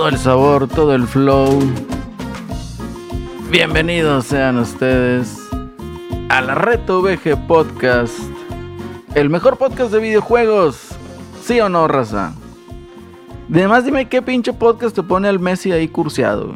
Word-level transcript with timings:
todo 0.00 0.08
el 0.08 0.18
sabor, 0.18 0.66
todo 0.66 0.94
el 0.94 1.06
flow. 1.06 1.60
Bienvenidos 3.50 4.24
sean 4.24 4.58
ustedes 4.58 5.36
a 6.30 6.40
la 6.40 6.54
Reto 6.54 7.02
VG 7.02 7.46
Podcast, 7.46 8.14
el 9.14 9.28
mejor 9.28 9.58
podcast 9.58 9.92
de 9.92 9.98
videojuegos. 9.98 10.78
¿Sí 11.44 11.60
o 11.60 11.68
no, 11.68 11.86
raza? 11.86 12.32
Además, 13.50 13.84
dime 13.84 14.08
qué 14.08 14.22
pinche 14.22 14.54
podcast 14.54 14.96
te 14.96 15.02
pone 15.02 15.28
al 15.28 15.38
Messi 15.38 15.70
ahí 15.70 15.86
curseado. 15.86 16.54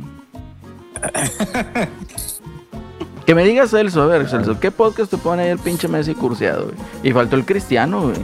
que 3.27 3.34
me 3.34 3.45
digas 3.45 3.72
Celso, 3.72 4.00
a 4.00 4.06
ver, 4.06 4.27
Celso, 4.27 4.59
¿qué 4.59 4.70
podcast 4.70 5.11
te 5.11 5.19
pone 5.19 5.42
ahí 5.42 5.50
el 5.50 5.59
pinche 5.59 5.87
Messi 5.87 6.15
curseado? 6.15 6.72
Y 7.03 7.12
faltó 7.12 7.37
el 7.37 7.45
cristiano, 7.45 8.05
güey. 8.05 8.17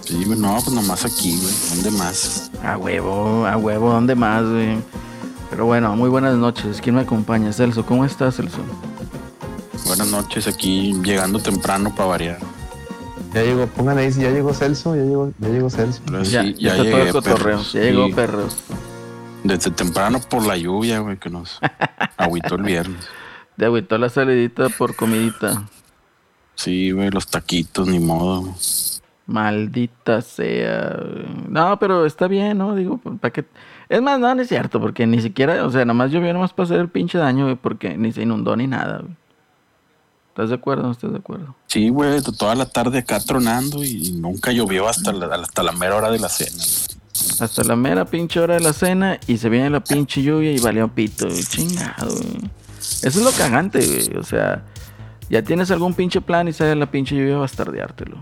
Sí, 0.00 0.24
no, 0.36 0.58
pues 0.64 0.72
nomás 0.72 1.04
aquí, 1.04 1.38
güey. 1.40 1.54
¿Dónde 1.70 1.96
más? 1.96 2.50
A 2.62 2.76
huevo, 2.76 3.46
a 3.46 3.56
huevo, 3.56 3.90
¿dónde 3.90 4.14
más, 4.14 4.44
güey? 4.44 4.78
Pero 5.50 5.66
bueno, 5.66 5.94
muy 5.96 6.08
buenas 6.08 6.36
noches. 6.36 6.80
¿Quién 6.80 6.94
me 6.94 7.02
acompaña? 7.02 7.52
Celso, 7.52 7.84
¿cómo 7.84 8.04
estás, 8.04 8.36
Celso? 8.36 8.58
Buenas 9.86 10.08
noches, 10.08 10.46
aquí 10.46 10.94
llegando 11.02 11.38
temprano 11.40 11.94
para 11.94 12.08
variar. 12.08 12.38
Ya 13.34 13.42
llegó, 13.42 13.66
pongan 13.66 13.98
ahí 13.98 14.12
si 14.12 14.22
ya 14.22 14.30
llegó 14.30 14.54
Celso, 14.54 14.94
ya 14.94 15.02
llegó, 15.02 15.32
ya 15.38 15.48
llegó 15.48 15.70
Celso. 15.70 16.00
Pero 16.06 16.22
ya, 16.22 16.42
sí, 16.42 16.54
ya, 16.58 16.70
ya 16.70 16.76
todo 16.76 16.84
llegué, 16.84 17.12
cotorreo. 17.12 17.44
perros. 17.44 17.72
Ya 17.72 17.80
llegó 17.80 18.10
perros. 18.14 18.56
Desde 19.42 19.70
temprano 19.72 20.20
por 20.20 20.46
la 20.46 20.56
lluvia, 20.56 21.00
güey, 21.00 21.18
que 21.18 21.30
nos 21.30 21.58
agüitó 22.16 22.54
el 22.54 22.62
viernes. 22.62 23.04
Te 23.56 23.64
agüitó 23.64 23.98
la 23.98 24.08
salidita 24.08 24.68
por 24.70 24.94
comidita. 24.94 25.64
Sí, 26.54 26.92
güey, 26.92 27.10
los 27.10 27.26
taquitos, 27.26 27.88
ni 27.88 27.98
modo. 27.98 28.42
güey. 28.42 28.54
Maldita 29.32 30.20
sea. 30.20 30.94
No, 31.48 31.78
pero 31.78 32.04
está 32.06 32.28
bien, 32.28 32.58
¿no? 32.58 32.74
Digo, 32.74 32.98
¿para 32.98 33.32
qué? 33.32 33.44
Es 33.88 34.02
más, 34.02 34.20
no, 34.20 34.34
no 34.34 34.42
es 34.42 34.48
cierto, 34.48 34.78
porque 34.80 35.06
ni 35.06 35.20
siquiera, 35.22 35.64
o 35.64 35.70
sea, 35.70 35.84
nada 35.84 35.94
más 35.94 36.10
llovió 36.10 36.32
nomás 36.32 36.52
para 36.52 36.64
hacer 36.66 36.80
el 36.80 36.88
pinche 36.88 37.18
daño, 37.18 37.44
güey, 37.44 37.56
porque 37.56 37.96
ni 37.96 38.12
se 38.12 38.22
inundó 38.22 38.54
ni 38.56 38.66
nada, 38.66 38.98
güey. 38.98 39.14
¿Estás 40.28 40.48
de 40.48 40.54
acuerdo 40.54 40.84
no 40.84 40.92
estás 40.92 41.12
de 41.12 41.18
acuerdo? 41.18 41.54
Sí, 41.66 41.88
güey, 41.90 42.22
to- 42.22 42.32
toda 42.32 42.54
la 42.54 42.64
tarde 42.66 42.98
acá 42.98 43.20
tronando 43.20 43.84
y 43.84 44.12
nunca 44.12 44.50
llovió 44.52 44.88
hasta 44.88 45.12
la, 45.12 45.26
hasta 45.34 45.62
la 45.62 45.72
mera 45.72 45.96
hora 45.96 46.10
de 46.10 46.18
la 46.18 46.28
cena. 46.30 46.52
güey. 46.56 47.38
Hasta 47.40 47.64
la 47.64 47.76
mera 47.76 48.04
pinche 48.06 48.40
hora 48.40 48.54
de 48.54 48.60
la 48.60 48.72
cena 48.72 49.18
y 49.26 49.36
se 49.36 49.48
viene 49.50 49.68
la 49.68 49.84
pinche 49.84 50.22
lluvia 50.22 50.50
y 50.52 50.58
valió 50.58 50.88
pito, 50.88 51.26
güey. 51.26 51.42
Chingado, 51.42 52.10
güey. 52.16 52.50
Eso 52.78 53.06
es 53.08 53.16
lo 53.22 53.30
cagante, 53.32 53.78
güey. 53.86 54.16
O 54.18 54.22
sea, 54.22 54.62
ya 55.28 55.42
tienes 55.42 55.70
algún 55.70 55.92
pinche 55.92 56.20
plan 56.22 56.48
y 56.48 56.52
sale 56.54 56.74
la 56.76 56.90
pinche 56.90 57.14
lluvia 57.14 57.36
a 57.36 57.40
bastardeártelo. 57.40 58.16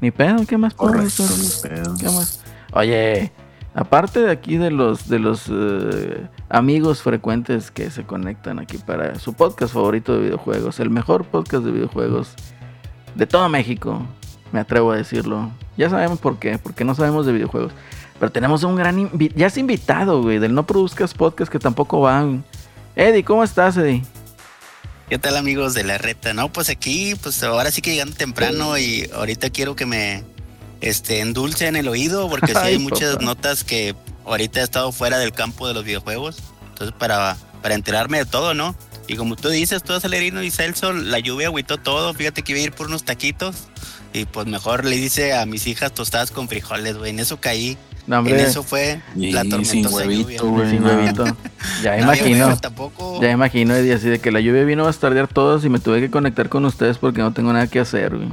Ni 0.00 0.10
pedo, 0.10 0.46
¿qué 0.46 0.56
más 0.56 0.74
Correcto, 0.74 1.24
pedo. 1.62 1.94
¿Qué 1.98 2.06
más? 2.06 2.40
Oye, 2.72 3.32
aparte 3.74 4.20
de 4.20 4.30
aquí 4.30 4.56
de 4.56 4.70
los 4.70 5.08
de 5.08 5.18
los 5.18 5.46
eh, 5.50 6.26
amigos 6.48 7.02
frecuentes 7.02 7.70
que 7.70 7.90
se 7.90 8.04
conectan 8.04 8.58
aquí 8.58 8.78
para 8.78 9.18
su 9.18 9.34
podcast 9.34 9.74
favorito 9.74 10.14
de 10.14 10.20
videojuegos, 10.20 10.78
el 10.80 10.90
mejor 10.90 11.24
podcast 11.24 11.64
de 11.64 11.72
videojuegos 11.72 12.34
de 13.14 13.26
todo 13.26 13.48
México, 13.48 14.02
me 14.52 14.60
atrevo 14.60 14.92
a 14.92 14.96
decirlo. 14.96 15.50
Ya 15.76 15.90
sabemos 15.90 16.18
por 16.18 16.38
qué, 16.38 16.58
porque 16.58 16.84
no 16.84 16.94
sabemos 16.94 17.26
de 17.26 17.32
videojuegos. 17.32 17.72
Pero 18.18 18.32
tenemos 18.32 18.64
un 18.64 18.76
gran 18.76 19.10
ya 19.36 19.46
es 19.46 19.56
invitado, 19.58 20.22
güey, 20.22 20.38
del 20.38 20.54
No 20.54 20.66
Produzcas 20.66 21.14
Podcast 21.14 21.50
que 21.50 21.58
tampoco 21.58 22.00
van. 22.00 22.44
Eddie, 22.96 23.24
¿cómo 23.24 23.44
estás, 23.44 23.76
Eddie? 23.76 24.02
¿Qué 25.08 25.18
tal 25.18 25.38
amigos 25.38 25.72
de 25.72 25.84
la 25.84 25.96
reta? 25.96 26.34
No, 26.34 26.52
pues 26.52 26.68
aquí, 26.68 27.14
pues 27.22 27.42
ahora 27.42 27.70
sí 27.70 27.80
que 27.80 27.92
llegando 27.92 28.14
temprano 28.14 28.76
y 28.76 29.08
ahorita 29.14 29.48
quiero 29.48 29.74
que 29.74 29.86
me 29.86 30.22
este, 30.82 31.20
endulcen 31.20 31.76
el 31.76 31.88
oído 31.88 32.28
porque 32.28 32.48
sí 32.48 32.54
Ay, 32.56 32.74
hay 32.74 32.78
muchas 32.78 33.14
papá. 33.14 33.24
notas 33.24 33.64
que 33.64 33.94
ahorita 34.26 34.60
he 34.60 34.62
estado 34.64 34.92
fuera 34.92 35.18
del 35.18 35.32
campo 35.32 35.66
de 35.66 35.72
los 35.72 35.84
videojuegos. 35.84 36.36
Entonces 36.68 36.94
para, 36.98 37.38
para 37.62 37.74
enterarme 37.74 38.18
de 38.18 38.26
todo, 38.26 38.52
¿no? 38.52 38.76
Y 39.06 39.16
como 39.16 39.36
tú 39.36 39.48
dices, 39.48 39.82
todo 39.82 39.98
Celerino 39.98 40.42
y 40.42 40.50
Celso, 40.50 40.92
la 40.92 41.18
lluvia 41.18 41.46
agüitó 41.46 41.78
todo. 41.78 42.12
Fíjate 42.12 42.42
que 42.42 42.52
iba 42.52 42.60
a 42.60 42.64
ir 42.64 42.72
por 42.72 42.88
unos 42.88 43.04
taquitos 43.04 43.56
y 44.12 44.26
pues 44.26 44.46
mejor 44.46 44.84
le 44.84 44.96
hice 44.96 45.32
a 45.32 45.46
mis 45.46 45.66
hijas 45.66 45.94
tostadas 45.94 46.30
con 46.30 46.48
frijoles, 46.48 46.98
güey. 46.98 47.10
En 47.10 47.18
eso 47.18 47.40
caí. 47.40 47.78
No, 48.08 48.26
En 48.26 48.40
eso 48.40 48.62
fue 48.62 49.00
Y 49.14 49.32
la 49.32 49.42
sin 49.42 49.50
tormentosa 49.50 49.96
huevito, 49.96 50.30
lluvia. 50.30 50.42
güey. 50.42 50.70
sin 50.70 50.82
no. 50.82 50.88
huevito. 50.88 51.24
Ya 51.82 51.96
No 51.98 52.02
imagino. 52.04 52.56
tampoco. 52.56 53.20
Ya 53.22 53.30
imagino, 53.30 53.74
Eddie, 53.76 53.92
así 53.92 54.08
de 54.08 54.18
que 54.18 54.32
la 54.32 54.40
lluvia 54.40 54.64
vino 54.64 54.82
a 54.82 54.86
bastardear 54.86 55.28
todos 55.28 55.64
y 55.64 55.68
me 55.68 55.78
tuve 55.78 56.00
que 56.00 56.10
conectar 56.10 56.48
con 56.48 56.64
ustedes 56.64 56.96
porque 56.98 57.20
no 57.20 57.32
tengo 57.34 57.52
nada 57.52 57.66
que 57.66 57.80
hacer, 57.80 58.16
güey. 58.16 58.28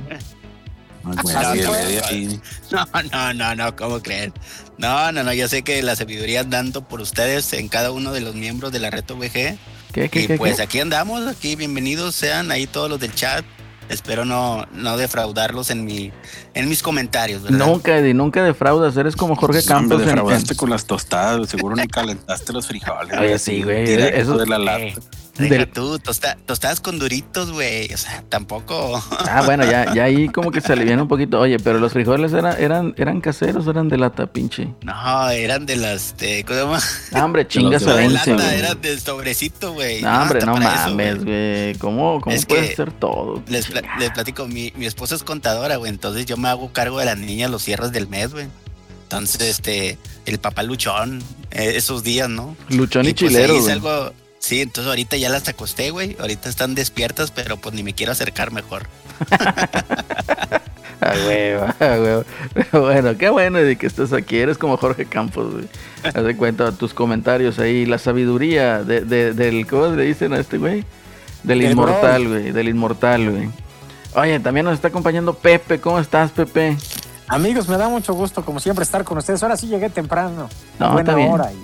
Eddie 1.05 2.01
ahí. 2.05 2.39
No, 2.71 2.85
no, 3.11 3.33
no, 3.33 3.55
no, 3.55 3.75
¿cómo 3.75 4.01
creen? 4.01 4.33
No, 4.77 5.11
no, 5.11 5.23
no, 5.23 5.33
yo 5.33 5.47
sé 5.47 5.61
que 5.63 5.83
la 5.83 5.95
sabiduría 5.95 6.43
dando 6.43 6.87
por 6.87 7.01
ustedes 7.01 7.51
en 7.53 7.67
cada 7.67 7.91
uno 7.91 8.11
de 8.11 8.21
los 8.21 8.33
miembros 8.33 8.71
de 8.71 8.79
la 8.79 8.89
Reto 8.89 9.15
VG. 9.15 9.57
¿Qué, 9.91 10.09
qué, 10.09 10.21
Y 10.21 10.27
qué? 10.27 10.37
pues 10.37 10.55
qué? 10.57 10.63
aquí 10.63 10.79
andamos, 10.79 11.27
aquí 11.27 11.55
bienvenidos 11.55 12.15
sean 12.15 12.49
ahí 12.51 12.65
todos 12.65 12.89
los 12.89 12.99
del 12.99 13.13
chat. 13.13 13.45
Espero 13.87 14.25
no, 14.25 14.65
no 14.71 14.97
defraudarlos 14.97 15.69
en 15.69 15.85
mi, 15.85 16.11
en 16.55 16.67
mis 16.67 16.81
comentarios, 16.81 17.43
¿verdad? 17.43 17.65
Nunca, 17.67 17.97
Eddie, 17.97 18.13
nunca 18.15 18.43
defraudas. 18.43 18.97
Eres 18.97 19.15
como 19.15 19.35
Jorge 19.35 19.63
Campos 19.63 19.99
en, 20.01 20.05
defraudaste 20.07 20.53
en- 20.53 20.57
con 20.57 20.69
las 20.71 20.85
tostadas, 20.85 21.47
seguro 21.49 21.75
ni 21.75 21.87
calentaste 21.87 22.51
los 22.51 22.65
frijoles. 22.67 23.17
Oye, 23.17 23.37
sí, 23.37 23.61
güey, 23.63 23.83
eso- 23.93 24.37
de 24.37 24.47
la 24.47 24.57
lata. 24.57 24.99
Deja 25.37 25.55
del- 25.55 25.67
tú, 25.67 25.99
tosta- 25.99 26.37
tostadas 26.45 26.79
con 26.79 26.97
duritos, 26.97 27.51
güey. 27.51 27.93
O 27.93 27.97
sea, 27.97 28.23
tampoco. 28.29 29.03
Ah, 29.29 29.43
bueno, 29.45 29.65
ya, 29.65 29.93
ya 29.93 30.05
ahí 30.05 30.29
como 30.33 30.49
que 30.51 30.61
se 30.61 30.71
aliviana 30.73 31.01
un 31.01 31.07
poquito. 31.09 31.39
Oye, 31.39 31.57
pero 31.59 31.79
los 31.79 31.91
frijoles 31.93 32.31
eran, 32.33 32.55
eran, 32.61 32.93
eran 32.97 33.19
caseros 33.19 33.67
o 33.67 33.71
eran 33.71 33.89
de 33.89 33.97
lata, 33.97 34.27
pinche. 34.27 34.69
No, 34.81 35.29
eran 35.29 35.65
de 35.65 35.75
las. 35.75 36.15
De, 36.17 36.45
¿Cómo 36.47 36.55
se 36.57 36.63
llama? 36.65 36.79
Ah, 37.13 37.25
hombre, 37.25 37.47
chingas 37.49 37.85
a 37.85 38.01
eran 38.01 38.79
de 38.81 38.99
sobrecito, 38.99 39.73
güey. 39.73 40.01
No, 40.01 40.21
hombre, 40.21 40.45
no 40.45 40.55
mames, 40.55 41.23
güey. 41.23 41.75
¿Cómo, 41.79 42.21
cómo 42.21 42.35
Es 42.35 42.45
puedes 42.45 42.71
hacer 42.71 42.91
todo? 42.93 43.43
Les, 43.47 43.67
pla- 43.67 43.81
les 43.99 44.11
platico, 44.11 44.47
mi, 44.47 44.71
mi 44.77 44.85
esposa 44.85 45.15
es 45.15 45.23
contadora, 45.23 45.75
güey, 45.75 45.91
entonces 45.91 46.25
yo 46.25 46.37
me 46.37 46.47
hago 46.49 46.71
cargo 46.71 46.99
de 46.99 47.05
las 47.05 47.17
niñas 47.17 47.51
los 47.51 47.61
cierres 47.63 47.91
del 47.91 48.07
mes, 48.07 48.31
güey. 48.31 48.47
Entonces, 49.03 49.41
este, 49.41 49.97
el 50.25 50.39
papá 50.39 50.63
luchón, 50.63 51.21
eh, 51.51 51.73
esos 51.75 52.03
días, 52.03 52.27
¿no? 52.29 52.55
Luchón 52.69 53.05
y, 53.05 53.13
pues, 53.13 53.31
chilero, 53.31 53.55
algo, 53.71 54.11
sí, 54.45 54.61
entonces 54.61 54.89
ahorita 54.89 55.17
ya 55.17 55.29
las 55.29 55.47
acosté, 55.47 55.89
güey, 55.91 56.15
ahorita 56.19 56.49
están 56.49 56.75
despiertas, 56.75 57.31
pero 57.31 57.57
pues 57.57 57.73
ni 57.75 57.83
me 57.83 57.93
quiero 57.93 58.11
acercar 58.11 58.51
mejor. 58.51 58.87
A 61.01 61.11
huevo, 61.27 61.65
a 61.79 61.85
huevo. 61.99 62.23
Pero 62.53 62.81
bueno, 62.81 63.17
qué 63.17 63.29
bueno 63.29 63.59
de 63.59 63.75
que 63.75 63.85
estés 63.85 64.11
aquí. 64.13 64.37
Eres 64.37 64.57
como 64.57 64.77
Jorge 64.77 65.05
Campos, 65.05 65.51
güey. 65.53 65.65
Haz 66.03 66.23
de 66.23 66.35
cuenta 66.35 66.71
tus 66.71 66.93
comentarios 66.93 67.59
ahí, 67.59 67.85
la 67.85 67.97
sabiduría 67.99 68.81
de, 68.81 69.01
de- 69.01 69.33
del, 69.33 69.67
¿cómo 69.67 69.87
le 69.87 70.03
dicen 70.03 70.33
a 70.33 70.39
este 70.39 70.57
güey? 70.57 70.83
Del 71.43 71.59
Del 71.59 71.71
inmortal, 71.71 72.27
güey. 72.27 72.51
Del 72.51 72.69
inmortal, 72.69 73.29
güey. 73.29 73.49
Oye, 74.15 74.39
también 74.39 74.65
nos 74.65 74.73
está 74.75 74.87
acompañando 74.87 75.33
Pepe. 75.35 75.79
¿Cómo 75.79 75.99
estás, 75.99 76.31
Pepe? 76.31 76.75
Amigos, 77.27 77.67
me 77.67 77.77
da 77.77 77.87
mucho 77.89 78.13
gusto, 78.13 78.43
como 78.43 78.59
siempre, 78.59 78.83
estar 78.83 79.03
con 79.03 79.17
ustedes. 79.17 79.43
Ahora 79.43 79.57
sí 79.57 79.67
llegué 79.67 79.89
temprano. 79.89 80.49
No, 80.79 80.93
buena 80.93 81.11
está 81.11 81.15
bien. 81.15 81.31
hora. 81.33 81.51
Y, 81.51 81.57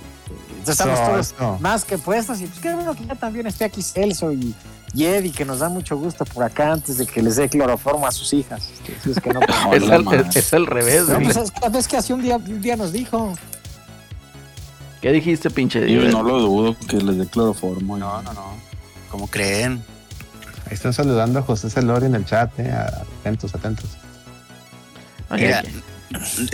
estamos 0.70 1.32
todos 1.34 1.60
más 1.60 1.84
que 1.84 1.98
puestos. 1.98 2.40
Y 2.40 2.46
pues 2.46 2.60
qué 2.60 2.72
bueno 2.74 2.94
que 2.94 3.04
ya 3.06 3.14
también 3.14 3.46
esté 3.46 3.64
aquí 3.64 3.82
Celso 3.82 4.32
y, 4.32 4.54
y 4.94 5.04
Eddie, 5.04 5.32
que 5.32 5.44
nos 5.44 5.58
da 5.60 5.68
mucho 5.68 5.96
gusto 5.96 6.24
por 6.24 6.44
acá 6.44 6.72
antes 6.72 6.98
de 6.98 7.06
que 7.06 7.22
les 7.22 7.36
dé 7.36 7.48
cloroformo 7.48 8.06
a 8.06 8.12
sus 8.12 8.32
hijas. 8.32 8.68
Este, 8.86 9.10
es 9.10 9.20
que 9.20 9.32
no, 9.32 9.40
Es 9.72 9.90
al, 9.90 10.04
man. 10.04 10.26
es- 10.28 10.36
es 10.36 10.52
al 10.54 10.66
revés, 10.66 11.08
No, 11.08 11.14
güey. 11.14 11.24
pues, 11.24 11.36
es 11.36 11.50
que, 11.50 11.78
es 11.78 11.88
que 11.88 11.96
así 11.96 12.12
un 12.12 12.22
día, 12.22 12.36
un 12.36 12.60
día 12.60 12.76
nos 12.76 12.92
dijo. 12.92 13.34
¿Qué 15.00 15.10
dijiste, 15.12 15.50
pinche 15.50 15.80
Dios? 15.84 16.12
no 16.12 16.22
lo 16.22 16.38
dudo 16.38 16.76
que 16.88 16.96
les 16.98 17.18
dé 17.18 17.26
cloroformo. 17.26 17.96
No, 17.96 18.22
no, 18.22 18.32
no. 18.34 18.52
¿Cómo 19.10 19.26
creen? 19.26 19.82
Ahí 20.66 20.74
están 20.74 20.92
saludando 20.92 21.40
a 21.40 21.42
José 21.42 21.68
Celori 21.70 22.06
en 22.06 22.14
el 22.14 22.24
chat, 22.24 22.50
eh. 22.58 22.72
Atentos, 23.20 23.54
atentos. 23.54 23.90
Mira, 25.30 25.62
¿qué- 25.62 25.72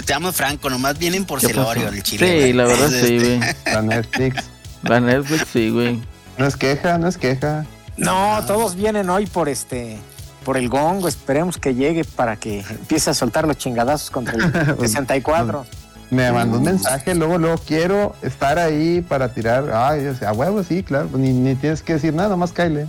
te 0.04 0.14
amo 0.14 0.32
Franco, 0.32 0.70
nomás 0.70 0.98
vienen 0.98 1.24
por? 1.24 1.40
Celorio, 1.40 1.88
el 1.88 2.02
chile. 2.02 2.46
Sí, 2.46 2.52
la 2.52 2.64
verdad 2.64 2.86
Entonces, 2.92 3.08
sí, 3.08 3.16
este, 3.16 3.36
güey. 3.38 3.74
La 3.74 3.82
Netflix. 3.96 4.44
La 4.82 5.00
Netflix 5.00 5.46
sí, 5.52 5.70
güey. 5.70 6.00
No 6.38 6.46
es 6.46 6.56
queja, 6.56 6.98
no 6.98 7.08
es 7.08 7.18
queja. 7.18 7.66
No, 7.96 8.40
todos 8.46 8.76
vienen 8.76 9.10
hoy 9.10 9.26
por 9.26 9.48
este. 9.48 9.98
Por 10.44 10.56
el 10.56 10.68
gongo, 10.68 11.08
esperemos 11.08 11.58
que 11.58 11.74
llegue 11.74 12.04
para 12.04 12.36
que 12.36 12.60
empiece 12.60 13.10
a 13.10 13.14
soltar 13.14 13.46
los 13.46 13.58
chingadazos 13.58 14.10
contra 14.10 14.34
el 14.34 14.76
64. 14.80 15.66
Me 16.10 16.32
mandó 16.32 16.56
un 16.56 16.64
mensaje, 16.64 17.14
luego, 17.14 17.36
luego 17.36 17.58
quiero 17.66 18.16
estar 18.22 18.58
ahí 18.58 19.02
para 19.06 19.34
tirar. 19.34 19.70
Ay, 19.74 20.04
yo 20.04 20.14
sé, 20.14 20.24
a 20.24 20.32
huevo, 20.32 20.62
sí, 20.62 20.82
claro. 20.82 21.10
Ni, 21.14 21.32
ni 21.32 21.54
tienes 21.54 21.82
que 21.82 21.94
decir 21.94 22.14
nada, 22.14 22.34
más 22.34 22.52
Kyle. 22.52 22.86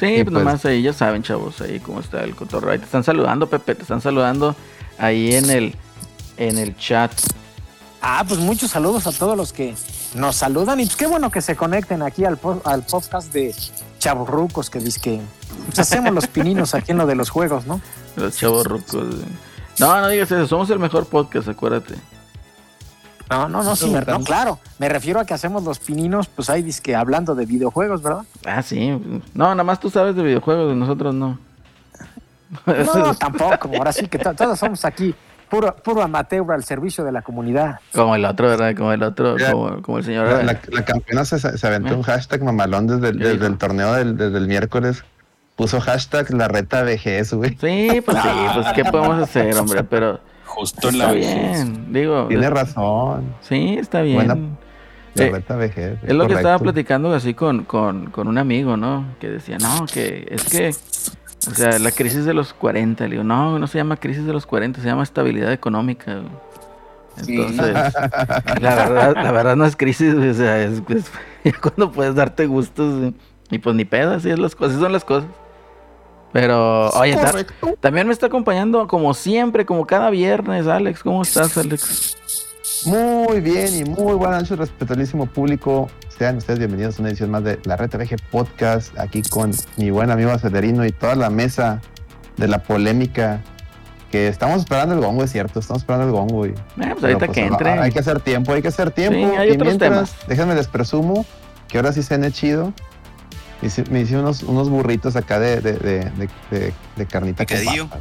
Sí, 0.00 0.06
Y 0.06 0.24
pues 0.24 0.24
pues- 0.24 0.32
nomás 0.32 0.64
ahí, 0.64 0.82
ya 0.82 0.92
saben, 0.92 1.22
chavos, 1.22 1.60
ahí 1.60 1.78
cómo 1.78 2.00
está 2.00 2.24
el 2.24 2.34
cotorreo. 2.34 2.72
Ahí 2.72 2.78
te 2.78 2.84
están 2.86 3.04
saludando, 3.04 3.48
Pepe, 3.48 3.74
te 3.76 3.82
están 3.82 4.00
saludando 4.00 4.56
ahí 4.98 5.34
en 5.34 5.50
el, 5.50 5.74
en 6.36 6.58
el 6.58 6.76
chat. 6.76 7.12
Ah, 8.00 8.24
pues 8.26 8.38
muchos 8.40 8.70
saludos 8.70 9.06
a 9.06 9.12
todos 9.12 9.36
los 9.36 9.52
que 9.52 9.74
nos 10.14 10.36
saludan 10.36 10.78
y 10.80 10.84
pues 10.86 10.96
qué 10.96 11.06
bueno 11.06 11.30
que 11.30 11.40
se 11.42 11.56
conecten 11.56 12.02
aquí 12.02 12.24
al, 12.24 12.36
po- 12.36 12.62
al 12.64 12.82
podcast 12.82 13.32
de 13.32 13.54
Chaburrucos 13.98 14.70
que 14.70 14.78
dice 14.78 15.00
que 15.00 15.20
pues, 15.66 15.78
hacemos 15.80 16.12
los 16.14 16.26
pininos 16.28 16.74
aquí 16.74 16.92
en 16.92 16.98
lo 16.98 17.06
de 17.06 17.14
los 17.16 17.30
juegos, 17.30 17.66
¿no? 17.66 17.80
Los 18.16 18.36
chavos 18.36 18.66
rucos. 18.66 19.04
No, 19.80 20.00
no 20.00 20.08
digas 20.08 20.30
eso, 20.30 20.46
somos 20.46 20.70
el 20.70 20.78
mejor 20.78 21.06
podcast, 21.06 21.48
acuérdate. 21.48 21.94
No, 23.30 23.48
no, 23.48 23.62
no, 23.62 23.76
sí, 23.76 23.90
me- 23.90 24.00
no, 24.00 24.20
claro. 24.22 24.58
Me 24.78 24.88
refiero 24.88 25.20
a 25.20 25.24
que 25.26 25.34
hacemos 25.34 25.62
los 25.64 25.78
pininos, 25.80 26.28
pues 26.28 26.48
ahí 26.48 26.62
dice 26.62 26.80
que 26.80 26.96
hablando 26.96 27.34
de 27.34 27.44
videojuegos, 27.46 28.00
¿verdad? 28.02 28.22
Ah, 28.46 28.62
sí. 28.62 28.90
No, 29.34 29.44
nada 29.50 29.64
más 29.64 29.80
tú 29.80 29.90
sabes 29.90 30.16
de 30.16 30.22
videojuegos, 30.22 30.74
nosotros 30.76 31.14
no. 31.14 31.38
No, 32.66 33.14
tampoco. 33.18 33.70
Ahora 33.76 33.92
sí 33.92 34.06
que 34.08 34.18
to- 34.18 34.34
todos 34.34 34.58
somos 34.58 34.84
aquí 34.84 35.14
puro, 35.50 35.74
puro 35.76 36.02
amateur 36.02 36.50
al 36.52 36.64
servicio 36.64 37.04
de 37.04 37.12
la 37.12 37.22
comunidad. 37.22 37.80
Como 37.92 38.14
el 38.16 38.24
otro, 38.24 38.48
¿verdad? 38.48 38.74
Como 38.76 38.92
el 38.92 39.02
otro, 39.02 39.36
como, 39.50 39.82
como 39.82 39.98
el 39.98 40.04
señor. 40.04 40.26
La, 40.28 40.42
la- 40.42 40.60
la 40.70 40.84
campeona 40.84 41.24
se, 41.24 41.38
se 41.38 41.66
aventó 41.66 41.92
¿Eh? 41.92 41.96
un 41.96 42.02
hashtag 42.02 42.42
mamalón 42.42 42.86
desde, 42.86 43.08
el- 43.08 43.18
¿Qué 43.18 43.28
desde 43.28 43.46
el 43.46 43.58
torneo 43.58 43.92
del, 43.94 44.16
desde 44.16 44.38
el 44.38 44.46
miércoles. 44.46 45.04
Puso 45.56 45.80
hashtag 45.80 46.32
la 46.34 46.46
reta 46.46 46.82
vejez, 46.82 47.32
güey. 47.32 47.50
Sí, 47.60 48.00
pues 48.04 48.16
sí, 48.22 48.28
pues 48.54 48.66
¿qué 48.74 48.84
podemos 48.84 49.20
hacer, 49.20 49.56
hombre? 49.56 49.82
Pero 49.82 50.20
Justo 50.44 50.88
en 50.88 50.98
la 50.98 51.10
vejez. 51.12 51.64
bien, 51.66 51.92
digo. 51.92 52.26
Tiene 52.28 52.46
es- 52.46 52.52
razón. 52.52 53.34
Sí, 53.40 53.76
está 53.80 54.02
bien. 54.02 54.16
Buena- 54.16 54.36
La 55.14 55.24
Eh, 55.24 55.30
reta 55.32 55.56
vejez. 55.56 55.98
Es 56.04 56.14
lo 56.14 56.28
que 56.28 56.34
estaba 56.34 56.58
correcto. 56.58 56.62
platicando 56.62 57.12
así 57.12 57.34
con, 57.34 57.64
con, 57.64 58.10
con 58.10 58.28
un 58.28 58.38
amigo, 58.38 58.76
¿no? 58.76 59.04
Que 59.18 59.28
decía, 59.30 59.58
no, 59.58 59.84
que 59.92 60.28
es 60.30 60.44
que, 60.44 60.70
o 61.50 61.54
sea, 61.54 61.78
la 61.78 61.90
crisis 61.90 62.24
de 62.24 62.34
los 62.34 62.52
40. 62.52 63.04
Le 63.04 63.10
digo, 63.10 63.24
no, 63.24 63.58
no 63.58 63.66
se 63.66 63.78
llama 63.78 63.96
crisis 63.96 64.24
de 64.26 64.32
los 64.32 64.46
40, 64.46 64.80
se 64.80 64.86
llama 64.86 65.02
estabilidad 65.02 65.52
económica. 65.52 66.14
güey". 66.14 66.26
Entonces, 67.26 67.74
la 68.60 68.74
verdad, 68.74 69.14
la 69.16 69.32
verdad 69.32 69.56
no 69.56 69.64
es 69.64 69.74
crisis, 69.76 70.14
güey, 70.14 70.28
o 70.30 70.34
sea, 70.34 70.62
es, 70.62 70.80
es 71.44 71.58
cuando 71.60 71.90
puedes 71.90 72.14
darte 72.14 72.46
gustos 72.46 72.98
güey. 72.98 73.14
y 73.50 73.58
pues 73.58 73.74
ni 73.74 73.84
pedo, 73.84 74.14
así 74.14 74.30
es 74.30 74.38
las 74.38 74.54
cosas, 74.54 74.74
así 74.74 74.82
son 74.82 74.92
las 74.92 75.04
cosas. 75.04 75.28
Pero, 76.32 76.90
oye, 76.90 77.16
ta- 77.16 77.32
también 77.80 78.06
me 78.06 78.12
está 78.12 78.26
acompañando 78.26 78.86
como 78.86 79.14
siempre, 79.14 79.64
como 79.64 79.86
cada 79.86 80.10
viernes, 80.10 80.66
Alex. 80.66 81.02
¿Cómo 81.02 81.22
estás, 81.22 81.56
Alex? 81.56 82.16
Muy 82.84 83.40
bien 83.40 83.74
y 83.74 83.84
muy 83.84 84.14
buenas 84.14 84.42
noches, 84.42 84.58
respetabilísimo 84.58 85.26
público. 85.26 85.88
Sean 86.18 86.36
ustedes 86.36 86.58
bienvenidos 86.58 86.98
a 86.98 87.02
una 87.02 87.10
edición 87.10 87.30
más 87.30 87.44
de 87.44 87.60
la 87.64 87.76
Reta 87.76 87.96
VG 87.96 88.16
Podcast, 88.30 88.98
aquí 88.98 89.22
con 89.22 89.52
mi 89.76 89.90
buen 89.90 90.10
amigo 90.10 90.32
Acelerino 90.32 90.84
y 90.84 90.90
toda 90.90 91.14
la 91.14 91.30
mesa 91.30 91.80
de 92.36 92.48
la 92.48 92.58
polémica. 92.62 93.40
Que 94.10 94.26
estamos 94.28 94.60
esperando 94.60 94.94
el 94.94 95.00
gongo, 95.02 95.22
es 95.22 95.30
cierto, 95.30 95.60
estamos 95.60 95.82
esperando 95.82 96.06
el 96.06 96.12
gongo. 96.12 96.46
Y, 96.46 96.50
Eh, 96.50 96.54
pues 96.76 97.02
ahorita 97.04 97.18
pues, 97.26 97.30
que 97.32 97.44
entre. 97.46 97.70
Hay 97.72 97.92
que 97.92 97.98
hacer 97.98 98.20
tiempo, 98.20 98.52
hay 98.54 98.62
que 98.62 98.68
hacer 98.68 98.90
tiempo. 98.90 99.18
Sí, 99.18 99.36
hay 99.36 99.48
y 99.50 99.52
otros 99.52 99.66
mientras, 99.68 99.90
temas. 100.12 100.26
déjenme 100.28 100.54
les 100.54 100.66
presumo 100.66 101.26
que 101.68 101.76
ahora 101.76 101.92
sí 101.92 102.02
se 102.02 102.14
han 102.14 102.32
chido. 102.32 102.72
Hice- 103.60 103.84
Me 103.90 104.00
hice 104.00 104.16
unos, 104.16 104.42
unos 104.44 104.70
burritos 104.70 105.14
acá 105.14 105.38
de, 105.38 105.60
de, 105.60 105.72
de, 105.74 105.98
de- 106.10 106.28
de- 106.50 106.72
de 106.96 107.06
carnita 107.06 107.44
con 107.44 107.58
Picadillo. 107.58 107.88
papa. 107.88 108.00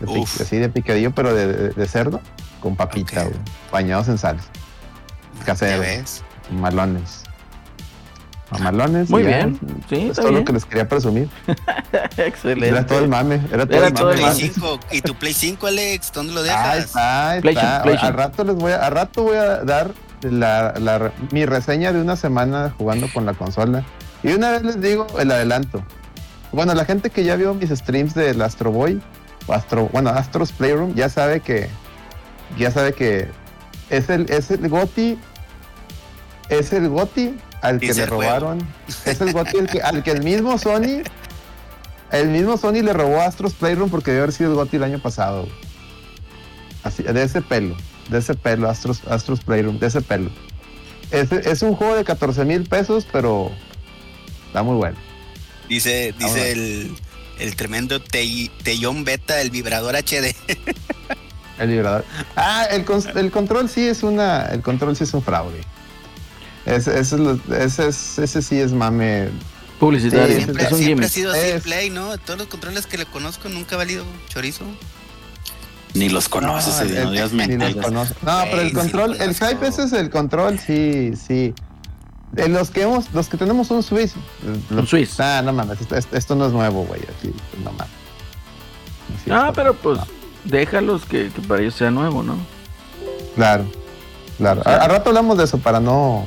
De 0.00 0.06
pic- 0.06 0.22
Uf. 0.22 0.40
así 0.40 0.56
de 0.58 0.68
picadillo, 0.68 1.10
pero 1.10 1.34
de, 1.34 1.46
de- 1.52 1.68
de 1.70 1.88
cerdo 1.88 2.20
con 2.60 2.76
papita, 2.76 3.22
Ok. 3.22 3.28
güey, 3.30 3.40
bañados 3.72 4.06
en 4.08 4.16
sal. 4.18 4.36
¿Ya 5.40 5.44
Casero. 5.44 5.80
ves? 5.80 6.22
Malones. 6.52 7.24
Mamalones. 8.50 9.10
Muy 9.10 9.22
ya. 9.24 9.28
bien. 9.28 9.58
Sí, 9.88 9.96
Es 9.96 10.02
está 10.10 10.22
todo 10.22 10.30
bien. 10.30 10.40
lo 10.40 10.44
que 10.46 10.52
les 10.54 10.64
quería 10.64 10.88
presumir. 10.88 11.28
Excelente. 12.16 12.68
Era 12.68 12.86
todo 12.86 12.98
el 13.00 13.08
mame. 13.08 13.40
Era 13.52 13.66
todo 13.66 13.78
Era 13.78 13.86
el 13.88 13.92
todo 13.94 14.06
mame. 14.06 14.14
el 14.16 14.20
Play 14.20 14.48
mame. 14.48 14.52
5. 14.54 14.80
¿Y 14.92 15.00
tu 15.02 15.14
Play 15.14 15.32
5, 15.34 15.66
Alex? 15.66 16.12
¿Dónde 16.12 16.32
lo 16.32 16.40
Ahí 16.40 16.46
dejas? 16.46 16.78
está, 16.84 17.30
ahí 17.30 17.40
PlayStation, 17.40 17.72
está. 17.72 17.82
PlayStation. 17.82 18.12
Al 18.12 18.18
rato 18.18 18.44
les 18.44 18.54
voy 18.56 18.72
a, 18.72 18.86
al 18.86 18.92
rato 18.92 19.22
voy 19.22 19.36
a 19.36 19.64
dar 19.64 19.90
la, 20.22 20.74
la- 20.78 21.12
mi 21.30 21.44
reseña 21.46 21.92
de 21.92 22.00
una 22.00 22.16
semana 22.16 22.74
jugando 22.78 23.06
con 23.12 23.26
la 23.26 23.34
consola. 23.34 23.84
Y 24.22 24.32
una 24.32 24.50
vez 24.50 24.62
les 24.64 24.80
digo 24.80 25.06
el 25.18 25.30
adelanto. 25.30 25.84
Bueno, 26.52 26.74
la 26.74 26.84
gente 26.84 27.10
que 27.10 27.24
ya 27.24 27.36
vio 27.36 27.52
mis 27.54 27.70
streams 27.70 28.14
del 28.14 28.40
Astro 28.40 28.70
Boy, 28.72 29.00
o 29.46 29.52
Astro, 29.52 29.88
bueno, 29.92 30.10
Astros 30.10 30.52
Playroom, 30.52 30.94
ya 30.94 31.08
sabe 31.10 31.40
que, 31.40 31.68
ya 32.58 32.70
sabe 32.70 32.94
que 32.94 33.28
es 33.90 34.08
el, 34.08 34.28
es 34.30 34.50
el 34.50 34.66
Goti, 34.68 35.18
es 36.48 36.72
el 36.72 36.88
Goti 36.88 37.36
al 37.62 37.80
que 37.80 37.92
le 37.92 38.06
robaron, 38.06 38.58
es 39.04 39.20
el 39.20 39.32
Goti 39.32 39.58
al 39.58 39.68
que, 39.68 39.82
al 39.82 40.02
que 40.02 40.10
el 40.10 40.22
mismo 40.22 40.58
Sony, 40.58 41.02
el 42.12 42.28
mismo 42.28 42.56
Sony 42.56 42.82
le 42.82 42.92
robó 42.92 43.20
a 43.20 43.26
Astros 43.26 43.54
Playroom 43.54 43.90
porque 43.90 44.10
debe 44.10 44.24
haber 44.24 44.34
sido 44.34 44.50
el 44.50 44.56
Goti 44.56 44.76
el 44.76 44.84
año 44.84 44.98
pasado. 44.98 45.48
Así, 46.84 47.02
de 47.02 47.22
ese 47.22 47.42
pelo, 47.42 47.76
de 48.08 48.18
ese 48.18 48.34
pelo, 48.34 48.68
Astros, 48.68 49.02
Astros 49.08 49.40
Playroom, 49.40 49.78
de 49.78 49.88
ese 49.88 50.00
pelo. 50.00 50.30
Es, 51.10 51.32
es 51.32 51.62
un 51.62 51.74
juego 51.74 51.96
de 51.96 52.04
14 52.04 52.44
mil 52.44 52.68
pesos, 52.68 53.06
pero 53.10 53.50
está 54.46 54.62
muy 54.62 54.76
bueno. 54.76 54.96
Dice, 55.68 56.14
dice 56.18 56.52
el, 56.52 56.96
el 57.38 57.56
tremendo 57.56 58.00
Tellón 58.00 59.04
Beta, 59.04 59.40
el 59.40 59.50
vibrador 59.50 59.96
HD. 59.96 60.34
El 61.58 61.70
vibrador. 61.70 62.04
Ah, 62.36 62.66
el, 62.70 62.84
el 63.16 63.30
control 63.30 63.68
sí 63.68 63.86
es 63.86 64.02
una. 64.02 64.46
El 64.46 64.62
control 64.62 64.96
sí 64.96 65.04
es 65.04 65.12
un 65.12 65.22
fraude. 65.22 65.60
Ese, 66.76 66.98
ese, 66.98 67.00
es 67.00 67.12
lo- 67.20 67.40
ese, 67.56 67.88
es- 67.88 68.18
ese 68.18 68.42
sí 68.42 68.58
es 68.60 68.72
mame. 68.72 69.28
Publicitario. 69.80 70.26
Sí, 70.36 70.42
Siempre, 70.42 70.64
es 70.64 70.72
un 70.72 70.78
siempre 70.78 71.06
ha 71.06 71.08
sido 71.08 71.32
así 71.32 71.40
Es- 71.40 71.62
Play, 71.62 71.90
¿no? 71.90 72.18
Todos 72.18 72.38
los 72.38 72.48
controles 72.48 72.86
que 72.86 72.98
le 72.98 73.06
conozco 73.06 73.48
nunca 73.48 73.76
ha 73.76 73.78
valido 73.78 74.04
chorizo. 74.28 74.64
Ni 75.94 76.08
los 76.08 76.28
conoces, 76.28 76.74
No, 76.74 76.82
Eddie, 76.82 77.04
no 77.04 77.42
el- 77.42 77.48
ni 77.48 77.56
los 77.74 77.84
conozco. 77.84 78.14
No, 78.22 78.42
pero 78.50 78.60
el 78.62 78.68
sí 78.68 78.74
control, 78.74 79.16
el 79.20 79.34
hype 79.34 79.66
ese 79.66 79.84
es 79.84 79.92
el 79.92 80.10
control, 80.10 80.58
sí, 80.58 81.12
sí. 81.16 81.54
De 82.32 82.48
los 82.48 82.70
que 82.70 82.82
hemos, 82.82 83.06
los 83.14 83.28
que 83.28 83.36
tenemos 83.38 83.70
un 83.70 83.82
Swiss. 83.82 84.12
Un 84.70 84.86
Swiss. 84.86 85.18
Ah, 85.18 85.40
no 85.42 85.52
mames, 85.52 85.78
esto, 86.12 86.34
no 86.34 86.46
es 86.46 86.52
nuevo, 86.52 86.84
güey. 86.84 87.00
Así, 87.02 87.32
no 87.64 87.72
mames. 87.72 87.88
Ah, 89.30 89.52
pero 89.54 89.74
pues 89.74 89.98
No. 89.98 90.06
déjalos 90.44 91.04
que, 91.06 91.30
que 91.30 91.40
para 91.40 91.62
ellos 91.62 91.74
sea 91.74 91.90
nuevo, 91.90 92.22
¿no? 92.22 92.36
Claro, 93.34 93.64
claro. 94.38 94.62
A, 94.64 94.76
a 94.76 94.88
rato 94.88 95.10
hablamos 95.10 95.36
de 95.36 95.44
eso 95.44 95.58
para 95.58 95.78
no. 95.80 96.26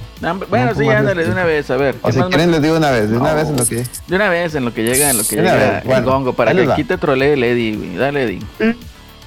Bueno, 0.50 0.66
No, 0.68 0.72
sí, 0.74 0.80
¿cómo 0.80 0.92
ándale, 0.92 1.22
haces? 1.22 1.26
de 1.28 1.32
una 1.32 1.44
vez, 1.46 1.72
a 1.72 1.76
ver. 1.78 1.96
O 2.04 2.08
¿qué 2.08 2.14
si 2.14 2.22
quieren 2.22 2.52
les 2.52 2.62
digo 2.62 2.78
una 2.78 2.92
vez, 2.92 3.10
de 3.10 3.18
una 3.18 3.30
No. 3.32 3.36
vez 3.36 3.48
en 3.50 3.58
lo 3.58 3.66
que. 3.66 3.76
De 4.08 4.16
una 4.16 4.30
vez, 4.30 4.54
en 4.56 4.66
lo 4.66 4.74
que 4.74 4.84
llega, 4.84 5.10
en 5.10 5.18
lo 5.18 5.24
que 5.24 5.36
De 5.38 5.42
una 5.42 5.54
llega 5.54 5.66
vez, 5.72 5.82
el 5.82 5.88
bueno, 5.88 6.12
gongo, 6.12 6.34
para 6.34 6.54
que 6.54 6.72
aquí 6.72 6.84
te 6.84 6.98
trolee 6.98 7.34
el 7.34 7.44
Eddie, 7.44 7.76
güey. 7.78 7.96
Dale, 7.96 8.24
Eddie. 8.24 8.40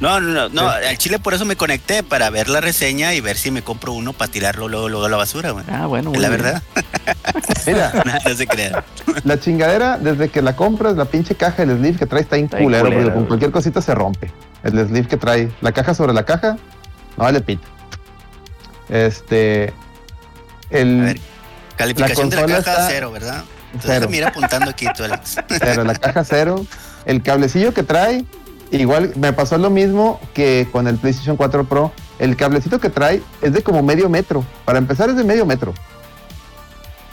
No, 0.01 0.21
no, 0.21 0.33
no, 0.33 0.49
no, 0.49 0.69
al 0.69 0.99
chile 0.99 1.21
por 1.21 1.35
eso 1.35 1.45
me 1.45 1.55
conecté, 1.57 2.03
para 2.03 2.29
ver 2.29 2.49
la 2.49 2.61
reseña 2.61 3.15
y 3.15 3.21
ver 3.21 3.37
si 3.37 3.53
me 3.53 3.63
compro 3.63 3.93
uno 3.93 4.13
para 4.13 4.31
tirarlo 4.31 4.69
luego, 4.69 4.89
luego 4.89 5.07
a 5.07 5.09
la 5.09 5.17
basura, 5.17 5.53
güey. 5.53 5.65
Ah, 5.71 5.87
bueno, 5.87 6.11
muy 6.11 6.19
la 6.19 6.29
verdad. 6.31 6.63
Mira, 7.67 7.93
no, 8.05 8.13
no 8.31 8.37
se 8.37 8.47
crea. 8.47 8.85
la 9.23 9.39
chingadera, 9.39 9.97
desde 9.99 10.29
que 10.31 10.43
la 10.43 10.57
compras, 10.57 10.97
la 10.97 11.05
pinche 11.05 11.37
caja, 11.37 11.63
el 11.63 11.71
sleeve 11.79 11.97
que 11.97 12.07
trae 12.07 12.23
está 12.23 12.35
bien 12.37 12.47
Está 12.47 12.57
bien 12.59 12.67
culero, 12.67 12.85
culera, 12.87 13.01
porque 13.03 13.11
con 13.13 13.19
güey. 13.21 13.29
cualquier 13.29 13.51
cosita 13.53 13.81
se 13.81 13.95
rompe. 13.95 14.33
El 14.65 14.73
sleeve 14.73 15.07
que 15.07 15.17
trae, 15.17 15.51
la 15.61 15.71
caja 15.73 15.95
sobre 15.95 16.13
la 16.13 16.25
caja, 16.25 16.57
no 17.17 17.25
vale 17.25 17.41
pita. 17.41 17.67
Este. 18.95 19.73
El. 20.71 21.01
A 21.01 21.05
ver, 21.07 21.21
Calificación 21.77 22.31
de 22.31 22.37
la 22.37 22.47
caja 22.47 22.59
está- 22.59 22.87
cero, 22.89 23.11
¿verdad? 23.11 23.43
Entonces 23.73 23.91
Cero. 23.99 24.09
mira 24.09 24.29
apuntando 24.29 24.71
aquí 24.71 24.87
tú, 24.97 25.03
Alex. 25.03 25.37
La 25.85 25.95
caja 25.97 26.23
cero, 26.23 26.65
el 27.07 27.21
cablecillo 27.25 27.75
que 27.75 27.83
trae, 27.83 28.25
igual 28.71 29.13
me 29.17 29.33
pasó 29.33 29.59
lo 29.59 29.69
mismo 29.71 30.21
que 30.33 30.69
con 30.71 30.87
el 30.87 30.97
PlayStation 30.97 31.37
4 31.37 31.65
Pro. 31.65 31.93
El 32.21 32.37
cablecito 32.37 32.79
que 32.79 32.89
trae 32.91 33.21
es 33.43 33.53
de 33.53 33.65
como 33.65 33.83
medio 33.83 34.09
metro. 34.09 34.45
Para 34.65 34.79
empezar 34.79 35.11
es 35.11 35.17
de 35.17 35.25
medio 35.25 35.45
metro. 35.45 35.75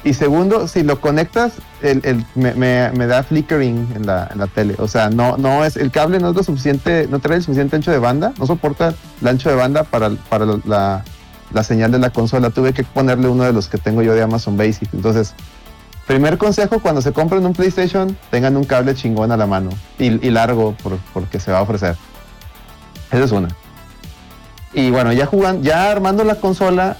Y 0.03 0.13
segundo, 0.13 0.67
si 0.67 0.83
lo 0.83 1.01
conectas, 1.01 1.53
el, 1.81 2.01
el- 2.05 2.23
me, 2.35 2.53
me- 2.53 2.91
me 2.91 3.07
da 3.07 3.23
flickering 3.23 3.87
en 3.95 4.05
la, 4.05 4.29
en 4.31 4.37
la 4.37 4.45
tele. 4.45 4.75
O 4.77 4.87
sea, 4.87 5.09
no, 5.09 5.37
no 5.37 5.65
es, 5.65 5.77
el 5.77 5.89
cable 5.89 6.19
no 6.19 6.29
es 6.29 6.35
lo 6.35 6.43
suficiente, 6.43 7.07
no 7.09 7.17
trae 7.19 7.37
el 7.37 7.43
suficiente 7.43 7.75
ancho 7.75 7.89
de 7.89 7.97
banda, 7.97 8.33
no 8.37 8.45
soporta 8.45 8.93
el 9.21 9.27
ancho 9.27 9.49
de 9.49 9.55
banda 9.55 9.83
para, 9.83 10.11
para 10.29 10.45
la, 10.65 11.03
la 11.53 11.63
señal 11.63 11.91
de 11.91 11.99
la 11.99 12.09
consola. 12.09 12.49
Tuve 12.49 12.73
que 12.73 12.83
ponerle 12.83 13.27
uno 13.27 13.43
de 13.43 13.53
los 13.53 13.67
que 13.67 13.77
tengo 13.77 14.01
yo 14.01 14.13
de 14.13 14.21
Amazon 14.21 14.57
Basic. 14.57 14.93
Entonces, 14.93 15.33
Primer 16.07 16.37
consejo, 16.37 16.79
cuando 16.79 17.01
se 17.01 17.13
compren 17.13 17.45
un 17.45 17.53
PlayStation, 17.53 18.17
tengan 18.31 18.57
un 18.57 18.65
cable 18.65 18.95
chingón 18.95 19.31
a 19.31 19.37
la 19.37 19.45
mano 19.45 19.69
y, 19.97 20.09
largo 20.29 20.75
por- 20.83 20.97
porque 21.13 21.39
se 21.39 21.51
va 21.51 21.59
a 21.59 21.61
ofrecer. 21.61 21.95
Esa 23.11 23.23
es 23.23 23.31
una. 23.31 23.47
Y 24.73 24.89
bueno, 24.89 25.13
ya 25.13 25.25
jugando, 25.25 25.63
ya 25.63 25.91
armando 25.91 26.23
la 26.23 26.35
consola, 26.35 26.97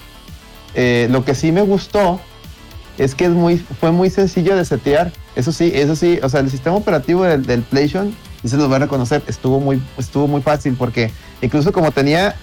eh, 0.76 1.08
lo 1.12 1.26
que 1.26 1.36
sí 1.36 1.52
me 1.52 1.62
gustó 1.62 2.22
es 2.98 3.16
que 3.16 3.26
es 3.26 3.32
muy, 3.32 3.58
fue 3.58 3.92
muy 3.92 4.10
sencillo 4.10 4.56
de 4.56 4.64
setear. 4.64 5.12
Eso 5.36 5.52
sí, 5.52 5.72
eso 5.74 5.96
sí, 5.96 6.20
o 6.22 6.30
sea, 6.30 6.40
el 6.42 6.50
sistema 6.52 6.76
operativo 6.76 7.24
del, 7.24 7.42
PlayStation, 7.64 8.16
y 8.44 8.48
se 8.50 8.56
los 8.56 8.68
voy 8.68 8.76
a 8.78 8.80
reconocer, 8.80 9.24
estuvo 9.28 9.60
muy, 9.60 9.82
estuvo 9.98 10.28
muy 10.28 10.42
fácil 10.42 10.76
porque 10.78 11.12
incluso 11.42 11.72
como 11.74 11.92
tenía 11.92 12.36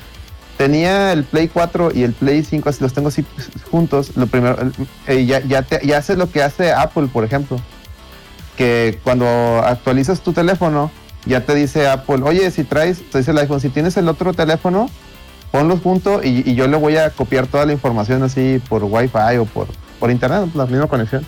tenía 0.58 1.12
el 1.12 1.24
Play 1.24 1.48
4 1.48 1.92
y 1.94 2.02
el 2.02 2.12
Play 2.12 2.42
5, 2.42 2.68
así 2.68 2.82
los 2.82 2.92
tengo 2.92 3.08
así 3.08 3.22
pues, 3.22 3.48
juntos, 3.70 4.16
lo 4.16 4.26
primero, 4.26 4.58
eh, 5.06 5.24
ya, 5.24 5.40
ya, 5.40 5.96
hace 5.96 6.16
lo 6.16 6.30
que 6.30 6.42
hace 6.42 6.72
Apple, 6.72 7.06
por 7.10 7.24
ejemplo, 7.24 7.58
que 8.56 8.98
cuando 9.04 9.26
actualizas 9.64 10.20
tu 10.20 10.32
teléfono, 10.32 10.90
ya 11.24 11.46
te 11.46 11.54
dice 11.54 11.88
Apple, 11.88 12.22
oye, 12.24 12.50
si 12.50 12.64
traes, 12.64 13.08
te 13.08 13.18
dice 13.18 13.30
el 13.30 13.38
iPhone, 13.38 13.60
si 13.60 13.68
tienes 13.68 13.96
el 13.96 14.08
otro 14.08 14.34
teléfono, 14.34 14.90
ponlos 15.52 15.80
juntos 15.80 16.24
y, 16.24 16.54
yo 16.54 16.66
le 16.66 16.76
voy 16.76 16.96
a 16.96 17.10
copiar 17.10 17.46
toda 17.46 17.64
la 17.64 17.72
información 17.72 18.24
así 18.24 18.60
por 18.68 18.82
Wi-Fi 18.82 19.38
o 19.38 19.44
por, 19.44 19.68
por 20.00 20.10
internet, 20.10 20.50
la 20.54 20.66
misma 20.66 20.88
conexión. 20.88 21.24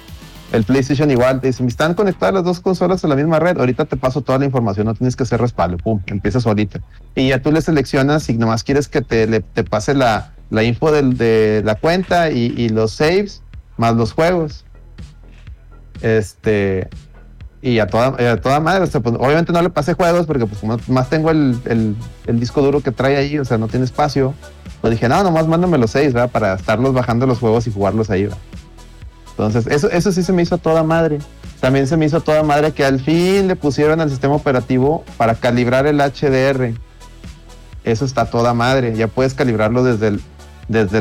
El 0.53 0.65
PlayStation 0.65 1.09
igual, 1.13 1.41
te 1.41 1.47
dicen, 1.47 1.69
están 1.69 1.95
conectadas 1.95 2.35
las 2.35 2.45
dos 2.45 2.59
consolas 2.61 3.05
a 3.05 3.09
la 3.09 3.15
misma 3.15 3.39
red, 3.39 3.57
ahorita 3.59 3.85
te 3.85 3.97
paso 3.97 4.21
toda 4.21 4.39
la 4.41 4.45
información, 4.47 4.87
no 4.87 4.95
tienes 4.95 5.15
que 5.15 5.23
hacer 5.23 5.41
respaldo, 5.41 5.77
pum, 5.77 6.01
empieza 6.07 6.41
solita. 6.41 6.81
Y 7.15 7.29
ya 7.29 7.41
tú 7.41 7.53
le 7.53 7.63
seleccionas 7.63 8.25
si 8.25 8.37
nomás 8.37 8.65
quieres 8.65 8.89
que 8.89 9.01
te, 9.01 9.29
le- 9.29 9.41
te 9.41 9.63
pase 9.63 9.95
la, 9.95 10.33
la 10.51 10.65
info 10.65 10.91
de 10.91 11.63
la 11.65 11.77
cuenta 11.77 12.31
y, 12.33 12.53
y 12.57 12.69
los 12.69 12.91
saves, 12.93 13.43
más 13.77 13.95
los 13.95 14.13
juegos. 14.13 14.65
Este, 16.03 16.89
y 17.63 17.79
a 17.79 17.87
toda, 17.87 18.33
a 18.33 18.37
toda 18.41 18.59
madre, 18.59 18.85
o 18.93 19.01
pues, 19.03 19.15
obviamente 19.19 19.53
no 19.53 19.63
le 19.63 19.71
pasé 19.71 19.95
juegos 19.95 20.27
porque 20.27 20.47
pues 20.47 20.89
más 20.89 21.09
tengo 21.11 21.31
el, 21.31 21.61
el- 21.67 21.95
el 22.27 22.41
disco 22.41 22.61
duro 22.63 22.81
que 22.81 22.91
trae 22.91 23.17
ahí, 23.17 23.39
o 23.39 23.45
sea, 23.45 23.57
no 23.59 23.69
tiene 23.69 23.85
espacio. 23.85 24.35
Pues 24.81 24.93
dije, 24.93 25.09
no, 25.09 25.23
nomás 25.23 25.47
mándame 25.47 25.77
los 25.79 25.91
seis, 25.91 26.13
¿verdad? 26.15 26.31
Para 26.31 26.55
estarlos 26.55 26.95
bajando 26.95 27.27
los 27.27 27.39
juegos 27.39 27.67
y 27.67 27.73
jugarlos 27.73 28.09
ahí, 28.11 28.23
¿verdad? 28.25 28.39
Entonces, 29.47 29.73
eso, 29.73 29.91
eso 29.91 30.13
sí 30.13 30.23
se 30.23 30.33
me 30.33 30.43
hizo 30.43 30.59
toda 30.59 30.83
madre. 30.83 31.19
También 31.61 31.87
se 31.87 31.97
me 31.97 32.07
hizo 32.07 32.21
toda 32.21 32.43
madre 32.43 32.73
que 32.73 32.85
al 32.85 33.01
fin 33.01 33.49
le 33.49 33.57
pusieron 33.57 34.01
al 34.01 34.09
sistema 34.11 34.35
operativo 34.35 35.05
para 35.17 35.35
calibrar 35.35 35.87
el 35.87 35.99
HDR. 36.01 36.75
Eso 37.85 38.05
está 38.05 38.27
toda 38.27 38.55
madre. 38.55 38.95
Ya 38.97 39.09
puedes 39.09 39.35
calibrarlo 39.35 39.83
desde 39.85 40.09
el, 40.09 40.21
desde 40.69 41.01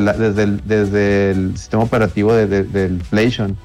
desde 0.65 1.31
el, 1.31 1.57
sistema 1.57 1.83
operativo 1.83 2.33
de- 2.33 2.47
de- 2.47 2.63
del 2.63 2.97
PlayStation. 3.09 3.57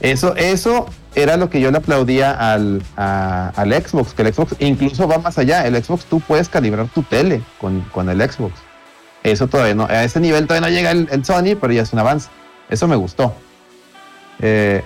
Eso, 0.00 0.34
eso 0.36 0.86
era 1.14 1.36
lo 1.36 1.48
que 1.48 1.60
yo 1.60 1.70
le 1.70 1.78
aplaudía 1.78 2.32
al, 2.32 2.82
al 2.96 3.72
Xbox, 3.72 4.14
que 4.14 4.22
el 4.22 4.34
Xbox 4.34 4.56
incluso 4.58 5.06
va 5.06 5.18
más 5.18 5.38
allá. 5.38 5.66
El 5.66 5.82
Xbox 5.82 6.06
tú 6.06 6.20
puedes 6.20 6.48
calibrar 6.48 6.88
tu 6.88 7.02
tele 7.02 7.42
con, 7.60 7.82
con 7.92 8.08
el 8.08 8.20
Xbox. 8.20 8.54
Eso 9.22 9.46
todavía 9.46 9.74
no, 9.74 9.84
a 9.84 10.02
ese 10.02 10.18
nivel 10.18 10.46
todavía 10.48 10.68
no 10.68 10.74
llega 10.74 10.90
el 10.90 11.24
Sony, 11.24 11.56
pero 11.60 11.72
ya 11.72 11.82
es 11.82 11.92
un 11.92 12.00
avance. 12.00 12.28
Eso 12.68 12.88
me 12.88 12.96
gustó. 12.96 13.32
Eh, 14.42 14.82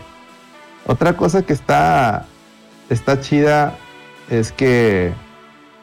otra 0.86 1.16
cosa 1.16 1.42
que 1.42 1.52
está, 1.52 2.26
está 2.90 3.20
chida 3.20 3.74
es 4.30 4.52
que 4.52 5.12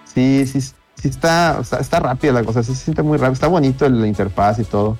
sí, 0.05 0.45
sí, 0.47 0.61
sí 0.61 0.73
está, 1.03 1.59
está 1.79 1.99
rápida 1.99 2.31
la 2.31 2.43
cosa, 2.43 2.63
se 2.63 2.73
siente 2.75 3.03
muy 3.03 3.17
rápido, 3.17 3.33
está 3.33 3.47
bonito 3.47 3.89
la 3.89 4.07
interfaz 4.07 4.59
y 4.59 4.63
todo. 4.63 4.97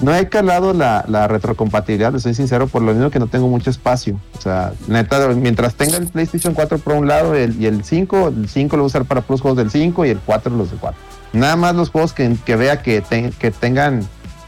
No 0.00 0.14
he 0.14 0.28
calado 0.28 0.72
la, 0.72 1.04
retrocompatibilidad, 1.28 2.16
soy 2.18 2.34
sincero, 2.34 2.66
por 2.66 2.82
lo 2.82 2.92
mismo 2.92 3.10
que 3.10 3.20
no 3.20 3.28
tengo 3.28 3.46
mucho 3.46 3.70
espacio. 3.70 4.18
O 4.36 4.40
sea, 4.40 4.72
neta, 4.88 5.28
mientras 5.28 5.74
tenga 5.76 5.96
el 5.96 6.08
PlayStation 6.08 6.54
4 6.54 6.78
por 6.78 6.94
un 6.94 7.06
lado 7.06 7.36
el- 7.36 7.60
y 7.60 7.66
el 7.66 7.84
5, 7.84 8.28
el 8.28 8.48
5 8.48 8.76
lo 8.76 8.82
voy 8.82 8.86
a 8.86 8.88
usar 8.88 9.04
para 9.04 9.20
plus 9.20 9.40
juegos 9.40 9.58
del 9.58 9.70
5 9.70 10.04
y 10.04 10.10
el 10.10 10.18
4 10.18 10.56
los 10.56 10.70
del 10.70 10.80
4. 10.80 10.98
Nada 11.32 11.54
más 11.56 11.74
los 11.76 11.90
juegos 11.90 12.12
que, 12.12 12.36
que 12.44 12.56
vea 12.56 12.82
que, 12.82 13.02
que 13.38 13.50
tengan 13.52 14.02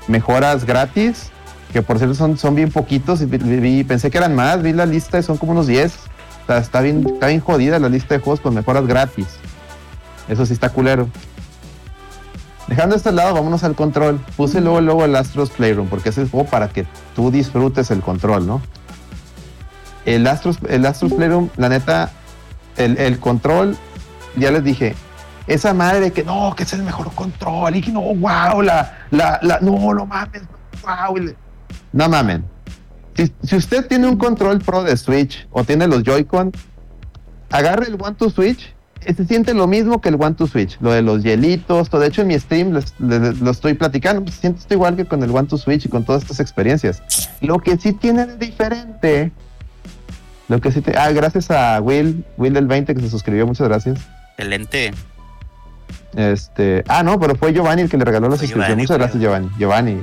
mejoras 0.08 0.64
gratis, 0.64 1.30
que 1.72 1.82
por 1.82 1.98
cierto 1.98 2.14
son, 2.14 2.38
son 2.38 2.54
bien 2.54 2.70
poquitos, 2.70 3.20
y 3.22 3.84
pensé 3.84 4.10
que 4.10 4.18
eran 4.18 4.34
más, 4.34 4.62
vi 4.62 4.72
la 4.72 4.86
lista 4.86 5.18
y 5.18 5.22
son 5.22 5.36
como 5.36 5.52
unos 5.52 5.66
10. 5.66 5.94
O 6.46 6.52
está 6.52 6.80
bien, 6.80 7.06
está 7.06 7.28
bien 7.28 7.40
jodida 7.40 7.78
la 7.78 7.88
lista 7.88 8.14
de 8.14 8.20
juegos 8.20 8.40
con 8.40 8.54
mejoras 8.54 8.86
gratis. 8.86 9.26
Eso 10.28 10.44
sí 10.46 10.52
está 10.52 10.68
culero. 10.68 11.08
Dejando 12.66 12.96
este 12.96 13.12
lado, 13.12 13.34
vámonos 13.34 13.64
al 13.64 13.74
control. 13.74 14.18
Puse 14.36 14.60
luego, 14.60 14.80
luego 14.80 15.04
el 15.04 15.16
Astros 15.16 15.50
Playroom, 15.50 15.88
porque 15.88 16.10
es 16.10 16.18
el 16.18 16.30
juego 16.30 16.48
para 16.48 16.68
que 16.68 16.86
tú 17.14 17.30
disfrutes 17.30 17.90
el 17.90 18.00
control, 18.00 18.46
¿no? 18.46 18.62
El 20.06 20.26
Astros, 20.26 20.58
el 20.68 20.84
Astros 20.86 21.12
Playroom, 21.12 21.48
la 21.56 21.68
neta, 21.68 22.10
el, 22.76 22.98
el 22.98 23.18
control, 23.18 23.76
ya 24.36 24.50
les 24.50 24.64
dije, 24.64 24.94
esa 25.46 25.74
madre 25.74 26.12
que 26.12 26.24
no, 26.24 26.54
que 26.56 26.62
es 26.62 26.72
el 26.72 26.82
mejor 26.82 27.12
control, 27.14 27.76
y 27.76 27.82
que 27.82 27.92
no, 27.92 28.00
wow, 28.00 28.62
la, 28.62 28.98
la, 29.10 29.38
la, 29.42 29.60
no, 29.60 29.92
no 29.94 30.06
mames, 30.06 30.42
wow. 30.82 31.16
No 31.92 32.08
mamen. 32.08 32.44
Si, 33.16 33.32
si 33.44 33.56
usted 33.56 33.86
tiene 33.86 34.08
un 34.08 34.16
control 34.16 34.58
pro 34.60 34.82
de 34.82 34.96
Switch 34.96 35.46
o 35.52 35.62
tiene 35.64 35.86
los 35.86 36.02
Joy-Con, 36.02 36.52
agarre 37.50 37.86
el 37.86 37.94
One 38.00 38.16
to 38.16 38.30
Switch 38.30 38.72
se 39.04 39.26
siente 39.26 39.52
lo 39.52 39.66
mismo 39.66 40.00
que 40.00 40.08
el 40.08 40.14
One 40.14 40.34
to 40.34 40.46
Switch, 40.46 40.78
lo 40.80 40.90
de 40.90 41.02
los 41.02 41.22
hielitos, 41.22 41.90
todo. 41.90 42.00
De 42.00 42.06
hecho, 42.08 42.22
en 42.22 42.28
mi 42.28 42.38
stream 42.38 42.72
les- 42.72 42.94
les- 42.98 43.38
lo 43.38 43.50
estoy 43.50 43.74
platicando, 43.74 44.22
pues, 44.22 44.36
se 44.36 44.40
siente 44.40 44.60
esto 44.60 44.72
igual 44.72 44.96
que 44.96 45.04
con 45.04 45.22
el 45.22 45.30
One 45.30 45.46
to 45.46 45.58
Switch 45.58 45.84
y 45.84 45.90
con 45.90 46.04
todas 46.04 46.22
estas 46.22 46.40
experiencias. 46.40 47.02
Lo 47.42 47.58
que 47.58 47.76
sí 47.76 47.92
tiene 47.92 48.24
de 48.24 48.36
diferente, 48.38 49.30
lo 50.48 50.58
que 50.58 50.72
sí 50.72 50.80
te, 50.80 50.96
ah, 50.96 51.12
gracias 51.12 51.50
a 51.50 51.82
Will, 51.82 52.24
Will 52.38 52.54
del 52.54 52.66
20 52.66 52.94
que 52.94 53.00
se 53.02 53.10
suscribió, 53.10 53.46
muchas 53.46 53.68
gracias. 53.68 54.00
Excelente. 54.38 54.92
Este, 56.16 56.82
ah, 56.88 57.02
no, 57.02 57.18
pero 57.20 57.34
fue 57.34 57.52
Giovanni 57.52 57.82
el 57.82 57.90
que 57.90 57.98
le 57.98 58.04
regaló 58.06 58.28
la 58.28 58.36
suscripción. 58.38 58.78
Muchas 58.78 58.96
gracias, 58.96 59.20
Giovanni. 59.22 59.50
Giovanni, 59.58 60.00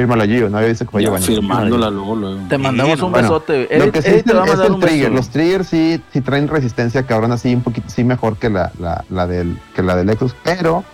fírmalo 0.00 0.22
allí, 0.22 0.40
no 0.40 0.56
había 0.58 0.68
visto 0.70 0.84
Ya 0.92 1.00
Giovanni. 1.00 1.26
firmándola 1.26 1.90
luego, 1.90 2.16
luego. 2.16 2.40
Te 2.48 2.58
mandamos 2.58 3.00
un 3.02 3.12
Bueno, 3.12 3.28
besote. 3.28 3.68
Lo 3.76 3.84
Edith, 3.84 3.92
que 3.94 4.02
sí 4.02 4.22
te 4.22 4.32
el, 4.32 4.38
va 4.38 4.44
a 4.44 4.46
es 4.46 4.60
el 4.60 4.72
un 4.72 4.80
trigger. 4.80 5.02
beso. 5.10 5.14
Los 5.14 5.28
triggers 5.30 5.68
sí, 5.68 6.02
sí 6.12 6.20
traen 6.20 6.48
resistencia, 6.48 7.02
cabrón, 7.04 7.32
así 7.32 7.54
un 7.54 7.62
poquito, 7.62 7.88
sí 7.90 8.04
mejor 8.04 8.36
que 8.36 8.48
la, 8.50 8.72
la, 8.78 9.04
la 9.10 9.26
del, 9.26 9.58
que 9.74 9.82
la 9.82 9.96
del 9.96 10.08
Xbox, 10.16 10.34
pero 10.42 10.84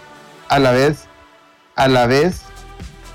a 0.49 0.59
la 0.59 0.73
vez, 0.73 1.05
a 1.77 1.89
la 1.89 2.07
vez, 2.07 2.43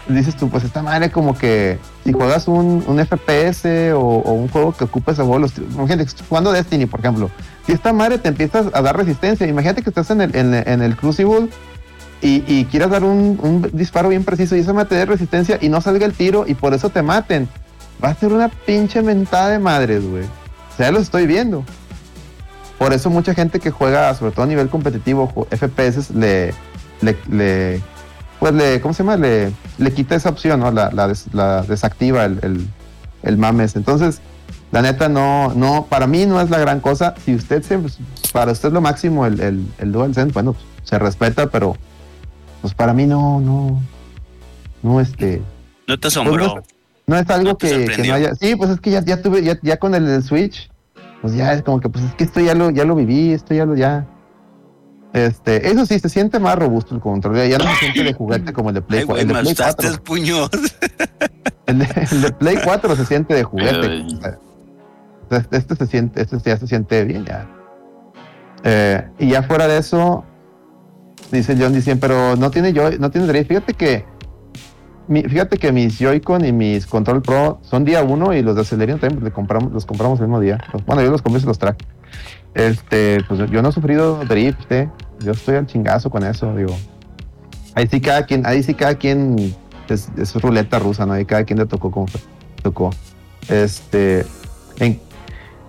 dices 0.08 0.36
tú, 0.36 0.50
pues 0.50 0.64
esta 0.64 0.82
madre 0.82 1.12
como 1.12 1.38
que 1.38 1.78
si 2.04 2.12
juegas 2.14 2.48
un, 2.48 2.84
un 2.88 3.06
FPS 3.06 3.94
o, 3.94 4.00
o 4.00 4.34
un 4.34 4.48
juego 4.50 4.72
que 4.74 4.86
ocupa 4.86 5.12
ese 5.12 5.24
tri- 5.54 5.64
imagínate 5.74 6.06
que 6.06 6.24
jugando 6.28 6.52
Destiny, 6.52 6.86
por 6.86 7.00
ejemplo, 7.02 7.30
si 7.66 7.74
esta 7.74 7.94
madre 7.94 8.18
te 8.18 8.30
empiezas 8.30 8.68
a 8.74 8.82
dar 8.82 8.98
resistencia, 8.98 9.46
imagínate 9.48 9.82
que 9.84 9.90
estás 9.90 10.10
en 10.10 10.22
el, 10.22 10.36
en, 10.36 10.54
en 10.54 10.82
el 10.82 10.96
Crucible 10.96 11.50
y, 12.22 12.44
y 12.48 12.66
quieras 12.66 12.90
dar 12.92 13.04
un, 13.04 13.40
disparo 13.74 14.10
bien 14.10 14.24
preciso 14.24 14.56
y 14.56 14.60
madre 14.60 14.86
te 14.86 14.96
dé 14.96 15.06
resistencia 15.06 15.58
y 15.62 15.70
no 15.70 15.82
salga 15.82 16.06
el 16.06 16.14
tiro 16.14 16.46
y 16.48 16.54
por 16.54 16.74
eso 16.74 16.90
te 16.90 17.02
maten. 17.02 17.48
Va 18.04 18.10
a 18.10 18.16
ser 18.16 18.32
una 18.34 18.50
pinche 18.50 19.02
mentada 19.02 19.50
de 19.50 19.60
madres, 19.60 20.04
güey. 20.08 20.24
O 20.24 20.78
sea, 20.78 20.92
lo 20.92 21.00
estoy 21.00 21.28
viendo. 21.28 21.64
Por 22.78 22.94
eso 22.94 23.10
mucha 23.10 23.34
gente 23.36 23.60
que 23.60 23.70
juega, 23.70 24.14
sobre 24.16 24.32
todo 24.32 24.44
a 24.44 24.48
nivel 24.48 24.70
competitivo, 24.70 25.48
FPS, 25.52 26.12
le, 26.16 26.54
le, 27.02 27.18
le- 27.30 27.82
pues 28.40 28.54
le, 28.54 28.82
¿cómo 28.82 28.94
se 28.96 29.04
llama? 29.04 29.18
Le, 29.18 29.52
le 29.78 29.94
quita 29.94 30.16
esa 30.16 30.30
opción, 30.30 30.62
¿no? 30.62 30.72
La, 30.72 30.90
la, 30.92 31.08
des- 31.08 31.28
la 31.32 31.62
desactiva 31.62 32.26
el, 32.26 32.40
el, 32.42 32.68
el 33.22 33.38
mames. 33.38 33.76
Entonces, 33.76 34.20
la 34.72 34.82
neta 34.82 35.10
no, 35.10 35.54
no, 35.56 35.86
para 35.90 36.08
mí 36.08 36.26
no 36.26 36.42
es 36.42 36.50
la 36.50 36.58
gran 36.58 36.80
cosa. 36.80 37.14
Si 37.24 37.36
usted 37.36 37.62
se, 37.62 37.78
pues, 37.78 38.00
para 38.34 38.52
usted 38.52 38.72
lo 38.72 38.82
máximo 38.82 39.28
el, 39.28 39.40
el, 39.42 39.68
el 39.78 39.92
DualSense, 39.92 40.34
bueno, 40.34 40.54
pues, 40.54 40.66
se 40.84 40.98
respeta, 40.98 41.52
pero 41.52 41.78
pues 42.62 42.74
para 42.74 42.94
mí 42.94 43.06
no, 43.06 43.40
no, 43.42 43.82
no, 44.84 45.00
este, 45.02 45.42
No 45.88 46.00
te 46.00 46.08
asombró. 46.08 46.64
no 47.08 47.18
es 47.18 47.30
algo 47.30 47.50
¿No 47.52 47.56
te 47.58 47.86
que, 47.86 47.96
que 47.96 48.08
no 48.08 48.14
haya. 48.14 48.36
Sí, 48.36 48.56
pues 48.56 48.70
es 48.70 48.80
que 48.80 48.92
ya, 48.92 49.04
ya 49.04 49.22
tuve, 49.22 49.44
ya, 49.44 49.58
ya 49.62 49.78
con 49.78 49.96
el, 49.96 50.22
Switch, 50.24 50.70
pues 51.22 51.34
ya 51.36 51.54
es 51.54 51.64
como 51.64 51.80
que, 51.80 51.90
pues 51.90 52.06
es 52.06 52.14
que 52.16 52.24
esto 52.24 52.40
ya 52.40 52.54
lo, 52.56 52.70
ya 52.70 52.86
lo 52.86 52.96
viví, 52.96 53.34
esto 53.34 53.54
ya 53.54 53.66
lo, 53.66 53.76
ya. 53.76 54.06
Este, 55.14 55.70
eso 55.70 55.86
sí, 55.86 56.00
se 56.00 56.08
siente 56.08 56.40
más 56.40 56.56
robusto 56.58 56.96
el 56.96 57.02
control, 57.02 57.36
ya- 57.50 57.58
no 57.58 57.66
se 57.66 57.76
siente 57.80 58.04
de 58.04 58.14
juguete 58.14 58.54
como 58.54 58.70
el 58.70 58.76
de 58.76 58.82
Play, 58.82 59.00
Ay, 59.02 59.06
4 59.08 59.14
güey, 59.14 59.22
el 59.22 59.28
de 59.28 59.34
Play 59.34 59.46
asustaste 59.52 59.84
4. 59.88 59.94
el 59.94 60.02
puño. 60.02 60.50
El 61.68 61.80
de, 61.80 62.08
el 62.12 62.22
de 62.22 62.32
Play 62.32 62.58
4 62.64 62.96
se 62.96 63.06
siente 63.06 63.34
de 63.34 63.44
juguete. 63.44 64.06
Este, 65.30 65.58
este 65.58 65.76
se 65.76 65.88
siente, 65.88 66.22
este 66.22 66.38
ya 66.44 66.58
se 66.58 66.68
siente 66.68 67.04
bien 67.06 67.26
ya. 67.26 67.48
Eh, 68.64 69.08
y 69.20 69.30
ya 69.30 69.44
fuera 69.44 69.68
de 69.68 69.78
eso, 69.78 70.24
dice 71.32 71.56
John 71.60 71.74
dicen, 71.74 72.00
pero 72.00 72.36
no 72.36 72.52
tiene 72.52 72.74
Joy, 72.74 72.98
no 73.00 73.10
tiene 73.12 73.28
drift. 73.28 73.48
Fíjate 73.50 73.74
que 73.74 74.06
mi- 75.08 75.24
fíjate 75.24 75.58
que 75.58 75.72
mis 75.72 75.98
Joy-Con 76.00 76.46
y 76.46 76.52
mis 76.52 76.86
Control 76.86 77.22
Pro 77.22 77.60
son 77.64 77.84
día 77.86 78.04
uno 78.04 78.34
y 78.34 78.42
los 78.42 78.56
de 78.56 78.64
Celerion 78.64 79.00
también 79.00 79.24
le 79.24 79.32
compramos, 79.32 79.72
los 79.72 79.86
compramos 79.86 80.20
el 80.20 80.28
mismo 80.28 80.40
día. 80.40 80.60
Los- 80.74 80.86
Bueno, 80.86 81.02
yo 81.02 81.12
los 81.12 81.22
compré 81.22 81.42
y 81.42 81.46
los 81.46 81.60
traje. 81.60 81.78
Este, 82.54 83.20
pues 83.28 83.50
yo 83.50 83.62
no 83.62 83.70
he 83.70 83.72
sufrido 83.72 84.24
drift, 84.26 84.72
eh. 84.72 84.90
Yo 85.20 85.32
estoy 85.32 85.56
al 85.56 85.66
chingazo 85.68 86.10
con 86.10 86.24
eso, 86.24 86.54
digo. 86.56 86.76
Ahí 87.76 87.88
sí 87.88 88.02
cada 88.02 88.26
quien, 88.26 88.46
ahí 88.46 88.64
sí 88.64 88.74
cada 88.74 88.96
quien 88.96 89.56
es, 89.88 90.10
ruleta 90.42 90.80
rusa, 90.80 91.06
¿no? 91.06 91.14
Ahí 91.14 91.26
cada 91.26 91.44
quien 91.46 91.60
le 91.60 91.66
tocó 91.66 91.92
como 91.92 92.08
tocó. 92.62 92.90
Este, 93.48 94.26
en, 94.80 95.00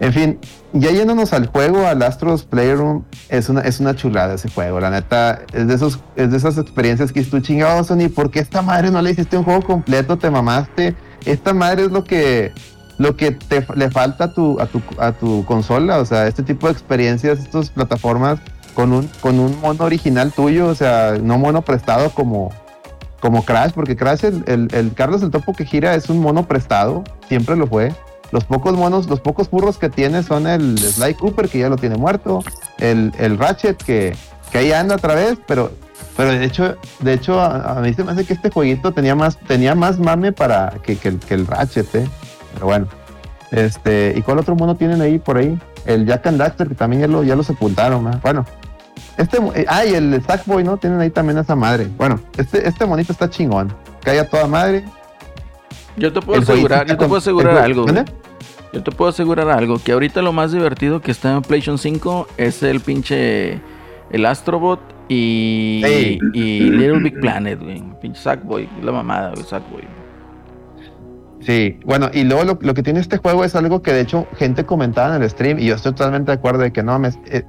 en 0.03 0.13
fin, 0.13 0.39
ya 0.73 0.91
yéndonos 0.91 1.33
al 1.33 1.47
juego, 1.47 1.87
al 1.87 2.03
Astros 2.03 2.43
Playroom, 2.43 3.05
es 3.29 3.49
una, 3.49 3.61
es 3.61 3.79
una 3.79 3.95
chulada 3.95 4.35
ese 4.35 4.49
juego. 4.49 4.81
La 4.81 4.91
neta, 4.91 5.43
es 5.53 5.69
de, 5.69 5.75
esos, 5.75 6.01
es 6.17 6.33
de 6.33 6.37
esas 6.37 6.59
experiencias 6.59 7.13
que 7.13 7.21
dices 7.21 7.31
tú, 7.31 7.39
chingado, 7.39 7.85
Sony, 7.85 8.09
¿por 8.13 8.33
qué 8.33 8.41
esta 8.41 8.63
madre 8.63 8.91
no 8.91 9.01
le 9.01 9.13
hiciste 9.13 9.39
un 9.39 9.45
juego 9.45 9.63
completo? 9.63 10.19
Te 10.19 10.29
mamaste. 10.29 10.97
Esta 11.25 11.55
madre 11.55 11.85
es 11.85 11.93
lo 11.93 12.03
que, 12.03 12.51
lo 12.99 13.17
que 13.17 13.31
te, 13.31 13.65
le 13.77 13.93
falta 13.93 14.25
a 14.25 14.35
tu, 14.35 14.59
a, 14.59 14.67
tu, 14.67 14.83
a 14.99 15.13
tu 15.13 15.45
consola. 15.45 15.99
O 15.99 16.05
sea, 16.05 16.27
este 16.27 16.43
tipo 16.43 16.67
de 16.67 16.73
experiencias, 16.73 17.39
estas 17.39 17.71
plataformas 17.71 18.41
con 18.75 18.93
un, 18.93 19.09
con 19.21 19.39
un 19.39 19.61
mono 19.61 19.85
original 19.85 20.33
tuyo, 20.33 20.67
o 20.67 20.75
sea, 20.75 21.17
no 21.23 21.39
mono 21.39 21.63
prestado 21.63 22.11
como, 22.11 22.51
como 23.21 23.45
Crash, 23.45 23.71
porque 23.71 23.95
Crash, 23.95 24.25
el, 24.25 24.43
el, 24.49 24.69
el 24.75 24.95
Carlos 24.95 25.23
el 25.23 25.31
Topo 25.31 25.53
que 25.53 25.65
gira 25.65 25.95
es 25.95 26.09
un 26.09 26.19
mono 26.19 26.49
prestado, 26.49 27.05
siempre 27.29 27.55
lo 27.55 27.69
fue. 27.69 27.93
Los 28.33 28.45
pocos 28.45 28.75
monos, 28.75 29.09
los 29.09 29.21
pocos 29.21 29.49
burros 29.51 29.79
que 29.79 29.89
tiene 29.89 30.23
son 30.23 30.47
el 30.47 30.79
Sly 30.79 31.15
Cooper, 31.15 31.49
que 31.49 31.61
ya 31.61 31.69
lo 31.69 31.77
tiene 31.77 31.97
muerto, 31.97 32.43
el, 32.79 33.13
el 33.19 33.39
Ratchet, 33.39 33.81
que, 33.83 34.17
que 34.51 34.59
ahí 34.59 34.73
anda 34.73 34.97
otra 34.97 35.15
vez, 35.15 35.39
pero, 35.47 35.71
pero 36.17 36.33
de 36.33 36.45
hecho, 36.45 36.77
de 37.01 37.13
hecho 37.13 37.39
a, 37.39 37.79
a 37.79 37.81
mí 37.81 37.93
se 37.95 38.03
me 38.03 38.13
hace 38.13 38.25
que 38.25 38.33
este 38.33 38.51
jueguito 38.51 38.93
tenía 38.93 39.15
más, 39.15 39.39
tenía 39.39 39.75
más 39.75 39.99
mame 39.99 40.33
para 40.33 40.71
que, 40.83 40.97
que, 40.97 41.19
que 41.19 41.35
el 41.35 41.47
Ratchet, 41.47 41.95
¿eh? 41.95 42.09
Pero 42.55 42.67
bueno. 42.67 42.89
Este, 43.53 44.15
¿y 44.17 44.23
cuál 44.23 44.39
otro 44.39 44.57
mono 44.57 44.77
tienen 44.77 45.03
ahí 45.03 45.19
por 45.19 45.37
ahí? 45.37 45.59
El 45.85 46.07
Jack 46.07 46.27
and 46.27 46.39
Daxter, 46.39 46.69
que 46.69 46.75
también 46.75 47.03
ya 47.03 47.09
lo, 47.09 47.23
ya 47.23 47.37
lo 47.37 47.43
sepultaron, 47.43 48.03
¿verdad? 48.03 48.21
Bueno, 48.23 48.47
este, 49.19 49.37
eh, 49.55 49.67
ah, 49.69 49.85
y 49.85 49.95
el 49.95 50.23
Sackboy, 50.25 50.65
¿no? 50.65 50.79
Tienen 50.79 51.01
ahí 51.01 51.11
también 51.11 51.37
a 51.39 51.43
esa 51.43 51.55
madre. 51.55 51.89
Bueno, 51.99 52.19
este, 52.39 52.67
este 52.67 52.87
monito 52.87 53.13
está 53.13 53.29
chingón. 53.29 53.73
Cae 54.03 54.21
a 54.21 54.29
toda 54.29 54.47
madre. 54.47 54.85
Yo 55.97 56.13
te 56.13 56.21
puedo 56.21 56.39
El 56.39 56.45
asegurar, 56.45 56.87
yo 56.87 56.97
te 56.97 57.07
puedo 57.07 57.19
asegurar 57.19 57.59
algo. 57.59 57.83
güey. 57.85 58.05
Yo 58.73 58.83
te 58.83 58.91
puedo 58.91 59.11
asegurar 59.11 59.51
algo, 59.51 59.79
que 59.85 59.93
ahorita 59.93 60.23
lo 60.23 60.33
más 60.33 60.51
divertido 60.53 61.01
que 61.03 61.11
está 61.11 61.33
en 61.33 61.43
PlayStation 61.43 61.77
5 61.79 62.27
es 62.39 62.63
el 62.63 62.81
pinche 62.81 63.61
el 64.11 64.25
Astrobot 64.27 64.81
y, 65.09 65.83
Sí. 65.85 66.19
y 66.33 66.61
Little 66.71 67.01
Big 67.01 67.21
Planet, 67.21 67.61
güey. 67.61 67.83
Pinche 68.01 68.21
Sackboy, 68.23 68.69
la 68.83 68.93
mamada, 68.93 69.33
güey, 69.35 69.45
Sackboy. 69.45 69.83
Sí, 71.41 71.81
bueno, 71.85 72.09
y 72.15 72.23
luego 72.25 72.45
lo, 72.45 72.59
lo 72.61 72.73
que 72.75 72.83
tiene 72.83 73.01
este 73.01 73.17
juego 73.19 73.45
es 73.45 73.55
algo 73.57 73.83
que 73.83 73.93
de 73.93 74.01
hecho 74.03 74.27
gente 74.37 74.65
comentaba 74.65 75.17
en 75.17 75.23
el 75.23 75.29
stream 75.29 75.59
y 75.59 75.67
yo 75.67 75.75
estoy 75.75 75.93
totalmente 75.93 76.31
de 76.31 76.37
acuerdo 76.39 76.61
de 76.61 76.73
que 76.73 76.83
no 76.85 76.93
mames. 76.93 77.19
eh, 77.27 77.43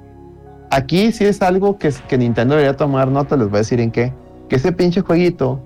aquí 0.71 1.11
sí 1.11 1.25
es 1.25 1.41
algo 1.43 1.77
que, 1.77 1.93
que 2.09 2.17
Nintendo 2.17 2.55
debería 2.55 2.75
tomar 2.75 3.07
nota, 3.09 3.37
les 3.37 3.47
voy 3.49 3.57
a 3.57 3.59
decir 3.59 3.79
en 3.79 3.91
qué. 3.91 4.11
Que 4.49 4.55
ese 4.55 4.71
pinche 4.71 5.01
jueguito 5.01 5.61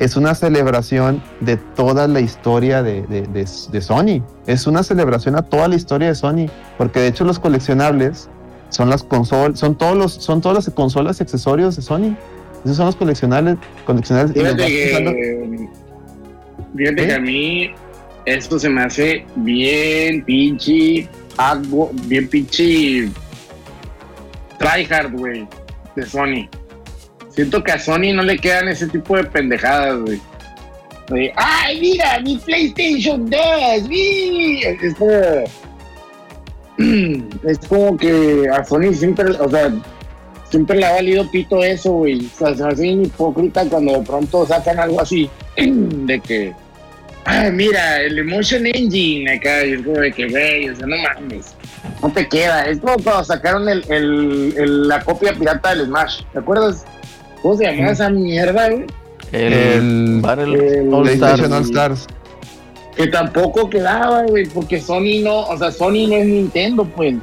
es 0.00 0.16
una 0.16 0.34
celebración 0.34 1.22
de 1.40 1.56
toda 1.56 2.08
la 2.08 2.18
historia 2.20 2.82
de, 2.82 3.02
de- 3.02 3.22
de- 3.28 3.46
de 3.70 3.80
Sony. 3.80 4.24
Es 4.46 4.66
una 4.66 4.82
celebración 4.82 5.36
a 5.36 5.42
toda 5.42 5.68
la 5.68 5.76
historia 5.76 6.08
de 6.08 6.14
Sony. 6.16 6.46
Porque 6.78 6.98
de 7.00 7.06
hecho 7.08 7.24
los 7.24 7.38
coleccionables 7.38 8.28
son 8.70 8.88
las 8.90 9.02
consolas, 9.04 9.58
son 9.60 9.76
todos 9.76 9.96
los, 9.96 10.12
son 10.14 10.40
todas 10.40 10.64
las 10.66 10.74
consolas 10.74 11.20
y 11.20 11.22
accesorios 11.22 11.76
de 11.76 11.82
Sony. 11.82 12.16
Esos 12.64 12.76
son 12.78 12.86
los 12.86 12.96
coleccionables, 12.96 13.56
coleccionables. 13.86 14.34
y 14.34 14.40
Fíjate 14.40 14.90
usando- 14.90 15.12
que, 15.12 15.68
fíjate 16.76 17.06
que 17.06 17.14
a 17.14 17.20
mí 17.20 17.70
esto 18.26 18.58
se 18.58 18.68
me 18.68 18.82
hace 18.82 19.24
bien 19.36 20.24
pinche, 20.24 21.08
bien 22.06 22.28
pinche 22.28 23.08
tryhard, 24.58 25.12
güey, 25.12 25.46
de 25.96 26.06
Sony. 26.06 26.48
Siento 27.40 27.64
que 27.64 27.72
a 27.72 27.78
Sony 27.78 28.12
no 28.12 28.22
le 28.22 28.36
quedan 28.36 28.68
ese 28.68 28.86
tipo 28.86 29.16
de 29.16 29.24
pendejadas, 29.24 29.98
güey. 30.00 30.20
¡Ay, 31.36 31.80
mira, 31.80 32.20
mi 32.20 32.36
PlayStation 32.36 33.30
2! 33.30 33.40
¡sí!". 33.88 34.60
Es 37.42 37.58
como... 37.66 37.96
Que 37.96 38.46
a 38.52 38.62
Sony 38.62 38.92
siempre, 38.92 39.30
o 39.30 39.48
sea, 39.48 39.72
siempre 40.50 40.76
le 40.76 40.84
ha 40.84 40.92
valido 40.92 41.30
pito 41.30 41.64
eso, 41.64 41.92
güey. 41.92 42.26
O 42.26 42.38
sea, 42.38 42.54
se 42.54 42.62
hace 42.62 42.86
hipócrita 42.88 43.64
cuando 43.64 43.92
de 43.92 44.04
pronto 44.04 44.46
sacan 44.46 44.78
algo 44.78 45.00
así, 45.00 45.30
de 45.56 46.20
que, 46.20 46.52
ay, 47.24 47.52
mira, 47.52 48.02
el 48.02 48.18
Emotion 48.18 48.66
Engine 48.66 49.32
acá, 49.32 49.64
y 49.64 49.72
es 49.72 49.82
como 49.82 49.98
de 49.98 50.12
que, 50.12 50.28
güey, 50.28 50.68
o 50.68 50.76
sea, 50.76 50.86
no 50.86 50.96
mames, 50.98 51.54
no 52.02 52.12
te 52.12 52.28
queda. 52.28 52.66
Es 52.66 52.80
como 52.80 52.96
cuando 53.02 53.24
sacaron 53.24 53.64
la 53.64 55.00
copia 55.04 55.32
pirata 55.32 55.74
del 55.74 55.86
Smash, 55.86 56.20
¿te 56.34 56.38
acuerdas? 56.38 56.84
¿Cómo 57.42 57.56
se 57.56 57.64
llamaba 57.64 57.92
esa 57.92 58.10
mierda, 58.10 58.68
güey? 58.70 58.86
El, 59.32 59.52
El- 59.52 60.18
Battle 60.20 60.78
el 60.80 60.92
All 60.94 61.02
PlayStation 61.02 61.44
Stars. 61.46 61.52
All 61.52 61.62
Stars. 61.64 62.06
Que 62.96 63.06
tampoco 63.06 63.70
quedaba, 63.70 64.24
güey, 64.24 64.46
porque 64.46 64.80
Sony 64.80 65.22
no, 65.22 65.40
o 65.46 65.56
sea, 65.56 65.70
Sony 65.70 66.06
no 66.08 66.16
es 66.16 66.26
Nintendo, 66.26 66.84
pues. 66.84 67.14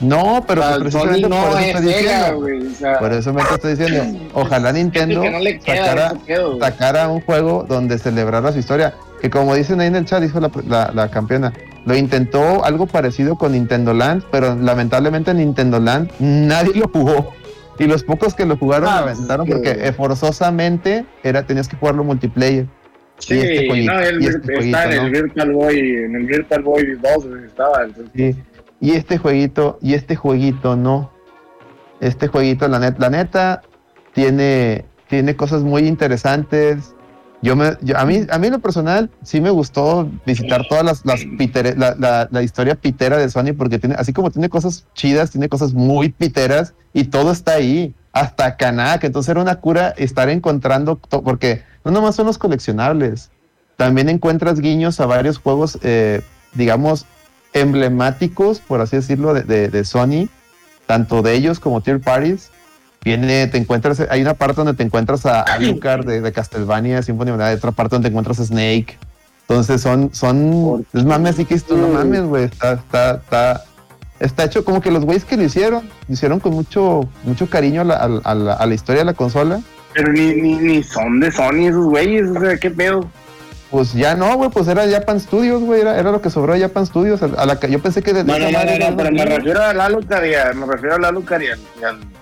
No, 0.00 0.42
pero 0.46 0.62
O 0.62 0.64
sea, 0.64 0.78
pues 0.78 0.92
Sony 0.92 1.00
precisamente 1.00 1.28
no 1.28 1.42
por 1.42 1.50
eso 1.50 1.58
es 1.58 1.66
estoy 1.76 1.92
Sega, 1.92 2.12
diciendo. 2.18 2.40
güey. 2.40 2.66
O 2.66 2.74
sea, 2.74 2.98
Por 2.98 3.12
eso 3.12 3.32
me 3.34 3.42
te 3.44 3.54
estoy 3.54 3.70
diciendo. 3.76 4.18
Ojalá 4.34 4.72
Nintendo 4.72 5.20
que 5.22 5.30
no 5.30 5.38
le 5.40 5.58
queda 5.58 6.14
sacara, 6.60 7.08
un 7.08 7.20
juego 7.22 7.66
donde 7.68 7.98
celebrara 7.98 8.52
su 8.52 8.58
historia. 8.58 8.94
Que 9.20 9.28
como 9.28 9.54
dicen 9.54 9.80
ahí 9.80 9.88
en 9.88 9.96
el 9.96 10.04
chat, 10.06 10.22
dijo 10.22 10.40
la, 10.40 10.50
la- 10.66 10.90
la 10.94 11.10
campeona, 11.10 11.52
lo 11.84 11.94
intentó 11.96 12.64
algo 12.64 12.86
parecido 12.86 13.36
con 13.36 13.52
Nintendo 13.52 13.92
Land, 13.92 14.24
pero 14.30 14.54
lamentablemente 14.56 15.34
Nintendo 15.34 15.78
Land 15.80 16.10
nadie 16.18 16.72
lo 16.76 16.88
jugó. 16.88 17.34
Y 17.80 17.86
los 17.88 18.04
pocos 18.04 18.34
que 18.34 18.46
lo 18.46 18.56
jugaron 18.56 18.88
Ah, 18.88 19.00
lo 19.00 19.08
aventaron 19.10 19.46
sí. 19.46 19.52
porque 19.52 19.70
eh, 19.70 19.92
forzosamente 19.92 21.04
era, 21.24 21.44
tenías 21.44 21.66
que 21.68 21.76
jugarlo 21.76 22.04
multiplayer. 22.04 22.66
Sí, 23.18 23.34
y 23.34 23.38
este 23.38 23.84
no, 23.84 23.98
el, 24.00 24.24
este 24.24 24.54
está 24.58 24.84
en 24.84 24.90
jueguito, 24.90 25.02
el 25.06 25.10
Virtual 25.10 25.52
Boy, 25.52 25.78
en 25.78 26.14
el 26.16 26.26
Virtual 26.26 26.62
Boy 26.62 26.98
2 27.02 27.26
güey, 27.28 27.44
estaba. 27.46 27.84
entonces, 27.84 28.12
Sí. 28.36 28.42
Y 28.82 28.92
este 28.92 29.18
jueguito, 29.18 29.78
y 29.82 29.92
este 29.94 30.16
jueguito 30.16 30.74
no. 30.76 31.10
Este 32.00 32.28
jueguito, 32.28 32.66
la, 32.68 32.78
net- 32.78 32.98
la 32.98 33.10
neta, 33.10 33.60
tiene, 34.14 34.86
tiene 35.08 35.36
cosas 35.36 35.62
muy 35.62 35.86
interesantes. 35.86 36.94
Yo 37.42 37.56
me, 37.56 37.76
yo- 37.80 37.96
a, 37.98 38.04
mí, 38.04 38.26
a 38.30 38.38
mí 38.38 38.46
en 38.48 38.52
lo 38.52 38.58
personal 38.58 39.10
sí 39.22 39.40
me 39.40 39.48
gustó 39.50 40.10
visitar 40.26 40.66
todas 40.68 40.84
las, 40.84 41.06
las 41.06 41.24
la, 41.76 41.94
la- 41.98 42.28
la 42.30 42.42
historia 42.42 42.74
pitera 42.74 43.16
de 43.16 43.30
Sony 43.30 43.54
porque 43.56 43.78
tiene, 43.78 43.94
así 43.98 44.12
como 44.12 44.30
tiene 44.30 44.48
cosas 44.50 44.86
chidas, 44.94 45.30
tiene 45.30 45.48
cosas 45.48 45.72
muy 45.72 46.10
piteras 46.10 46.74
y 46.92 47.04
todo 47.04 47.32
está 47.32 47.52
ahí, 47.52 47.94
hasta 48.12 48.56
Kanak. 48.56 49.04
Entonces 49.04 49.30
era 49.30 49.40
una 49.40 49.56
cura 49.56 49.94
estar 49.96 50.28
encontrando, 50.28 50.96
to- 50.96 51.22
porque 51.22 51.62
no 51.84 51.90
nomás 51.92 52.14
son 52.16 52.26
los 52.26 52.36
coleccionables, 52.36 53.30
también 53.76 54.10
encuentras 54.10 54.60
guiños 54.60 55.00
a 55.00 55.06
varios 55.06 55.38
juegos, 55.38 55.78
eh, 55.82 56.20
digamos, 56.52 57.06
emblemáticos, 57.54 58.58
por 58.60 58.80
así 58.80 58.96
decirlo, 58.96 59.32
de, 59.34 59.42
de- 59.42 59.68
de 59.68 59.84
Sony, 59.84 60.28
tanto 60.86 61.22
de 61.22 61.34
ellos 61.34 61.60
como 61.60 61.80
third 61.80 62.02
parties. 62.02 62.50
Viene, 63.04 63.46
te 63.46 63.56
encuentras, 63.56 64.00
hay 64.10 64.20
una 64.20 64.34
parte 64.34 64.56
donde 64.56 64.74
te 64.74 64.82
encuentras 64.82 65.24
a 65.24 65.40
Alucard 65.42 66.04
de, 66.06 66.20
de 66.20 66.32
Castlevania, 66.32 67.02
Symphony 67.02 67.30
Night, 67.36 67.56
otra 67.58 67.72
parte 67.72 67.94
donde 67.96 68.08
te 68.08 68.10
encuentras 68.12 68.40
a 68.40 68.44
Snake. 68.44 68.98
Entonces 69.48 69.80
son, 69.80 70.10
son, 70.12 70.86
es 70.92 71.04
mames, 71.04 71.34
así 71.34 71.44
que 71.46 71.54
esto 71.54 71.76
no 71.76 71.88
mames, 71.88 72.22
güey, 72.24 72.44
está, 72.44 72.74
está, 72.74 73.14
está, 73.14 73.64
está 74.20 74.44
hecho 74.44 74.64
como 74.64 74.80
que 74.80 74.90
los 74.90 75.04
güeyes 75.04 75.24
que 75.24 75.36
lo 75.36 75.42
hicieron, 75.44 75.88
lo 76.08 76.14
hicieron 76.14 76.40
con 76.40 76.52
mucho, 76.52 77.08
mucho 77.24 77.48
cariño 77.48 77.80
a 77.80 77.84
la, 77.84 77.94
a 77.96 78.08
la- 78.08 78.20
a 78.24 78.34
la- 78.34 78.54
a 78.54 78.66
la 78.66 78.74
historia 78.74 79.00
de 79.00 79.06
la 79.06 79.14
consola. 79.14 79.60
Pero 79.94 80.12
ni, 80.12 80.34
ni, 80.34 80.54
ni 80.54 80.82
son 80.84 81.18
de 81.18 81.32
Sony 81.32 81.66
esos 81.68 81.86
güeyes, 81.86 82.28
o 82.30 82.38
sea, 82.40 82.56
qué 82.58 82.70
pedo. 82.70 83.08
Pues 83.70 83.92
ya 83.92 84.16
no, 84.16 84.36
güey, 84.36 84.50
pues 84.50 84.66
era 84.66 84.88
Japan 84.90 85.20
Studios, 85.20 85.62
güey, 85.62 85.82
era, 85.82 85.96
era 85.96 86.10
lo 86.10 86.20
que 86.20 86.28
sobró 86.28 86.54
de 86.54 86.60
Japan 86.60 86.86
Studios. 86.86 87.22
A, 87.22 87.46
la 87.46 87.60
que 87.60 87.70
yo 87.70 87.80
pensé 87.80 88.02
que 88.02 88.12
de, 88.12 88.24
No, 88.24 88.36
no, 88.36 88.50
no, 88.50 88.64
no, 88.64 88.90
no, 88.90 88.96
pero 88.96 89.12
me 89.12 89.24
refiero 89.24 89.62
a 89.62 89.72
la 89.72 89.88
Lucar 89.88 90.26
y 90.26 90.34
a, 90.34 90.52
me 90.52 90.66
refiero 90.66 90.96
a 90.96 90.98
la 90.98 91.12
Lucar 91.12 91.40
y 91.40 91.46
al, 91.50 91.58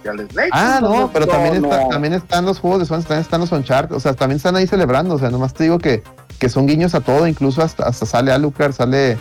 y 0.04 0.08
al, 0.08 0.28
Snake. 0.28 0.50
Ah, 0.52 0.78
no, 0.82 1.10
pero 1.10 1.26
también, 1.26 1.64
está- 1.64 1.88
también 1.88 2.12
están 2.12 2.44
los 2.44 2.58
juegos 2.60 2.80
de 2.80 2.86
Sony, 2.86 2.98
también 3.00 3.20
están 3.20 3.40
los 3.40 3.50
Uncharted, 3.52 3.96
o 3.96 4.00
sea, 4.00 4.12
también 4.12 4.36
están 4.36 4.56
ahí 4.56 4.66
celebrando, 4.66 5.14
o 5.14 5.18
sea, 5.18 5.30
nomás 5.30 5.54
te 5.54 5.64
digo 5.64 5.78
que, 5.78 6.02
que 6.38 6.50
son 6.50 6.66
guiños 6.66 6.94
a 6.94 7.00
todo, 7.00 7.26
incluso 7.26 7.62
hasta, 7.62 7.84
hasta 7.84 8.04
sale 8.04 8.30
Alucard, 8.30 8.72
sale, 8.74 9.16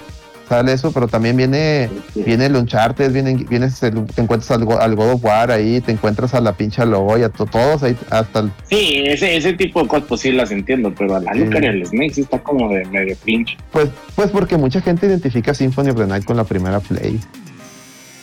sale 0.47 0.71
eso, 0.73 0.91
pero 0.91 1.07
también 1.07 1.36
viene, 1.36 1.89
viene 2.15 2.45
el 2.45 2.55
Uncharted, 2.55 3.12
viene, 3.12 3.36
viene 3.49 3.67
el- 3.81 4.05
te 4.05 4.21
encuentras 4.21 4.51
al, 4.51 4.65
al 4.79 4.95
God 4.95 5.12
of 5.13 5.23
War 5.25 5.51
ahí, 5.51 5.81
te 5.81 5.91
encuentras 5.91 6.33
a 6.33 6.41
la 6.41 6.53
pinche 6.53 6.86
Logo 6.86 7.17
y 7.17 7.23
a 7.23 7.29
to- 7.29 7.45
todos 7.45 7.83
ahí, 7.83 7.97
hasta 8.10 8.39
el, 8.39 8.51
Sí, 8.69 9.03
ese, 9.05 9.36
ese 9.36 9.53
tipo 9.53 9.81
de 9.83 9.88
cosas 9.89 10.05
pues 10.07 10.21
sí 10.21 10.31
las 10.31 10.51
entiendo, 10.51 10.93
pero 10.97 11.15
a 11.15 11.19
la 11.19 11.33
Sí. 11.33 11.39
Lucar 11.39 11.63
y 11.63 11.67
al 11.67 11.86
Snake 11.86 12.13
sí 12.13 12.21
está 12.21 12.39
como 12.39 12.69
de 12.73 12.86
medio 12.86 13.15
pinche. 13.23 13.57
Pues, 13.71 13.89
pues 14.15 14.29
porque 14.31 14.57
mucha 14.57 14.81
gente 14.81 15.05
identifica 15.07 15.53
Symphony 15.53 15.89
of 15.89 15.97
the 15.97 16.07
Night 16.07 16.23
con 16.25 16.38
la 16.38 16.43
primera 16.43 16.79
Play. 16.79 17.19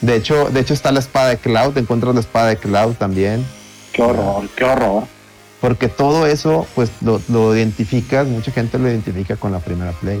De 0.01 0.15
hecho, 0.15 0.49
de 0.49 0.59
hecho 0.59 0.73
está 0.73 0.91
la 0.91 0.99
espada 0.99 1.29
de 1.29 1.37
Cloud, 1.37 1.73
te 1.73 1.79
encuentras 1.79 2.13
la 2.13 2.21
espada 2.21 2.47
de 2.49 2.57
Cloud 2.57 2.93
también. 2.95 3.45
Qué 3.93 4.01
horror, 4.01 4.47
qué 4.55 4.63
horror. 4.65 5.03
Porque 5.61 5.87
todo 5.87 6.27
eso, 6.27 6.67
pues 6.75 6.91
lo, 7.01 7.21
lo 7.29 7.55
identificas, 7.55 8.27
mucha 8.27 8.51
gente 8.51 8.77
lo 8.77 8.89
identifica 8.89 9.35
con 9.37 9.51
la 9.51 9.59
primera 9.59 9.93
Play. 9.93 10.19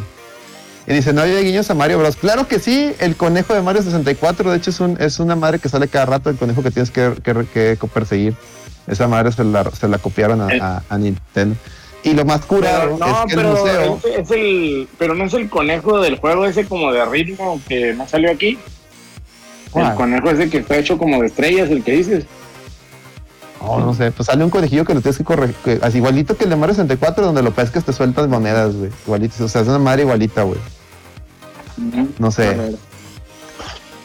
Y 0.87 0.93
dice, 0.93 1.13
no 1.13 1.21
había 1.21 1.39
guiños 1.41 1.69
a 1.71 1.73
Mario 1.73 1.97
Bros. 1.99 2.15
Claro 2.15 2.47
que 2.47 2.59
sí, 2.59 2.93
el 2.99 3.15
conejo 3.15 3.53
de 3.55 3.61
Mario 3.61 3.81
64, 3.81 4.51
de 4.51 4.57
hecho 4.57 4.69
es, 4.69 4.79
un, 4.79 4.97
es 5.01 5.19
una 5.19 5.35
madre 5.35 5.57
que 5.59 5.67
sale 5.67 5.87
cada 5.87 6.05
rato, 6.05 6.29
el 6.29 6.35
conejo 6.37 6.61
que 6.61 6.69
tienes 6.71 6.91
que, 6.91 7.13
que- 7.23 7.77
que 7.79 7.87
perseguir. 7.91 8.35
Esa 8.87 9.07
madre 9.07 9.31
se 9.31 9.43
la, 9.43 9.63
se 9.71 9.87
la 9.87 9.97
copiaron 9.97 10.41
a, 10.41 10.47
a- 10.61 10.83
a 10.87 10.97
Nintendo. 10.99 11.55
Y 12.03 12.13
lo 12.13 12.23
más 12.23 12.45
curado 12.45 12.97
no, 12.99 13.05
es 13.07 13.13
que 13.25 13.33
el 13.33 13.37
pero 13.39 13.49
museo... 13.49 13.97
ese 14.03 14.21
es 14.21 14.29
el, 14.31 14.87
pero 14.99 15.15
no 15.15 15.23
es 15.25 15.33
el 15.33 15.49
conejo 15.49 15.99
del 16.01 16.19
juego 16.19 16.45
ese 16.45 16.65
como 16.65 16.91
de 16.91 17.03
ritmo 17.05 17.59
que 17.67 17.93
no 17.95 18.07
salió 18.07 18.29
aquí. 18.31 18.59
¿Cuál? 19.71 19.87
El 19.87 19.93
conejo 19.95 20.29
ese 20.29 20.51
que 20.51 20.59
está 20.59 20.77
hecho 20.77 20.99
como 20.99 21.19
de 21.19 21.25
estrellas, 21.27 21.71
el 21.71 21.83
que 21.83 21.93
dices. 21.93 22.25
No, 23.59 23.79
no 23.79 23.93
sé, 23.95 24.11
pues 24.11 24.27
sale 24.27 24.43
un 24.43 24.51
conejillo 24.51 24.85
que 24.85 24.93
lo 24.93 25.01
tienes 25.01 25.17
que 25.17 25.23
corregir, 25.23 25.79
así 25.81 25.97
igualito 25.97 26.37
que 26.37 26.43
el 26.43 26.51
de 26.51 26.55
Mario 26.55 26.75
64, 26.75 27.25
donde 27.25 27.41
lo 27.41 27.49
pescas 27.51 27.83
te 27.83 27.91
sueltas 27.93 28.27
monedas, 28.27 28.75
güey. 28.75 28.91
Igualito, 29.07 29.43
o 29.43 29.47
sea, 29.47 29.61
es 29.61 29.67
una 29.67 29.79
madre 29.79 30.03
igualita, 30.03 30.43
güey. 30.43 30.59
No 32.19 32.31
sé. 32.31 32.55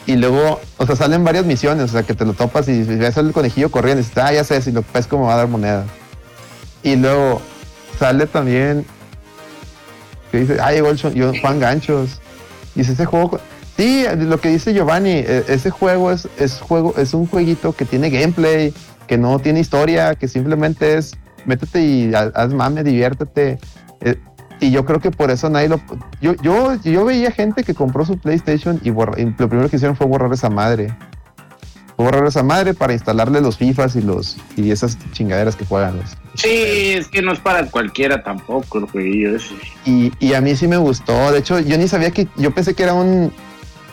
Y 0.07 0.15
luego, 0.15 0.59
o 0.77 0.85
sea, 0.85 0.95
salen 0.95 1.23
varias 1.23 1.45
misiones, 1.45 1.85
o 1.85 1.93
sea, 1.93 2.03
que 2.03 2.13
te 2.15 2.25
lo 2.25 2.33
topas 2.33 2.67
y 2.67 2.81
ves 2.83 3.17
al 3.17 3.31
conejillo 3.33 3.69
corriendo 3.69 4.01
y 4.01 4.03
dices, 4.03 4.17
ah, 4.23 4.33
ya 4.33 4.43
sé, 4.43 4.61
si 4.61 4.71
lo 4.71 4.81
pesco 4.81 5.17
me 5.17 5.25
va 5.25 5.35
a 5.35 5.37
dar 5.37 5.47
monedas. 5.47 5.85
Y 6.83 6.95
luego 6.95 7.41
sale 7.99 8.25
también, 8.25 8.85
que 10.31 10.39
dice, 10.39 10.57
ah, 10.59 10.71
llegó 10.71 10.89
el 10.89 10.97
yo- 10.97 11.31
Juan 11.41 11.59
Ganchos. 11.59 12.19
Y 12.75 12.79
dice, 12.79 12.93
ese 12.93 13.05
juego, 13.05 13.39
sí, 13.77 14.05
lo 14.17 14.39
que 14.41 14.49
dice 14.49 14.73
Giovanni, 14.73 15.11
e- 15.11 15.45
ese 15.47 15.69
juego 15.69 16.11
es, 16.11 16.27
es, 16.39 16.59
juego, 16.59 16.95
es 16.97 17.13
un 17.13 17.27
jueguito 17.27 17.73
que 17.73 17.85
tiene 17.85 18.09
gameplay, 18.09 18.73
que 19.07 19.17
no 19.19 19.37
tiene 19.39 19.59
historia, 19.59 20.15
que 20.15 20.27
simplemente 20.27 20.97
es, 20.97 21.11
métete 21.45 21.81
y 21.81 22.13
ha- 22.15 22.31
haz 22.33 22.51
mame, 22.53 22.83
diviértete. 22.83 23.59
Y 24.61 24.71
yo 24.71 24.85
creo 24.85 24.99
que 25.01 25.11
por 25.11 25.29
eso 25.31 25.49
nadie 25.49 25.67
lo. 25.67 25.81
Yo, 26.21 26.35
yo, 26.35 26.75
yo 26.83 27.03
veía 27.03 27.31
gente 27.31 27.63
que 27.63 27.73
compró 27.73 28.05
su 28.05 28.17
PlayStation 28.17 28.79
y, 28.83 28.91
borra- 28.91 29.19
y 29.19 29.25
lo 29.25 29.49
primero 29.49 29.67
que 29.69 29.75
hicieron 29.75 29.97
fue 29.97 30.05
borrar 30.07 30.31
esa 30.31 30.49
madre. 30.49 30.95
Fue 31.97 32.05
borrar 32.05 32.25
esa 32.27 32.43
madre 32.43 32.73
para 32.73 32.93
instalarle 32.93 33.41
los 33.41 33.57
FIFAs 33.57 33.95
y 33.95 34.01
los 34.01 34.37
y 34.55 34.71
esas 34.71 34.97
chingaderas 35.13 35.55
que 35.55 35.65
juegan. 35.65 35.97
los- 35.97 36.15
Sí, 36.35 36.93
es 36.93 37.07
que 37.09 37.21
no 37.23 37.33
es 37.33 37.39
para 37.39 37.65
cualquiera 37.71 38.23
tampoco 38.23 38.77
el 38.77 38.85
jueguillo 38.85 39.35
ese. 39.35 39.53
Y, 39.85 40.13
y 40.19 40.33
a 40.35 40.41
mí 40.41 40.55
sí 40.55 40.67
me 40.67 40.77
gustó. 40.77 41.31
De 41.31 41.39
hecho, 41.39 41.59
yo 41.59 41.77
ni 41.77 41.87
sabía 41.87 42.11
que. 42.11 42.27
Yo 42.37 42.51
pensé 42.51 42.73
que 42.75 42.83
era 42.83 42.93
un. 42.93 43.33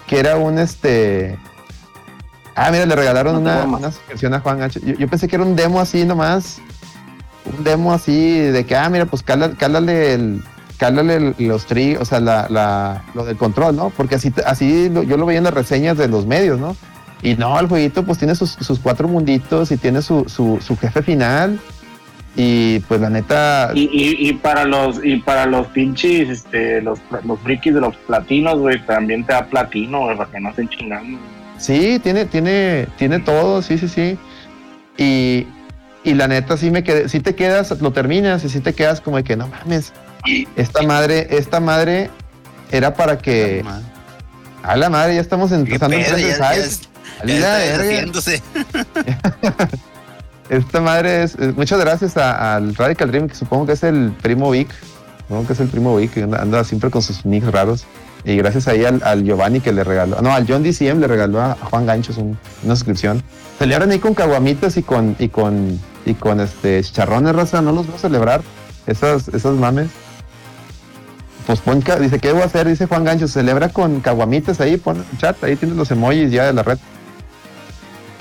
Que 0.06 0.20
era 0.20 0.36
un 0.36 0.58
este. 0.58 1.36
Ah, 2.54 2.70
mira, 2.70 2.84
le 2.86 2.94
regalaron 2.94 3.34
No 3.34 3.40
una, 3.40 3.64
una 3.64 3.90
suscripción 3.90 4.34
a 4.34 4.40
Juan 4.40 4.60
H. 4.62 4.80
Yo, 4.84 4.94
yo 4.94 5.08
pensé 5.08 5.28
que 5.28 5.36
era 5.36 5.44
un 5.44 5.56
demo 5.56 5.80
así 5.80 6.04
nomás. 6.04 6.60
Un 7.56 7.64
demo 7.64 7.92
así 7.94 8.38
de 8.38 8.66
que, 8.66 8.76
ah, 8.76 8.88
mira, 8.90 9.06
pues 9.06 9.22
cála- 9.22 9.52
cálale 9.56 10.12
el. 10.14 10.42
Cálale 10.78 11.34
los 11.38 11.66
tri, 11.66 11.96
o 11.96 12.04
sea, 12.04 12.20
la, 12.20 12.46
la, 12.48 13.02
lo 13.14 13.24
del 13.24 13.36
control, 13.36 13.74
¿no? 13.76 13.90
Porque 13.90 14.14
así, 14.14 14.32
así 14.46 14.88
lo- 14.88 15.02
yo 15.02 15.16
lo 15.16 15.26
veía 15.26 15.38
en 15.38 15.44
las 15.44 15.54
reseñas 15.54 15.96
de 15.98 16.06
los 16.08 16.24
medios, 16.26 16.58
¿no? 16.60 16.76
Y 17.20 17.34
no, 17.34 17.58
el 17.58 17.66
jueguito 17.66 18.04
pues 18.04 18.18
tiene 18.18 18.36
sus, 18.36 18.50
sus 18.52 18.78
cuatro 18.78 19.08
munditos 19.08 19.72
y 19.72 19.76
tiene 19.76 20.02
su, 20.02 20.24
su, 20.28 20.58
su 20.60 20.76
jefe 20.76 21.02
final. 21.02 21.58
Y 22.36 22.78
pues 22.80 23.00
la 23.00 23.10
neta, 23.10 23.72
Y, 23.74 23.90
y, 23.92 24.28
y 24.28 24.32
para 24.34 24.64
los 24.64 25.04
y 25.04 25.16
para 25.16 25.46
los 25.46 25.66
pinches, 25.68 26.28
este, 26.28 26.80
los, 26.80 27.00
los 27.24 27.40
frikis 27.40 27.74
de 27.74 27.80
los 27.80 27.96
platinos, 27.96 28.60
güey, 28.60 28.80
también 28.86 29.24
te 29.24 29.32
da 29.32 29.46
platino, 29.46 30.02
güey, 30.04 30.16
para 30.16 30.30
que 30.30 30.38
no 30.38 30.50
estén 30.50 30.68
chingando. 30.68 31.18
Sí, 31.56 31.98
tiene, 32.00 32.26
tiene, 32.26 32.86
tiene 32.96 33.18
todo, 33.18 33.60
sí, 33.62 33.76
sí, 33.78 33.88
sí. 33.88 34.16
Y, 34.96 35.48
y 36.04 36.14
la 36.14 36.28
neta, 36.28 36.56
sí 36.56 36.70
me 36.70 36.84
quedé, 36.84 37.08
sí 37.08 37.18
te 37.18 37.34
quedas, 37.34 37.80
lo 37.80 37.90
terminas 37.90 38.44
y 38.44 38.48
sí 38.48 38.60
te 38.60 38.72
quedas 38.72 39.00
como 39.00 39.16
de 39.16 39.24
que 39.24 39.34
no 39.36 39.48
mames. 39.48 39.92
Esta 40.56 40.82
madre, 40.82 41.26
esta 41.30 41.60
madre 41.60 42.10
era 42.70 42.94
para 42.94 43.18
que. 43.18 43.62
A 44.62 44.76
la 44.76 44.90
madre, 44.90 45.14
ya 45.14 45.20
estamos 45.20 45.50
¿Qué 45.50 45.56
empezando 45.56 45.96
a 45.96 46.00
pedo? 46.00 46.16
en 46.16 46.22
Ya- 46.22 46.38
ya- 46.38 46.38
ya. 46.38 48.08
Esta 50.50 50.80
madre 50.80 51.22
es. 51.24 51.34
es- 51.36 51.54
muchas 51.56 51.78
gracias 51.80 52.16
a- 52.16 52.56
al 52.56 52.74
Radical 52.74 53.10
Dream, 53.10 53.28
que 53.28 53.34
supongo 53.34 53.66
que 53.66 53.72
es 53.72 53.82
el 53.82 54.12
primo 54.22 54.50
Vic. 54.50 54.68
Supongo 55.22 55.46
que 55.46 55.52
es 55.52 55.60
el 55.60 55.68
primo 55.68 55.96
Vic, 55.96 56.12
que 56.12 56.22
anda, 56.22 56.40
anda 56.40 56.64
siempre 56.64 56.90
con 56.90 57.02
sus 57.02 57.24
nicks 57.26 57.46
raros. 57.50 57.84
Y 58.24 58.36
gracias 58.36 58.66
ahí 58.66 58.84
al, 58.84 59.00
al 59.04 59.22
Giovanni 59.24 59.60
que 59.60 59.72
le 59.72 59.84
regaló. 59.84 60.20
No, 60.22 60.32
al 60.32 60.46
John 60.48 60.62
DCM 60.62 61.00
le 61.00 61.06
regaló 61.06 61.40
a, 61.40 61.52
a 61.52 61.56
Juan 61.70 61.86
Ganchos 61.86 62.16
un- 62.18 62.38
una 62.64 62.74
suscripción. 62.74 63.22
Celebran 63.58 63.90
ahí 63.90 63.98
con 63.98 64.14
caguamitas 64.14 64.76
y 64.76 64.82
con. 64.82 65.16
y 65.18 65.28
con. 65.28 65.78
y 66.06 66.14
con 66.14 66.40
este 66.40 66.82
chicharrones, 66.82 67.34
raza. 67.34 67.60
No 67.62 67.72
los 67.72 67.86
voy 67.86 67.96
a 67.96 67.98
celebrar. 67.98 68.40
Esas, 68.86 69.28
esas 69.28 69.54
mames. 69.54 69.88
Pues 71.48 71.60
pon, 71.60 71.82
dice, 71.98 72.18
¿qué 72.18 72.28
a 72.28 72.44
hacer? 72.44 72.68
Dice 72.68 72.84
Juan 72.84 73.04
Gancho, 73.04 73.26
celebra 73.26 73.70
con 73.70 74.00
caguamitas 74.00 74.60
ahí, 74.60 74.76
pon 74.76 75.02
chat, 75.16 75.42
ahí 75.42 75.56
tienes 75.56 75.78
los 75.78 75.90
emojis 75.90 76.30
ya 76.30 76.44
de 76.44 76.52
la 76.52 76.62
red. 76.62 76.76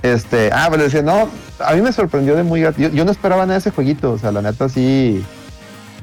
Este, 0.01 0.49
ah, 0.53 0.69
pero 0.71 0.83
decía, 0.83 1.01
no, 1.01 1.27
a 1.59 1.73
mí 1.73 1.81
me 1.81 1.91
sorprendió 1.91 2.37
de 2.37 2.43
muy 2.43 2.61
yo, 2.61 2.71
yo 2.71 3.03
no 3.03 3.11
esperaba 3.11 3.41
nada 3.41 3.55
de 3.55 3.59
ese 3.59 3.71
jueguito, 3.71 4.13
o 4.13 4.17
sea, 4.17 4.31
la 4.31 4.41
neta 4.41 4.69
sí, 4.69 5.21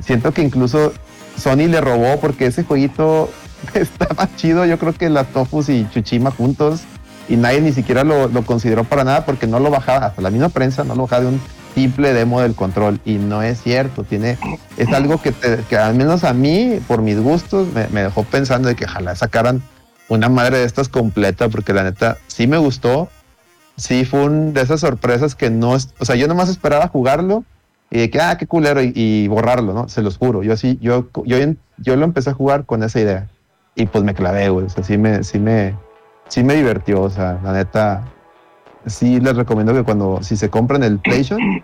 siento 0.05 0.35
que 0.35 0.43
incluso 0.43 0.93
Sony 1.39 1.67
le 1.67 1.81
robó 1.81 2.21
porque 2.21 2.45
ese 2.45 2.63
jueguito 2.63 3.31
estaba 3.73 4.29
chido, 4.37 4.67
yo 4.67 4.79
creo 4.79 4.93
que 4.93 5.09
las 5.09 5.27
Tofus 5.29 5.71
y 5.71 5.89
Chuchima 5.89 6.31
juntos 6.31 6.83
y 7.31 7.37
nadie 7.37 7.63
ni 7.63 7.73
siquiera 7.73 8.05
lo, 8.05 8.29
lo 8.29 8.45
consideró 8.45 8.85
para 8.85 9.03
nada 9.03 9.25
porque 9.25 9.47
no 9.47 9.61
lo 9.61 9.71
bajaba, 9.71 10.09
hasta 10.09 10.21
la 10.21 10.29
misma 10.29 10.51
prensa 10.51 10.85
no 10.85 10.95
lo 10.95 11.05
bajaba 11.05 11.23
de 11.23 11.29
un 11.29 11.41
simple 11.75 12.13
demo 12.13 12.41
del 12.41 12.55
control 12.55 13.01
y 13.05 13.15
no 13.15 13.43
es 13.43 13.61
cierto, 13.63 14.05
tiene, 14.05 14.39
es 14.77 14.89
algo 14.93 15.21
que, 15.21 15.33
te- 15.33 15.59
que 15.69 15.77
al 15.77 15.95
menos 15.95 16.25
a 16.25 16.33
mí, 16.33 16.79
por 16.87 17.03
mis 17.03 17.19
gustos, 17.21 17.69
me, 17.75 17.89
me 17.89 18.03
dejó 18.03 18.23
pensando 18.25 18.69
de 18.69 18.77
que 18.77 18.85
ojalá 18.85 19.15
sacaran 19.17 19.63
una 20.09 20.29
madre 20.29 20.59
de 20.59 20.65
estas 20.65 20.89
completa 20.89 21.49
porque 21.49 21.73
la 21.73 21.83
neta 21.83 22.19
sí 22.29 22.47
me 22.47 22.59
gustó, 22.59 23.09
sí 23.77 24.05
fue 24.05 24.25
un 24.25 24.53
de 24.53 24.61
esas 24.63 24.81
sorpresas 24.81 25.35
que 25.35 25.51
no 25.51 25.75
es, 25.75 25.95
o 25.99 26.05
sea, 26.05 26.15
yo 26.17 26.29
nomás 26.29 26.49
esperaba 26.49 26.89
jugarlo 26.89 27.45
y 27.91 27.99
de 27.99 28.11
que, 28.11 28.21
ah, 28.21 28.37
qué 28.39 28.47
culero, 28.47 28.83
y, 28.83 28.93
y 28.95 29.29
borrarlo, 29.29 29.73
¿no? 29.73 29.89
Se 29.89 30.03
los 30.03 30.17
juro. 30.19 30.43
Yo 30.43 30.57
sí, 30.57 30.79
yo, 30.81 31.09
yo, 31.27 31.37
yo 31.79 31.97
lo 31.97 32.05
empecé 32.05 32.31
a 32.31 32.35
jugar 32.35 32.65
con 32.65 32.83
esa 32.83 32.99
idea 33.01 33.29
y 33.77 33.87
pues 33.87 34.03
me 34.03 34.15
clavé, 34.15 34.49
güey. 34.49 34.67
O 34.67 34.69
sea, 34.69 34.83
sí 34.83 34.99
me, 34.99 35.23
sí 35.23 35.39
me, 35.39 35.77
sí 36.29 36.43
me 36.43 36.55
divirtió. 36.55 37.03
O 37.03 37.11
sea, 37.11 37.39
la 37.45 37.53
neta, 37.53 38.03
sí 38.87 39.20
les 39.20 39.37
recomiendo 39.37 39.73
que 39.73 39.83
cuando, 39.83 40.23
si 40.23 40.37
se 40.37 40.51
compran 40.51 40.83
el 40.83 40.99
PlayStation, 40.99 41.62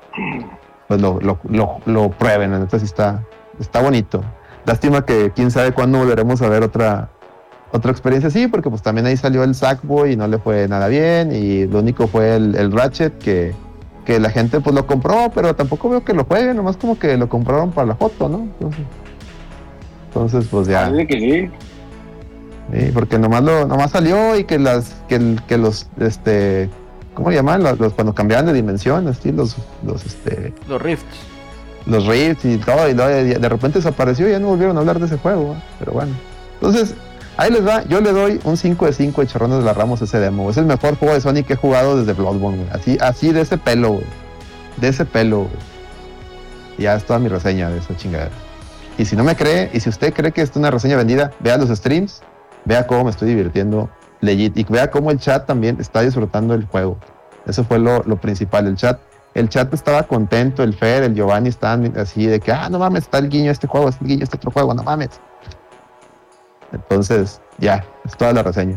pues 0.89 1.01
lo, 1.01 1.21
lo, 1.21 1.39
lo, 1.45 1.79
lo 1.87 2.11
prueben. 2.11 2.69
Sí 2.71 2.77
está, 2.85 3.25
está 3.59 3.81
bonito. 3.81 4.23
Lástima 4.67 5.05
que 5.05 5.33
quién 5.35 5.51
sabe 5.51 5.73
cuándo 5.73 5.99
volveremos 5.99 6.43
a 6.43 6.49
ver 6.49 6.63
otra, 6.63 7.11
otra 7.73 7.91
experiencia 7.91 8.29
así, 8.29 8.47
porque 8.49 8.69
pues 8.69 8.83
también 8.83 9.07
ahí 9.07 9.17
salió 9.17 9.43
el 9.43 9.55
Sackboy 9.55 10.13
y 10.13 10.17
no 10.17 10.27
le 10.29 10.39
fue 10.39 10.69
nada 10.69 10.89
bien, 10.89 11.33
y 11.33 11.67
lo 11.67 11.79
único 11.79 12.07
fue 12.07 12.37
el, 12.37 12.55
el 12.55 12.73
Ratchet 12.73 13.17
que, 13.19 13.55
que 14.05 14.21
la 14.21 14.31
gente 14.31 14.61
pues 14.61 14.75
lo 14.75 14.87
compró, 14.87 15.31
pero 15.35 15.55
tampoco 15.55 15.89
veo 15.89 16.05
que 16.05 16.13
lo 16.13 16.25
jueguen, 16.25 16.57
nomás 16.57 16.77
como 16.77 16.99
que 16.99 17.17
lo 17.17 17.29
compraron 17.29 17.71
para 17.71 17.89
la 17.89 17.95
foto, 17.95 18.29
¿no? 18.29 18.39
Entonces, 18.39 18.85
entonces 20.07 20.47
pues 20.51 20.67
ya, 20.69 20.87
Parece 20.87 21.07
que 21.07 21.19
sí. 21.21 21.51
sí, 22.75 22.91
porque 22.93 23.19
nomás 23.19 23.43
lo, 23.43 23.67
nomás 23.67 23.93
salió 23.93 24.37
y 24.37 24.45
que 24.45 24.59
las, 24.59 24.97
que, 25.09 25.37
que 25.47 25.57
los, 25.57 25.89
este, 26.01 26.69
¿cómo 27.15 27.31
le 27.31 27.37
llaman? 27.37 27.63
Los, 27.63 27.79
los- 27.79 27.93
cuando 27.95 28.15
cambiaban 28.15 28.47
de 28.47 28.53
dimensión, 28.53 29.07
así, 29.09 29.33
los, 29.33 29.57
los, 29.85 30.05
este, 30.07 30.53
Los 30.69 30.81
Rifts. 30.81 31.17
los 31.87 32.07
rifts 32.07 32.45
y 32.45 32.59
todo, 32.59 32.89
y 32.89 32.95
luego 32.95 33.11
de, 33.11 33.25
de 33.39 33.49
repente 33.49 33.79
desapareció 33.79 34.29
y 34.29 34.33
ya 34.33 34.39
no 34.39 34.49
volvieron 34.49 34.77
a 34.77 34.81
hablar 34.81 34.99
de 34.99 35.07
ese 35.07 35.19
juego, 35.19 35.55
¿eh? 35.55 35.63
pero 35.79 35.93
bueno. 35.93 36.13
Entonces, 36.55 36.95
ahí 37.37 37.51
les 37.51 37.67
va, 37.67 37.83
yo 37.85 38.01
le 38.01 38.13
doy 38.13 38.41
un 38.45 38.57
5 38.57 38.87
de 38.87 38.93
5 38.93 39.21
de 39.23 39.27
Charrones 39.27 39.59
de 39.59 39.65
la 39.65 39.73
Ramos 39.73 40.01
a 40.03 40.05
ese 40.05 40.19
demo. 40.21 40.51
Es 40.51 40.57
el 40.59 40.67
mejor 40.67 40.97
juego 40.97 41.15
de 41.15 41.21
Sonic 41.21 41.47
que 41.47 41.55
he 41.55 41.57
jugado 41.57 41.97
desde 41.99 42.13
Bloodborne, 42.13 42.59
güey. 42.65 42.71
Así, 42.71 42.99
así 43.01 43.33
de 43.33 43.41
ese 43.41 43.57
pelo, 43.59 43.93
güey. 43.93 44.05
De 44.77 44.89
ese 44.89 45.05
pelo, 45.07 45.39
güey. 45.41 45.53
Y 46.79 46.83
ya 46.83 46.95
es 46.97 47.05
toda 47.05 47.19
mi 47.19 47.29
reseña 47.29 47.71
de 47.71 47.79
esa 47.79 47.97
chingadera. 47.97 48.31
Y 48.99 49.07
si 49.07 49.17
no 49.17 49.25
me 49.25 49.35
cree, 49.37 49.71
y 49.73 49.81
si 49.81 49.89
usted 49.89 50.13
cree 50.13 50.33
que 50.33 50.43
es 50.43 50.55
una 50.57 50.71
reseña 50.71 50.97
vendida, 50.97 51.31
vea 51.41 51.57
los 51.57 51.71
streams, 51.71 52.21
vea 52.67 52.87
cómo 52.87 53.05
me 53.05 53.11
estoy 53.11 53.29
divirtiendo 53.31 53.89
legit 54.21 54.57
y 54.57 54.65
vea 54.65 54.91
cómo 54.91 55.11
el 55.11 55.19
chat 55.19 55.47
también 55.47 55.77
está 55.81 56.03
disfrutando 56.03 56.55
el 56.55 56.67
juego. 56.67 56.99
Eso 57.47 57.65
fue 57.65 57.79
lo, 57.79 58.03
lo 58.05 58.17
principal. 58.21 58.67
El 58.67 58.77
chat, 58.77 59.01
el 59.35 59.49
chat 59.49 59.73
estaba 59.73 60.03
contento, 60.05 60.63
el 60.63 60.75
Fer, 60.75 61.03
el 61.05 61.15
Giovanni 61.15 61.49
estaban 61.49 61.97
así 61.99 62.27
de 62.27 62.39
que, 62.41 62.53
ah, 62.53 62.69
no 62.69 62.79
mames, 62.79 63.05
está 63.05 63.19
el 63.19 63.29
guiño 63.29 63.49
a 63.49 63.53
este 63.53 63.67
juego, 63.67 63.89
está 63.89 64.05
el 64.05 64.09
guiño 64.09 64.21
a 64.23 64.25
este 64.25 64.37
otro 64.37 64.51
juego, 64.51 64.75
no 64.75 64.83
mames. 64.83 65.11
Entonces, 66.73 67.41
ya, 67.59 67.85
es 68.05 68.17
toda 68.17 68.33
la 68.33 68.43
reseña. 68.43 68.77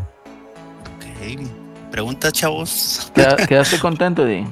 Ok. 0.88 1.48
Preguntas, 1.90 2.32
chavos. 2.32 3.12
Queda- 3.14 3.36
¿Quedaste 3.46 3.78
contento, 3.78 4.24
Di? 4.24 4.44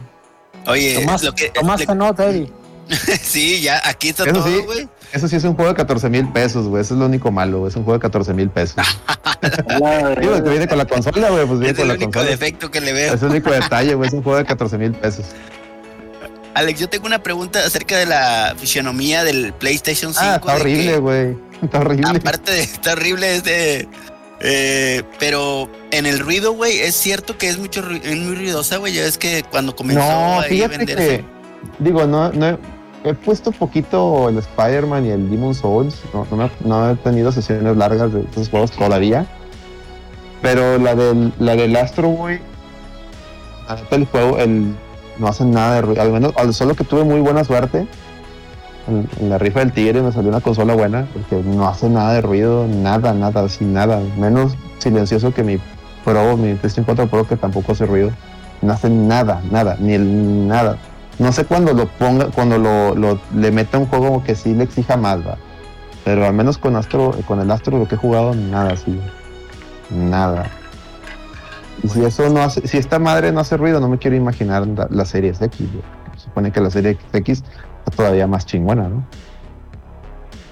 Oye, 0.68 0.94
Tomás, 1.00 1.22
lo 1.24 1.32
que. 1.32 1.48
tomaste 1.50 1.92
nota, 1.94 2.26
Eddie. 2.30 2.52
sí, 3.22 3.60
ya, 3.62 3.80
aquí 3.84 4.08
está 4.10 4.24
Eso 4.24 4.32
todo, 4.34 4.46
sí. 4.46 4.58
güey. 4.64 4.88
Eso 5.12 5.28
sí 5.28 5.36
es 5.36 5.44
un 5.44 5.54
juego 5.54 5.70
de 5.70 5.76
14 5.76 6.08
mil 6.08 6.28
pesos, 6.32 6.66
güey. 6.68 6.80
Eso 6.82 6.94
es 6.94 7.00
lo 7.00 7.06
único 7.06 7.30
malo, 7.30 7.58
güey. 7.60 7.70
Es 7.70 7.76
un 7.76 7.84
juego 7.84 7.98
de 7.98 8.02
14 8.02 8.32
mil 8.34 8.48
pesos. 8.48 8.76
Digo, 10.20 10.42
que 10.42 10.50
viene 10.50 10.66
con 10.66 10.78
la 10.78 10.86
consola, 10.86 11.30
güey. 11.30 11.46
Pues 11.46 11.60
viene 11.60 11.72
Es 11.72 11.76
con 11.78 11.82
el 11.82 11.88
la 11.88 11.94
único 11.94 12.10
consola. 12.12 12.30
defecto 12.30 12.70
que 12.70 12.80
le 12.80 12.92
veo. 12.92 13.14
Es 13.14 13.22
el 13.22 13.28
único 13.30 13.50
detalle, 13.50 13.94
güey. 13.94 14.08
Es 14.08 14.14
un 14.14 14.22
juego 14.22 14.38
de 14.38 14.44
14 14.46 14.78
mil 14.78 14.92
pesos. 14.92 15.26
Alex, 16.54 16.80
yo 16.80 16.88
tengo 16.88 17.06
una 17.06 17.22
pregunta 17.22 17.60
acerca 17.64 17.96
de 17.98 18.06
la 18.06 18.54
fisionomía 18.58 19.24
del 19.24 19.52
PlayStation 19.54 20.12
5. 20.12 20.24
Ah, 20.26 20.36
está 20.36 20.54
horrible, 20.54 20.98
güey. 20.98 21.36
Está 21.62 21.78
horrible. 21.80 22.18
Aparte 22.18 22.52
de 22.52 22.60
está 22.62 22.92
horrible 22.92 23.36
este 23.36 23.88
eh, 24.44 25.02
pero 25.20 25.70
en 25.92 26.04
el 26.06 26.18
ruido, 26.18 26.52
güey, 26.52 26.80
es 26.80 26.96
cierto 26.96 27.38
que 27.38 27.48
es 27.48 27.58
mucho 27.58 27.80
es 27.90 28.16
muy 28.18 28.34
ruidosa, 28.34 28.78
güey. 28.78 28.92
Ya 28.94 29.04
es 29.04 29.16
que 29.18 29.44
cuando 29.50 29.76
comenzó 29.76 30.00
No, 30.00 30.40
a 30.40 30.42
fíjate 30.44 30.78
venderse. 30.78 31.06
que, 31.18 31.24
digo, 31.78 32.06
no, 32.06 32.32
no 32.32 32.58
he, 33.04 33.14
puesto 33.14 33.52
poquito 33.52 34.28
el 34.28 34.38
Spider-Man 34.38 35.06
y 35.06 35.10
el 35.10 35.30
Demon 35.30 35.54
Souls. 35.54 36.02
No, 36.12 36.26
no, 36.30 36.50
no 36.64 36.90
he 36.90 36.96
tenido 36.96 37.32
sesiones 37.32 37.76
largas 37.76 38.12
de 38.12 38.24
esos 38.30 38.48
juegos 38.48 38.70
todavía. 38.70 39.26
Pero 40.40 40.78
la 40.78 40.94
del, 40.94 41.32
la 41.38 41.54
del 41.54 41.76
Astro 41.76 42.08
Boy, 42.08 42.40
el 43.90 44.04
juego, 44.06 44.38
el, 44.38 44.74
no 45.18 45.28
hace 45.28 45.44
nada 45.44 45.76
de 45.76 45.82
ruido. 45.82 46.02
Al 46.02 46.12
menos, 46.12 46.32
solo 46.56 46.74
que 46.74 46.84
tuve 46.84 47.04
muy 47.04 47.20
buena 47.20 47.44
suerte. 47.44 47.86
En, 48.88 49.08
la 49.28 49.38
rifa 49.38 49.60
del 49.60 49.72
tigre 49.72 50.02
me 50.02 50.10
salió 50.10 50.30
una 50.30 50.40
consola 50.40 50.74
buena, 50.74 51.06
porque 51.12 51.36
no 51.44 51.68
hace 51.68 51.88
nada 51.88 52.14
de 52.14 52.20
ruido, 52.22 52.66
nada, 52.66 53.14
nada, 53.14 53.44
así 53.44 53.64
nada. 53.64 54.00
Menos 54.18 54.56
silencioso 54.78 55.32
que 55.32 55.44
mi 55.44 55.58
Pro, 56.04 56.36
mi 56.36 56.54
PlayStation 56.54 56.84
4 56.84 57.06
Pro, 57.06 57.28
que 57.28 57.36
tampoco 57.36 57.72
hace 57.72 57.86
ruido 57.86 58.10
no 58.62 58.72
hace 58.72 58.88
nada, 58.88 59.42
nada, 59.50 59.76
ni 59.78 59.92
el 59.92 60.46
nada. 60.48 60.78
No 61.18 61.30
sé 61.32 61.44
cuando 61.44 61.72
lo 61.72 61.86
ponga, 61.86 62.26
cuando 62.26 62.58
lo, 62.58 62.94
lo- 62.94 63.18
le 63.34 63.50
meta 63.52 63.78
un 63.78 63.86
juego 63.86 64.22
que 64.24 64.34
sí 64.34 64.54
le 64.54 64.64
exija 64.64 64.96
más, 64.96 65.18
va. 65.26 65.36
Pero 66.04 66.26
al 66.26 66.32
menos 66.34 66.58
con 66.58 66.74
Astro, 66.76 67.12
con 67.28 67.40
el 67.40 67.50
Astro 67.50 67.78
lo 67.78 67.86
que 67.86 67.94
he 67.94 67.98
jugado, 67.98 68.34
nada 68.34 68.72
así. 68.72 68.98
Nada. 69.90 70.46
Y 71.82 71.88
si 71.88 72.04
eso 72.04 72.28
no 72.28 72.42
hace, 72.42 72.66
si 72.66 72.78
esta 72.78 72.98
madre 72.98 73.30
no 73.32 73.40
hace 73.40 73.56
ruido, 73.56 73.78
no 73.80 73.88
me 73.88 73.98
quiero 73.98 74.16
imaginar 74.16 74.66
la, 74.66 74.88
la 74.90 75.04
serie 75.04 75.30
X. 75.38 75.68
Se 76.16 76.24
supone 76.24 76.50
que 76.50 76.60
la 76.60 76.70
serie 76.70 76.98
X 77.12 77.44
está 77.84 77.96
todavía 77.96 78.26
más 78.26 78.46
chingona, 78.46 78.88
¿no? 78.88 79.04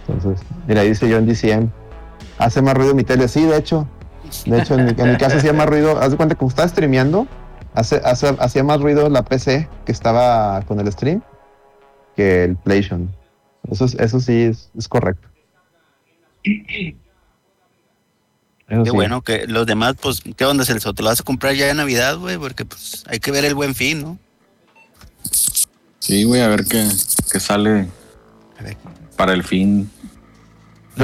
Entonces, 0.09 0.45
mira, 0.67 0.83
dice 0.83 1.13
John 1.13 1.27
DCM, 1.27 1.71
hace 2.39 2.63
más 2.63 2.75
ruido 2.75 2.95
mi 2.95 3.05
tele. 3.05 3.29
Sí, 3.29 3.45
de 3.45 3.57
hecho, 3.57 3.87
de 4.47 4.59
hecho, 4.61 4.75
en 4.75 4.85
mi, 4.87 4.91
en 4.97 5.11
mi 5.13 5.17
caso 5.17 5.37
hacía 5.39 5.53
más 5.53 5.67
ruido. 5.69 6.01
Haz 6.01 6.11
de 6.13 6.17
cuenta 6.17 6.35
que 6.35 6.39
como 6.39 6.49
estaba 6.49 6.69
streameando, 6.69 7.27
hace, 7.75 8.01
hace- 8.05 8.37
hacía 8.39 8.65
más 8.65 8.81
ruido 8.81 9.09
la 9.09 9.25
PC 9.25 9.69
que 9.87 9.93
estaba 9.93 10.63
con 10.63 10.81
el 10.81 10.91
stream 10.93 11.23
que 12.17 12.45
el 12.45 12.57
PlayStation. 12.57 13.15
Eso, 13.71 13.85
es- 13.85 13.95
eso 13.95 14.21
sí 14.21 14.43
es, 14.43 14.71
es 14.77 14.89
correcto. 14.89 15.29
Eso 16.43 16.97
Qué 18.85 18.91
sí. 18.91 18.97
bueno 18.97 19.23
que 19.23 19.47
los 19.47 19.67
demás, 19.67 19.95
pues, 20.01 20.23
¿qué 20.37 20.45
onda, 20.45 20.65
Celso? 20.65 20.95
¿Te 20.95 21.03
lo 21.03 21.09
vas 21.09 21.21
a 21.21 21.25
comprar 21.25 21.55
ya 21.55 21.67
de 21.67 21.75
Navidad, 21.75 22.17
güey? 22.19 22.39
Porque, 22.39 22.65
pues, 22.65 23.05
hay 23.09 23.19
que 23.19 23.31
ver 23.33 23.45
el 23.45 23.55
buen 23.55 23.75
fin, 23.75 24.01
¿no? 24.03 24.19
Sí, 25.99 26.25
güey, 26.25 26.41
a 26.41 26.49
ver 26.49 26.65
qué, 26.65 26.89
qué 27.31 27.41
sale 27.41 27.89
A 28.59 28.63
ver. 28.63 28.77
para 29.17 29.33
el 29.33 29.43
fin. 29.45 29.91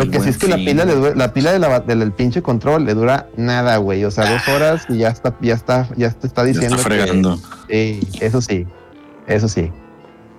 Lo 0.04 0.10
que 0.10 0.20
sí 0.20 0.28
es 0.30 0.38
que 0.38 0.48
la 0.48 0.56
pila, 0.56 0.84
le 0.84 1.14
la 1.14 1.32
pila 1.32 1.52
de 1.52 1.58
la, 1.58 1.80
del, 1.80 1.98
del 2.00 2.12
pinche 2.12 2.42
control 2.42 2.84
le 2.84 2.94
dura 2.94 3.28
nada, 3.36 3.76
güey. 3.78 4.04
O 4.04 4.10
sea, 4.10 4.30
dos 4.30 4.46
horas 4.48 4.84
y 4.88 4.98
ya 4.98 5.08
está, 5.08 5.36
ya 5.40 5.54
está, 5.54 5.88
ya 5.96 6.10
te 6.10 6.26
está 6.26 6.42
Ya 6.42 6.48
diciendo. 6.48 6.76
está 6.76 6.88
que- 6.88 6.94
fregando. 6.96 7.38
sí, 7.68 8.00
eso 8.20 8.40
sí. 8.40 8.66
Eso 9.26 9.48
sí. 9.48 9.70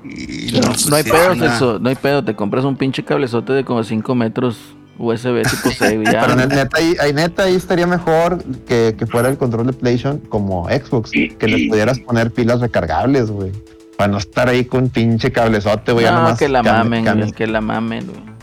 Y 0.04 0.60
No, 0.60 0.70
no 0.90 0.96
hay 0.96 1.04
sí, 1.04 1.12
pedo, 1.12 1.32
es 1.32 1.38
una- 1.38 1.50
Celso, 1.50 1.80
no 1.80 1.90
hay 1.90 1.96
pedo. 1.96 2.24
Te 2.24 2.36
compras 2.36 2.64
un 2.66 2.78
pinche 2.78 3.04
cablezote 3.04 3.54
de 3.54 3.66
como 3.66 3.84
5 3.84 4.16
metros 4.16 4.58
USB 5.00 5.44
tipo 5.44 5.70
C 5.72 5.96
y 6.02 6.06
ya. 6.06 6.22
Pero 6.26 6.36
ne- 6.36 6.48
neta 6.48 6.78
ahí, 6.78 6.96
neta 7.14 7.44
ahí 7.44 7.56
estaría 7.56 7.86
mejor 7.88 8.44
que, 8.68 8.96
que 8.98 9.06
fuera 9.06 9.30
el 9.30 9.38
control 9.38 9.68
de 9.68 9.74
PlayStation 9.74 10.20
como 10.30 10.68
Xbox, 10.70 11.12
que 11.12 11.48
le 11.48 11.68
pudieras 11.70 12.00
poner 12.00 12.32
pilas 12.32 12.62
recargables, 12.62 13.30
güey. 13.30 13.52
Para 13.98 14.12
no 14.12 14.18
estar 14.20 14.48
ahí 14.48 14.64
con 14.66 14.90
pinche 14.90 15.32
cablezote, 15.32 15.92
güey. 15.92 16.06
ya 16.06 16.12
no, 16.12 16.20
nomás 16.24 16.38
que 16.40 16.48
la 16.48 16.62
mamen, 16.64 17.04
güey, 17.04 17.32
que 17.32 17.48
la 17.48 17.62
mamen, 17.62 18.06
güey. 18.06 18.37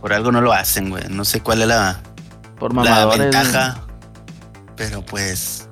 Por 0.00 0.12
algo 0.12 0.30
no 0.32 0.40
lo 0.40 0.52
hacen, 0.52 0.90
güey. 0.90 1.04
No 1.10 1.24
sé 1.24 1.40
cuál 1.40 1.62
es 1.62 1.68
la, 1.68 1.98
Por 2.58 2.74
la 2.74 3.06
ventaja. 3.06 3.78
Pero 4.76 5.02
pues. 5.02 5.68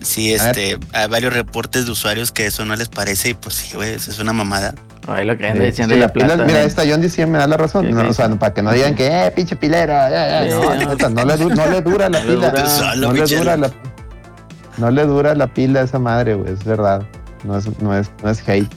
Sí, 0.00 0.32
este, 0.32 0.78
hay 0.92 1.08
varios 1.08 1.32
reportes 1.34 1.86
de 1.86 1.90
usuarios 1.92 2.30
que 2.30 2.46
eso 2.46 2.64
no 2.64 2.76
les 2.76 2.88
parece 2.88 3.30
y 3.30 3.34
pues 3.34 3.56
sí, 3.56 3.74
güey, 3.74 3.94
eso 3.94 4.10
es 4.10 4.18
una 4.20 4.32
mamada. 4.32 4.72
Ay, 5.08 5.24
lo 5.26 5.36
que 5.36 5.48
anda 5.48 5.60
Sí, 5.64 5.66
diciendo 5.70 5.94
sí, 5.94 6.00
la 6.00 6.08
plata. 6.12 6.36
mira, 6.44 6.62
esta 6.62 6.82
John 6.88 7.00
dice 7.00 7.26
me 7.26 7.38
da 7.38 7.46
la 7.48 7.56
razón. 7.56 7.86
¿Qué 7.86 7.92
No, 7.92 8.08
o 8.08 8.12
sea, 8.12 8.28
para 8.36 8.54
que 8.54 8.62
no 8.62 8.72
digan 8.72 8.94
que, 8.94 9.06
eh, 9.26 9.30
pinche 9.32 9.56
pilera. 9.56 10.44
Sí, 10.44 10.50
no, 10.50 11.24
le, 11.24 11.36
du- 11.36 11.50
no 11.50 11.66
le 11.66 11.82
dura 11.82 12.08
la 12.08 12.20
pila. 12.20 12.52
No 12.96 13.12
le 13.12 13.26
dura 13.26 13.56
la 13.56 13.70
no 14.78 14.90
le 14.90 15.04
dura 15.06 15.34
la 15.34 15.46
pila 15.46 15.80
a 15.80 15.84
esa 15.84 15.98
madre, 15.98 16.34
güey, 16.34 16.52
es 16.52 16.62
verdad. 16.64 17.02
No 17.44 17.56
es, 17.56 17.66
no 17.80 17.96
es, 17.96 18.10
no 18.22 18.30
es 18.30 18.46
hate. 18.48 18.70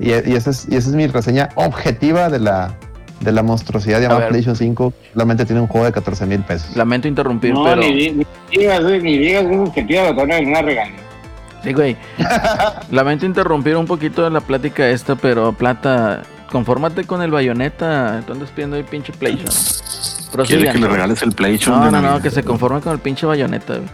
Y, 0.00 0.10
y 0.10 0.34
esa 0.36 0.50
es, 0.50 0.66
y 0.70 0.76
esa 0.76 0.88
es 0.90 0.94
mi 0.94 1.08
reseña 1.08 1.48
objetiva 1.56 2.28
de 2.28 2.38
la, 2.38 2.74
de 3.20 3.32
la 3.32 3.42
monstruosidad 3.42 4.00
llamada. 4.00 4.28
PlayStation 4.28 4.56
5. 4.56 4.92
Solamente 5.12 5.44
tiene 5.44 5.60
un 5.60 5.66
juego 5.66 5.86
de 5.86 5.92
14 5.92 6.26
mil 6.26 6.40
pesos. 6.42 6.76
Lamento 6.76 7.08
interrumpir, 7.08 7.52
No, 7.54 7.64
pero. 7.64 7.80
ni, 7.82 8.10
ni 8.10 8.26
digas, 8.50 8.82
güey, 8.82 9.00
ni 9.02 9.18
digas 9.18 9.44
eso 9.44 9.72
que 9.72 9.82
tira 9.82 10.04
la 10.04 10.16
torna 10.16 10.36
en 10.38 10.48
una 10.48 10.62
regaña. 10.62 10.96
Sí, 11.64 11.72
güey. 11.72 11.96
Lamento 12.90 13.26
interrumpir 13.26 13.76
un 13.76 13.86
poquito 13.86 14.22
de 14.22 14.30
la 14.30 14.40
plática 14.40 14.88
esta, 14.88 15.16
pero 15.16 15.52
Plata, 15.52 16.22
confórmate 16.52 17.04
con 17.04 17.20
el 17.22 17.30
bayoneta. 17.30 18.16
¿Dónde 18.20 18.32
andas 18.32 18.50
pidiendo 18.50 18.76
el 18.76 18.84
pinche 18.84 19.12
PlayStation? 19.12 19.52
Quiere 19.52 20.32
Prosigan. 20.32 20.72
que 20.74 20.78
le 20.80 20.88
regales 20.88 21.22
el 21.22 21.32
PlayStation. 21.32 21.80
No, 21.80 21.90
no, 21.90 22.00
no, 22.00 22.22
que 22.22 22.30
se 22.30 22.42
conforme 22.44 22.80
con 22.80 22.92
el 22.92 22.98
pinche 23.00 23.26
bayoneta, 23.26 23.74
güey. 23.74 23.88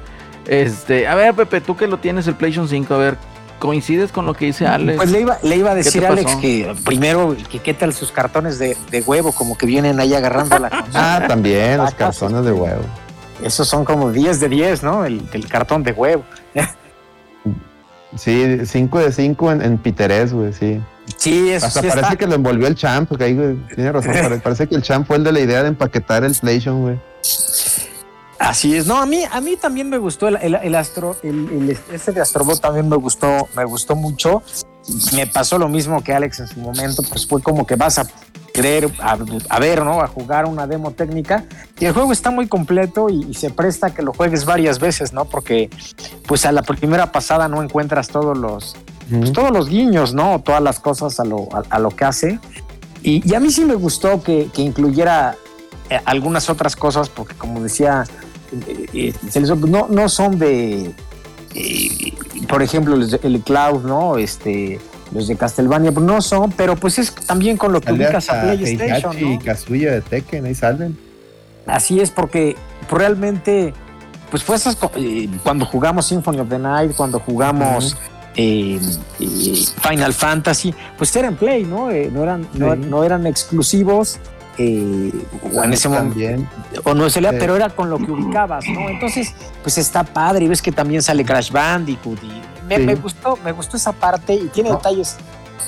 Este, 0.46 1.06
a 1.08 1.14
ver, 1.14 1.32
Pepe, 1.34 1.62
tú 1.62 1.74
que 1.74 1.86
lo 1.86 1.96
tienes 1.96 2.26
el 2.26 2.34
PlayStation 2.34 2.68
5, 2.68 2.92
a 2.94 2.98
ver, 2.98 3.16
¿coincides 3.64 4.12
con 4.12 4.26
lo 4.26 4.34
que 4.34 4.44
dice 4.44 4.66
Alex? 4.66 4.98
Pues 4.98 5.10
le 5.10 5.20
iba, 5.22 5.38
le 5.42 5.56
iba 5.56 5.70
a 5.70 5.74
decir 5.74 6.04
a 6.04 6.08
Alex 6.10 6.36
que 6.36 6.74
primero 6.84 7.34
que 7.50 7.60
qué 7.60 7.72
tal 7.72 7.94
sus 7.94 8.12
cartones 8.12 8.58
de, 8.58 8.76
de 8.90 9.00
huevo, 9.00 9.32
como 9.32 9.56
que 9.56 9.64
vienen 9.64 9.98
ahí 10.00 10.12
agarrando 10.12 10.58
la 10.58 10.68
consola. 10.82 11.16
Ah, 11.16 11.24
también, 11.26 11.78
los 11.78 11.86
Vacas, 11.92 12.18
cartones 12.18 12.44
de 12.44 12.52
huevo. 12.52 12.82
Esos 13.42 13.66
son 13.66 13.86
como 13.86 14.12
10 14.12 14.38
de 14.40 14.48
10, 14.50 14.82
¿no? 14.82 15.06
El, 15.06 15.26
el 15.32 15.48
cartón 15.48 15.82
de 15.82 15.92
huevo. 15.92 16.24
Sí, 18.16 18.58
5 18.66 18.98
de 18.98 19.12
5 19.12 19.52
en, 19.52 19.62
en 19.62 19.78
Piterés, 19.78 20.32
güey, 20.34 20.52
sí. 20.52 20.80
Sí, 21.16 21.50
eso 21.50 21.66
Hasta 21.66 21.80
sí 21.80 21.88
parece 21.88 22.06
está. 22.06 22.16
que 22.16 22.26
lo 22.26 22.34
envolvió 22.34 22.66
el 22.66 22.74
champ, 22.74 23.08
porque 23.08 23.24
ahí, 23.24 23.34
güey, 23.34 23.56
tiene 23.74 23.92
razón. 23.92 24.12
pare- 24.22 24.38
Parece 24.40 24.66
que 24.68 24.74
el 24.74 24.82
champ 24.82 25.06
fue 25.06 25.16
el 25.16 25.24
de 25.24 25.32
la 25.32 25.40
idea 25.40 25.62
de 25.62 25.70
empaquetar 25.70 26.22
el 26.22 26.34
PlayStation, 26.34 26.82
güey. 26.82 26.96
Así 28.38 28.76
es. 28.76 28.86
No, 28.86 28.98
a 28.98 29.06
mí, 29.06 29.22
a 29.30 29.40
mí 29.40 29.56
también 29.56 29.88
me 29.88 29.98
gustó 29.98 30.28
el, 30.28 30.36
el, 30.36 30.54
el 30.56 30.74
astro, 30.74 31.16
el, 31.22 31.78
ese 31.92 32.12
de 32.12 32.20
Astrobot 32.20 32.60
también 32.60 32.88
me 32.88 32.96
gustó, 32.96 33.48
me 33.56 33.64
gustó 33.64 33.94
mucho. 33.94 34.42
Me 35.14 35.26
pasó 35.26 35.58
lo 35.58 35.68
mismo 35.68 36.02
que 36.02 36.12
Alex 36.12 36.40
en 36.40 36.48
su 36.48 36.60
momento, 36.60 37.02
pues 37.08 37.26
fue 37.26 37.40
como 37.40 37.66
que 37.66 37.74
vas 37.74 37.98
a 37.98 38.06
querer 38.52 38.92
a, 39.00 39.16
a 39.48 39.58
ver, 39.58 39.82
¿no? 39.82 40.02
A 40.02 40.08
jugar 40.08 40.44
una 40.44 40.66
demo 40.66 40.90
técnica. 40.90 41.44
Y 41.78 41.86
el 41.86 41.94
juego 41.94 42.12
está 42.12 42.30
muy 42.30 42.48
completo 42.48 43.08
y, 43.08 43.24
y 43.30 43.34
se 43.34 43.50
presta 43.50 43.88
a 43.88 43.94
que 43.94 44.02
lo 44.02 44.12
juegues 44.12 44.44
varias 44.44 44.78
veces, 44.78 45.12
¿no? 45.12 45.24
Porque 45.24 45.70
pues 46.26 46.44
a 46.44 46.52
la 46.52 46.62
primera 46.62 47.12
pasada 47.12 47.48
no 47.48 47.62
encuentras 47.62 48.08
todos 48.08 48.36
los, 48.36 48.76
pues, 49.10 49.32
todos 49.32 49.52
los 49.52 49.68
guiños, 49.68 50.12
¿no? 50.12 50.40
Todas 50.40 50.62
las 50.62 50.80
cosas 50.80 51.18
a 51.18 51.24
lo, 51.24 51.48
a, 51.54 51.62
a 51.70 51.78
lo 51.78 51.90
que 51.90 52.04
hace. 52.04 52.38
Y, 53.02 53.28
y 53.28 53.34
a 53.34 53.40
mí 53.40 53.50
sí 53.50 53.64
me 53.64 53.74
gustó 53.74 54.22
que, 54.22 54.50
que 54.52 54.62
incluyera 54.62 55.36
eh, 55.90 56.00
algunas 56.04 56.48
otras 56.50 56.76
cosas, 56.76 57.08
porque 57.08 57.34
como 57.34 57.60
decía, 57.62 58.04
eh, 58.68 59.12
eh, 59.34 59.40
no, 59.66 59.88
no 59.88 60.08
son 60.08 60.38
de, 60.38 60.92
por 62.48 62.62
ejemplo, 62.62 62.96
el 62.96 63.40
Cloud, 63.42 63.84
¿no? 63.84 64.16
Este, 64.18 64.80
los 65.12 65.28
de 65.28 65.36
Castlevania, 65.36 65.92
pues 65.92 66.04
no 66.04 66.20
son, 66.20 66.50
pero 66.52 66.76
pues 66.76 66.98
es 66.98 67.14
también 67.14 67.56
con 67.56 67.72
lo 67.72 67.80
que 67.80 67.92
ubicas 67.92 68.28
a 68.30 68.42
PlayStation, 68.42 69.18
y 69.18 69.36
¿no? 69.36 69.44
Kazuya 69.44 69.92
de 69.92 70.00
Tekken, 70.00 70.46
ahí 70.46 70.54
salen. 70.54 70.98
Así 71.66 72.00
es, 72.00 72.10
porque 72.10 72.56
realmente, 72.90 73.72
pues 74.30 74.42
fue 74.42 74.56
esas, 74.56 74.76
eh, 74.96 75.28
cuando 75.42 75.64
jugamos 75.64 76.06
Symphony 76.06 76.40
of 76.40 76.48
the 76.48 76.58
Night, 76.58 76.92
cuando 76.96 77.20
jugamos 77.20 77.96
eh, 78.36 78.80
Final 79.80 80.12
Fantasy, 80.12 80.74
pues 80.98 81.14
eran 81.16 81.36
Play, 81.36 81.64
¿no? 81.64 81.90
Eh, 81.90 82.10
no, 82.12 82.22
eran, 82.22 82.48
no, 82.54 82.74
Sí. 82.74 82.80
no 82.80 83.04
eran 83.04 83.26
exclusivos. 83.26 84.18
Eh, 84.58 85.12
o 85.52 85.62
en 85.64 85.72
ese 85.72 85.88
momento 85.88 86.18
o 86.84 86.94
no 86.94 87.08
se 87.10 87.20
lea, 87.20 87.30
Sí. 87.32 87.36
pero 87.40 87.56
era 87.56 87.70
con 87.70 87.90
lo 87.90 87.98
que 87.98 88.10
ubicabas, 88.10 88.64
¿no? 88.68 88.88
Entonces, 88.88 89.32
pues 89.62 89.78
está 89.78 90.04
padre 90.04 90.44
y 90.44 90.48
ves 90.48 90.62
que 90.62 90.72
también 90.72 91.02
sale 91.02 91.24
Crash 91.24 91.50
Bandicoot 91.50 92.22
y 92.22 92.42
me, 92.68 92.76
Sí. 92.76 92.82
me 92.82 92.94
gustó, 92.94 93.38
me 93.44 93.52
gustó 93.52 93.76
esa 93.76 93.92
parte 93.92 94.34
y 94.34 94.46
tiene 94.48 94.70
No. 94.70 94.76
detalles 94.76 95.16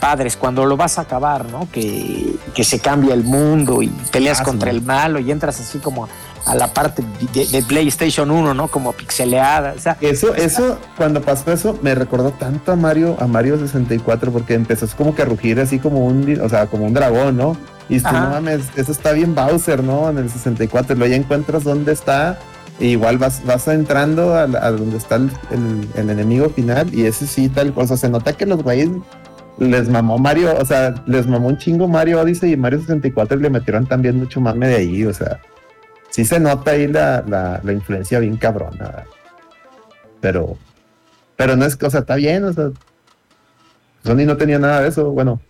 padres 0.01 0.37
cuando 0.37 0.67
lo 0.67 0.77
vas 0.77 0.99
a 0.99 1.03
acabar, 1.03 1.47
¿no? 1.51 1.69
Que, 1.73 2.37
que 2.55 2.65
se 2.65 2.81
cambia 2.81 3.15
el 3.15 3.25
mundo 3.25 3.81
y 3.83 3.89
peleas 3.89 4.41
Ah, 4.41 4.45
contra 4.45 4.71
sí. 4.71 4.77
el 4.77 4.83
malo 4.83 5.19
y 5.21 5.31
entras 5.31 5.59
así 5.59 5.79
como 5.79 6.07
a 6.47 6.55
la 6.55 6.69
parte 6.69 7.03
de, 7.35 7.47
de 7.47 7.63
PlayStation 7.63 8.31
1, 8.31 8.55
¿no? 8.55 8.69
Como 8.69 8.93
pixeleada, 8.93 9.75
o 9.77 9.81
sea, 9.81 9.97
Eso, 10.01 10.35
eso, 10.35 10.79
cuando 10.97 11.21
pasó 11.21 11.53
eso, 11.53 11.79
me 11.83 11.95
recordó 11.95 12.31
tanto 12.31 12.73
a 12.73 12.77
Mario, 12.77 13.17
a 13.21 13.27
Mario 13.27 13.59
64, 13.59 14.31
porque 14.33 14.55
empezó 14.55 14.87
como 14.97 15.15
que 15.15 15.23
a 15.23 15.25
rugir 15.25 15.59
así 15.61 15.79
como 15.79 16.07
un, 16.07 16.41
o 16.41 16.49
sea, 16.49 16.67
como 16.67 16.85
un 16.87 16.95
dragón, 16.95 17.37
¿no? 17.37 17.57
Y 17.89 18.01
tú, 18.01 18.13
no 18.13 18.31
mames, 18.31 18.63
eso 18.77 18.91
está 18.93 19.13
bien 19.13 19.35
Bowser, 19.35 19.83
¿no? 19.85 20.09
En 20.11 20.19
el 20.19 20.31
64, 20.31 20.97
luego 20.97 21.11
ya 21.11 21.17
encuentras 21.17 21.65
dónde 21.65 21.93
está, 21.93 22.39
e 22.81 22.87
igual 22.87 23.19
vas, 23.19 23.45
vas 23.45 23.67
entrando 23.69 24.35
a, 24.35 24.47
la- 24.47 24.65
a 24.67 24.71
donde 24.73 24.97
está 24.99 25.17
el, 25.17 25.31
el- 25.51 25.89
el 25.97 26.11
enemigo 26.11 26.49
final, 26.51 26.93
y 26.95 27.07
ese 27.07 27.27
sí, 27.27 27.49
tal 27.49 27.73
cosa, 27.73 27.97
se 27.97 28.09
nota 28.09 28.33
que 28.35 28.47
los 28.47 28.63
güeyes 28.63 28.91
les 29.59 29.89
mamó 29.89 30.19
Mario, 30.19 30.55
o 30.61 30.65
sea, 30.65 30.95
les 31.07 31.27
mamó 31.27 31.49
un 31.49 31.59
chingo 31.59 31.89
Mario 31.89 32.21
Odyssey 32.21 32.53
y 32.53 32.57
Mario 32.57 32.81
64 32.81 33.39
y 33.39 33.43
le 33.43 33.51
metieron 33.51 33.87
también 33.87 34.17
mucho 34.19 34.41
mame 34.41 34.69
de 34.69 34.75
ahí, 34.77 35.05
o 35.05 35.15
sea, 35.15 35.41
sí 36.17 36.25
se 36.25 36.41
nota 36.41 36.71
ahí 36.71 36.87
la, 36.87 37.23
la, 37.29 37.61
la 37.63 37.73
influencia 37.75 38.19
bien 38.21 38.39
cabrona. 38.39 39.05
Pero, 40.23 40.57
pero 41.37 41.57
no 41.57 41.67
es, 41.67 41.77
o 41.83 41.91
sea, 41.91 42.01
está 42.01 42.17
bien, 42.17 42.43
o 42.45 42.53
sea, 42.55 42.71
Sony 44.03 44.25
no 44.25 44.39
tenía 44.39 44.59
nada 44.59 44.81
de 44.81 44.89
eso, 44.89 45.11
bueno, 45.11 45.43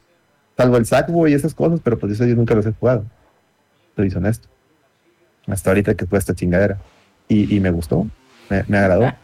salvo 0.56 0.76
el 0.76 0.84
Sackboy 0.84 1.30
y 1.30 1.34
esas 1.34 1.54
cosas, 1.54 1.78
pero 1.84 2.00
pues 2.00 2.14
eso 2.14 2.26
yo 2.26 2.34
nunca 2.34 2.56
los 2.56 2.66
he 2.66 2.72
jugado. 2.72 3.04
Soy 3.94 4.12
honesto. 4.16 4.48
Hasta 5.46 5.70
ahorita 5.70 5.94
que 5.94 6.04
fue 6.04 6.18
esta 6.18 6.34
chingadera. 6.34 6.78
Y, 7.28 7.54
y 7.54 7.60
me 7.60 7.70
gustó, 7.70 8.08
me, 8.50 8.64
me 8.66 8.78
agradó. 8.78 9.12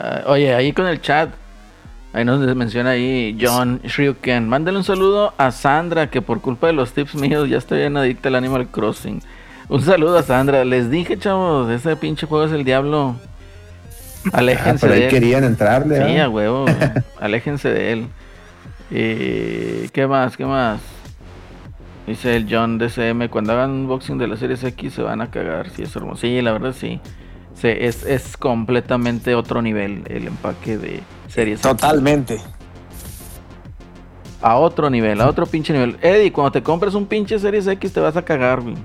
Ah, 0.00 0.22
oye, 0.26 0.54
ahí 0.54 0.72
con 0.72 0.86
el 0.86 1.00
chat, 1.00 1.28
ahí 2.12 2.24
nos 2.24 2.38
menciona 2.54 2.90
ahí 2.90 3.36
John 3.40 3.80
Shryuken. 3.82 4.48
Mándale 4.48 4.78
un 4.78 4.84
saludo 4.84 5.34
a 5.38 5.50
Sandra, 5.50 6.08
que 6.08 6.22
por 6.22 6.40
culpa 6.40 6.68
de 6.68 6.72
los 6.72 6.92
tips 6.92 7.16
míos 7.16 7.48
ya 7.48 7.58
estoy 7.58 7.78
bien 7.78 7.96
adicta 7.96 8.28
al 8.28 8.36
Animal 8.36 8.68
Crossing. 8.68 9.20
Un 9.68 9.82
saludo 9.82 10.18
a 10.18 10.22
Sandra. 10.22 10.64
Les 10.64 10.90
dije, 10.90 11.18
chavos, 11.18 11.70
ese 11.70 11.94
pinche 11.96 12.26
juego 12.26 12.44
es 12.46 12.52
el 12.52 12.64
diablo. 12.64 13.16
Ah, 14.32 14.38
Aléjense 14.38 14.80
pero 14.80 14.92
de 14.94 14.98
ahí 15.00 15.04
él. 15.04 15.10
querían 15.10 15.44
entrarle. 15.44 15.96
Sí, 16.06 16.16
¿ah? 16.18 16.24
a 16.24 16.28
huevo. 16.28 16.64
Aléjense 17.20 17.68
de 17.70 17.92
él. 17.92 18.06
Eh, 18.90 19.88
¿Qué 19.92 20.06
más? 20.06 20.36
¿Qué 20.36 20.46
más? 20.46 20.80
Dice 22.06 22.36
el 22.36 22.46
John 22.50 22.78
DCM, 22.78 23.28
cuando 23.28 23.52
hagan 23.52 23.70
unboxing 23.70 24.16
de 24.16 24.26
la 24.28 24.36
Series 24.36 24.64
X 24.64 24.94
se 24.94 25.02
van 25.02 25.20
a 25.20 25.30
cagar. 25.30 25.68
Sí, 25.70 25.82
es 25.82 25.94
hermoso. 25.94 26.22
Sí, 26.22 26.40
la 26.40 26.52
verdad 26.52 26.72
sí. 26.72 27.00
Sí, 27.54 27.68
es, 27.68 28.04
es 28.06 28.36
completamente 28.36 29.34
otro 29.34 29.60
nivel 29.60 30.04
el 30.08 30.26
empaque 30.28 30.78
de 30.78 31.00
Series 31.28 31.58
X. 31.60 31.62
totalmente. 31.70 32.40
A 34.40 34.56
otro 34.56 34.88
nivel, 34.88 35.20
a 35.20 35.28
otro 35.28 35.44
pinche 35.46 35.72
nivel. 35.72 35.98
Eddie, 36.00 36.32
cuando 36.32 36.52
te 36.52 36.62
compres 36.62 36.94
un 36.94 37.06
pinche 37.06 37.38
Series 37.38 37.66
X 37.66 37.92
te 37.92 38.00
vas 38.00 38.16
a 38.16 38.22
cagar, 38.24 38.60
güey. 38.62 38.76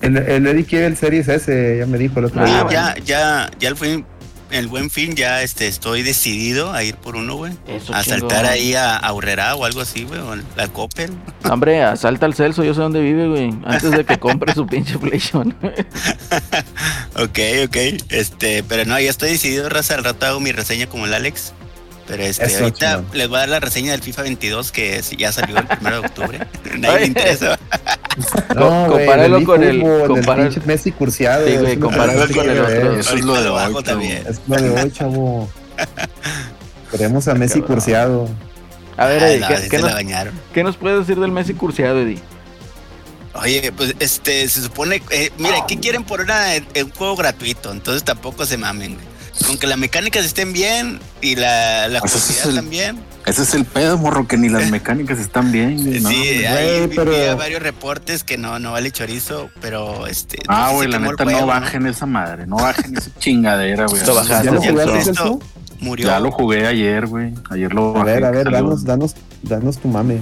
El, 0.00 0.16
el 0.18 0.46
Eddie 0.46 0.64
quiere 0.64 0.86
el 0.86 0.96
Series 0.96 1.28
S, 1.28 1.76
ya 1.78 1.86
me 1.86 1.98
dijo 1.98 2.18
el 2.18 2.26
otro 2.26 2.42
Ah, 2.42 2.44
día. 2.46 2.62
bueno. 2.64 2.70
ya, 2.72 2.94
ya, 3.04 3.50
ya 3.58 3.68
el 3.68 3.74
buen, 3.74 4.04
el 4.50 4.68
buen 4.68 4.90
fin, 4.90 5.14
ya 5.16 5.42
este, 5.42 5.66
estoy 5.66 6.02
decidido 6.02 6.72
a 6.72 6.82
ir 6.84 6.96
por 6.96 7.16
uno, 7.16 7.36
güey. 7.36 7.52
A 7.92 8.04
saltar 8.04 8.44
ahí 8.44 8.74
a, 8.74 8.92
a 8.96 8.98
Aurrera 8.98 9.54
o 9.56 9.64
algo 9.64 9.80
así, 9.80 10.04
güey, 10.04 10.20
o 10.20 10.36
la 10.56 10.68
Coppel. 10.68 11.10
Hombre, 11.50 11.82
asalta 11.82 12.26
al 12.26 12.34
Celso, 12.34 12.62
yo 12.64 12.74
sé 12.74 12.80
dónde 12.80 13.00
vive, 13.00 13.28
güey. 13.28 13.50
Antes 13.64 13.90
de 13.92 14.04
que 14.04 14.18
compre 14.18 14.52
su 14.54 14.66
pinche 14.66 14.98
PlayStation. 14.98 15.54
Ok, 17.16 17.38
ok. 17.66 17.76
Este, 18.10 18.62
pero 18.64 18.84
no, 18.84 18.98
ya 18.98 19.08
estoy 19.10 19.30
decidido, 19.30 19.68
raza. 19.68 19.94
Al 19.94 20.04
rato 20.04 20.26
hago 20.26 20.40
mi 20.40 20.50
reseña 20.52 20.88
como 20.88 21.06
el 21.06 21.14
Alex. 21.14 21.52
Pero 22.06 22.22
este, 22.22 22.44
Eso, 22.44 22.64
ahorita 22.64 22.96
chingón. 22.98 23.06
les 23.16 23.28
voy 23.28 23.36
a 23.36 23.40
dar 23.40 23.48
la 23.48 23.60
reseña 23.60 23.92
del 23.92 24.02
FIFA 24.02 24.22
22 24.22 24.72
que 24.72 25.02
ya 25.16 25.32
salió 25.32 25.56
el 25.58 25.66
1 25.80 25.90
de 25.90 25.96
octubre. 25.98 26.38
Nadie 26.78 27.00
le 27.00 27.06
interesa. 27.06 27.58
No, 28.54 28.86
compáralo 28.88 29.38
el 29.38 29.44
con 29.44 29.62
el- 29.64 29.82
Messi 30.66 30.92
curseado. 30.92 31.46
Sí, 31.46 31.56
güey, 31.56 31.78
compáralo 31.78 32.26
con 32.32 32.48
el 32.48 32.60
otro. 32.60 32.98
Eso 32.98 33.14
es 33.16 33.24
lo 33.24 33.42
de 33.42 33.48
hoy, 33.48 33.62
chavo. 33.64 33.82
también. 33.82 34.24
Es 34.28 34.40
lo 34.46 34.56
de 34.56 34.70
hoy, 34.70 34.90
chavo. 34.92 35.48
Queremos 36.90 37.26
a 37.28 37.34
Messi 37.34 37.60
Cabrón. 37.60 37.74
curseado. 37.76 38.28
A 38.96 39.06
ver, 39.06 39.22
Ay, 39.24 39.34
Eddie, 39.34 39.40
no, 39.40 39.68
¿qué, 39.70 39.78
nos, 39.78 40.32
qué 40.52 40.62
nos 40.62 40.76
puedes 40.76 41.00
decir 41.00 41.20
del 41.20 41.32
Messi 41.32 41.54
curseado, 41.54 42.00
Eddie? 42.00 42.20
Oye, 43.34 43.72
pues 43.76 43.96
este, 43.98 44.48
se 44.48 44.62
supone, 44.62 45.02
eh, 45.10 45.30
mira, 45.38 45.66
¿qué 45.66 45.80
quieren 45.80 46.04
por 46.04 46.20
una, 46.20 46.52
un 46.80 46.90
juego 46.92 47.16
gratuito? 47.16 47.72
Entonces 47.72 48.04
tampoco 48.04 48.46
se 48.46 48.56
mamen, 48.56 48.94
güey. 48.94 49.06
Con 49.46 49.58
que 49.58 49.66
las 49.66 49.76
mecánicas 49.78 50.24
estén 50.24 50.52
bien 50.52 51.00
y 51.20 51.34
la, 51.36 51.88
la 51.88 52.00
Pues 52.00 52.14
es 52.14 52.46
el- 52.46 52.54
también. 52.54 52.98
Ese 53.26 53.42
es 53.42 53.54
el 53.54 53.64
pedo, 53.64 53.96
morro, 53.98 54.28
que 54.28 54.36
ni 54.36 54.48
las 54.48 54.70
mecánicas 54.70 55.18
están 55.18 55.50
bien. 55.50 56.02
¿no? 56.02 56.08
sí, 56.10 56.40
pero- 56.94 57.10
vi 57.10 57.34
varios 57.38 57.62
reportes 57.62 58.22
que 58.22 58.36
no, 58.38 58.58
no 58.58 58.72
vale 58.72 58.90
chorizo, 58.90 59.50
pero 59.60 60.06
este. 60.06 60.38
Ah, 60.48 60.70
güey, 60.72 60.88
la 60.88 60.98
quemó 60.98 61.10
el 61.10 61.16
neta, 61.16 61.24
no 61.24 61.30
juego, 61.32 61.46
bajen 61.46 61.86
esa 61.86 62.06
madre, 62.06 62.46
no 62.46 62.56
bajen 62.56 62.96
esa 62.96 63.10
chingadera, 63.18 63.86
güey. 63.86 64.04
Lo 64.04 64.14
bajaste, 64.14 64.46
¿Ya 64.46 64.52
lo 64.52 64.94
Esto-? 64.96 65.38
Murió. 65.80 66.06
Ya 66.06 66.20
lo 66.20 66.30
jugué 66.30 66.66
ayer, 66.66 67.06
güey. 67.06 67.34
Ayer 67.50 67.74
lo 67.74 67.90
A 67.96 68.04
bajé. 68.04 68.12
ver, 68.12 68.24
a 68.24 68.30
ver, 68.30 68.50
danos, 68.50 68.84
danos, 68.84 69.14
danos 69.42 69.78
tu 69.78 69.88
mame. 69.88 70.20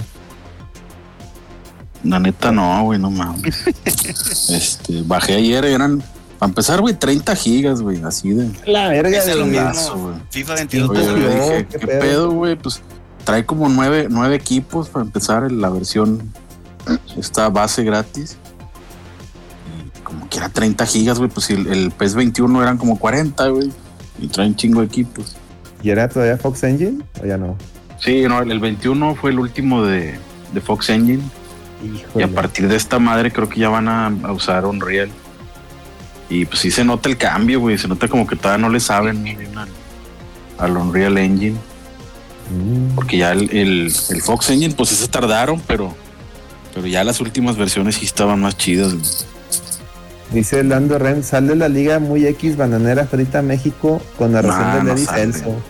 La 2.03 2.19
neta, 2.19 2.51
no, 2.51 2.83
güey, 2.83 2.99
no 2.99 3.09
mames. 3.09 3.63
este, 4.49 5.01
bajé 5.03 5.35
ayer, 5.35 5.63
eran. 5.65 6.03
Para 6.39 6.49
empezar, 6.49 6.81
güey, 6.81 6.93
30 6.95 7.35
gigas, 7.35 7.81
güey, 7.81 8.01
así 8.03 8.31
de. 8.31 8.49
La 8.65 8.89
verga 8.89 9.17
Es 9.19 9.25
de 9.25 9.35
lo 9.35 9.45
mismo. 9.45 10.19
FIFA 10.29 10.55
22 10.55 10.89
Oye, 10.89 10.99
Entonces, 11.01 11.23
yo 11.23 11.29
dije, 11.29 11.67
¿qué 11.69 11.79
¿qué, 11.79 11.87
pedo? 11.87 12.31
güey? 12.31 12.55
Pues 12.55 12.81
trae 13.23 13.45
como 13.45 13.69
nueve, 13.69 14.07
nueve 14.09 14.35
equipos 14.35 14.89
para 14.89 15.05
empezar 15.05 15.43
en 15.45 15.61
la 15.61 15.69
versión. 15.69 16.31
Esta 17.17 17.49
base 17.49 17.83
gratis. 17.83 18.37
Y 19.95 19.99
como 20.01 20.27
que 20.29 20.37
era 20.37 20.49
30 20.49 20.85
gigas, 20.85 21.17
güey. 21.19 21.29
Pues 21.29 21.49
el, 21.49 21.67
el 21.67 21.91
PES 21.91 22.15
21 22.15 22.61
eran 22.61 22.77
como 22.77 22.99
40, 22.99 23.47
güey. 23.47 23.71
Y 24.19 24.27
traen 24.27 24.55
chingo 24.55 24.81
de 24.81 24.87
equipos. 24.87 25.35
¿Y 25.81 25.89
era 25.91 26.09
todavía 26.09 26.37
Fox 26.37 26.63
Engine? 26.63 27.03
¿O 27.21 27.25
ya 27.25 27.37
no? 27.37 27.57
Sí, 27.99 28.23
no, 28.27 28.41
el, 28.41 28.51
el 28.51 28.59
21 28.59 29.15
fue 29.15 29.31
el 29.31 29.39
último 29.39 29.85
de, 29.85 30.17
de 30.53 30.61
Fox 30.61 30.89
Engine. 30.89 31.23
Y 31.81 31.97
Híjole. 31.99 32.25
a 32.25 32.27
partir 32.29 32.67
de 32.67 32.75
esta 32.75 32.99
madre 32.99 33.31
creo 33.31 33.47
que 33.47 33.59
ya 33.61 33.69
van 33.69 33.87
a, 33.87 34.07
a 34.07 34.31
usar 34.33 34.65
Unreal. 34.65 35.09
Y 36.29 36.45
pues 36.45 36.59
sí 36.61 36.71
se 36.71 36.83
nota 36.83 37.09
el 37.09 37.17
cambio, 37.17 37.59
güey. 37.59 37.77
Se 37.77 37.87
nota 37.87 38.07
como 38.07 38.25
que 38.25 38.35
todavía 38.35 38.65
no 38.65 38.69
le 38.71 38.79
saben 38.79 39.25
al, 39.55 39.67
al 40.57 40.77
Unreal 40.77 41.17
Engine. 41.17 41.57
Mm. 42.49 42.95
Porque 42.95 43.17
ya 43.17 43.31
el, 43.31 43.49
el, 43.55 43.93
el 44.09 44.21
Fox 44.21 44.49
Engine, 44.49 44.73
pues 44.75 44.89
se 44.89 45.07
tardaron, 45.07 45.61
pero, 45.67 45.95
pero 46.73 46.87
ya 46.87 47.03
las 47.03 47.19
últimas 47.21 47.55
versiones 47.57 47.95
sí 47.95 48.05
estaban 48.05 48.41
más 48.41 48.57
chidas. 48.57 48.93
güey. 48.93 49.05
Dice 50.31 50.63
Lando 50.63 50.97
Ren, 50.97 51.23
sale 51.23 51.55
la 51.55 51.69
liga 51.69 51.99
muy 51.99 52.25
X 52.25 52.57
bananera 52.57 53.05
frita 53.05 53.43
México 53.43 54.01
con 54.17 54.31
narración 54.31 54.61
Nah, 54.67 54.75
de 54.77 54.83
no 54.83 54.89
Lady 54.95 55.05
sale. 55.05 55.33
Celso. 55.33 55.61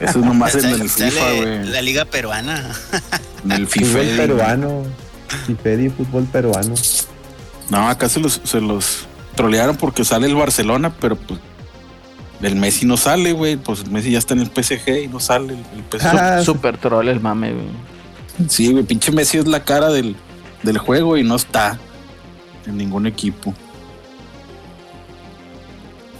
Eso 0.00 0.18
es 0.18 0.24
nomás 0.24 0.54
en 0.56 0.66
el 0.66 0.88
FIFA, 0.90 1.32
güey. 1.36 1.64
La 1.68 1.80
liga 1.80 2.04
peruana. 2.04 2.70
En 3.44 3.52
el 3.52 3.66
FIFA. 3.66 3.86
Fútbol 3.86 4.06
peruano. 4.16 4.82
Fifedi, 5.46 5.88
fútbol 5.88 6.24
peruano. 6.24 6.74
No, 7.70 7.88
acá 7.88 8.06
se 8.10 8.20
los, 8.20 8.40
se 8.44 8.60
los 8.60 9.06
trolearon 9.42 9.76
porque 9.76 10.04
sale 10.04 10.26
el 10.28 10.34
Barcelona, 10.36 10.92
pero 11.00 11.16
pues 11.16 11.40
el 12.42 12.56
Messi 12.56 12.86
no 12.86 12.96
sale, 12.96 13.32
güey. 13.32 13.56
Pues 13.56 13.80
el 13.80 13.90
Messi 13.90 14.12
ya 14.12 14.18
está 14.18 14.34
en 14.34 14.40
el 14.40 14.46
PSG 14.50 15.04
y 15.04 15.08
no 15.08 15.18
sale 15.20 15.54
el, 15.54 15.58
el 15.76 15.84
PSG. 16.00 16.06
Ah, 16.16 16.42
Super 16.42 16.78
troll 16.78 17.08
el 17.08 17.20
mame, 17.20 17.52
güey. 17.52 17.66
Sí, 18.48 18.72
güey, 18.72 18.84
pinche 18.84 19.10
Messi 19.12 19.38
es 19.38 19.46
la 19.46 19.64
cara 19.64 19.88
del, 19.90 20.16
del 20.62 20.78
juego 20.78 21.16
y 21.16 21.24
no 21.24 21.34
está 21.36 21.78
en 22.66 22.76
ningún 22.76 23.06
equipo. 23.06 23.52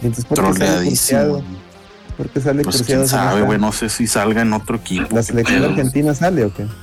Entonces, 0.01 0.25
¿por 0.25 0.37
qué 0.37 0.43
sale 0.43 0.57
Troleadísimo. 0.59 1.43
qué 2.33 2.41
sale 2.41 2.63
Pues 2.63 2.83
quién 2.83 3.07
sabe, 3.07 3.41
güey. 3.41 3.57
No 3.59 3.71
sé 3.71 3.89
si 3.89 4.05
salga 4.07 4.41
en 4.41 4.51
otro 4.53 4.75
equipo. 4.75 5.15
¿La 5.15 5.23
selección 5.23 5.59
pedo. 5.61 5.69
argentina 5.69 6.13
sale 6.13 6.45
o 6.45 6.53
qué? 6.53 6.65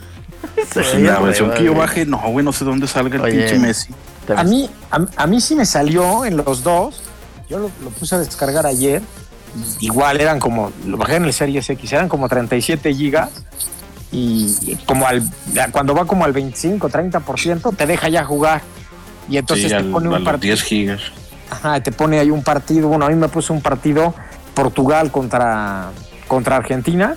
Pues 0.73 0.95
en 0.95 1.07
la 1.07 1.19
versión 1.21 1.51
que 1.53 1.65
yo 1.65 1.75
bajé, 1.75 2.07
no, 2.07 2.19
güey, 2.31 2.45
no 2.45 2.53
sé 2.53 2.65
dónde 2.65 2.87
salga 2.87 3.17
el 3.17 3.23
Oye. 3.23 3.39
pinche 3.39 3.59
Messi. 3.59 3.93
A 4.39 4.45
mí, 4.45 4.69
a, 4.91 5.07
a 5.17 5.27
mí 5.27 5.41
sí 5.41 5.55
me 5.55 5.65
salió 5.67 6.25
en 6.25 6.37
los 6.37 6.63
dos. 6.63 7.01
Yo 7.49 7.59
lo, 7.59 7.71
lo 7.83 7.91
puse 7.91 8.15
a 8.15 8.19
descargar 8.19 8.67
ayer. 8.67 9.03
Igual 9.81 10.21
eran 10.21 10.39
como, 10.39 10.71
lo 10.87 10.97
bajé 10.97 11.17
en 11.17 11.25
el 11.25 11.33
Series 11.33 11.69
X, 11.69 11.93
eran 11.93 12.09
como 12.09 12.29
37 12.29 12.95
gigas. 12.95 13.31
Y 14.13 14.77
como 14.87 15.07
al, 15.07 15.23
cuando 15.73 15.95
va 15.95 16.05
como 16.05 16.25
al 16.25 16.33
25, 16.33 16.89
30%, 16.89 17.77
te 17.77 17.87
deja 17.87 18.09
ya 18.09 18.25
jugar. 18.25 18.63
Y 19.29 19.37
entonces 19.37 19.65
sí, 19.67 19.71
te 19.71 19.77
al- 19.77 19.91
pone 19.91 20.09
un 20.09 20.25
partido. 20.25 20.55
10 20.55 20.63
gigas. 20.63 21.01
Ajá, 21.51 21.81
te 21.81 21.91
pone 21.93 22.19
ahí 22.19 22.31
un 22.31 22.43
partido. 22.43 22.89
Bueno, 22.89 23.07
a 23.07 23.09
mí 23.09 23.15
me 23.17 23.29
puso 23.29 23.53
un 23.53 23.61
partido 23.61 24.15
Portugal 24.55 25.11
contra, 25.11 25.91
contra 26.29 26.57
Argentina. 26.57 27.15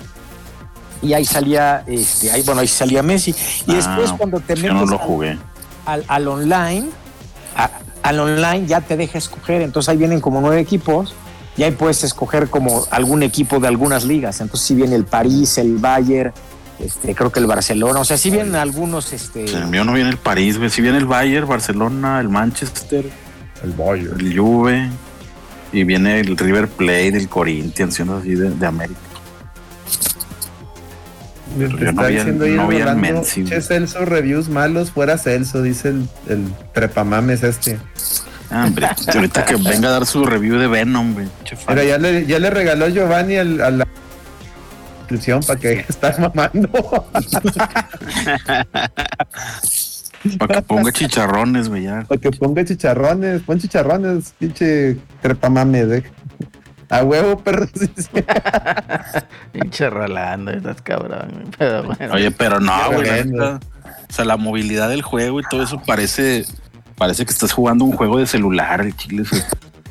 Y 1.02 1.12
ahí 1.12 1.24
salía, 1.24 1.84
este, 1.86 2.30
ahí, 2.30 2.42
bueno, 2.42 2.60
ahí 2.60 2.68
salía 2.68 3.02
Messi. 3.02 3.34
Y 3.66 3.72
Ah, 3.72 3.74
después 3.74 4.12
cuando 4.12 4.40
te 4.40 4.56
metes 4.56 4.72
no 4.72 4.86
lo 4.86 4.92
al- 5.00 5.06
jugué. 5.06 5.38
al, 5.86 6.04
al 6.08 6.28
online, 6.28 6.88
a- 7.56 7.70
al 8.02 8.20
online 8.20 8.66
ya 8.66 8.80
te 8.80 8.96
deja 8.96 9.18
escoger. 9.18 9.62
Entonces 9.62 9.88
ahí 9.90 9.96
vienen 9.96 10.20
como 10.20 10.40
nueve 10.40 10.60
equipos 10.60 11.14
y 11.56 11.62
ahí 11.62 11.70
puedes 11.72 12.04
escoger 12.04 12.48
como 12.48 12.84
algún 12.90 13.22
equipo 13.22 13.60
de 13.60 13.68
algunas 13.68 14.04
ligas. 14.04 14.40
Entonces 14.40 14.66
si 14.66 14.74
viene 14.74 14.96
el 14.96 15.04
París, 15.04 15.56
el 15.58 15.76
Bayern, 15.78 16.32
este, 16.80 17.14
creo 17.14 17.30
que 17.30 17.40
el 17.40 17.46
Barcelona. 17.46 18.00
O 18.00 18.04
sea, 18.04 18.16
si 18.18 18.30
vienen 18.30 18.56
algunos, 18.56 19.12
este, 19.12 19.44
el 19.44 19.66
mío 19.68 19.84
no 19.84 19.92
viene 19.92 20.10
el 20.10 20.16
París. 20.18 20.58
Si 20.70 20.82
viene 20.82 20.98
el 20.98 21.06
Bayern, 21.06 21.46
Barcelona, 21.48 22.20
el 22.20 22.28
Manchester, 22.28 23.06
El 23.62 23.72
Bayern. 23.72 24.20
el 24.20 24.38
Juve. 24.38 24.90
Y 25.72 25.82
viene 25.82 26.20
el 26.20 26.36
River 26.36 26.68
Plate, 26.68 27.08
el 27.16 27.28
Corinthians, 27.28 27.98
así 27.98 28.34
de, 28.36 28.50
de 28.50 28.66
América. 28.66 29.00
Me 31.56 31.68
no 31.68 31.90
está 31.90 32.02
al- 32.06 32.12
diciendo 32.12 32.44
ahí 32.44 32.52
no 32.52 32.70
Rolando, 32.70 33.22
che. 33.22 33.60
Celso, 33.62 34.04
reviews 34.04 34.48
malos, 34.48 34.90
fuera 34.90 35.18
Celso, 35.18 35.62
dice 35.62 35.88
el, 35.90 36.08
el 36.28 36.52
trepamames 36.72 37.42
este. 37.42 37.78
Ah, 38.50 38.64
hombre, 38.66 38.88
ahorita 39.14 39.44
que 39.44 39.56
venga 39.56 39.88
a 39.88 39.92
dar 39.92 40.06
su 40.06 40.24
review 40.26 40.58
de 40.58 40.66
Venom, 40.68 41.14
güey. 41.14 41.26
Pero 41.66 41.82
ya 41.82 41.98
le, 41.98 42.26
ya 42.26 42.38
le 42.38 42.50
regaló 42.50 42.88
Giovanni 42.88 43.36
al- 43.36 43.60
a 43.60 43.70
la 43.70 43.86
inscripción 45.00 45.40
para 45.42 45.60
que 45.60 45.72
estás 45.88 46.18
mamando. 46.18 46.68
Para 50.38 50.54
que 50.56 50.62
ponga 50.62 50.90
chicharrones, 50.90 51.68
güey, 51.68 51.82
ya. 51.82 52.04
para 52.08 52.18
que 52.18 52.30
ponga 52.30 52.64
chicharrones, 52.64 53.42
pon 53.42 53.58
chicharrones, 53.58 54.32
pinche 54.38 54.96
trepamames. 55.20 55.86
eh. 55.92 56.04
A 56.98 57.02
huevo, 57.04 57.38
perro. 57.38 57.66
Pinche 59.52 59.90
Rolando, 59.90 60.50
estás 60.50 60.80
cabrón. 60.82 61.28
güey. 61.32 61.46
Pero 61.58 61.82
bueno. 61.84 62.14
Oye, 62.14 62.30
pero 62.30 62.60
no, 62.60 62.72
güey. 62.92 63.08
O 63.38 63.58
sea, 64.12 64.24
la 64.24 64.36
movilidad 64.36 64.88
del 64.88 65.02
juego 65.02 65.40
y 65.40 65.42
todo 65.50 65.62
eso 65.62 65.80
parece, 65.84 66.44
parece 66.96 67.24
que 67.24 67.32
estás 67.32 67.52
jugando 67.52 67.84
un 67.84 67.92
juego 67.96 68.18
de 68.18 68.26
celular, 68.26 68.80
el 68.80 68.96
chile. 68.96 69.22
o 69.22 69.24
sea, 69.24 69.44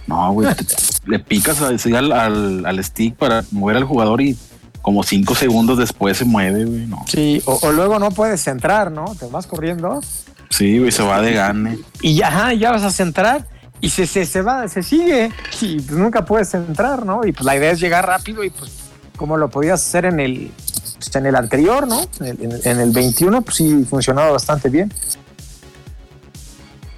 No, 0.07 0.31
güey. 0.33 0.53
te- 0.55 0.65
le 1.05 1.19
picas 1.19 1.61
al, 1.61 2.11
al, 2.11 2.65
al 2.65 2.83
stick 2.83 3.15
para 3.15 3.43
mover 3.51 3.77
al 3.77 3.83
jugador 3.83 4.21
y 4.21 4.37
como 4.81 5.03
cinco 5.03 5.35
segundos 5.35 5.77
después 5.77 6.17
se 6.17 6.25
mueve, 6.25 6.65
güey. 6.65 6.85
No. 6.87 7.03
sí, 7.07 7.41
o, 7.45 7.59
o 7.61 7.71
luego 7.71 7.99
no 7.99 8.11
puedes 8.11 8.41
centrar, 8.41 8.91
¿no? 8.91 9.05
Te 9.19 9.25
vas 9.27 9.47
corriendo 9.47 10.01
Sí, 10.49 10.77
güey, 10.77 10.91
se 10.91 11.01
va 11.03 11.19
de 11.21 11.33
gane. 11.33 11.79
y 12.01 12.15
ya, 12.15 12.27
ajá, 12.27 12.53
ya 12.53 12.71
vas 12.71 12.83
a 12.83 12.91
centrar 12.91 13.47
y 13.85 13.89
se, 13.89 14.07
se, 14.07 14.25
se 14.25 14.41
va, 14.41 14.67
se 14.67 14.81
sigue 14.81 15.29
y 15.61 15.75
pues 15.81 15.91
nunca 15.97 16.23
puedes 16.25 16.49
centrar, 16.49 17.05
¿no? 17.05 17.25
Y 17.25 17.31
pues 17.33 17.45
la 17.45 17.55
idea 17.55 17.71
es 17.71 17.79
llegar 17.79 18.05
rápido 18.07 18.43
y 18.43 18.49
pues 18.49 18.71
como 19.17 19.37
lo 19.37 19.49
podías 19.49 19.81
hacer 19.85 20.05
en 20.05 20.19
el, 20.19 20.51
pues, 20.97 21.15
en 21.15 21.25
el 21.25 21.35
anterior, 21.35 21.87
¿no? 21.87 22.01
En 22.19 22.25
el, 22.27 22.41
en 22.43 22.51
el- 22.53 22.61
en 22.67 22.79
el 22.79 22.91
21, 22.91 23.41
pues 23.41 23.57
sí 23.57 23.85
funcionaba 23.89 24.31
bastante 24.31 24.69
bien. 24.69 24.91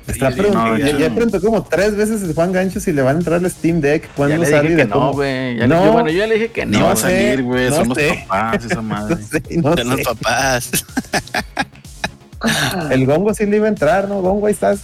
Está 0.07 0.29
sí, 0.31 0.37
preguntando- 0.37 0.73
no, 0.73 0.77
ya, 0.77 0.97
ya 0.99 1.09
no. 1.09 1.15
preguntó 1.15 1.41
como 1.41 1.63
tres 1.63 1.95
veces 1.95 2.21
el 2.21 2.35
Juan 2.35 2.51
Gancho 2.51 2.79
si 2.79 2.91
le 2.93 3.01
van 3.01 3.15
a 3.15 3.19
entrar 3.19 3.43
al 3.43 3.49
Steam 3.49 3.81
Deck. 3.81 4.03
Ya 4.03 4.09
¿Cuándo 4.15 4.37
le 4.37 4.45
sale 4.45 4.61
dije 4.69 4.75
que 4.75 4.83
de 4.83 4.89
no, 4.89 5.13
güey. 5.13 5.55
Ya 5.57 5.61
le- 5.61 5.67
No. 5.67 5.91
Bueno, 5.91 6.09
yo 6.11 6.17
ya 6.19 6.27
le 6.27 6.35
dije 6.35 6.51
que 6.51 6.65
Ni 6.67 6.77
no. 6.77 6.85
va 6.85 6.91
a 6.91 6.95
salir, 6.95 7.41
güey. 7.41 7.69
no 7.71 7.75
Son 7.77 7.89
los 7.89 7.97
sé. 7.97 8.25
papás, 8.27 8.63
esa 8.65 8.75
No 8.75 8.81
madre. 8.83 9.17
sé, 9.23 9.41
no 9.57 9.75
Son 9.75 9.89
los 9.89 10.01
papás. 10.01 10.69
El 12.91 13.05
Gongo 13.07 13.33
sí 13.33 13.47
le 13.47 13.57
iba 13.57 13.65
a 13.65 13.69
entrar, 13.69 14.07
¿no? 14.07 14.21
Gongo, 14.21 14.45
ahí 14.45 14.53
estás. 14.53 14.79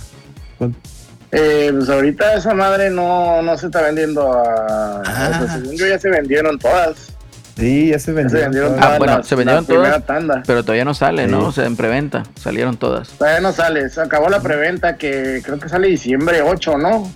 Eh, 1.33 1.71
pues 1.75 1.89
ahorita 1.89 2.33
esa 2.33 2.53
madre 2.53 2.89
no, 2.89 3.41
no 3.41 3.57
se 3.57 3.67
está 3.67 3.81
vendiendo 3.81 4.33
a. 4.33 5.01
Ah. 5.05 5.39
o 5.43 5.45
sea, 5.47 5.57
según 5.59 5.77
yo 5.77 5.87
ya 5.87 5.97
se 5.97 6.09
vendieron 6.09 6.59
todas. 6.59 7.13
Sí, 7.57 7.89
ya 7.89 7.99
se 7.99 8.13
Ya 8.13 8.27
se 8.29 8.37
vendió. 8.37 8.39
vendieron 8.41 8.73
Ah, 8.77 8.81
todas. 8.81 8.97
bueno, 8.97 9.17
las- 9.17 9.27
se 9.27 9.35
vendieron 9.35 9.63
la 9.63 9.67
primera 9.67 9.91
todas. 9.99 10.05
tanda. 10.07 10.43
Pero 10.45 10.63
todavía 10.63 10.85
no 10.85 10.93
sale, 10.93 11.25
Sí. 11.25 11.31
¿no? 11.31 11.45
O 11.47 11.51
sea, 11.51 11.65
en 11.65 11.75
preventa. 11.77 12.23
Salieron 12.35 12.75
todas. 12.77 13.09
Todavía 13.09 13.39
no 13.41 13.51
sale. 13.53 13.89
Se 13.89 14.01
acabó 14.01 14.29
la 14.29 14.41
preventa 14.41 14.97
que 14.97 15.41
creo 15.43 15.59
que 15.59 15.69
sale 15.69 15.87
diciembre 15.87 16.41
8, 16.41 16.77
¿no? 16.77 17.09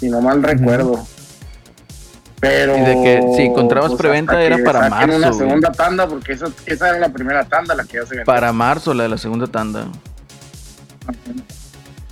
Si 0.00 0.10
no 0.10 0.20
mal 0.20 0.42
recuerdo. 0.42 1.06
Pero. 2.40 2.76
Y 2.76 2.80
de 2.80 2.94
que 3.02 3.22
si 3.36 3.42
encontrabas 3.44 3.90
pues, 3.92 3.98
preventa 4.00 4.42
era 4.42 4.58
para 4.64 4.88
marzo, 4.90 5.16
una 5.16 5.28
güey. 5.28 5.38
segunda 5.38 5.72
tanda, 5.72 6.06
porque 6.06 6.32
esa, 6.32 6.48
esa 6.66 6.88
era 6.90 6.98
la 6.98 7.08
primera 7.08 7.44
tanda 7.44 7.74
la 7.74 7.84
que 7.84 7.94
ya 7.98 8.02
se 8.02 8.10
vendió. 8.10 8.24
Para 8.26 8.52
marzo, 8.52 8.92
la 8.92 9.04
de 9.04 9.08
la 9.08 9.18
segunda 9.18 9.46
tanda. 9.46 9.86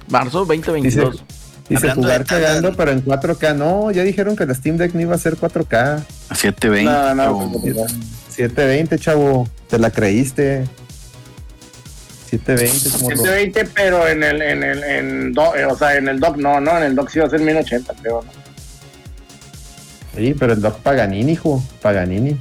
Marzo 0.09 0.45
2022. 0.45 1.23
Dice 1.69 1.87
de 1.87 1.95
jugar 1.95 2.25
cagando, 2.27 2.75
pero 2.77 2.91
en 2.93 3.03
4K. 3.05 3.57
No, 3.57 3.91
ya 3.91 4.03
dijeron 4.03 4.37
que 4.37 4.45
la 4.45 4.55
Steam 4.55 4.77
Deck 4.77 4.93
no 4.95 5.01
iba 5.01 5.15
a 5.15 5.19
ser 5.19 5.37
4K. 5.37 6.05
A 6.29 6.35
720. 6.35 6.85
No, 6.85 7.15
no, 7.15 7.39
o- 7.39 7.61
pues, 7.61 7.75
no. 7.75 7.87
720, 8.29 8.99
chavo. 8.99 9.49
Te 9.69 9.79
la 9.79 9.91
creíste. 9.91 10.65
720, 12.31 12.91
como 12.91 13.07
120, 13.07 13.65
pero 13.75 14.09
en 14.09 14.23
el, 14.25 14.43
en 14.43 14.63
el, 14.63 14.83
en 14.85 15.33
do- 15.33 15.55
eh, 15.55 15.65
o 15.67 15.77
sea, 15.79 15.97
en 15.97 16.09
el 16.09 16.19
dock 16.19 16.37
no, 16.37 16.61
no, 16.61 16.77
en 16.79 16.83
el 16.85 16.95
dock 16.97 17.09
sí 17.11 17.21
va 17.21 17.27
a 17.27 17.31
ser 17.31 17.41
1080, 17.41 17.95
creo, 18.03 18.23
¿no? 18.23 18.31
Sí, 20.17 20.35
pero 20.39 20.53
el 20.53 20.61
Doc 20.61 20.79
Paganini, 20.81 21.33
hijo. 21.33 21.63
Paganini. 21.83 22.37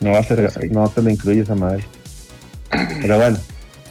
No 0.00 0.10
va 0.12 0.18
a 0.18 0.24
ser, 0.24 0.50
no 0.72 0.88
te 0.88 1.02
lo 1.02 1.08
incluye 1.10 1.42
esa 1.42 1.54
madre. 1.54 1.84
Pero 3.00 3.16
bueno, 3.18 3.38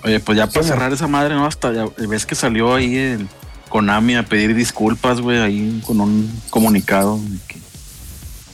Oye, 0.04 0.20
pues 0.20 0.38
ya 0.38 0.48
para 0.48 0.66
cerrar 0.66 0.92
esa 0.94 1.08
madre, 1.08 1.36
¿no? 1.36 1.46
Hasta 1.46 1.72
ya 1.72 1.86
ves 2.08 2.26
que 2.26 2.36
salió 2.36 2.76
ahí 2.76 2.96
el 2.98 3.28
Konami 3.70 4.16
a 4.16 4.24
pedir 4.24 4.54
disculpas, 4.56 5.22
güey, 5.22 5.40
ahí 5.40 5.82
con 5.86 6.02
un 6.02 6.30
comunicado 6.50 7.20
que 7.48 7.58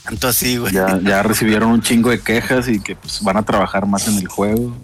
Tanto 0.04 0.28
así, 0.28 0.58
güey. 0.58 0.74
ya, 0.74 1.00
ya 1.04 1.24
recibieron 1.24 1.72
un 1.72 1.82
chingo 1.82 2.10
de 2.12 2.20
quejas 2.22 2.68
y 2.68 2.80
que 2.80 2.96
pues 2.96 3.22
van 3.24 3.38
a 3.38 3.44
trabajar 3.44 3.86
más 3.86 4.08
en 4.08 4.18
el 4.20 4.28
juego. 4.28 4.76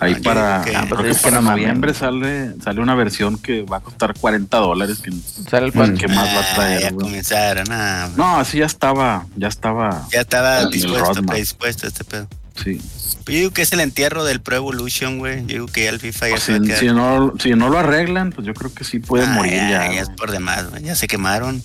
Ahí 0.00 0.14
para, 0.16 0.62
que- 0.64 0.72
creo 0.72 1.02
que 1.02 1.08
que 1.10 1.14
para 1.16 1.40
noviembre 1.40 1.92
sale, 1.94 2.52
sale 2.62 2.80
una 2.80 2.94
versión 2.94 3.36
que 3.38 3.62
va 3.62 3.78
a 3.78 3.80
costar 3.80 4.14
40 4.14 4.56
dólares. 4.58 4.98
Que, 4.98 5.10
Sale 5.50 5.66
el 5.66 5.72
cual. 5.72 5.94
¿Qué 5.94 6.06
más 6.06 6.28
va 6.28 6.38
a 6.40 6.40
Ah, 6.40 6.54
traer, 6.54 6.82
ya 6.82 6.90
güey? 6.90 7.06
comenzaron. 7.06 7.66
ah, 7.70 8.08
No, 8.16 8.36
así 8.38 8.58
ya 8.58 8.66
estaba, 8.66 9.26
ya 9.36 9.48
estaba, 9.48 10.06
ya 10.12 10.20
estaba 10.20 10.60
El 10.60 10.70
dispuesto, 10.70 11.22
predispuesto 11.24 11.86
este 11.86 12.04
pedo. 12.04 12.28
sí. 12.62 12.80
Yo 13.28 13.36
digo 13.38 13.50
que 13.50 13.62
es 13.62 13.72
el 13.72 13.80
entierro 13.80 14.24
del 14.24 14.40
Pro 14.40 14.56
Evolution, 14.56 15.18
güey. 15.18 15.40
Yo 15.42 15.46
digo 15.46 15.66
que 15.66 15.84
ya 15.84 15.90
el 15.90 16.00
FIFA 16.00 16.26
ya 16.28 16.32
Pues 16.34 16.42
se 16.44 16.52
va 16.52 16.58
a 16.58 16.60
si, 16.76 16.76
si 16.76 16.86
no, 16.86 17.34
si 17.38 17.50
no 17.50 17.68
lo 17.68 17.78
arreglan, 17.78 18.32
pues 18.32 18.46
yo 18.46 18.54
creo 18.54 18.72
que 18.72 18.84
sí 18.84 18.98
puede 19.00 19.24
Ah, 19.24 19.30
morir 19.30 19.52
ya, 19.54 19.92
ya. 19.92 20.00
es 20.00 20.08
por 20.10 20.30
demás, 20.30 20.70
güey. 20.70 20.82
Ya 20.82 20.94
se 20.94 21.06
quemaron. 21.08 21.62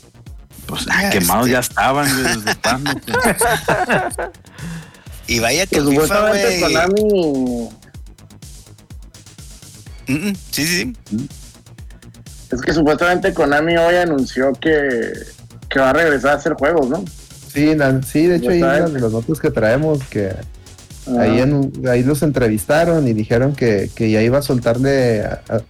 Pues 0.66 0.86
ya, 0.86 0.94
ah, 1.08 1.10
quemados 1.10 1.42
este- 1.48 1.52
ya 1.54 1.60
estaban, 1.60 2.08
güey, 2.10 2.36
desde 2.36 2.56
cuándo. 2.62 2.92
pues. 3.06 4.30
Y 5.28 5.40
vaya 5.40 5.66
que 5.68 5.78
el 5.78 5.84
FIFA, 5.88 5.94
supuestamente 6.04 6.60
güey. 6.60 6.62
Konami, 6.74 7.70
Mm, 10.06 10.14
mm, 10.30 10.36
Sí, 10.52 10.66
sí, 10.68 10.94
sí. 11.10 11.28
es 12.52 12.62
que 12.62 12.74
supuestamente 12.74 13.34
Konami 13.34 13.78
hoy 13.78 13.96
anunció 13.96 14.52
que, 14.54 15.14
que 15.70 15.80
va 15.80 15.92
a 15.92 15.94
regresar 15.94 16.32
a 16.32 16.36
hacer 16.36 16.54
juegos, 16.56 16.90
¿no? 16.90 17.06
sí, 17.54 17.74
la- 17.76 18.02
sí 18.02 18.26
de 18.26 18.36
hecho 18.38 18.50
ahí 18.50 18.60
las 18.60 18.92
notas 18.92 19.40
que 19.40 19.50
traemos, 19.52 20.04
que 20.10 20.34
Ah, 21.08 21.22
ahí, 21.22 21.40
en- 21.40 21.72
ahí 21.90 22.04
los 22.04 22.22
entrevistaron 22.24 23.08
y 23.08 23.14
dijeron 23.14 23.54
que, 23.56 23.90
que 23.94 24.10
ya 24.12 24.22
iba 24.22 24.38
a 24.38 24.42
soltarle 24.42 25.22
a- 25.24 25.42
a 25.50 25.62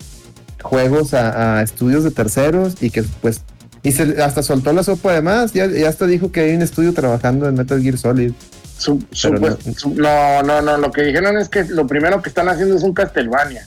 juegos 0.61 1.13
a, 1.13 1.57
a 1.59 1.63
estudios 1.63 2.03
de 2.03 2.11
terceros 2.11 2.75
y 2.81 2.89
que 2.89 3.03
pues 3.21 3.41
y 3.81 3.91
se, 3.91 4.21
hasta 4.23 4.43
soltó 4.43 4.71
la 4.71 4.84
sopa 4.84 5.11
además, 5.11 5.51
ya, 5.51 5.65
ya 5.67 5.89
hasta 5.89 6.05
dijo 6.07 6.31
que 6.31 6.39
hay 6.41 6.55
un 6.55 6.61
estudio 6.61 6.93
trabajando 6.93 7.49
en 7.49 7.55
Metal 7.55 7.81
Gear 7.81 7.97
Solid. 7.97 8.31
su- 8.77 9.03
no. 9.34 9.57
su- 9.75 9.93
no, 9.95 10.41
no, 10.43 10.61
no, 10.61 10.77
lo 10.77 10.91
que 10.91 11.01
dijeron 11.03 11.38
es 11.38 11.49
que 11.49 11.63
lo 11.65 11.86
primero 11.88 12.21
que 12.21 12.29
están 12.29 12.47
haciendo 12.47 12.75
es 12.77 12.84
un 12.84 12.93
Castlevania. 12.93 13.65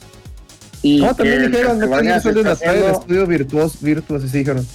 Y 0.82 1.00
No, 1.00 1.14
también 1.14 1.50
dijeron, 1.50 1.78
Metal 1.78 2.02
Gear 2.02 2.22
Solid 2.22 2.36
está 2.38 2.50
la 2.50 2.56
trae 2.56 2.70
el 2.76 2.76
haciendo- 2.84 3.00
estudio 3.00 3.26
Virtuos, 3.26 3.80
Virtuos, 3.82 4.24
así 4.24 4.38
dijeron. 4.38 4.66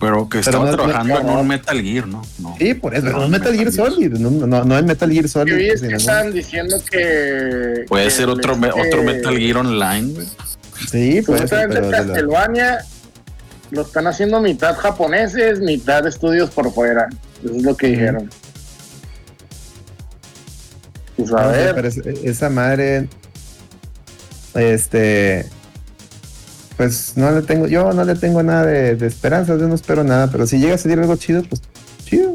Pero 0.00 0.28
que 0.28 0.40
estaba 0.40 0.64
no- 0.64 0.70
no- 0.72 0.76
trabajando 0.76 1.20
en 1.20 1.26
no. 1.26 1.40
un 1.40 1.46
Metal 1.48 1.80
Gear, 1.80 2.06
¿no? 2.08 2.22
no. 2.40 2.54
Sí, 2.58 2.74
por 2.74 2.94
eso, 2.94 3.06
No, 3.06 3.20
no, 3.20 3.28
Metal 3.28 3.54
Gear 3.54 3.70
Solid, 3.72 4.12
no, 4.14 4.30
no, 4.46 4.64
no 4.64 4.76
el 4.78 4.84
Metal 4.84 5.10
Gear 5.10 5.28
Solid. 5.28 5.54
Es 5.54 5.80
que 5.82 5.94
están 5.94 6.32
diciendo 6.32 6.76
que. 6.90 7.84
Puede 7.88 8.04
que 8.06 8.10
ser 8.10 8.28
otro, 8.28 8.56
me- 8.56 8.70
otro 8.72 9.02
Metal 9.04 9.36
Gear 9.38 9.58
Online, 9.58 10.12
güey. 10.14 10.26
Sí, 10.90 11.20
de 11.20 11.80
la- 11.80 11.90
Castlevania 11.90 12.78
lo 13.70 13.82
están 13.82 14.06
haciendo 14.08 14.40
mitad 14.40 14.74
japoneses, 14.76 15.60
mitad 15.60 16.06
estudios 16.06 16.50
por 16.50 16.72
fuera. 16.72 17.08
Eso 17.44 17.54
es 17.54 17.62
lo 17.62 17.76
que 17.76 17.86
dijeron. 17.88 18.28
Pues 21.16 21.32
a 21.32 21.46
ver. 21.46 21.74
pero 21.76 21.88
es- 21.88 21.98
esa 21.98 22.50
madre, 22.50 23.08
este, 24.54 25.46
pues 26.76 27.12
no 27.16 27.30
le 27.30 27.42
tengo, 27.42 27.66
yo 27.68 27.92
no 27.92 28.04
le 28.04 28.14
tengo 28.16 28.42
nada 28.42 28.66
de, 28.66 28.96
de 28.96 29.06
esperanzas, 29.06 29.60
yo 29.60 29.68
no 29.68 29.74
espero 29.74 30.02
nada, 30.04 30.28
pero 30.30 30.46
si 30.46 30.58
llega 30.58 30.74
a 30.74 30.78
salir 30.78 30.98
algo 30.98 31.16
chido, 31.16 31.42
pues 31.44 31.62
chido, 32.04 32.34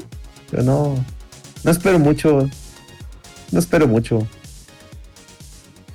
pero 0.50 0.64
no, 0.64 0.96
no 1.64 1.72
espero 1.72 2.00
mucho, 2.00 2.50
no 3.52 3.60
espero 3.60 3.88
mucho. 3.88 4.26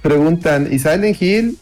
Preguntan, 0.03 0.69
¿y 0.71 0.79
Silent 0.79 1.21
Hill? 1.21 1.59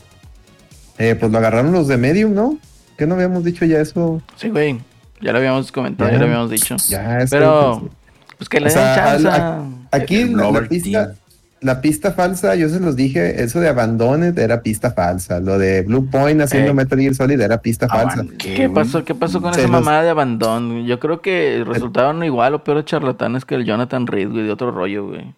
Eh, 0.98 1.14
pues 1.18 1.30
lo 1.30 1.38
agarraron 1.38 1.72
los 1.72 1.86
de 1.88 1.96
Medium, 1.96 2.34
¿no? 2.34 2.58
¿Qué 2.98 3.06
no 3.06 3.14
habíamos 3.14 3.44
dicho 3.44 3.64
ya 3.64 3.80
eso? 3.80 4.20
Sí, 4.36 4.48
güey. 4.48 4.80
Ya 5.20 5.32
lo 5.32 5.38
habíamos 5.38 5.70
comentado, 5.70 6.10
ya, 6.10 6.14
Ya. 6.14 6.18
lo 6.20 6.26
habíamos 6.26 6.50
dicho. 6.50 6.76
Ya, 6.88 7.18
es 7.18 7.30
que, 7.30 7.36
Pero, 7.36 7.78
pues, 7.80 7.92
pues 8.38 8.48
que 8.48 8.58
le 8.60 8.64
den 8.66 8.72
sea, 8.74 8.94
chance. 8.96 9.28
al- 9.28 9.88
Aquí 9.92 10.16
El 10.22 10.36
la, 10.36 10.50
la 10.50 10.68
pista, 10.68 11.06
Team. 11.06 11.16
La 11.62 11.80
pista 11.80 12.12
falsa, 12.12 12.54
yo 12.56 12.68
se 12.68 12.80
los 12.80 12.96
dije, 12.96 13.42
eso 13.42 13.60
de 13.60 13.68
Abandoned 13.68 14.38
era 14.38 14.62
pista 14.62 14.90
falsa. 14.90 15.40
Lo 15.40 15.58
de 15.58 15.82
Blue 15.82 16.08
Point 16.10 16.40
haciendo 16.42 16.70
Eh. 16.70 16.74
Metal 16.74 16.98
Gear 16.98 17.14
Solid 17.14 17.40
era 17.40 17.58
pista 17.62 17.88
falsa. 17.88 18.20
Aban- 18.20 18.36
¿Qué 18.38 18.68
pasó, 18.68 19.04
¿Qué 19.04 19.14
pasó 19.14 19.40
con 19.40 19.54
Se 19.54 19.60
esa 19.60 19.68
los- 19.70 19.80
mamada 19.80 20.02
de 20.02 20.10
abandono? 20.10 20.80
Yo 20.84 20.98
creo 21.00 21.20
que 21.22 21.62
resultaron 21.66 22.22
igual 22.24 22.54
o 22.54 22.64
peor 22.64 22.78
de 22.78 22.84
charlatanes 22.84 23.44
que 23.44 23.54
el 23.54 23.64
Jonathan 23.64 24.06
Reed, 24.06 24.28
güey, 24.30 24.44
de 24.44 24.50
otro 24.52 24.70
rollo, 24.70 25.06
güey. 25.08 25.34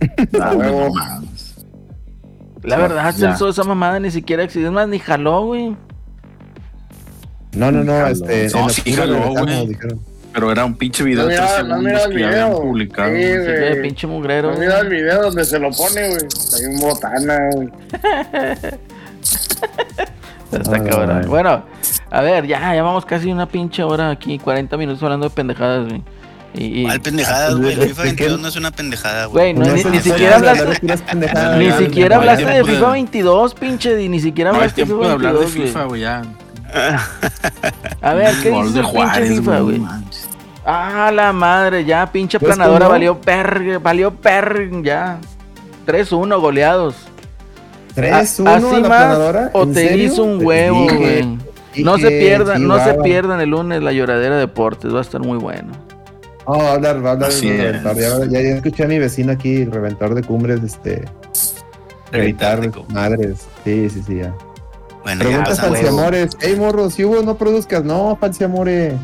Ah, 0.40 0.54
no. 0.56 0.92
La 2.62 2.76
verdad. 2.78 3.12
Celso, 3.14 3.48
esa 3.48 3.62
mamada 3.64 4.00
ni 4.00 4.10
siquiera 4.10 4.42
existió. 4.42 4.66
Es 4.68 4.72
más, 4.74 4.88
ni 4.88 4.98
jaló, 4.98 5.46
güey. 5.46 5.76
No, 7.54 7.70
no, 7.72 7.84
no, 7.84 8.06
este, 8.06 8.48
No, 8.52 8.64
en 8.64 8.70
sí 8.70 8.92
jaló, 8.92 9.30
güey. 9.30 9.76
Pero 10.36 10.52
era 10.52 10.64
un 10.66 10.74
pinche 10.74 11.02
video 11.02 11.22
No 11.22 11.28
de 11.30 11.36
tres 11.36 11.50
mira- 11.50 11.62
no 11.62 11.78
mira 11.78 11.98
segundos 12.00 12.06
el 12.06 12.12
que 12.14 12.20
ya 12.20 12.28
habían 12.28 12.48
video. 12.50 12.60
publicado. 12.60 13.08
Sí, 13.16 13.22
güey. 13.38 13.82
Pinche 13.82 14.06
mugrero. 14.06 14.52
¿No 14.52 14.58
mira 14.58 14.80
el 14.80 14.88
video 14.90 15.22
donde 15.22 15.44
se 15.46 15.58
lo 15.58 15.70
pone, 15.70 16.08
güey? 16.10 16.20
Hay 16.58 16.64
un 16.66 16.78
botana, 16.80 17.38
güey. 17.54 17.68
Está 20.52 20.76
Ay. 20.76 20.82
cabrón. 20.90 21.24
Bueno, 21.28 21.64
a 22.10 22.20
ver, 22.20 22.46
ya, 22.46 22.74
ya 22.74 22.82
vamos 22.82 23.04
casi 23.06 23.32
una 23.32 23.46
pinche 23.48 23.82
hora 23.82 24.10
aquí, 24.10 24.38
40 24.38 24.76
minutos 24.76 25.02
hablando 25.02 25.28
de 25.28 25.34
pendejadas, 25.34 25.88
güey. 25.88 26.02
Y, 26.54 26.80
y- 26.80 26.84
¿Cuál 26.84 27.00
pendejadas, 27.00 27.54
güey? 27.56 27.72
El 27.72 27.80
¿de- 27.80 27.86
FIFA 27.88 28.02
de 28.02 28.08
qué? 28.16 28.24
22 28.24 28.40
no 28.40 28.48
es 28.48 28.56
una 28.56 28.70
pendejada, 28.72 29.26
Güey, 29.26 29.54
güey. 29.54 29.68
no, 29.68 29.74
ni, 29.74 29.84
ni 29.84 29.98
siquiera 30.00 30.36
hablaste, 30.36 30.66
ni 31.58 31.72
siquiera 31.72 32.16
hablaste 32.16 32.44
de 32.44 32.62
FIFA 32.64 32.90
22, 32.92 33.54
pinche, 33.54 34.02
y 34.02 34.08
ni 34.10 34.20
siquiera 34.20 34.50
No 34.50 34.56
hablaste 34.58 34.82
de 34.82 34.86
FIFA 34.86 34.98
de 35.06 35.12
hablar 35.12 35.32
de 35.32 35.38
22. 35.40 35.66
FIFA, 35.70 35.84
güey, 35.84 36.00
ya. 36.02 36.22
A 38.02 38.14
ver, 38.14 38.34
¿qué 38.42 38.50
Gol 38.50 38.66
dice 38.72 38.82
de 38.82 38.88
pinche 38.92 39.26
FIFA, 39.36 39.60
güey, 39.60 39.78
no. 39.78 40.02
Ah, 40.68 41.12
la 41.14 41.32
madre, 41.32 41.84
ya, 41.84 42.10
pinche 42.10 42.40
planadora 42.40 42.88
valió 42.88 43.20
per, 43.20 43.78
valió 43.78 44.10
per, 44.12 44.68
ya. 44.82 45.18
3-1 45.86 46.40
goleados. 46.40 46.96
3-1 47.94 48.12
A- 48.12 48.16
a 48.16 48.20
¿Así 48.20 48.42
la 48.42 48.88
más 48.88 48.88
planadora. 48.88 49.50
o 49.52 49.62
¿En 49.62 49.72
te 49.72 49.88
serio? 49.88 50.04
hizo 50.06 50.24
un 50.24 50.44
huevo, 50.44 50.82
dije, 50.82 50.96
güey? 50.96 51.38
No 51.84 51.98
se 51.98 52.10
pierdan, 52.10 52.66
no 52.66 52.82
se 52.82 52.94
pierdan 52.94 53.40
el 53.40 53.50
lunes 53.50 53.82
la 53.82 53.92
lloradera 53.92 54.34
de 54.34 54.40
deportes, 54.40 54.92
va 54.92 54.98
a 54.98 55.02
estar 55.02 55.20
muy 55.20 55.38
bueno. 55.38 55.72
No, 56.48 56.58
va 56.58 56.70
a 56.70 56.72
hablar, 56.74 57.04
va 57.04 57.10
a 57.10 57.12
hablar 57.12 57.28
Así 57.30 57.48
del 57.50 57.76
es. 57.76 57.82
reventor. 57.84 58.28
Ya, 58.30 58.38
ya, 58.40 58.48
ya 58.48 58.54
escuché 58.56 58.84
a 58.84 58.88
mi 58.88 58.98
vecino 58.98 59.32
aquí, 59.32 59.62
el 59.62 59.70
reventor 59.70 60.14
de 60.14 60.22
cumbres, 60.22 60.62
este, 60.62 61.04
gritar 62.12 62.60
de 62.60 62.70
cumbres. 62.70 62.94
madres. 62.94 63.46
Sí, 63.64 63.88
sí, 63.90 64.02
sí, 64.06 64.16
ya. 64.16 64.32
Bueno, 65.02 65.22
ya 65.22 65.28
Pregunta 65.28 65.50
pasamos. 65.50 65.78
Falciamores. 65.78 66.36
Ey, 66.40 66.56
morro, 66.56 66.90
si 66.90 67.04
hubo, 67.04 67.22
no 67.22 67.36
produzcas. 67.36 67.84
No, 67.84 68.16
Falciamore. 68.20 68.94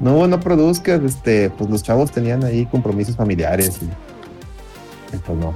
No 0.00 0.26
no 0.26 0.40
produzcas. 0.40 1.02
Este, 1.02 1.50
pues 1.50 1.70
los 1.70 1.82
chavos 1.82 2.10
tenían 2.10 2.44
ahí 2.44 2.66
compromisos 2.66 3.16
familiares. 3.16 3.78
Y, 3.82 3.84
y 5.14 5.18
pues 5.18 5.38
no. 5.38 5.54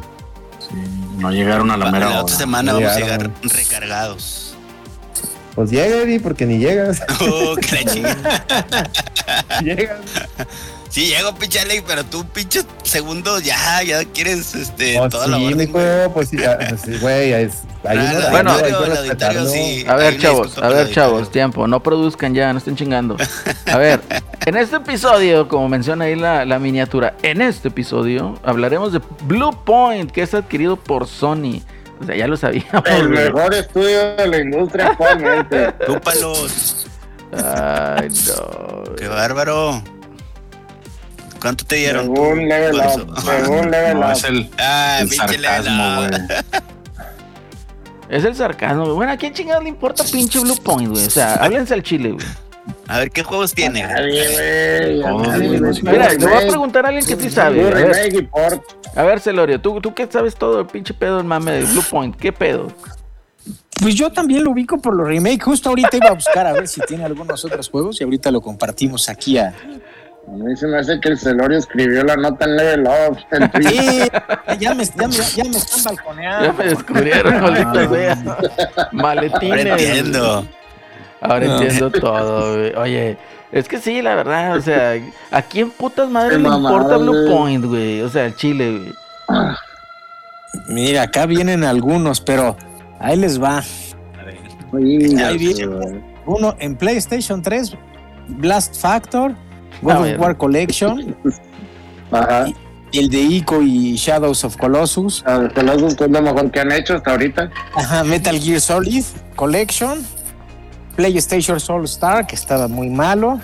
Sí, 0.59 0.74
no 1.18 1.30
llegaron 1.32 1.70
a 1.70 1.76
la 1.76 1.90
mera 1.90 2.11
la 2.11 2.22
otra 2.22 2.36
semana 2.36 2.72
vamos 2.72 2.90
a 2.90 2.99
llegar 3.01 3.30
recargados. 3.43 4.55
Pues 5.55 5.70
llega, 5.70 6.03
Eddie, 6.03 6.18
porque 6.20 6.47
ni 6.47 6.59
llegas. 6.59 7.03
Oh, 7.20 7.55
que 7.57 7.76
la 7.76 7.93
chingada. 7.93 8.90
llegas. 9.62 9.99
Sí, 10.93 11.07
llego, 11.07 11.34
pinche 11.34 11.59
Alex, 11.59 11.84
pero 11.86 12.05
tú, 12.05 12.22
pinche 12.26 12.61
segundo, 12.82 13.40
ya, 13.40 13.82
ya 13.82 14.05
quieres 14.05 14.55
este, 14.55 15.01
Oh, 15.01 15.09
toda 15.09 15.26
la 15.26 15.38
sí, 15.38 15.45
orden, 15.47 15.57
mijo, 15.59 15.72
güey. 15.72 16.09
pues 16.12 16.28
sí, 16.28 16.36
ah, 16.45 16.59
pues 16.68 16.82
sí, 16.82 16.99
güey, 17.01 17.32
es- 17.32 17.62
hay 17.88 17.97
Ah, 17.97 18.28
Bueno, 18.30 18.53
hay 18.53 19.47
sí. 19.49 19.84
A 19.88 19.97
ver, 19.97 20.18
chavos, 20.18 20.59
a 20.59 20.68
ver, 20.68 20.90
chavos, 20.90 21.30
tiempo, 21.30 21.66
no 21.66 21.82
produzcan 21.82 22.34
ya, 22.34 22.53
no 22.53 22.59
estén 22.59 22.76
chingando. 22.76 23.16
A 23.72 23.78
ver, 23.78 24.01
en 24.45 24.57
este 24.59 24.76
episodio, 24.76 25.49
como 25.49 25.66
menciona 25.70 26.05
ahí 26.05 26.14
la, 26.14 26.45
la 26.45 26.59
miniatura, 26.59 27.14
en 27.22 27.40
este 27.40 27.68
episodio 27.68 28.38
hablaremos 28.45 28.93
de 28.93 29.01
Blue 29.22 29.57
Point, 29.64 30.11
que 30.11 30.20
es 30.22 30.34
adquirido 30.34 30.76
por 30.76 31.07
Sony. 31.09 31.62
O 32.03 32.05
sea, 32.05 32.14
ya 32.16 32.26
lo 32.26 32.36
sabíamos. 32.36 32.82
El 32.84 33.09
güey. 33.09 33.32
mejor 33.32 33.55
estudio 33.55 34.14
de 34.16 34.26
la 34.28 34.38
industria 34.40 34.88
actualmente. 34.88 35.72
Chúpalos. 35.86 36.86
Ay, 37.32 38.09
no. 38.26 38.95
Qué 38.97 39.09
bárbaro. 39.09 39.82
¿Cuánto 41.43 41.64
te 41.66 41.74
dieron? 41.76 42.03
Según 42.05 42.49
Level 42.49 42.76
Up. 42.76 43.20
Según 43.20 43.70
Level 43.70 43.95
No, 44.01 44.07
Up. 44.07 44.12
es 44.12 44.24
el, 44.24 44.49
Ah, 44.59 44.99
el 45.01 45.09
pinche 45.09 45.38
sarcasmo, 45.40 46.01
Level 46.03 46.26
güey. 46.28 46.38
Es 48.09 48.24
el 48.24 48.34
sarcasmo, 48.36 48.84
güey. 48.84 48.95
Bueno, 48.95 49.12
¿a 49.12 49.16
quién 49.16 49.34
chingados 49.34 49.62
le 49.64 49.68
importa 49.70 50.05
pinche 50.05 50.38
Blue 50.38 50.57
Point, 50.62 50.90
güey? 50.90 51.05
O 51.07 51.11
sea, 51.11 51.34
háblense 51.40 51.74
al 51.74 51.82
chile, 51.82 52.12
güey. 52.12 52.26
A 52.86 52.99
ver, 53.01 53.11
¿qué 53.11 53.24
juegos 53.24 53.55
tiene? 53.55 53.82
Nadie, 53.82 54.24
sí. 55.74 55.82
Mira, 55.82 56.11
le 56.11 56.16
voy 56.26 56.45
a 56.45 56.47
preguntar 56.47 56.84
a 56.84 56.88
alguien 56.90 57.05
que 57.05 57.16
sí 57.16 57.28
sabe. 57.28 57.61
A 57.66 57.70
ver, 57.74 58.28
a 58.95 59.03
ver 59.03 59.20
Celorio, 59.20 59.61
¿tú, 59.61 59.80
tú 59.80 59.93
que 59.95 60.07
sabes 60.09 60.36
todo 60.36 60.61
el 60.61 60.66
pinche 60.66 60.95
pedo 60.95 61.16
del 61.16 61.24
mame 61.26 61.53
de 61.53 61.64
Blue 61.64 61.82
Point. 61.90 62.14
¿Qué 62.14 62.32
pedo? 62.32 62.68
Pues 63.80 63.97
yo 63.97 64.12
también 64.12 64.45
lo 64.45 64.53
ubico 64.53 64.78
por 64.80 64.95
los 64.95 65.09
remakes. 65.09 65.43
Justo 65.43 65.70
ahorita 65.70 65.97
iba 65.97 66.09
a 66.11 66.12
buscar 66.14 66.47
a 66.47 66.53
ver 66.53 66.68
si 66.68 66.80
tiene 66.82 67.05
algunos 67.05 67.45
otros 67.45 67.68
juegos 67.68 68.01
y 68.01 68.05
ahorita 68.05 68.30
lo 68.30 68.40
compartimos 68.40 69.09
aquí 69.09 69.38
a. 69.38 69.53
A 70.29 70.31
mí 70.31 70.57
se 70.57 70.66
me 70.68 70.79
hace 70.79 71.01
que 71.01 71.09
el 71.11 71.18
Celorio 71.18 71.59
escribió 71.59 72.05
la 72.05 72.16
nota 72.16 72.45
en 72.45 72.57
Level 72.57 72.85
Up. 73.09 73.18
Sí, 73.61 74.01
ya 74.61 74.75
me, 74.75 74.85
ya 74.85 75.09
me- 75.09 75.14
ya 75.35 75.45
me 75.45 75.57
están 75.57 75.85
balconeando. 75.85 76.45
Ya 76.47 76.53
me 76.53 76.64
descubrieron, 76.64 77.41
maldita 77.43 77.89
sea. 77.89 78.39
Maletines. 78.93 79.51
Ahora 79.66 79.70
entiendo. 79.73 80.47
Ahora 81.20 81.47
No. 81.47 81.53
entiendo 81.61 81.91
todo, 81.91 82.55
güey. 82.57 82.75
Oye, 82.77 83.18
es 83.51 83.68
que 83.68 83.79
sí, 83.79 84.01
la 84.01 84.14
verdad, 84.14 84.57
o 84.57 84.61
sea, 84.62 84.95
¿a 85.33 85.43
quién 85.43 85.70
putas 85.70 86.09
madre 86.09 86.39
le 86.39 86.49
importa 86.49 86.97
Blue 86.99 87.12
güey. 87.25 87.29
Point, 87.37 87.64
güey? 87.66 88.01
O 88.03 88.09
sea, 88.09 88.27
el 88.27 88.37
Chile, 88.37 88.79
güey. 88.79 88.93
Mira, 90.68 91.03
acá 91.03 91.27
vienen 91.27 91.64
algunos, 91.64 92.20
pero 92.20 92.57
ahí 93.01 93.16
les 93.16 93.43
va. 93.43 93.62
Oye, 94.73 95.23
Ahí 95.23 95.39
viene. 95.39 96.03
Uno 96.27 96.55
en 96.61 96.77
PlayStation 96.77 97.43
3, 97.43 97.75
Blast 98.29 98.77
Factor, 98.81 99.35
God 99.83 99.91
A 99.93 99.99
of 99.99 100.05
ver. 100.05 100.18
War 100.20 100.37
Collection, 100.39 101.16
Ajá. 102.12 102.47
el 102.93 103.09
de 103.11 103.20
Ico 103.20 103.61
y 103.62 103.97
Shadows 103.97 104.45
of 104.45 104.57
Colossus, 104.57 105.22
A 105.26 105.39
ver, 105.39 105.53
Colossus, 105.55 105.95
que 105.97 106.05
es 106.05 106.11
lo 106.11 106.22
mejor 106.22 106.51
que 106.51 106.61
han 106.61 106.72
hecho 106.72 106.95
hasta 106.97 107.11
ahorita. 107.12 107.51
Ajá, 107.74 108.05
Metal 108.05 108.39
Gear 108.41 108.61
Solid 108.61 109.05
Collection, 109.37 109.99
PlayStation 110.97 111.59
All 111.68 111.85
Star, 111.85 112.26
que 112.26 112.35
estaba 112.35 112.68
muy 112.68 112.89
malo. 112.91 113.41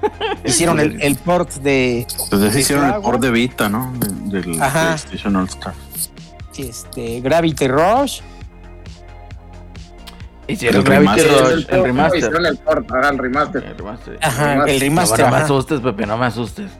Hicieron 0.44 0.78
el, 0.78 1.00
el 1.02 1.16
port 1.16 1.50
de 1.56 2.06
Entonces 2.24 2.54
de 2.54 2.60
hicieron 2.60 2.86
el 2.86 3.00
port 3.00 3.20
de 3.20 3.30
Vita, 3.32 3.68
¿no? 3.68 3.92
De- 3.98 4.40
Del 4.42 4.62
Ajá. 4.62 4.94
PlayStation 4.96 5.34
All 5.36 5.46
Star. 5.48 5.74
este, 6.56 7.20
Gravity 7.20 7.66
Rush, 7.68 8.20
Hicieron 10.48 10.80
El 10.80 10.84
Gravity 10.84 11.22
remaster. 11.22 11.54
Rush, 11.56 11.66
el 11.68 11.82
remaster. 11.84 12.18
Hicieron 12.18 12.46
el 12.46 12.56
port, 12.56 12.90
haga 12.92 13.08
el 13.10 13.18
remaster. 13.18 13.64
El 13.64 13.76
remaster. 13.76 14.18
ajá, 14.22 14.44
Remaster. 14.54 14.68
el 14.74 14.78
No, 14.78 14.84
remaster. 14.84 15.20
no 15.26 15.30
me 15.30 15.36
asustes, 15.36 15.80
Pepe, 15.80 16.06
no 16.06 16.18
me 16.18 16.26
asustes. 16.26 16.70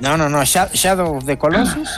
No, 0.00 0.16
no, 0.16 0.28
no, 0.28 0.42
Sha- 0.44 0.70
Shadow 0.72 1.16
of 1.18 1.24
the 1.26 1.36
Colossus 1.38 1.88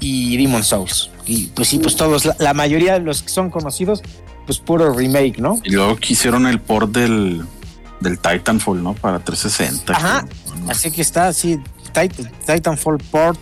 y 0.00 0.36
Demon 0.36 0.62
Souls. 0.62 1.10
Y 1.26 1.46
pues 1.48 1.68
sí, 1.68 1.78
pues 1.78 1.96
todos, 1.96 2.24
la, 2.26 2.36
la 2.38 2.54
mayoría 2.54 2.94
de 2.94 3.00
los 3.00 3.22
que 3.22 3.28
son 3.30 3.50
conocidos, 3.50 4.02
pues 4.46 4.58
puro 4.58 4.92
remake, 4.92 5.38
¿no? 5.38 5.58
Y 5.64 5.70
luego 5.70 5.96
que 5.96 6.12
hicieron 6.12 6.46
el 6.46 6.60
port 6.60 6.90
del, 6.92 7.42
del 8.00 8.18
Titanfall, 8.18 8.82
¿no? 8.82 8.92
Para 8.94 9.20
360. 9.20 9.92
Ajá. 9.94 10.26
creo. 10.26 10.70
Así 10.70 10.90
que 10.90 11.00
está 11.00 11.28
así, 11.28 11.58
Tit- 11.94 12.30
Titanfall 12.46 12.98
Port 13.10 13.38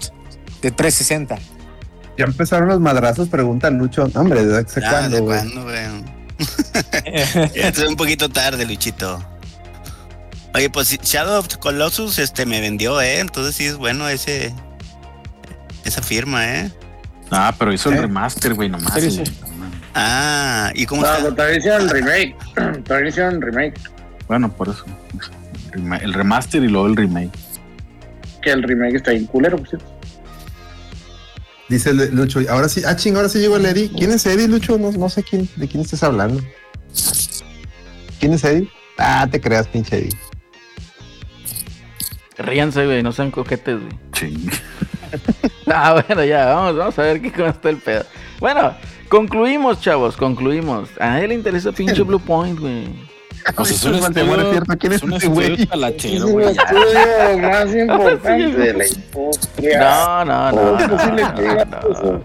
de 0.61 0.71
360. 0.71 1.39
Ya 2.19 2.27
empezaron 2.27 2.69
los 2.69 2.79
madrazos, 2.79 3.29
pregunta 3.29 3.71
Lucho. 3.71 4.07
Hombre, 4.15 4.45
¿desde 4.45 4.59
hace 4.61 4.81
Ah, 4.85 4.91
cuándo, 4.91 5.17
¿de 5.17 5.23
güey? 5.23 5.39
cuándo, 5.41 5.63
güey? 5.65 6.22
Estoy 7.55 7.87
un 7.89 7.97
poquito 7.97 8.29
tarde, 8.29 8.65
Luchito. 8.67 9.25
Oye, 10.55 10.69
pues 10.69 10.91
Shadow 11.03 11.39
of 11.39 11.49
Colossus 11.59 12.19
este, 12.19 12.45
me 12.47 12.61
vendió, 12.61 13.01
¿eh? 13.01 13.21
Entonces 13.21 13.55
sí 13.55 13.65
es 13.65 13.77
bueno 13.77 14.09
ese... 14.09 14.55
Esa 15.85 16.03
firma, 16.03 16.47
¿eh? 16.47 16.71
Ah, 17.31 17.55
pero 17.59 17.73
hizo 17.73 17.91
¿Eh? 17.91 17.97
el 17.97 18.03
remaster, 18.03 18.55
güey, 18.55 18.69
nomás. 18.69 18.95
Sí, 18.95 19.01
güey. 19.01 19.27
sí. 19.27 19.33
Ah, 19.95 20.71
¿y 20.75 20.87
cómo 20.87 21.03
No, 21.03 21.09
está? 21.09 21.23
pero 21.23 21.35
también 21.35 21.59
hicieron 21.59 21.89
remake. 21.89 22.37
También 22.85 23.07
hicieron 23.09 23.43
remake. 23.43 23.81
Bueno, 24.29 24.51
por 24.53 24.69
eso. 24.69 24.85
El 26.01 26.13
remaster 26.15 26.63
y 26.63 26.69
luego 26.69 26.87
el 26.87 26.97
remake. 26.97 27.33
Que 28.43 28.51
el 28.51 28.63
remake 28.63 28.97
está 28.97 29.11
bien 29.13 29.27
culero, 29.27 29.57
por 29.59 29.69
cierto. 29.69 29.92
Dice 31.69 31.93
Lucho. 31.95 32.41
Ahora 32.51 32.69
sí, 32.69 32.83
ah, 32.87 32.97
ching, 32.97 33.17
ahora 33.17 33.29
sí 33.29 33.39
llegó 33.39 33.57
el 33.57 33.67
Eddie. 33.67 33.91
¿Quién 33.97 34.11
es 34.13 34.27
Eddie, 34.27 34.49
Lucho? 34.49 34.79
No, 34.79 34.93
no 34.93 35.09
sé 35.09 35.23
quién, 35.23 35.49
de 35.57 35.69
quién 35.69 35.83
estás 35.83 36.03
hablando. 36.03 36.43
¿Quién 38.21 38.35
es 38.35 38.45
Eddie? 38.45 38.69
Ah, 38.99 39.27
te 39.31 39.41
creas, 39.41 39.69
pinche 39.69 39.99
Eddie. 39.99 40.17
Ríanse, 42.39 42.85
güey, 42.87 43.03
no 43.03 43.13
sean 43.13 43.31
coquetes, 43.31 43.81
güey. 43.81 43.99
Ching. 44.13 44.51
Ah, 45.67 46.03
bueno, 46.07 46.25
ya, 46.25 46.47
vamos, 46.47 46.77
vamos 46.77 46.99
a 46.99 47.03
ver 47.03 47.23
qué 47.23 47.29
está 47.29 47.71
el 47.71 47.77
pedo. 47.79 48.05
Bueno, 48.41 48.75
concluimos, 49.09 49.81
chavos, 49.81 50.17
concluimos. 50.17 50.89
A 50.99 51.11
nadie 51.11 51.29
le 51.29 51.35
interesa 51.35 51.73
pinche 51.73 52.03
Blue 52.03 52.19
Point, 52.19 52.59
güey. 52.59 52.89
Pues 53.57 53.71
es 53.71 53.85
un 53.85 53.95
estudio, 53.97 54.51
cierto, 54.53 54.79
¿quién 54.79 54.93
es 54.93 55.03
un 55.03 55.13
este 55.15 55.27
estudio 55.27 55.49
güey? 55.55 55.67
talachero, 55.67 56.15
Es 56.15 56.23
el 56.23 56.33
güey. 56.33 56.47
estudio 56.49 57.39
más 57.39 57.75
importante 57.75 58.57
de 58.59 58.73
la 58.75 58.87
industria. 58.87 59.79
No, 59.81 60.25
no, 60.25 60.53
no. 60.53 60.89
¿Cómo 60.89 61.01
es 61.01 61.07
no, 61.09 61.17
no, 61.17 61.35
que 61.35 61.67
no. 61.67 62.23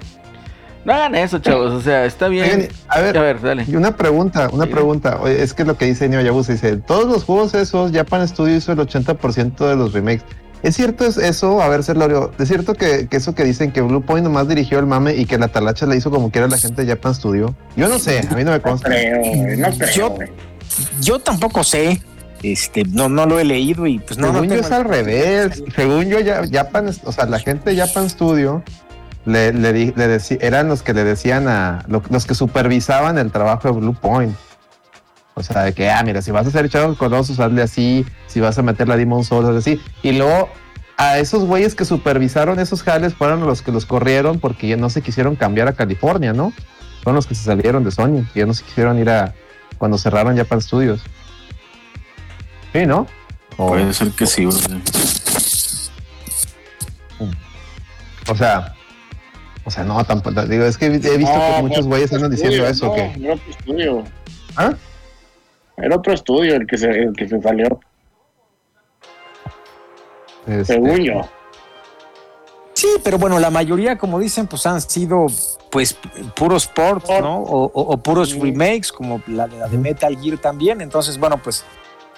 No 0.86 0.94
hagan 0.94 1.16
eso, 1.16 1.40
chavos. 1.40 1.74
O 1.74 1.82
sea, 1.82 2.06
está 2.06 2.28
bien. 2.30 2.46
Oigan, 2.46 2.68
a 2.88 3.02
ver, 3.02 3.18
A 3.18 3.22
ver, 3.22 3.42
dale. 3.42 3.66
Y 3.68 3.76
una 3.76 3.98
pregunta, 3.98 4.48
una 4.54 4.66
Sí. 4.66 4.72
pregunta. 4.72 5.18
Oye, 5.22 5.42
es 5.44 5.54
que 5.54 5.66
lo 5.66 5.78
que 5.78 5.86
dice 5.86 6.08
Neo 6.08 6.22
Yabusa 6.22 6.54
dice, 6.54 6.78
todos 6.78 7.06
los 7.06 7.26
juegos 7.26 7.54
esos, 7.56 7.92
Japan 7.92 8.26
Studio 8.28 8.56
hizo 8.56 8.72
el 8.72 8.80
80% 8.80 9.68
de 9.68 9.76
los 9.76 9.92
remakes. 9.94 10.24
¿Es 10.64 10.76
cierto 10.76 11.06
es 11.06 11.18
eso? 11.18 11.62
A 11.62 11.68
ver, 11.68 11.84
Celorio, 11.84 12.32
¿es 12.40 12.48
cierto 12.48 12.74
que, 12.74 13.08
que 13.08 13.18
eso 13.18 13.36
que 13.36 13.44
dicen 13.44 13.72
que 13.72 13.82
Blue 13.82 14.02
Point 14.02 14.24
nomás 14.24 14.48
dirigió 14.48 14.80
el 14.80 14.86
mame 14.88 15.14
y 15.16 15.26
que 15.26 15.38
la 15.38 15.50
talacha 15.50 15.86
le 15.86 15.98
hizo 15.98 16.10
como 16.10 16.32
quiera 16.32 16.48
la 16.48 16.58
gente 16.58 16.84
de 16.84 16.88
Japan 16.96 17.14
Studio? 17.14 17.54
Yo 17.76 17.88
no 17.90 18.00
sé, 18.00 18.20
a 18.20 18.36
mí 18.36 18.44
no 18.44 18.52
me 18.52 18.58
No 18.58 18.62
consta. 18.64 18.88
creo, 18.90 19.20
güey, 19.20 19.58
no 19.58 19.70
creo. 19.78 19.90
Yo-. 19.92 20.16
Yo 21.02 21.20
tampoco 21.20 21.64
sé, 21.64 22.02
este, 22.44 22.84
no, 22.86 23.10
no 23.10 23.26
lo 23.26 23.40
he 23.40 23.44
leído 23.44 23.88
y 23.88 24.00
pues 24.00 24.18
no, 24.20 24.28
no 24.28 24.34
Según 24.34 24.50
yo 24.50 24.56
tengo- 24.56 24.66
es 24.68 24.72
al 24.72 24.86
revés. 24.86 25.64
Según 25.76 26.06
yo, 26.06 26.20
ya, 26.20 26.42
Japan, 26.52 26.90
o 27.04 27.12
sea, 27.12 27.26
la 27.26 27.40
gente 27.40 27.72
de 27.74 27.78
Japan 27.86 28.10
Studio 28.10 28.64
le, 29.26 29.54
le, 29.54 29.74
le 29.96 30.20
eran 30.42 30.68
los 30.68 30.84
que 30.84 30.94
le 30.94 31.04
decían 31.04 31.48
a 31.48 31.84
lo- 31.88 32.04
los 32.10 32.26
que 32.26 32.36
supervisaban 32.36 33.18
el 33.18 33.32
trabajo 33.32 33.68
de 33.72 33.80
Blue 33.80 33.94
Point. 33.96 34.36
O 35.34 35.44
sea, 35.44 35.64
de 35.64 35.74
que, 35.74 35.90
ah, 35.90 36.02
mira, 36.04 36.22
si 36.24 36.32
vas 36.32 36.46
a 36.46 36.50
hacer 36.50 36.68
Shadow 36.68 36.96
Colossus, 36.98 37.40
hazle 37.40 37.62
así. 37.62 38.06
Si 38.26 38.40
vas 38.40 38.58
a 38.58 38.64
meter 38.64 38.88
la 38.88 38.98
Demon 38.98 39.24
Souls, 39.24 39.46
hazle 39.48 39.60
así. 39.60 39.82
Y 40.02 40.14
luego 40.14 40.50
a 40.98 41.20
esos 41.20 41.44
güeyes 41.46 41.76
que 41.76 41.86
supervisaron 41.86 42.60
esos 42.60 42.82
jales 42.82 43.14
fueron 43.14 43.42
los 43.46 43.62
que 43.62 43.72
los 43.72 43.86
corrieron 43.86 44.40
porque 44.40 44.68
ya 44.68 44.78
no 44.78 44.90
se 44.90 45.04
quisieron 45.04 45.36
cambiar 45.36 45.68
a 45.68 45.74
California, 45.74 46.34
¿no? 46.34 46.54
Fueron 47.04 47.18
los 47.18 47.28
que 47.28 47.36
se 47.36 47.44
salieron 47.44 47.84
de 47.84 47.92
Sony, 47.92 48.26
que 48.34 48.40
ya 48.40 48.46
no 48.48 48.56
se 48.56 48.64
quisieron 48.64 48.98
ir 48.98 49.12
a 49.12 49.36
cuando 49.78 49.98
cerraron 49.98 50.36
Japan 50.38 50.62
Studios. 50.62 51.02
Sí, 52.74 52.86
¿no? 52.86 53.08
O- 53.58 53.70
Puede 53.70 53.94
ser 53.94 54.12
que 54.12 54.26
sí, 54.28 54.46
güey. 54.46 54.58
O 58.30 58.36
sea, 58.36 58.74
o 59.64 59.72
sea, 59.72 59.84
no, 59.84 60.04
tampoco. 60.04 60.42
Digo, 60.46 60.66
es 60.66 60.78
que 60.78 60.88
he 60.88 60.90
visto 60.90 61.10
No, 61.34 61.56
que 61.56 61.62
muchos 61.62 61.88
güeyes 61.88 62.12
andan 62.14 62.32
diciendo 62.32 62.66
estudio, 62.66 62.70
eso, 62.70 62.88
no, 62.88 62.94
que. 62.94 63.24
Era 63.26 63.34
otro 63.36 63.50
estudio. 63.52 64.04
¿Ah? 64.56 64.74
Era 65.78 65.96
otro 65.96 66.14
estudio 66.14 66.56
el 66.56 66.68
que 66.68 66.78
se, 66.78 66.90
el 66.90 67.14
que 67.14 67.28
se 67.30 67.40
salió, 67.42 67.80
Este, 70.48 70.66
según 70.66 70.98
yo. 71.04 71.30
Sí, 72.78 72.88
pero 73.04 73.18
bueno, 73.18 73.40
la 73.40 73.50
mayoría, 73.50 73.98
como 73.98 74.20
dicen, 74.20 74.46
pues 74.46 74.68
han 74.68 74.80
sido 74.82 75.26
pues 75.72 75.98
puros 76.36 76.68
ports, 76.68 77.10
¿no? 77.22 77.38
O, 77.40 77.66
o- 77.74 77.94
o 77.94 77.98
puros 77.98 78.30
Sí. 78.30 78.40
remakes, 78.40 78.92
como 78.92 79.20
la, 79.26 79.48
de- 79.48 79.58
la 79.58 79.68
de 79.68 79.78
Metal 79.80 80.16
Gear 80.22 80.38
también. 80.38 80.80
Entonces, 80.82 81.18
bueno, 81.18 81.38
pues 81.42 81.64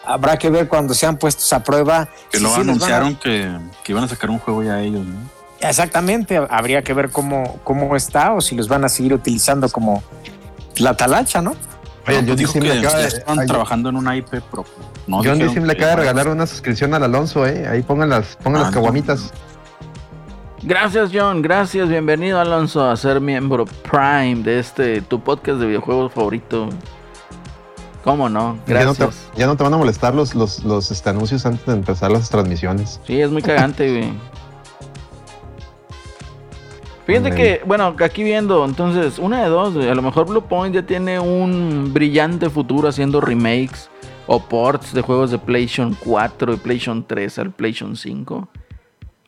habrá 0.06 0.36
que 0.38 0.50
ver 0.50 0.68
cuando 0.68 0.94
sean 0.94 1.16
puestos 1.16 1.54
a 1.54 1.64
prueba. 1.64 2.10
Que 2.30 2.40
sí 2.40 2.46
a- 2.46 2.58
anunciaron 2.58 3.16
que, 3.16 3.50
que 3.86 3.92
iban 3.94 4.04
a 4.04 4.10
sacar 4.10 4.30
un 4.30 4.40
juego 4.40 4.62
ya 4.62 4.82
ellos, 4.82 5.06
¿no? 5.06 5.16
Exactamente, 5.62 6.36
habría 6.50 6.84
que 6.84 6.94
ver 6.94 7.10
cómo, 7.10 7.60
cómo 7.64 7.96
está 7.96 8.34
o 8.34 8.42
si 8.42 8.56
los 8.56 8.68
van 8.68 8.84
a 8.84 8.90
seguir 8.90 9.14
utilizando 9.14 9.70
como 9.70 10.04
la 10.78 10.98
talacha, 10.98 11.42
¿no? 11.42 11.52
Oye, 12.06 12.18
John 12.28 12.36
dijo 12.36 12.54
que 12.54 12.60
le 12.62 12.80
acaba 12.80 13.00
de, 13.00 13.24
ay, 13.28 13.48
trabajando 13.48 13.88
en 13.90 13.96
una 13.96 14.16
IP 14.18 14.42
propia. 14.42 14.74
No 15.08 15.18
John 15.24 15.38
Sim 15.54 15.64
le 15.64 15.76
que- 15.76 15.84
acaba 15.84 15.92
de 15.92 15.96
regalar 15.96 16.28
una 16.28 16.46
suscripción 16.48 16.94
al 16.94 17.04
Alonso, 17.04 17.46
eh. 17.48 17.66
Ahí 17.66 17.82
pongan 17.82 18.10
las, 18.10 18.36
pongan 18.44 18.62
Ah, 18.62 18.66
las 18.66 18.74
no. 18.76 18.82
Gracias, 20.70 21.10
John. 21.12 21.42
Gracias. 21.42 21.90
Bienvenido, 21.90 22.40
Alonso, 22.40 22.88
a 22.88 22.96
ser 22.96 23.20
miembro 23.20 23.66
Prime 23.66 24.44
de 24.44 24.60
este, 24.60 25.02
tu 25.02 25.20
podcast 25.20 25.60
de 25.60 25.66
videojuegos 25.66 26.14
favorito. 26.14 26.70
¿Cómo 28.04 28.30
no? 28.30 28.60
Ya 28.68 28.84
no, 28.86 28.94
te, 28.94 29.02
Gracias. 29.02 29.32
ya 29.36 29.48
no 29.48 29.58
te 29.58 29.64
van 29.64 29.74
a 29.74 29.78
molestar 29.78 30.14
los, 30.14 30.36
los, 30.36 30.64
los 30.64 30.92
este, 30.92 31.10
anuncios 31.10 31.44
antes 31.48 31.66
de 31.66 31.74
empezar 31.74 32.12
las 32.12 32.30
transmisiones. 32.30 33.02
Sí, 33.08 33.20
es 33.20 33.32
muy 33.32 33.42
cagante, 33.42 33.90
güey. 33.90 34.14
Fíjate 37.08 37.32
que, 37.32 37.62
bueno, 37.66 37.96
aquí 38.00 38.22
viendo, 38.22 38.64
entonces, 38.64 39.18
una 39.18 39.42
de 39.42 39.50
dos, 39.50 39.74
güey. 39.74 39.90
A 39.90 39.96
lo 39.96 40.04
mejor 40.04 40.28
Blue 40.28 40.44
Point 40.44 40.76
ya 40.76 40.84
tiene 40.84 41.20
un 41.20 41.90
brillante 41.92 42.48
futuro 42.48 42.90
haciendo 42.90 43.22
remakes 43.22 43.90
o 44.28 44.40
ports 44.40 44.94
de 44.94 45.02
juegos 45.02 45.32
de 45.32 45.40
PlayStation 45.40 45.98
4 46.00 46.54
y 46.54 46.58
PlayStation 46.58 47.04
3 47.08 47.40
al 47.40 47.50
PlayStation 47.50 47.96
5. 47.96 48.48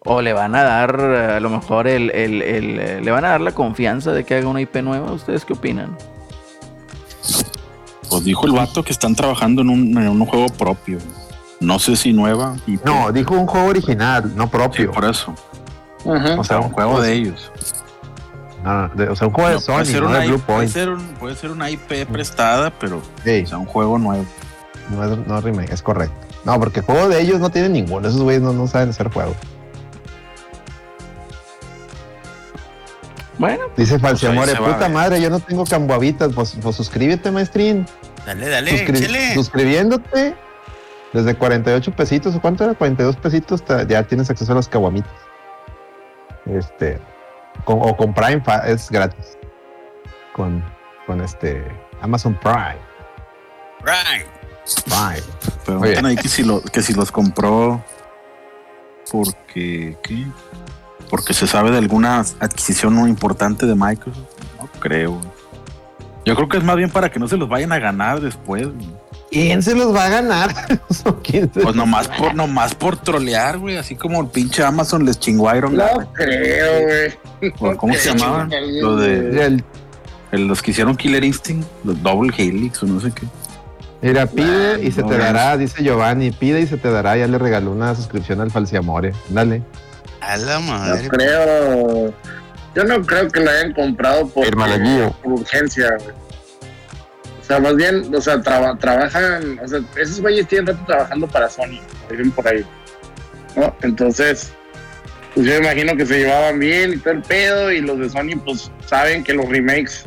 O 0.04 0.22
le 0.22 0.34
van 0.34 0.56
a 0.56 0.64
dar, 0.64 1.00
a 1.00 1.40
lo 1.40 1.50
mejor, 1.52 1.88
el, 1.88 2.10
el- 2.12 2.42
el, 2.42 3.06
le 3.06 3.12
van 3.12 3.24
a 3.24 3.30
dar 3.30 3.42
la 3.42 3.52
confianza 3.52 4.12
de 4.12 4.24
que 4.24 4.36
haga 4.36 4.48
una 4.48 4.60
IP 4.62 4.78
nueva. 4.78 5.12
¿Ustedes 5.12 5.46
qué 5.46 5.54
opinan? 5.54 5.96
Pues 8.10 8.24
dijo 8.24 8.46
el 8.48 8.54
vato 8.54 8.84
que 8.84 8.92
están 8.92 9.16
trabajando 9.16 9.62
en 9.62 9.70
un, 9.70 9.98
en 9.98 10.10
un 10.10 10.26
juego 10.26 10.48
propio. 10.48 10.98
No 11.60 11.78
sé 11.78 11.96
si 11.96 12.14
nueva. 12.14 12.56
No, 12.84 13.12
dijo 13.12 13.36
un 13.36 13.46
juego 13.46 13.68
original, 13.68 14.32
no 14.36 14.46
Sí, 14.46 14.50
propio. 14.50 14.92
por 14.92 15.06
eso. 15.06 15.34
Ajá. 16.12 16.36
O 16.36 16.40
O 16.42 16.44
sea, 16.44 16.60
un 16.60 16.72
juego 16.72 17.00
de 17.00 17.14
ellos. 17.14 17.52
No, 18.64 18.90
de- 18.90 19.10
o 19.10 19.16
sea, 19.16 19.28
un 19.28 19.34
juego 19.34 19.50
de 19.50 19.56
No, 19.56 19.62
puede, 19.62 19.86
Sony, 19.86 19.92
ser 19.92 20.02
no 20.02 20.10
una 20.10 20.20
de 20.20 20.28
Blue 20.28 20.40
puede, 20.40 20.58
Point. 20.58 20.72
ser 20.72 20.90
un- 20.90 21.08
puede 21.20 21.36
ser 21.36 21.52
una 21.52 21.70
IP 21.70 22.06
prestada, 22.12 22.72
pero 22.72 23.02
Sí, 23.24 23.44
o 23.44 23.48
sea, 23.48 23.58
un 23.60 23.66
juego 23.68 24.00
nuevo. 24.00 24.26
no 24.90 25.04
es, 25.04 25.28
no 25.28 25.38
es 25.38 25.44
remake, 25.44 25.72
es 25.72 25.82
correcto. 25.84 26.16
No, 26.44 26.60
porque 26.60 26.82
juego 26.82 27.08
de 27.08 27.22
ellos 27.22 27.40
no 27.40 27.52
tienen 27.52 27.74
ninguno. 27.74 28.08
Esos 28.08 28.22
güeyes 28.24 28.42
no, 28.42 28.52
no 28.52 28.66
saben 28.68 28.90
hacer 28.90 29.10
juego. 29.12 29.36
Bueno, 33.42 33.66
Dice 33.76 33.98
Pues 34.00 34.02
Falciamore, 34.04 34.52
a 34.54 34.58
puta 34.60 34.88
madre, 34.88 35.20
yo 35.22 35.30
no 35.30 35.40
tengo 35.40 35.66
camboavitas. 35.66 36.32
Pues, 36.34 36.56
pues 36.62 36.76
suscríbete, 36.76 37.32
maestrín. 37.32 37.86
Dale, 38.26 38.48
dale, 38.48 38.72
Suscri- 38.72 38.98
échale. 39.00 39.34
suscribiéndote 39.34 40.36
desde 41.12 41.36
48 41.36 41.92
pesitos, 41.96 42.36
¿o 42.36 42.40
cuánto 42.42 42.64
era? 42.64 42.74
42 42.76 43.18
pesitos, 43.18 43.64
ya 43.88 44.04
tienes 44.04 44.30
acceso 44.30 44.52
a 44.52 44.56
las 44.56 44.68
caguamitas. 44.70 45.12
Este, 46.46 47.00
con- 47.66 47.80
o 47.82 47.98
con 47.98 48.14
Prime 48.14 48.42
fa- 48.42 48.68
es 48.68 48.90
gratis. 48.92 49.38
Con, 50.34 50.64
con 51.08 51.20
este 51.22 51.66
Amazon 52.02 52.40
Prime. 52.42 52.78
Right. 53.84 54.28
Prime. 54.86 55.24
Preguntan 55.66 56.06
ahí 56.06 56.16
que 56.16 56.30
si, 56.30 56.44
lo, 56.44 56.62
que 56.62 56.82
si 56.84 56.94
los 56.94 57.12
compró 57.12 57.84
porque, 59.12 59.98
¿qué? 60.04 60.26
Porque 61.12 61.34
se 61.36 61.46
sabe 61.46 61.70
de 61.72 61.78
alguna 61.78 62.20
adquisición 62.40 62.94
muy 62.96 63.10
importante 63.12 63.68
de 63.68 63.76
Microsoft. 63.76 64.26
No 64.60 64.68
creo. 64.80 65.22
Yo 66.26 66.36
creo 66.36 66.48
que 66.50 66.58
es 66.58 66.64
más 66.64 66.76
bien 66.78 66.90
para 66.90 67.12
que 67.12 67.20
no 67.20 67.28
se 67.28 67.38
los 67.38 67.48
vayan 67.50 67.72
a 67.72 67.78
ganar 67.80 68.22
después. 68.22 68.68
¿Quién 69.30 69.62
se 69.64 69.76
los 69.76 69.94
va 69.96 70.06
a 70.06 70.10
ganar? 70.10 70.54
¿Quién 71.24 71.52
se- 71.54 71.60
Pues 71.62 71.76
nomás 71.76 72.08
por, 72.08 72.34
nomás 72.36 72.74
por 72.76 72.98
trolear, 72.98 73.58
güey. 73.60 73.78
Así 73.78 73.96
como 73.96 74.22
el 74.22 74.28
pinche 74.28 74.64
Amazon 74.64 75.06
les 75.06 75.20
chingó 75.20 75.50
a 75.50 75.58
Iron 75.58 75.76
Man. 75.76 75.88
No 76.00 76.14
creo, 76.14 76.82
güey. 77.40 77.52
¿O 77.60 77.78
¿Cómo 77.78 77.94
se 77.94 78.00
creo 78.02 78.16
llamaban? 78.16 78.50
que 78.50 78.56
alguien- 78.58 78.82
Lo 78.84 78.96
de 78.98 79.46
El- 79.46 79.64
el- 80.32 80.48
los 80.48 80.62
que 80.62 80.72
hicieron 80.72 80.96
Killer 80.96 81.24
Instinct, 81.24 81.68
los 81.84 82.02
Double 82.02 82.34
Helix 82.38 82.82
o 82.84 82.86
no 82.88 83.00
sé 83.02 83.12
qué. 83.12 83.26
mira, 84.02 84.26
pide 84.28 84.82
y 84.84 84.92
se 84.92 85.02
no, 85.02 85.08
te 85.10 85.18
dará, 85.18 85.58
dice 85.58 85.84
Giovanni, 85.84 86.32
pide 86.32 86.62
y 86.62 86.68
se 86.68 86.78
te 86.78 86.90
dará. 86.90 87.18
Ya 87.18 87.28
le 87.28 87.38
regaló 87.38 87.72
una 87.72 87.94
suscripción 87.96 88.40
al 88.42 88.50
Falciamore. 88.52 89.14
Dale. 89.30 89.62
A 90.22 90.38
la 90.38 90.54
No 90.56 90.62
madre. 90.62 91.08
creo. 91.10 92.14
Yo 92.74 92.84
no 92.86 93.02
creo 93.06 93.28
que 93.30 93.40
lo 93.42 93.52
hayan 93.52 93.74
comprado 93.74 94.28
por, 94.30 94.46
por 95.22 95.34
urgencia, 95.34 95.90
güey. 96.00 96.16
O 97.42 97.44
sea, 97.44 97.60
más 97.60 97.76
bien, 97.76 98.14
o 98.16 98.22
sea, 98.22 98.42
traba- 98.42 98.78
trabajan, 98.78 99.60
o 99.62 99.68
sea, 99.68 99.80
esos 99.98 100.22
güeyes 100.22 100.48
tienen 100.48 100.68
rato 100.68 100.80
trabajando 100.86 101.28
para 101.28 101.50
Sony, 101.50 101.82
dicen 102.10 102.32
por 102.32 102.48
ahí. 102.48 102.64
¿No? 103.58 103.76
Entonces, 103.82 104.54
pues 105.34 105.46
yo 105.48 105.58
imagino 105.58 105.98
que 105.98 106.06
se 106.06 106.20
llevaban 106.20 106.60
bien 106.60 106.94
y 106.94 106.98
todo 106.98 107.14
el 107.16 107.22
pedo, 107.24 107.72
y 107.72 107.82
los 107.82 108.00
de 108.00 108.10
Sony, 108.10 108.40
pues 108.46 108.72
saben 108.86 109.24
que 109.26 109.34
los 109.34 109.50
remakes 109.50 110.06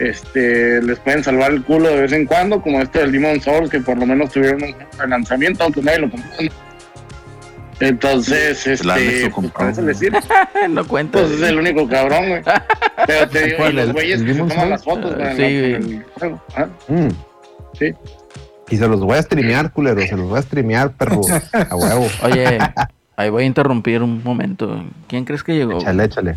este, 0.00 0.82
les 0.82 0.98
pueden 0.98 1.24
salvar 1.24 1.52
el 1.52 1.62
culo 1.62 1.88
de 1.88 2.02
vez 2.02 2.12
en 2.12 2.26
cuando, 2.26 2.60
como 2.60 2.82
este 2.82 2.98
del 2.98 3.12
Demon 3.12 3.40
Souls, 3.40 3.70
que 3.70 3.80
por 3.80 3.96
lo 3.96 4.04
menos 4.04 4.30
tuvieron 4.32 4.62
un 4.62 5.10
lanzamiento, 5.10 5.64
aunque 5.64 5.80
nadie 5.82 6.00
lo 6.00 6.10
compró. 6.10 6.28
Entonces, 7.80 8.66
este, 8.66 9.30
pues, 9.30 9.76
sirve. 9.98 10.20
no 10.70 10.86
cuenta. 10.86 11.18
Pues 11.20 11.32
es 11.32 11.42
el 11.42 11.58
único 11.58 11.88
cabrón, 11.88 12.28
güey. 12.28 12.42
Pero 13.06 13.28
te 13.28 13.38
digo, 13.44 13.54
y 13.54 13.56
¿Cuál, 13.58 13.76
los 13.76 13.92
güeyes 13.92 14.22
que 14.22 14.34
se 14.34 14.38
toman 14.38 14.70
las 14.70 14.84
fotos, 14.84 15.14
güey, 15.14 15.36
Sí, 15.36 15.42
en 15.42 15.82
güey. 16.20 16.34
Ah, 16.56 16.66
Mm. 16.88 17.08
Sí. 17.78 17.92
Y 18.70 18.76
se 18.76 18.88
los 18.88 19.00
voy 19.00 19.18
a 19.18 19.22
streamear, 19.22 19.72
culero. 19.72 20.00
Se 20.02 20.16
los 20.16 20.28
voy 20.28 20.38
a 20.38 20.42
streamear, 20.42 20.92
perro. 20.92 21.20
A 21.52 21.76
huevo. 21.76 22.06
Oye, 22.22 22.58
ahí 23.16 23.30
voy 23.30 23.42
a 23.44 23.46
interrumpir 23.46 24.02
un 24.02 24.22
momento. 24.22 24.84
¿Quién 25.08 25.24
crees 25.24 25.42
que 25.42 25.54
llegó? 25.54 25.78
Échale, 25.78 26.04
échale. 26.04 26.36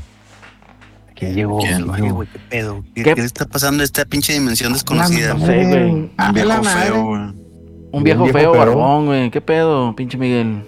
Llegó. 1.19 1.59
¿Quién? 1.59 1.85
llegó. 1.93 2.15
güey, 2.15 2.27
qué 2.31 2.39
pedo. 2.49 2.83
¿Qué, 2.93 3.03
¿Qué? 3.03 3.15
qué 3.15 3.21
está 3.21 3.45
pasando 3.45 3.81
en 3.81 3.85
esta 3.85 4.05
pinche 4.05 4.33
dimensión 4.33 4.73
desconocida? 4.73 5.33
No 5.33 5.45
sé, 5.45 5.65
güey. 5.65 5.83
Un 5.83 6.33
viejo 6.33 6.63
feo, 6.63 7.03
güey. 7.05 7.21
Un 7.91 8.03
viejo, 8.03 8.25
feo. 8.27 8.51
barbón, 8.51 9.05
güey. 9.07 9.31
¿Qué 9.31 9.41
pedo, 9.41 9.95
pinche 9.95 10.17
Miguel? 10.17 10.63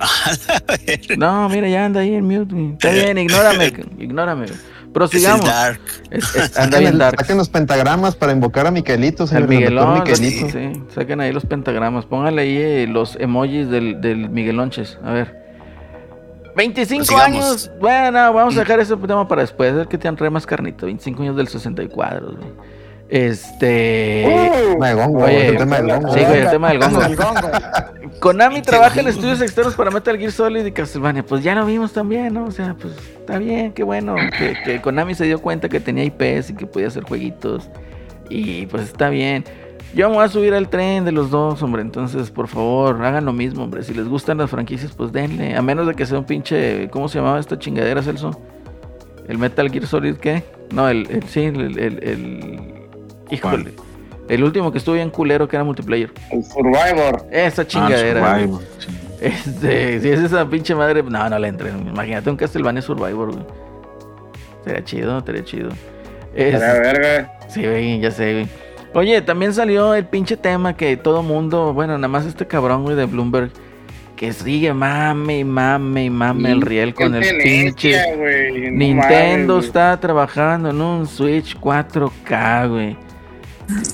No, 1.18 1.48
mira, 1.48 1.68
ya 1.68 1.84
anda 1.84 2.00
ahí 2.00 2.14
en 2.14 2.24
mute. 2.26 2.72
Está 2.72 2.90
bien, 2.90 3.18
ignórame, 3.18 3.72
ignórame. 3.98 4.46
güey. 4.46 4.54
Es 4.58 4.64
el 4.86 4.92
Prosigamos. 4.92 5.44
Dark. 5.46 5.80
Es- 6.10 6.34
es- 6.34 6.56
anda 6.58 6.78
bien 6.80 6.98
dark. 6.98 7.18
saquen 7.20 7.36
los 7.36 7.48
pentagramas 7.48 8.16
para 8.16 8.32
invocar 8.32 8.66
a 8.66 8.70
Miquelito, 8.72 9.22
El 9.24 9.28
señor 9.28 9.48
Miguelón, 9.48 9.94
doctor 9.98 10.20
Miquelito. 10.20 10.46
sí, 10.50 10.72
sí, 10.74 10.82
saquen 10.94 11.20
ahí 11.20 11.32
los 11.32 11.46
pentagramas. 11.46 12.06
Pónganle 12.06 12.42
ahí 12.42 12.56
eh, 12.58 12.86
los 12.88 13.16
emojis 13.20 13.68
del, 13.70 14.00
del 14.00 14.28
Miguelonches. 14.30 14.98
A 15.04 15.12
ver. 15.12 15.38
25 16.56 17.04
Prosigamos. 17.06 17.36
años. 17.44 17.70
Bueno, 17.80 18.32
vamos 18.32 18.56
a 18.56 18.60
dejar 18.60 18.80
ese 18.80 18.96
tema 18.96 19.28
para 19.28 19.42
después. 19.42 19.72
A 19.72 19.76
ver 19.76 19.86
que 19.88 19.96
te 19.96 20.08
han 20.08 20.16
re 20.16 20.28
más 20.30 20.44
carnito. 20.46 20.86
25 20.86 21.22
años 21.22 21.36
del 21.36 21.46
64. 21.46 22.32
güey. 22.36 22.48
Este. 23.10 24.24
Uh, 24.26 24.72
Tema 24.74 24.88
de 24.88 24.94
gongo, 24.94 25.24
Oye, 25.24 25.48
el 25.48 25.56
tema 25.56 25.76
del 25.80 25.86
gongo. 25.88 26.14
Sí, 26.14 26.20
güey, 26.24 26.40
el 26.40 26.50
tema 26.50 26.68
del 26.70 26.78
gongo. 26.78 27.00
Konami 28.20 28.62
trabaja 28.62 29.00
en 29.00 29.08
estudios 29.08 29.40
externos 29.40 29.74
para 29.74 29.90
Metal 29.90 30.16
Gear 30.16 30.30
Solid 30.30 30.64
y 30.64 30.72
Castlevania. 30.72 31.24
Pues 31.24 31.42
ya 31.42 31.54
lo 31.54 31.66
vimos 31.66 31.92
también, 31.92 32.34
¿no? 32.34 32.44
O 32.44 32.50
sea, 32.50 32.74
pues 32.80 32.94
está 32.96 33.38
bien, 33.38 33.72
qué 33.72 33.82
bueno. 33.82 34.14
Que, 34.38 34.54
que 34.64 34.80
Konami 34.80 35.14
se 35.14 35.24
dio 35.24 35.40
cuenta 35.40 35.68
que 35.68 35.80
tenía 35.80 36.04
IPs 36.04 36.50
y 36.50 36.54
que 36.54 36.66
podía 36.66 36.88
hacer 36.88 37.02
jueguitos. 37.04 37.68
Y 38.28 38.66
pues 38.66 38.84
está 38.84 39.08
bien. 39.08 39.44
Yo 39.92 40.08
me 40.08 40.14
voy 40.16 40.24
a 40.24 40.28
subir 40.28 40.54
al 40.54 40.68
tren 40.68 41.04
de 41.04 41.10
los 41.10 41.30
dos, 41.30 41.60
hombre. 41.64 41.82
Entonces, 41.82 42.30
por 42.30 42.46
favor, 42.46 43.04
hagan 43.04 43.24
lo 43.24 43.32
mismo, 43.32 43.64
hombre. 43.64 43.82
Si 43.82 43.92
les 43.92 44.06
gustan 44.06 44.38
las 44.38 44.50
franquicias, 44.50 44.92
pues 44.92 45.10
denle. 45.10 45.56
A 45.56 45.62
menos 45.62 45.86
de 45.88 45.94
que 45.94 46.06
sea 46.06 46.18
un 46.18 46.24
pinche. 46.26 46.88
¿Cómo 46.90 47.08
se 47.08 47.18
llamaba 47.18 47.40
esta 47.40 47.58
chingadera, 47.58 48.02
Celso? 48.02 48.40
¿El 49.26 49.38
Metal 49.38 49.68
Gear 49.70 49.86
Solid 49.86 50.14
qué? 50.16 50.44
No, 50.72 50.88
el. 50.88 51.10
el- 51.10 51.24
sí, 51.24 51.40
el. 51.42 51.76
el, 51.78 52.04
el- 52.04 52.79
híjole. 53.30 53.72
El 54.28 54.44
último 54.44 54.70
que 54.70 54.78
estuvo 54.78 54.94
bien 54.94 55.10
culero 55.10 55.48
que 55.48 55.56
era 55.56 55.64
multiplayer. 55.64 56.10
el 56.30 56.44
Survivor. 56.44 57.26
Esa 57.32 57.62
Ah, 57.62 57.66
chingadera. 57.66 58.20
güey. 58.20 58.42
Survivor, 58.44 58.62
sí. 58.78 58.88
Este, 59.20 60.00
si 60.00 60.08
es 60.08 60.20
esa 60.20 60.48
pinche 60.48 60.74
madre, 60.74 61.02
no, 61.02 61.28
no 61.28 61.38
le 61.38 61.48
entren. 61.48 61.86
Imagínate 61.88 62.30
un 62.30 62.36
Castlevania 62.36 62.80
Survivor, 62.80 63.32
güey. 63.32 63.44
Sería 64.64 64.84
chido, 64.84 65.18
estaría 65.18 65.44
chido. 65.44 65.70
Es- 66.34 66.54
A 66.54 66.58
la 66.58 66.72
verga. 66.74 67.32
sí, 67.48 67.62
güey, 67.62 68.00
ya 68.00 68.10
sé, 68.10 68.32
güey. 68.32 68.48
Oye, 68.94 69.20
también 69.22 69.52
salió 69.54 69.94
el 69.94 70.04
pinche 70.06 70.36
tema 70.36 70.76
que 70.76 70.96
todo 70.96 71.22
mundo, 71.22 71.72
bueno, 71.74 71.96
nada 71.98 72.08
más 72.08 72.24
este 72.26 72.46
cabrón, 72.46 72.82
güey, 72.84 72.96
de 72.96 73.04
Bloomberg, 73.06 73.50
que 74.16 74.32
sigue 74.32 74.72
mame 74.74 75.38
y 75.40 75.44
mame 75.44 76.04
y 76.04 76.10
mame 76.10 76.50
el 76.52 76.60
riel 76.60 76.94
con 76.94 77.14
el 77.14 77.36
pinche. 77.42 77.96
no 78.16 78.76
Nintendo 78.76 79.54
mames, 79.54 79.66
está 79.66 79.98
trabajando 79.98 80.70
en 80.70 80.80
un 80.80 81.06
Switch 81.06 81.56
4K, 81.58 82.68
güey. 82.68 82.96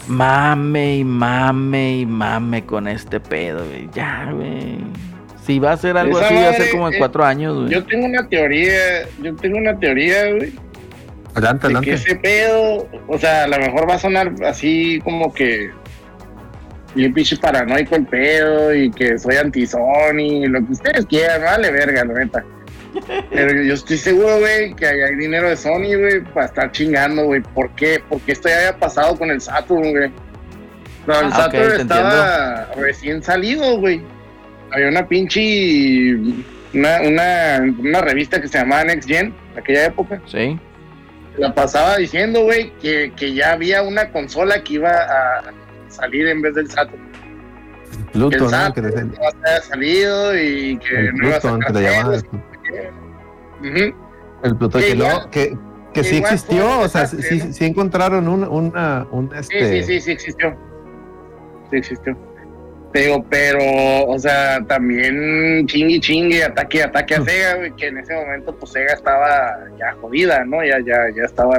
Mame 0.09 0.99
y 0.99 1.05
mame 1.05 1.99
y 1.99 2.07
mame 2.07 2.65
con 2.65 2.89
este 2.89 3.21
pedo, 3.21 3.65
güey. 3.67 3.89
Ya, 3.95 4.31
güey. 4.33 4.79
Si 5.45 5.59
va 5.59 5.73
a 5.73 5.77
ser 5.77 5.97
algo 5.97 6.19
Esa 6.19 6.27
así, 6.27 6.35
va 6.35 6.49
a 6.49 6.53
ser 6.55 6.71
como 6.71 6.89
en 6.89 6.95
eh, 6.95 6.99
cuatro 6.99 7.25
años, 7.25 7.57
güey. 7.57 7.71
Yo 7.71 7.85
tengo 7.85 8.07
una 8.07 8.27
teoría, 8.29 9.07
yo 9.23 9.35
tengo 9.37 9.59
una 9.59 9.79
teoría, 9.79 10.33
güey, 10.33 10.53
Adelante, 11.35 11.69
de 11.69 11.75
que 11.75 11.79
adelante. 11.79 11.93
ese 11.93 12.17
pedo, 12.17 12.89
o 13.09 13.19
sea, 13.19 13.45
a 13.45 13.49
lo 13.49 13.59
mejor 13.59 13.89
va 13.89 13.95
a 13.95 13.99
sonar 13.99 14.33
así 14.45 15.01
como 15.05 15.33
que 15.33 15.71
bien 16.95 17.13
pinche 17.13 17.37
paranoico 17.37 17.95
el 17.95 18.07
pedo 18.07 18.75
y 18.75 18.91
que 18.91 19.19
soy 19.19 19.37
anti-Sony, 19.37 20.47
lo 20.49 20.65
que 20.67 20.73
ustedes 20.73 21.07
quieran, 21.07 21.43
vale 21.43 21.71
verga, 21.71 22.05
la 22.07 22.15
neta. 22.15 22.45
Pero 23.31 23.63
yo 23.63 23.75
estoy 23.75 23.97
seguro, 23.99 24.39
güey, 24.41 24.75
que 24.75 24.87
hay 24.87 25.15
dinero 25.17 25.49
de 25.49 25.57
Sony, 25.57 25.97
güey, 25.99 26.23
para 26.35 26.47
estar 26.47 26.73
chingando, 26.73 27.25
güey. 27.25 27.41
¿Por 27.43 27.71
qué? 27.75 28.03
Porque 28.09 28.33
esto 28.33 28.49
ya 28.49 28.57
había 28.59 28.79
pasado 28.79 29.17
con 29.17 29.31
el 29.31 29.41
Saturn, 29.41 29.91
güey. 29.91 30.05
El 30.05 30.13
Ah, 31.09 31.31
Saturn 31.35 31.81
estaba 31.81 32.69
recién 32.77 33.23
salido, 33.23 33.79
güey. 33.79 34.03
Había 34.73 34.89
una 34.89 35.07
pinche. 35.07 36.17
Una, 36.75 37.01
una, 37.03 37.75
una 37.79 38.01
revista 38.03 38.41
que 38.41 38.49
se 38.49 38.59
llamaba 38.59 38.85
Next 38.85 39.09
Gen, 39.09 39.33
de 39.55 39.61
aquella 39.61 39.87
época. 39.87 40.21
Sí. 40.27 40.59
La 41.39 41.55
pasaba 41.55 41.97
diciendo, 41.97 42.43
güey, 42.43 42.73
que, 42.83 43.13
que 43.17 43.33
ya 43.35 43.53
había 43.53 43.83
una 43.83 44.11
consola 44.11 44.63
que 44.65 44.75
iba 44.75 44.91
a 44.91 45.43
salir 45.89 46.27
en 46.27 46.43
vez 46.43 46.55
del 46.55 46.69
Saturn. 46.71 47.07
Pluto, 48.13 48.31
Que 48.31 48.37
el 48.37 48.43
¿no? 48.43 48.49
Que 48.49 48.57
Saturn 48.57 48.95
te- 48.95 49.05
no 49.05 49.27
había 49.45 49.61
salido 49.63 50.37
y 50.37 50.79
que 50.79 51.13
no 51.15 51.29
iba 51.29 51.37
a 51.37 51.41
sacar 51.41 51.73
El 54.43 54.57
Pluto, 54.57 54.79
Que 54.79 54.85
que, 54.85 54.91
igual- 54.93 55.09
luego- 55.13 55.31
que, 55.31 55.49
que 55.51 55.57
que 55.95 56.05
sí 56.05 56.17
existió, 56.19 56.81
o 56.81 56.89
sea, 56.89 57.07
sí, 57.07 57.17
desastre, 57.17 57.41
sí, 57.41 57.47
¿no? 57.49 57.53
sí 57.55 57.65
encontraron 57.65 58.29
un, 58.29 58.45
una, 58.45 59.07
un 59.11 59.35
este... 59.35 59.83
sí, 59.83 59.83
sí, 59.95 60.01
sí 60.01 60.11
existió. 60.13 60.55
Sí 61.71 61.77
existió. 61.79 62.17
Te 62.93 63.01
digo, 63.01 63.25
pero, 63.29 63.59
o 64.07 64.19
sea, 64.19 64.63
también 64.67 65.67
chingue, 65.67 65.99
chingue, 66.01 66.45
ataque, 66.45 66.83
ataque 66.83 67.15
a 67.15 67.23
Sega, 67.23 67.55
güey, 67.57 67.73
que 67.77 67.89
en 67.89 67.99
ese 67.99 68.15
momento, 68.15 68.55
pues 68.57 68.73
Sega 68.73 68.93
estaba 68.95 69.59
ya 69.79 69.93
jodida, 70.01 70.45
¿no? 70.45 70.63
Ya, 70.65 70.79
ya, 70.81 71.07
ya 71.15 71.25
estaba. 71.25 71.59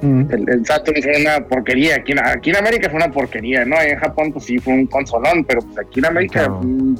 Mm. 0.00 0.30
El, 0.30 0.48
el 0.48 0.66
Saturn 0.66 1.02
fue 1.02 1.20
una 1.20 1.46
porquería. 1.46 1.96
Aquí, 1.96 2.12
en- 2.12 2.24
aquí 2.24 2.50
en 2.50 2.56
América 2.56 2.88
fue 2.90 2.96
una 3.02 3.10
porquería, 3.10 3.64
¿no? 3.64 3.80
En 3.80 3.98
Japón, 3.98 4.32
pues 4.32 4.44
sí, 4.44 4.58
fue 4.58 4.72
un 4.74 4.86
consolón, 4.86 5.44
pero 5.44 5.60
pues 5.62 5.78
aquí 5.78 6.00
en 6.00 6.06
América 6.06 6.48
mm, 6.48 6.96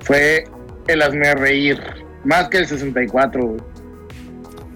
fue 0.00 0.44
el 0.88 1.02
hazme 1.02 1.34
reír. 1.34 1.80
Más 2.24 2.48
que 2.48 2.58
el 2.58 2.66
64, 2.66 3.42
güey. 3.46 3.60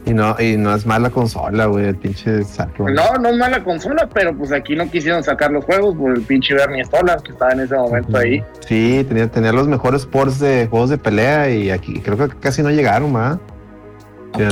Y 0.07 0.15
no, 0.15 0.35
y 0.41 0.57
no 0.57 0.75
es 0.75 0.87
mala 0.87 1.11
consola, 1.11 1.67
güey, 1.67 1.87
el 1.87 1.97
pinche 1.97 2.43
Saturn. 2.43 2.95
No, 2.95 3.15
no 3.21 3.29
es 3.29 3.37
mala 3.37 3.63
consola, 3.63 4.09
pero 4.13 4.35
pues 4.37 4.51
aquí 4.51 4.75
no 4.75 4.91
quisieron 4.91 5.23
sacar 5.23 5.51
los 5.53 5.65
juegos 5.67 5.95
por 5.95 6.15
el 6.17 6.23
pinche 6.23 6.55
Bernie 6.55 6.85
Stolar 6.85 7.23
que 7.23 7.33
estaba 7.33 7.53
en 7.53 7.61
ese 7.61 7.75
momento 7.75 8.17
ahí. 8.17 8.43
Sí, 8.67 9.05
tenía, 9.07 9.31
tenía 9.31 9.53
los 9.53 9.69
mejores 9.69 10.07
ports 10.07 10.41
de 10.41 10.67
juegos 10.69 10.89
de 10.91 10.97
pelea 10.99 11.51
y 11.51 11.71
aquí 11.71 12.01
creo 12.01 12.17
que 12.17 12.29
casi 12.39 12.63
no 12.63 12.71
llegaron, 12.71 13.13
No, 13.13 13.39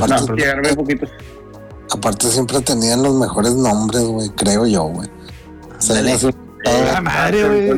Saturn. 0.07 0.37
llegaron 0.37 0.75
poquitos. 0.75 1.09
Aparte 1.91 2.27
siempre 2.27 2.61
tenían 2.61 3.01
los 3.01 3.15
mejores 3.15 3.55
nombres, 3.55 4.03
güey, 4.03 4.29
creo 4.35 4.67
yo, 4.67 4.83
güey. 4.83 5.09
O 5.77 5.81
sea, 5.81 5.95
Dale. 5.95 6.11
era 6.11 6.19
su- 6.19 6.33
¡La 6.93 7.01
madre, 7.01 7.43
güey! 7.47 7.69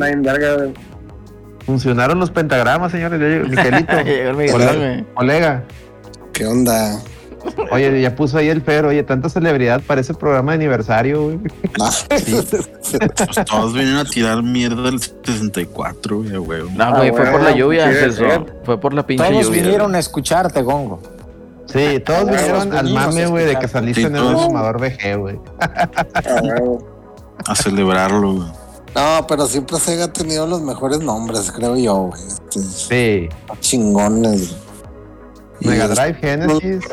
Funcionaron 1.66 2.18
los 2.18 2.30
pentagramas, 2.30 2.92
señores. 2.92 3.20
Llegó- 3.20 3.48
Miguelito, 3.48 3.92
Llegó 4.04 4.30
el 4.30 4.36
Miguel, 4.36 4.54
Hola. 4.54 4.72
güey. 4.74 5.04
colega. 5.14 5.64
¿Qué 6.32 6.46
onda? 6.46 7.00
Oye, 7.72 8.00
ya 8.00 8.14
puso 8.14 8.38
ahí 8.38 8.48
el 8.48 8.62
Fer. 8.62 8.84
Oye, 8.84 9.02
tanta 9.02 9.28
celebridad 9.28 9.80
para 9.82 10.00
ese 10.00 10.14
programa 10.14 10.52
de 10.52 10.56
aniversario, 10.58 11.24
güey. 11.24 11.38
No, 11.78 11.88
Pues 12.08 13.44
todos 13.46 13.74
vienen 13.74 13.96
a 13.96 14.04
tirar 14.04 14.42
mierda 14.44 14.82
del 14.82 15.00
64, 15.00 16.18
güey, 16.18 16.36
güey. 16.36 16.62
No, 16.76 16.96
güey, 16.96 17.10
Ah, 17.10 17.12
fue 17.14 17.26
por 17.32 17.42
la 17.42 17.50
lluvia, 17.50 17.88
sí, 17.88 17.94
Celso. 17.98 18.24
sí. 18.24 18.44
Fue 18.64 18.80
por 18.80 18.94
la 18.94 19.04
pinche 19.04 19.24
Todos 19.28 19.46
lluvia. 19.46 19.62
vinieron 19.62 19.94
a 19.94 19.98
escucharte, 19.98 20.62
Gongo. 20.62 21.02
Sí, 21.66 22.00
todos 22.06 22.20
Ah, 22.28 22.30
vinieron 22.32 22.68
todos 22.68 22.80
al 22.80 22.90
mame, 22.92 23.26
güey, 23.26 23.46
de 23.46 23.56
que 23.58 23.66
saliste 23.66 24.02
Sí, 24.02 24.06
en 24.06 24.14
el 24.16 24.22
todos. 24.22 24.44
fumador 24.44 24.78
VG, 24.80 25.16
güey. 25.16 25.40
Ah. 25.60 25.88
A 27.48 27.54
celebrarlo, 27.56 28.34
güey. 28.34 28.48
No, 28.94 29.26
pero 29.26 29.46
siempre 29.46 29.78
Sega 29.78 30.04
ha 30.04 30.12
tenido 30.12 30.46
los 30.46 30.60
mejores 30.62 31.00
nombres, 31.00 31.50
creo 31.52 31.76
yo, 31.76 31.94
güey. 32.10 32.22
Este, 32.26 32.60
Sí. 32.62 33.28
chingones. 33.60 34.54
Mega 35.60 35.88
Drive, 35.88 36.14
Genesis, 36.14 36.84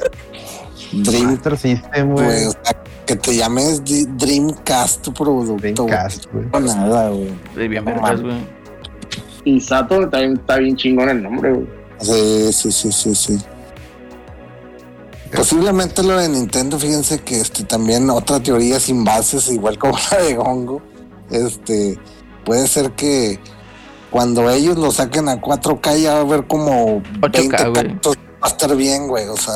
Dream, 0.92 1.32
Master 1.32 1.58
System, 1.58 2.12
güey. 2.14 2.46
sea, 2.52 2.84
que 3.06 3.16
te 3.16 3.36
llames 3.36 3.82
Dreamcast 3.84 5.02
tu 5.02 5.14
producto. 5.14 5.56
Dreamcast, 5.56 6.26
güey. 6.32 6.46
No, 6.54 6.60
nada, 6.60 7.10
güey. 7.10 7.34
Sí, 7.56 7.68
bien 7.68 7.84
vergas, 7.86 8.22
güey. 8.22 8.60
Y 9.46 9.60
también 9.62 10.34
está 10.34 10.58
bien 10.58 10.76
chingón 10.76 11.10
el 11.10 11.24
nombre, 11.24 11.54
güey. 11.54 11.68
Sí, 12.00 12.54
sí, 12.54 12.72
sí, 12.72 12.92
sí, 12.92 13.16
sí. 13.16 13.40
Posiblemente 15.36 16.02
lo 16.04 16.18
de 16.18 16.28
Nintendo, 16.30 16.80
fíjense 16.80 17.20
que 17.20 17.40
este 17.40 17.64
también 17.64 18.10
otra 18.10 18.40
teoría 18.40 18.80
sin 18.80 19.04
bases, 19.04 19.52
igual 19.52 19.78
como 19.78 19.98
la 20.12 20.24
de 20.24 20.36
Gongo, 20.36 20.82
este 21.30 22.00
puede 22.46 22.68
ser 22.68 22.92
que 22.92 23.40
cuando 24.10 24.50
ellos 24.50 24.78
lo 24.78 24.92
saquen 24.92 25.30
a 25.30 25.40
4K 25.40 26.02
ya 26.02 26.14
va 26.14 26.20
a 26.20 26.22
haber 26.22 26.48
como 26.48 27.02
8K, 27.22 27.32
20 27.32 27.64
güey. 27.70 27.74
tantos, 27.74 28.18
va 28.18 28.48
a 28.48 28.48
estar 28.48 28.76
bien, 28.76 29.08
güey, 29.08 29.28
o 29.28 29.38
sea, 29.38 29.54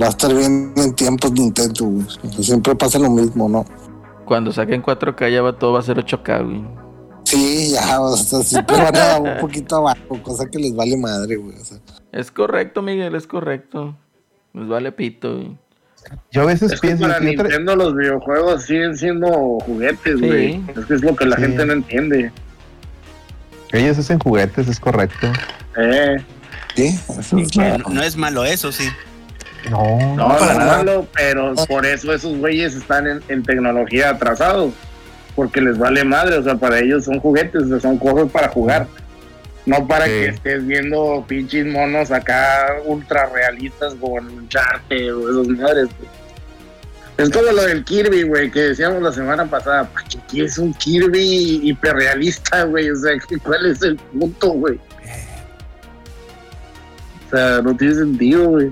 va 0.00 0.06
a 0.06 0.10
estar 0.10 0.32
bien 0.32 0.72
en 0.76 0.94
tiempos 0.94 1.32
Nintendo, 1.32 1.86
güey. 1.86 2.06
O 2.06 2.32
sea, 2.32 2.42
siempre 2.42 2.74
pasa 2.76 2.98
lo 2.98 3.10
mismo, 3.10 3.48
¿no? 3.48 3.64
Cuando 4.24 4.52
saquen 4.52 4.82
4K 4.82 5.32
ya 5.32 5.42
va, 5.42 5.58
todo 5.58 5.72
va 5.72 5.80
a 5.80 5.82
ser 5.82 5.98
8K, 5.98 6.44
güey. 6.44 6.64
Sí, 7.24 7.72
ya, 7.72 8.00
o 8.00 8.16
sea, 8.16 8.42
siempre 8.42 8.76
van 8.76 8.96
a 8.96 9.18
un 9.18 9.40
poquito 9.40 9.76
abajo, 9.76 10.22
cosa 10.22 10.46
que 10.46 10.58
les 10.58 10.74
vale 10.74 10.96
madre, 10.96 11.36
güey, 11.36 11.58
o 11.58 11.64
sea. 11.64 11.78
Es 12.12 12.30
correcto, 12.30 12.82
Miguel, 12.82 13.14
es 13.14 13.26
correcto. 13.26 13.96
Nos 14.52 14.68
vale 14.68 14.92
pito, 14.92 15.34
güey. 15.34 15.58
Yo 16.30 16.42
a 16.42 16.46
veces 16.46 16.72
Es 16.72 16.80
que 16.80 16.88
pienso 16.88 17.04
para 17.06 17.18
que 17.20 17.30
otra- 17.30 17.44
Nintendo 17.44 17.76
los 17.76 17.96
videojuegos 17.96 18.62
siguen 18.64 18.96
siendo 18.96 19.28
juguetes, 19.60 20.18
Sí. 20.18 20.26
güey. 20.26 20.62
Es 20.76 20.84
que 20.86 20.94
es 20.94 21.02
lo 21.02 21.16
que 21.16 21.24
la 21.26 21.36
Sí. 21.36 21.42
gente 21.42 21.66
no 21.66 21.72
entiende. 21.72 22.32
ellos 23.72 23.98
hacen 23.98 24.18
juguetes, 24.20 24.68
es 24.68 24.80
correcto. 24.80 25.30
Eh, 25.76 26.16
Sí, 26.74 26.98
eso 27.18 27.38
es 27.38 27.48
claro. 27.50 27.84
No 27.90 28.02
es 28.02 28.16
malo 28.16 28.44
eso, 28.44 28.70
sí. 28.72 28.88
No, 29.70 30.14
no, 30.14 30.28
para 30.28 30.52
no, 30.52 30.58
nada. 30.60 30.76
malo, 30.76 31.06
pero 31.14 31.54
por 31.68 31.84
eso 31.86 32.12
esos 32.12 32.36
güeyes 32.38 32.74
están 32.74 33.06
en, 33.06 33.20
en 33.28 33.42
tecnología 33.42 34.10
atrasados. 34.10 34.72
Porque 35.34 35.60
les 35.60 35.76
vale 35.76 36.04
madre, 36.04 36.36
o 36.38 36.42
sea, 36.42 36.54
para 36.54 36.78
ellos 36.78 37.04
son 37.04 37.18
juguetes, 37.20 37.62
o 37.64 37.68
sea, 37.68 37.80
son 37.80 37.98
cosas 37.98 38.30
para 38.30 38.48
jugar. 38.48 38.86
No 39.66 39.86
para 39.86 40.04
Sí. 40.06 40.10
que 40.12 40.26
estés 40.28 40.66
viendo 40.66 41.24
pinches 41.26 41.66
monos 41.66 42.10
acá 42.12 42.76
ultra 42.84 43.26
realistas 43.26 43.94
como 44.00 44.18
en 44.20 44.26
Uncharted 44.38 45.14
o 45.14 45.28
esas 45.42 45.48
madres. 45.58 45.88
güey. 45.98 46.16
Es 47.18 47.30
como 47.30 47.50
lo 47.50 47.62
del 47.62 47.82
Kirby, 47.84 48.22
güey, 48.24 48.50
que 48.50 48.60
decíamos 48.60 49.02
la 49.02 49.10
semana 49.12 49.44
pasada. 49.46 49.84
¿Para 49.88 50.06
qué 50.06 50.18
quieres 50.28 50.58
un 50.58 50.72
Kirby 50.74 51.60
hiperrealista, 51.68 52.64
güey? 52.64 52.90
O 52.90 52.96
sea, 52.96 53.12
¿cuál 53.42 53.66
es 53.66 53.82
el 53.82 53.96
punto, 53.96 54.50
güey? 54.52 54.78
O 57.26 57.30
sea, 57.36 57.60
no 57.62 57.76
tiene 57.76 57.94
sentido, 57.94 58.48
güey. 58.50 58.70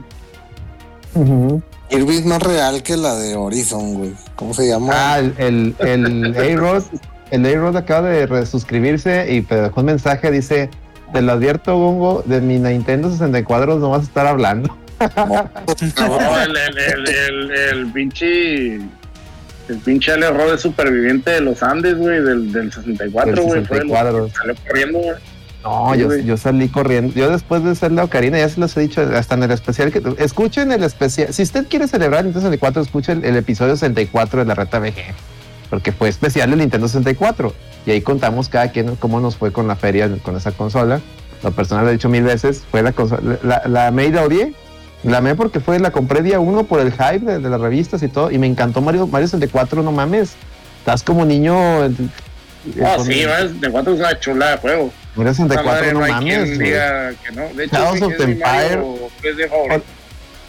Kirby 1.88 2.16
es 2.16 2.26
más 2.26 2.42
real 2.42 2.82
que 2.82 2.96
la 2.96 3.14
de 3.16 3.34
Horizon, 3.34 3.94
güey. 3.94 4.12
¿Cómo 4.36 4.52
se 4.54 4.68
llama? 4.68 4.92
Ah, 4.94 5.18
el, 5.20 5.34
el, 5.38 6.36
el 6.36 6.36
A-Rod, 6.58 6.84
el 7.30 7.46
A-Rod 7.46 7.76
acaba 7.76 8.08
de 8.10 8.26
resuscribirse 8.26 9.26
y 9.32 9.40
dejó 9.40 9.80
un 9.80 9.86
mensaje, 9.86 10.30
dice, 10.30 10.70
te 11.14 11.22
lo 11.22 11.32
advierto, 11.32 11.76
Gongo, 11.78 12.24
de 12.26 12.40
mi 12.40 12.58
Nintendo 12.58 13.08
64 13.08 13.78
no 13.78 13.90
vas 13.90 14.00
a 14.00 14.04
estar 14.04 14.26
hablando. 14.26 14.76
No, 15.16 16.40
el, 16.40 16.56
el, 16.56 16.78
el, 16.78 17.08
el, 17.08 17.50
el 17.52 17.92
pinche. 17.92 18.74
El 18.76 19.78
pinche 19.84 20.12
Ale 20.12 20.26
es 20.52 20.60
superviviente 20.60 21.30
de 21.30 21.40
los 21.40 21.62
Andes, 21.62 21.96
güey, 21.96 22.20
del, 22.20 22.52
del 22.52 22.72
64, 22.72 23.32
Del 23.32 23.44
güey. 23.44 23.64
Fue 23.64 23.78
el 23.78 23.82
64. 23.84 24.26
que 24.26 24.32
salió 24.32 24.54
corriendo, 24.66 24.98
güey. 24.98 25.14
No, 25.62 25.94
Sí, 25.94 26.24
yo, 26.24 26.36
salí 26.36 26.68
corriendo. 26.68 27.14
Yo 27.14 27.30
después 27.30 27.64
de 27.64 27.74
ser 27.74 27.92
la 27.92 28.04
Ocarina, 28.04 28.38
ya 28.38 28.48
se 28.48 28.60
los 28.60 28.76
he 28.76 28.80
dicho 28.80 29.00
hasta 29.00 29.36
en 29.36 29.44
el 29.44 29.52
especial 29.52 29.92
que 29.92 30.02
escuchen 30.18 30.72
el 30.72 30.82
especial. 30.82 31.32
Si 31.32 31.42
usted 31.42 31.66
quiere 31.68 31.86
celebrar 31.86 32.24
Nintendo 32.24 32.48
64, 32.48 32.82
escuche 32.82 33.12
el, 33.12 33.24
el 33.24 33.36
episodio 33.36 33.76
64 33.76 34.40
de 34.40 34.46
la 34.46 34.54
Reta 34.54 34.80
VG. 34.80 35.14
Porque 35.74 35.90
fue 35.90 36.08
especial 36.08 36.50
del 36.50 36.60
Nintendo 36.60 36.86
64. 36.86 37.52
Y 37.84 37.90
ahí 37.90 38.00
contamos 38.00 38.48
cada 38.48 38.70
quien 38.70 38.94
cómo 38.94 39.18
nos 39.18 39.34
fue 39.36 39.50
con 39.52 39.66
la 39.66 39.74
feria, 39.74 40.08
con 40.22 40.36
esa 40.36 40.52
consola. 40.52 41.00
Lo 41.42 41.50
personal 41.50 41.84
lo 41.84 41.90
he 41.90 41.94
dicho 41.94 42.08
mil 42.08 42.22
veces. 42.22 42.62
Fue 42.70 42.80
la 42.80 42.92
consola. 42.92 43.38
La, 43.42 43.62
la 43.66 43.88
amé 43.88 44.04
y 44.06 44.12
la 44.12 44.22
odié. 44.22 44.54
La 45.02 45.18
amé 45.18 45.34
porque 45.34 45.58
fue, 45.58 45.80
la 45.80 45.90
compré 45.90 46.22
día 46.22 46.38
uno 46.38 46.62
por 46.62 46.78
el 46.78 46.92
hype 46.92 47.18
de, 47.26 47.38
de 47.40 47.50
las 47.50 47.60
revistas 47.60 48.04
y 48.04 48.08
todo. 48.08 48.30
Y 48.30 48.38
me 48.38 48.46
encantó 48.46 48.82
Mario, 48.82 49.08
Mario 49.08 49.26
64, 49.26 49.82
no 49.82 49.90
mames. 49.90 50.34
Estás 50.78 51.02
como 51.02 51.24
niño. 51.24 51.56
Ah, 51.82 52.94
con- 52.96 53.04
sí, 53.06 53.24
de 53.24 53.70
cuatro 53.72 53.94
es 53.94 53.98
una 53.98 54.20
chula 54.20 54.50
de 54.52 54.56
juego. 54.58 54.92
Mario 55.16 55.32
Esa 55.32 55.42
64, 55.42 55.72
madre 55.72 55.92
no 55.92 56.00
no 56.00 56.06
mames. 56.06 56.58
que 56.58 57.32
no. 57.34 57.42
De 57.52 57.64
hecho, 57.64 57.74
Shadows 57.76 57.98
sí, 57.98 58.04
of 58.04 58.12
Mario 58.16 58.22
Empire. 58.22 59.82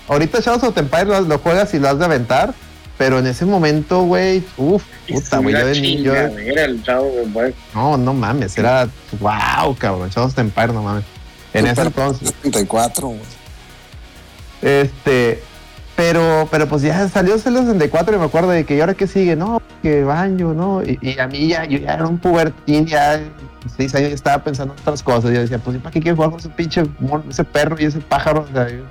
Ahorita 0.07 0.39
Shadows 0.39 0.63
of 0.63 0.76
the 0.76 0.82
Empire 0.82 1.05
lo, 1.05 1.21
lo 1.21 1.39
juegas 1.39 1.73
y 1.73 1.80
lo 1.80 1.89
has 1.89 1.97
de 1.97 2.05
aventar, 2.05 2.53
pero 2.98 3.20
en 3.20 3.28
ese 3.28 3.46
momento, 3.46 4.04
güey, 4.04 4.43
uff, 4.58 4.84
puta, 5.08 5.39
güey, 5.39 5.54
yo 5.56 5.66
de 5.68 5.82
niño, 5.82 6.04
yo- 6.14 6.38
Era 6.39 6.66
el 6.66 6.82
chavo, 6.84 7.12
güey. 7.34 7.54
no, 7.74 7.98
no 7.98 8.14
mames, 8.14 8.58
era, 8.58 8.88
wow, 9.20 9.76
cabrón, 9.78 10.10
the 10.10 10.41
Empire, 10.41 10.68
no 10.74 10.82
mames. 10.84 11.04
En 11.54 11.68
ese 11.68 11.82
entonces, 11.82 12.34
64, 12.41 13.08
güey. 13.08 13.20
este, 14.62 15.41
Pero, 15.96 16.48
pero 16.52 16.68
pues 16.68 16.82
ya 16.82 17.08
salió 17.08 17.36
el 17.36 17.39
64 17.39 18.16
y 18.16 18.20
me 18.20 18.26
acuerdo 18.26 18.50
de 18.50 18.66
que, 18.66 18.76
¿y 18.76 18.82
ahora 18.82 18.93
qué 18.96 19.08
sigue? 19.08 19.38
No, 19.38 19.62
que 19.82 20.04
baño, 20.04 20.54
¿no? 20.54 20.84
Y, 20.84 21.00
y 21.02 21.18
a 21.20 21.28
mí 21.28 21.48
ya, 21.48 21.64
yo 21.64 21.78
ya 21.78 21.93
era 21.93 22.06
un 22.06 22.18
pubertín, 22.18 22.86
ya 22.86 23.22
seis 23.78 23.96
años 23.96 24.12
estaba 24.12 24.43
pensando 24.43 24.74
en 24.74 24.80
otras 24.82 25.02
cosas. 25.02 25.32
Yo 25.34 25.39
decía, 25.39 25.58
pues, 25.58 25.78
¿para 25.78 25.91
qué 25.91 26.02
quiero 26.02 26.18
jugar 26.18 26.32
con 26.32 26.39
ese 26.41 26.50
pinche 26.50 26.84
ese 27.30 27.43
perro 27.46 27.78
y 27.80 27.86
ese 27.86 28.00
pájaro? 28.02 28.46
O 28.50 28.54
sea, 28.54 28.68
yo, 28.70 28.84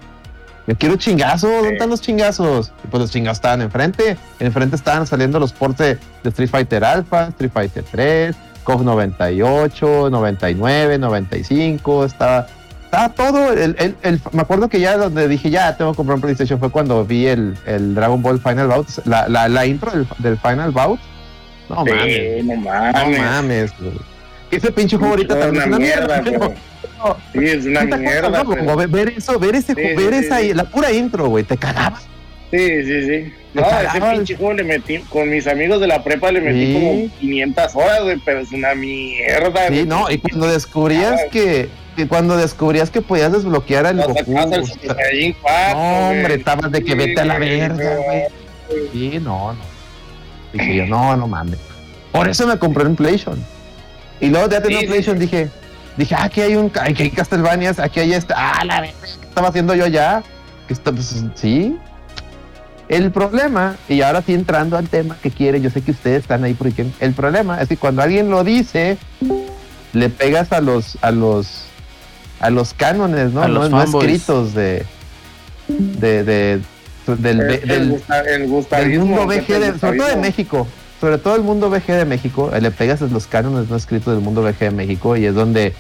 yo 0.67 0.75
quiero 0.77 0.97
chingazos, 0.97 1.51
¿dónde 1.51 1.73
están 1.75 1.91
los 1.91 2.01
chingazos? 2.01 2.73
Y 2.85 2.89
pues 2.89 3.01
los 3.03 3.11
chingazos 3.11 3.39
estaban 3.39 3.61
enfrente. 3.63 4.17
Enfrente 4.41 4.77
estaban 4.77 5.07
saliendo 5.07 5.39
los 5.39 5.53
portes 5.53 5.99
de 6.23 6.29
Street 6.31 6.49
Fighter 6.51 6.85
Alpha, 6.85 7.29
Street 7.29 7.51
Fighter 7.53 7.85
3, 7.91 8.35
KOF 8.65 8.83
98, 8.83 10.09
99, 10.11 10.99
95, 10.99 12.05
estaba, 12.07 12.47
estaba 12.85 13.09
todo. 13.11 13.53
El, 13.53 13.77
el- 13.79 13.97
el- 14.03 14.21
me 14.33 14.43
acuerdo 14.43 14.69
que 14.69 14.81
ya 14.81 14.97
donde 14.97 15.29
dije, 15.29 15.51
ya 15.51 15.77
tengo 15.77 15.93
que 15.93 15.97
comprar 15.97 16.17
un 16.17 16.23
PlayStation 16.23 16.59
fue 16.59 16.71
cuando 16.71 17.05
vi 17.05 17.27
el, 17.27 17.57
el 17.67 17.95
Dragon 17.95 18.23
Ball 18.23 18.41
Final 18.41 18.69
Bout, 18.69 18.89
la, 19.05 19.29
la, 19.29 19.49
la 19.49 19.67
intro 19.67 19.91
del, 19.91 20.07
del 20.19 20.39
Final 20.39 20.71
Bout. 20.71 20.99
No 21.69 21.77
mames, 21.77 22.05
Sí, 22.05 22.43
no 22.47 22.55
no 22.57 22.61
mames. 22.63 23.19
mames. 23.21 23.73
güey. 23.81 23.93
Ese 24.51 24.71
pinche 24.71 24.97
Es 24.97 25.27
también 25.29 25.57
es 25.57 25.67
una 25.67 25.79
mierda, 25.79 26.23
mierda. 26.23 26.39
pero- 26.47 26.55
Sí, 27.33 27.39
es 27.45 27.65
una 27.67 27.83
¿Sí 27.83 27.89
te 27.89 27.95
acuerdas, 27.95 28.01
mierda. 28.01 28.45
pero- 28.49 28.65
Como 28.65 28.77
ver, 28.77 28.89
ver 28.89 29.09
eso, 29.17 29.39
ver 29.39 29.55
ese, 29.57 29.75
Sí, 29.75 29.81
ver 29.81 30.11
sí, 30.15 30.27
esa, 30.27 30.39
sí. 30.41 30.55
la 30.55 30.65
pura 30.65 30.93
intro, 30.93 31.29
güey, 31.29 31.45
te 31.45 31.57
cagabas. 31.57 32.03
Sí, 32.51 32.85
sí, 32.85 33.03
sí. 33.07 33.33
No, 33.55 33.63
ese 33.63 34.01
pinche 34.01 34.37
juego 34.37 34.53
le 34.53 34.65
metí, 34.65 34.99
con 35.09 35.29
mis 35.29 35.47
amigos 35.47 35.81
de 35.81 35.87
la 35.89 36.03
prepa 36.05 36.31
le 36.31 36.41
metí 36.41 36.67
Sí. 36.67 36.73
como 36.75 37.19
500 37.21 37.75
horas, 37.75 38.03
güey, 38.03 38.17
pero 38.25 38.41
es 38.41 38.53
una 38.53 38.75
mierda. 38.75 39.69
Sí, 39.69 39.75
güey. 39.75 39.87
no, 39.87 40.11
y 40.11 40.19
cuando 40.19 40.47
descubrías 40.47 41.21
Ah. 41.21 41.31
que, 41.31 41.69
que 41.97 42.07
cuando 42.09 42.37
descubrías 42.37 42.91
que 42.91 43.01
podías 43.03 43.33
desbloquear 43.33 43.87
al 43.87 43.97
Goku, 44.03 44.13
o 44.13 44.25
sea, 44.25 44.65
Saiyajin 44.95 45.37
4, 45.41 45.75
no, 45.75 45.99
hombre, 46.09 46.23
güey. 46.27 46.39
estabas 46.39 46.71
de 46.73 46.83
que 46.85 46.95
vete 46.95 47.21
a 47.21 47.25
la 47.25 47.39
verga, 47.39 47.97
güey. 47.97 48.23
Sí, 48.93 49.19
no, 49.23 49.53
no. 49.53 49.59
Dije 50.53 50.77
yo, 50.77 50.87
no, 50.87 51.17
no 51.17 51.27
mames. 51.27 51.59
Por 52.13 52.29
eso 52.29 52.47
me 52.47 52.57
compré 52.59 52.85
un 52.85 52.95
PlayStation. 52.97 53.45
Y 54.21 54.29
luego 54.29 54.49
ya 54.49 54.63
tenía 54.63 54.79
un 54.81 54.87
PlayStation, 54.87 55.19
dije, 55.19 55.49
dije, 55.97 56.15
ah, 56.15 56.25
aquí 56.25 56.41
hay 56.41 56.57
un, 56.57 56.71
aquí 56.81 57.03
hay 57.05 57.11
Castlevania, 57.11 57.75
aquí 57.79 58.01
hay 58.01 58.13
este, 58.13 58.35
ah, 58.37 58.63
la 58.65 58.83
¿qué 58.83 58.93
estaba 59.29 59.49
haciendo 59.49 59.75
yo 59.75 59.85
allá? 59.85 60.23
Que 60.67 60.75
está, 60.75 60.93
pues, 60.93 61.25
sí. 61.35 61.77
El 62.89 63.11
problema, 63.13 63.77
y 63.89 64.03
ahora 64.03 64.23
sí 64.23 64.35
entrando 64.35 64.77
al 64.77 64.89
tema 64.89 65.17
que 65.23 65.31
quiere, 65.31 65.61
yo 65.61 65.71
sé 65.71 65.81
que 65.83 65.91
ustedes 65.93 66.23
están 66.23 66.45
ahí 66.45 66.53
porque 66.55 66.85
el 67.01 67.13
problema 67.15 67.61
es 67.63 67.69
que 67.69 67.77
cuando 67.79 68.03
alguien 68.03 68.31
lo 68.31 68.45
dice, 68.45 68.99
le 69.95 70.11
pegas 70.11 70.53
a 70.53 70.61
los, 70.61 70.99
a 71.01 71.11
los, 71.11 71.65
a 72.41 72.51
los 72.51 72.75
cánones, 72.75 73.33
¿no? 73.33 73.43
A 73.43 73.49
no, 73.49 73.55
los 73.61 73.71
no 73.71 73.83
escritos 73.83 74.53
de, 74.55 74.85
de, 75.69 76.25
de- 76.25 76.61
del, 77.07 77.41
El, 77.41 77.51
el, 77.51 77.69
del, 77.69 77.91
gusta- 77.91 78.21
el 78.21 78.27
del 78.41 78.49
gustavismo, 78.49 79.05
mundo 79.07 79.27
VG, 79.27 79.79
sobre 79.79 79.99
todo 79.99 80.09
de. 80.09 80.17
México, 80.17 80.67
sobre 81.01 81.19
todo 81.19 81.37
el 81.37 81.43
mundo 81.43 81.71
VG 81.71 81.87
de 81.87 82.05
México, 82.05 82.51
eh, 82.55 82.61
le 82.61 82.71
pegas 82.71 83.01
los 83.01 83.27
cánones 83.27 83.69
no 83.69 83.77
escritos 83.77 84.15
del 84.15 84.23
mundo 84.23 84.43
VG 84.43 84.59
de 84.59 84.71
México 84.71 85.17
y 85.17 85.27
es 85.27 85.35
donde 85.35 85.75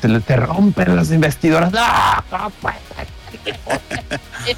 se 0.00 0.08
le 0.08 0.20
te 0.20 0.36
rompen 0.36 0.96
las 0.96 1.10
investidoras. 1.10 1.72
¡No! 1.72 1.80
¿Cómo 2.30 2.50
puede 2.50 2.76
ser? 2.96 4.56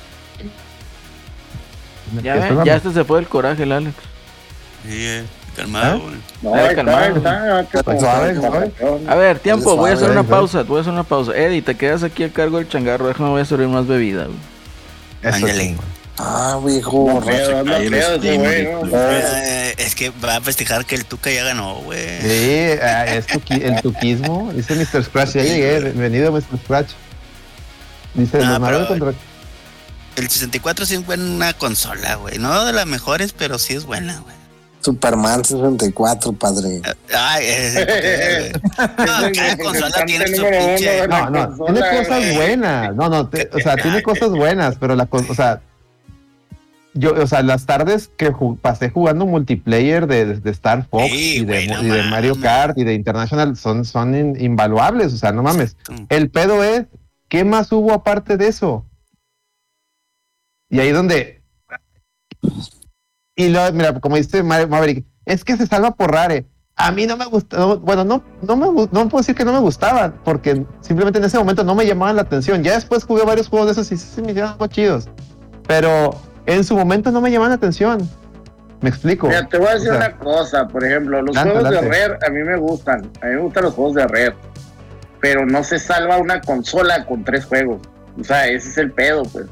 Ya, 2.23 2.35
ven, 2.35 2.65
ya 2.65 2.77
este 2.77 2.93
se 2.93 3.05
fue 3.05 3.21
el 3.21 3.27
coraje, 3.27 3.63
el 3.63 3.73
Alex. 3.73 3.95
Sí, 4.85 5.07
eh, 5.07 5.25
calmado, 5.57 6.03
¿Ah? 7.25 7.63
No, 7.87 7.99
suave. 7.99 8.37
A 9.09 9.15
ver, 9.15 9.39
tiempo, 9.39 9.77
voy 9.77 9.91
a 9.91 9.95
hacer 9.95 10.11
una 10.11 10.23
pausa, 10.23 10.63
voy 10.63 10.79
a 10.79 10.81
hacer 10.83 10.93
una 10.93 11.05
pausa. 11.05 11.33
Eddie, 11.35 11.63
te 11.63 11.75
quedas 11.75 12.03
aquí 12.03 12.25
a 12.25 12.31
cargo 12.31 12.59
del 12.59 12.69
changarro, 12.69 13.07
déjame, 13.07 13.31
voy 13.31 13.41
a 13.41 13.45
servir 13.45 13.69
más 13.69 13.87
bebida. 13.87 14.27
Ándale. 15.23 15.77
Ah, 16.25 16.61
viejo. 16.65 17.11
No, 17.15 17.21
pedo 17.21 17.65
ese 17.83 18.17
Steam, 18.19 18.41
güey, 18.43 18.65
¿no? 18.65 18.83
Eh, 18.97 19.75
es 19.77 19.95
que 19.97 20.11
va 20.11 20.37
a 20.37 20.41
festejar 20.41 20.85
que 20.87 20.95
el 20.95 21.05
Tuca 21.05 21.31
ya 21.33 21.43
ganó, 21.43 21.81
güey. 21.81 22.21
Sí, 22.21 22.79
ah, 22.81 23.07
es 23.07 23.27
tuqui- 23.27 23.61
el 23.63 23.83
tuquismo. 23.83 24.53
Dice 24.55 24.75
Mr. 24.77 25.03
Scratch, 25.05 25.31
ya 25.35 25.43
llegué, 25.43 25.81
bienvenido 25.81 26.31
Mr. 26.31 26.59
Scratch. 26.65 26.91
Dice, 28.15 28.39
pero- 28.39 28.87
contra... 28.87 29.13
El 30.15 30.29
64 30.29 30.85
sí 30.87 30.95
es 30.95 31.07
buena 31.07 31.55
consola, 31.55 32.15
güey. 32.17 32.39
No 32.39 32.65
de 32.67 32.73
las 32.73 32.87
mejores, 32.87 33.33
pero 33.33 33.59
sí 33.59 33.75
es 33.75 33.85
buena, 33.85 34.21
güey. 34.21 34.35
Superman 34.81 35.45
64, 35.45 36.33
padre. 36.35 36.83
Ay, 37.17 37.45
eh. 37.49 38.53
No, 38.79 39.33
cada 39.35 39.57
consola 39.63 40.05
tiene 40.05 40.27
su 40.29 40.43
pinche. 40.43 41.09
No, 41.09 41.31
no, 41.31 41.49
tiene 41.67 41.81
cosas 41.81 42.35
buenas. 42.35 42.95
No, 42.95 43.09
no, 43.09 43.29
te- 43.29 43.49
o 43.55 43.59
sea, 43.61 43.77
tiene 43.77 44.03
cosas 44.03 44.29
buenas, 44.31 44.77
pero 44.79 44.95
la 44.95 45.09
o 45.11 45.35
sea, 45.35 45.61
yo, 46.95 47.15
o 47.15 47.27
sea, 47.27 47.43
las 47.43 47.65
tardes 47.67 48.11
que 48.17 48.33
pasé 48.61 48.91
jugando 48.91 49.27
multiplayer 49.27 50.07
de, 50.07 50.39
de 50.41 50.51
Star 50.51 50.87
Fox 50.89 51.07
Sí, 51.11 51.39
y, 51.39 51.45
de, 51.45 51.65
y 51.65 52.11
Mario. 52.11 52.39
Kart 52.41 52.77
y 52.79 52.85
de 52.85 52.95
International 52.95 53.57
son, 53.57 53.85
son 53.85 54.15
in- 54.15 54.37
invaluables, 54.41 55.13
o 55.15 55.17
sea, 55.17 55.33
no 55.33 55.43
mames. 55.43 55.77
El 56.09 56.31
pedo 56.31 56.63
es, 56.63 56.87
¿qué 57.29 57.45
más 57.45 57.73
hubo 57.73 57.93
aparte 57.93 58.37
de 58.37 58.49
eso? 58.49 58.85
Y 60.69 60.81
ahí 60.81 60.91
donde... 60.93 61.43
Y 63.37 63.49
luego, 63.49 63.73
mira, 63.75 63.99
como 64.01 64.17
dice 64.17 64.43
Ma- 64.43 64.67
Maverick, 64.67 65.07
es 65.25 65.45
que 65.45 65.57
se 65.57 65.67
salva 65.67 65.93
por 65.93 66.13
rare. 66.13 66.47
A 66.77 66.91
mí 66.91 67.07
no 67.07 67.17
me 67.17 67.27
gusta, 67.27 67.57
no- 67.59 67.79
bueno, 67.79 68.05
no, 68.05 68.23
no 68.43 68.57
me 68.57 68.67
no 68.67 69.09
puedo 69.09 69.19
decir 69.19 69.35
que 69.35 69.45
no 69.45 69.53
me 69.53 69.59
gustaban, 69.61 70.15
porque 70.25 70.65
simplemente 70.81 71.19
en 71.19 71.25
ese 71.25 71.39
momento 71.39 71.65
no 71.65 71.75
me 71.75 71.87
llamaban 71.87 72.17
la 72.17 72.23
atención. 72.23 72.63
Ya 72.63 72.75
después 72.75 73.05
jugué 73.05 73.25
varios 73.25 73.49
juegos 73.49 73.67
de 73.69 73.73
esos 73.73 73.93
y 73.93 73.97
sí 73.97 74.07
se 74.15 74.21
me 74.23 74.31
hicieron 74.33 74.53
algo 74.53 74.67
chidos. 74.67 75.09
Pero 75.67 76.19
en 76.47 76.65
su 76.65 76.77
momento 76.77 77.11
no 77.11 77.21
me 77.21 77.31
llamaban 77.31 77.51
la 77.51 77.57
atención. 77.57 78.09
Me 78.81 78.89
explico. 78.89 79.29
Mira, 79.29 79.47
te 79.49 79.59
voy 79.59 79.69
a 79.69 79.75
decir 79.75 79.91
O 79.91 79.97
sea, 79.97 80.09
una 80.09 80.17
cosa, 80.19 80.67
por 80.69 80.85
ejemplo, 80.85 81.23
los 81.23 81.37
juegos 81.39 81.71
de. 81.71 81.81
Rare 81.83 82.19
a 82.27 82.31
mí 82.31 82.43
me 82.43 82.57
gustan, 82.57 83.09
a 83.23 83.27
mí 83.27 83.35
me 83.35 83.41
gustan 83.43 83.63
los 83.65 83.75
juegos 83.75 83.95
de 83.95 84.07
Rare, 84.09 84.35
pero 85.21 85.47
no 85.47 85.63
se 85.63 85.79
salva 85.79 86.19
una 86.19 86.41
consola 86.41 87.05
con 87.07 87.23
tres 87.25 87.45
juegos. 87.45 87.81
O 88.21 88.25
sea, 88.25 88.47
ese 88.49 88.69
es 88.71 88.79
el 88.79 88.91
pedo, 88.91 89.23
pues. 89.25 89.47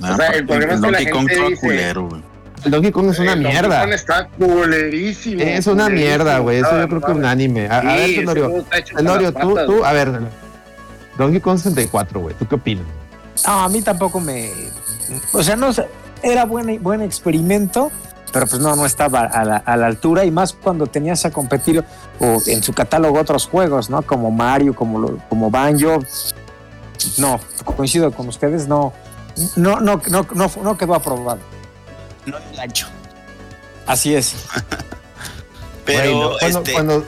Nah, 0.00 0.14
O 0.14 0.16
sea, 0.16 0.28
el 0.28 0.46
problema 0.46 0.72
es 0.74 0.80
que 0.80 0.90
la 0.90 0.98
Donkey 0.98 1.12
Kong 1.12 1.28
gente 1.28 1.48
dice- 1.50 1.60
culero, 1.66 2.08
güey. 2.08 2.22
El 2.64 2.70
Donkey 2.70 2.92
Kong 2.92 3.10
es 3.10 3.18
una 3.18 3.32
El 3.34 3.42
Donkey 3.42 3.52
mierda. 3.60 3.80
Kong 3.82 3.92
está 3.92 4.28
culerísimo. 4.38 5.42
Es 5.42 5.66
una 5.66 5.84
culerísimo. 5.84 5.88
mierda, 5.90 6.38
güey. 6.38 6.58
Eso 6.58 6.68
Ah, 6.72 6.80
yo 6.80 6.88
creo 6.88 7.00
que 7.00 7.06
mames. 7.08 7.18
unánime. 7.18 7.68
A, 7.68 7.78
a 7.78 7.80
Sí, 7.82 7.86
ver, 7.86 7.98
ese 8.10 8.18
Tenorio. 8.20 8.64
Tenorio, 8.96 9.32
tú, 9.34 9.54
patas, 9.54 9.66
tú, 9.66 9.84
a 9.84 9.92
ver. 9.92 10.20
Donkey 11.18 11.40
Kong 11.40 11.58
64, 11.58 12.20
güey. 12.20 12.34
¿Tú 12.38 12.46
qué 12.48 12.54
opinas? 12.54 12.84
No, 13.46 13.52
a 13.64 13.68
mí 13.68 13.82
tampoco 13.82 14.18
me. 14.20 14.50
O 15.32 15.42
sea, 15.42 15.56
no 15.56 15.72
sé, 15.72 15.86
era 16.22 16.44
buen, 16.44 16.82
buen 16.82 17.00
experimento, 17.02 17.90
pero 18.32 18.46
pues 18.46 18.60
no, 18.62 18.76
no 18.76 18.86
estaba 18.86 19.20
a 19.22 19.44
la, 19.44 19.56
a 19.56 19.76
la 19.76 19.86
altura 19.86 20.24
y 20.24 20.30
más 20.30 20.52
cuando 20.52 20.86
tenías 20.86 21.24
a 21.24 21.30
competir 21.30 21.84
o 22.20 22.38
en 22.46 22.62
su 22.62 22.72
catálogo 22.72 23.18
otros 23.18 23.46
juegos, 23.48 23.90
¿no? 23.90 24.02
Como 24.02 24.30
Mario, 24.30 24.74
como, 24.74 24.98
lo- 24.98 25.18
como 25.28 25.50
Banjo. 25.50 25.98
No, 27.18 27.40
coincido 27.64 28.12
con 28.12 28.28
ustedes, 28.28 28.68
no. 28.68 28.92
No, 29.56 29.80
no, 29.80 30.00
no, 30.10 30.26
no, 30.34 30.50
no 30.62 30.76
quedó 30.78 30.94
aprobado. 30.94 31.40
No 32.26 32.38
le 32.38 32.56
gancho. 32.56 32.86
Así 33.86 34.14
es. 34.14 34.34
Pero, 35.84 36.36
cuando, 36.38 36.58
este. 36.60 36.72
cuando, 36.72 37.04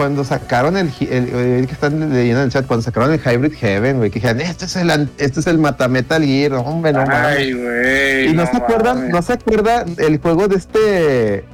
cuando 0.00 0.24
sacaron 0.24 0.78
el, 0.78 0.88
hi- 0.88 1.08
el, 1.10 1.28
el 1.34 1.66
que 1.66 1.74
están 1.74 2.00
leyendo 2.10 2.40
en 2.40 2.46
el 2.46 2.50
chat, 2.50 2.66
cuando 2.66 2.82
sacaron 2.82 3.12
el 3.12 3.20
Hybrid 3.20 3.52
Heaven, 3.52 3.98
güey, 3.98 4.08
que 4.10 4.18
dijeron, 4.18 4.40
este 4.40 4.64
es 4.64 4.74
el, 4.76 4.90
este 5.18 5.40
es 5.40 5.46
el 5.46 5.58
Matametal 5.58 6.24
Gear, 6.24 6.54
hombre, 6.54 6.94
no 6.94 7.00
mames. 7.04 7.36
Ay, 7.38 7.52
güey. 7.52 8.28
Y 8.28 8.32
no, 8.32 8.46
se 8.46 8.56
acuerdan, 8.56 9.10
no 9.10 9.20
se 9.20 9.34
acuerda 9.34 9.84
el 9.98 10.18
juego 10.18 10.48
de 10.48 10.56
este, 10.56 11.44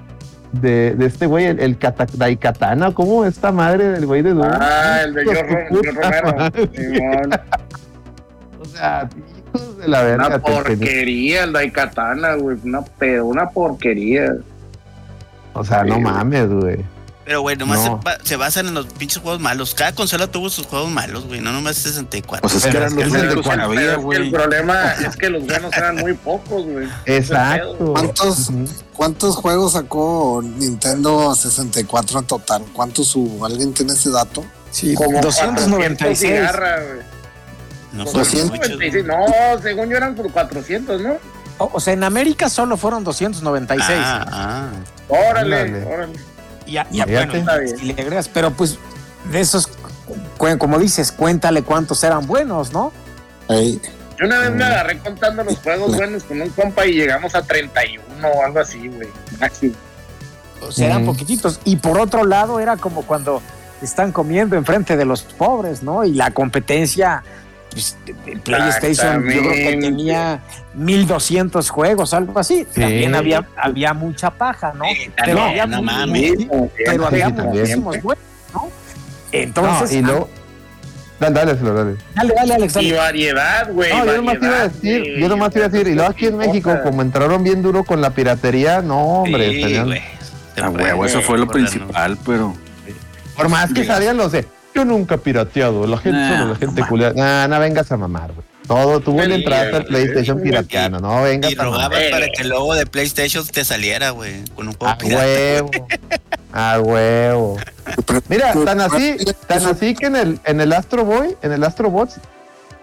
de, 0.52 0.94
de 0.94 1.06
este 1.06 1.26
güey, 1.26 1.46
el, 1.46 1.58
el 1.58 1.76
Kata- 1.76 2.06
Daikatana, 2.16 2.94
¿cómo 2.94 3.24
esta 3.24 3.50
madre 3.50 3.88
del 3.88 4.06
güey 4.06 4.22
de 4.22 4.30
Doom? 4.32 4.46
Ah, 4.48 5.00
el 5.04 5.12
de 5.14 5.24
George 5.24 5.68
Romero. 5.70 6.50
O 8.60 8.64
sea, 8.64 9.08
hijos 9.54 9.78
de 9.78 9.88
la 9.88 10.02
verga. 10.02 10.26
Una 10.28 10.38
porquería 10.38 11.44
el 11.44 11.52
Daikatana, 11.52 12.34
güey. 12.34 12.58
Una 12.64 12.82
pedo, 12.82 13.26
una 13.26 13.48
porquería. 13.48 14.36
O 15.52 15.64
sea, 15.64 15.82
no 15.84 15.96
Sí, 15.96 16.00
mames, 16.00 16.48
güey. 16.48 16.84
Pero, 17.26 17.40
güey, 17.40 17.56
nomás 17.56 17.78
No. 17.80 17.84
se, 17.84 17.90
ba- 18.04 18.18
se 18.22 18.36
basan 18.36 18.68
en 18.68 18.74
los 18.74 18.86
pinches 18.86 19.18
juegos 19.20 19.40
malos. 19.40 19.74
Cada 19.74 19.92
consola 19.92 20.28
tuvo 20.28 20.48
sus 20.48 20.64
juegos 20.66 20.88
malos, 20.90 21.26
güey. 21.26 21.40
No 21.40 21.50
nomás 21.52 21.74
64. 21.76 22.40
Pues 22.42 22.54
es 22.54 22.70
que 22.70 22.76
eran 22.76 22.94
los 22.94 23.10
únicos 23.12 23.44
que 23.44 23.60
había, 23.60 23.96
güey. 23.96 24.18
el 24.22 24.30
problema 24.30 24.92
es 24.92 25.16
que 25.16 25.28
los 25.28 25.44
buenos 25.44 25.76
eran 25.76 25.96
muy 25.96 26.14
pocos, 26.14 26.64
güey. 26.64 26.88
Exacto. 27.04 27.76
¿Cuántos? 27.92 28.50
¿Cuántos 28.94 29.34
juegos 29.36 29.72
sacó 29.72 30.40
Nintendo 30.42 31.34
64 31.34 32.20
en 32.20 32.24
total? 32.26 32.62
¿Cuántos 32.72 33.14
hubo? 33.16 33.44
¿Alguien 33.44 33.74
tiene 33.74 33.92
ese 33.94 34.10
dato? 34.10 34.44
Sí, 34.70 34.94
Como 34.94 35.20
296. 35.20 36.18
cigarra, 36.18 36.76
güey. 36.80 37.00
no 37.92 38.04
Como 38.04 38.24
fueron 38.24 38.48
muchos, 38.50 38.68
296. 38.70 39.04
güey. 39.04 39.56
No, 39.56 39.62
según 39.62 39.88
yo 39.90 39.96
eran 39.96 40.14
por 40.14 40.30
400, 40.30 41.00
¿no? 41.02 41.14
O, 41.58 41.70
o 41.72 41.80
sea, 41.80 41.92
en 41.94 42.04
América 42.04 42.48
solo 42.48 42.76
fueron 42.76 43.02
296. 43.02 43.98
Ah, 44.00 44.24
ah. 44.30 44.68
Órale, 45.08 45.60
Ándale. 45.62 45.84
órale. 45.86 46.12
Ya, 46.66 46.86
ya, 46.90 47.06
bueno, 47.06 47.32
si 47.78 47.86
le 47.86 47.92
agregas, 47.92 48.28
pero 48.28 48.50
pues 48.50 48.78
de 49.30 49.40
esos, 49.40 49.68
como 50.58 50.78
dices, 50.78 51.12
cuéntale 51.12 51.62
cuántos 51.62 52.02
eran 52.04 52.26
buenos, 52.26 52.72
¿no? 52.72 52.92
Yo 53.48 54.24
una 54.26 54.38
vez 54.40 54.50
me 54.52 54.64
agarré 54.64 54.98
contando 54.98 55.44
los 55.44 55.58
juegos 55.58 55.94
buenos 55.94 56.24
con 56.24 56.40
un 56.40 56.48
compa 56.50 56.86
y 56.86 56.94
llegamos 56.94 57.34
a 57.34 57.42
31 57.42 58.02
o 58.28 58.44
algo 58.44 58.60
así, 58.60 58.88
güey. 58.88 59.08
O 60.62 60.72
sea, 60.72 60.86
eran 60.86 61.02
Ujú. 61.02 61.12
poquititos. 61.12 61.60
Y 61.64 61.76
por 61.76 62.00
otro 62.00 62.24
lado, 62.24 62.58
era 62.58 62.76
como 62.78 63.02
cuando 63.02 63.42
están 63.82 64.10
comiendo 64.12 64.56
enfrente 64.56 64.96
de 64.96 65.04
los 65.04 65.22
pobres, 65.22 65.82
¿no? 65.82 66.02
Y 66.04 66.14
la 66.14 66.30
competencia, 66.30 67.22
pues, 67.76 67.96
de 68.24 68.36
PlayStation, 68.38 69.22
yo 69.24 69.40
creo 69.42 69.52
que 69.52 69.76
tenía 69.80 70.40
1200 70.74 71.68
juegos, 71.68 72.14
algo 72.14 72.38
así. 72.38 72.66
Sí. 72.72 72.80
También 72.80 73.14
había, 73.14 73.46
había 73.56 73.92
mucha 73.92 74.30
paja, 74.30 74.72
¿no? 74.74 74.84
Sí, 74.86 75.10
Pero 75.22 75.42
había, 75.42 75.66
no 75.66 75.82
muy- 75.82 75.86
mames. 75.86 76.32
pero 76.86 77.06
había 77.06 77.26
Sí, 77.26 77.32
muchísimos 77.34 78.02
buenos, 78.02 78.24
¿no? 78.54 78.68
Entonces, 79.32 79.92
no, 79.92 79.98
y 79.98 80.02
luego. 80.02 80.28
Dale, 81.20 81.34
dale, 81.34 81.54
Flor, 81.56 81.74
dale. 81.76 81.96
dale, 82.14 82.34
dale, 82.34 82.54
Alex. 82.54 82.76
Y 82.76 82.92
variedad, 82.92 83.70
güey. 83.72 83.90
No, 83.92 84.04
yo 84.06 84.16
nomás 84.16 84.38
te 84.40 84.46
iba 84.46 84.56
a 84.60 84.68
decir, 84.68 85.04
yo 85.18 85.28
nomás 85.28 85.52
te 85.52 85.58
iba 85.58 85.66
a 85.66 85.68
decir, 85.70 85.88
y 85.88 85.94
luego 85.94 86.10
aquí 86.10 86.26
en 86.26 86.36
México, 86.38 86.74
como 86.82 87.02
entraron 87.02 87.42
bien 87.44 87.62
duro 87.62 87.84
con 87.84 88.00
la 88.00 88.10
piratería, 88.10 88.80
no, 88.82 88.98
hombre, 89.22 89.50
Sí, 89.50 89.78
güey. 89.82 90.02
A 90.62 90.70
huevo, 90.70 91.04
eso 91.04 91.20
fue 91.20 91.36
lo 91.38 91.46
principal, 91.46 92.16
pero 92.24 92.54
por 93.36 93.48
más 93.50 93.72
que 93.74 93.84
salían 93.84 94.16
los 94.16 94.32
de, 94.32 94.46
yo 94.76 94.84
nunca 94.84 95.16
he 95.16 95.18
pirateado, 95.18 95.86
la 95.86 95.98
gente, 95.98 96.18
Nah, 96.18 96.38
solo 96.38 96.50
la 96.52 96.56
gente 96.58 96.80
no 96.80 96.88
culia, 96.88 97.12
nah, 97.14 97.48
no 97.48 97.58
vengas 97.60 97.90
a 97.92 97.96
mamar, 97.96 98.32
güey. 98.32 98.46
Todo, 98.66 98.98
tuvo 99.00 99.22
Sí, 99.22 99.28
la 99.28 99.34
entrada 99.36 99.62
hasta 99.62 99.76
el 99.76 99.82
güey. 99.84 99.92
PlayStation 100.04 100.40
pirateano, 100.42 100.98
no 101.00 101.22
vengas 101.22 101.50
Y 101.52 101.54
a 101.54 101.58
mamar. 101.58 101.72
rogabas 101.72 102.00
para 102.10 102.26
que 102.28 102.42
el 102.42 102.48
logo 102.48 102.74
de 102.74 102.84
PlayStation 102.86 103.46
te 103.46 103.64
saliera, 103.64 104.10
güey, 104.10 104.44
con 104.54 104.66
un 104.68 104.74
juego 104.74 104.92
A 104.92 104.98
pirata. 104.98 105.22
huevo, 105.24 105.70
a 106.52 106.80
huevo. 106.80 107.56
Mira, 108.28 108.52
tan 108.64 108.80
así, 108.80 109.16
tan 109.46 109.64
así 109.66 109.94
que 109.94 110.06
en 110.06 110.16
el, 110.16 110.40
en 110.44 110.60
el 110.60 110.72
Astro 110.72 111.04
Boy, 111.04 111.36
en 111.42 111.52
el 111.52 111.62
Astro 111.62 111.90
Bots, 111.90 112.16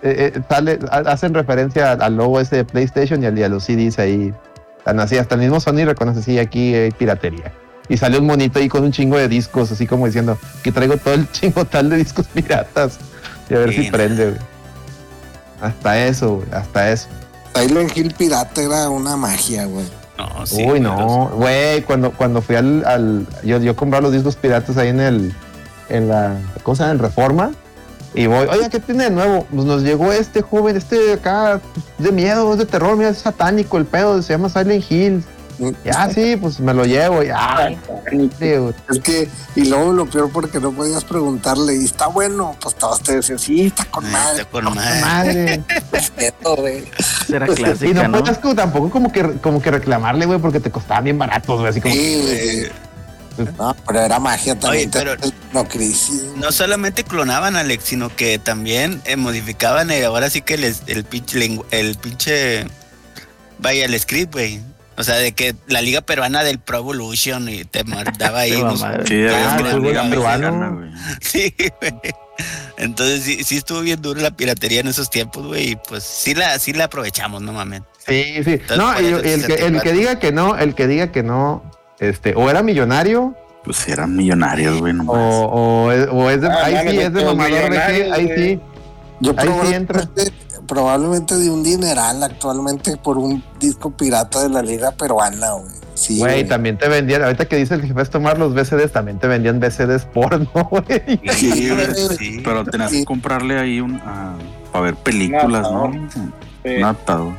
eh, 0.04 0.32
eh, 0.36 0.40
sale, 0.50 0.80
ha- 0.90 0.98
hacen 1.12 1.34
referencia 1.34 1.92
al 1.94 2.16
logo 2.16 2.40
ese 2.40 2.58
de 2.58 2.66
PlayStation 2.66 3.22
y, 3.24 3.26
al, 3.26 3.38
y 3.38 3.44
a 3.44 3.50
los 3.50 3.64
CDs 3.66 4.00
ahí. 4.00 4.34
Tan 4.86 5.00
así, 5.00 5.18
hasta 5.18 5.36
el 5.36 5.42
mismo 5.42 5.60
Sony 5.60 5.86
reconoce, 5.86 6.22
sí, 6.22 6.40
aquí 6.40 6.74
hay 6.76 6.92
piratería. 6.92 7.52
Y 7.90 7.98
sale 7.98 8.18
un 8.18 8.26
monito 8.26 8.60
ahí 8.60 8.70
con 8.70 8.84
un 8.84 8.92
chingo 8.92 9.18
de 9.18 9.28
discos, 9.28 9.72
así 9.72 9.88
como 9.88 10.06
diciendo 10.06 10.38
que 10.64 10.72
traigo 10.72 10.98
todo 10.98 11.14
el 11.14 11.30
chingo 11.32 11.66
tal 11.66 11.90
de 11.90 11.98
discos 11.98 12.28
piratas. 12.28 13.00
Y 13.50 13.56
a 13.56 13.60
ver 13.60 13.74
si 13.74 13.92
prende, 13.92 14.30
güey. 14.30 14.42
Hasta 15.62 16.06
eso, 16.06 16.36
güey, 16.36 16.48
hasta 16.52 16.92
eso. 16.92 17.08
Silent 17.56 17.96
Hill 17.96 18.14
Pirata 18.14 18.62
era 18.62 18.90
una 18.90 19.16
magia, 19.16 19.66
güey. 19.66 19.86
No, 20.18 20.46
sí, 20.46 20.64
Uy, 20.64 20.80
no, 20.80 21.30
güey, 21.30 21.82
cuando, 21.84 22.12
cuando 22.12 22.42
fui 22.42 22.56
al, 22.56 22.86
al 22.86 23.28
yo, 23.44 23.60
yo 23.60 23.76
compraba 23.76 24.04
los 24.04 24.14
discos 24.14 24.36
piratas 24.36 24.78
ahí 24.78 24.90
en 24.90 25.00
el, 25.00 25.34
en 25.90 26.08
la, 26.08 26.36
¿cómo 26.64 26.76
se 26.76 26.84
llama? 26.84 26.94
En 26.94 27.00
Reforma. 27.00 27.52
Y 28.16 28.28
voy, 28.28 28.48
oye, 28.48 28.70
¿qué 28.70 28.80
tiene 28.80 29.06
de 29.06 29.10
nuevo? 29.10 29.48
Pues 29.52 29.66
nos 29.66 29.82
llegó 29.82 30.12
este 30.12 30.42
joven, 30.42 30.78
este 30.78 31.14
acá, 31.14 31.60
pues, 31.74 31.86
de 31.98 32.12
miedo, 32.12 32.52
es 32.54 32.60
de 32.60 32.66
terror, 32.66 32.96
mira, 32.96 33.10
es 33.10 33.18
satánico 33.18 33.78
el 33.78 33.86
pedo, 33.86 34.22
se 34.22 34.34
llama 34.34 34.50
Silent 34.50 34.92
Hill. 34.92 35.24
Ya, 35.86 36.10
sí, 36.10 36.36
pues 36.36 36.60
me 36.60 36.74
lo 36.74 36.84
llevo, 36.86 37.22
ya. 37.24 37.70
sí, 38.10 38.56
güey. 38.56 38.74
Es 38.92 39.00
que, 39.00 39.30
y 39.56 39.66
luego 39.66 39.94
lo 39.94 40.06
peor 40.08 40.30
porque 40.32 40.60
no 40.60 40.72
podías 40.72 41.04
preguntarle, 41.04 41.76
¿y 41.76 41.86
está 41.86 42.08
bueno? 42.08 42.56
Pues 42.62 42.76
todos 42.76 43.02
te 43.02 43.16
decían, 43.18 43.40
sí, 43.40 43.68
está 43.68 43.86
con 43.86 44.06
Ah, 44.08 44.10
madre. 44.10 44.42
está 44.42 44.52
con 44.52 44.74
madre. 44.76 45.02
Madre. 45.02 45.64
Era 47.32 47.46
Y 47.52 47.56
clásica, 47.56 47.94
no 48.04 48.08
¿no? 48.10 48.20
podías 48.20 48.38
como, 48.40 48.56
tampoco 48.56 48.90
como 48.90 49.12
que, 49.12 49.24
como 49.42 49.62
que 49.62 49.72
reclamarle, 49.72 50.26
güey, 50.26 50.40
porque 50.40 50.60
te 50.60 50.72
costaban 50.72 51.04
bien 51.06 51.18
baratos, 51.18 51.60
güey, 51.60 51.70
así 51.70 51.82
como. 51.82 51.94
Sí, 51.94 52.22
güey. 52.24 52.72
No, 53.58 53.76
pero 53.88 54.00
era 54.02 54.20
magia 54.20 54.58
también. 54.60 54.90
Oye, 54.94 55.00
pero- 55.06 55.16
No, 55.54 55.68
crisis. 55.68 56.24
No 56.36 56.52
solamente 56.52 57.04
clonaban, 57.04 57.56
Alex, 57.56 57.84
sino 57.86 58.16
que 58.16 58.38
también 58.38 59.02
eh, 59.06 59.16
modificaban 59.16 59.90
eh, 59.90 60.06
ahora 60.06 60.30
sí 60.30 60.42
que 60.42 60.58
les- 60.58 60.84
el 60.86 61.04
pinche, 61.04 61.60
el 61.72 61.96
pinche, 61.96 62.68
vaya, 63.58 63.86
el 63.86 64.00
script, 64.00 64.34
güey. 64.34 64.62
O 64.98 65.04
sea, 65.04 65.16
de 65.16 65.32
que 65.32 65.56
la 65.68 65.82
liga 65.82 66.02
peruana 66.02 66.44
del 66.44 66.60
Pro 66.60 66.78
Evolution 66.78 67.50
y 67.50 67.64
te 67.66 67.84
mandaba 67.84 68.40
ahí. 68.42 68.52
Unos- 68.62 68.80
sí, 69.08 69.24
Ah, 69.30 69.58
el 69.60 69.82
liga 69.82 70.04
peruano. 70.10 70.82
Sí, 71.22 71.54
güey. 71.82 71.94
Entonces 72.78 73.24
sí, 73.24 73.44
sí 73.44 73.58
estuvo 73.58 73.82
bien 73.82 74.02
duro 74.02 74.20
la 74.22 74.32
piratería 74.32 74.80
en 74.82 74.88
esos 74.88 75.10
tiempos, 75.10 75.46
güey. 75.46 75.72
Y 75.72 75.76
pues 75.76 76.04
sí 76.04 76.34
la, 76.34 76.58
sí 76.60 76.74
la 76.74 76.86
aprovechamos, 76.86 77.42
no 77.42 77.54
mames. 77.54 77.82
Sí, 78.06 78.44
sí. 78.44 78.52
Entonces, 78.54 78.78
No, 78.78 79.00
y, 79.02 79.06
el, 79.06 79.22
que, 79.22 79.34
el 79.34 79.42
64. 79.42 79.82
que 79.82 79.94
diga 79.98 80.20
que 80.20 80.32
no, 80.32 80.58
el 80.58 80.76
que 80.76 80.88
diga 80.88 81.12
que 81.12 81.24
no, 81.24 81.64
este, 82.00 82.34
o 82.36 82.50
era 82.50 82.62
millonario, 82.64 83.36
Pues 83.64 83.88
eran 83.88 84.16
millonarios, 84.16 84.80
güey, 84.80 84.92
o, 84.92 84.96
nomás. 84.96 85.16
o, 85.18 85.92
es, 85.92 86.08
o 86.12 86.30
es 86.30 86.42
de, 86.42 86.48
Ah, 86.50 86.66
ahí 86.66 86.90
sí 86.90 86.98
es 87.00 87.14
de 87.14 87.24
mamador 87.26 87.70
de 87.70 87.70
que, 87.70 88.12
ahí 88.12 88.30
sí. 88.36 88.60
Yo 89.22 89.34
Ahí 89.38 89.48
sí 89.68 89.74
entra. 89.74 90.02
probablemente, 90.02 90.34
probablemente 90.68 91.36
de 91.36 91.50
un 91.50 91.64
dineral 91.64 92.22
actualmente 92.24 92.98
por 92.98 93.18
un 93.18 93.44
disco 93.60 93.92
pirata 93.92 94.42
de 94.44 94.50
la 94.50 94.62
liga 94.62 94.92
peruana, 94.92 95.52
güey. 95.54 95.72
Sí, 95.96 96.18
Güey, 96.18 96.34
güey. 96.40 96.48
también 96.48 96.78
te 96.78 96.88
vendían, 96.90 97.22
ahorita 97.24 97.46
que 97.46 97.56
dice 97.56 97.76
el 97.76 97.84
jefe 97.84 98.02
es 98.02 98.10
tomar 98.10 98.40
los 98.40 98.54
BCDs, 98.56 98.92
también 98.92 99.20
te 99.20 99.28
vendían 99.28 99.60
BCDs 99.60 100.06
porno, 100.06 100.50
güey. 100.72 101.20
Sí, 101.34 101.70
güey. 101.70 102.18
Sí. 102.18 102.42
Pero 102.44 102.66
tenías 102.66 102.92
que 102.92 103.06
comprarle 103.06 103.60
ahí 103.60 103.80
un, 103.80 104.02
ah, 104.04 104.34
para 104.72 104.86
ver 104.86 104.96
películas, 104.96 105.70
¿no? 105.72 105.86
Un 105.86 106.10
Sí. 106.64 106.70
Un 106.78 106.84
adaptador. 106.84 107.34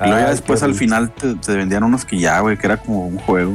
Y 0.00 0.08
luego 0.08 0.20
ya 0.20 0.30
después 0.30 0.62
al 0.62 0.74
final 0.74 1.10
te, 1.10 1.34
te 1.36 1.54
vendían 1.54 1.82
unos 1.82 2.04
que 2.04 2.18
ya, 2.18 2.38
güey, 2.40 2.58
que 2.58 2.66
era 2.66 2.76
como 2.76 3.06
un 3.06 3.18
juego. 3.18 3.52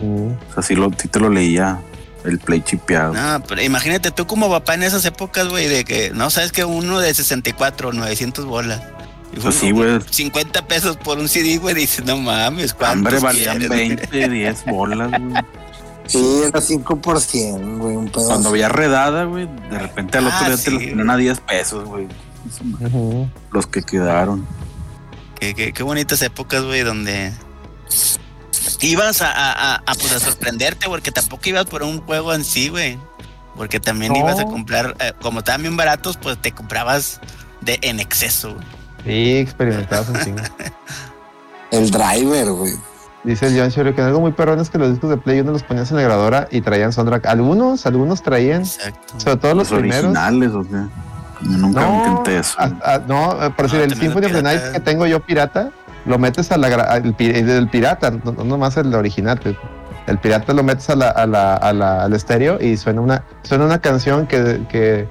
Mm. 0.00 0.30
O 0.50 0.54
sea, 0.54 0.62
sí, 0.62 0.74
lo, 0.74 0.90
sí 0.96 1.08
te 1.08 1.20
lo 1.20 1.28
leía 1.28 1.78
el 2.28 2.38
play 2.38 2.60
chipeado. 2.62 3.12
No, 3.14 3.42
pero 3.46 3.62
imagínate 3.62 4.10
tú 4.10 4.26
como 4.26 4.48
papá 4.50 4.74
en 4.74 4.82
esas 4.84 5.04
épocas, 5.04 5.48
güey, 5.48 5.66
de 5.68 5.84
que, 5.84 6.10
no, 6.10 6.30
sabes 6.30 6.52
que 6.52 6.64
uno 6.64 7.00
de 7.00 7.12
64, 7.14 7.92
900 7.92 8.44
bolas. 8.44 8.80
Y 9.36 9.40
Pues 9.40 9.54
sí, 9.56 9.70
güey. 9.72 9.98
50 10.10 10.66
pesos 10.66 10.96
por 10.96 11.18
un 11.18 11.28
CD, 11.28 11.58
güey, 11.58 11.74
dices, 11.74 12.04
no 12.04 12.16
mames, 12.16 12.72
¿cuántos 12.74 13.12
Hombre, 13.14 13.18
valían 13.20 13.58
quieres? 13.58 14.10
20, 14.10 14.28
10 14.28 14.64
bolas, 14.66 15.10
güey. 15.10 15.42
Sí, 16.06 16.40
era 16.46 16.60
5%, 16.60 17.78
güey, 17.78 17.96
un 17.96 18.08
pedo. 18.08 18.26
Cuando 18.26 18.48
había 18.48 18.68
redada, 18.70 19.24
güey, 19.24 19.46
de 19.70 19.78
repente 19.78 20.16
al 20.16 20.26
otro 20.28 20.38
Ah, 20.40 20.48
día 20.48 20.56
sí, 20.56 20.64
te 20.64 20.70
los 20.70 20.82
ponían 20.84 21.10
a 21.10 21.16
10 21.18 21.40
pesos, 21.40 21.84
güey. 21.84 22.08
Los 23.52 23.66
que 23.66 23.82
quedaron. 23.82 24.46
Qué, 25.38 25.54
qué- 25.54 25.72
qué 25.74 25.82
bonitas 25.82 26.22
épocas, 26.22 26.62
güey, 26.64 26.80
donde 26.82 27.32
ibas 28.80 29.22
a, 29.22 29.30
a, 29.30 29.52
a, 29.52 29.74
a, 29.86 29.94
pues, 29.94 30.12
a 30.12 30.20
sorprenderte, 30.20 30.86
porque 30.88 31.10
tampoco 31.12 31.42
ibas 31.48 31.66
por 31.66 31.82
un 31.82 32.00
juego 32.02 32.34
en 32.34 32.44
sí, 32.44 32.68
güey. 32.68 32.98
Porque 33.56 33.80
también 33.80 34.12
No. 34.12 34.20
ibas 34.20 34.38
a 34.38 34.44
comprar, 34.44 34.94
eh, 35.00 35.12
como 35.20 35.40
estaban 35.40 35.62
bien 35.62 35.76
baratos, 35.76 36.16
pues 36.16 36.38
te 36.40 36.52
comprabas 36.52 37.20
de 37.60 37.78
en 37.82 37.98
exceso, 38.00 38.54
güey. 38.54 38.66
Sí, 39.04 39.36
experimentabas 39.38 40.08
un 40.08 40.20
chingo. 40.22 40.42
El 41.70 41.90
driver, 41.90 42.50
güey. 42.52 42.72
Dice 43.24 43.46
el 43.48 43.58
John 43.58 43.68
Sherry 43.68 43.94
que 43.94 44.00
algo 44.00 44.20
muy 44.20 44.32
perrón 44.32 44.60
es 44.60 44.70
que 44.70 44.78
los 44.78 44.90
discos 44.90 45.10
de 45.10 45.16
Play 45.18 45.40
uno 45.40 45.52
los 45.52 45.62
ponías 45.64 45.90
en 45.90 45.96
la 45.96 46.02
grabadora 46.04 46.48
y 46.50 46.60
traían 46.60 46.92
soundtrack. 46.92 47.26
Algunos, 47.26 47.84
algunos 47.84 48.22
traían, 48.22 48.62
Exacto. 48.62 49.18
sobre 49.20 49.36
todo 49.36 49.54
los, 49.54 49.70
Los, 49.70 49.80
primeros. 49.80 50.04
originales, 50.04 50.50
o 50.52 50.62
sea. 50.64 50.88
Yo 51.42 51.50
nunca 51.58 51.80
No, 51.80 52.06
intenté 52.08 52.38
eso. 52.38 52.56
no, 53.06 53.36
por 53.56 53.66
decir, 53.68 53.78
No, 53.80 53.84
el 53.84 53.96
Symphony 53.96 54.26
of 54.26 54.32
the 54.32 54.42
Night 54.42 54.62
que 54.72 54.80
tengo 54.80 55.04
yo 55.06 55.20
pirata, 55.20 55.70
lo 56.08 56.18
metes 56.18 56.50
a 56.50 56.56
la 56.58 56.68
al 56.68 57.14
pi- 57.14 57.30
el 57.30 57.46
del 57.46 57.68
pirata, 57.68 58.10
no, 58.10 58.32
no 58.32 58.44
nomás 58.44 58.76
el 58.76 58.94
original. 58.94 59.38
El 60.06 60.18
pirata 60.18 60.52
lo 60.54 60.62
metes 60.62 60.88
a 60.90 60.96
la, 60.96 61.10
a 61.10 61.26
la, 61.26 61.54
a 61.54 61.72
la- 61.72 62.04
al 62.04 62.12
estéreo 62.14 62.58
y 62.60 62.76
suena 62.76 63.00
una, 63.00 63.24
suena 63.42 63.64
una 63.66 63.78
canción 63.80 64.26
que, 64.26 64.60
que 64.68 65.06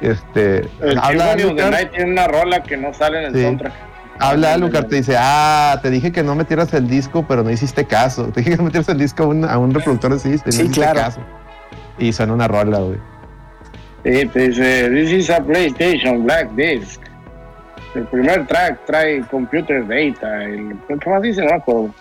este 0.00 0.68
El 0.80 0.98
habla 0.98 1.32
Alucard, 1.32 1.70
Night 1.70 1.90
tiene 1.92 2.10
una 2.12 2.26
rola 2.26 2.62
que 2.62 2.76
no 2.76 2.92
sale 2.94 3.18
en 3.20 3.24
el 3.26 3.34
Sí. 3.34 3.42
soundtrack. 3.42 3.72
habla 4.18 4.54
Alucard, 4.54 4.86
te 4.86 4.96
dice, 4.96 5.16
ah, 5.18 5.78
te 5.82 5.90
dije 5.90 6.10
que 6.12 6.22
no 6.22 6.34
metieras 6.34 6.72
el 6.74 6.88
disco, 6.88 7.24
pero 7.28 7.42
no 7.42 7.50
hiciste 7.50 7.84
caso. 7.84 8.24
Te 8.34 8.40
dije 8.40 8.52
que 8.52 8.56
no 8.56 8.64
metieras 8.64 8.88
el 8.88 8.98
disco 8.98 9.24
a 9.24 9.26
un, 9.26 9.44
a 9.44 9.58
un 9.58 9.72
reproductor 9.74 10.18
de 10.18 10.28
y 10.28 10.32
no 10.32 10.38
Sí, 10.38 10.48
hiciste 10.48 10.80
claro. 10.80 11.00
caso. 11.00 11.20
Y 11.98 12.12
suena 12.12 12.32
una 12.32 12.48
rola, 12.48 12.78
güey. 12.78 12.98
Sí, 14.04 14.26
te 14.28 14.48
dice, 14.48 14.90
this 14.90 15.10
is 15.12 15.30
a 15.30 15.40
PlayStation 15.42 16.24
Black 16.24 16.50
Disc. 16.54 17.00
El 17.94 18.06
primer 18.06 18.46
track 18.46 18.84
trae 18.86 19.20
computer 19.30 19.86
data. 19.86 20.44
El, 20.44 20.76
¿Qué 20.88 21.10
más 21.10 21.22
dice? 21.22 21.42
No 21.42 21.48
me 21.48 21.54
acuerdo. 21.54 21.94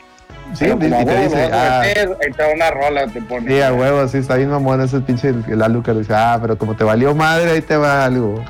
Sí, 0.53 0.65
Pero 0.65 0.75
y 0.75 0.79
te 0.79 0.87
huevo 0.89 1.23
dice, 1.23 1.49
ah, 1.51 1.81
meter, 1.81 2.09
ahí 2.09 2.29
está 2.29 2.47
una 2.53 2.71
rola, 2.71 3.07
te 3.07 3.21
pone. 3.21 3.47
Sí, 3.49 3.61
a 3.61 3.73
huevo, 3.73 4.07
sí, 4.07 4.17
está 4.17 4.35
bien 4.35 4.49
mamón 4.49 4.81
ese 4.81 4.99
pinche 4.99 5.29
el. 5.29 5.43
Dice, 5.43 6.13
ah, 6.13 6.37
pero 6.41 6.57
como 6.57 6.75
te 6.75 6.83
valió 6.83 7.15
madre, 7.15 7.51
ahí 7.51 7.61
te 7.61 7.77
va 7.77 8.05
algo. 8.05 8.43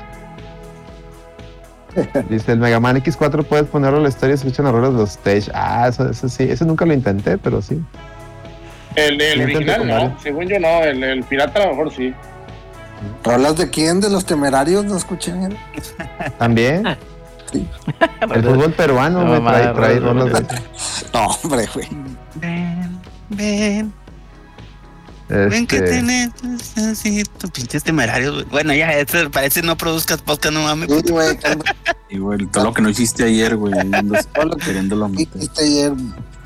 Dice, 2.28 2.52
el 2.52 2.58
Mega 2.58 2.80
Man 2.80 2.96
X4 2.96 3.44
puedes 3.44 3.66
ponerlo 3.66 3.98
en 3.98 4.02
la 4.02 4.08
historia 4.08 4.34
y 4.34 4.36
escuchan 4.36 4.66
errores 4.66 4.90
de 4.90 4.98
los 4.98 5.10
stage. 5.10 5.50
Ah, 5.54 5.86
eso, 5.88 6.10
eso 6.10 6.28
sí, 6.28 6.44
ese 6.44 6.64
nunca 6.64 6.84
lo 6.84 6.92
intenté, 6.92 7.38
pero 7.38 7.62
sí. 7.62 7.82
El, 8.96 9.20
el 9.20 9.42
original 9.42 9.86
no, 9.86 9.94
varios. 9.94 10.22
según 10.22 10.46
yo 10.46 10.58
no, 10.60 10.82
el, 10.82 11.02
el 11.02 11.24
pirata 11.24 11.62
a 11.62 11.66
lo 11.66 11.70
mejor 11.70 11.92
sí. 11.92 12.14
¿Rolas 13.22 13.56
de 13.56 13.70
quién? 13.70 14.00
¿De 14.00 14.10
los 14.10 14.26
temerarios? 14.26 14.84
No 14.84 14.96
escuché 14.96 15.32
bien. 15.32 15.56
También. 16.38 16.84
Sí. 17.54 17.68
El 18.34 18.42
fútbol 18.42 18.72
peruano, 18.72 19.24
No, 19.24 19.28
güey, 19.40 19.42
trae, 19.42 19.74
trae 19.74 20.00
rolas 20.00 20.32
de. 20.48 20.62
No, 21.12 21.26
hombre, 21.26 21.68
güey. 21.72 21.88
Ven, 22.34 23.00
ven. 23.30 23.92
Ven 25.28 25.66
que 25.66 25.76
Este, 25.76 25.88
tenés 25.88 26.30
así, 26.76 27.22
tu 27.38 27.48
pinches 27.48 27.82
temerarios, 27.82 28.34
güey. 28.34 28.46
Bueno, 28.50 28.74
ya, 28.74 28.92
este, 28.92 29.30
parece 29.30 29.62
no 29.62 29.76
produzcas 29.76 30.20
podcast, 30.20 30.54
no 30.54 30.62
mames. 30.64 30.90
Sí, 30.90 31.10
güey, 31.10 31.38
Y, 32.10 32.18
güey, 32.18 32.46
todo 32.46 32.64
lo 32.64 32.74
que 32.74 32.82
no 32.82 32.90
hiciste 32.90 33.24
ayer, 33.24 33.56
güey. 33.56 33.72
Queriéndolo 34.64 35.08
meter. 35.08 35.28
hiciste 35.36 35.62
ayer, 35.64 35.92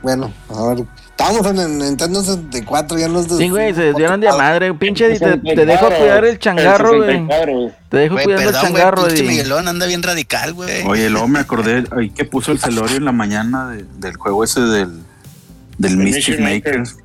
bueno, 0.09 0.32
a 0.48 0.74
ver, 0.74 0.86
estábamos 1.11 1.46
en 1.46 1.59
el 1.59 1.78
Nintendo 1.78 2.22
64, 2.22 2.98
ya 2.98 3.09
nos 3.09 3.26
Sí, 3.26 3.48
güey, 3.50 3.74
se 3.74 3.82
desviaron 3.82 4.20
de 4.20 4.28
a 4.28 4.36
madre. 4.36 4.72
Pinche, 4.72 5.18
te, 5.18 5.36
te 5.36 5.66
dejo 5.66 5.86
cuidar 5.90 6.24
el 6.24 6.38
changarro, 6.38 6.96
güey. 6.96 7.18
64, 7.18 7.52
güey. 7.54 7.72
Te 7.90 7.96
dejo 7.98 8.14
Güey, 8.14 8.24
cuidando 8.24 8.48
el 8.48 8.54
güey, 8.56 8.64
changarro, 8.64 9.02
pinche 9.04 9.16
Eddie. 9.20 9.28
Miguelón 9.28 9.68
anda 9.68 9.84
bien 9.86 10.02
radical, 10.02 10.54
güey. 10.54 10.86
Oye, 10.86 11.11
luego 11.11 11.28
me 11.28 11.40
acordé 11.40 11.84
ahí 11.96 12.09
que 12.11 12.24
puso 12.24 12.52
el 12.52 12.59
celorio 12.59 12.96
en 12.96 13.04
la 13.04 13.12
mañana 13.12 13.68
de- 13.68 13.84
del 13.98 14.16
juego 14.16 14.44
ese 14.44 14.61
del, 14.61 15.02
del 15.76 15.92
El 15.92 15.96
Mischief 15.98 16.38
Mischief 16.38 16.40
Makers. 16.40 16.96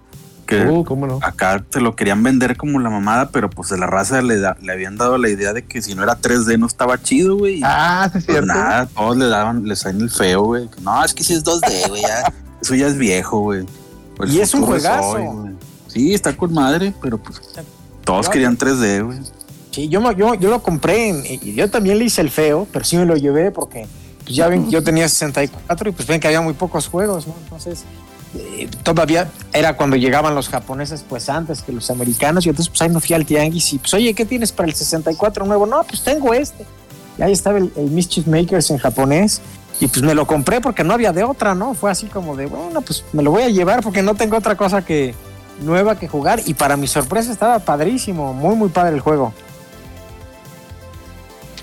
Que 0.60 0.66
Uh, 0.70 0.84
¿cómo 0.84 1.08
no? 1.08 1.20
acá 1.22 1.64
te 1.70 1.80
lo 1.82 1.96
querían 1.96 2.22
vender 2.24 2.56
como 2.58 2.80
la 2.80 2.90
mamada, 2.90 3.30
pero 3.30 3.50
pues 3.50 3.70
de 3.70 3.78
la 3.78 3.88
raza 3.88 4.22
le, 4.22 4.40
da- 4.40 4.58
le 4.62 4.72
habían 4.72 4.98
dado 4.98 5.18
la 5.18 5.30
idea 5.30 5.54
de 5.54 5.66
que 5.66 5.82
si 5.82 5.96
no 5.96 6.04
era 6.04 6.18
3D 6.20 6.58
no 6.60 6.68
estaba 6.68 7.02
chido, 7.02 7.38
güey. 7.38 7.62
Ah, 7.64 8.10
sí 8.12 8.20
es 8.20 8.26
pues 8.26 8.38
cierto. 8.38 8.46
nada, 8.54 8.86
todos 8.88 9.18
le 9.18 9.28
daban, 9.28 9.66
les 9.68 9.80
traen 9.82 10.02
el 10.02 10.10
feo, 10.10 10.44
güey. 10.44 10.70
No, 10.82 11.04
es 11.04 11.14
que 11.14 11.24
si 11.24 11.34
es 11.34 11.44
2D, 11.44 11.90
güey, 11.90 12.02
ya. 12.02 12.34
Eso 12.62 12.76
ya 12.76 12.88
es 12.88 12.98
viejo, 12.98 13.40
güey. 13.40 13.66
Pues 14.16 14.32
Y 14.32 14.40
es 14.42 14.54
un 14.54 14.62
futuro 14.62 14.80
juegazo. 14.80 15.12
hoy, 15.12 15.56
sí, 15.88 16.14
está 16.14 16.36
con 16.38 16.54
madre, 16.54 16.94
pero 17.02 17.18
pues 17.18 17.42
todos 18.04 18.28
Yo- 18.28 18.32
querían 18.32 18.58
3D, 18.58 19.04
güey. 19.06 19.20
Sí, 19.72 19.90
yo, 19.90 20.02
me- 20.02 20.16
yo, 20.16 20.36
yo 20.36 20.50
lo 20.52 20.62
compré 20.62 21.10
y 21.42 21.54
yo 21.56 21.70
también 21.70 21.98
le 21.98 22.06
hice 22.06 22.22
el 22.22 22.30
feo, 22.30 22.68
pero 22.72 22.86
sí 22.86 22.96
me 22.96 23.06
lo 23.06 23.16
llevé 23.16 23.50
porque 23.52 23.88
pues 24.24 24.36
ya 24.36 24.48
ven, 24.48 24.70
yo 24.70 24.84
tenía 24.84 25.10
64 25.10 25.90
y 25.90 25.92
pues 25.92 26.08
ven 26.08 26.20
que 26.20 26.28
había 26.28 26.42
muy 26.42 26.54
pocos 26.54 26.88
juegos, 26.88 27.28
¿no? 27.28 27.34
Entonces, 27.44 27.84
eh, 28.36 28.70
todavía 28.84 29.30
era 29.52 29.78
cuando 29.78 29.96
llegaban 29.96 30.34
los 30.36 30.50
japoneses, 30.50 31.06
pues 31.08 31.30
antes 31.30 31.62
que 31.62 31.72
los 31.72 31.90
americanos, 31.90 32.46
y 32.46 32.50
entonces 32.50 32.70
pues 32.70 32.82
ahí 32.82 32.90
me 32.90 33.00
fui 33.00 33.16
al 33.16 33.26
tianguis 33.26 33.74
y 33.74 33.80
pues, 33.80 33.94
oye, 33.94 34.14
¿qué 34.14 34.26
tienes 34.26 34.52
para 34.52 34.68
el 34.68 34.76
64 34.76 35.46
nuevo? 35.46 35.66
No, 35.66 35.84
pues 35.84 36.04
tengo 36.04 36.34
este. 36.34 36.66
Y 37.18 37.22
ahí 37.22 37.32
estaba 37.32 37.60
el, 37.60 37.72
Mischief 37.76 38.28
Makers 38.28 38.72
en 38.72 38.78
japonés. 38.78 39.42
Y 39.80 39.88
pues 39.88 40.04
me 40.04 40.14
lo 40.14 40.26
compré 40.28 40.62
porque 40.62 40.84
no 40.84 40.94
había 40.94 41.12
de 41.12 41.24
otra, 41.24 41.56
¿no? 41.56 41.74
Fue 41.74 41.92
así 41.92 42.08
como 42.08 42.36
de, 42.36 42.46
bueno, 42.46 42.82
pues 42.82 43.04
me 43.12 43.24
lo 43.24 43.32
voy 43.32 43.44
a 43.44 43.50
llevar 43.50 43.82
porque 43.82 44.02
no 44.02 44.16
tengo 44.16 44.38
otra 44.38 44.56
cosa 44.56 44.86
que 44.86 45.14
nueva 45.62 45.98
que 45.98 46.08
jugar. 46.08 46.42
Y 46.46 46.54
para 46.54 46.78
mi 46.78 46.88
sorpresa 46.88 47.32
estaba 47.32 47.60
padrísimo, 47.60 48.34
muy, 48.34 48.56
muy 48.56 48.70
padre 48.70 48.96
el 48.96 49.02
juego. 49.02 49.34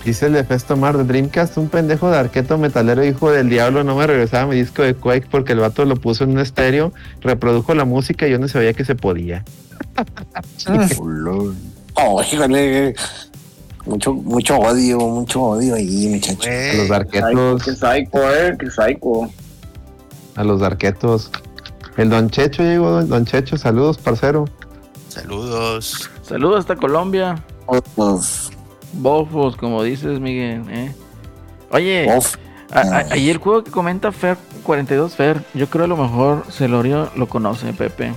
Dice 0.04 0.26
el 0.26 0.32
de 0.32 0.44
Festo 0.44 0.76
Mar 0.78 0.96
de 0.96 1.04
Dreamcast, 1.04 1.58
un 1.58 1.68
pendejo 1.68 2.10
de 2.10 2.16
arqueto 2.16 2.56
metalero 2.56 3.04
hijo 3.04 3.30
del 3.30 3.50
diablo 3.50 3.84
no 3.84 3.96
me 3.96 4.06
regresaba 4.06 4.46
mi 4.46 4.56
disco 4.56 4.82
de 4.82 4.94
Quake 4.94 5.26
porque 5.30 5.52
el 5.52 5.58
vato 5.60 5.84
lo 5.84 5.96
puso 5.96 6.24
en 6.24 6.30
un 6.30 6.38
estéreo, 6.38 6.92
reprodujo 7.20 7.74
la 7.74 7.84
música 7.84 8.26
y 8.26 8.30
yo 8.30 8.38
no 8.38 8.48
sabía 8.48 8.72
que 8.72 8.84
se 8.84 8.94
podía. 8.94 9.44
Oh, 11.94 12.22
híjole, 12.22 12.94
mucho, 13.84 14.14
mucho 14.14 14.56
odio, 14.58 14.98
mucho 15.00 15.42
odio 15.42 15.74
ahí, 15.74 16.08
muchacho. 16.08 16.48
A 16.48 16.76
los 16.76 16.90
arquetos, 16.90 17.62
Qué 17.64 17.72
psycho, 17.74 18.34
eh, 18.34 18.56
qué 18.58 18.70
psycho. 18.70 19.30
a 20.36 20.44
los 20.44 20.62
arquetos. 20.62 21.30
El 21.96 22.08
Don 22.08 22.30
Checho 22.30 22.62
llegó, 22.62 23.04
Don- 23.04 23.26
Checho, 23.26 23.58
saludos, 23.58 23.98
parcero. 23.98 24.46
saludos. 25.08 26.08
Saludos 26.22 26.60
hasta 26.60 26.76
Colombia. 26.76 27.42
Pues, 27.96 28.50
Bofos, 28.92 29.56
como 29.56 29.82
dices, 29.82 30.18
Miguel. 30.20 30.62
¿eh? 30.70 30.92
Oye, 31.70 32.10
a- 32.72 32.80
a- 32.80 33.06
ahí 33.10 33.30
el 33.30 33.38
juego 33.38 33.62
que 33.64 33.70
comenta 33.70 34.10
Fer 34.12 34.36
42 34.64 35.14
Fer, 35.14 35.44
yo 35.54 35.68
creo 35.68 35.84
a 35.84 35.88
lo 35.88 35.96
mejor 35.96 36.44
Celorio 36.50 37.10
lo 37.16 37.28
conoce, 37.28 37.72
Pepe. 37.72 38.12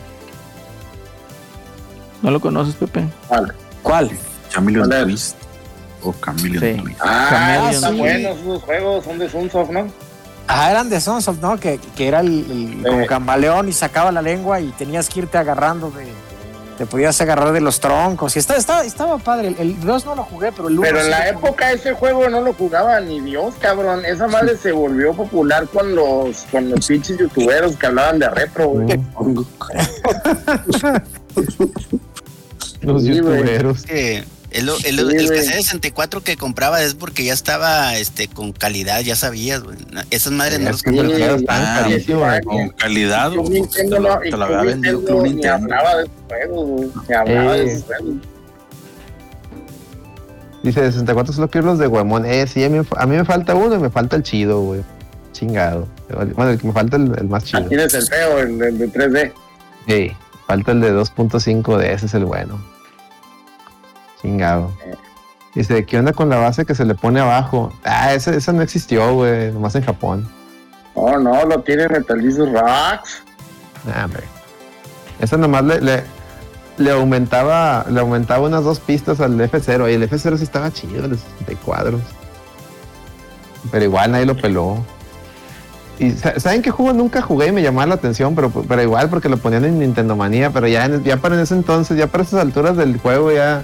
¿No 2.22 2.32
lo 2.32 2.40
conoces, 2.40 2.76
Pepe? 2.76 3.04
¿Cuál? 3.82 4.12
Chameleon 4.50 4.88
¿Cuál 4.88 5.00
es? 5.00 5.06
Twist. 5.06 5.36
O 6.04 6.14
Chameleon 6.24 6.64
Sí. 6.78 6.82
Twist. 6.82 7.00
Ah, 7.04 7.28
Chameleon, 7.30 7.74
están 7.74 7.94
sí. 7.94 8.00
buenos 8.00 8.38
esos 8.40 8.64
juegos, 8.64 9.04
son 9.06 9.20
de 9.20 9.30
Sunsoft, 9.30 9.72
¿no? 9.72 9.88
Ah, 10.48 10.72
eran 10.72 10.90
de 10.90 11.00
Sunsoft, 11.02 11.40
¿no? 11.42 11.58
Que, 11.58 11.80
que 11.96 12.08
era 12.08 12.20
el, 12.22 12.80
el- 12.84 12.88
como 12.88 13.06
cambaleón 13.06 13.68
y 13.70 13.74
sacaba 13.74 14.12
la 14.12 14.22
lengua 14.22 14.60
y 14.62 14.70
tenías 14.72 15.10
que 15.10 15.22
irte 15.22 15.38
agarrando 15.38 15.90
de. 15.92 16.06
Te 16.78 16.86
podías 16.88 17.20
agarrar 17.22 17.52
de 17.54 17.62
los 17.62 17.80
troncos. 17.80 18.36
Y 18.36 18.40
estaba, 18.40 18.58
estaba, 18.60 18.84
estaba 18.84 19.18
padre. 19.20 19.50
El- 19.50 19.58
El 19.60 19.80
2 19.80 20.06
no 20.06 20.16
lo 20.16 20.24
jugué, 20.24 20.52
pero 20.52 20.68
el 20.70 20.74
1 20.80 20.82
Pero 20.82 21.02
en 21.02 21.10
la 21.12 21.30
época 21.30 21.72
ese 21.72 21.94
juego 21.94 22.28
no 22.30 22.42
lo 22.42 22.54
jugaba 22.54 23.00
ni 23.00 23.20
Dios, 23.22 23.54
cabrón. 23.60 24.04
Esa 24.06 24.28
madre 24.28 24.58
se 24.58 24.72
volvió 24.72 25.14
popular 25.14 25.68
con 25.68 25.94
los, 25.96 26.46
con 26.52 26.70
los 26.70 26.88
pinches 26.88 27.18
youtuberos 27.18 27.76
que 27.78 27.86
hablaban 27.86 28.18
de 28.20 28.30
retro, 28.30 28.68
güey. 28.70 29.00
Los 32.82 33.04
Sí, 33.04 33.14
youtuberos. 33.16 33.84
Que 33.84 34.24
el, 34.54 34.70
el, 34.70 35.00
el, 35.00 35.10
Sí, 35.10 35.16
el 35.18 35.28
güey. 35.28 35.38
cassette 35.40 35.62
64 35.64 36.22
que 36.22 36.38
compraba 36.38 36.82
es 36.82 36.94
porque 36.96 37.24
ya 37.26 37.34
estaba 37.34 37.96
este 37.98 38.28
con 38.28 38.52
calidad, 38.54 39.02
ya 39.02 39.16
sabías, 39.16 39.62
güey. 39.64 39.78
Esas 40.12 40.32
madres 40.34 40.60
no 40.60 40.68
Es 40.70 40.72
los 40.74 40.84
que 40.84 40.92
compraba. 40.92 41.10
prefiero 41.16 41.38
sí, 41.40 41.46
ah, 41.50 41.86
sí, 42.06 42.14
güey. 42.14 42.42
Con 42.42 42.70
calidad, 42.70 43.32
Club 43.32 43.46
o 43.46 43.50
Nintendo 43.50 43.96
te, 43.96 44.02
lo- 44.02 44.10
no, 44.16 44.20
te 44.22 44.32
lo 44.32 44.44
había 44.46 44.62
vendido 44.62 45.04
Club 45.06 45.24
ni 45.24 45.30
Nintendo. 45.32 45.56
hablaba 45.76 45.96
de 45.98 46.10
juegos, 46.28 46.68
güey. 46.68 47.18
Hablaba 47.18 47.58
Eh. 47.58 47.66
de 47.66 47.82
juegos. 47.82 48.16
Dice, 50.64 50.80
de 50.82 50.92
64 50.92 51.34
solo 51.34 51.50
quiero 51.50 51.68
los 51.68 51.80
de 51.80 51.88
Guamón. 51.88 52.26
Eh, 52.26 52.48
sí, 52.48 52.64
a 52.64 52.70
mí, 52.70 52.80
a 52.98 53.06
mí 53.06 53.18
me 53.18 53.26
falta 53.26 53.54
uno 53.54 53.76
y 53.76 53.80
me 53.80 53.90
falta 53.90 54.16
el 54.16 54.24
chido, 54.24 54.62
güey. 54.62 54.82
Chingado. 55.34 55.88
Bueno, 56.36 56.52
el 56.52 56.60
que 56.60 56.68
me 56.68 56.74
falta 56.74 56.96
el, 56.96 57.12
el 57.18 57.28
más 57.28 57.44
chido. 57.44 57.66
Aquí 57.66 57.76
es 57.76 57.94
el 57.94 58.04
feo, 58.08 58.40
el, 58.40 58.62
el 58.62 58.78
de 58.78 58.88
3D. 58.90 59.34
Sí, 59.88 60.12
falta 60.48 60.72
el 60.72 60.80
de 60.82 60.94
2.5 60.94 61.78
de 61.78 61.92
ese 61.94 62.06
es 62.06 62.14
el 62.14 62.24
bueno. 62.26 62.64
Chingado. 64.24 64.72
Dice, 65.54 65.86
¿qué 65.86 66.00
onda 66.00 66.14
con 66.14 66.30
la 66.30 66.38
base 66.38 66.66
que 66.66 66.74
se 66.74 66.84
le 66.86 66.96
pone 66.96 67.20
abajo? 67.20 67.72
Ah, 67.84 68.14
esa, 68.16 68.32
esa 68.34 68.52
no 68.54 68.64
existió, 68.64 69.14
güey, 69.14 69.52
nomás 69.52 69.76
en 69.76 69.84
Japón. 69.84 70.28
No, 70.96 71.20
no, 71.20 71.46
lo 71.46 71.60
tiene 71.62 71.88
Metal 71.90 72.20
Gear 72.20 72.52
Rocks. 72.52 73.22
Ah, 73.94 74.06
hombre. 74.06 74.24
Esa 75.20 75.38
nomás 75.38 75.64
le, 75.64 75.80
le, 75.82 76.04
le 76.78 76.92
aumentaba, 76.92 77.86
le 77.90 78.00
aumentaba 78.00 78.48
unas 78.48 78.64
dos 78.64 78.80
pistas 78.80 79.20
al 79.20 79.40
F0 79.40 79.92
y 79.92 79.94
el 79.94 80.10
F0 80.10 80.38
sí 80.38 80.44
estaba 80.44 80.72
chido, 80.72 81.06
el 81.06 81.18
64. 81.20 82.00
Pero 83.72 83.86
igual 83.86 84.12
nadie 84.12 84.26
lo 84.26 84.36
peló. 84.36 84.78
Y 86.00 86.12
sa- 86.12 86.40
¿saben 86.40 86.64
qué 86.64 86.72
juego 86.72 86.94
nunca 86.94 87.22
jugué 87.22 87.48
y 87.48 87.52
me 87.52 87.62
llamaba 87.62 87.86
la 87.86 87.96
atención? 87.96 88.34
Pero, 88.34 88.50
pero 88.50 88.82
igual 88.82 89.10
porque 89.10 89.30
lo 89.30 89.38
ponían 89.38 89.66
en 89.66 89.78
Nintendo 89.80 90.16
Manía, 90.16 90.50
pero 90.50 90.68
ya, 90.68 90.86
en- 90.86 91.04
ya 91.04 91.18
para 91.18 91.40
ese 91.40 91.54
entonces, 91.54 91.96
ya 91.98 92.08
para 92.08 92.24
esas 92.24 92.40
alturas 92.42 92.76
del 92.76 92.98
juego 92.98 93.32
ya, 93.32 93.64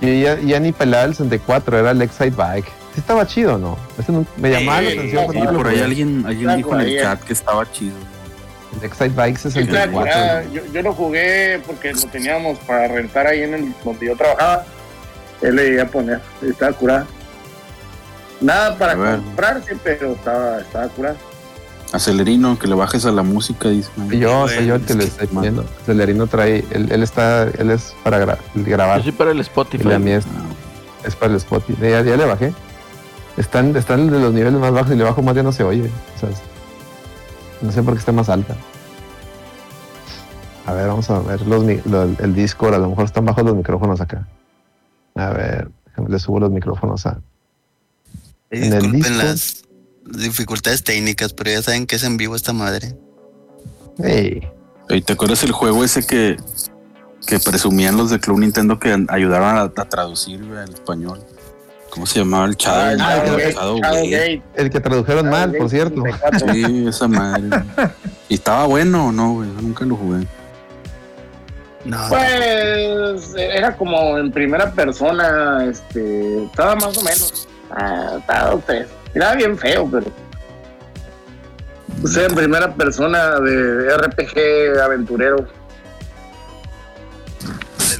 yo 0.00 0.08
ya, 0.08 0.38
ya 0.40 0.60
ni 0.60 0.72
pelaba 0.72 1.04
el 1.04 1.14
64, 1.14 1.78
era 1.78 1.90
el 1.92 2.02
Excite 2.02 2.30
Bike. 2.36 2.66
Sí 2.94 3.00
estaba 3.00 3.26
chido, 3.26 3.58
¿no? 3.58 3.76
Ese 3.98 4.12
no- 4.12 4.24
me 4.36 4.50
llamaba 4.50 4.80
la 4.82 4.90
atención. 4.90 5.24
cuando 5.26 5.52
Y 5.52 5.56
por 5.56 5.68
ahí 5.68 5.80
alguien, 5.80 6.24
alguien 6.26 6.56
dijo 6.56 6.74
en 6.74 6.80
el 6.80 6.86
ahí, 6.86 6.98
chat 7.00 7.20
que 7.22 7.32
estaba 7.32 7.70
chido. 7.70 7.94
El 8.78 8.84
Excite 8.84 9.08
Bike 9.14 9.38
Sí, 9.38 9.48
estaba 9.48 9.64
64. 9.64 9.92
curada. 10.00 10.44
Yo, 10.52 10.62
yo 10.72 10.82
lo 10.82 10.92
jugué 10.94 11.60
porque 11.66 11.92
lo 11.92 12.00
teníamos 12.08 12.58
para 12.60 12.88
rentar 12.88 13.26
ahí 13.26 13.42
en 13.42 13.54
el 13.54 13.74
donde 13.84 14.06
yo 14.06 14.16
trabajaba. 14.16 14.64
Él 15.42 15.56
le 15.56 15.68
iba 15.68 15.82
a 15.82 15.86
poner, 15.86 16.20
estaba 16.42 16.72
curada. 16.72 17.06
Nada 18.40 18.76
para 18.76 18.94
comprarse, 18.96 19.76
pero 19.82 20.12
estaba, 20.12 20.60
estaba 20.60 20.88
curada. 20.88 21.16
Acelerino, 21.92 22.58
que 22.58 22.66
le 22.66 22.74
bajes 22.74 23.04
a 23.06 23.12
la 23.12 23.22
música, 23.22 23.68
dice. 23.68 23.90
Soy 23.96 24.18
yo, 24.18 24.48
soy 24.48 24.66
yo 24.66 24.74
el 24.74 24.82
que 24.82 24.94
le 24.94 25.00
que- 25.00 25.06
estoy 25.06 25.26
poniendo. 25.28 25.64
Celerino 25.86 26.26
trae, 26.26 26.64
él, 26.70 26.90
él 26.90 27.02
está, 27.02 27.44
él 27.44 27.70
es 27.70 27.94
para 28.02 28.24
gra- 28.24 28.38
grabar. 28.54 28.98
Yo 28.98 29.04
soy 29.04 29.12
para 29.12 29.30
el 29.30 29.38
Y 29.38 29.40
Spotify. 29.42 29.84
la 29.84 29.98
mía 29.98 30.16
es, 30.18 30.26
es 31.04 31.14
para 31.16 31.30
el 31.32 31.36
Spotify. 31.38 31.80
Ya, 31.82 32.02
ya 32.02 32.16
le 32.16 32.24
bajé. 32.24 32.52
Están, 33.36 33.76
están 33.76 34.10
de 34.10 34.18
los 34.18 34.32
niveles 34.34 34.58
más 34.60 34.72
bajos 34.72 34.92
y 34.92 34.96
le 34.96 35.04
bajo 35.04 35.22
más 35.22 35.34
ya 35.36 35.42
no 35.42 35.52
se 35.52 35.62
oye. 35.62 35.90
O 36.16 36.20
sea, 36.20 36.28
es- 36.30 36.42
no 37.62 37.70
sé 37.72 37.82
por 37.82 37.94
qué 37.94 38.00
está 38.00 38.12
más 38.12 38.28
alta. 38.28 38.54
A 40.66 40.72
ver, 40.72 40.88
vamos 40.88 41.08
a 41.10 41.20
ver 41.20 41.40
los, 41.46 41.64
el 42.20 42.34
Discord. 42.34 42.74
A 42.74 42.78
lo 42.78 42.88
mejor 42.90 43.04
están 43.04 43.24
bajos 43.24 43.44
los 43.44 43.54
micrófonos 43.54 44.00
acá. 44.00 44.26
A 45.14 45.30
ver, 45.30 45.68
déjame, 45.86 46.08
le 46.10 46.18
subo 46.18 46.40
los 46.40 46.50
micrófonos 46.50 47.06
a. 47.06 47.20
Eh, 48.50 48.66
en 48.66 48.72
el 48.72 48.90
Disculpen 48.92 48.92
disco. 49.12 49.22
las 49.22 49.64
dificultades 50.06 50.82
técnicas, 50.82 51.32
pero 51.32 51.50
ya 51.50 51.62
saben 51.62 51.86
que 51.86 51.96
es 51.96 52.04
en 52.04 52.16
vivo 52.16 52.36
esta 52.36 52.52
madre. 52.52 52.96
Ey, 53.98 54.48
¿Y 54.88 55.02
te 55.02 55.14
acuerdas 55.14 55.42
el 55.42 55.52
juego 55.52 55.84
ese 55.84 56.06
que, 56.06 56.36
que 57.26 57.40
presumían 57.40 57.96
los 57.96 58.10
de 58.10 58.20
Club 58.20 58.38
Nintendo 58.40 58.78
que 58.78 58.96
ayudaron 59.08 59.56
a, 59.56 59.62
a 59.62 59.88
traducir 59.88 60.40
al 60.56 60.72
español? 60.72 61.24
¿Cómo 61.90 62.06
se 62.06 62.18
llamaba 62.18 62.44
el 62.44 62.56
Shadow? 62.56 62.90
el 62.92 63.00
ah, 63.00 63.24
el 63.24 63.54
Shadow 63.54 63.80
Gate. 63.80 64.70
Que 64.70 64.80
tradujeron 64.80 65.24
Shadow 65.24 65.38
mal, 65.38 65.46
Gate 65.48 65.58
por 65.58 65.70
cierto. 65.70 66.02
64. 66.02 66.52
Sí, 66.52 66.86
esa 66.88 67.08
madre. 67.08 67.64
¿Y 68.28 68.34
estaba 68.34 68.66
bueno 68.66 69.08
o 69.08 69.12
no, 69.12 69.32
güey? 69.32 69.48
Yo 69.48 69.62
nunca 69.62 69.84
lo 69.86 69.96
jugué. 69.96 70.26
No, 71.86 71.98
Pues 72.08 73.32
era 73.36 73.76
como 73.76 74.18
en 74.18 74.30
primera 74.30 74.72
persona, 74.72 75.64
este, 75.64 76.44
estaba 76.44 76.74
más 76.74 76.98
o 76.98 77.02
menos. 77.02 77.48
Ah, 77.70 78.16
estaba 78.18 78.56
usted. 78.56 78.86
Era 79.16 79.34
bien 79.34 79.56
feo, 79.56 79.88
pero. 79.90 80.12
O 82.04 82.06
sea, 82.06 82.26
en 82.26 82.34
primera 82.34 82.74
persona 82.74 83.40
de 83.40 83.96
RPG 83.96 84.78
aventurero. 84.84 85.48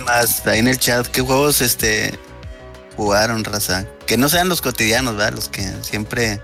más 0.05 0.47
ahí 0.47 0.59
en 0.59 0.69
el 0.69 0.79
chat 0.79 1.07
qué 1.07 1.23
juegos 1.23 1.63
este 1.63 2.13
jugaron, 2.99 3.45
raza. 3.45 3.87
Que 4.05 4.19
no 4.19 4.29
sean 4.29 4.51
los 4.51 4.61
cotidianos, 4.61 5.17
¿verdad? 5.17 5.33
Los 5.37 5.49
que 5.49 5.63
siempre. 5.81 6.39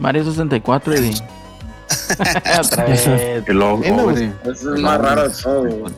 Mario 0.00 0.24
64, 0.24 0.94
Eddie. 0.94 1.14
Otra 2.58 2.84
vez. 2.86 3.08
Qué 3.46 3.54
loco, 3.54 3.84
A 3.86 3.88
mí 3.88 3.92
me 3.92 4.02
güey. 4.02 4.32
Eso 4.44 4.74
es 4.74 4.80
más 4.80 5.00
raro 5.00 5.28
de 5.28 5.34
todo, 5.42 5.62
güey. 5.62 5.94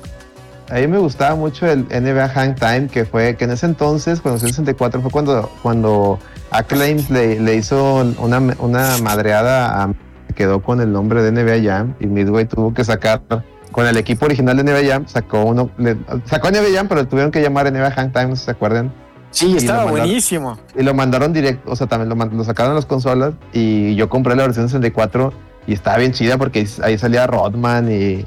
A 0.69 0.75
mí 0.75 0.87
me 0.89 0.99
gustaba 0.99 1.35
mucho 1.37 1.67
el 1.67 1.85
NBA 1.85 2.29
Hang 2.29 2.55
Time, 2.55 2.89
que 2.89 3.07
fue 3.07 3.35
que 3.37 3.45
en 3.45 3.53
ese 3.53 3.65
entonces, 3.65 4.21
cuando 4.21 4.45
el 4.45 4.51
64, 4.51 5.01
fue 5.01 5.11
cuando, 5.11 5.51
cuando 5.63 6.19
Acclaims 6.59 7.11
le, 7.11 7.41
le 7.41 7.57
hizo 7.57 8.05
una, 8.19 8.39
una 8.59 8.99
madreada 9.03 9.83
a 9.85 9.93
quedó 10.35 10.61
con 10.63 10.81
el 10.81 10.91
nombre 10.93 11.23
de 11.23 11.31
NBA 11.31 11.63
Jam 11.71 11.95
y 12.01 12.07
Midway 12.07 12.45
tuvo 12.47 12.75
que 12.75 12.83
sacar 12.85 13.23
con 13.71 13.87
el 13.87 13.97
equipo 13.97 14.25
original 14.27 14.57
de 14.57 14.65
NBA 14.65 14.89
Jam, 14.93 15.07
sacó 15.07 15.45
uno, 15.45 15.71
le- 15.79 15.97
sacó 16.25 16.49
NBA 16.51 16.75
Jam, 16.75 16.89
pero 16.89 17.03
le 17.03 17.07
tuvieron 17.07 17.31
que 17.31 17.41
llamar 17.41 17.71
NBA 17.73 17.91
Hang 17.93 18.13
Time, 18.13 18.27
no 18.27 18.35
sé 18.37 18.41
si 18.41 18.45
se 18.47 18.51
acuerdan. 18.51 18.93
Sí, 19.31 19.47
Y 19.53 19.57
estaba 19.59 19.85
mandaron- 19.85 19.91
buenísimo. 20.07 20.59
Y 20.77 20.83
lo 20.83 20.95
mandaron 20.95 21.33
directo, 21.33 21.71
o 21.71 21.77
sea, 21.77 21.87
también 21.87 22.09
lo, 22.09 22.17
lo 22.25 22.45
sacaron 22.45 22.73
en 22.73 22.77
las 22.77 22.87
consolas 22.87 23.35
y 23.53 23.95
yo 23.97 24.09
compré 24.09 24.35
la 24.37 24.45
versión 24.45 24.69
64 24.69 25.33
y 25.67 25.73
estaba 25.73 25.97
bien 25.99 26.13
chida 26.13 26.37
porque 26.39 26.67
ahí, 26.83 26.99
salía 26.99 27.27
Rodman 27.27 27.91
y, 27.91 28.25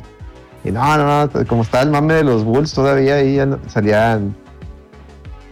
y 0.64 0.72
no, 0.72 0.98
no, 0.98 1.26
no, 1.28 1.45
como 1.45 1.62
estaba 1.64 1.84
el 1.84 1.91
mame 1.91 2.14
de 2.16 2.24
los 2.24 2.44
Bulls 2.44 2.74
todavía 2.74 3.16
ahí 3.16 3.38
salían, 3.68 4.36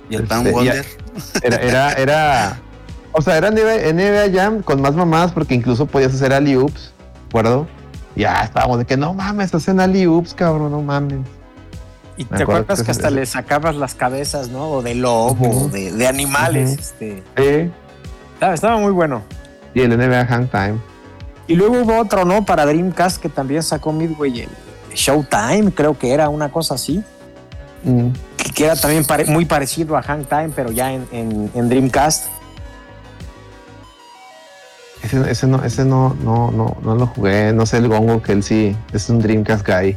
Y 0.10 0.16
el 0.16 0.24
Este, 0.24 0.28
Pan 0.36 0.52
Wonder. 0.52 0.86
era, 1.42 1.58
era, 1.58 1.92
era, 1.94 2.60
o 3.18 3.22
sea, 3.22 3.38
era 3.38 3.50
NBA, 3.52 3.94
NBA 3.94 4.32
Jam 4.34 4.62
con 4.62 4.82
más 4.82 4.94
mamadas 4.96 5.32
porque 5.32 5.56
incluso 5.56 5.86
podías 5.86 6.14
hacer 6.14 6.34
alley-oops, 6.34 6.92
¿de 6.92 7.28
acuerdo? 7.30 7.68
Y 8.16 8.22
Ya 8.22 8.42
estábamos 8.44 8.78
de 8.80 8.86
que 8.86 8.98
no 8.98 9.14
mames, 9.14 9.54
hacen 9.54 9.80
alley-oops, 9.80 10.34
cabrón, 10.34 10.72
no 10.72 10.82
mames. 10.82 11.20
Y 12.18 12.26
Me 12.30 12.38
te 12.38 12.44
acuerdas 12.44 12.82
que 12.82 12.92
hasta 12.92 13.10
le 13.10 13.26
sacabas 13.26 13.76
las 13.76 13.94
cabezas, 13.94 14.48
¿no? 14.50 14.70
O 14.70 14.82
de 14.82 14.96
lobo, 14.96 15.66
o 15.66 15.68
de, 15.68 15.92
de 15.92 16.08
animales. 16.08 16.72
Este. 16.80 17.24
Sí. 17.36 17.72
Estaba, 18.36 18.54
estaba 18.54 18.78
muy 18.78 18.92
bueno. 18.92 19.22
Y 19.74 19.82
el 19.82 19.98
NBA 19.98 20.26
Hang 20.28 20.48
Time. 20.48 20.76
Y 21.48 21.56
luego 21.56 21.82
hubo 21.82 22.00
otro, 22.00 22.24
¿no? 22.24 22.46
Para 22.46 22.66
Dreamcast 22.66 23.22
que 23.22 23.28
también 23.28 23.62
sacó 23.64 23.92
Midway, 23.92 24.42
el 24.42 24.50
Showtime, 24.94 25.72
creo 25.74 25.98
que 26.00 26.14
era 26.14 26.30
una 26.30 26.50
cosa 26.50 26.76
así. 26.76 27.04
Mm. 27.84 28.08
Que, 28.56 28.66
era 28.66 28.76
también 28.78 29.04
pare- 29.06 29.26
muy 29.26 29.44
parecido 29.46 29.98
a 29.98 30.02
Hang 30.02 30.24
Time, 30.26 30.50
pero 30.56 30.72
ya 30.72 30.94
en, 30.94 31.06
en- 31.12 31.52
en 31.54 31.70
Dreamcast. 31.70 32.28
Ese, 35.06 35.30
ese 35.32 35.48
no, 35.48 35.64
ese 35.64 35.86
no, 35.86 36.15
no, 36.23 36.52
no, 36.52 36.77
no 36.82 36.95
lo 36.95 37.07
jugué. 37.07 37.53
No 37.53 37.65
sé 37.65 37.77
el 37.77 37.88
gongo 37.88 38.22
que 38.22 38.32
él 38.32 38.44
sí 38.44 38.76
es 38.94 39.10
un 39.10 39.19
Dreamcast 39.19 39.65
guy. 39.68 39.95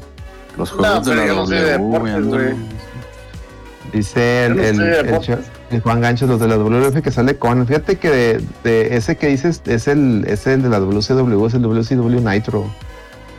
Los 0.56 0.70
juegos 0.72 1.04
de 1.06 1.14
la 1.14 1.26
no 1.26 1.46
de 1.46 1.78
W, 1.78 2.10
deportes. 2.20 2.56
Dice 3.92 4.46
el, 4.46 4.56
no 4.76 4.82
el, 5.70 5.80
Juan 5.82 6.00
Ganchos, 6.00 6.28
los 6.28 6.40
de 6.40 6.48
la 6.48 6.56
WF 6.56 7.00
que 7.02 7.10
sale 7.10 7.38
con. 7.38 7.66
Fíjate 7.66 7.96
que 7.96 8.10
de, 8.10 8.44
de 8.64 8.96
ese 8.96 9.16
que 9.16 9.28
dices 9.28 9.62
es 9.66 9.88
el, 9.88 10.24
es 10.28 10.46
el 10.46 10.62
de 10.62 10.68
la 10.68 10.78
WCW, 10.80 11.46
es 11.46 11.54
el 11.54 11.62
WCW 11.62 12.20
Nitro. 12.20 12.66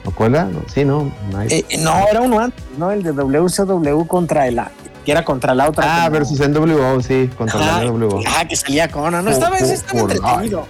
¿O 0.05 0.11
cuela? 0.11 0.45
No, 0.45 0.61
sí, 0.73 0.85
no. 0.85 1.11
Nitro. 1.27 1.41
Eh, 1.49 1.65
no, 1.81 2.07
era 2.09 2.21
uno 2.21 2.39
antes, 2.39 2.63
¿no? 2.77 2.89
El 2.91 3.03
de 3.03 3.11
WCW 3.13 4.05
contra 4.07 4.47
el. 4.47 4.59
Que 5.05 5.11
era 5.11 5.23
contra 5.23 5.53
la 5.53 5.69
otra. 5.69 6.05
ah, 6.05 6.09
versus 6.09 6.39
NWO, 6.39 7.01
sí, 7.01 7.29
contra 7.37 7.59
Ajá, 7.59 7.83
la 7.83 7.91
NWO. 7.91 8.21
Ah, 8.27 8.45
que 8.47 8.55
salía 8.55 8.87
con. 8.89 9.11
No, 9.11 9.29
estaba, 9.29 9.57
por- 9.57 9.67
estaba 9.67 9.99
por- 10.01 10.11
entretenido. 10.11 10.65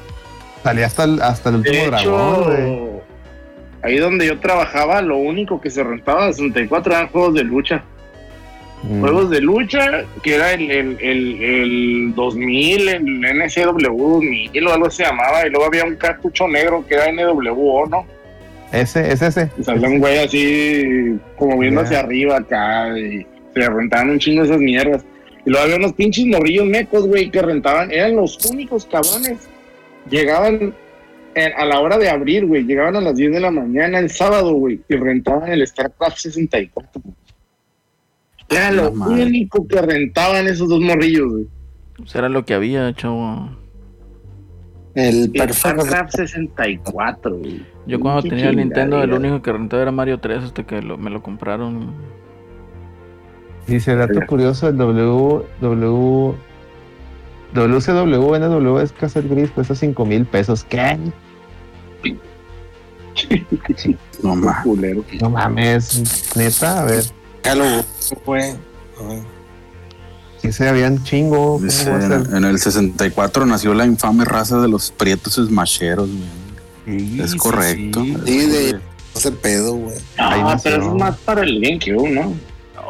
Salía 0.64 0.86
hasta 0.88 1.04
el, 1.06 1.22
hasta 1.22 1.50
el 1.50 1.56
último 1.58 1.76
De 1.76 1.88
dragón, 1.88 2.44
güey. 2.44 2.90
ahí 3.82 3.98
donde 3.98 4.28
yo 4.28 4.40
trabajaba, 4.40 5.02
lo 5.02 5.18
único 5.18 5.60
que 5.62 5.70
se 5.70 5.84
rentaba 5.84 6.28
de 6.28 6.34
64 6.34 6.94
eran 6.94 7.08
juegos 7.10 7.34
de 7.36 7.44
lucha. 7.44 7.84
Mm. 8.84 9.02
Juegos 9.02 9.30
de 9.30 9.42
lucha, 9.42 10.04
que 10.24 10.36
era 10.36 10.54
el, 10.54 10.70
el, 10.72 10.98
el, 11.02 11.42
el 11.44 12.14
2000, 12.16 12.90
el 12.90 13.04
NCW 13.22 14.14
2000 14.14 14.68
o 14.68 14.74
algo 14.74 14.90
se 14.90 15.04
llamaba, 15.04 15.46
y 15.46 15.50
luego 15.50 15.66
había 15.66 15.84
un 15.86 15.96
cartucho 15.96 16.48
negro 16.48 16.86
que 16.88 16.96
era 16.96 17.12
NWO, 17.12 17.88
¿no? 17.88 18.06
Ese, 18.72 19.12
es 19.12 19.22
ese. 19.22 19.50
Y 19.58 19.64
salía 19.64 19.88
un 19.88 20.00
güey 20.00 20.20
así, 20.20 21.18
como 21.38 21.58
viendo 21.58 21.82
Ya. 21.82 21.88
hacia 21.88 22.00
arriba 22.02 22.38
acá, 22.38 22.98
y 22.98 23.26
se 23.54 23.70
rentaban 23.70 24.12
un 24.12 24.20
chingo 24.20 24.44
esas 24.44 24.60
mierdas. 24.60 25.04
Y 25.46 25.50
luego 25.50 25.64
había 25.66 25.78
unos 25.78 25.94
pinches 25.94 26.26
morrillos 26.28 26.66
mecos, 26.68 27.08
güey, 27.08 27.30
que 27.32 27.42
rentaban, 27.42 27.92
eran 27.92 28.16
los 28.16 28.38
únicos 28.46 28.86
cabrones. 28.86 29.40
Llegaban 30.10 30.74
en- 31.36 31.54
a 31.58 31.66
la 31.66 31.80
hora 31.80 31.98
de 31.98 32.10
abrir, 32.10 32.46
güey, 32.46 32.64
llegaban 32.64 32.96
a 32.96 33.02
las 33.02 33.16
10 33.16 33.32
de 33.32 33.40
la 33.40 33.52
mañana 33.52 34.00
el 34.00 34.10
sábado, 34.10 34.54
güey, 34.54 34.80
y 34.90 34.96
rentaban 34.96 35.52
el 35.52 35.66
StarCraft 35.66 36.18
64. 36.18 37.02
güey. 37.04 37.16
Era 38.50 38.72
lo 38.72 38.92
madre. 38.92 39.26
único 39.26 39.68
que 39.68 39.80
rentaban 39.82 40.48
esos 40.48 40.68
dos 40.70 40.80
morrillos, 40.82 41.32
güey. 41.32 41.48
Pues 41.98 42.16
era 42.16 42.30
lo 42.30 42.46
que 42.46 42.54
había, 42.56 42.92
chavo. 42.94 43.50
El 44.96 45.32
El. 45.36 45.54
StarCraft 45.54 46.16
64, 46.16 47.38
güey. 47.38 47.64
Yo 47.86 48.00
cuando 48.00 48.24
tenía 48.24 48.50
el 48.50 48.56
Nintendo, 48.58 49.02
el 49.04 49.14
único 49.14 49.42
que 49.42 49.52
rentaba 49.52 49.82
era 49.84 49.92
Mario 49.92 50.20
3 50.20 50.44
hasta 50.44 50.64
que 50.66 50.82
lo- 50.82 50.98
me 50.98 51.10
lo 51.12 51.22
compraron. 51.22 51.94
Dice, 53.68 53.96
dato 53.96 54.20
curioso, 54.26 54.68
el 54.70 54.78
W, 54.78 55.44
W, 55.62 56.34
WCW, 57.54 58.36
NW 58.36 58.80
es 58.80 58.92
Cassette 58.92 59.30
Gris, 59.30 59.50
cuesta 59.52 59.76
5 59.76 60.06
mil 60.06 60.26
pesos. 60.26 60.64
¿Qué? 60.64 60.98
No 64.24 64.36
más. 64.36 64.64
Culero. 64.64 65.04
No 65.22 65.30
mames, 65.30 66.34
neta, 66.36 66.82
a 66.82 66.86
ver, 66.86 67.04
güey. 68.26 68.52
Ay. 69.00 69.24
si 70.42 70.52
se 70.52 70.68
habían 70.68 71.04
chingo. 71.04 71.54
¿cómo 71.54 71.66
Dice, 71.66 71.90
en 71.92 72.44
el 72.44 72.60
64 72.60 73.46
nació 73.46 73.74
la 73.74 73.86
infame 73.86 74.26
raza 74.26 74.60
de 74.60 74.68
los 74.68 74.92
prietos 74.92 75.36
smasheros, 75.36 76.10
güey. 76.86 77.22
Es 77.22 77.36
correcto. 77.36 78.04
Sí, 78.26 78.48
de 78.48 78.80
ese 79.16 79.32
pedo, 79.32 79.76
güey. 79.76 79.96
No, 80.18 80.58
pero 80.64 80.78
eso 80.78 80.92
es 80.92 81.00
más 81.00 81.18
para 81.18 81.44
el 81.44 81.62
GameCube, 81.62 82.10
¿no? 82.10 82.34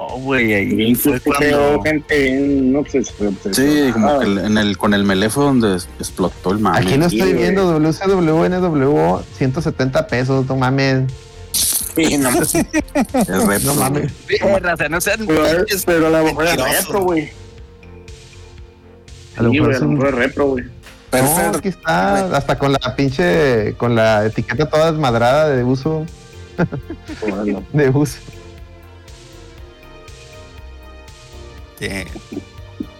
No, 0.09 0.15
güey, 0.17 0.53
ahí 0.53 0.95
fue 0.95 1.19
creó 1.21 1.57
cuando. 1.57 1.83
gente 1.83 2.19
bien 2.19 2.73
obses- 2.73 3.09
Sí, 3.53 3.91
como 3.93 4.07
obsesionada. 4.07 4.19
que 4.19 4.45
en 4.47 4.57
el, 4.57 4.77
con 4.77 4.93
el 4.95 5.03
melee 5.03 5.29
fue 5.29 5.43
donde 5.43 5.75
explotó 5.99 6.51
el 6.51 6.59
mal. 6.59 6.81
Aquí 6.81 6.97
lo 6.97 7.09
sí, 7.09 7.19
estoy 7.19 7.33
viendo, 7.33 7.65
WCW, 7.79 8.45
NW, 8.49 9.19
170 9.37 10.07
pesos, 10.07 10.45
no 10.47 10.55
mames. 10.55 11.03
Sí, 11.51 12.17
no, 12.17 12.29
Es 12.41 12.51
retro, 12.53 13.73
No 13.73 13.75
mames. 13.75 14.11
No 14.89 15.01
sean 15.01 15.25
Pero, 15.85 16.07
a 16.07 16.09
lo 16.09 16.23
mejor 16.25 16.45
es 16.47 16.57
retro, 16.57 17.01
güey. 17.03 17.29
A 19.37 19.43
lo 19.43 19.51
mejor 19.53 19.71
es 19.73 19.81
un- 19.81 20.01
retro, 20.01 20.47
güey. 20.47 20.65
No, 21.11 21.57
aquí 21.57 21.69
está, 21.69 22.35
hasta 22.37 22.57
con 22.59 22.71
la 22.71 22.95
pinche, 22.95 23.73
con 23.77 23.95
la 23.95 24.25
etiqueta 24.27 24.69
toda 24.69 24.91
desmadrada 24.91 25.49
de 25.49 25.63
uso, 25.63 26.05
Bueno, 27.21 27.63
de 27.73 27.89
uso. 27.89 28.17
Este, 31.79 32.07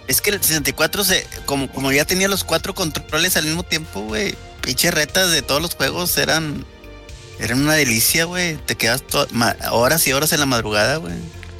Es 0.06 0.20
que 0.20 0.30
el 0.30 0.42
64 0.42 1.04
se, 1.04 1.26
como, 1.46 1.70
como 1.70 1.92
ya 1.92 2.04
tenía 2.04 2.28
los 2.28 2.42
cuatro 2.44 2.74
controles 2.74 3.36
al 3.36 3.44
mismo 3.44 3.62
tiempo, 3.62 4.00
güey. 4.00 4.34
Pinche 4.62 4.90
retas 4.90 5.30
de 5.30 5.42
todos 5.42 5.62
los 5.62 5.74
juegos 5.74 6.16
eran. 6.18 6.64
Eran 7.38 7.62
una 7.62 7.74
delicia, 7.74 8.24
güey. 8.24 8.56
Te 8.56 8.74
quedas 8.76 9.02
horas 9.70 10.06
y 10.06 10.12
horas 10.12 10.32
en 10.32 10.40
la 10.40 10.46
madrugada, 10.46 10.96
güey. 10.96 11.14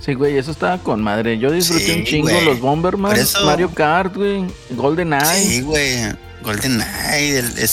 Sí, 0.05 0.15
güey, 0.15 0.37
eso 0.37 0.51
estaba 0.51 0.79
con 0.79 1.03
madre. 1.03 1.39
Yo 1.39 1.51
disfruté 1.51 1.85
Sí, 1.87 1.93
un 1.93 2.05
chingo 2.05 2.29
güey. 2.31 2.45
los 2.45 2.61
Bomberman, 2.61 3.17
eso- 3.17 3.45
Mario 3.45 3.73
Kart, 3.73 4.15
güey, 4.17 4.47
Golden 4.71 5.13
Eye. 5.15 5.45
Sí, 5.45 5.61
güey. 5.61 5.97
Golden 6.43 6.77
Knight, 6.77 7.35
el, 7.35 7.69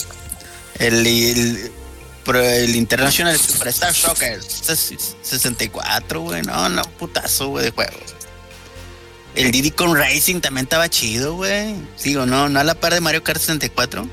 el, 0.80 1.08
el, 1.08 1.72
el 2.36 2.76
International 2.76 3.38
Superstar 3.38 3.94
Soccer 3.94 4.40
ses- 4.42 5.16
64, 5.22 6.20
güey. 6.22 6.42
No, 6.44 6.68
no, 6.70 6.82
putazo, 7.00 7.48
güey, 7.48 7.66
de 7.66 7.72
juegos. 7.72 7.96
El 9.38 9.52
Diddy 9.52 9.70
Con 9.70 9.96
Racing 9.96 10.40
también 10.40 10.64
estaba 10.64 10.90
chido, 10.90 11.36
güey. 11.36 11.76
Sigo, 11.96 12.26
no, 12.26 12.50
no 12.50 12.60
a 12.60 12.64
la 12.64 12.74
par 12.74 12.94
de 12.94 13.02
Mario 13.02 13.24
Kart 13.24 13.40
64. 13.40 14.08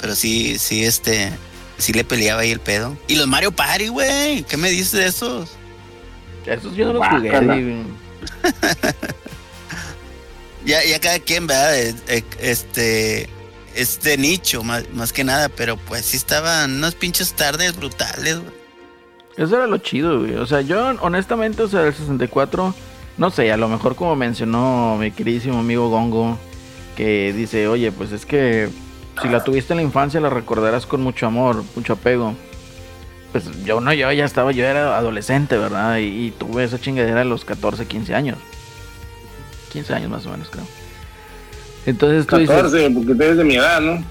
Pero 0.00 0.14
sí, 0.14 0.56
sí, 0.58 0.84
este. 0.84 1.32
Sí 1.78 1.92
le 1.92 2.04
peleaba 2.04 2.42
ahí 2.42 2.52
el 2.52 2.60
pedo. 2.60 2.96
Y 3.08 3.16
los 3.16 3.26
Mario 3.26 3.50
Party, 3.50 3.88
güey. 3.88 4.44
¿Qué 4.44 4.56
me 4.56 4.70
dices 4.70 4.92
de 4.92 5.06
esos? 5.06 5.50
Esos 6.46 6.76
yo 6.76 6.86
no 6.86 6.92
los 6.94 7.08
jugué, 7.08 7.30
güey. 7.40 7.82
Ya, 10.64 10.82
ya 10.82 10.98
cada 10.98 11.18
quien, 11.18 11.46
¿verdad? 11.46 11.78
Eh, 11.78 11.94
eh, 12.08 12.24
Este. 12.38 13.28
Es 13.74 14.00
de 14.00 14.16
nicho, 14.16 14.62
más, 14.62 14.84
más 14.94 15.12
que 15.12 15.24
nada. 15.24 15.48
Pero 15.48 15.76
pues 15.76 16.06
sí 16.06 16.16
estaban 16.16 16.76
unas 16.76 16.94
pinches 16.94 17.34
tardes 17.34 17.76
brutales, 17.76 18.38
güey. 18.38 18.54
Eso 19.36 19.56
era 19.56 19.66
lo 19.66 19.78
chido, 19.78 20.20
güey. 20.20 20.36
O 20.36 20.46
sea, 20.46 20.60
yo 20.60 20.94
honestamente, 21.00 21.62
o 21.64 21.68
sea, 21.68 21.82
el 21.82 21.92
64, 21.92 22.72
no 23.18 23.30
sé, 23.30 23.52
a 23.52 23.56
lo 23.56 23.68
mejor 23.68 23.96
como 23.96 24.16
mencionó 24.16 24.96
mi 24.98 25.10
queridísimo 25.10 25.60
amigo 25.60 25.88
Gongo, 25.88 26.38
que 26.96 27.32
dice, 27.32 27.68
oye, 27.68 27.92
pues 27.92 28.12
es 28.12 28.26
que 28.26 28.68
si 29.22 29.28
la 29.28 29.44
tuviste 29.44 29.72
en 29.72 29.78
la 29.78 29.82
infancia 29.82 30.20
la 30.20 30.30
recordarás 30.30 30.86
con 30.86 31.02
mucho 31.02 31.26
amor, 31.26 31.64
mucho 31.76 31.94
apego. 31.94 32.34
pues 33.32 33.44
yo 33.64 33.80
no, 33.80 33.92
yo 33.92 34.10
ya 34.12 34.24
estaba, 34.24 34.52
yo 34.52 34.64
era 34.64 34.96
adolescente, 34.96 35.56
¿verdad? 35.56 35.98
Y, 35.98 36.26
y 36.26 36.30
tuve 36.32 36.64
esa 36.64 36.80
chingadera 36.80 37.20
a 37.22 37.24
los 37.24 37.44
14, 37.44 37.86
15 37.86 38.14
años. 38.14 38.38
15 39.72 39.94
años 39.94 40.10
más 40.10 40.26
o 40.26 40.30
menos, 40.30 40.48
creo. 40.50 40.64
Entonces 41.86 42.26
tú 42.26 42.36
dices, 42.38 42.56
14, 42.56 42.90
porque 42.90 43.14
tú 43.14 43.22
eres 43.22 43.36
de 43.36 43.44
mi 43.44 43.56
edad, 43.56 43.80
¿no? 43.80 44.02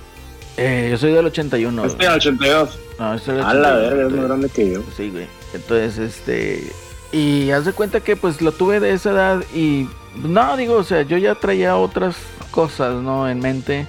eh, 0.57 0.89
yo 0.91 0.97
soy 0.97 1.11
del 1.13 1.25
81. 1.25 1.85
Este 1.85 2.07
82. 2.07 2.79
No, 2.99 3.15
yo 3.15 3.19
soy 3.23 3.35
del 3.35 3.43
A 3.45 3.53
la 3.53 3.73
81, 3.75 3.89
verga, 3.89 4.07
es 4.07 4.13
más 4.13 4.25
grande 4.25 4.49
que 4.49 4.71
yo. 4.71 4.83
Sí, 4.95 5.09
güey. 5.09 5.27
Entonces, 5.53 5.97
este. 5.97 6.71
Y 7.13 7.51
haz 7.51 7.63
de 7.65 7.71
cuenta 7.73 7.99
que 8.01 8.15
pues 8.17 8.41
lo 8.41 8.51
tuve 8.51 8.79
de 8.81 8.91
esa 8.91 9.11
edad 9.11 9.43
y. 9.55 9.87
No, 10.15 10.57
digo, 10.57 10.75
o 10.75 10.83
sea, 10.83 11.03
yo 11.03 11.17
ya 11.17 11.35
traía 11.35 11.77
otras 11.77 12.15
cosas, 12.51 12.95
¿no? 12.95 13.29
En 13.29 13.39
mente. 13.39 13.87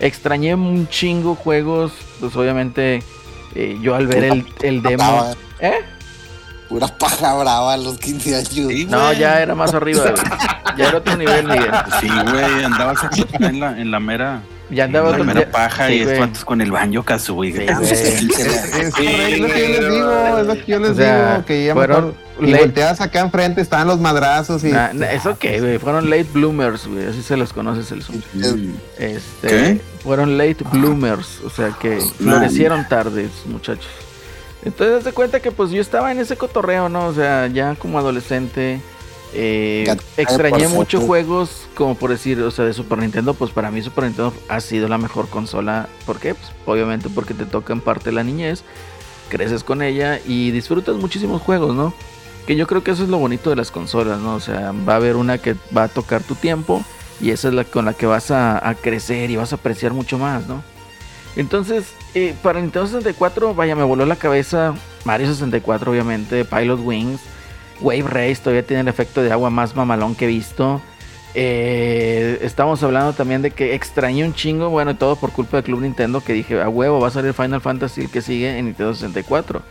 Extrañé 0.00 0.54
un 0.54 0.88
chingo 0.88 1.34
juegos. 1.36 1.92
Pues 2.18 2.34
obviamente. 2.34 3.02
eh, 3.54 3.78
yo 3.80 3.94
al 3.94 4.06
ver 4.06 4.24
el, 4.24 4.46
el 4.62 4.82
demo. 4.82 5.30
¿Eh? 5.60 5.74
Pura 6.68 6.88
paja 6.88 7.34
brava 7.34 7.74
a 7.74 7.76
los 7.76 7.98
15 7.98 8.34
años. 8.36 8.48
Sí, 8.50 8.86
No, 8.88 9.12
ya 9.12 9.40
era 9.42 9.54
más 9.54 9.74
arriba, 9.74 10.02
güey. 10.10 10.78
Ya 10.78 10.88
era 10.88 10.98
otro 10.98 11.16
nivel, 11.18 11.46
Miguel. 11.46 11.70
Sí, 12.00 12.08
güey, 12.08 12.64
andabas 12.64 12.98
en 13.40 13.60
la, 13.60 13.78
en 13.78 13.90
la 13.90 14.00
mera, 14.00 14.40
Ya 14.72 14.84
andaba 14.84 15.10
la 15.10 15.22
otro 15.22 15.32
ya- 15.40 15.50
paja 15.50 15.88
sí, 15.88 15.94
y 15.94 16.00
estos 16.00 16.18
vatos 16.18 16.44
con 16.44 16.60
el 16.60 16.72
banjo 16.72 17.02
kazooie. 17.02 17.52
Sí, 17.52 17.58
güey. 17.58 17.74
güey. 17.76 19.32
Es 19.32 19.40
lo 19.40 19.46
que 19.48 19.72
yo 19.74 19.80
les 19.80 19.90
digo, 19.92 20.38
es 20.38 20.46
lo 20.46 20.54
que 20.54 20.64
yo 20.66 20.78
les 20.78 20.90
O 20.90 20.94
sea, 20.94 21.32
digo, 21.32 21.44
que 21.46 21.64
ya 21.66 21.74
fueron 21.74 22.14
mejor, 22.38 22.48
y 22.48 22.54
volteas 22.54 23.00
acá 23.00 23.20
enfrente, 23.20 23.60
estaban 23.60 23.86
los 23.86 24.00
madrazos 24.00 24.64
y 24.64 24.68
Nah, 24.70 24.92
nah, 24.92 25.06
¿Eso 25.06 25.36
qué, 25.38 25.60
güey? 25.60 25.78
Fueron 25.78 26.08
late 26.08 26.26
bloomers, 26.32 26.86
güey. 26.86 27.06
Así 27.06 27.22
se 27.22 27.36
los 27.36 27.52
conoces 27.52 27.90
el 27.92 28.02
Zoom. 28.02 28.20
Este, 28.98 29.46
¿Qué? 29.48 29.80
Fueron 30.02 30.38
late 30.38 30.64
bloomers, 30.72 31.40
o 31.44 31.50
sea 31.50 31.70
que 31.80 32.00
florecieron 32.18 32.88
tarde, 32.88 33.24
esos 33.26 33.46
muchachos. 33.46 33.90
Entonces, 34.64 34.98
haz 34.98 35.04
de 35.04 35.12
cuenta 35.12 35.40
que 35.40 35.50
pues 35.50 35.70
yo 35.70 35.80
estaba 35.80 36.12
en 36.12 36.18
ese 36.20 36.36
cotorreo, 36.36 36.88
¿no? 36.88 37.06
O 37.06 37.14
sea, 37.14 37.48
ya 37.48 37.74
como 37.74 37.98
adolescente, 37.98 38.80
eh, 39.34 39.96
extrañé 40.16 40.68
muchos 40.68 41.04
juegos, 41.04 41.66
como 41.74 41.94
por 41.94 42.10
decir, 42.10 42.40
o 42.40 42.50
sea, 42.50 42.64
de 42.64 42.72
Super 42.72 42.98
Nintendo, 42.98 43.34
pues 43.34 43.50
para 43.50 43.70
mí 43.70 43.82
Super 43.82 44.04
Nintendo 44.04 44.32
ha 44.48 44.60
sido 44.60 44.88
la 44.88 44.98
mejor 44.98 45.28
consola. 45.28 45.88
¿Por 46.06 46.18
qué? 46.18 46.34
Pues 46.34 46.52
obviamente 46.66 47.08
porque 47.08 47.34
te 47.34 47.46
toca 47.46 47.72
en 47.72 47.80
parte 47.80 48.12
la 48.12 48.24
niñez, 48.24 48.64
creces 49.28 49.64
con 49.64 49.82
ella 49.82 50.20
y 50.26 50.50
disfrutas 50.50 50.96
muchísimos 50.96 51.42
juegos, 51.42 51.74
¿no? 51.74 51.94
Que 52.46 52.56
yo 52.56 52.66
creo 52.66 52.82
que 52.82 52.90
eso 52.90 53.04
es 53.04 53.08
lo 53.08 53.18
bonito 53.18 53.50
de 53.50 53.56
las 53.56 53.70
consolas, 53.70 54.20
¿no? 54.20 54.34
O 54.34 54.40
sea, 54.40 54.72
va 54.86 54.94
a 54.94 54.96
haber 54.96 55.16
una 55.16 55.38
que 55.38 55.56
va 55.76 55.84
a 55.84 55.88
tocar 55.88 56.22
tu 56.22 56.34
tiempo 56.34 56.84
y 57.20 57.30
esa 57.30 57.48
es 57.48 57.54
la 57.54 57.64
con 57.64 57.84
la 57.84 57.94
que 57.94 58.06
vas 58.06 58.30
a, 58.30 58.68
a 58.68 58.74
crecer 58.74 59.30
y 59.30 59.36
vas 59.36 59.52
a 59.52 59.56
apreciar 59.56 59.92
mucho 59.92 60.18
más, 60.18 60.46
¿no? 60.46 60.62
Entonces, 61.36 61.94
eh, 62.14 62.34
para 62.42 62.60
Nintendo 62.60 62.86
64, 62.86 63.54
vaya, 63.54 63.74
me 63.74 63.84
voló 63.84 64.04
la 64.04 64.16
cabeza 64.16 64.74
Mario 65.04 65.28
64, 65.28 65.90
obviamente, 65.90 66.44
Pilot 66.44 66.80
Wings, 66.80 67.20
Wave 67.82 68.04
Race, 68.08 68.36
todavía 68.36 68.66
tiene 68.66 68.82
el 68.82 68.88
efecto 68.88 69.22
de 69.22 69.32
agua 69.32 69.50
más 69.50 69.74
mamalón 69.76 70.14
que 70.14 70.24
he 70.24 70.28
visto. 70.28 70.80
Eh, 71.34 72.38
estamos 72.42 72.82
hablando 72.82 73.14
también 73.14 73.42
de 73.42 73.50
que 73.50 73.74
extrañé 73.74 74.24
un 74.24 74.34
chingo, 74.34 74.68
bueno, 74.68 74.96
todo 74.96 75.16
por 75.16 75.32
culpa 75.32 75.58
de 75.58 75.62
Club 75.62 75.80
Nintendo, 75.80 76.20
que 76.20 76.32
dije, 76.32 76.60
a 76.60 76.68
huevo, 76.68 77.00
va 77.00 77.08
a 77.08 77.10
salir 77.10 77.32
Final 77.32 77.60
Fantasy 77.60 78.02
el 78.02 78.10
que 78.10 78.20
sigue 78.20 78.58
en 78.58 78.66
Nintendo 78.66 78.94
64. 78.94 79.62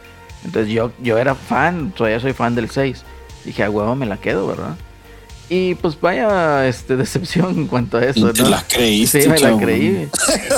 Entonces 0.44 0.74
yo, 0.74 0.92
yo 1.02 1.18
era 1.18 1.36
fan, 1.36 1.92
todavía 1.92 2.20
soy 2.20 2.34
fan 2.34 2.56
del 2.56 2.70
6. 2.70 3.04
Dije, 3.46 3.64
a 3.64 3.70
huevo 3.70 3.96
me 3.96 4.06
la 4.06 4.18
quedo, 4.18 4.48
¿verdad? 4.48 4.76
Y 5.54 5.76
pues 5.76 6.00
vaya 6.00 6.66
este, 6.66 6.96
decepción 6.98 7.50
en 7.58 7.68
cuanto 7.68 7.98
a 7.98 8.06
eso, 8.06 8.30
Y 8.30 8.34
te 8.34 8.42
¿no? 8.44 8.50
la 8.50 8.64
creíste, 8.66 9.24
Sí, 9.24 9.28
me 9.28 9.38
la 9.38 9.58
creí. 9.58 10.08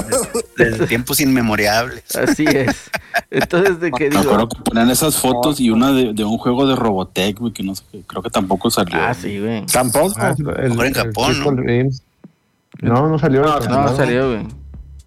Desde 0.57 0.85
tiempos 0.85 1.19
inmemorables. 1.19 2.03
Así 2.15 2.45
es. 2.47 2.75
Entonces, 3.31 3.79
de 3.79 3.89
que 3.91 4.03
Me 4.11 4.17
digo, 4.17 4.21
acuerdo 4.21 4.49
que 4.49 4.61
ponían 4.61 4.91
esas 4.91 5.15
fotos 5.15 5.59
y 5.59 5.71
una 5.71 5.91
de, 5.91 6.13
de 6.13 6.23
un 6.23 6.37
juego 6.37 6.67
de 6.67 6.75
Robotech, 6.75 7.39
güey, 7.39 7.51
que 7.51 7.63
no 7.63 7.73
sé, 7.75 7.83
creo 8.05 8.21
que 8.21 8.29
tampoco 8.29 8.69
salió. 8.69 8.95
ah, 9.01 9.15
sí, 9.15 9.39
güey. 9.39 9.65
Tampoco. 9.65 10.13
Ah, 10.17 10.35
el- 10.37 10.69
Mejor 10.69 10.85
en 10.85 10.93
Japón, 10.93 11.39
¿no? 11.39 11.51
No, 12.93 13.07
no 13.09 13.17
salió. 13.17 13.41
No, 13.41 13.59
No, 13.61 13.95
salió, 13.95 14.31
güey. 14.31 14.45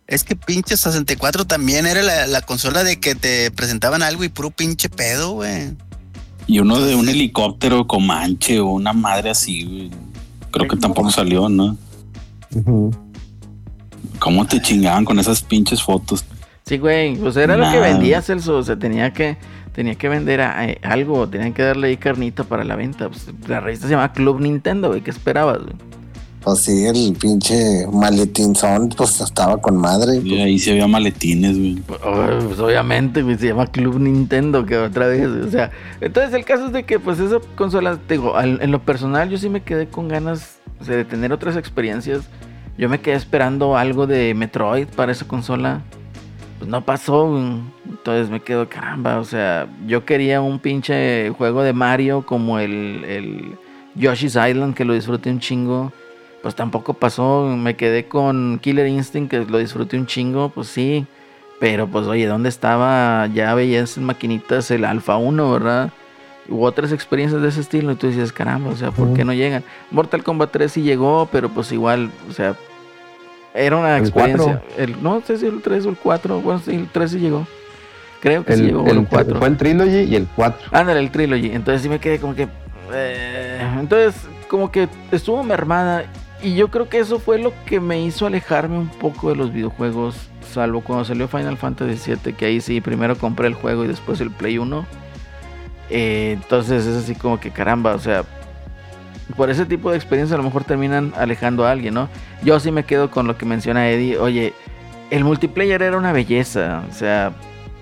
Es 0.08 0.24
que 0.24 0.34
pinche 0.34 0.76
64 0.76 1.44
también 1.46 1.86
era 1.86 2.02
la, 2.02 2.26
la 2.26 2.40
consola 2.40 2.82
de 2.82 2.98
que 2.98 3.14
te 3.14 3.52
presentaban 3.52 4.02
algo 4.02 4.24
y 4.24 4.28
puro 4.28 4.50
pinche 4.50 4.88
pedo, 4.88 5.32
güey. 5.32 5.76
Y 6.46 6.60
uno 6.60 6.80
de 6.80 6.94
un 6.94 7.08
helicóptero 7.08 7.86
Comanche 7.86 8.60
o 8.60 8.66
una 8.68 8.92
madre 8.92 9.30
así. 9.30 9.90
Creo 10.52 10.68
que 10.68 10.76
tampoco 10.76 11.10
salió, 11.10 11.48
¿no? 11.48 11.76
¿Cómo 14.18 14.46
te 14.46 14.60
chingaban 14.60 15.04
con 15.04 15.18
esas 15.18 15.42
pinches 15.42 15.82
fotos? 15.82 16.24
Sí, 16.64 16.78
güey. 16.78 17.16
Pues 17.16 17.36
era 17.36 17.56
lo 17.56 17.70
que 17.70 17.78
vendía 17.78 18.22
Celso. 18.22 18.56
O 18.56 18.62
sea, 18.62 18.76
tenía 18.78 19.12
que, 19.12 19.36
tenía 19.72 19.94
que 19.96 20.08
vender 20.08 20.40
a- 20.40 20.66
eh, 20.66 20.78
algo. 20.82 21.28
Tenían 21.28 21.52
que 21.52 21.62
darle 21.62 21.88
ahí 21.88 21.96
carnita 21.96 22.44
para 22.44 22.64
la 22.64 22.76
venta. 22.76 23.08
Pues, 23.08 23.26
la 23.46 23.60
revista 23.60 23.86
se 23.86 23.92
llama 23.94 24.12
Club 24.12 24.40
Nintendo, 24.40 24.88
güey. 24.88 25.00
¿Qué 25.02 25.10
esperabas, 25.10 25.58
güey? 25.58 25.74
Pues 26.46 26.60
sí, 26.60 26.86
el 26.86 27.12
pinche 27.20 27.88
maletinzón, 27.92 28.90
pues 28.90 29.20
estaba 29.20 29.56
con 29.60 29.76
madre. 29.76 30.20
Y 30.22 30.40
ahí 30.40 30.60
se 30.60 30.70
había 30.70 30.86
maletines, 30.86 31.58
güey. 31.58 31.74
Pues, 31.84 31.98
oh, 32.04 32.24
pues, 32.46 32.60
obviamente, 32.60 33.22
güey, 33.24 33.36
se 33.36 33.48
llama 33.48 33.66
Club 33.66 33.98
Nintendo, 33.98 34.64
que 34.64 34.78
otra 34.78 35.08
vez, 35.08 35.26
o 35.26 35.50
sea, 35.50 35.72
entonces 36.00 36.32
el 36.34 36.44
caso 36.44 36.66
es 36.66 36.72
de 36.72 36.84
que, 36.84 37.00
pues, 37.00 37.18
esa 37.18 37.38
consola, 37.56 37.98
te 38.06 38.14
digo, 38.14 38.36
al- 38.36 38.60
en 38.62 38.70
lo 38.70 38.80
personal, 38.80 39.28
yo 39.28 39.38
sí 39.38 39.48
me 39.48 39.64
quedé 39.64 39.88
con 39.88 40.06
ganas 40.06 40.58
o 40.80 40.84
sea, 40.84 40.94
de 40.94 41.04
tener 41.04 41.32
otras 41.32 41.56
experiencias. 41.56 42.20
Yo 42.78 42.88
me 42.88 43.00
quedé 43.00 43.16
esperando 43.16 43.76
algo 43.76 44.06
de 44.06 44.32
Metroid 44.32 44.86
para 44.86 45.10
esa 45.10 45.26
consola. 45.26 45.82
Pues 46.60 46.70
no 46.70 46.84
pasó, 46.84 47.28
güey. 47.28 47.42
entonces 47.90 48.30
me 48.30 48.38
quedo, 48.38 48.68
caramba, 48.68 49.18
o 49.18 49.24
sea, 49.24 49.66
yo 49.88 50.04
quería 50.04 50.40
un 50.40 50.60
pinche 50.60 51.28
juego 51.30 51.64
de 51.64 51.72
Mario 51.72 52.24
como 52.24 52.60
el, 52.60 53.04
el 53.04 53.56
Yoshi's 53.96 54.36
Island, 54.36 54.74
que 54.76 54.84
lo 54.84 54.94
disfruté 54.94 55.28
un 55.30 55.40
chingo. 55.40 55.92
Pues 56.46 56.54
tampoco 56.54 56.94
pasó, 56.94 57.42
me 57.58 57.74
quedé 57.74 58.06
con 58.06 58.60
Killer 58.62 58.86
Instinct, 58.86 59.28
que 59.32 59.40
lo 59.40 59.58
disfruté 59.58 59.98
un 59.98 60.06
chingo, 60.06 60.48
pues 60.50 60.68
sí. 60.68 61.04
Pero 61.58 61.88
pues 61.88 62.06
oye, 62.06 62.24
¿dónde 62.26 62.48
estaba? 62.50 63.26
Ya 63.34 63.52
veías 63.56 63.96
en 63.96 64.04
maquinitas 64.04 64.70
el 64.70 64.84
Alpha 64.84 65.16
1, 65.16 65.50
¿verdad? 65.50 65.90
U 66.48 66.62
otras 66.62 66.92
experiencias 66.92 67.42
de 67.42 67.48
ese 67.48 67.62
estilo. 67.62 67.90
Y 67.90 67.96
tú 67.96 68.06
dices, 68.06 68.32
caramba, 68.32 68.70
o 68.70 68.76
sea, 68.76 68.92
¿por 68.92 69.12
qué 69.12 69.24
no 69.24 69.32
llegan? 69.32 69.64
Mortal 69.90 70.22
Kombat 70.22 70.52
3 70.52 70.70
sí 70.70 70.82
llegó, 70.82 71.28
pero 71.32 71.48
pues 71.48 71.72
igual, 71.72 72.12
o 72.30 72.32
sea, 72.32 72.54
era 73.52 73.76
una 73.76 73.96
El 73.96 74.04
experiencia. 74.04 74.62
El, 74.78 75.02
no 75.02 75.20
sé 75.26 75.38
si 75.38 75.46
el 75.46 75.60
3 75.62 75.84
o 75.86 75.88
el 75.88 75.96
4, 75.96 76.40
bueno, 76.42 76.60
sí, 76.64 76.76
el 76.76 76.86
3 76.86 77.10
sí 77.10 77.18
llegó. 77.18 77.44
Creo 78.20 78.44
que 78.44 78.54
sí 78.54 78.60
El, 78.60 78.66
llegó, 78.68 78.82
o 78.84 78.86
el- 78.86 78.98
el 78.98 79.06
4. 79.08 79.36
fue 79.40 79.48
el 79.48 79.56
Trilogy 79.56 80.02
y 80.02 80.14
el 80.14 80.28
4. 80.36 80.68
Ándale, 80.70 81.00
el 81.00 81.10
Trilogy. 81.10 81.50
Entonces 81.50 81.82
sí 81.82 81.88
me 81.88 81.98
quedé 81.98 82.20
como 82.20 82.36
que. 82.36 82.46
eh, 82.92 83.68
entonces, 83.80 84.14
como 84.46 84.70
que 84.70 84.88
estuvo 85.10 85.42
mermada. 85.42 86.04
Y 86.46 86.54
yo 86.54 86.68
creo 86.68 86.88
que 86.88 87.00
eso 87.00 87.18
fue 87.18 87.40
lo 87.40 87.52
que 87.64 87.80
me 87.80 88.00
hizo 88.00 88.24
alejarme 88.24 88.78
un 88.78 88.86
poco 88.86 89.30
de 89.30 89.34
los 89.34 89.52
videojuegos. 89.52 90.14
Salvo 90.48 90.80
cuando 90.80 91.04
salió 91.04 91.26
Final 91.26 91.56
Fantasy 91.56 92.12
VII, 92.12 92.34
que 92.34 92.46
ahí 92.46 92.60
sí, 92.60 92.80
primero 92.80 93.18
compré 93.18 93.48
el 93.48 93.54
juego 93.54 93.84
y 93.84 93.88
después 93.88 94.20
el 94.20 94.30
Play 94.30 94.56
1. 94.56 94.86
Eh, 95.90 96.38
entonces 96.40 96.86
es 96.86 96.98
así 96.98 97.16
como 97.16 97.40
que 97.40 97.50
caramba, 97.50 97.96
o 97.96 97.98
sea, 97.98 98.22
por 99.36 99.50
ese 99.50 99.66
tipo 99.66 99.90
de 99.90 99.96
experiencia 99.96 100.36
a 100.36 100.38
lo 100.38 100.44
mejor 100.44 100.62
terminan 100.62 101.12
alejando 101.16 101.66
a 101.66 101.72
alguien, 101.72 101.94
¿no? 101.94 102.08
Yo 102.44 102.60
sí 102.60 102.70
me 102.70 102.84
quedo 102.84 103.10
con 103.10 103.26
lo 103.26 103.36
que 103.36 103.44
menciona 103.44 103.90
Eddie. 103.90 104.16
Oye, 104.16 104.54
el 105.10 105.24
multiplayer 105.24 105.82
era 105.82 105.98
una 105.98 106.12
belleza, 106.12 106.84
o 106.88 106.94
sea, 106.94 107.32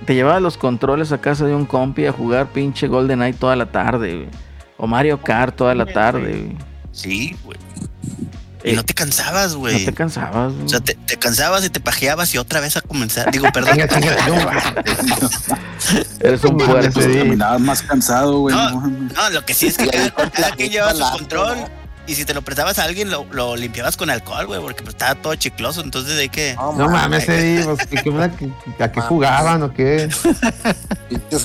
te 0.06 0.14
llevabas 0.14 0.40
los 0.40 0.56
controles 0.56 1.12
a 1.12 1.20
casa 1.20 1.44
de 1.44 1.54
un 1.54 1.66
compi 1.66 2.06
a 2.06 2.12
jugar 2.12 2.46
pinche 2.46 2.88
GoldenEye 2.88 3.34
toda 3.34 3.56
la 3.56 3.66
tarde, 3.66 4.14
güey. 4.14 4.28
O 4.78 4.86
Mario 4.86 5.20
Kart 5.20 5.54
toda 5.54 5.74
la 5.74 5.84
tarde, 5.84 6.30
güey. 6.30 6.56
Sí, 6.92 7.36
güey. 7.44 7.58
Y 8.66 8.70
Eh, 8.70 8.72
no 8.76 8.82
te 8.82 8.94
cansabas, 8.94 9.52
No 9.52 9.58
güey. 9.58 9.84
te 9.84 9.92
cansabas, 9.92 10.52
güey. 10.54 10.64
O 10.64 10.68
sea, 10.68 10.80
te, 10.80 10.94
te 10.94 11.18
cansabas 11.18 11.64
y 11.66 11.70
te 11.70 11.80
pajeabas 11.80 12.34
y 12.34 12.38
otra 12.38 12.60
vez 12.60 12.76
a 12.78 12.80
comenzar. 12.80 13.30
Digo, 13.30 13.46
perdón. 13.52 13.78
Eres 16.20 16.42
un 16.44 16.56
No 16.56 16.82
sí. 16.82 16.90
Terminabas 16.92 17.60
más 17.60 17.82
cansado, 17.82 18.38
güey. 18.40 18.54
No. 18.56 18.70
no. 18.70 18.88
No, 18.88 19.30
lo 19.30 19.44
que 19.44 19.54
sí 19.54 19.66
es 19.66 19.76
que 19.76 19.86
cada, 20.32 20.50
quien 20.56 20.70
llevaba 20.70 20.94
su 20.94 21.04
control. 21.18 21.58
¿no? 21.58 21.84
Y 22.06 22.14
si 22.14 22.24
te 22.26 22.34
lo 22.34 22.42
prestabas 22.42 22.78
a 22.78 22.84
alguien, 22.84 23.10
lo, 23.10 23.24
lo 23.32 23.56
limpiabas 23.56 23.96
con 23.96 24.10
alcohol, 24.10 24.46
güey, 24.46 24.60
porque 24.60 24.82
pues, 24.82 24.94
estaba 24.94 25.14
todo 25.14 25.34
chicloso. 25.36 25.80
Entonces 25.80 26.18
hay 26.18 26.28
que. 26.28 26.54
No 26.54 26.88
mames, 26.88 27.28
Eddie, 27.28 27.64
pues, 27.64 27.86
¿qué- 27.86 28.84
¿a 28.84 28.92
qué 28.92 29.00
jugaban 29.00 29.62
o 29.62 29.72
qué? 29.72 30.08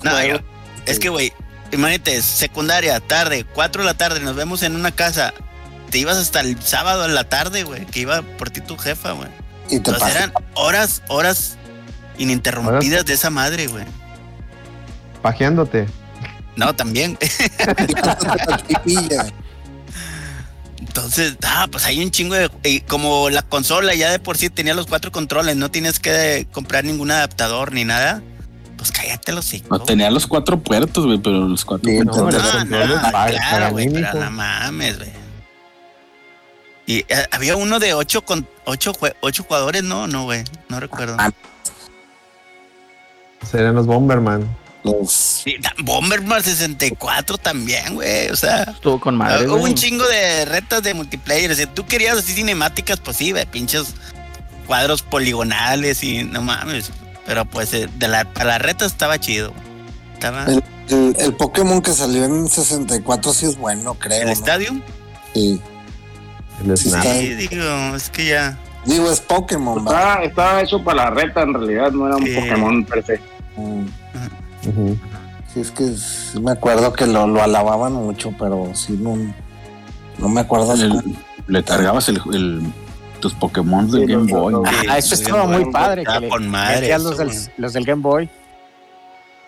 No, 0.03 0.25
yo- 0.25 0.39
es 0.85 0.99
que, 0.99 1.09
güey, 1.09 1.31
imagínate, 1.71 2.21
secundaria, 2.21 2.99
tarde, 2.99 3.45
4 3.53 3.83
de 3.83 3.85
la 3.85 3.93
tarde, 3.93 4.19
nos 4.19 4.35
vemos 4.35 4.63
en 4.63 4.75
una 4.75 4.91
casa. 4.91 5.33
Te 5.89 5.97
ibas 5.97 6.17
hasta 6.17 6.41
el 6.41 6.61
sábado 6.61 7.05
en 7.05 7.15
la 7.15 7.23
tarde, 7.23 7.63
güey, 7.63 7.85
que 7.85 8.01
iba 8.01 8.21
por 8.21 8.49
ti 8.49 8.61
tu 8.61 8.77
jefa, 8.77 9.11
güey. 9.13 9.29
Y 9.67 9.79
te 9.79 9.91
Entonces 9.91 10.15
eran 10.15 10.33
horas, 10.55 11.01
horas 11.07 11.57
ininterrumpidas 12.17 13.05
de 13.05 13.13
esa 13.13 13.29
madre, 13.29 13.67
güey. 13.67 13.85
Pajeándote. 15.21 15.87
No, 16.55 16.75
también. 16.75 17.17
Entonces, 20.79 21.35
ah, 21.45 21.67
pues 21.71 21.85
hay 21.85 22.01
un 22.03 22.09
chingo 22.11 22.35
de. 22.35 22.49
Y 22.63 22.81
como 22.81 23.29
la 23.29 23.41
consola 23.41 23.93
ya 23.95 24.11
de 24.11 24.19
por 24.19 24.37
sí 24.37 24.49
tenía 24.49 24.73
los 24.73 24.85
cuatro 24.87 25.11
controles, 25.11 25.55
no 25.55 25.69
tienes 25.69 25.99
que 25.99 26.47
comprar 26.51 26.85
ningún 26.85 27.11
adaptador 27.11 27.73
ni 27.73 27.83
nada. 27.85 28.21
Pues 28.77 28.91
cállate 28.93 29.33
los 29.33 29.43
cinco. 29.45 29.67
No, 29.77 29.83
tenía 29.83 30.09
los 30.09 30.25
cuatro 30.25 30.57
puertos, 30.59 31.05
güey, 31.05 31.17
pero 31.17 31.47
los 31.47 31.65
cuatro 31.65 31.89
Sí, 31.89 31.97
puertos. 31.97 32.17
no, 32.17 32.23
No, 32.65 32.85
los 32.85 33.01
no, 33.01 33.09
claro, 33.11 33.71
güey, 33.71 33.89
pero 33.91 34.13
no 34.13 34.31
mames, 34.31 34.97
güey. 34.97 35.18
Y 36.89 37.05
eh, 37.07 37.27
había 37.29 37.55
uno 37.55 37.77
de 37.77 37.93
ocho 37.93 38.23
con 38.23 38.47
ocho, 38.65 38.93
ocho 39.21 39.43
jugadores, 39.43 39.83
no, 39.83 40.07
no, 40.07 40.23
güey, 40.23 40.43
no 40.69 40.79
recuerdo. 40.79 41.15
Ah, 41.19 41.29
Serían 43.49 43.75
los 43.75 43.85
Bomberman. 43.85 44.57
Los, 44.83 45.11
Sí, 45.11 45.55
Bomberman 45.83 46.41
64 46.41 47.37
también, 47.37 47.93
güey, 47.93 48.29
o 48.31 48.35
sea, 48.35 48.63
Estuvo 48.63 48.99
con 48.99 49.15
madre, 49.15 49.45
hubo 49.47 49.57
güey. 49.59 49.71
un 49.73 49.77
chingo 49.77 50.03
de 50.07 50.45
retas 50.45 50.81
de 50.81 50.95
multiplayer, 50.95 51.51
o 51.51 51.53
sea, 51.55 51.71
tú 51.71 51.85
querías 51.85 52.17
así 52.17 52.33
cinemáticas, 52.33 52.99
pues 52.99 53.17
sí, 53.17 53.31
güey, 53.31 53.45
pinches 53.45 53.93
cuadros 54.65 55.03
poligonales 55.03 56.01
y 56.03 56.23
no 56.23 56.41
mames, 56.41 56.91
pero 57.25 57.45
pues 57.45 57.71
eh, 57.73 57.87
de 57.97 58.07
la, 58.07 58.25
para 58.33 58.45
las 58.45 58.61
retas 58.63 58.91
estaba 58.93 59.19
chido. 59.19 59.53
Estaba 60.15 60.45
El- 60.45 60.63
el, 60.89 61.15
el 61.19 61.33
Pokémon 61.35 61.83
que 61.83 61.93
salió 61.93 62.23
en 62.25 62.47
64 62.47 63.31
sí 63.33 63.45
es 63.45 63.57
bueno, 63.57 63.93
creo. 63.93 64.21
el 64.21 64.25
¿no? 64.27 64.31
estadio. 64.31 64.81
Sí. 65.35 65.61
El 66.65 66.77
Sí, 66.77 66.89
digo, 67.35 67.63
es 67.95 68.09
que 68.09 68.25
ya. 68.27 68.57
Digo, 68.85 69.09
es 69.11 69.19
Pokémon, 69.21 69.85
¿va? 69.85 69.89
Estaba, 69.91 70.23
estaba 70.23 70.61
hecho 70.61 70.83
para 70.83 71.05
la 71.05 71.09
reta, 71.11 71.41
en 71.43 71.53
realidad, 71.53 71.91
no 71.91 72.07
era 72.07 72.15
un. 72.17 72.23
Pokémon 72.23 72.85
per 72.85 73.05
se. 73.05 73.19
Mm. 73.57 73.85
Sí, 75.53 75.59
es 75.61 75.71
que 75.71 75.83
sí 75.95 76.39
me 76.39 76.51
acuerdo 76.51 76.93
que 76.93 77.05
lo, 77.07 77.27
lo 77.27 77.41
alababan 77.41 77.93
mucho, 77.93 78.33
pero 78.37 78.71
sí 78.73 78.97
no, 78.99 79.15
no 80.17 80.29
me 80.29 80.41
acuerdo. 80.41 80.75
de 80.75 80.83
El- 80.85 80.89
cómo- 81.01 81.15
le 81.47 81.63
cargabas 81.63 82.07
el, 82.09 82.21
el- 82.33 82.61
tus 83.19 83.33
Pokémon 83.33 83.89
del 83.89 84.05
Sí, 84.05 84.13
Game 84.13 84.31
Boy. 84.31 84.53
Ah, 84.87 84.97
eso 84.97 85.15
estaba 85.15 85.41
Game 85.41 85.53
muy 85.55 85.63
Boy, 85.65 85.73
padre. 85.73 86.01
estaba 86.03 86.19
que 86.19 86.25
le- 86.25 86.29
con 86.29 86.47
madre 86.47 86.91
eso, 86.93 87.03
los, 87.09 87.17
del, 87.17 87.27
güey. 87.27 87.39
los 87.57 87.73
del 87.73 87.85
Game 87.85 88.01
Boy. 88.01 88.29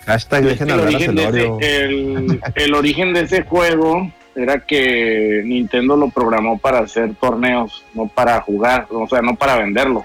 Hashtag 0.06 0.44
dejen 0.44 0.68
el, 0.70 0.74
hablar 0.74 0.88
a 0.88 0.90
origen 0.96 1.16
de 1.16 1.22
Celorio. 1.24 1.58
ese, 1.60 1.86
el, 1.86 2.42
el 2.56 2.74
origen 2.74 3.14
de 3.14 3.22
ese 3.22 3.44
juego 3.44 4.12
era 4.36 4.60
que 4.66 5.42
Nintendo 5.46 5.98
lo 5.98 6.10
programó 6.10 6.58
para 6.58 6.80
hacer 6.80 7.16
torneos, 7.16 7.84
no 7.94 8.08
para 8.08 8.40
jugar, 8.42 8.88
o 8.92 9.08
sea, 9.08 9.22
no 9.22 9.36
para 9.36 9.58
venderlo. 9.58 10.04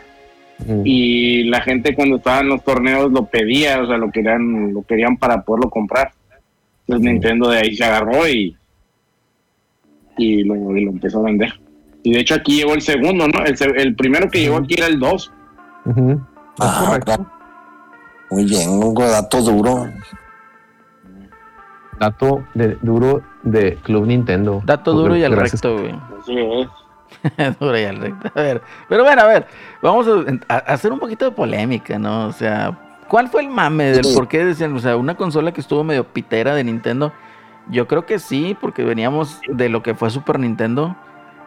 Y 0.84 1.44
la 1.44 1.60
gente 1.60 1.94
cuando 1.94 2.16
estaba 2.16 2.40
en 2.40 2.48
los 2.48 2.64
torneos 2.64 3.12
lo 3.12 3.26
pedía, 3.26 3.80
o 3.82 3.86
sea, 3.86 3.98
lo 3.98 4.10
querían, 4.10 4.72
lo 4.72 4.82
querían 4.82 5.16
para 5.18 5.42
poderlo 5.42 5.68
comprar. 5.68 6.12
Entonces 6.86 7.12
Nintendo 7.12 7.50
de 7.50 7.58
ahí 7.58 7.76
se 7.76 7.84
agarró 7.84 8.26
y, 8.28 8.56
y, 10.16 10.44
lo, 10.44 10.76
y 10.76 10.84
lo 10.84 10.90
empezó 10.92 11.20
a 11.20 11.24
vender. 11.24 11.52
Y 12.02 12.12
de 12.12 12.20
hecho 12.20 12.34
aquí 12.36 12.56
llegó 12.56 12.74
el 12.74 12.80
segundo, 12.82 13.26
¿no? 13.28 13.44
El, 13.44 13.56
se- 13.56 13.66
el 13.66 13.94
primero 13.96 14.30
que 14.30 14.40
llegó 14.40 14.56
aquí 14.56 14.74
era 14.78 14.86
el 14.86 14.98
2. 14.98 15.32
Ujú. 15.86 16.10
Es 16.12 16.18
Ah, 16.58 16.84
correcto. 16.88 17.26
Muy 18.30 18.44
bien, 18.44 18.70
un 18.70 18.94
dato 18.94 19.40
duro. 19.42 19.90
Dato 21.98 22.44
de, 22.54 22.76
duro 22.82 23.22
de 23.42 23.76
Club 23.82 24.06
Nintendo. 24.06 24.62
Dato 24.64 24.92
duro 24.92 25.16
y 25.16 25.24
al 25.24 25.32
recto, 25.36 25.78
güey. 25.78 25.94
Así 26.20 26.38
es. 26.38 27.58
duro 27.60 27.78
y 27.78 27.84
al 27.84 27.96
recto. 27.96 28.30
A 28.34 28.42
ver, 28.42 28.62
pero 28.88 29.04
bueno, 29.04 29.22
a 29.22 29.26
ver, 29.26 29.46
vamos 29.82 30.06
a, 30.08 30.54
a 30.54 30.56
hacer 30.58 30.92
un 30.92 30.98
poquito 30.98 31.24
de 31.24 31.30
polémica, 31.30 31.98
¿no? 31.98 32.26
O 32.26 32.32
sea, 32.32 32.78
¿cuál 33.08 33.28
fue 33.28 33.42
el 33.42 33.48
mame 33.48 33.92
del 33.92 34.04
Sí. 34.04 34.14
por 34.14 34.28
qué 34.28 34.44
decían, 34.44 34.74
o 34.74 34.78
sea, 34.78 34.96
una 34.96 35.14
consola 35.16 35.52
que 35.52 35.60
estuvo 35.60 35.84
medio 35.84 36.04
pitera 36.04 36.54
de 36.54 36.64
Nintendo? 36.64 37.12
Yo 37.68 37.88
creo 37.88 38.06
que 38.06 38.18
sí, 38.18 38.56
porque 38.60 38.84
veníamos 38.84 39.40
de 39.48 39.68
lo 39.68 39.82
que 39.82 39.94
fue 39.94 40.10
Super 40.10 40.38
Nintendo. 40.38 40.96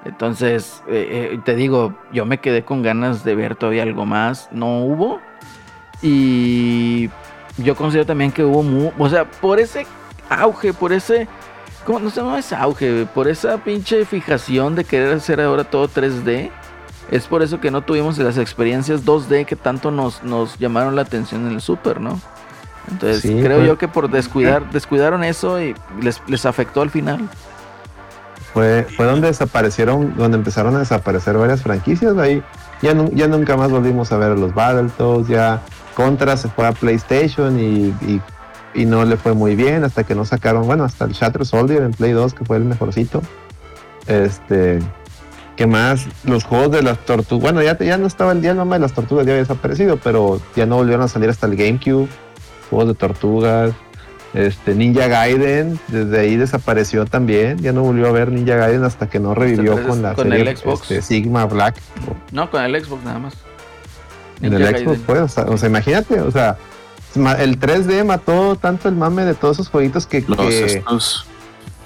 Entonces, 0.05 0.83
eh, 0.87 1.31
eh, 1.33 1.39
te 1.43 1.55
digo, 1.55 1.93
yo 2.11 2.25
me 2.25 2.39
quedé 2.39 2.63
con 2.63 2.81
ganas 2.81 3.23
de 3.23 3.35
ver 3.35 3.55
todavía 3.55 3.83
algo 3.83 4.05
más. 4.05 4.49
No 4.51 4.83
hubo. 4.83 5.19
Y 6.01 7.09
yo 7.57 7.75
considero 7.75 8.05
también 8.05 8.31
que 8.31 8.43
hubo, 8.43 8.93
o 8.97 9.09
sea, 9.09 9.25
por 9.25 9.59
ese 9.59 9.85
auge, 10.29 10.73
por 10.73 10.93
ese, 10.93 11.27
¿cómo 11.85 11.99
no 11.99 12.09
se 12.09 12.21
llama 12.21 12.39
ese 12.39 12.55
auge? 12.55 13.05
Por 13.13 13.27
esa 13.27 13.57
pinche 13.57 14.05
fijación 14.05 14.75
de 14.75 14.83
querer 14.83 15.13
hacer 15.15 15.41
ahora 15.41 15.63
todo 15.65 15.87
3D. 15.89 16.51
Es 17.11 17.25
por 17.27 17.41
eso 17.41 17.59
que 17.59 17.71
no 17.71 17.81
tuvimos 17.81 18.17
las 18.19 18.37
experiencias 18.37 19.03
2D 19.03 19.45
que 19.45 19.55
tanto 19.55 19.89
nos, 19.89 20.23
nos 20.23 20.57
llamaron 20.59 20.95
la 20.95 21.01
atención 21.01 21.47
en 21.47 21.53
el 21.53 21.61
Super, 21.61 21.99
¿no? 21.99 22.19
Entonces, 22.91 23.21
Sí, 23.21 23.39
creo 23.41 23.63
yo 23.65 23.77
que 23.77 23.87
por 23.87 24.09
descuidar, 24.09 24.69
descuidaron 24.71 25.23
eso 25.23 25.61
y 25.61 25.75
les, 26.01 26.21
les 26.27 26.45
afectó 26.45 26.81
al 26.81 26.89
final. 26.91 27.27
Fue, 28.53 28.87
fue 28.97 29.05
donde 29.05 29.27
desaparecieron, 29.27 30.15
donde 30.17 30.37
empezaron 30.37 30.75
a 30.75 30.79
desaparecer 30.79 31.37
varias 31.37 31.61
franquicias. 31.61 32.17
Ahí 32.17 32.41
ya, 32.81 32.93
nu- 32.95 33.11
ya 33.13 33.27
nunca 33.27 33.55
más 33.57 33.69
volvimos 33.69 34.11
a 34.11 34.17
ver 34.17 34.31
a 34.31 34.35
los 34.35 34.53
Battletoads. 34.53 35.27
Ya 35.27 35.61
Contra 35.95 36.35
se 36.37 36.47
fue 36.49 36.65
a 36.65 36.71
PlayStation 36.71 37.59
y, 37.59 37.89
y, 38.07 38.21
y 38.73 38.85
no 38.85 39.03
le 39.05 39.17
fue 39.17 39.33
muy 39.33 39.55
bien 39.55 39.83
hasta 39.83 40.03
que 40.03 40.15
no 40.15 40.25
sacaron, 40.25 40.65
bueno, 40.65 40.83
hasta 40.83 41.05
el 41.05 41.11
Shatter 41.11 41.45
Soldier 41.45 41.83
en 41.83 41.91
Play 41.91 42.11
2, 42.11 42.33
que 42.33 42.45
fue 42.45 42.57
el 42.57 42.65
mejorcito. 42.65 43.21
Este, 44.07 44.79
¿qué 45.55 45.67
más? 45.67 46.07
Los 46.23 46.43
juegos 46.43 46.71
de 46.71 46.83
las 46.83 46.97
tortugas. 47.05 47.41
Bueno, 47.41 47.61
ya, 47.61 47.77
ya 47.77 47.97
no 47.97 48.07
estaba 48.07 48.31
el 48.31 48.41
día 48.41 48.51
el 48.51 48.57
nombre 48.57 48.77
de 48.77 48.83
las 48.83 48.93
tortugas, 48.93 49.25
ya 49.25 49.33
había 49.33 49.43
desaparecido, 49.43 49.97
pero 49.97 50.39
ya 50.55 50.65
no 50.65 50.77
volvieron 50.77 51.03
a 51.03 51.07
salir 51.07 51.29
hasta 51.29 51.47
el 51.47 51.55
GameCube. 51.55 52.07
Juegos 52.69 52.87
de 52.89 52.93
tortugas. 52.93 53.73
Este, 54.33 54.75
Ninja 54.75 55.07
Gaiden, 55.07 55.79
desde 55.87 56.19
ahí 56.19 56.35
desapareció 56.35 57.05
también. 57.05 57.57
Ya 57.59 57.73
no 57.73 57.81
volvió 57.81 58.07
a 58.07 58.11
ver 58.11 58.31
Ninja 58.31 58.55
Gaiden 58.55 58.83
hasta 58.83 59.09
que 59.09 59.19
no 59.19 59.33
revivió 59.33 59.87
con 59.87 60.03
la 60.03 60.13
con 60.13 60.29
serie 60.29 60.49
el 60.49 60.57
Xbox. 60.57 60.91
este, 60.91 61.01
Sigma 61.01 61.45
Black. 61.45 61.75
No, 62.31 62.49
con 62.51 62.63
el 62.63 62.83
Xbox 62.83 63.03
nada 63.03 63.19
más. 63.19 63.33
En 64.41 64.53
el 64.53 64.63
Xbox, 64.63 64.99
pues. 65.05 65.19
O 65.19 65.27
sea, 65.27 65.43
o 65.45 65.57
sea, 65.57 65.69
imagínate, 65.69 66.21
o 66.21 66.31
sea, 66.31 66.57
el 67.15 67.59
3D 67.59 68.03
mató 68.05 68.55
tanto 68.55 68.87
el 68.89 68.95
mame 68.95 69.25
de 69.25 69.33
todos 69.35 69.57
esos 69.57 69.69
jueguitos 69.69 70.05
que. 70.05 70.21
Los 70.27 70.37
que- 70.37 70.65
estos, 70.65 71.25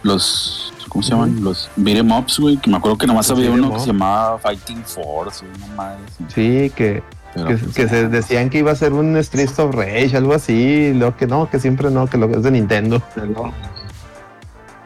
los, 0.03 0.73
¿cómo 0.89 1.03
se 1.03 1.11
llaman? 1.11 1.43
Los 1.43 1.69
beat'em 1.75 2.11
ups, 2.11 2.39
güey, 2.39 2.57
que 2.57 2.69
me 2.69 2.77
acuerdo 2.77 2.97
que 2.97 3.07
nomás 3.07 3.29
había 3.31 3.49
beat'em 3.49 3.65
uno 3.65 3.73
que 3.73 3.79
se 3.79 3.87
llamaba 3.87 4.37
Fighting 4.39 4.83
Force, 4.83 5.45
una 5.45 5.67
madre 5.75 6.01
sí, 6.33 6.71
que, 6.75 7.01
Pero, 7.33 7.47
que, 7.47 7.55
pues, 7.55 7.75
que 7.75 7.87
se 7.89 8.07
decían 8.09 8.49
que 8.49 8.59
iba 8.59 8.71
a 8.71 8.75
ser 8.75 8.93
un 8.93 9.15
Streets 9.23 9.57
of 9.59 9.73
Rage, 9.75 10.15
algo 10.17 10.33
así. 10.33 10.93
Lo 10.93 11.15
que 11.17 11.25
no, 11.25 11.49
que 11.49 11.59
siempre 11.59 11.89
no, 11.89 12.07
que 12.07 12.17
lo 12.17 12.29
que 12.29 12.37
es 12.37 12.43
de 12.43 12.51
Nintendo. 12.51 13.01
Yo, 13.15 13.23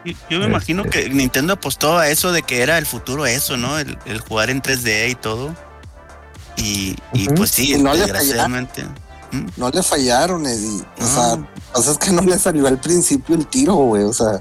yo 0.04 0.14
me 0.14 0.14
Este- 0.36 0.46
imagino 0.46 0.84
que 0.84 1.10
Nintendo 1.10 1.54
apostó 1.54 1.98
a 1.98 2.08
eso 2.08 2.32
de 2.32 2.42
que 2.42 2.62
era 2.62 2.78
el 2.78 2.86
futuro 2.86 3.26
eso, 3.26 3.56
¿no? 3.56 3.78
El, 3.78 3.98
el 4.06 4.20
jugar 4.20 4.48
en 4.50 4.62
3D 4.62 5.10
y 5.10 5.14
todo. 5.16 5.54
Y, 6.56 6.96
pues 7.36 7.50
sí, 7.50 7.76
le 7.76 7.90
No 9.56 9.68
le 9.70 9.82
fallaron, 9.82 10.46
Eddie. 10.46 10.82
O 11.00 11.04
sea, 11.06 11.36
lo 11.36 11.42
que 11.42 11.50
pasa 11.72 11.90
es 11.92 11.98
que 11.98 12.10
no 12.12 12.22
le 12.22 12.38
salió 12.38 12.66
al 12.66 12.78
principio 12.78 13.34
el 13.36 13.46
tiro, 13.46 13.74
güey. 13.74 14.04
O 14.04 14.12
sea, 14.12 14.36
eh, 14.36 14.40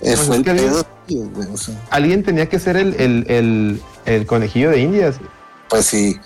Pues 0.00 0.20
fue 0.20 0.36
el 0.36 0.44
que 0.44 0.54
pedo, 0.54 0.82
tío, 1.06 1.28
güey. 1.34 1.48
O 1.52 1.56
sea, 1.56 1.74
Alguien 1.90 2.22
tenía 2.24 2.48
que 2.48 2.58
ser 2.58 2.76
el, 2.76 2.94
el, 3.00 3.24
el, 3.28 3.82
el 4.06 4.26
conejillo 4.26 4.70
de 4.70 4.80
Indias. 4.80 5.16
pues 5.68 5.86
sí. 5.86 6.16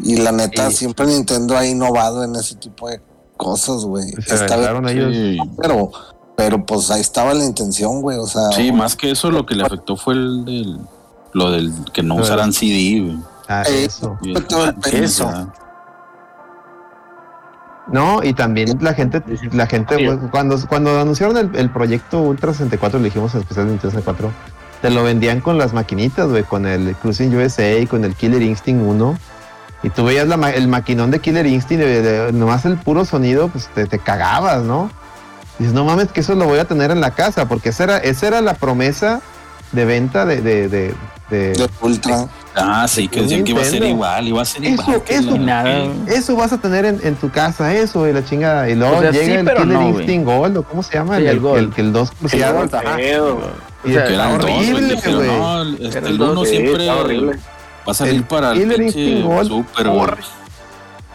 Y 0.00 0.16
la 0.16 0.32
neta, 0.32 0.68
Sí. 0.70 0.78
siempre 0.78 1.06
Nintendo 1.06 1.56
ha 1.56 1.64
innovado 1.66 2.24
en 2.24 2.34
ese 2.34 2.56
tipo 2.56 2.88
de 2.88 3.00
cosas, 3.36 3.84
güey. 3.84 4.08
Se 4.12 4.34
Esta 4.34 4.34
vez- 4.56 4.66
aventaron 4.68 4.88
ellos. 4.88 5.12
Sí, 5.14 5.38
pero, 5.60 5.90
pero 6.36 6.66
pues 6.66 6.90
ahí 6.90 7.00
estaba 7.00 7.34
la 7.34 7.44
intención, 7.44 8.02
güey. 8.02 8.18
O 8.18 8.26
sea, 8.26 8.50
sí, 8.52 8.72
más 8.72 8.96
que 8.96 9.12
eso, 9.12 9.30
lo 9.30 9.46
que 9.46 9.54
le 9.54 9.64
afectó 9.64 9.96
fue 9.96 10.14
el 10.14 10.44
del, 10.44 10.80
lo 11.34 11.50
del 11.52 11.72
que 11.92 12.02
no 12.02 12.16
usaran 12.16 12.52
CD, 12.52 13.00
güey. 13.00 13.18
Ah, 13.48 13.62
Eh, 13.68 13.84
eso. 13.84 14.18
Eso. 14.90 15.30
No, 17.88 18.22
y 18.22 18.32
también 18.32 18.78
la 18.80 18.94
gente, 18.94 19.22
la 19.52 19.66
gente, 19.66 19.96
pues, 20.06 20.30
cuando, 20.30 20.56
cuando 20.68 21.00
anunciaron 21.00 21.36
el, 21.36 21.50
el 21.56 21.68
proyecto 21.70 22.20
Ultra 22.20 22.52
64, 22.52 22.98
le 23.00 23.06
dijimos 23.06 23.34
en 23.34 23.40
especial 23.40 23.66
de 23.66 23.72
Nintendo 23.72 23.90
64, 23.90 24.30
te 24.80 24.90
lo 24.90 25.02
vendían 25.02 25.40
con 25.40 25.58
las 25.58 25.72
maquinitas, 25.72 26.28
güey, 26.28 26.44
con 26.44 26.66
el 26.66 26.94
Cruising 26.96 27.34
USA 27.36 27.78
y 27.78 27.86
con 27.86 28.04
el 28.04 28.14
Killer 28.14 28.42
Instinct 28.42 28.82
1. 28.84 29.18
Y 29.84 29.90
tú 29.90 30.04
veías 30.04 30.28
la 30.28 30.50
el 30.50 30.68
maquinón 30.68 31.10
de 31.10 31.18
Killer 31.18 31.44
Instinct, 31.46 31.82
de, 31.84 32.02
de- 32.02 32.32
nomás 32.32 32.64
el 32.66 32.76
puro 32.78 33.04
sonido, 33.04 33.48
pues 33.48 33.68
te, 33.74 33.86
te 33.86 33.98
cagabas, 33.98 34.62
¿no? 34.62 34.88
Dices, 35.58 35.74
no 35.74 35.84
mames, 35.84 36.08
que 36.12 36.20
eso 36.20 36.34
lo 36.36 36.46
voy 36.46 36.60
a 36.60 36.64
tener 36.66 36.92
en 36.92 37.00
la 37.00 37.10
casa, 37.12 37.46
porque 37.48 37.70
esa 37.70 37.84
era, 37.84 37.98
esa 37.98 38.28
era 38.28 38.40
la 38.40 38.54
promesa 38.54 39.20
de 39.72 39.84
venta 39.84 40.24
de, 40.24 40.40
de, 40.40 40.68
de, 40.68 40.94
de- 41.30 41.52
de 41.52 41.68
Ultra. 41.80 42.26
Ah, 42.54 42.86
sí, 42.86 43.08
que 43.08 43.22
decían 43.22 43.44
que 43.44 43.52
iba 43.52 43.62
a 43.62 43.64
ser 43.64 43.82
igual, 43.82 44.28
iba 44.28 44.42
a 44.42 44.44
ser 44.44 44.62
Eso, 44.64 44.82
igual. 44.82 45.02
que 45.04 45.14
eso. 45.14 45.30
la- 45.30 45.38
Nada. 45.38 45.82
que- 46.06 46.14
Eso 46.14 46.36
vas 46.36 46.52
a 46.52 46.58
tener 46.58 46.84
en, 46.84 47.00
en 47.02 47.14
tu 47.16 47.30
casa, 47.30 47.74
eso, 47.74 48.06
y 48.06 48.12
la 48.12 48.22
chingada. 48.24 48.68
Y 48.68 48.74
luego 48.74 48.96
O 48.98 49.00
sea, 49.00 49.10
llega 49.10 49.24
sí, 49.24 49.30
el 49.32 49.38
Killer 49.48 49.66
no. 49.66 49.88
Instinct 49.88 50.26
Gold, 50.26 50.56
o 50.58 50.62
¿cómo 50.62 50.82
se 50.82 50.94
llama? 50.94 51.16
Sí, 51.18 51.26
el 51.26 51.40
Gold. 51.40 51.74
que 51.74 51.80
el 51.80 51.92
2 51.92 52.12
Sí, 52.28 52.42
ajá. 52.42 52.96
pedo. 52.96 53.38
O 53.84 53.88
Y 53.88 53.92
sea, 53.94 54.06
que 54.06 54.14
eran 54.14 54.32
horrible, 54.34 54.94
dijeron, 54.94 55.16
güey. 55.26 55.38
no, 55.38 55.62
el- 55.62 55.74
este, 55.86 55.98
el 55.98 56.06
el 56.06 56.14
uno 56.14 56.34
dos, 56.34 56.48
Sí, 56.48 56.56
siempre 56.56 56.82
está 56.82 56.96
horrible. 56.96 57.32
va 57.88 57.90
a 57.90 57.94
salir 57.94 58.14
El 58.16 58.24
para 58.24 58.52
el 58.52 58.58
Killer 58.62 58.82
Instinct 58.82 59.24
Gold, 59.26 59.48
Super, 59.48 59.86
horrible. 59.88 60.24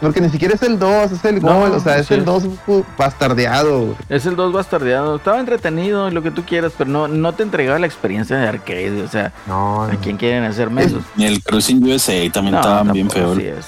Porque 0.00 0.20
ni 0.20 0.28
siquiera 0.30 0.54
es 0.54 0.62
el 0.62 0.78
2, 0.78 1.10
es 1.10 1.24
el 1.24 1.42
No, 1.42 1.58
Gold, 1.60 1.74
o 1.74 1.80
sea, 1.80 1.98
es 1.98 2.06
sí 2.06 2.14
el 2.14 2.20
es. 2.20 2.26
2 2.26 2.44
pu- 2.66 2.84
bastardeado. 2.96 3.80
güey. 3.80 3.96
Es 4.08 4.26
el 4.26 4.36
2 4.36 4.52
bastardeado. 4.52 5.16
Estaba 5.16 5.40
entretenido 5.40 6.08
y 6.08 6.12
lo 6.12 6.22
que 6.22 6.30
tú 6.30 6.44
quieras, 6.44 6.72
pero 6.78 6.88
no, 6.88 7.08
no 7.08 7.32
te 7.32 7.42
entregaba 7.42 7.78
la 7.80 7.86
experiencia 7.86 8.36
de 8.36 8.46
arcade. 8.46 9.02
O 9.02 9.08
sea, 9.08 9.32
No, 9.46 9.82
¿a 9.84 9.90
quién 10.02 10.16
quieren 10.16 10.44
hacer 10.44 10.70
menos? 10.70 11.02
Y 11.16 11.24
el 11.24 11.42
Cruising 11.42 11.82
USA 11.84 12.30
también 12.32 12.54
No, 12.54 12.60
estaban 12.60 12.92
bien 12.92 13.10
sí 13.10 13.18
es. 13.46 13.66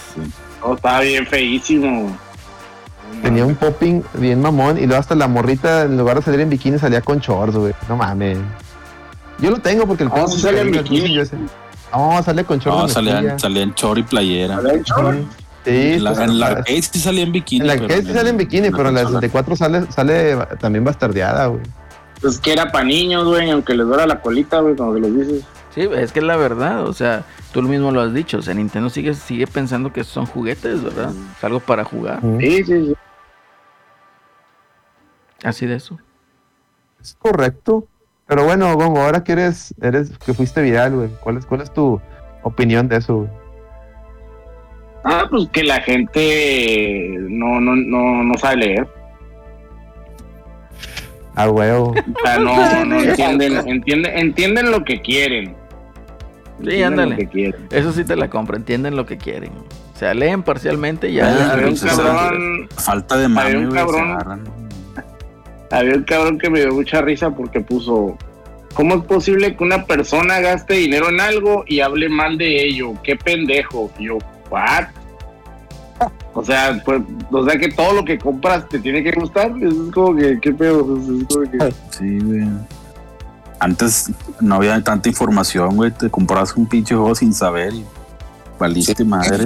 No, 0.65 0.75
estaba 0.77 1.01
bien 1.01 1.27
feísimo. 1.27 2.17
tenía 3.23 3.45
un 3.45 3.57
popping 3.57 4.03
bien 4.15 4.41
mamón 4.41 4.79
y 4.79 4.87
luego 4.87 5.01
hasta 5.01 5.15
la 5.17 5.27
morrita 5.27 5.83
en 5.83 5.99
lugar 5.99 6.17
de 6.17 6.23
salir 6.23 6.41
en 6.41 6.49
bikini 6.51 6.79
salía 6.79 7.01
con 7.01 7.19
shorts, 7.19 7.57
güey. 7.57 7.75
No 7.89 7.97
mames. 7.97 8.39
Yo 9.41 9.51
lo 9.51 9.59
tengo 9.59 9.85
porque 9.87 10.05
el 10.05 10.11
No, 10.11 10.29
sí 10.29 10.39
sale 10.41 10.61
en 10.61 10.71
bikini. 10.71 11.19
No, 11.93 12.23
sale 12.23 12.45
con 12.45 12.59
shorts. 12.61 12.95
No, 12.95 13.03
mezclilla. 13.03 13.39
salían 13.39 13.75
chor 13.75 13.99
y 13.99 14.05
playera. 14.05 14.59
A 14.59 14.61
ver, 14.61 14.85
chaval. 14.85 15.27
Sí, 15.29 15.45
En 15.67 16.05
la, 16.05 16.11
pues, 16.15 16.23
en 16.29 16.39
la 16.41 16.51
en 16.53 16.57
arcade 16.59 16.83
sí 16.83 16.99
salía 17.01 17.23
en 17.25 17.33
bikini. 17.33 17.67
la 17.67 17.75
pero 17.75 17.89
que 17.89 18.03
sí 18.03 18.13
sale 18.13 18.31
en 18.31 18.37
bikini, 18.39 18.71
pero 18.71 18.89
en 18.89 18.95
la 18.95 19.03
consola- 19.03 19.21
64 19.21 19.57
sale, 19.57 19.93
sale 19.93 20.37
también 20.59 20.85
bastardeada, 20.85 21.47
güey. 21.47 21.63
Pues 22.21 22.39
que 22.39 22.53
era 22.53 22.71
para 22.73 22.85
niños, 22.85 23.25
güey, 23.27 23.51
aunque 23.51 23.75
les 23.75 23.87
duela 23.87 24.07
la 24.07 24.21
colita, 24.21 24.61
güey, 24.61 24.77
cuando 24.77 24.95
se 24.97 25.01
los 25.01 25.15
dices. 25.29 25.45
Sí, 25.75 25.83
es 25.95 26.13
que 26.13 26.19
es 26.19 26.25
la 26.25 26.37
verdad, 26.37 26.85
o 26.87 26.93
sea, 26.93 27.25
tú 27.53 27.63
mismo 27.63 27.93
lo 27.93 28.01
has 28.01 28.13
dicho, 28.13 28.39
o 28.39 28.43
sea, 28.43 28.55
Nintendo 28.55 28.91
sigue, 28.91 29.15
sigue 29.15 29.47
pensando 29.47 29.93
que 29.93 30.03
son 30.05 30.27
juguetes, 30.27 30.83
¿verdad? 30.83 31.13
Es 31.37 31.45
algo 31.45 31.61
para 31.61 31.85
jugar, 31.85 32.21
Sí, 32.41 32.65
sí, 32.65 32.87
sí. 32.87 32.95
así 35.45 35.67
de 35.67 35.77
eso. 35.77 35.99
Es 37.01 37.17
correcto. 37.19 37.87
Pero 38.27 38.45
bueno, 38.45 38.73
Gongo, 38.75 39.01
ahora 39.01 39.25
que 39.25 39.33
eres, 39.33 39.75
eres, 39.81 40.11
que 40.19 40.35
fuiste 40.35 40.61
viral, 40.63 40.95
güey. 40.95 41.09
¿Cuál 41.21 41.37
es, 41.39 41.47
cuál 41.47 41.63
es 41.63 41.73
tu 41.73 42.01
opinión 42.43 42.87
de 42.89 42.97
eso, 42.97 43.17
güey? 43.17 43.31
Ah, 45.05 45.27
pues 45.31 45.49
que 45.53 45.65
la 45.65 45.81
gente 45.81 47.17
no, 47.21 47.61
no, 47.61 47.75
no, 47.75 48.23
no 48.23 48.35
sabe 48.39 48.57
leer. 48.57 48.89
Ah, 51.35 51.49
huevo. 51.49 51.91
O 51.93 52.25
sea, 52.25 52.39
no, 52.39 52.85
no 52.85 53.01
entienden, 53.03 53.69
entienden, 53.69 54.19
entienden 54.19 54.71
lo 54.71 54.85
que 54.85 55.01
quieren. 55.01 55.55
Entienden 56.59 56.85
ándale. 56.85 57.11
Lo 57.13 57.17
que 57.17 57.27
quieren. 57.29 57.67
Eso 57.71 57.93
sí 57.93 58.05
te 58.05 58.17
la 58.17 58.29
compro, 58.29 58.57
entienden 58.57 58.97
lo 58.97 59.07
que 59.07 59.17
quieren. 59.17 59.53
O 59.95 59.99
sea, 59.99 60.13
leen 60.13 60.43
parcialmente 60.43 61.09
y 61.11 61.15
ya. 61.15 61.53
Había 61.53 61.69
un 61.69 61.77
cabrón, 61.77 62.69
Falta 62.77 63.17
de 63.17 63.25
Había 63.41 63.59
un 63.59 63.71
se 63.71 63.77
cabrón. 63.77 64.45
había 65.71 65.95
un 65.95 66.05
cabrón 66.05 66.39
que 66.39 66.51
me 66.51 66.61
dio 66.61 66.75
mucha 66.75 67.01
risa 67.01 67.31
porque 67.31 67.61
puso, 67.61 68.19
¿cómo 68.75 68.97
es 68.97 69.05
posible 69.05 69.57
que 69.57 69.65
una 69.65 69.85
persona 69.85 70.41
gaste 70.41 70.75
dinero 70.75 71.09
en 71.09 71.21
algo 71.21 71.65
y 71.67 71.81
hable 71.81 72.09
mal 72.09 72.37
de 72.37 72.65
ello? 72.65 72.93
¡Qué 73.03 73.17
pendejo! 73.17 73.91
Yo, 73.99 74.19
¿what? 74.51 74.89
O 76.33 76.45
sea, 76.45 76.81
pues, 76.85 77.03
o 77.31 77.45
sea 77.45 77.59
que 77.59 77.69
todo 77.69 77.93
lo 77.93 78.05
que 78.05 78.19
compras 78.19 78.69
te 78.69 78.79
tiene 78.79 79.03
que 79.03 79.13
gustar. 79.13 79.53
Eso 79.61 79.87
es 79.87 79.93
como 79.93 80.15
que, 80.15 80.39
¿qué 80.41 80.53
pedo? 80.53 80.99
Sí, 81.91 82.19
güey. 82.21 82.49
Antes 83.59 84.11
no 84.41 84.55
había 84.55 84.83
tanta 84.83 85.09
información, 85.09 85.77
güey. 85.77 85.91
Te 85.91 86.09
comprabas 86.09 86.57
un 86.57 86.67
pinche 86.67 86.95
juego 86.95 87.15
sin 87.15 87.35
saber 87.35 87.75
y 87.75 87.85
valiste 88.61 88.95
Sí. 88.95 89.05
madre. 89.05 89.45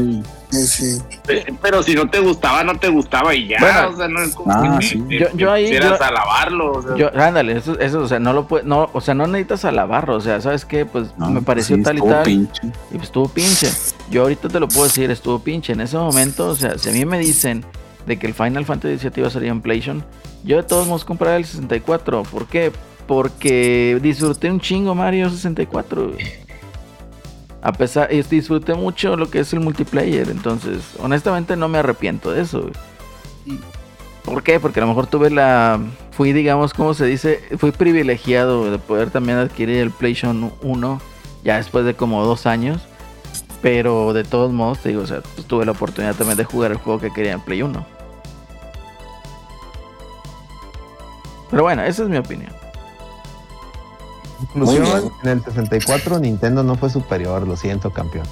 Sí, 0.51 0.67
sí. 0.67 1.03
Pe- 1.27 1.47
Pero 1.63 1.83
si 1.83 1.95
no 1.95 2.09
te 2.11 2.21
gustaba, 2.21 2.63
no 2.63 2.79
te 2.79 2.89
gustaba 2.89 3.35
y 3.35 3.49
ya. 3.49 3.57
Bueno. 3.61 3.89
o 3.89 3.97
sea, 3.97 4.09
no 4.09 4.21
es 4.23 4.35
como 4.35 4.53
Ah, 4.53 4.77
que 4.79 4.87
sí. 4.87 4.99
te- 5.09 5.19
Yo- 5.21 5.27
yo 5.35 5.51
ahí- 5.53 5.65
quisieras 5.65 5.99
yo- 5.99 6.05
alabarlo. 6.05 6.73
O 6.73 6.83
sea, 6.83 6.97
Yo, 6.97 7.11
ándale, 7.21 7.57
eso, 7.57 7.79
eso, 7.81 8.01
o 8.01 8.09
sea, 8.09 8.19
no 8.19 8.33
lo 8.35 8.47
puede, 8.47 8.65
no, 8.65 8.91
o 8.93 9.01
sea, 9.01 9.15
no 9.15 9.27
necesitas 9.27 9.65
alabarlo, 9.65 10.17
o 10.17 10.21
sea, 10.21 10.41
¿sabes 10.43 10.65
qué? 10.67 10.85
Pues 10.85 11.09
No, 11.17 11.31
me 11.31 11.41
pareció 11.41 11.77
sí, 11.77 11.83
tal 11.83 11.95
y 11.95 11.99
estuvo 11.99 12.13
tal. 12.13 12.25
pinche. 12.25 12.63
Y 12.91 12.95
pues 12.95 13.05
estuvo 13.05 13.29
pinche. 13.29 13.71
Yo 14.11 14.23
ahorita 14.23 14.49
te 14.49 14.61
lo 14.61 14.69
puedo 14.69 14.85
decir, 14.85 15.11
estuvo 15.11 15.39
pinche. 15.39 15.73
En 15.73 15.81
ese 15.81 15.97
momento, 15.97 16.49
o 16.49 16.55
sea, 16.57 16.77
si 16.77 16.91
a 16.91 16.93
mí 16.93 17.05
me 17.07 17.19
dicen 17.19 17.65
de 18.07 18.19
que 18.19 18.27
el 18.27 18.35
Final 18.35 18.67
Fantasy 18.67 18.97
VII 18.97 19.13
iba 19.17 19.29
a 19.29 19.31
salir 19.31 19.49
en 19.49 19.63
PlayStation, 19.63 20.05
yo 20.45 20.57
de 20.59 20.63
todos 20.65 20.87
modos 20.87 21.05
compraré 21.07 21.37
el 21.39 21.45
64. 21.47 22.23
¿Por 22.25 22.47
qué? 22.47 22.71
Porque 23.07 23.99
disfruté 24.03 24.51
un 24.51 24.61
chingo 24.61 24.95
Mario 24.95 25.31
64. 25.31 26.11
güey. 26.11 26.44
A 27.65 27.73
pesar, 27.73 28.13
y 28.13 28.21
disfruté 28.23 28.75
mucho 28.75 29.17
lo 29.17 29.31
que 29.31 29.41
es 29.41 29.53
el 29.55 29.61
multiplayer. 29.61 30.29
Entonces, 30.29 30.83
honestamente 30.99 31.57
no 31.57 31.67
me 31.67 31.79
arrepiento 31.79 32.31
de 32.31 32.43
eso. 32.43 32.61
güey. 32.61 33.59
¿Por 34.23 34.43
qué? 34.43 34.61
Porque 34.61 34.81
a 34.81 34.83
lo 34.83 34.89
mejor 34.89 35.07
tuve 35.07 35.31
la... 35.31 35.81
Fui, 36.11 36.35
digamos, 36.35 36.75
¿cómo 36.75 36.93
se 36.93 37.07
dice? 37.07 37.41
Fui 37.57 37.73
privilegiado 37.73 38.71
de 38.71 38.79
poder 38.79 39.09
también 39.09 39.39
adquirir 39.39 39.79
el 39.79 39.91
PlayStation 39.91 40.53
1 40.61 41.01
ya 41.43 41.57
después 41.57 41.87
de 41.87 41.95
como 41.95 42.23
dos 42.25 42.45
años. 42.45 42.83
Pero 43.63 44.13
de 44.13 44.25
todos 44.25 44.53
modos, 44.53 44.81
te 44.81 44.91
digo, 44.91 45.01
o 45.01 45.07
sea, 45.07 45.23
pues, 45.23 45.47
tuve 45.47 45.65
la 45.65 45.73
oportunidad 45.73 46.15
también 46.15 46.37
de 46.37 46.45
jugar 46.45 46.71
el 46.71 46.77
juego 46.77 47.01
que 47.01 47.11
quería 47.11 47.33
en 47.33 47.41
Play 47.41 47.63
1. 47.63 47.87
Pero 51.51 51.63
bueno, 51.63 51.83
esa 51.83 52.03
es 52.03 52.11
mi 52.11 52.19
opinión. 52.19 52.53
Conclusión, 54.39 55.13
en 55.23 55.29
el 55.31 55.45
64 55.45 56.19
Nintendo 56.19 56.63
no 56.63 56.77
fue 56.77 56.91
superior, 56.91 57.47
lo 57.47 57.57
siento, 57.57 57.91
campeón. 57.91 58.27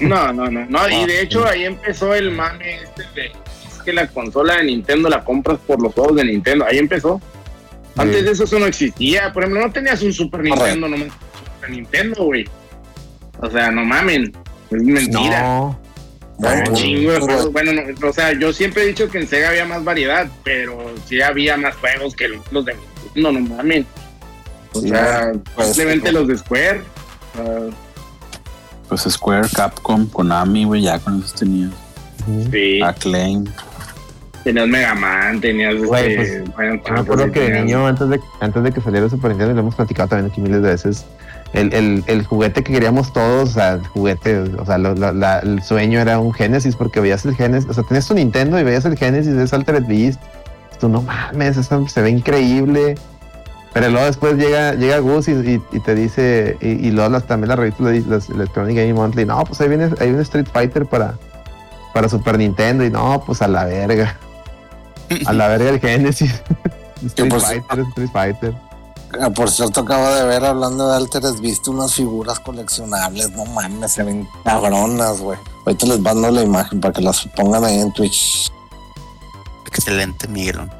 No, 0.00 0.32
no, 0.32 0.50
no, 0.50 0.66
no. 0.66 0.88
Y 0.88 1.06
de 1.06 1.22
hecho 1.22 1.46
ahí 1.46 1.64
empezó 1.64 2.14
el 2.14 2.30
mame 2.30 2.82
este 2.82 3.02
de 3.14 3.26
es 3.26 3.82
que 3.84 3.92
la 3.92 4.06
consola 4.08 4.56
de 4.56 4.64
Nintendo 4.64 5.08
la 5.08 5.24
compras 5.24 5.58
por 5.66 5.80
los 5.82 5.94
juegos 5.94 6.16
de 6.16 6.24
Nintendo. 6.24 6.66
Ahí 6.68 6.78
empezó. 6.78 7.20
Antes 7.96 8.18
Sí. 8.18 8.24
de 8.24 8.30
eso 8.32 8.44
eso 8.44 8.58
no 8.58 8.66
existía. 8.66 9.32
Por 9.32 9.44
ejemplo, 9.44 9.64
no 9.66 9.72
tenías 9.72 10.02
un 10.02 10.12
Super. 10.12 10.42
Nintendo, 10.42 10.88
no 10.88 10.96
Super 10.98 11.70
Nintendo, 11.70 12.24
güey. 12.24 12.44
O 13.40 13.50
sea, 13.50 13.70
no 13.70 13.84
mamen. 13.84 14.32
Es 14.70 14.82
mentira. 14.82 15.42
No, 15.42 15.78
Bueno, 16.38 16.74
chingo 16.74 17.12
de 17.12 17.20
pero- 17.20 17.24
juegos. 17.24 17.52
Bueno, 17.52 17.72
no, 17.72 18.08
o 18.08 18.12
sea, 18.12 18.32
yo 18.38 18.52
siempre 18.52 18.82
he 18.82 18.86
dicho 18.86 19.08
que 19.08 19.16
en 19.18 19.26
Sega 19.26 19.48
había 19.48 19.64
más 19.64 19.82
variedad, 19.82 20.26
pero 20.44 20.92
sí 21.06 21.22
había 21.22 21.56
más 21.56 21.74
juegos 21.76 22.14
que 22.14 22.28
los 22.50 22.64
de 22.66 22.74
Nintendo, 23.14 23.32
no 23.32 23.56
mamen. 23.56 23.86
O 24.76 24.80
Sí, 24.80 24.88
sea, 24.88 25.32
pues, 25.54 25.68
simplemente 25.68 26.12
no. 26.12 26.20
los 26.20 26.28
de 26.28 26.38
Square. 26.38 26.82
Ah, 27.38 27.70
Pues 28.88 29.02
Square, 29.02 29.48
Capcom, 29.54 30.06
Konami, 30.08 30.64
güey, 30.64 30.82
ya 30.82 30.98
con 30.98 31.18
esos 31.18 31.34
tenías. 31.34 31.70
Sí. 32.50 32.80
Acclaim. 32.82 33.44
Tenías 34.44 34.68
Mega 34.68 34.94
Man, 34.94 35.40
tenías 35.40 35.74
Güey, 35.76 36.14
este, 36.14 36.44
pues, 36.54 36.80
Yo 36.86 36.92
me 36.94 37.00
acuerdo 37.00 37.32
que 37.32 37.40
de 37.50 37.62
niño, 37.62 37.84
antes 37.84 38.08
de, 38.08 38.20
antes 38.40 38.62
de 38.62 38.70
que 38.72 38.80
saliera 38.80 39.04
el 39.06 39.10
Super 39.10 39.30
Nintendo, 39.30 39.54
lo 39.54 39.60
hemos 39.60 39.74
platicado 39.74 40.08
también 40.08 40.30
aquí 40.30 40.40
miles 40.40 40.62
de 40.62 40.68
veces, 40.68 41.04
el, 41.52 41.72
el, 41.74 42.04
el 42.06 42.24
juguete 42.24 42.62
que 42.62 42.72
queríamos 42.72 43.12
todos, 43.12 43.50
o 43.50 43.52
sea, 43.54 43.72
el 43.72 43.86
juguete, 43.88 44.38
o 44.38 44.64
sea, 44.64 44.78
lo- 44.78 44.94
lo- 44.94 45.12
la- 45.12 45.40
el 45.40 45.62
sueño 45.64 45.98
era 46.00 46.20
un 46.20 46.32
Genesis, 46.32 46.76
porque 46.76 47.00
veías 47.00 47.24
el 47.26 47.34
Genesis, 47.34 47.68
o 47.68 47.74
sea, 47.74 47.82
tenías 47.82 48.06
tu 48.06 48.14
Nintendo 48.14 48.58
y 48.60 48.62
veías 48.62 48.84
el 48.84 48.96
Genesis 48.96 49.34
de 49.34 49.56
Altered 49.56 49.84
Beast, 49.86 50.20
tú 50.78 50.88
no 50.88 51.02
mames, 51.02 51.56
eso 51.56 51.88
se 51.88 52.02
ve 52.02 52.10
increíble. 52.10 52.94
Pero 53.78 53.90
luego 53.90 54.06
después 54.06 54.36
llega, 54.36 54.72
llega 54.72 54.98
Gus 55.00 55.28
y, 55.28 55.32
y- 55.32 55.62
y 55.70 55.80
te 55.80 55.94
dice, 55.94 56.56
y, 56.62 56.68
y 56.88 56.90
luego 56.92 57.10
las, 57.10 57.26
también 57.26 57.50
la 57.50 57.56
revista, 57.56 57.84
de- 57.84 58.00
las 58.08 58.30
Electronic 58.30 58.74
Game 58.74 58.94
Monthly, 58.94 59.26
no, 59.26 59.44
pues 59.44 59.60
ahí 59.60 59.68
viene, 59.68 59.90
hay 60.00 60.08
un 60.08 60.20
Street 60.20 60.46
Fighter 60.50 60.86
para, 60.86 61.18
para 61.92 62.08
Super 62.08 62.38
Nintendo, 62.38 62.84
y 62.86 62.90
no, 62.90 63.22
pues 63.26 63.42
a 63.42 63.48
la 63.48 63.66
verga. 63.66 64.16
A 65.26 65.32
la 65.34 65.48
verga 65.48 65.68
el 65.68 65.78
Genesis. 65.80 66.42
Street 67.04 67.28
pues- 67.28 67.44
Fighter, 67.44 67.80
Street 67.90 68.08
Fighter. 68.14 68.54
Ah, 69.20 69.28
Por 69.28 69.50
cierto, 69.50 69.80
acabo 69.80 70.08
de 70.08 70.24
ver, 70.24 70.42
hablando 70.46 70.88
de 70.88 70.96
Alteres, 70.96 71.38
viste 71.42 71.68
unas 71.68 71.92
figuras 71.92 72.40
coleccionables, 72.40 73.30
no 73.32 73.44
mames, 73.44 73.92
se 73.92 74.02
ven 74.04 74.26
cabronas, 74.42 75.20
güey. 75.20 75.38
Ahorita 75.66 75.84
les 75.86 76.00
mando 76.00 76.30
la 76.30 76.40
imagen 76.42 76.80
para 76.80 76.94
que 76.94 77.02
las 77.02 77.26
pongan 77.36 77.62
ahí 77.62 77.78
en 77.78 77.92
Twitch. 77.92 78.50
Excelente, 79.66 80.26
Miguelón. 80.28 80.70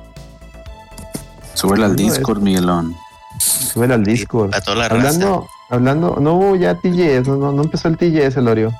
Súbele 1.56 1.84
al 1.86 1.96
Discord, 1.96 2.40
Miguelón. 2.40 2.96
Súbele 3.38 3.94
al 3.94 4.04
Discord. 4.04 4.54
A 4.54 4.60
toda 4.60 4.76
la 4.76 4.88
raza. 4.88 5.06
Hablando, 5.08 5.48
hablando, 5.70 6.16
no 6.20 6.34
hubo 6.34 6.56
ya 6.56 6.74
TGS, 6.76 7.26
no, 7.28 7.52
no, 7.52 7.62
empezó 7.62 7.88
el 7.88 7.96
TGS, 7.96 8.36
Lorio. 8.36 8.72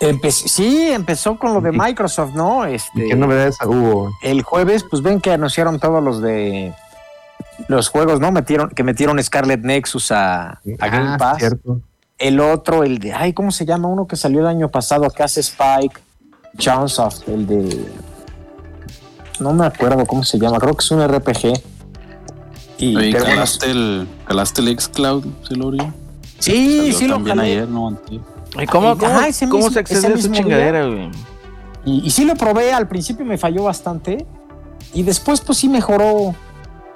Empe- 0.00 0.30
sí, 0.30 0.90
empezó 0.92 1.36
con 1.38 1.52
lo 1.52 1.60
de 1.60 1.72
Microsoft, 1.72 2.32
¿no? 2.34 2.64
Este, 2.64 3.06
¿Qué 3.08 3.14
novedades 3.16 3.58
hubo? 3.66 4.10
el 4.22 4.42
jueves, 4.42 4.82
pues 4.88 5.02
ven 5.02 5.20
que 5.20 5.30
anunciaron 5.32 5.78
todos 5.78 6.02
los 6.02 6.22
de 6.22 6.72
los 7.68 7.88
juegos, 7.90 8.18
¿no? 8.18 8.32
Metieron, 8.32 8.70
que 8.70 8.82
metieron 8.82 9.22
Scarlet 9.22 9.60
Nexus 9.60 10.10
a, 10.10 10.52
a 10.52 10.58
Game 10.88 11.08
Ah, 11.10 11.16
Pass. 11.18 11.38
cierto. 11.38 11.80
El 12.16 12.40
otro, 12.40 12.82
el 12.82 12.98
de, 12.98 13.12
ay, 13.12 13.32
¿cómo 13.34 13.50
se 13.50 13.66
llama? 13.66 13.88
Uno 13.88 14.06
que 14.06 14.16
salió 14.16 14.40
el 14.40 14.46
año 14.46 14.68
pasado, 14.70 15.10
que 15.10 15.22
hace 15.22 15.40
Spike, 15.40 16.00
Chunsoft, 16.56 17.28
el 17.28 17.46
de. 17.46 17.92
No 19.40 19.52
me 19.52 19.66
acuerdo 19.66 20.04
cómo 20.06 20.22
se 20.22 20.38
llama, 20.38 20.58
creo 20.58 20.74
que 20.74 20.84
es 20.84 20.90
un 20.90 21.06
RPG. 21.06 21.60
Y, 22.78 22.96
Oye, 22.96 23.12
pero 23.12 23.24
bueno, 23.24 23.36
¿calaste, 23.36 23.70
el, 23.70 24.08
¿Calaste 24.26 24.60
el 24.62 24.68
sí, 26.38 26.76
Salió 26.78 26.92
sí 26.98 27.06
lo 27.08 27.24
jalé. 27.24 27.42
ayer, 27.42 27.68
¿no? 27.68 27.88
Antier. 27.88 28.20
¿Y 28.60 28.66
cómo, 28.66 28.96
cómo, 28.96 29.10
Ajá, 29.12 29.28
ese 29.28 29.46
cómo 29.46 29.58
mismo- 29.58 29.72
se 29.72 29.78
accede 29.80 29.98
ese 29.98 30.06
a 30.06 30.10
esa 30.14 30.30
chingadera, 30.32 30.86
güey? 30.86 31.10
Y, 31.84 32.06
y 32.06 32.10
sí 32.10 32.24
lo 32.24 32.34
probé, 32.34 32.72
al 32.72 32.88
principio 32.88 33.24
me 33.24 33.38
falló 33.38 33.64
bastante. 33.64 34.26
Y 34.94 35.02
después, 35.02 35.40
pues 35.40 35.58
sí 35.58 35.68
mejoró. 35.68 36.34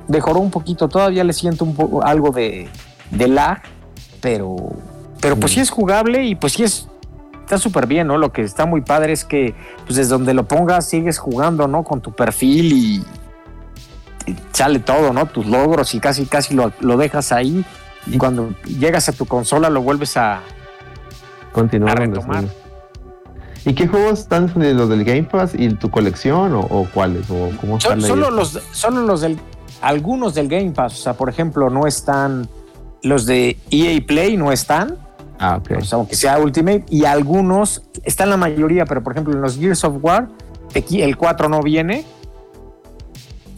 Mejoró 0.08 0.40
un 0.40 0.50
poquito. 0.50 0.88
Todavía 0.88 1.22
le 1.24 1.32
siento 1.32 1.64
un 1.64 1.74
poco 1.74 2.02
algo 2.04 2.30
de, 2.30 2.68
de 3.10 3.28
lag. 3.28 3.62
Pero. 4.20 4.56
Pero 5.20 5.36
pues 5.36 5.52
sí 5.52 5.60
es 5.60 5.70
jugable 5.70 6.24
y 6.24 6.34
pues 6.34 6.54
sí 6.54 6.64
es. 6.64 6.88
Está 7.44 7.58
súper 7.58 7.86
bien, 7.86 8.06
¿no? 8.06 8.16
Lo 8.16 8.32
que 8.32 8.40
está 8.40 8.64
muy 8.64 8.80
padre 8.80 9.12
es 9.12 9.24
que, 9.24 9.54
pues 9.84 9.96
desde 9.96 10.10
donde 10.10 10.32
lo 10.32 10.48
pongas, 10.48 10.88
sigues 10.88 11.18
jugando, 11.18 11.68
¿no? 11.68 11.84
Con 11.84 12.00
tu 12.00 12.12
perfil 12.12 12.72
y. 12.72 13.04
y 14.26 14.36
sale 14.52 14.78
todo, 14.78 15.12
¿no? 15.12 15.26
Tus 15.26 15.44
logros 15.44 15.94
y 15.94 16.00
casi, 16.00 16.24
casi 16.24 16.54
lo, 16.54 16.72
lo 16.80 16.96
dejas 16.96 17.32
ahí. 17.32 17.62
Y 18.06 18.16
cuando 18.16 18.54
llegas 18.64 19.10
a 19.10 19.12
tu 19.12 19.26
consola, 19.26 19.68
lo 19.68 19.82
vuelves 19.82 20.16
a, 20.16 20.40
retomar. 21.54 22.02
estuvo. 22.02 22.64
¿Y 23.66 23.74
qué 23.74 23.86
juegos 23.86 24.20
están 24.20 24.52
de 24.54 24.74
los 24.74 24.88
del 24.88 25.04
Game 25.04 25.24
Pass 25.24 25.52
y 25.54 25.68
tu 25.74 25.90
colección 25.90 26.54
o, 26.54 26.60
o 26.60 26.88
cuáles? 26.92 27.30
¿O 27.30 27.50
cómo 27.60 27.76
están 27.76 28.00
solo 28.00 28.30
los, 28.30 28.58
solo 28.72 29.02
los 29.02 29.20
del, 29.20 29.38
algunos 29.84 30.34
del 30.34 30.48
Game 30.48 30.70
Pass, 30.70 30.94
o 30.94 31.02
sea, 31.02 31.12
por 31.12 31.28
ejemplo, 31.28 31.68
no 31.68 31.86
están 31.86 32.48
los 33.02 33.26
de 33.26 33.58
EA 33.70 34.00
Play, 34.06 34.36
no 34.36 34.50
están, 34.50 34.96
Ah, 35.38 35.56
ok. 35.56 35.72
o 35.78 35.84
sea, 35.84 35.96
aunque 35.98 36.14
sea 36.16 36.38
Ultimate, 36.38 36.84
y 36.90 37.04
algunos, 37.04 37.82
están 38.04 38.30
la 38.30 38.36
mayoría, 38.36 38.84
pero 38.86 39.02
por 39.02 39.12
ejemplo 39.12 39.34
en 39.34 39.40
los 39.40 39.56
Gears 39.58 39.84
of 39.84 39.96
War, 40.02 40.28
el 40.74 41.16
4 41.16 41.48
no 41.48 41.60
viene, 41.60 42.04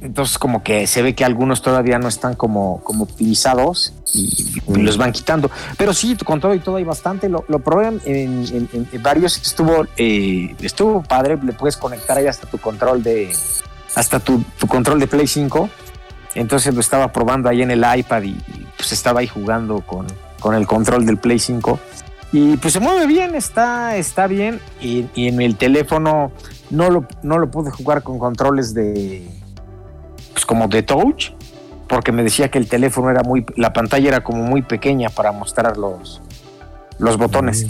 entonces 0.02 0.38
como 0.38 0.62
que 0.62 0.86
se 0.86 1.02
ve 1.02 1.14
que 1.14 1.24
algunos 1.24 1.62
todavía 1.62 1.98
no 1.98 2.06
están 2.08 2.34
como, 2.34 2.80
como 2.84 3.04
optimizados 3.04 3.92
y, 4.14 4.60
y 4.68 4.76
los 4.82 4.98
van 4.98 5.10
quitando. 5.12 5.50
Pero 5.78 5.92
sí, 5.94 6.16
con 6.16 6.40
todo 6.40 6.54
y 6.54 6.60
todo 6.60 6.76
hay 6.76 6.84
bastante. 6.84 7.28
Lo, 7.28 7.44
lo 7.48 7.58
probé 7.60 7.88
en- 7.88 8.00
en- 8.04 8.88
en 8.92 9.02
varios, 9.02 9.36
estuvo, 9.38 9.86
eh, 9.96 10.54
estuvo 10.60 11.02
padre, 11.02 11.38
le 11.42 11.52
puedes 11.54 11.76
conectar 11.76 12.16
ahí 12.18 12.26
hasta 12.26 12.46
tu 12.46 12.58
control 12.58 13.02
de, 13.02 13.32
hasta 13.94 14.20
tu, 14.20 14.42
tu 14.58 14.66
control 14.66 15.00
de 15.00 15.06
Play 15.08 15.26
5. 15.26 15.68
Entonces 16.34 16.74
lo 16.74 16.80
estaba 16.80 17.10
probando 17.10 17.48
ahí 17.48 17.62
en 17.62 17.70
el 17.70 17.84
iPad 17.96 18.22
y, 18.22 18.28
y, 18.28 18.66
pues 18.76 18.92
estaba 18.92 19.20
ahí 19.20 19.26
jugando 19.26 19.80
con, 19.80 20.06
con 20.46 20.54
el 20.54 20.68
control 20.68 21.04
del 21.04 21.16
Play 21.16 21.40
5. 21.40 21.76
Y 22.30 22.56
pues 22.58 22.72
se 22.72 22.78
mueve 22.78 23.08
bien, 23.08 23.34
está, 23.34 23.96
está 23.96 24.28
bien. 24.28 24.60
Y, 24.80 25.06
y 25.16 25.26
en 25.26 25.42
el 25.42 25.56
teléfono 25.56 26.30
no 26.70 26.88
lo, 26.88 27.08
no 27.24 27.38
lo 27.38 27.50
pude 27.50 27.72
jugar 27.72 28.04
con 28.04 28.20
controles 28.20 28.72
de, 28.72 29.28
pues 30.32 30.46
como 30.46 30.68
de 30.68 30.84
touch, 30.84 31.32
porque 31.88 32.12
me 32.12 32.22
decía 32.22 32.48
que 32.48 32.58
el 32.58 32.68
teléfono 32.68 33.10
era 33.10 33.24
muy, 33.24 33.44
la 33.56 33.72
pantalla 33.72 34.06
era 34.06 34.22
como 34.22 34.44
muy 34.44 34.62
pequeña 34.62 35.10
para 35.10 35.32
mostrar 35.32 35.76
los, 35.76 36.22
los 37.00 37.16
botones. 37.16 37.66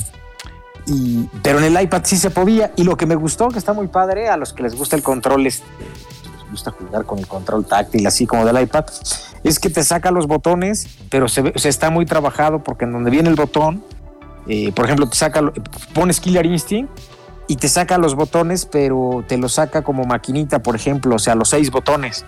Y, 0.86 1.30
pero 1.42 1.58
en 1.60 1.74
el 1.74 1.82
iPad 1.82 2.02
sí 2.04 2.18
se 2.18 2.28
podía. 2.28 2.72
Y 2.76 2.84
lo 2.84 2.98
que 2.98 3.06
me 3.06 3.14
gustó, 3.14 3.48
que 3.48 3.58
está 3.58 3.72
muy 3.72 3.88
padre, 3.88 4.28
a 4.28 4.36
los 4.36 4.52
que 4.52 4.64
les 4.64 4.76
gusta 4.76 4.96
el 4.96 5.02
control, 5.02 5.44
les 5.44 5.62
gusta 6.50 6.70
jugar 6.70 7.04
con 7.04 7.18
el 7.18 7.26
control 7.26 7.64
táctil, 7.64 8.06
así 8.06 8.26
como 8.26 8.44
del 8.44 8.60
iPad, 8.62 8.84
es 9.44 9.58
que 9.58 9.70
te 9.70 9.82
saca 9.84 10.10
los 10.10 10.26
botones, 10.26 10.86
pero 11.10 11.28
se, 11.28 11.52
está 11.68 11.90
muy 11.90 12.06
trabajado 12.06 12.62
porque 12.62 12.84
en 12.84 12.92
donde 12.92 13.10
viene 13.10 13.28
el 13.28 13.34
botón, 13.36 13.82
eh, 14.48 14.72
por 14.72 14.84
ejemplo, 14.84 15.08
te 15.08 15.16
saca, 15.16 15.40
pones 15.92 16.20
Killer 16.20 16.46
Instinct 16.46 16.90
y 17.48 17.56
te 17.56 17.68
saca 17.68 17.98
los 17.98 18.14
botones, 18.14 18.66
pero 18.66 19.24
te 19.26 19.38
los 19.38 19.54
saca 19.54 19.82
como 19.82 20.04
maquinita, 20.04 20.60
por 20.62 20.74
ejemplo, 20.76 21.14
o 21.16 21.18
sea, 21.18 21.34
los 21.34 21.48
seis 21.50 21.70
botones. 21.70 22.24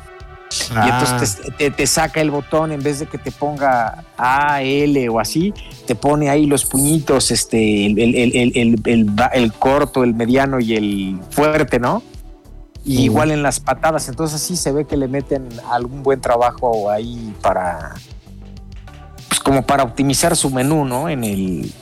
Y 0.70 0.72
Ah. 0.74 0.98
entonces 1.02 1.40
te, 1.42 1.50
te- 1.50 1.70
te 1.70 1.86
saca 1.86 2.22
el 2.22 2.30
botón 2.30 2.72
en 2.72 2.82
vez 2.82 3.00
de 3.00 3.06
que 3.06 3.18
te 3.18 3.30
ponga 3.30 4.04
A, 4.16 4.62
L 4.62 5.06
o 5.10 5.20
así, 5.20 5.52
te 5.86 5.94
pone 5.94 6.30
ahí 6.30 6.46
los 6.46 6.64
puñitos, 6.64 7.30
este, 7.30 7.84
el, 7.86 7.98
el- 7.98 8.52
el- 8.86 9.12
el 9.34 9.52
corto, 9.52 10.04
el 10.04 10.14
mediano 10.14 10.58
y 10.58 10.74
el 10.74 11.20
fuerte, 11.30 11.78
¿no? 11.78 12.02
Y 12.84 13.02
igual 13.02 13.30
en 13.30 13.42
las 13.42 13.60
patadas, 13.60 14.08
entonces 14.08 14.40
sí 14.40 14.56
se 14.56 14.72
ve 14.72 14.86
que 14.86 14.96
le 14.96 15.08
meten 15.08 15.48
algún 15.70 16.02
buen 16.02 16.20
trabajo 16.20 16.90
ahí 16.90 17.34
para, 17.42 17.94
pues 19.28 19.40
como 19.40 19.62
para 19.62 19.82
optimizar 19.82 20.36
su 20.36 20.50
menú, 20.50 20.84
¿no? 20.84 21.08
En 21.08 21.24
el, 21.24 21.72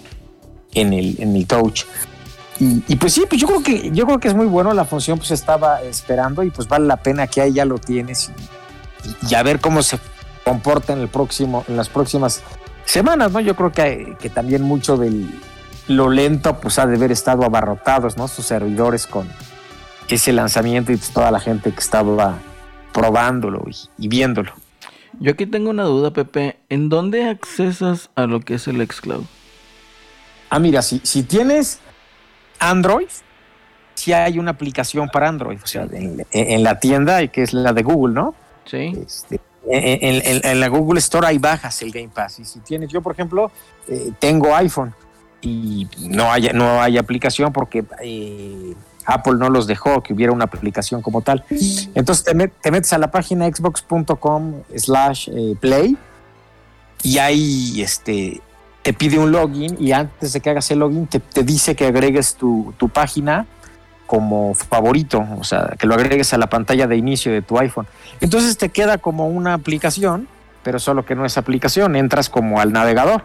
en 0.75 0.93
el, 0.93 1.17
en 1.21 1.37
el 1.37 1.47
touch. 1.47 1.85
Y, 2.59 2.83
y 2.89 2.97
pues 2.97 3.13
sí, 3.13 3.25
pues 3.29 3.41
yo 3.41 3.47
creo 3.47 3.63
que 3.63 3.91
yo 3.91 4.07
creo 4.07 4.19
que 4.19 4.29
es 4.29 4.35
muy 4.35 4.47
bueno 4.47 4.73
la 4.73 4.85
función, 4.85 5.19
pues 5.19 5.31
estaba 5.31 5.83
esperando 5.83 6.43
y 6.43 6.51
pues 6.51 6.67
vale 6.67 6.87
la 6.87 6.97
pena 6.97 7.27
que 7.27 7.43
ahí 7.43 7.53
ya 7.53 7.67
lo 7.67 7.79
tienes 7.79 8.31
y, 9.21 9.31
y 9.31 9.35
a 9.35 9.43
ver 9.43 9.61
cómo 9.61 9.83
se 9.83 9.99
comporta 10.43 10.95
en 10.95 11.01
el 11.01 11.09
próximo, 11.09 11.65
en 11.69 11.77
las 11.77 11.89
próximas 11.89 12.43
semanas, 12.87 13.31
¿no? 13.33 13.41
Yo 13.41 13.55
creo 13.55 13.73
que, 13.73 14.17
que 14.19 14.31
también 14.31 14.63
mucho 14.63 14.97
del 14.97 15.29
lo 15.89 16.09
lento, 16.09 16.59
pues 16.61 16.79
ha 16.79 16.87
de 16.87 16.97
haber 16.97 17.13
estado 17.13 17.45
abarrotados, 17.45 18.17
¿no? 18.17 18.27
Sus 18.29 18.47
servidores 18.47 19.07
con 19.07 19.29
ese 20.15 20.33
lanzamiento 20.33 20.93
y 20.93 20.97
pues 20.97 21.11
toda 21.11 21.31
la 21.31 21.41
gente 21.41 21.73
que 21.73 21.81
estaba 21.81 22.39
probándolo 22.93 23.65
y, 23.69 24.05
y 24.05 24.09
viéndolo. 24.09 24.53
Yo 25.19 25.33
aquí 25.33 25.47
tengo 25.47 25.71
una 25.71 25.83
duda, 25.85 26.11
Pepe. 26.13 26.57
¿En 26.69 26.89
dónde 26.89 27.29
accesas 27.29 28.11
a 28.15 28.27
lo 28.27 28.41
que 28.41 28.55
es 28.55 28.69
el 28.69 28.87
xCloud? 28.87 29.25
Ah, 30.51 30.59
mira, 30.59 30.83
si, 30.83 31.01
si 31.03 31.23
tienes 31.23 31.81
Android, 32.59 33.09
si 33.95 34.13
hay 34.13 34.39
una 34.39 34.53
aplicación 34.53 35.09
para 35.09 35.29
Android, 35.29 35.59
o 35.63 35.67
sea, 35.67 35.87
en, 35.91 36.25
en 36.31 36.63
la 36.63 36.79
tienda, 36.79 37.27
que 37.29 37.43
es 37.43 37.53
la 37.53 37.73
de 37.73 37.83
Google, 37.83 38.15
¿no? 38.15 38.35
Sí. 38.67 38.93
Este, 39.05 39.41
en, 39.69 39.99
en- 40.17 40.23
en- 40.27 40.47
en 40.47 40.61
la 40.61 40.69
Google 40.69 40.99
Store 41.01 41.27
ahí 41.27 41.39
bajas 41.39 41.81
el 41.83 41.91
Game 41.91 42.11
Pass. 42.15 42.39
Y 42.39 42.45
si 42.45 42.61
tienes, 42.61 42.91
yo 42.91 43.01
por 43.01 43.13
ejemplo, 43.13 43.51
eh, 43.89 44.13
tengo 44.19 44.55
iPhone 44.55 44.95
y 45.41 45.89
no 46.01 46.31
hay, 46.31 46.51
no 46.53 46.81
hay 46.81 46.99
aplicación 46.99 47.53
porque 47.53 47.85
eh, 48.03 48.75
Apple 49.07 49.35
no 49.39 49.49
los 49.49 49.67
dejó 49.67 50.03
que 50.03 50.13
hubiera 50.13 50.33
una 50.33 50.45
aplicación 50.45 51.01
como 51.03 51.23
tal. 51.23 51.45
Entonces 51.95 52.25
te, 52.25 52.35
met- 52.35 52.53
te 52.61 52.71
metes 52.71 52.93
a 52.93 52.99
la 52.99 53.11
página 53.11 53.47
xbox.com 53.47 54.63
slash 54.77 55.29
eh, 55.33 55.55
play 55.61 55.97
y 57.03 57.19
ahí 57.19 57.81
este, 57.83 58.41
te 58.83 58.93
pide 58.93 59.19
un 59.19 59.31
login 59.33 59.77
y 59.81 59.93
antes 59.93 60.33
de 60.33 60.41
que 60.41 60.51
hagas 60.51 60.71
el 60.71 60.81
login 60.81 61.07
te, 61.07 61.21
te 61.21 61.43
dice 61.45 61.75
que 61.77 61.87
agregues 61.87 62.35
tu, 62.35 62.75
tu 62.77 62.89
página 62.89 63.47
como 64.07 64.55
favorito, 64.55 65.25
o 65.39 65.43
sea, 65.43 65.75
que 65.79 65.87
lo 65.87 65.95
agregues 65.95 66.33
a 66.33 66.39
la 66.39 66.49
pantalla 66.49 66.87
de 66.87 66.97
inicio 66.97 67.33
de 67.33 67.43
tu 67.43 67.59
iPhone. 67.59 67.87
Entonces 68.21 68.57
te 68.57 68.69
queda 68.69 68.99
como 68.99 69.27
una 69.29 69.55
aplicación, 69.55 70.29
pero 70.63 70.79
solo 70.79 71.05
que 71.05 71.15
no 71.17 71.25
es 71.25 71.37
aplicación, 71.39 71.97
entras 71.97 72.29
como 72.31 72.61
al 72.61 72.73
navegador. 72.73 73.23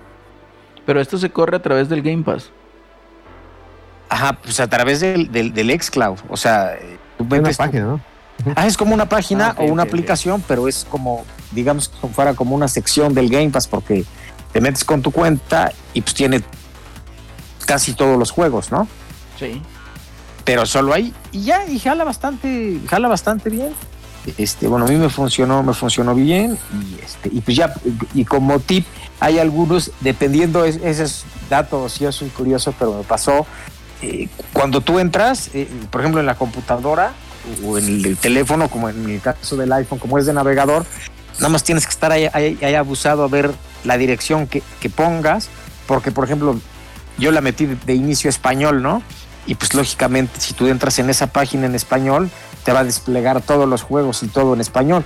Pero 0.85 0.99
esto 0.99 1.19
se 1.19 1.29
corre 1.29 1.57
a 1.57 1.61
través 1.61 1.87
del 1.89 2.01
Game 2.01 2.23
Pass. 2.23 2.49
Ajá, 4.11 4.33
pues 4.33 4.59
a 4.59 4.67
través 4.67 4.99
del, 4.99 5.31
del, 5.31 5.53
del 5.53 5.71
xCloud. 5.81 6.19
O 6.29 6.35
sea, 6.35 6.73
tú 7.17 7.25
Es 7.33 7.39
una 7.39 7.51
página, 7.53 7.83
¿no? 7.85 8.01
Ah, 8.55 8.67
es 8.67 8.75
como 8.75 8.93
una 8.93 9.07
página 9.07 9.55
Ah, 9.57 9.61
o 9.61 9.65
una 9.65 9.83
aplicación, 9.83 10.43
pero 10.47 10.67
es 10.67 10.85
como, 10.89 11.23
digamos, 11.51 11.89
como 11.89 12.11
fuera 12.13 12.33
como 12.33 12.53
una 12.55 12.67
sección 12.67 13.13
del 13.13 13.29
Game 13.29 13.49
Pass, 13.51 13.67
porque 13.67 14.03
te 14.51 14.59
metes 14.59 14.83
con 14.83 15.01
tu 15.01 15.11
cuenta 15.11 15.71
y 15.93 16.01
pues 16.01 16.13
tiene 16.13 16.41
casi 17.65 17.93
todos 17.93 18.17
los 18.19 18.31
juegos, 18.31 18.71
¿no? 18.71 18.87
Sí. 19.39 19.61
pero 20.43 20.65
solo 20.65 20.93
ahí 20.93 21.13
y 21.31 21.43
ya 21.45 21.65
y 21.67 21.79
jala 21.79 22.03
bastante 22.03 22.79
jala 22.87 23.07
bastante 23.07 23.49
bien 23.49 23.69
este 24.37 24.67
bueno 24.67 24.85
a 24.85 24.89
mí 24.89 24.95
me 24.95 25.09
funcionó 25.09 25.63
me 25.63 25.73
funcionó 25.73 26.13
bien 26.13 26.57
y 26.73 27.03
este 27.03 27.29
y 27.31 27.41
pues 27.41 27.57
ya 27.57 27.73
y 28.13 28.25
como 28.25 28.59
tip 28.59 28.85
hay 29.19 29.39
algunos 29.39 29.91
dependiendo 30.01 30.63
es- 30.65 30.77
ese 30.83 31.03
es 31.05 31.23
dato 31.49 31.81
ocioso 31.83 32.23
y 32.25 32.29
curioso 32.29 32.71
pero 32.77 32.93
me 32.97 33.03
pasó 33.03 33.47
eh, 34.01 34.27
cuando 34.53 34.81
tú 34.81 34.99
entras 34.99 35.49
eh, 35.53 35.69
por 35.89 36.01
ejemplo 36.01 36.19
en 36.19 36.25
la 36.25 36.35
computadora 36.35 37.13
o 37.65 37.77
en 37.77 38.05
el 38.05 38.17
teléfono 38.17 38.69
como 38.69 38.89
en 38.89 39.09
el 39.09 39.21
caso 39.21 39.55
del 39.57 39.71
iPhone 39.73 39.99
como 39.99 40.17
es 40.17 40.25
de 40.25 40.33
navegador 40.33 40.85
nada 41.37 41.49
más 41.49 41.63
tienes 41.63 41.85
que 41.85 41.91
estar 41.91 42.11
ahí, 42.11 42.57
abusado 42.75 43.23
a 43.23 43.27
ver 43.27 43.51
la 43.83 43.97
dirección 43.97 44.47
que, 44.47 44.61
pongas 44.95 45.49
porque 45.87 46.11
por 46.11 46.25
ejemplo 46.25 46.59
yo 47.17 47.31
la 47.31 47.41
metí 47.41 47.65
de, 47.65 47.75
de 47.75 47.95
inicio 47.95 48.29
español 48.29 48.81
no 48.81 49.01
y 49.47 49.55
pues 49.55 49.73
lógicamente 49.73 50.39
si 50.39 50.53
tú 50.53 50.67
entras 50.67 50.99
en 50.99 51.09
esa 51.09 51.27
página 51.27 51.65
en 51.65 51.75
español 51.75 52.29
te 52.63 52.71
va 52.71 52.79
a 52.79 52.83
desplegar 52.83 53.41
todos 53.41 53.67
los 53.67 53.81
juegos 53.81 54.21
y 54.21 54.27
todo 54.27 54.53
en 54.53 54.61
español. 54.61 55.03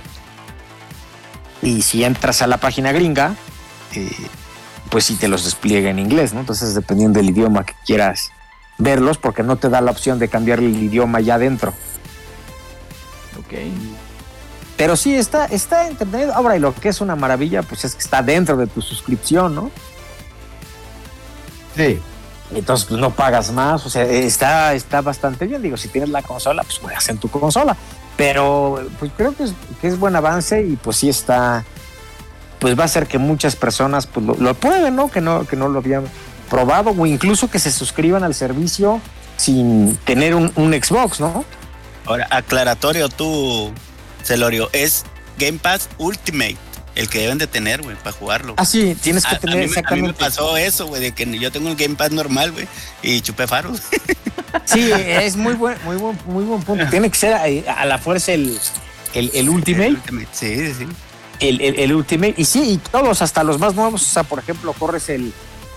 Y 1.62 1.80
si 1.80 2.04
entras 2.04 2.42
a 2.42 2.46
la 2.46 2.58
página 2.58 2.92
gringa 2.92 3.34
eh, 3.94 4.10
pues 4.90 5.04
sí 5.04 5.16
te 5.16 5.28
los 5.28 5.44
despliega 5.44 5.90
en 5.90 5.98
inglés 5.98 6.32
no 6.32 6.40
entonces 6.40 6.74
dependiendo 6.74 7.18
del 7.18 7.30
idioma 7.30 7.64
que 7.64 7.74
quieras 7.84 8.30
verlos 8.78 9.18
porque 9.18 9.42
no 9.42 9.56
te 9.56 9.68
da 9.68 9.80
la 9.80 9.90
opción 9.90 10.18
de 10.18 10.28
cambiar 10.28 10.58
el 10.58 10.76
idioma 10.76 11.20
ya 11.20 11.36
adentro 11.36 11.72
Ok. 13.38 13.54
pero 14.76 14.96
sí 14.96 15.14
está 15.14 15.46
está 15.46 15.88
entretenido 15.88 16.34
ahora 16.34 16.56
y 16.56 16.60
lo 16.60 16.74
que 16.74 16.88
es 16.88 17.00
una 17.00 17.16
maravilla 17.16 17.62
pues 17.62 17.84
es 17.84 17.94
que 17.94 18.02
está 18.02 18.22
dentro 18.22 18.56
de 18.56 18.66
tu 18.66 18.82
suscripción 18.82 19.54
no 19.54 19.70
Sí. 21.76 22.00
Entonces, 22.54 22.86
pues 22.86 23.00
no 23.00 23.10
pagas 23.10 23.52
más, 23.52 23.84
o 23.84 23.90
sea, 23.90 24.04
está, 24.04 24.72
está 24.72 25.02
bastante 25.02 25.46
bien. 25.46 25.60
Digo, 25.60 25.76
si 25.76 25.88
tienes 25.88 26.08
la 26.10 26.22
consola, 26.22 26.62
pues 26.62 26.78
juegas 26.78 27.08
en 27.08 27.18
tu 27.18 27.28
consola. 27.28 27.76
Pero 28.16 28.80
pues 28.98 29.10
creo 29.16 29.34
que 29.36 29.42
es, 29.44 29.52
que 29.80 29.88
es 29.88 29.98
buen 29.98 30.16
avance 30.16 30.64
y 30.64 30.76
pues 30.76 30.96
sí 30.96 31.10
está, 31.10 31.64
pues 32.58 32.78
va 32.78 32.82
a 32.82 32.86
hacer 32.86 33.08
que 33.08 33.18
muchas 33.18 33.56
personas 33.56 34.06
pues 34.06 34.24
lo, 34.24 34.34
lo 34.36 34.54
prueben, 34.54 34.96
¿no? 34.96 35.10
Que 35.10 35.20
no, 35.20 35.46
que 35.46 35.56
no 35.56 35.68
lo 35.68 35.80
habían 35.80 36.04
probado 36.46 36.90
o 36.96 37.06
incluso 37.06 37.48
que 37.50 37.58
se 37.58 37.70
suscriban 37.70 38.24
al 38.24 38.34
servicio 38.34 39.00
sin 39.36 39.96
tener 40.04 40.34
un, 40.34 40.52
un 40.56 40.72
Xbox, 40.72 41.20
¿no? 41.20 41.44
Ahora, 42.06 42.26
aclaratorio 42.30 43.08
tú, 43.08 43.72
Celorio, 44.24 44.70
es 44.72 45.04
Game 45.38 45.58
Pass 45.58 45.88
Ultimate, 45.98 46.56
el 46.94 47.08
que 47.08 47.18
deben 47.20 47.36
de 47.38 47.46
tener, 47.46 47.82
güey, 47.82 47.96
para 47.96 48.12
jugarlo. 48.12 48.54
Ah, 48.56 48.64
sí, 48.64 48.96
tienes 49.00 49.24
A- 49.26 49.30
que 49.30 49.34
a, 49.36 49.38
tener 49.40 49.56
mí, 49.56 49.60
me- 49.60 49.64
a 49.64 49.66
mí 49.66 49.72
me 49.72 49.78
exactamente. 50.08 50.18
pasó 50.18 50.56
eso, 50.56 50.86
güey, 50.86 51.02
de 51.02 51.12
que 51.12 51.38
yo 51.38 51.50
tengo 51.52 51.68
el 51.68 51.76
Game 51.76 51.96
Pass 51.96 52.12
normal, 52.12 52.52
güey, 52.52 52.66
y 53.02 53.20
chupé 53.20 53.46
faros. 53.46 53.80
Sí, 54.64 54.90
es 54.90 55.36
muy 55.36 55.52
buen, 55.52 55.76
muy 55.84 55.96
buen, 55.96 56.18
muy 56.26 56.42
buen 56.44 56.62
punto. 56.62 56.86
Tiene 56.88 57.10
que 57.10 57.16
ser 57.18 57.34
a, 57.34 57.42
a 57.80 57.84
la 57.84 57.98
fuerza 57.98 58.32
el, 58.32 58.58
el, 59.12 59.30
el 59.34 59.48
Ultimate. 59.50 59.86
El 59.88 59.94
Ultimate, 59.96 60.28
sí, 60.32 60.72
sí. 60.74 60.86
el, 61.40 61.60
el, 61.60 61.78
el 61.78 61.92
Ultimate. 61.92 62.34
Y 62.38 62.46
sí, 62.46 62.62
y 62.72 62.78
todos, 62.78 63.20
hasta 63.20 63.44
los 63.44 63.58
más 63.58 63.74
nuevos. 63.74 64.02
O 64.02 64.04
sea, 64.06 64.22
por 64.22 64.38
ejemplo, 64.38 64.72
corres 64.72 65.08
el. 65.10 65.32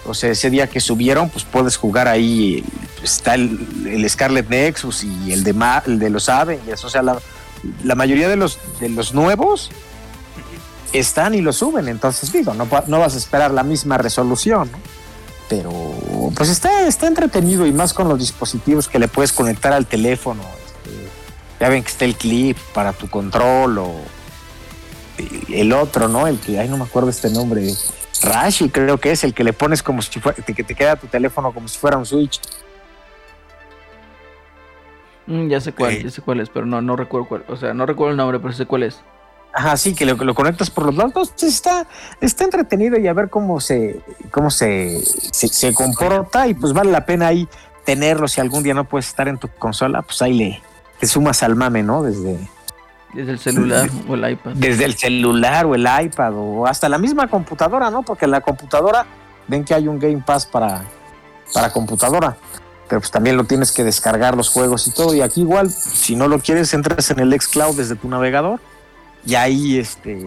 O 0.05 0.13
sea, 0.13 0.31
ese 0.31 0.49
día 0.49 0.67
que 0.67 0.79
subieron, 0.79 1.29
pues 1.29 1.43
puedes 1.45 1.77
jugar 1.77 2.07
ahí 2.07 2.63
está 3.03 3.35
el, 3.35 4.05
Scarlet 4.09 4.49
Nexus 4.49 5.03
y 5.03 5.33
el 5.33 5.43
de, 5.43 5.53
Ma- 5.53 5.83
el 5.85 5.99
de 5.99 6.09
los 6.09 6.29
Avengers. 6.29 6.83
O 6.83 6.89
sea, 6.89 7.01
la, 7.03 7.95
mayoría 7.95 8.27
de 8.29 8.35
los, 8.35 8.57
de 8.79 8.89
los 8.89 9.13
nuevos 9.13 9.69
están 10.93 11.35
y 11.35 11.41
lo 11.41 11.53
suben. 11.53 11.87
Entonces, 11.87 12.31
digo, 12.31 12.53
no, 12.53 12.67
no 12.87 12.99
vas 12.99 13.13
a 13.15 13.17
esperar 13.17 13.51
la 13.51 13.63
misma 13.63 13.97
resolución, 13.97 14.71
¿no? 14.71 14.77
Pero, 15.49 15.71
pues 16.35 16.49
está, 16.49 16.87
está 16.87 17.07
entretenido 17.07 17.65
y 17.65 17.71
más 17.71 17.93
con 17.93 18.07
los 18.07 18.19
dispositivos 18.19 18.87
que 18.87 18.99
le 18.99 19.07
puedes 19.07 19.31
conectar 19.33 19.73
al 19.73 19.85
teléfono. 19.87 20.43
este, 20.65 21.09
ya 21.59 21.69
ven 21.69 21.83
que 21.83 21.89
está 21.89 22.05
el 22.05 22.15
clip 22.15 22.57
para 22.73 22.93
tu 22.93 23.09
control 23.09 23.79
o 23.79 23.95
el 25.49 25.73
otro, 25.73 26.07
¿no? 26.07 26.27
El 26.27 26.39
que, 26.39 26.59
ay, 26.59 26.69
no 26.69 26.77
me 26.77 26.83
acuerdo 26.83 27.09
este 27.09 27.29
nombre. 27.31 27.73
Rashi 28.21 28.69
creo 28.69 28.97
que 28.97 29.11
es 29.11 29.23
el 29.23 29.33
que 29.33 29.43
le 29.43 29.53
pones 29.53 29.81
como 29.83 30.01
si 30.01 30.19
fuera, 30.19 30.41
que 30.43 30.63
te 30.63 30.75
queda 30.75 30.95
tu 30.95 31.07
teléfono 31.07 31.51
como 31.53 31.67
si 31.67 31.77
fuera 31.77 31.97
un 31.97 32.05
Switch. 32.05 32.39
Mm, 35.27 35.47
ya 35.47 35.61
sé 35.61 35.73
cuál, 35.73 35.95
Ok. 35.97 36.03
ya 36.03 36.09
sé 36.09 36.21
cuál 36.21 36.39
es, 36.39 36.49
pero 36.49 36.65
no, 36.65 36.81
no 36.81 36.95
recuerdo 36.95 37.27
cuál. 37.27 37.45
O 37.47 37.55
sea, 37.55 37.73
no 37.73 37.85
recuerdo 37.85 38.11
el 38.11 38.17
nombre, 38.17 38.39
pero 38.39 38.53
sé 38.53 38.65
cuál 38.65 38.83
es. 38.83 39.01
Ajá, 39.53 39.77
sí, 39.77 39.95
que 39.95 40.05
lo, 40.05 40.15
lo 40.15 40.35
conectas 40.35 40.69
por 40.69 40.85
los 40.85 40.95
lados. 40.95 41.33
Está, 41.41 41.87
está 42.21 42.43
entretenido 42.43 42.99
y 42.99 43.07
a 43.07 43.13
ver 43.13 43.29
cómo 43.29 43.59
se, 43.59 43.99
cómo 44.31 44.51
se, 44.51 45.01
se, 45.03 45.47
se 45.47 45.73
comporta 45.73 46.47
y 46.47 46.53
pues 46.53 46.73
vale 46.73 46.91
la 46.91 47.05
pena 47.05 47.27
ahí 47.27 47.47
tenerlo. 47.85 48.27
Si 48.27 48.41
algún 48.41 48.63
día 48.63 48.73
no 48.73 48.83
puedes 48.85 49.07
estar 49.07 49.27
en 49.27 49.37
tu 49.39 49.47
consola, 49.47 50.01
pues 50.03 50.21
ahí 50.21 50.33
le 50.33 50.61
te 50.99 51.07
sumas 51.07 51.41
al 51.43 51.55
mame, 51.55 51.81
¿no? 51.81 52.03
Desde, 52.03 52.37
Desde 53.13 53.31
el 53.31 53.39
celular 53.39 53.89
o 54.07 54.13
el 54.15 54.31
iPad. 54.31 54.51
desde 54.53 54.85
el 54.85 54.95
celular 54.95 55.65
o 55.65 55.75
el 55.75 55.87
iPad 56.01 56.33
o 56.35 56.67
hasta 56.67 56.87
la 56.87 56.97
misma 56.97 57.27
computadora, 57.27 57.89
¿no? 57.89 58.03
Porque 58.03 58.25
en 58.25 58.31
la 58.31 58.41
computadora 58.41 59.05
ven 59.47 59.65
que 59.65 59.73
hay 59.73 59.87
un 59.87 59.99
Game 59.99 60.21
Pass 60.25 60.45
para, 60.45 60.83
para 61.53 61.71
computadora. 61.71 62.37
Pero 62.87 63.01
pues 63.01 63.11
también 63.11 63.37
lo 63.37 63.43
tienes 63.43 63.71
que 63.71 63.83
descargar 63.83 64.35
los 64.35 64.49
juegos 64.49 64.87
y 64.87 64.91
todo. 64.91 65.13
Y 65.13 65.21
aquí 65.21 65.41
igual, 65.41 65.69
si 65.69 66.15
no 66.15 66.27
lo 66.27 66.39
quieres, 66.39 66.73
entras 66.73 67.11
en 67.11 67.19
el 67.19 67.39
xCloud 67.39 67.75
desde 67.75 67.95
tu 67.95 68.07
navegador. 68.07 68.59
Y 69.25 69.35
ahí, 69.35 69.77
este, 69.77 70.25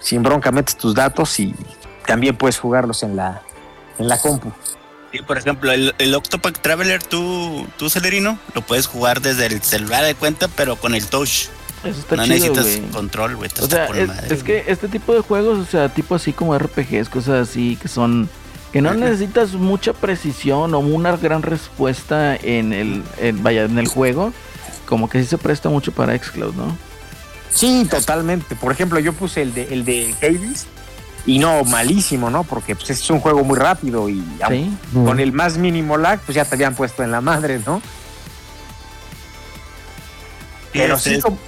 sin 0.00 0.22
bronca, 0.22 0.50
metes 0.50 0.76
tus 0.76 0.94
datos 0.94 1.38
y 1.38 1.54
también 2.06 2.36
puedes 2.36 2.58
jugarlos 2.58 3.02
en 3.02 3.16
la, 3.16 3.42
en 3.98 4.08
la 4.08 4.18
compu. 4.18 4.52
Sí, 5.12 5.18
por 5.20 5.36
ejemplo, 5.36 5.70
el, 5.70 5.94
el 5.98 6.14
Octopath 6.14 6.58
Traveler, 6.58 7.02
tú, 7.02 7.66
tú, 7.76 7.90
Celerino, 7.90 8.38
lo 8.54 8.62
puedes 8.62 8.86
jugar 8.86 9.20
desde 9.20 9.46
el 9.46 9.62
celular 9.62 10.04
de 10.04 10.14
cuenta, 10.14 10.48
pero 10.48 10.76
con 10.76 10.94
el 10.94 11.06
touch. 11.06 11.48
Eso 11.84 11.98
está 12.00 12.16
no 12.16 12.24
chido, 12.24 12.54
necesitas 12.54 12.92
control, 12.94 13.36
güey. 13.36 13.50
O 13.60 13.64
está 13.64 13.86
sea, 13.88 13.96
es, 13.96 14.08
madre, 14.08 14.34
es 14.34 14.42
que 14.44 14.64
este 14.68 14.88
tipo 14.88 15.12
de 15.14 15.20
juegos, 15.20 15.58
o 15.58 15.64
sea, 15.64 15.88
tipo 15.88 16.14
así 16.14 16.32
como 16.32 16.56
RPGs, 16.56 17.08
cosas 17.08 17.48
así 17.48 17.76
que 17.80 17.88
son 17.88 18.28
que 18.72 18.80
no 18.80 18.94
necesitas 18.94 19.52
mucha 19.52 19.92
precisión 19.92 20.72
o 20.74 20.78
una 20.78 21.14
gran 21.16 21.42
respuesta 21.42 22.36
en 22.36 22.72
el 22.72 23.02
en- 23.20 23.42
vaya 23.42 23.64
en 23.64 23.78
el 23.78 23.86
juego, 23.88 24.32
como 24.86 25.10
que 25.10 25.20
sí 25.20 25.26
se 25.28 25.36
presta 25.38 25.68
mucho 25.68 25.92
para 25.92 26.16
xCloud, 26.16 26.54
¿no? 26.54 26.76
Sí, 27.50 27.86
totalmente. 27.90 28.56
Por 28.56 28.72
ejemplo, 28.72 28.98
yo 28.98 29.12
puse 29.12 29.42
el 29.42 29.52
de, 29.52 29.64
el 29.74 29.84
de 29.84 30.14
Hades 30.22 30.66
y 31.26 31.38
no, 31.38 31.64
malísimo, 31.64 32.30
¿no? 32.30 32.44
Porque 32.44 32.74
pues, 32.74 32.88
es 32.90 33.10
un 33.10 33.20
juego 33.20 33.44
muy 33.44 33.58
rápido 33.58 34.08
y 34.08 34.24
Sí. 34.48 34.70
con 34.94 35.20
el 35.20 35.32
más 35.32 35.58
mínimo 35.58 35.98
lag, 35.98 36.20
pues 36.20 36.34
ya 36.36 36.44
te 36.46 36.54
habían 36.54 36.74
puesto 36.74 37.02
en 37.02 37.10
la 37.10 37.20
madre, 37.20 37.60
¿no? 37.66 37.82
Pero 40.72 40.98
sí, 40.98 41.20
como, 41.20 41.38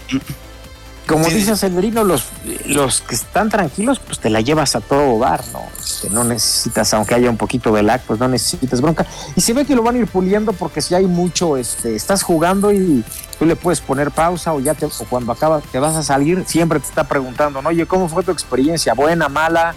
como 1.06 1.24
Sí. 1.26 1.34
dice 1.34 1.56
Severino, 1.56 2.02
los, 2.04 2.24
los 2.66 3.00
que 3.02 3.14
están 3.14 3.50
tranquilos, 3.50 3.98
pues 4.00 4.18
te 4.18 4.30
la 4.30 4.40
llevas 4.40 4.74
a 4.76 4.80
todo 4.80 5.18
bar, 5.18 5.42
¿no? 5.52 5.60
Este, 5.78 6.08
no 6.10 6.24
necesitas, 6.24 6.92
aunque 6.94 7.14
haya 7.14 7.28
un 7.30 7.36
poquito 7.36 7.72
de 7.74 7.82
lag, 7.82 8.00
pues 8.06 8.18
no 8.20 8.28
necesitas 8.28 8.80
bronca. 8.80 9.06
Y 9.36 9.40
se 9.40 9.52
ve 9.52 9.64
que 9.66 9.74
lo 9.74 9.82
van 9.82 9.96
a 9.96 9.98
ir 9.98 10.06
puliendo 10.06 10.52
porque 10.52 10.80
si 10.80 10.94
hay 10.94 11.06
mucho, 11.06 11.56
este, 11.56 11.94
estás 11.94 12.22
jugando 12.22 12.72
y 12.72 13.04
tú 13.38 13.44
le 13.46 13.56
puedes 13.56 13.80
poner 13.80 14.10
pausa 14.10 14.54
o 14.54 14.60
ya 14.60 14.74
te, 14.74 14.86
o 14.86 14.90
cuando 15.10 15.32
acaba 15.32 15.60
te 15.60 15.78
vas 15.78 15.94
a 15.96 16.02
salir, 16.02 16.44
siempre 16.46 16.80
te 16.80 16.86
está 16.86 17.04
preguntando, 17.04 17.60
¿no? 17.60 17.68
Oye, 17.68 17.86
¿cómo 17.86 18.08
fue 18.08 18.22
tu 18.22 18.30
experiencia? 18.30 18.94
¿Buena, 18.94 19.28
mala? 19.28 19.74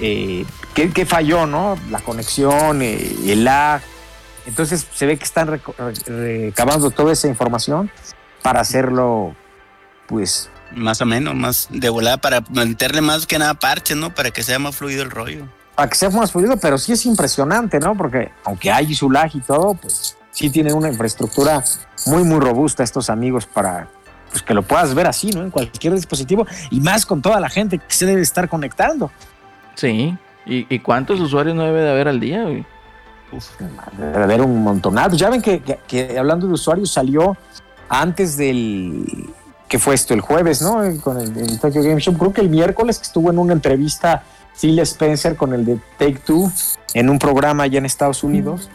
Eh, 0.00 0.44
¿qué, 0.74 0.90
qué 0.90 1.06
falló, 1.06 1.46
no? 1.46 1.76
La 1.90 2.00
conexión, 2.00 2.82
eh, 2.82 3.16
el 3.26 3.44
lag. 3.44 3.80
Entonces 4.46 4.84
se 4.92 5.06
ve 5.06 5.16
que 5.16 5.24
están 5.24 5.48
recabando 6.06 6.90
toda 6.90 7.12
esa 7.12 7.28
información 7.28 7.90
para 8.44 8.60
hacerlo, 8.60 9.34
pues, 10.06 10.50
Más 10.76 11.00
o 11.00 11.06
menos, 11.06 11.34
más 11.34 11.66
de 11.70 11.88
volada 11.88 12.18
para 12.18 12.42
meterle 12.50 13.00
más 13.00 13.26
que 13.26 13.38
nada 13.38 13.54
parches, 13.54 13.96
¿no? 13.96 14.14
Para 14.14 14.30
que 14.30 14.42
sea 14.42 14.58
más 14.58 14.76
fluido 14.76 15.02
el 15.02 15.10
rollo. 15.10 15.46
para 15.74 15.88
que 15.88 15.94
sea 15.96 16.10
más 16.10 16.30
fluido, 16.30 16.56
pero 16.58 16.76
sí 16.78 16.92
es 16.92 17.06
impresionante, 17.06 17.80
¿no? 17.80 17.96
Porque 17.96 18.30
aunque 18.44 18.70
hay 18.70 18.94
su 18.94 19.10
lag 19.10 19.30
y 19.34 19.40
todo, 19.40 19.74
pues 19.74 20.16
sí 20.30 20.50
tienen 20.50 20.74
una 20.74 20.88
infraestructura 20.88 21.64
muy, 22.06 22.22
muy 22.22 22.38
robusta 22.38 22.82
estos 22.84 23.08
amigos 23.08 23.46
para 23.46 23.88
pues, 24.30 24.42
que 24.42 24.52
lo 24.52 24.62
puedas 24.62 24.94
ver 24.94 25.06
así, 25.06 25.30
¿no? 25.30 25.40
En 25.42 25.50
cualquier 25.50 25.94
dispositivo 25.94 26.46
y 26.70 26.80
más 26.80 27.06
con 27.06 27.22
toda 27.22 27.40
la 27.40 27.48
gente 27.48 27.78
que 27.78 27.94
se 27.94 28.04
debe 28.04 28.20
estar 28.22 28.48
conectando. 28.48 29.10
Sí. 29.74 30.16
¿Y, 30.46 30.66
y 30.74 30.78
cuántos 30.80 31.18
usuarios 31.20 31.56
no 31.56 31.64
debe 31.64 31.80
de 31.80 31.90
haber 31.90 32.08
al 32.08 32.20
día, 32.20 32.42
güey? 32.42 32.64
Debe 33.98 34.22
haber 34.22 34.42
un 34.42 34.62
montonado. 34.62 35.16
Ya 35.16 35.30
ven 35.30 35.40
que, 35.42 35.60
que- 35.60 35.78
que 35.88 36.18
hablando 36.18 36.46
de 36.46 36.52
usuarios 36.52 36.92
salió 36.92 37.36
antes 37.88 38.36
del 38.36 39.28
que 39.68 39.78
fue 39.78 39.94
esto 39.94 40.14
el 40.14 40.20
jueves, 40.20 40.60
¿no? 40.62 40.80
Con 41.02 41.18
el, 41.20 41.36
el 41.36 41.58
Tokyo 41.58 41.82
Game 41.82 42.00
Show. 42.00 42.16
Creo 42.16 42.32
que 42.32 42.40
el 42.40 42.50
miércoles 42.50 42.98
que 42.98 43.04
estuvo 43.04 43.30
en 43.30 43.38
una 43.38 43.52
entrevista 43.54 44.22
Phil 44.60 44.78
Spencer 44.80 45.36
con 45.36 45.52
el 45.54 45.64
de 45.64 45.78
Take 45.98 46.20
Two 46.24 46.50
en 46.92 47.10
un 47.10 47.18
programa 47.18 47.64
allá 47.64 47.78
en 47.78 47.86
Estados 47.86 48.22
Unidos. 48.22 48.70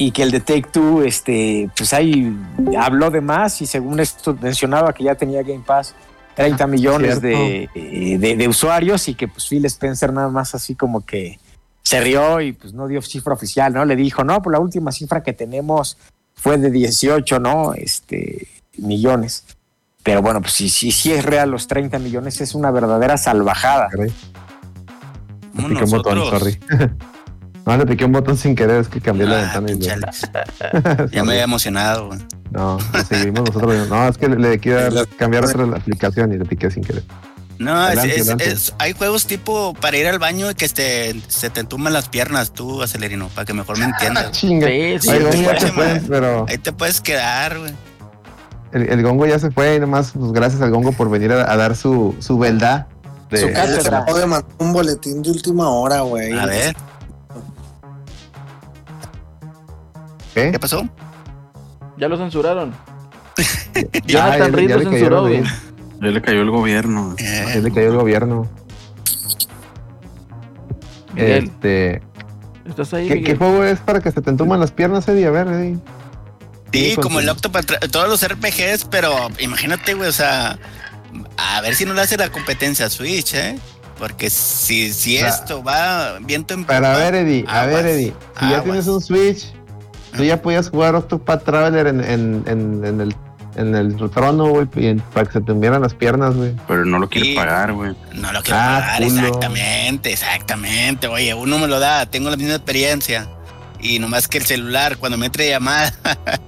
Y 0.00 0.12
que 0.12 0.22
el 0.22 0.30
de 0.30 0.38
Take 0.40 0.68
Two, 0.72 1.02
este, 1.02 1.68
pues 1.76 1.92
ahí 1.92 2.32
habló 2.78 3.10
de 3.10 3.20
más 3.20 3.60
y 3.60 3.66
según 3.66 3.98
esto 3.98 4.36
mencionaba 4.40 4.92
que 4.92 5.02
ya 5.04 5.16
tenía 5.16 5.42
Game 5.42 5.64
Pass 5.66 5.94
30 6.36 6.66
millones 6.68 7.20
de, 7.20 7.68
de- 7.74 8.36
de 8.36 8.48
usuarios 8.48 9.08
y 9.08 9.14
que 9.14 9.26
pues 9.26 9.48
Phil 9.48 9.64
Spencer 9.64 10.12
nada 10.12 10.28
más 10.28 10.54
así 10.54 10.76
como 10.76 11.04
que 11.04 11.40
se 11.82 12.00
rió 12.00 12.40
y 12.40 12.52
pues 12.52 12.72
no 12.72 12.86
dio 12.86 13.02
cifra 13.02 13.34
oficial, 13.34 13.72
¿no? 13.72 13.84
Le 13.84 13.96
dijo, 13.96 14.22
no, 14.22 14.40
pues 14.40 14.52
la 14.52 14.60
última 14.60 14.92
cifra 14.92 15.22
que 15.24 15.32
tenemos 15.32 15.98
fue 16.38 16.56
de 16.56 16.70
18, 16.70 17.40
¿no? 17.40 17.74
Este, 17.74 18.46
millones. 18.78 19.44
Pero 20.02 20.22
bueno, 20.22 20.40
pues 20.40 20.54
si, 20.54 20.68
si, 20.68 20.92
si 20.92 21.12
es 21.12 21.24
real 21.24 21.50
los 21.50 21.66
30 21.66 21.98
millones, 21.98 22.40
es 22.40 22.54
una 22.54 22.70
verdadera 22.70 23.18
salvajada. 23.18 23.88
Piqué 25.52 25.84
un 25.84 25.90
botón, 25.90 26.18
sorry. 26.18 26.58
no, 27.66 27.76
le 27.76 27.84
piqué 27.86 28.04
un 28.04 28.12
botón 28.12 28.36
sin 28.36 28.54
querer, 28.54 28.80
es 28.80 28.88
que 28.88 29.00
cambié 29.00 29.26
la 29.26 29.52
Ah, 29.52 29.60
ventana 29.60 29.72
y 29.72 29.78
ya. 31.10 31.24
Me 31.24 31.32
había 31.32 31.42
emocionado, 31.44 32.06
güey. 32.06 32.20
No, 32.50 32.78
seguimos 33.06 33.44
nosotros. 33.44 33.88
No, 33.88 34.08
es 34.08 34.16
que 34.16 34.28
le, 34.28 34.36
le 34.36 34.58
quiero 34.58 35.04
cambiar 35.18 35.44
otra 35.44 35.66
la 35.66 35.76
aplicación 35.76 36.32
y 36.32 36.38
le 36.38 36.44
piqué 36.46 36.70
sin 36.70 36.82
querer. 36.84 37.02
No, 37.58 37.72
es- 37.88 37.98
Adelante, 37.98 38.14
es- 38.14 38.20
adelante. 38.28 38.50
es- 38.52 38.74
hay 38.78 38.92
juegos 38.92 39.26
tipo 39.26 39.74
para 39.74 39.96
ir 39.96 40.06
al 40.06 40.18
baño 40.18 40.50
y 40.50 40.54
que 40.54 40.64
este, 40.64 41.20
se 41.28 41.50
te 41.50 41.60
entuman 41.60 41.92
las 41.92 42.08
piernas, 42.08 42.52
tú, 42.52 42.82
acelerino, 42.82 43.28
para 43.28 43.44
que 43.44 43.52
mejor 43.52 43.78
me 43.78 43.86
entiendas. 43.86 44.30
Chinga. 44.32 44.66
Sí, 44.68 44.98
sí, 45.00 45.10
Ay, 45.10 45.26
sí, 45.32 45.42
ya 45.44 45.72
man. 45.72 46.04
pero 46.08 46.46
Ahí 46.48 46.58
te 46.58 46.72
puedes 46.72 47.00
quedar, 47.00 47.58
güey. 47.58 47.72
el, 48.72 48.88
el 48.90 49.02
Gongo 49.02 49.26
ya 49.26 49.38
se 49.40 49.50
fue 49.50 49.74
y 49.76 49.80
nomás, 49.80 50.12
pues 50.12 50.30
gracias 50.32 50.62
al 50.62 50.70
Gongo 50.70 50.92
por 50.92 51.10
venir 51.10 51.32
a, 51.32 51.50
a 51.52 51.56
dar 51.56 51.74
su, 51.74 52.14
su 52.20 52.38
verdad. 52.38 52.86
De, 53.30 53.38
Su 53.40 53.52
cátedra. 53.52 54.04
De 54.04 54.24
mandar 54.26 54.50
un 54.58 54.72
boletín 54.72 55.20
de 55.22 55.30
última 55.30 55.68
hora, 55.68 56.00
güey. 56.00 56.32
A 56.38 56.46
ver, 56.46 56.74
¿Qué? 60.34 60.52
¿qué 60.52 60.58
pasó? 60.58 60.88
Ya 61.98 62.08
lo 62.08 62.16
censuraron. 62.16 62.72
Ya, 64.06 64.36
ya- 64.38 64.48
Reed 64.48 64.68
ya 64.68 64.76
lo 64.76 64.82
le 64.84 64.90
censuró, 64.90 65.20
güey. 65.22 65.42
Ya 66.00 66.08
le 66.08 66.22
cayó 66.22 66.42
el 66.42 66.50
gobierno. 66.50 67.14
Eh, 67.18 67.44
Ya 67.54 67.60
le 67.60 67.72
cayó 67.72 67.88
el 67.90 67.96
gobierno. 67.96 68.48
Miguel, 71.14 71.44
Este, 71.44 72.02
¿estás 72.68 72.94
ahí, 72.94 73.08
¿qué, 73.08 73.22
qué 73.22 73.36
juego 73.36 73.64
es 73.64 73.80
para 73.80 74.00
que 74.00 74.12
se 74.12 74.20
te 74.22 74.30
entuman 74.30 74.60
las 74.60 74.70
piernas, 74.70 75.08
Eddie? 75.08 75.26
A 75.26 75.30
ver, 75.30 75.48
Eddie. 75.48 75.78
sí, 76.72 76.96
como 76.96 77.20
el. 77.20 77.28
Octopath, 77.28 77.88
todos 77.90 78.08
los 78.08 78.26
RPGs, 78.26 78.84
pero 78.90 79.28
imagínate, 79.40 79.94
güey, 79.94 80.08
o 80.08 80.12
sea, 80.12 80.58
a 81.36 81.60
ver 81.62 81.74
si 81.74 81.84
no 81.84 81.94
le 81.94 82.02
hace 82.02 82.16
la 82.16 82.30
competencia 82.30 82.86
a 82.86 82.90
Switch, 82.90 83.34
¿eh? 83.34 83.58
Porque 83.98 84.30
si, 84.30 84.92
si 84.92 85.16
esto 85.16 85.64
va 85.64 86.18
viento 86.20 86.54
en 86.54 86.64
Pero 86.64 86.86
a 86.86 86.96
ver, 86.96 87.16
Eddie, 87.16 87.44
a 87.48 87.66
ver, 87.66 87.84
Eddie. 87.84 88.14
Si 88.38 88.48
ya 88.48 88.62
tienes 88.62 88.86
un 88.86 89.00
Switch, 89.00 89.52
tú 90.16 90.22
ya 90.22 90.40
podías 90.40 90.70
jugar 90.70 90.94
Octopath 90.94 91.42
Traveler 91.42 91.88
en, 91.88 92.04
en, 92.04 92.44
en, 92.46 92.84
en 92.84 93.00
el, 93.00 93.16
en 93.58 93.74
el 93.74 93.96
trono, 94.10 94.48
güey, 94.48 94.66
para 95.12 95.26
que 95.26 95.32
se 95.32 95.40
te 95.40 95.52
hundieran 95.52 95.82
las 95.82 95.94
piernas, 95.94 96.34
güey. 96.34 96.54
Pero 96.66 96.84
no 96.84 96.98
lo 96.98 97.08
quiere 97.08 97.28
Sí. 97.30 97.34
pagar, 97.34 97.72
güey. 97.72 97.94
No 98.14 98.32
lo 98.32 98.42
quiero 98.42 98.58
Ah, 98.60 98.80
pagar, 98.80 99.02
culo. 99.02 99.20
exactamente, 99.20 100.12
exactamente. 100.12 101.08
Oye, 101.08 101.34
uno 101.34 101.58
me 101.58 101.66
lo 101.66 101.78
da, 101.80 102.06
tengo 102.06 102.30
la 102.30 102.36
misma 102.36 102.54
experiencia. 102.54 103.28
Y 103.80 103.98
nomás 103.98 104.28
que 104.28 104.38
el 104.38 104.44
celular, 104.44 104.96
cuando 104.96 105.18
me 105.18 105.26
entre 105.26 105.48
llamada, 105.48 105.92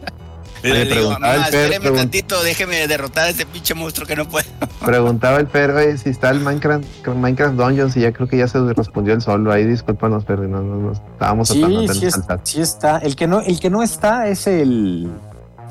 Le 0.62 0.73
Oye, 0.73 0.85
digo, 0.95 1.12
el 1.15 1.20
mamá, 1.20 1.37
espéreme 1.49 1.91
tantito, 1.91 2.43
déjeme 2.43 2.87
derrotar 2.87 3.24
a 3.24 3.28
ese 3.31 3.47
pinche 3.47 3.73
monstruo 3.73 4.07
que 4.07 4.15
no 4.15 4.28
puedo. 4.28 4.47
Preguntaba 4.85 5.39
el 5.39 5.47
perro 5.47 5.78
si 5.97 6.11
está 6.11 6.28
el 6.28 6.41
Minecraft, 6.41 6.85
Minecraft 7.09 7.55
Dungeons 7.57 7.97
y 7.97 8.01
ya 8.01 8.12
creo 8.12 8.28
que 8.28 8.37
ya 8.37 8.47
se 8.47 8.59
respondió 8.74 9.15
el 9.15 9.23
solo. 9.23 9.51
Ahí 9.53 9.65
discúlpanos, 9.65 10.24
pero 10.27 10.43
no, 10.43 10.61
no, 10.61 10.77
no, 10.77 10.93
estábamos 10.93 11.49
Sí, 11.49 11.61
tratando 11.61 11.95
sí, 11.95 12.01
de 12.01 12.07
es- 12.09 12.12
saltar. 12.15 12.41
sí 12.45 12.61
está. 12.61 12.99
El 12.99 13.16
que 13.16 13.27
no, 13.27 13.41
el 13.41 13.59
que 13.59 13.70
no 13.70 13.82
está 13.82 14.28
es 14.28 14.47
el, 14.47 15.09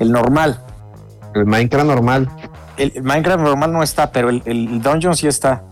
el 0.00 0.10
normal. 0.10 0.60
El 1.34 1.46
Minecraft 1.46 1.86
normal. 1.86 2.28
El, 2.76 2.92
el 2.94 3.02
Minecraft 3.02 3.42
normal 3.42 3.72
no 3.72 3.82
está, 3.82 4.10
pero 4.12 4.30
el, 4.30 4.42
el 4.46 4.80
Dungeon 4.80 5.16
sí 5.16 5.26
está. 5.26 5.62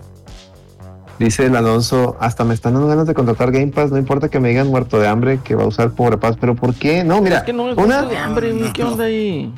Dice 1.18 1.46
el 1.46 1.56
Alonso, 1.56 2.16
hasta 2.20 2.44
me 2.44 2.54
están 2.54 2.74
dando 2.74 2.88
ganas 2.88 3.06
de 3.06 3.14
contratar 3.14 3.50
Game 3.50 3.68
Pass, 3.68 3.90
no 3.90 3.98
importa 3.98 4.28
que 4.28 4.38
me 4.38 4.50
digan 4.50 4.68
muerto 4.68 5.00
de 5.00 5.08
hambre 5.08 5.40
que 5.42 5.56
va 5.56 5.64
a 5.64 5.66
usar 5.66 5.90
Pobre 5.90 6.16
Paz, 6.16 6.36
pero 6.40 6.54
¿por 6.54 6.74
qué? 6.74 7.02
No, 7.02 7.20
mira, 7.20 7.38
es 7.38 7.42
que 7.42 7.52
no 7.52 7.70
es 7.70 7.76
una, 7.76 8.02
muerto 8.02 8.08
de 8.10 8.16
hambre. 8.16 8.72
¿Qué 8.72 8.84
onda 8.84 9.04
ahí? 9.04 9.52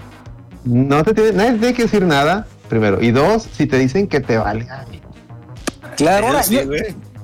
no 0.65 1.03
te 1.05 1.15
tiene, 1.15 1.33
nadie 1.33 1.53
te 1.53 1.59
tiene 1.59 1.75
que 1.75 1.83
decir 1.83 2.05
nada, 2.05 2.47
primero. 2.69 3.03
Y 3.03 3.11
dos, 3.11 3.43
si 3.53 3.67
te 3.67 3.79
dicen 3.79 4.07
que 4.09 4.21
te 4.21 4.39
valga. 4.39 4.87
Claro, 5.97 6.29
ahora, 6.29 6.43
Sí, 6.43 6.55
yo, 6.55 6.71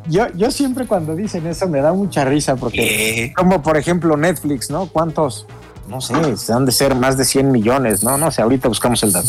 yo, 0.08 0.26
yo 0.34 0.50
siempre 0.50 0.86
cuando 0.86 1.16
dicen 1.16 1.46
eso 1.46 1.66
me 1.68 1.80
da 1.80 1.94
mucha 1.94 2.26
risa 2.26 2.56
porque, 2.56 3.32
como 3.34 3.62
por 3.62 3.78
ejemplo 3.78 4.18
Netflix, 4.18 4.70
¿no? 4.70 4.86
¿Cuántos? 4.86 5.46
No 5.88 6.00
sé, 6.00 6.14
han 6.52 6.64
de 6.66 6.72
ser 6.72 6.94
más 6.94 7.16
de 7.16 7.24
100 7.24 7.50
millones, 7.52 8.02
¿no? 8.02 8.18
No 8.18 8.30
sé, 8.30 8.42
ahorita 8.42 8.68
buscamos 8.68 9.02
el 9.02 9.12
dato. 9.12 9.28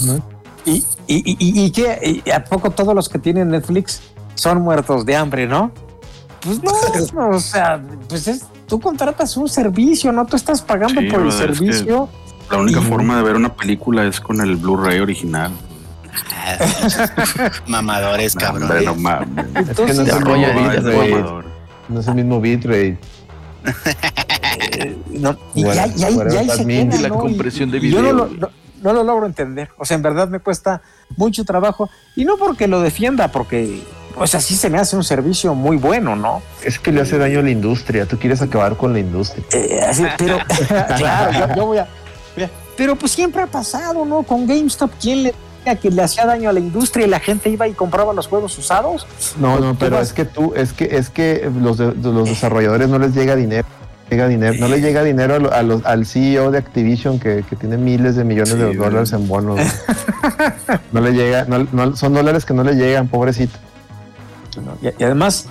¿Y, 0.66 0.84
y, 1.08 1.16
y, 1.16 1.38
y, 1.40 1.66
y 1.66 1.72
qué? 1.72 2.22
¿Y 2.26 2.30
¿A 2.32 2.44
poco 2.44 2.72
todos 2.72 2.94
los 2.96 3.08
que 3.10 3.20
tienen 3.20 3.50
Netflix 3.50 4.02
son 4.36 4.62
muertos 4.62 5.06
de 5.06 5.16
hambre, 5.16 5.48
no? 5.48 5.72
Pues 6.42 6.62
no, 7.14 7.30
o 7.30 7.40
sea, 7.40 7.82
pues 8.10 8.28
es, 8.28 8.44
tú 8.68 8.80
contratas 8.80 9.38
un 9.38 9.48
servicio, 9.48 10.12
¿no? 10.12 10.26
Tú 10.26 10.36
estás 10.36 10.62
pagando 10.62 11.00
Sí, 11.02 11.08
por 11.08 11.22
el 11.22 11.32
servicio. 11.32 12.10
La 12.52 12.58
única 12.58 12.80
Y- 12.80 12.84
forma 12.84 13.18
de 13.18 13.24
ver 13.24 13.36
una 13.36 13.54
película 13.54 14.06
es 14.06 14.20
con 14.20 14.42
el 14.42 14.56
Blu-ray 14.56 15.00
original. 15.00 15.52
Mamadores, 17.68 18.36
No, 18.36 18.42
cabrón. 18.42 18.70
no 18.86 18.96
mames. 18.96 19.46
Es 19.70 19.78
que 19.78 19.94
no 21.90 22.00
es 22.00 22.08
el 22.08 22.16
mismo 22.16 22.42
bitrate, 22.42 22.98
mamador. 24.78 24.98
no 25.10 25.32
no, 25.34 25.40
y 25.56 25.64
Bueno, 25.64 25.76
ya, 25.76 25.88
ya, 25.96 26.10
bueno, 26.12 26.32
ya 26.32 26.40
ahí 26.42 26.50
se 26.50 26.66
queda, 26.66 27.02
la 27.02 27.08
¿no? 27.10 27.18
compresión 27.18 27.72
de 27.72 27.78
y 27.80 27.92
yo 27.92 28.02
no 28.02 28.12
lo, 28.14 28.28
no- 28.28 28.50
no 28.82 29.04
logro 29.04 29.26
entender. 29.26 29.70
O 29.78 29.86
sea, 29.86 29.96
en 29.96 30.04
verdad 30.04 30.28
me 30.30 30.40
cuesta 30.40 30.82
mucho 31.16 31.44
trabajo. 31.44 31.90
Y 32.16 32.26
no 32.26 32.38
porque 32.38 32.68
lo 32.68 32.80
defienda, 32.82 33.30
porque, 33.32 33.82
o 34.16 34.28
sea, 34.28 34.40
sí 34.40 34.56
se 34.56 34.70
me 34.70 34.78
hace 34.78 34.96
un 34.96 35.04
servicio 35.04 35.56
muy 35.56 35.78
bueno, 35.78 36.16
¿no? 36.16 36.42
Es 36.64 36.78
que 36.78 36.92
le 36.92 37.02
hace 37.02 37.18
daño 37.18 37.40
a 37.40 37.42
la 37.42 37.50
industria, 37.50 38.06
tú 38.06 38.18
quieres 38.20 38.42
acabar 38.42 38.78
con 38.78 38.94
la 38.94 39.00
industria. 39.00 39.44
Eh, 39.52 39.82
así, 39.82 40.04
pero, 40.18 40.38
claro, 40.98 41.32
yo, 41.50 41.56
yo 41.56 41.66
voy 41.66 41.78
a. 41.80 41.88
Pero 42.76 42.96
pues 42.96 43.12
siempre 43.14 43.42
ha 43.42 43.48
pasado, 43.48 44.06
¿no? 44.06 44.22
Con 44.22 44.46
GameStop, 44.46 44.92
¿quién 45.02 45.24
le 45.24 45.34
decía 45.66 45.76
que 45.82 45.90
le 45.90 46.04
hacía 46.04 46.28
daño 46.28 46.48
a 46.48 46.54
la 46.54 46.60
industria 46.60 47.08
y 47.08 47.10
la 47.10 47.20
gente 47.20 47.50
iba 47.50 47.68
y 47.68 47.74
compraba 47.74 48.14
los 48.14 48.28
juegos 48.28 48.56
usados? 48.60 49.08
No, 49.40 49.60
no, 49.60 49.72
Tú 49.72 49.78
pero 49.80 50.00
es 50.00 50.14
que 50.14 50.24
tú, 50.26 50.54
es 50.56 50.72
que, 50.74 50.86
es 50.96 51.10
que 51.10 51.50
los, 51.60 51.80
de- 51.80 51.96
los 51.96 52.30
desarrolladores 52.30 52.88
no 52.90 53.00
les 53.00 53.16
llega 53.16 53.36
dinero. 53.36 53.68
Llega 54.10 54.28
dinero, 54.28 54.56
no 54.60 54.68
le 54.70 54.80
llega 54.80 55.04
dinero 55.04 55.36
a 55.36 55.40
lo- 55.40 55.54
a 55.54 55.62
los- 55.64 55.86
al 55.86 56.06
CEO 56.06 56.50
de 56.52 56.60
Activision 56.60 57.20
que, 57.20 57.44
que 57.50 57.56
tiene 57.58 57.78
miles 57.78 58.16
de 58.16 58.24
millones 58.24 58.52
Sí, 58.54 58.58
de 58.58 58.74
dólares 58.74 59.12
en 59.12 59.28
bonos. 59.28 59.60
no 60.94 61.02
le 61.02 61.12
llega, 61.12 61.46
no, 61.46 61.68
no- 61.72 61.96
son 61.96 62.14
dólares 62.14 62.46
que 62.46 62.54
no 62.54 62.64
le 62.64 62.74
llegan, 62.76 63.08
pobrecito. 63.10 63.58
Y, 64.82 64.88
y 64.88 65.04
además, 65.04 65.48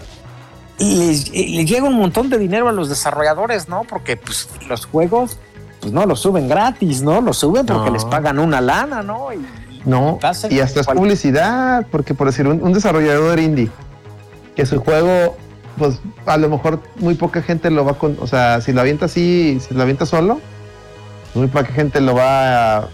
les, 0.78 1.30
les 1.30 1.66
llega 1.68 1.84
un 1.86 1.94
montón 1.96 2.30
de 2.30 2.38
dinero 2.38 2.68
a 2.68 2.72
los 2.72 2.88
desarrolladores, 2.88 3.68
¿no? 3.68 3.82
Porque 3.84 4.16
pues, 4.16 4.48
los 4.68 4.86
juegos, 4.86 5.38
pues 5.80 5.92
no 5.92 6.06
los 6.06 6.20
suben 6.20 6.48
gratis, 6.48 7.02
¿no? 7.02 7.20
Los 7.20 7.36
suben 7.38 7.66
porque 7.66 7.88
No. 7.90 7.92
les 7.94 8.04
pagan 8.06 8.38
una 8.38 8.60
lana, 8.62 9.02
¿no? 9.02 9.32
Y, 9.34 9.44
No, 9.84 10.18
y 10.50 10.60
hasta 10.60 10.80
es 10.80 10.86
publicidad, 10.86 11.86
porque 11.92 12.14
por 12.14 12.26
decir, 12.26 12.46
un, 12.48 12.62
un 12.62 12.72
desarrollador 12.72 13.38
indie, 13.38 13.70
que 14.56 14.64
su 14.66 14.80
juego, 14.80 15.36
pues 15.78 16.00
a 16.24 16.36
lo 16.36 16.48
mejor 16.48 16.80
muy 16.96 17.14
poca 17.14 17.42
gente 17.42 17.70
lo 17.70 17.84
va 17.84 17.98
con, 17.98 18.16
o 18.20 18.26
sea, 18.26 18.60
si 18.60 18.72
lo 18.72 18.80
avienta 18.80 19.06
así, 19.06 19.58
si 19.60 19.74
lo 19.74 19.82
avienta 19.82 20.06
solo, 20.06 20.40
muy 21.34 21.48
poca 21.48 21.66
gente 21.66 22.00
lo 22.00 22.14
va 22.14 22.78
a, 22.78 22.88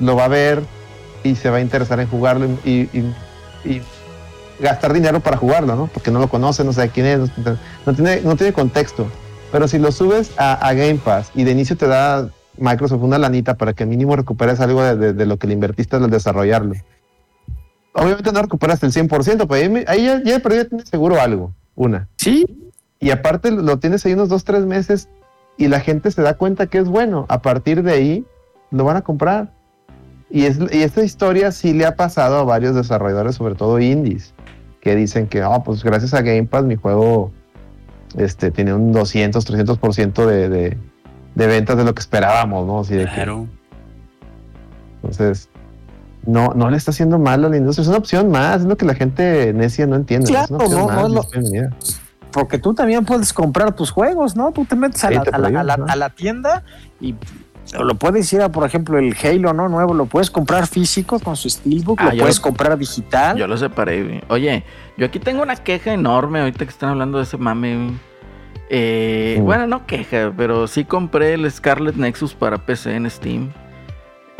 lo 0.00 0.16
va 0.16 0.24
a 0.26 0.28
ver 0.28 0.62
y 1.24 1.34
se 1.36 1.50
va 1.50 1.56
a 1.56 1.60
interesar 1.60 2.00
en 2.00 2.08
jugarlo 2.08 2.46
y, 2.64 2.88
gastar 4.58 4.92
dinero 4.94 5.20
para 5.20 5.36
jugarlo, 5.36 5.76
¿no? 5.76 5.86
Porque 5.92 6.10
no 6.10 6.18
lo 6.18 6.28
conoce, 6.28 6.64
no 6.64 6.72
sabe 6.72 6.88
quién 6.88 7.06
es, 7.06 7.30
no, 7.84 7.94
tiene, 7.94 8.22
no 8.22 8.36
tiene 8.36 8.52
contexto. 8.54 9.06
Pero 9.52 9.68
si 9.68 9.78
lo 9.78 9.92
subes 9.92 10.30
a, 10.38 10.72
Game 10.72 10.96
Pass 10.96 11.30
y 11.34 11.44
de 11.44 11.50
inicio 11.52 11.76
te 11.76 11.86
da 11.86 12.30
Microsoft 12.56 13.02
una 13.02 13.18
lanita 13.18 13.54
para 13.54 13.74
que 13.74 13.84
mínimo 13.84 14.16
recuperes 14.16 14.60
algo 14.60 14.82
de, 14.82 14.96
de- 14.96 15.12
de 15.12 15.26
lo 15.26 15.36
que 15.38 15.46
le 15.46 15.52
invertiste 15.52 15.96
al 15.96 16.10
desarrollarlo. 16.10 16.74
Obviamente 17.92 18.32
no 18.32 18.42
recuperas 18.42 18.82
el 18.82 18.92
100%, 18.92 19.46
pero 19.48 19.54
ahí, 19.54 19.84
ahí 19.86 20.04
ya, 20.06 20.22
ya, 20.22 20.38
pero 20.40 20.66
seguro 20.84 21.20
algo, 21.20 21.52
una. 21.76 22.08
sí, 22.16 22.44
Y 22.98 23.10
aparte 23.10 23.50
lo 23.52 23.78
tienes 23.78 24.04
ahí 24.04 24.14
unos 24.14 24.28
dos, 24.28 24.44
tres 24.44 24.64
meses 24.66 25.08
y 25.58 25.68
la 25.68 25.80
gente 25.80 26.10
se 26.10 26.22
da 26.22 26.34
cuenta 26.34 26.66
que 26.66 26.78
es 26.78 26.88
bueno. 26.88 27.26
A 27.28 27.40
partir 27.42 27.82
de 27.82 27.92
ahí 27.92 28.24
lo 28.70 28.84
van 28.84 28.96
a 28.96 29.02
comprar. 29.02 29.52
Y, 30.30 30.44
es, 30.46 30.58
y 30.72 30.82
esta 30.82 31.04
historia 31.04 31.52
sí 31.52 31.72
le 31.72 31.86
ha 31.86 31.94
pasado 31.94 32.38
a 32.38 32.44
varios 32.44 32.74
desarrolladores, 32.74 33.36
sobre 33.36 33.54
todo 33.54 33.78
indies, 33.78 34.34
que 34.80 34.96
dicen 34.96 35.28
que, 35.28 35.44
oh, 35.44 35.62
pues 35.62 35.84
gracias 35.84 36.14
a 36.14 36.22
Game 36.22 36.44
Pass 36.44 36.64
mi 36.64 36.74
juego 36.76 37.30
este, 38.16 38.50
tiene 38.50 38.74
un 38.74 38.90
200, 38.92 39.46
300% 39.48 40.26
de, 40.26 40.48
de, 40.48 40.76
de 41.34 41.46
ventas 41.46 41.76
de 41.76 41.84
lo 41.84 41.94
que 41.94 42.00
esperábamos, 42.00 42.66
¿no? 42.66 42.80
Así 42.80 42.94
de 42.94 43.04
que- 43.04 43.12
Claro. 43.14 43.46
entonces, 44.96 45.48
no, 46.26 46.52
no 46.54 46.70
le 46.70 46.76
está 46.76 46.90
haciendo 46.90 47.18
mal 47.18 47.44
a 47.44 47.48
la 47.48 47.56
industria. 47.56 47.82
Es 47.82 47.88
una 47.88 47.98
opción 47.98 48.30
más, 48.30 48.60
es 48.62 48.66
lo 48.66 48.76
que 48.76 48.84
la 48.84 48.94
gente 48.94 49.52
necia 49.54 49.86
no 49.86 49.96
entiende. 49.96 50.24
es 50.26 50.30
una 50.30 50.46
Claro, 50.46 50.64
opción 50.64 50.80
no, 50.80 50.86
más, 50.86 50.96
no 50.96 51.06
es 51.06 51.12
lo- 51.12 51.20
es 51.22 51.30
bienvenida. 51.30 51.70
porque 52.32 52.58
tú 52.58 52.74
también 52.74 53.04
puedes 53.04 53.32
comprar 53.32 53.74
tus 53.74 53.90
juegos, 53.90 54.36
¿no? 54.36 54.52
Tú 54.52 54.64
te 54.64 54.76
metes 54.76 55.02
a 55.04 55.08
Sí, 55.08 55.14
la, 55.14 55.22
te 55.22 55.30
a 55.30 55.38
la- 55.38 55.48
a 55.48 55.50
la- 55.50 55.62
prohíben, 55.76 55.86
¿no? 55.86 55.92
a 55.92 55.96
la 55.96 56.10
tienda 56.10 56.62
y 57.00 57.14
lo 57.80 57.94
puedes 57.96 58.32
ir 58.32 58.42
a, 58.42 58.48
por 58.50 58.64
ejemplo, 58.66 58.98
el 58.98 59.16
Halo, 59.22 59.52
¿no? 59.52 59.68
Nuevo, 59.68 59.92
lo 59.94 60.06
puedes 60.06 60.30
comprar 60.30 60.66
físico 60.68 61.18
con 61.18 61.34
su 61.36 61.48
Steelbook, 61.50 61.98
Ah, 62.00 62.12
lo 62.12 62.18
puedes 62.20 62.36
lo- 62.36 62.42
comprar 62.42 62.76
digital. 62.78 63.36
Yo 63.36 63.46
lo 63.48 63.56
separé. 63.56 64.22
Oye, 64.28 64.62
yo 64.96 65.06
aquí 65.06 65.18
tengo 65.18 65.42
una 65.42 65.56
queja 65.56 65.92
enorme 65.92 66.40
ahorita 66.40 66.64
que 66.64 66.70
están 66.70 66.90
hablando 66.90 67.18
de 67.18 67.24
ese 67.24 67.36
mame. 67.38 67.94
Eh, 68.68 69.38
Mm. 69.40 69.44
Bueno, 69.44 69.66
no 69.66 69.86
queja, 69.86 70.32
pero 70.36 70.66
sí 70.66 70.84
compré 70.84 71.34
el 71.34 71.50
Scarlet 71.50 71.96
Nexus 71.96 72.34
para 72.34 72.58
PC 72.58 72.94
en 72.96 73.08
Steam. 73.10 73.52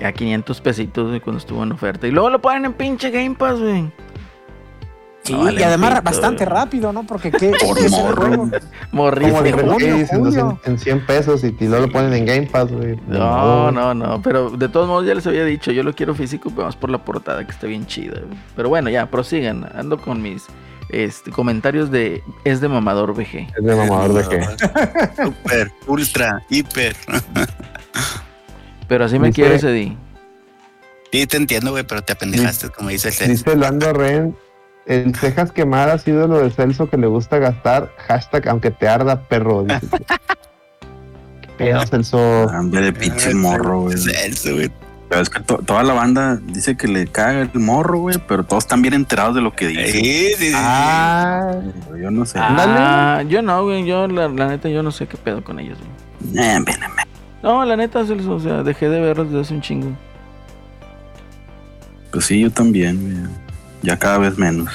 A 0.02 0.12
500 0.12 0.60
pesitos, 0.60 1.08
güey, 1.08 1.20
cuando 1.20 1.38
estuvo 1.38 1.62
en 1.62 1.72
oferta. 1.72 2.06
Y 2.06 2.10
luego 2.10 2.28
lo 2.30 2.40
ponen 2.40 2.66
en 2.66 2.72
pinche 2.74 3.10
Game 3.10 3.34
Pass, 3.34 3.58
güey. 3.58 3.90
Sí, 5.22 5.32
No, 5.32 5.50
y 5.50 5.60
además 5.62 5.90
pito, 5.90 6.02
bastante 6.02 6.44
güey. 6.44 6.56
rápido, 6.56 6.92
¿no? 6.92 7.04
Porque 7.04 7.32
qué, 7.32 7.50
Por 7.60 7.90
morro. 7.90 8.50
Morrito. 8.92 9.44
En, 9.44 10.58
en 10.64 10.78
100 10.78 11.06
pesos 11.06 11.42
y, 11.42 11.48
y 11.58 11.66
luego 11.66 11.86
lo 11.86 11.92
ponen 11.92 12.12
en 12.12 12.26
Game 12.26 12.46
Pass, 12.46 12.70
güey. 12.70 12.96
No, 13.08 13.72
no, 13.72 13.92
no, 13.94 14.22
pero 14.22 14.50
de 14.50 14.68
todos 14.68 14.86
modos 14.86 15.04
ya 15.06 15.14
les 15.14 15.26
había 15.26 15.44
dicho, 15.44 15.72
yo 15.72 15.82
lo 15.82 15.94
quiero 15.94 16.14
físico, 16.14 16.50
pero 16.54 16.66
más 16.66 16.76
por 16.76 16.90
la 16.90 16.98
portada 17.04 17.44
que 17.44 17.50
está 17.50 17.66
bien 17.66 17.86
chida. 17.86 18.20
güey. 18.20 18.38
Pero 18.54 18.68
bueno, 18.68 18.88
ya, 18.90 19.06
prosigan, 19.10 19.68
ando 19.74 19.98
con 19.98 20.22
mis 20.22 20.46
este, 20.90 21.32
comentarios 21.32 21.90
de 21.90 22.22
es 22.44 22.60
de 22.60 22.68
mamador 22.68 23.12
VG. 23.12 23.48
Es 23.58 23.64
de 23.64 23.74
mamador 23.74 24.12
de 24.12 24.28
qué. 24.28 24.44
Super, 25.24 25.72
ultra, 25.88 26.40
hiper. 26.50 26.94
Pero 28.88 29.04
así 29.04 29.18
me 29.18 29.28
Dice- 29.28 29.42
quieres, 29.42 29.64
Eddie. 29.64 29.96
Sí, 31.12 31.26
te 31.26 31.36
entiendo, 31.36 31.70
güey, 31.70 31.84
pero 31.84 32.02
te 32.02 32.12
apendejaste, 32.12 32.68
como 32.70 32.90
dice 32.90 33.08
el 33.08 33.14
Celso. 33.14 33.32
Dice 33.50 33.56
Lando 33.56 33.92
Ren, 33.92 34.36
el 34.86 35.14
cejas 35.16 35.50
quemadas, 35.52 36.06
ídolo 36.06 36.38
de 36.40 36.50
Celso 36.50 36.90
que 36.90 36.96
le 36.96 37.06
gusta 37.06 37.38
gastar. 37.38 37.92
Hashtag 38.06 38.48
aunque 38.48 38.70
te 38.70 38.86
arda, 38.88 39.20
perro. 39.22 39.64
Dice. 39.64 39.80
¿Qué 41.40 41.48
pedo, 41.56 41.86
Celso? 41.86 42.48
Hambre 42.50 42.82
de 42.82 42.92
pinche 42.92 43.34
morro, 43.34 43.82
güey. 43.82 43.96
Celso, 43.96 44.54
güey. 44.54 44.70
Pero 45.08 45.22
es 45.22 45.30
que 45.30 45.38
to- 45.40 45.58
toda 45.58 45.84
la 45.84 45.94
banda 45.94 46.36
dice 46.42 46.76
que 46.76 46.88
le 46.88 47.06
caga 47.06 47.40
el 47.42 47.50
morro, 47.54 48.00
güey, 48.00 48.18
pero 48.26 48.42
todos 48.42 48.64
están 48.64 48.82
bien 48.82 48.92
enterados 48.92 49.36
de 49.36 49.40
lo 49.40 49.52
que 49.54 49.68
dice. 49.68 49.92
Sí, 49.92 50.34
sí, 50.36 50.46
sí. 50.48 50.52
Ah, 50.56 51.52
Pero 51.86 51.96
Yo 51.96 52.10
no 52.10 52.26
sé. 52.26 52.40
Ah, 52.42 53.22
yo 53.28 53.40
no, 53.40 53.62
güey, 53.62 53.86
yo 53.86 54.08
la, 54.08 54.26
la 54.28 54.48
neta 54.48 54.68
yo 54.68 54.82
no 54.82 54.90
sé 54.90 55.06
qué 55.06 55.16
pedo 55.16 55.44
con 55.44 55.60
ellos, 55.60 55.78
güey. 55.78 56.44
Eh, 56.44 56.52
ven, 56.54 56.64
ven. 56.64 57.05
No, 57.46 57.64
la 57.64 57.76
neta, 57.76 58.04
Celso, 58.04 58.34
o 58.34 58.40
sea, 58.40 58.64
dejé 58.64 58.88
de 58.88 59.00
verlos 59.00 59.28
desde 59.28 59.40
hace 59.42 59.54
un 59.54 59.60
chingo. 59.60 59.92
Pues 62.10 62.24
sí, 62.24 62.40
yo 62.40 62.50
también. 62.50 63.28
Ya 63.82 63.96
cada 63.96 64.18
vez 64.18 64.36
menos. 64.36 64.68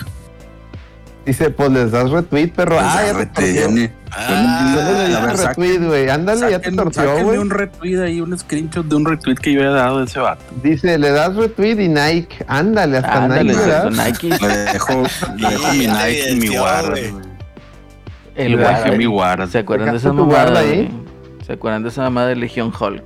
dice, 1.26 1.49
pues 1.49 1.69
les 1.69 1.91
das 1.91 2.10
retweet, 2.10 2.48
perro. 2.53 2.77
Pues, 2.77 2.88
ah, 2.88 3.02
ya 3.06 3.18
te 3.18 3.26
torció. 3.26 3.91
Ah, 4.11 5.34
retweet, 5.35 5.80
güey. 5.85 6.10
Ándale, 6.10 6.49
ya 6.49 6.60
te 6.61 6.72
torció, 6.72 7.22
güey. 7.22 7.39
un 7.39 7.49
retweet 7.49 7.99
ahí, 7.99 8.22
un 8.22 8.39
screenshot 8.39 8.85
de 8.85 8.95
un 8.95 9.03
retweet 9.06 9.35
que 9.35 9.52
yo 9.52 9.60
he 9.60 9.65
dado 9.65 9.99
de 9.99 10.06
ese 10.06 10.19
vato. 10.19 10.41
Dice, 10.64 10.98
le 10.98 11.11
das 11.11 11.35
retweet 11.35 11.77
y 11.77 11.89
Nike. 11.89 12.38
Ándale, 12.48 12.99
hasta 12.99 13.26
Ándale, 13.26 13.52
Nike, 13.52 13.65
¿verdad? 13.65 13.91
Nike, 13.91 14.30
Le 14.30 14.57
dejo, 14.72 15.03
le 15.35 15.49
dejo 15.49 15.73
mi 15.73 15.88
Nike 15.88 16.31
y 16.31 16.35
mi 16.38 16.56
guarda, 16.56 16.89
güey. 16.89 17.14
el 18.35 18.56
mi 18.56 18.64
guarda. 18.64 19.07
guarda. 19.07 19.48
¿Se 19.48 19.57
acuerdan 19.57 19.88
de 19.88 19.91
¿Dejaste 19.91 20.07
esa 20.07 20.18
tu 20.18 20.26
guarda 20.26 20.60
ahí? 20.61 20.89
¿Se 21.51 21.55
acuerdan 21.55 21.83
de 21.83 21.89
esa 21.89 22.03
mamada 22.03 22.27
de 22.29 22.37
Legión 22.37 22.71
Hulk? 22.79 23.03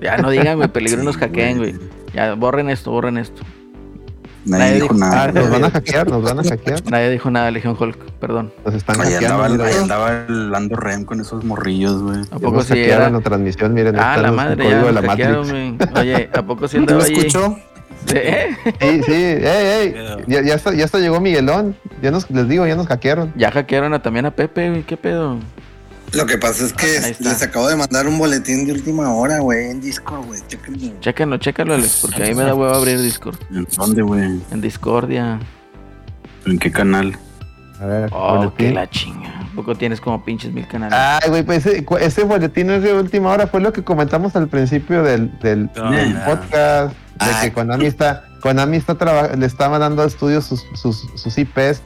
Ya 0.00 0.16
no 0.16 0.30
digan, 0.30 0.56
güey, 0.56 0.68
peligro 0.72 1.02
nos 1.02 1.18
hackeen, 1.18 1.58
güey. 1.58 1.74
Ya, 2.14 2.32
borren 2.32 2.70
esto, 2.70 2.90
borren 2.90 3.18
esto. 3.18 3.42
Nadie, 4.46 4.64
Nadie 4.64 4.74
dijo 4.80 4.94
dijo- 4.94 5.04
Ah, 5.04 5.26
nada. 5.26 5.32
nos 5.32 5.50
van 5.50 5.64
a 5.66 5.70
hackear, 5.70 6.08
nos 6.10 6.22
van 6.22 6.38
a 6.40 6.42
hackear. 6.44 6.90
Nadie 6.90 7.10
dijo 7.10 7.30
nada, 7.30 7.50
Legion 7.50 7.76
Hulk, 7.78 7.98
perdón. 8.18 8.50
Nos 8.64 8.74
están 8.74 8.98
Ahí 9.02 9.12
hackeando. 9.12 9.44
andaba, 9.44 9.66
ahí 9.68 9.74
ya. 9.74 9.82
andaba 9.82 10.24
el 10.26 10.50
Lando 10.50 10.76
Rem 10.76 11.04
con 11.04 11.20
esos 11.20 11.44
morrillos, 11.44 12.02
güey. 12.02 12.20
¿A 12.20 12.22
Ya 12.22 12.38
poco 12.38 12.52
nos 12.56 12.64
sí 12.64 12.70
hackearon 12.72 13.06
era? 13.08 13.10
la 13.10 13.20
transmisión, 13.20 13.74
miren. 13.74 13.98
Ah, 13.98 14.16
la 14.16 14.28
el 14.28 14.34
madre, 14.34 14.64
código 14.64 14.80
ya 14.80 14.86
de 14.86 14.92
la 14.94 15.02
hackearon, 15.02 15.46
Matrix. 15.46 15.92
güey. 15.92 16.00
Oye, 16.06 16.30
¿a 16.32 16.42
poco 16.42 16.68
sí 16.68 16.72
¿Te 16.76 16.78
andaba 16.78 16.98
lo 17.00 17.04
ahí? 17.04 17.12
escucho? 17.12 17.56
Sí, 18.06 18.14
¿eh? 18.16 18.56
Sí, 18.80 19.02
sí, 19.04 19.12
ey, 19.12 19.44
ey. 19.44 19.94
Ya, 20.26 20.40
ya, 20.42 20.54
está, 20.54 20.72
ya 20.72 20.86
hasta 20.86 20.98
llegó 21.00 21.20
Miguelón. 21.20 21.76
Ya 22.00 22.10
nos, 22.10 22.28
les 22.30 22.48
digo, 22.48 22.66
ya 22.66 22.74
nos 22.76 22.86
hackearon. 22.88 23.30
Ya 23.36 23.50
hackearon 23.52 23.92
a- 23.92 24.00
también 24.02 24.24
a 24.24 24.30
Pepe, 24.32 24.70
güey. 24.70 24.82
¿Qué 24.82 24.96
pedo? 24.96 25.36
Lo 26.14 26.26
que 26.26 26.36
pasa 26.38 26.64
es 26.66 26.72
que 26.74 26.86
Ahí 26.98 27.10
está. 27.12 27.30
les 27.30 27.42
acabo 27.42 27.68
de 27.68 27.76
mandar 27.76 28.06
un 28.06 28.18
boletín 28.18 28.66
de 28.66 28.72
última 28.72 29.12
hora, 29.14 29.38
güey, 29.38 29.70
en 29.70 29.80
Discord, 29.80 30.26
güey. 30.26 30.40
Chéquenlo. 30.46 31.00
Chécalo, 31.00 31.36
chécalo, 31.38 31.74
Alex, 31.74 31.98
porque 32.02 32.22
a 32.24 32.26
mí 32.26 32.34
me 32.34 32.42
da 32.44 32.54
huevo 32.54 32.74
abrir 32.74 33.00
Discord. 33.00 33.36
¿En 33.50 33.66
dónde, 33.76 34.02
güey? 34.02 34.40
En 34.50 34.60
Discordia. 34.60 35.40
¿En 36.44 36.58
qué 36.58 36.70
canal? 36.70 37.16
A 37.80 37.86
ver, 37.86 38.10
Oh, 38.12 38.36
boletín. 38.36 38.56
que 38.68 38.74
la 38.74 38.90
chinga. 38.90 39.40
¿A 39.40 39.54
poco 39.54 39.74
tienes 39.74 40.00
como 40.00 40.24
pinches 40.24 40.52
mil 40.52 40.66
canales? 40.68 40.96
Ay, 40.98 41.30
güey, 41.30 41.42
pues 41.42 41.64
ese, 41.66 41.84
cu- 41.84 41.96
ese 41.96 42.24
boletín 42.24 42.70
es 42.70 42.82
de 42.82 42.92
última 42.94 43.30
hora. 43.30 43.46
Fue 43.46 43.60
lo 43.60 43.72
que 43.72 43.82
comentamos 43.82 44.36
al 44.36 44.48
principio 44.48 45.02
del, 45.02 45.36
del, 45.40 45.70
No, 45.76 45.90
del 45.90 46.14
no. 46.14 46.24
podcast. 46.24 46.94
De 46.94 47.26
Ay. 47.26 47.48
que 47.48 47.52
Konami 47.52 47.86
está, 47.86 48.24
Konami 48.40 48.76
está 48.78 48.96
le 49.36 49.46
estaba 49.46 49.78
dando 49.78 50.02
a 50.02 50.06
estudios 50.06 50.44
sus, 50.44 50.64
sus, 50.74 51.06
sus 51.16 51.38
IPs. 51.38 51.80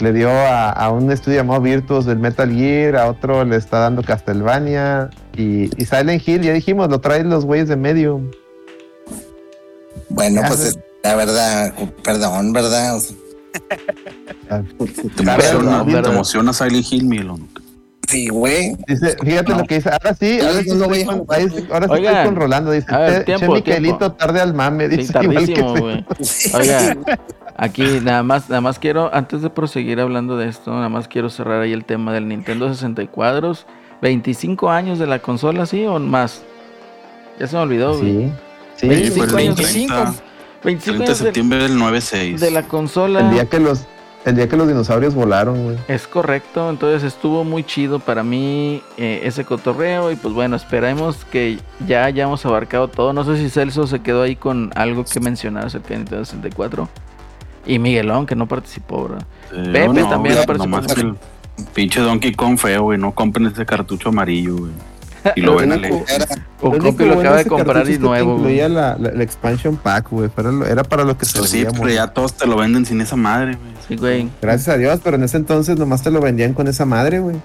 Le 0.00 0.12
dio 0.12 0.30
a, 0.30 0.70
a 0.70 0.90
un 0.90 1.10
estudio 1.10 1.38
llamado 1.38 1.60
Virtus 1.60 2.06
del 2.06 2.18
Metal 2.18 2.50
Gear, 2.52 2.96
a 2.96 3.08
otro 3.08 3.44
le 3.44 3.56
está 3.56 3.80
dando 3.80 4.02
Castlevania 4.04 5.10
y, 5.36 5.70
y 5.80 5.84
Silent 5.86 6.26
Hill, 6.26 6.42
ya 6.42 6.52
dijimos, 6.52 6.88
lo 6.88 7.00
traen 7.00 7.28
los 7.30 7.44
güeyes 7.44 7.68
de 7.68 7.76
Medium. 7.76 8.30
Bueno, 10.10 10.42
pues 10.46 10.60
es- 10.60 10.78
la 11.02 11.14
verdad, 11.16 11.72
perdón, 12.04 12.52
¿verdad? 12.52 12.96
O 12.96 13.00
sea, 13.00 13.12
¿Te 14.78 15.22
Claro, 15.22 15.42
emociona, 15.42 15.78
no, 15.78 15.84
te 15.86 15.92
¿verdad? 15.94 16.12
emociona 16.12 16.52
Silent 16.52 16.86
Hill, 16.92 17.04
Milo? 17.06 17.38
sí, 18.08 18.28
güey. 18.28 18.74
Dice, 18.86 19.16
fíjate 19.22 19.52
No. 19.52 19.58
lo 19.58 19.64
que 19.64 19.74
dice, 19.76 19.90
ahora 19.90 20.14
sí, 20.14 20.38
ahora 20.40 20.62
sí, 20.62 20.68
lo 20.70 20.74
estoy 20.74 20.88
voy 20.88 21.02
a 21.02 21.06
con, 21.06 21.18
ahora 21.72 21.86
sí 21.86 21.92
Oigan. 21.92 22.14
estoy 22.16 22.24
con 22.26 22.36
Rolando, 22.36 22.70
dice, 22.70 22.96
ver, 22.96 23.18
"Che- 23.18 23.24
tiempo, 23.24 23.46
che 23.46 23.52
Miquelito 23.52 23.98
tiempo. 23.98 24.16
tarde 24.16 24.40
al 24.40 24.54
mame, 24.54 24.88
Sí, 24.88 24.96
dice, 24.96 25.12
igual 25.22 25.46
que 25.46 25.52
tardísimo, 25.54 25.74
tú. 25.74 25.80
güey. 25.82 26.06
Oiga, 26.54 26.96
aquí 27.58 27.82
nada 28.02 28.22
más, 28.22 28.48
nada 28.48 28.62
más 28.62 28.78
quiero, 28.78 29.10
antes 29.12 29.42
de 29.42 29.50
proseguir 29.50 30.00
hablando 30.00 30.38
de 30.38 30.48
esto, 30.48 30.72
nada 30.72 30.88
más 30.88 31.08
quiero 31.08 31.28
cerrar 31.28 31.60
ahí 31.60 31.72
el 31.72 31.84
tema 31.84 32.14
del 32.14 32.26
Nintendo 32.28 32.72
60 32.72 33.06
cuadros. 33.08 33.66
25 34.00 34.70
años 34.70 34.98
de 35.00 35.08
la 35.08 35.18
consola, 35.18 35.66
¿sí 35.66 35.84
o 35.84 35.98
más? 35.98 36.42
Ya 37.38 37.48
se 37.48 37.56
me 37.56 37.62
olvidó, 37.62 37.98
güey. 37.98 38.28
Sí, 38.28 38.32
sí, 38.76 38.88
Veinticinco 38.88 39.26
fue 39.26 39.42
el 39.42 39.48
años. 39.48 39.56
30, 39.56 40.14
25 40.62 40.62
30 40.62 40.84
de 40.84 40.92
años 40.92 41.08
de, 41.08 41.14
septiembre 41.24 41.58
del 41.58 41.78
96. 41.78 42.40
de 42.40 42.50
la 42.52 42.62
consola. 42.62 43.20
el 43.20 43.30
día 43.30 43.46
que 43.46 43.58
los 43.58 43.86
el 44.24 44.36
día 44.36 44.48
que 44.48 44.56
los 44.56 44.68
dinosaurios 44.68 45.14
volaron, 45.14 45.64
güey. 45.64 45.78
Es 45.88 46.06
correcto, 46.06 46.68
entonces 46.68 47.02
estuvo 47.02 47.44
muy 47.44 47.64
chido 47.64 47.98
para 47.98 48.22
mí 48.22 48.82
eh, 48.98 49.20
ese 49.24 49.44
cotorreo 49.44 50.10
y 50.10 50.16
pues 50.16 50.34
bueno, 50.34 50.54
esperemos 50.56 51.24
que 51.24 51.58
ya 51.86 52.04
hayamos 52.04 52.44
abarcado 52.44 52.88
todo. 52.88 53.12
No 53.12 53.24
sé 53.24 53.38
si 53.38 53.48
Celso 53.48 53.86
se 53.86 54.00
quedó 54.00 54.22
ahí 54.22 54.36
con 54.36 54.70
algo 54.74 55.04
que 55.04 55.20
mencionar 55.20 55.66
acerca 55.66 55.90
de 55.90 55.98
Nintendo 55.98 56.24
64. 56.24 56.88
Y 57.68 57.78
Miguelón, 57.78 58.26
que 58.26 58.34
no 58.34 58.48
participó, 58.48 59.08
¿verdad? 59.08 59.26
Eh, 59.52 59.70
Pepe 59.72 60.00
no, 60.00 60.08
también 60.08 60.34
güey, 60.34 60.42
apareció 60.44 60.66
nomás 60.66 60.98
el 60.98 61.14
pinche 61.74 62.00
Donkey 62.00 62.32
Kong 62.32 62.58
feo, 62.58 62.82
güey. 62.84 62.98
No 62.98 63.12
compren 63.12 63.46
ese 63.46 63.64
cartucho 63.64 64.08
amarillo, 64.08 64.56
güey. 64.56 64.72
Y 65.36 65.42
lo 65.42 65.56
ven 65.56 65.72
O 66.62 66.72
Lo 66.72 66.78
lo 66.78 67.20
acaba 67.20 67.36
de 67.36 67.44
comprar 67.44 67.86
y 67.88 67.92
es 67.92 67.98
que 67.98 68.04
nuevo. 68.04 68.32
güey. 68.38 68.38
Incluía 68.38 68.68
la, 68.68 68.96
la, 68.98 69.10
la 69.10 69.22
expansion 69.22 69.76
pack, 69.76 70.10
güey. 70.10 70.30
Era 70.66 70.82
para 70.82 71.04
lo 71.04 71.18
que 71.18 71.26
se 71.26 71.38
Pues 71.38 71.50
sí, 71.50 71.66
pero 71.72 71.88
ya 71.90 72.06
todos 72.08 72.34
te 72.34 72.46
lo 72.46 72.56
venden 72.56 72.86
sin 72.86 73.00
esa 73.00 73.16
madre, 73.16 73.56
güey. 73.56 73.72
Sí, 73.86 73.96
güey. 73.96 74.28
Gracias 74.40 74.68
a 74.74 74.78
Dios, 74.78 75.00
pero 75.04 75.16
en 75.16 75.24
ese 75.24 75.36
entonces 75.36 75.76
nomás 75.76 76.02
te 76.02 76.10
lo 76.10 76.20
vendían 76.20 76.54
con 76.54 76.68
esa 76.68 76.86
madre, 76.86 77.18
güey. 77.20 77.36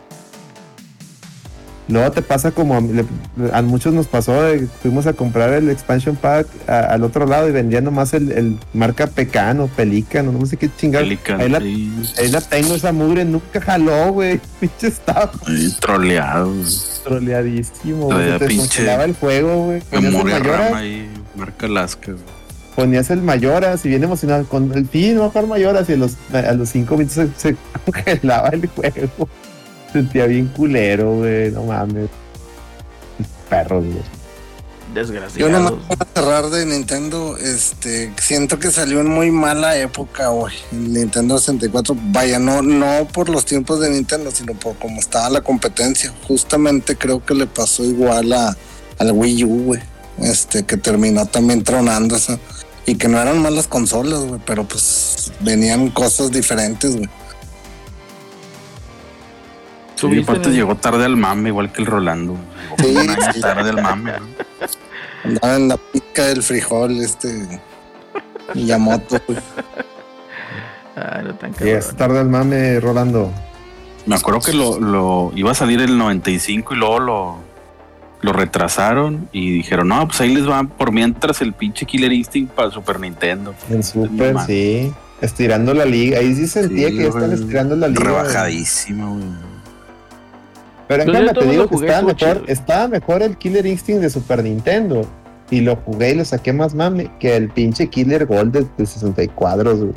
Luego 1.89 2.11
te 2.11 2.21
pasa 2.21 2.51
como 2.51 2.75
a, 2.75 3.57
a 3.57 3.61
muchos 3.61 3.93
nos 3.93 4.07
pasó, 4.07 4.41
de- 4.41 4.67
fuimos 4.81 5.05
a 5.05 5.13
comprar 5.13 5.51
el 5.53 5.69
expansion 5.69 6.15
pack 6.15 6.47
a- 6.67 6.79
al 6.93 7.03
otro 7.03 7.25
lado 7.25 7.49
y 7.49 7.51
vendían 7.51 7.83
nomás 7.83 8.13
el, 8.13 8.31
el 8.31 8.57
marca 8.73 9.07
Pecano, 9.07 9.67
Pelican, 9.67 10.37
no 10.39 10.45
sé 10.45 10.55
qué 10.57 10.69
chingada. 10.77 11.03
Pelican, 11.03 11.41
Ahí 11.41 11.49
la, 11.49 11.57
ahí 11.57 12.29
la 12.31 12.41
tengo 12.41 12.75
esa 12.75 12.91
mugre, 12.93 13.25
nunca 13.25 13.59
jaló, 13.59 14.13
güey. 14.13 14.39
Pinche 14.61 14.87
estaba 14.87 15.29
ahí 15.47 15.75
troleado, 15.81 16.53
güey. 16.53 16.65
troleadísimo, 17.03 18.05
güey. 18.05 18.37
Te 18.39 18.45
pinche 18.47 18.67
congelaba 18.67 19.03
el 19.05 19.13
juego, 19.15 19.65
güey. 19.65 19.81
Memoria 19.91 20.77
ahí, 20.77 21.09
marca 21.35 21.65
Alaska, 21.65 22.11
güey. 22.13 22.23
ponías 22.75 23.09
el 23.09 23.21
Mayoras 23.21 23.85
y 23.85 23.89
bien 23.89 24.03
emocionado 24.03 24.45
con 24.45 24.71
el 24.73 24.87
fin, 24.87 25.17
a 25.19 25.27
jugar 25.29 25.47
Mayoras 25.47 25.89
y 25.89 25.93
a 25.93 25.97
los, 25.97 26.15
a 26.33 26.53
los 26.53 26.69
cinco 26.69 26.95
minutos 26.97 27.29
se, 27.37 27.51
se 27.51 27.57
congelaba 27.85 28.49
el 28.49 28.67
juego. 28.67 29.27
Sentía 29.93 30.25
bien 30.25 30.47
culero, 30.47 31.17
güey, 31.17 31.51
no 31.51 31.63
mames. 31.65 32.09
Perros, 33.49 33.85
güey. 33.85 33.95
yo 33.95 34.93
Desgraciados. 34.93 35.51
nomás 35.51 35.73
para 35.87 36.11
cerrar 36.13 36.49
de 36.49 36.65
Nintendo, 36.65 37.37
este, 37.37 38.11
siento 38.19 38.57
que 38.59 38.71
salió 38.71 38.99
en 39.01 39.07
muy 39.07 39.29
mala 39.31 39.77
época, 39.77 40.29
güey. 40.29 40.53
Nintendo 40.71 41.37
64, 41.37 41.95
vaya, 42.11 42.39
no, 42.39 42.61
no 42.63 43.07
por 43.13 43.29
los 43.29 43.45
tiempos 43.45 43.79
de 43.79 43.91
Nintendo, 43.91 44.31
sino 44.31 44.53
por 44.55 44.75
cómo 44.77 44.99
estaba 44.99 45.29
la 45.29 45.41
competencia. 45.41 46.11
Justamente 46.27 46.95
creo 46.95 47.23
que 47.23 47.35
le 47.35 47.45
pasó 47.45 47.83
igual 47.83 48.33
a, 48.33 48.57
al 48.97 49.11
Wii 49.11 49.43
U, 49.43 49.63
güey. 49.65 49.81
Este, 50.19 50.63
que 50.63 50.77
terminó 50.77 51.25
también 51.27 51.63
tronando 51.63 52.15
esa. 52.15 52.39
Y 52.85 52.95
que 52.95 53.07
no 53.07 53.19
eran 53.19 53.41
malas 53.41 53.67
consolas, 53.67 54.21
güey, 54.21 54.41
pero 54.45 54.67
pues 54.67 55.31
venían 55.39 55.89
cosas 55.89 56.31
diferentes, 56.31 56.95
güey. 56.95 57.09
¿Tuviste 60.09 60.31
aparte 60.31 60.49
el- 60.49 60.55
llegó 60.55 60.75
tarde 60.75 61.05
al 61.05 61.15
mame, 61.17 61.49
igual 61.49 61.71
que 61.71 61.81
el 61.81 61.87
Rolando. 61.87 62.35
Sí, 62.79 63.41
tarde 63.41 63.69
al 63.69 63.81
mame, 63.81 64.11
¿no? 64.11 64.25
Andaba 65.25 65.55
en 65.55 65.67
la 65.69 65.77
pica 65.77 66.23
del 66.25 66.43
frijol, 66.43 66.91
este. 66.99 67.59
Miyamoto, 68.53 69.21
güey. 69.27 69.39
Ay, 70.95 71.23
no 71.25 71.35
tan 71.35 71.51
Y 71.51 71.53
cabrón. 71.53 71.75
es 71.77 71.95
tarde 71.95 72.21
el 72.21 72.27
mame, 72.29 72.79
Rolando. 72.79 73.31
Me 74.05 74.15
acuerdo 74.15 74.41
que 74.41 74.53
lo, 74.53 74.79
lo 74.79 75.31
iba 75.35 75.51
a 75.51 75.55
salir 75.55 75.81
el 75.81 75.97
95 75.97 76.73
y 76.73 76.77
luego 76.77 76.99
lo, 76.99 77.37
lo 78.21 78.33
retrasaron 78.33 79.29
y 79.31 79.49
dijeron, 79.51 79.87
no, 79.87 80.05
pues 80.07 80.19
ahí 80.21 80.35
les 80.35 80.47
va 80.47 80.63
por 80.63 80.91
mientras 80.91 81.41
el 81.41 81.53
pinche 81.53 81.85
Killer 81.85 82.11
Instinct 82.11 82.51
para 82.51 82.69
Super 82.69 82.99
Nintendo. 82.99 83.55
En 83.69 83.81
Super, 83.81 84.35
sí. 84.45 84.93
Estirando 85.21 85.73
la 85.73 85.85
liga. 85.85 86.19
Ahí 86.19 86.35
sí 86.35 86.47
sentía 86.47 86.89
Sí, 86.89 86.97
que 86.97 87.03
ya 87.03 87.09
están 87.09 87.31
estirando 87.31 87.75
la 87.77 87.87
liga. 87.87 88.03
Rebajadísimo, 88.03 89.13
güey. 89.15 89.52
Pero 90.97 91.03
en 91.03 91.11
cambio 91.25 91.33
te 91.33 91.45
digo 91.51 91.67
que 91.67 91.75
estaba 91.75 92.01
mejor, 92.01 92.43
estaba 92.47 92.87
mejor 92.87 93.21
el 93.23 93.37
Killer 93.37 93.65
Instinct 93.65 94.01
de 94.01 94.09
Super 94.09 94.43
Nintendo. 94.43 95.05
Y 95.51 95.61
lo 95.61 95.75
jugué 95.75 96.11
y 96.11 96.15
lo 96.15 96.25
saqué 96.25 96.51
más 96.53 96.73
mame 96.73 97.11
que 97.19 97.35
el 97.35 97.49
pinche 97.49 97.87
Killer 97.87 98.25
Gold 98.25 98.51
de, 98.53 98.65
de 98.77 98.85
64, 98.85 99.77
güey. 99.77 99.91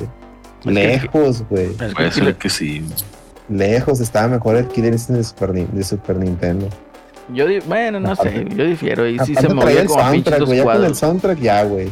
Lejos, 0.65 1.43
güey. 1.49 1.69
Puede 1.69 2.11
ser 2.11 2.35
que 2.35 2.49
sí. 2.49 2.85
Lejos 3.49 3.99
estaba 4.01 4.27
mejor 4.27 4.57
el 4.57 4.67
Killer 4.67 4.93
Instinct 4.93 5.17
de 5.19 5.23
Super, 5.23 5.53
Ni- 5.53 5.65
de 5.71 5.83
Super 5.83 6.17
Nintendo. 6.17 6.67
Yo, 7.33 7.45
bueno, 7.65 7.99
no 7.99 8.15
sé, 8.15 8.45
yo 8.55 8.65
difiero. 8.65 9.07
Y 9.07 9.17
sí 9.19 9.31
Aparte 9.33 9.47
se 9.47 9.53
movía 9.53 9.81
el 9.81 9.87
como 9.87 10.01
soundtrack, 10.01 10.41
güey. 10.45 10.57
Ya 10.57 10.63
con 10.63 10.85
el 10.85 10.95
soundtrack 10.95 11.39
ya, 11.39 11.63
güey. 11.63 11.89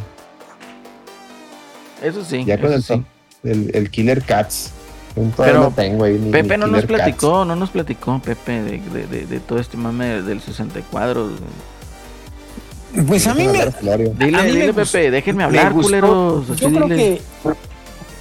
Eso 2.02 2.24
sí, 2.24 2.44
Ya 2.44 2.60
con 2.60 2.72
el, 2.72 2.82
sí. 2.82 3.02
el 3.42 3.90
Killer 3.90 4.22
Cats. 4.22 4.70
Pero 5.36 5.60
no 5.60 5.70
tengo 5.70 6.04
ahí. 6.04 6.18
ni- 6.18 6.30
Pepe 6.30 6.56
ni 6.56 6.60
no 6.60 6.66
nos 6.66 6.82
Cats. 6.82 6.86
platicó, 6.86 7.44
no 7.44 7.56
nos 7.56 7.70
platicó, 7.70 8.18
Pepe, 8.20 8.62
de, 8.62 8.78
de, 8.80 9.06
de, 9.06 9.26
de 9.26 9.40
todo 9.40 9.58
este 9.58 9.76
mame 9.76 10.20
del 10.22 10.40
60 10.42 10.80
cuadros. 10.90 11.32
Pues 13.06 13.26
a 13.26 13.34
mí 13.34 13.46
me. 13.48 13.66
Dile, 14.18 14.38
A 14.38 14.42
mí 14.42 14.50
dile, 14.52 14.72
Pepe, 14.74 15.10
déjenme 15.10 15.38
me 15.38 15.44
hablar, 15.44 15.72
culeros. 15.72 16.46
Yo 16.56 16.68
creo 16.70 16.88
dile. 16.88 17.20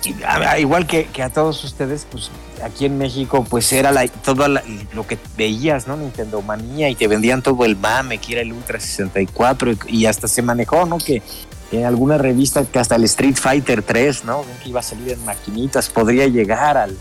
que 0.04 0.60
igual 0.60 0.86
que, 0.86 1.06
que 1.06 1.24
a 1.24 1.30
todos 1.30 1.64
ustedes, 1.64 2.06
pues 2.12 2.30
aquí 2.64 2.86
en 2.86 2.98
México, 2.98 3.46
pues 3.50 3.72
era 3.74 3.92
la, 3.92 4.08
todo 4.08 4.48
la- 4.48 4.64
lo 4.94 5.08
que 5.08 5.18
veías, 5.38 5.88
¿no? 5.88 5.98
Nintendo 5.98 6.42
Manía 6.42 6.90
y 6.90 6.96
te 6.96 7.08
vendían 7.08 7.42
todo 7.42 7.66
el 7.66 7.76
mame, 7.76 8.18
que 8.20 8.34
era 8.34 8.42
el 8.42 8.54
Ultra 8.54 8.80
64 8.80 9.72
y, 9.72 9.78
y 9.90 10.06
hasta 10.06 10.28
se 10.28 10.42
manejó, 10.42 10.86
¿no? 10.86 10.98
Que 10.98 11.22
en 11.72 11.86
alguna 11.86 12.18
revista 12.18 12.64
que 12.66 12.80
hasta 12.80 12.96
el 12.96 13.04
Street 13.06 13.36
Fighter 13.36 13.82
3, 13.82 14.24
¿no? 14.26 14.44
Que 14.64 14.70
iba 14.70 14.80
a 14.80 14.84
salir 14.84 15.12
en 15.14 15.26
maquinitas, 15.26 15.90
podría 15.90 16.28
llegar 16.28 16.78
al, 16.78 16.96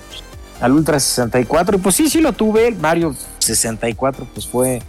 al 0.60 0.72
Ultra 0.72 0.98
64. 0.98 1.76
Y 1.76 1.80
pues 1.80 1.94
sí, 1.94 2.08
sí 2.08 2.20
lo 2.20 2.32
tuve. 2.32 2.68
El 2.68 2.76
Mario 2.76 3.14
64, 3.38 4.26
pues 4.32 4.46
fue 4.46 4.82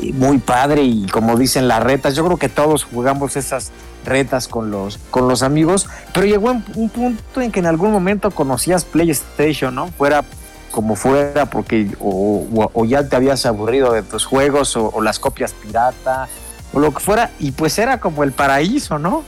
y 0.00 0.12
muy 0.12 0.38
padre 0.38 0.82
y 0.84 1.06
como 1.08 1.36
dicen 1.36 1.66
las 1.66 1.82
retas, 1.82 2.14
yo 2.14 2.24
creo 2.24 2.36
que 2.36 2.48
todos 2.48 2.84
jugamos 2.84 3.34
esas 3.36 3.72
retas 4.04 4.46
con 4.46 4.70
los, 4.70 4.98
con 5.10 5.26
los 5.26 5.42
amigos, 5.42 5.88
pero 6.14 6.24
llegó 6.24 6.52
un, 6.52 6.64
un 6.76 6.88
punto 6.88 7.40
en 7.40 7.50
que 7.50 7.58
en 7.58 7.66
algún 7.66 7.90
momento 7.90 8.30
conocías 8.30 8.84
PlayStation, 8.84 9.74
¿no? 9.74 9.88
Fuera 9.88 10.24
como 10.70 10.94
fuera, 10.94 11.46
porque 11.46 11.88
o, 11.98 12.46
o- 12.54 12.70
o 12.72 12.84
ya 12.84 13.08
te 13.08 13.16
habías 13.16 13.44
aburrido 13.44 13.92
de 13.92 14.02
tus 14.02 14.24
juegos 14.24 14.76
o, 14.76 14.90
o 14.94 15.00
las 15.00 15.18
copias 15.18 15.52
pirata 15.52 16.28
o 16.72 16.80
lo 16.80 16.92
que 16.92 17.00
fuera, 17.00 17.30
y 17.38 17.52
pues 17.52 17.78
era 17.78 18.00
como 18.00 18.22
el 18.24 18.32
paraíso, 18.32 18.98
¿no? 18.98 19.22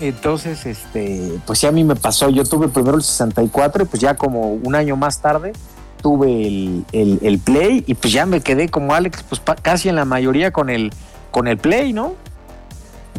Entonces, 0.00 0.66
este, 0.66 1.38
pues 1.46 1.58
sí 1.60 1.66
a 1.66 1.72
mí 1.72 1.82
me 1.84 1.96
pasó, 1.96 2.28
yo 2.28 2.44
tuve 2.44 2.68
primero 2.68 2.96
el 2.96 3.02
64 3.02 3.84
y 3.84 3.86
pues 3.86 4.00
ya 4.02 4.14
como 4.14 4.52
un 4.52 4.74
año 4.74 4.94
más 4.96 5.20
tarde 5.22 5.52
tuve 6.02 6.46
el, 6.46 6.84
el- 6.92 7.18
el 7.22 7.38
Play 7.38 7.82
y 7.86 7.94
pues 7.94 8.12
ya 8.12 8.26
me 8.26 8.40
quedé 8.40 8.68
como 8.68 8.94
Alex, 8.94 9.22
pues 9.28 9.40
casi 9.62 9.88
en 9.88 9.96
la 9.96 10.04
mayoría 10.04 10.52
con 10.52 10.68
el, 10.68 10.92
con 11.30 11.48
el 11.48 11.56
Play, 11.56 11.92
¿no? 11.94 12.12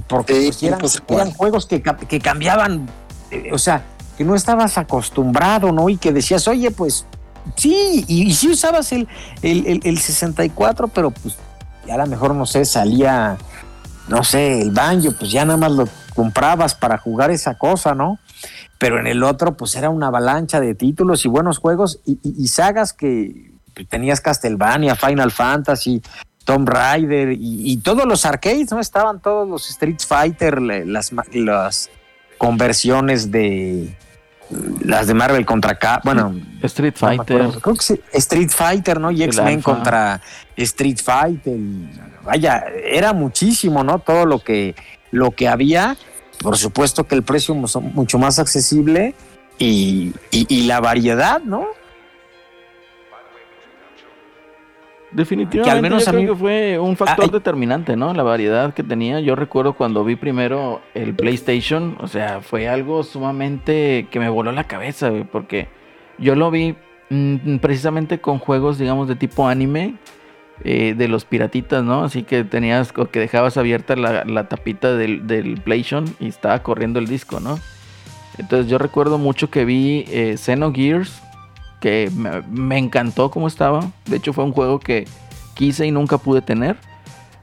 Porque 0.07 0.33
Sí, 0.35 0.47
pues, 0.47 0.63
eran, 0.63 0.79
pues, 0.79 1.35
juegos 1.35 1.65
que, 1.65 1.81
que 1.81 2.19
cambiaban, 2.19 2.87
eh, 3.31 3.49
o 3.51 3.57
sea, 3.57 3.83
que 4.15 4.23
no 4.23 4.35
estabas 4.35 4.77
acostumbrado, 4.77 5.71
¿no? 5.71 5.89
Y 5.89 5.97
que 5.97 6.13
decías, 6.13 6.47
oye, 6.47 6.69
pues 6.71 7.05
sí, 7.55 8.05
y, 8.07 8.27
y 8.27 8.33
sí 8.35 8.49
usabas 8.49 8.91
el, 8.91 9.07
el, 9.41 9.65
el- 9.65 9.81
el 9.83 9.97
64, 9.97 10.87
pero 10.89 11.09
pues 11.11 11.35
ya 11.87 11.95
a 11.95 11.97
lo 11.97 12.05
mejor, 12.07 12.35
no 12.35 12.45
sé, 12.45 12.65
salía, 12.65 13.37
no 14.07 14.23
sé, 14.23 14.61
el 14.61 14.71
banjo, 14.71 15.13
pues 15.17 15.31
ya 15.31 15.45
nada 15.45 15.57
más 15.57 15.71
lo 15.71 15.87
comprabas 16.13 16.75
para 16.75 16.97
jugar 16.97 17.31
esa 17.31 17.57
cosa, 17.57 17.95
¿no? 17.95 18.19
Pero 18.77 18.99
en 18.99 19.07
el 19.07 19.23
otro, 19.23 19.55
pues 19.57 19.75
era 19.75 19.89
una 19.89 20.07
avalancha 20.07 20.59
de 20.59 20.75
títulos 20.75 21.25
y 21.25 21.29
buenos 21.29 21.57
juegos 21.59 21.99
y, 22.05 22.19
y- 22.23 22.43
y 22.43 22.47
sagas 22.49 22.93
que 22.93 23.51
tenías 23.89 24.21
Castlevania, 24.21 24.95
Final 24.95 25.31
Fantasy, 25.31 26.01
Tomb 26.45 26.67
Raider 26.69 27.31
y, 27.33 27.71
y 27.71 27.77
todos 27.77 28.05
los 28.05 28.25
arcades, 28.25 28.71
¿no? 28.71 28.79
Estaban 28.79 29.19
todos 29.19 29.47
los 29.47 29.69
Street 29.69 29.99
Fighter, 30.07 30.61
las, 30.61 31.11
las 31.33 31.89
conversiones 32.37 33.31
de 33.31 33.97
las 34.81 35.07
de 35.07 35.13
Marvel 35.13 35.45
contra 35.45 35.77
K, 35.77 36.01
bueno, 36.03 36.33
Street 36.63 36.93
Fighter. 36.95 37.49
Creo 37.61 37.75
que 37.75 37.83
sí, 37.83 38.01
Street 38.13 38.49
Fighter, 38.49 38.99
¿no? 38.99 39.11
Y 39.11 39.23
X-Men 39.23 39.61
contra 39.61 40.21
Street 40.55 40.97
Fighter. 41.03 41.57
vaya, 42.23 42.63
era 42.85 43.13
muchísimo, 43.13 43.83
¿no? 43.83 43.99
Todo 43.99 44.25
lo 44.25 44.39
que, 44.39 44.75
lo 45.11 45.31
que 45.31 45.47
había. 45.47 45.97
Por 46.39 46.57
supuesto 46.57 47.05
que 47.05 47.15
el 47.15 47.23
precio 47.23 47.55
mucho, 47.55 47.81
mucho 47.81 48.17
más 48.19 48.37
accesible 48.39 49.15
y, 49.57 50.13
y- 50.31 50.45
y 50.47 50.61
la 50.67 50.79
variedad, 50.79 51.41
¿no? 51.41 51.65
Definitivamente, 55.11 55.69
Que 55.69 55.75
al 55.75 55.81
menos 55.81 56.03
yo 56.03 56.09
a 56.09 56.13
creo 56.13 56.21
mí- 56.23 56.27
que 56.29 56.35
fue 56.35 56.79
un 56.79 56.97
factor 56.97 57.25
Ay. 57.25 57.31
determinante, 57.31 57.95
¿no? 57.95 58.13
La 58.13 58.23
variedad 58.23 58.73
que 58.73 58.83
tenía. 58.83 59.19
Yo 59.21 59.35
recuerdo 59.35 59.73
cuando 59.73 60.03
vi 60.03 60.15
primero 60.17 60.81
el 60.93 61.13
PlayStation, 61.15 61.95
o 62.01 62.07
sea, 62.07 62.41
fue 62.41 62.67
algo 62.67 63.03
sumamente 63.03 64.07
que 64.11 64.19
me 64.19 64.27
voló 64.29 64.51
la 64.51 64.65
cabeza, 64.65 65.11
porque 65.31 65.69
yo 66.17 66.35
lo 66.35 66.51
vi 66.51 66.75
mm, 67.09 67.57
precisamente 67.59 68.19
con 68.19 68.37
juegos, 68.39 68.77
digamos, 68.77 69.07
de 69.07 69.15
tipo 69.15 69.47
anime, 69.47 69.95
eh, 70.65 70.93
de 70.97 71.07
los 71.07 71.23
piratitas, 71.23 71.83
¿no? 71.85 72.03
Así 72.03 72.23
que 72.23 72.43
tenías 72.43 72.91
o 72.97 73.09
que 73.09 73.19
dejabas 73.21 73.55
abierta 73.57 73.95
la, 73.95 74.25
la 74.25 74.49
tapita 74.49 74.95
del, 74.95 75.25
del 75.25 75.61
PlayStation 75.61 76.03
y 76.19 76.27
estaba 76.27 76.63
corriendo 76.63 76.99
el 76.99 77.07
disco, 77.07 77.39
¿no? 77.39 77.59
Entonces 78.37 78.69
yo 78.69 78.77
recuerdo 78.77 79.17
mucho 79.17 79.49
que 79.49 79.63
vi 79.65 80.03
eh, 80.09 80.35
Xenogears, 80.37 81.21
que 81.79 82.11
me, 82.49 82.77
encantó 82.77 83.31
cómo 83.31 83.47
estaba. 83.47 83.91
De 84.05 84.17
hecho 84.17 84.33
fue 84.33 84.43
un 84.43 84.51
juego 84.51 84.79
que 84.79 85.07
quise 85.53 85.85
y 85.85 85.91
nunca 85.91 86.17
pude 86.17 86.41
tener. 86.41 86.77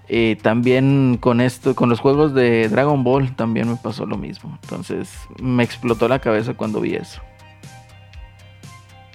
Eh, 0.08 0.36
también 0.42 1.16
con 1.18 1.40
esto, 1.40 1.74
con 1.74 1.88
los 1.88 2.00
juegos 2.00 2.34
de 2.34 2.68
Dragon 2.68 3.02
Ball 3.04 3.34
también 3.34 3.68
me 3.68 3.76
pasó 3.76 4.06
lo 4.06 4.16
mismo. 4.16 4.58
Entonces 4.62 5.10
me 5.40 5.62
explotó 5.62 6.08
la 6.08 6.18
cabeza 6.18 6.54
cuando 6.54 6.80
vi 6.80 6.94
eso. 6.94 7.20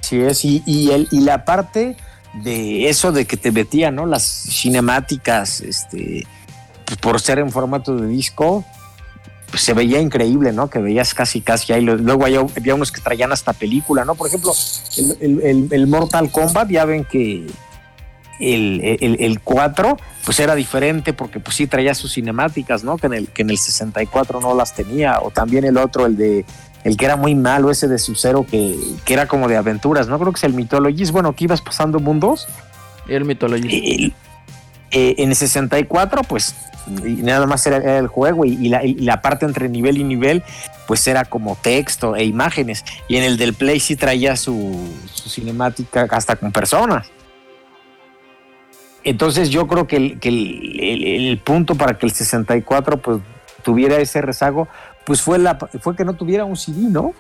Sí 0.02 0.20
es, 0.20 0.44
y, 0.44 0.64
y, 0.66 0.92
el, 0.92 1.08
y 1.12 1.22
la 1.22 1.46
parte 1.46 1.96
de 2.34 2.90
eso 2.90 3.12
de 3.12 3.26
que 3.26 3.38
te 3.38 3.52
metía, 3.52 3.92
¿no? 3.92 4.06
Las 4.06 4.24
cinemáticas, 4.24 5.62
este, 5.62 6.26
pues, 6.86 6.98
por 6.98 7.20
ser 7.20 7.40
en 7.40 7.52
formato 7.52 7.96
de 7.96 8.08
disco, 8.08 8.64
pues 9.50 9.64
se 9.64 9.74
veía 9.74 10.00
increíble, 10.00 10.52
¿no? 10.54 10.70
Que 10.70 10.80
veías 10.80 11.14
casi, 11.14 11.42
casi 11.42 11.74
ahí. 11.74 11.82
Luego 11.82 12.26
había, 12.26 12.40
había 12.42 12.76
unos 12.76 12.92
que 12.92 13.02
traían 13.02 13.32
hasta 13.32 13.54
película, 13.54 14.06
¿no? 14.06 14.16
Por 14.16 14.28
ejemplo, 14.28 14.54
el, 14.98 15.18
el- 15.22 15.42
el- 15.42 15.68
el 15.72 15.88
Mortal 15.88 16.32
Kombat, 16.32 16.70
ya 16.70 16.86
ven 16.86 17.06
que 17.06 17.48
el, 18.40 18.82
el, 19.02 19.18
el 19.20 19.40
4, 19.42 19.98
pues 20.24 20.40
era 20.40 20.56
diferente 20.56 21.12
porque 21.14 21.40
pues 21.40 21.56
sí 21.58 21.68
traía 21.68 21.94
sus 21.94 22.14
cinemáticas, 22.14 22.84
¿no? 22.84 22.98
Que 22.98 23.08
en 23.08 23.14
el, 23.14 23.28
que 23.28 23.42
en 23.42 23.50
el 23.50 23.58
64 23.58 24.40
no 24.40 24.56
las 24.56 24.74
tenía. 24.76 25.20
O 25.22 25.32
también 25.32 25.66
el 25.66 25.78
otro, 25.78 26.06
el 26.06 26.16
de 26.16 26.46
el 26.86 26.96
que 26.96 27.04
era 27.06 27.18
muy 27.18 27.36
malo, 27.36 27.72
ese 27.72 27.90
de 27.90 27.98
Sub-Zero, 28.00 28.46
que, 28.50 28.80
que 29.04 29.14
era 29.14 29.28
como 29.28 29.50
de 29.50 29.58
aventuras, 29.58 30.08
¿no? 30.08 30.18
Creo 30.18 30.32
que 30.32 30.38
es 30.38 30.44
el 30.46 30.54
Mythologies, 30.54 31.12
bueno, 31.12 31.36
que 31.36 31.44
ibas 31.44 31.62
pasando 31.62 32.00
mundos. 32.00 32.48
El 33.10 33.26
Mythology. 33.26 34.14
Eh, 34.92 35.16
en 35.20 35.30
el 35.30 35.36
64, 35.36 36.24
pues 36.24 36.56
nada 36.88 37.46
más 37.46 37.66
era, 37.68 37.78
era 37.78 37.98
el 38.00 38.08
juego 38.08 38.46
y, 38.46 38.54
y 38.54 38.70
la, 38.70 38.84
y 38.84 38.96
la 38.96 39.22
parte 39.22 39.46
entre 39.46 39.70
nivel 39.70 39.98
y 40.00 40.04
nivel, 40.04 40.44
pues 40.88 41.06
era 41.08 41.26
como 41.26 41.56
texto 41.56 42.16
e 42.16 42.24
imágenes. 42.24 42.84
Y 43.08 43.18
en 43.18 43.24
el 43.24 43.38
del 43.38 43.54
Play 43.54 43.80
sí 43.80 43.96
traía 43.96 44.36
su, 44.36 44.90
su 45.14 45.30
cinemática 45.30 46.08
hasta 46.10 46.36
con 46.36 46.52
personas. 46.52 47.08
Entonces 49.04 49.50
yo 49.50 49.68
creo 49.68 49.88
que 49.88 49.96
el, 49.96 50.20
que 50.20 50.30
el, 50.30 50.80
el- 50.82 51.28
el 51.28 51.38
punto 51.38 51.76
para 51.76 51.98
que 51.98 52.06
el 52.06 52.12
64 52.12 52.98
pues 53.02 53.20
tuviera 53.64 53.98
ese 53.98 54.22
rezago, 54.22 54.68
pues 55.06 55.22
fue, 55.22 55.38
la, 55.40 55.58
fue 55.82 55.96
que 55.96 56.04
no 56.06 56.14
tuviera 56.14 56.46
un 56.46 56.58
CD, 56.58 56.82
¿no? 56.90 57.14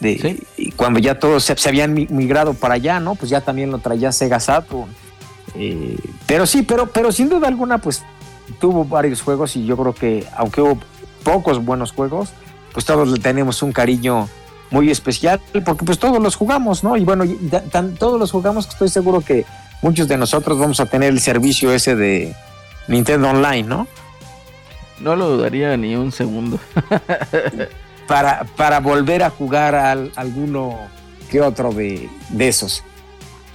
De, 0.00 0.18
Sí. 0.18 0.42
y 0.56 0.70
cuando 0.72 0.98
ya 0.98 1.18
todos 1.18 1.44
se, 1.44 1.56
se 1.56 1.68
habían 1.68 1.92
mi- 1.92 2.06
migrado 2.10 2.54
para 2.54 2.74
allá, 2.74 2.98
¿no? 3.00 3.14
Pues 3.14 3.30
ya 3.30 3.40
también 3.40 3.70
lo 3.70 3.78
traía 3.78 4.10
Sega 4.12 4.40
Saturn. 4.40 4.88
Eh, 5.54 5.96
pero 6.26 6.46
sí, 6.46 6.62
pero, 6.62 6.86
pero 6.90 7.12
sin 7.12 7.28
duda 7.28 7.48
alguna, 7.48 7.78
pues 7.78 8.02
tuvo 8.60 8.84
varios 8.84 9.22
juegos 9.22 9.56
y 9.56 9.64
yo 9.66 9.76
creo 9.76 9.94
que, 9.94 10.26
aunque 10.36 10.60
hubo 10.62 10.78
pocos 11.22 11.64
buenos 11.64 11.92
juegos, 11.92 12.30
pues 12.72 12.84
todos 12.84 13.08
le 13.08 13.18
tenemos 13.18 13.62
un 13.62 13.72
cariño 13.72 14.28
muy 14.70 14.90
especial, 14.90 15.40
porque 15.64 15.84
pues 15.84 15.98
todos 15.98 16.22
los 16.22 16.34
jugamos, 16.36 16.82
¿no? 16.82 16.96
Y 16.96 17.04
bueno, 17.04 17.24
tan- 17.70 17.94
todos 17.96 18.18
los 18.18 18.30
jugamos 18.30 18.66
que 18.66 18.72
estoy 18.72 18.88
seguro 18.88 19.20
que 19.20 19.44
muchos 19.82 20.08
de 20.08 20.16
nosotros 20.16 20.58
vamos 20.58 20.80
a 20.80 20.86
tener 20.86 21.10
el 21.10 21.20
servicio 21.20 21.72
ese 21.72 21.94
de 21.94 22.34
Nintendo 22.88 23.28
Online, 23.28 23.64
¿no? 23.68 23.86
No 25.00 25.14
lo 25.16 25.28
dudaría 25.36 25.76
ni 25.76 25.94
un 25.96 26.12
segundo. 26.12 26.58
Para, 28.06 28.44
para 28.56 28.80
volver 28.80 29.22
a 29.22 29.30
jugar 29.30 29.74
al, 29.74 30.12
alguno 30.16 30.76
que 31.30 31.40
otro 31.40 31.72
de, 31.72 32.10
de 32.30 32.48
esos. 32.48 32.82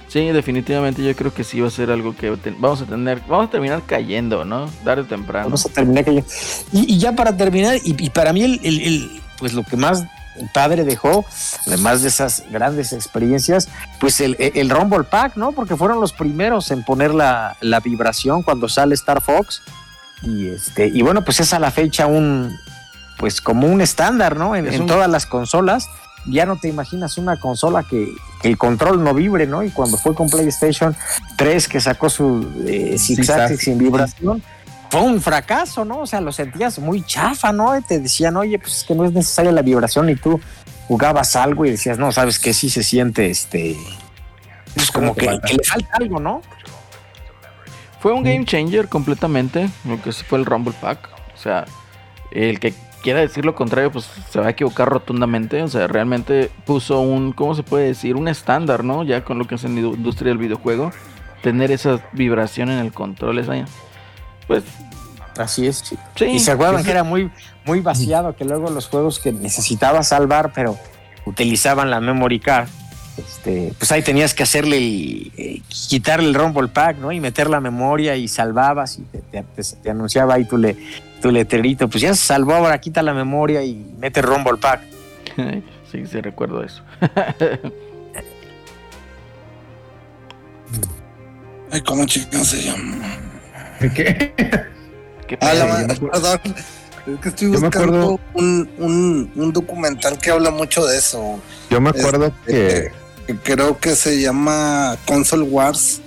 Sí, 0.08 0.20
definitivamente 0.32 1.02
yo 1.04 1.14
creo 1.14 1.32
que 1.34 1.44
sí 1.44 1.60
va 1.60 1.68
a 1.68 1.70
ser 1.70 1.90
algo 1.90 2.16
que 2.16 2.30
te- 2.38 2.50
vamos 2.58 2.80
a 2.80 2.86
tener, 2.86 3.20
vamos 3.28 3.48
a 3.48 3.50
terminar 3.50 3.82
cayendo, 3.86 4.44
¿no? 4.44 4.70
Tarde 4.84 5.02
o 5.02 5.04
temprano. 5.04 5.44
Vamos 5.46 5.66
a 5.66 5.68
terminar 5.68 6.04
que 6.04 6.24
y, 6.72 6.94
y 6.94 6.98
ya 6.98 7.12
para 7.12 7.36
terminar, 7.36 7.76
y, 7.76 7.94
y 8.02 8.10
para 8.10 8.32
mí 8.32 8.42
el, 8.42 8.60
el- 8.62 8.80
el- 8.80 9.20
pues 9.38 9.52
lo 9.52 9.62
que 9.64 9.76
más 9.76 10.04
padre 10.54 10.84
dejó, 10.84 11.24
además 11.66 12.00
de 12.02 12.08
esas 12.08 12.44
grandes 12.50 12.92
experiencias, 12.92 13.68
pues 14.00 14.20
el, 14.20 14.36
el 14.38 14.70
Rumble 14.70 15.04
Pack, 15.04 15.36
¿no? 15.36 15.52
Porque 15.52 15.76
fueron 15.76 16.00
los 16.00 16.12
primeros 16.12 16.70
en 16.70 16.84
poner 16.84 17.12
la, 17.12 17.56
la 17.60 17.80
vibración 17.80 18.42
cuando 18.42 18.68
sale 18.68 18.94
Star 18.94 19.20
Fox. 19.20 19.62
Y 20.22 20.48
este, 20.48 20.86
y 20.88 21.02
bueno, 21.02 21.22
pues 21.24 21.40
es 21.40 21.52
a 21.52 21.58
la 21.58 21.70
fecha 21.70 22.06
un 22.06 22.56
pues 23.18 23.40
como 23.40 23.66
un 23.66 23.80
estándar, 23.80 24.36
¿no? 24.36 24.54
En, 24.56 24.66
Es 24.68 24.74
en 24.76 24.82
un- 24.82 24.86
todas 24.86 25.10
las 25.10 25.26
consolas. 25.26 25.88
Ya 26.26 26.46
no 26.46 26.56
te 26.56 26.68
imaginas 26.68 27.18
una 27.18 27.38
consola 27.38 27.82
que, 27.82 28.12
que 28.42 28.48
el 28.48 28.58
control 28.58 29.02
no 29.02 29.14
vibre, 29.14 29.46
¿no? 29.46 29.62
Y 29.62 29.70
cuando 29.70 29.96
fue 29.96 30.14
con 30.14 30.28
PlayStation 30.28 30.94
3 31.36 31.68
que 31.68 31.80
sacó 31.80 32.10
su 32.10 32.46
eh, 32.66 32.96
zigzag 32.98 33.56
sin 33.56 33.78
vibración, 33.78 34.42
fue 34.90 35.02
un 35.02 35.20
fracaso, 35.20 35.84
¿no? 35.84 36.00
O 36.00 36.06
sea, 36.06 36.20
lo 36.20 36.32
sentías 36.32 36.78
muy 36.78 37.02
chafa, 37.02 37.52
¿no? 37.52 37.76
Y 37.76 37.82
te 37.82 38.00
decían, 38.00 38.36
oye, 38.36 38.58
pues 38.58 38.78
es 38.78 38.84
que 38.84 38.94
no 38.94 39.04
es 39.04 39.12
necesaria 39.12 39.52
la 39.52 39.62
vibración 39.62 40.08
y 40.10 40.16
tú 40.16 40.40
jugabas 40.86 41.36
algo 41.36 41.66
y 41.66 41.70
decías, 41.70 41.98
no, 41.98 42.12
sabes 42.12 42.38
que 42.38 42.54
sí 42.54 42.70
se 42.70 42.82
siente, 42.82 43.30
este, 43.30 43.76
pues 44.74 44.90
como 44.90 45.14
que, 45.14 45.26
que 45.46 45.54
le 45.54 45.64
falta 45.64 45.90
algo, 45.98 46.18
¿no? 46.18 46.40
Fue 48.00 48.12
un 48.12 48.22
game 48.22 48.44
changer 48.44 48.88
completamente, 48.88 49.68
lo 49.84 50.00
que 50.00 50.12
fue 50.12 50.38
el 50.38 50.46
Rumble 50.46 50.74
Pack. 50.80 51.08
O 51.34 51.40
sea, 51.40 51.66
el 52.30 52.60
que 52.60 52.72
quiera 53.02 53.20
decir 53.20 53.44
lo 53.44 53.54
contrario, 53.54 53.90
pues 53.92 54.08
se 54.30 54.40
va 54.40 54.46
a 54.46 54.50
equivocar 54.50 54.88
rotundamente. 54.88 55.62
O 55.62 55.68
sea, 55.68 55.86
realmente 55.86 56.50
puso 56.64 57.00
un, 57.00 57.32
¿cómo 57.32 57.54
se 57.54 57.62
puede 57.62 57.86
decir? 57.86 58.16
Un 58.16 58.28
estándar, 58.28 58.84
¿no? 58.84 59.04
Ya 59.04 59.24
con 59.24 59.38
lo 59.38 59.46
que 59.46 59.54
es 59.56 59.64
en 59.64 59.74
la 59.74 59.80
industria 59.80 60.28
del 60.30 60.38
videojuego. 60.38 60.90
Tener 61.42 61.70
esa 61.70 62.00
vibración 62.12 62.70
en 62.70 62.78
el 62.78 62.92
control, 62.92 63.38
esa, 63.38 63.64
pues, 64.46 64.64
Así 65.36 65.68
es. 65.68 65.84
sí. 66.16 66.24
Y 66.24 66.40
se 66.40 66.50
acuerdan 66.50 66.82
que 66.82 66.90
era 66.90 67.04
muy, 67.04 67.30
muy 67.64 67.78
vaciado, 67.80 68.34
que 68.34 68.44
luego 68.44 68.70
los 68.70 68.88
juegos 68.88 69.20
que 69.20 69.30
necesitaba 69.32 70.02
salvar, 70.02 70.52
pero 70.52 70.76
utilizaban 71.26 71.90
la 71.90 72.00
memory 72.00 72.40
card, 72.40 72.68
este, 73.16 73.72
pues 73.78 73.92
ahí 73.92 74.02
tenías 74.02 74.34
que 74.34 74.42
hacerle, 74.42 74.78
el- 74.78 75.32
eh, 75.36 75.62
quitarle 75.68 76.28
el 76.28 76.34
rumble 76.34 76.66
pack, 76.68 76.98
¿no? 76.98 77.12
Y 77.12 77.20
meter 77.20 77.48
la 77.50 77.60
memoria 77.60 78.16
y 78.16 78.26
salvabas 78.26 78.98
y 78.98 79.02
te, 79.02 79.18
te- 79.18 79.42
te- 79.42 79.62
te 79.82 79.90
anunciaba 79.90 80.34
ahí 80.34 80.44
tu, 80.44 80.56
le, 80.56 80.76
tu 81.20 81.30
letrerito, 81.30 81.88
pues 81.88 82.00
ya 82.02 82.14
se 82.14 82.24
salvó, 82.26 82.54
ahora 82.54 82.78
quita 82.80 83.02
la 83.02 83.12
memoria 83.14 83.62
y 83.64 83.74
mete 83.98 84.20
el 84.20 84.26
rumble 84.26 84.56
pack. 84.60 84.80
sí, 85.90 86.06
sí, 86.06 86.20
recuerdo 86.20 86.62
eso. 86.62 86.82
Ay, 91.70 91.80
¿cómo 91.82 92.06
chicos 92.06 92.46
se 92.48 92.62
llama? 92.62 92.96
¿Qué? 93.80 94.32
¿Qué 95.26 95.38
Ah, 95.40 95.52
la 95.54 95.86
perdón. 95.86 96.40
Es 97.06 97.20
que 97.20 97.28
estoy 97.28 97.52
Yo 97.52 97.60
me 97.60 97.68
buscando 97.68 97.98
acuerdo- 97.98 98.20
un, 98.34 98.70
un, 98.78 99.32
un 99.34 99.52
documental 99.52 100.18
que 100.18 100.30
habla 100.30 100.50
mucho 100.50 100.84
de 100.86 100.98
eso. 100.98 101.38
Yo 101.70 101.80
me 101.80 101.90
acuerdo 101.90 102.32
que 102.46 102.66
Este, 102.66 102.92
que 103.26 103.36
creo 103.36 103.78
que 103.78 103.94
se 103.96 104.20
llama 104.20 104.96
Console 105.06 105.42
Wars, 105.44 106.00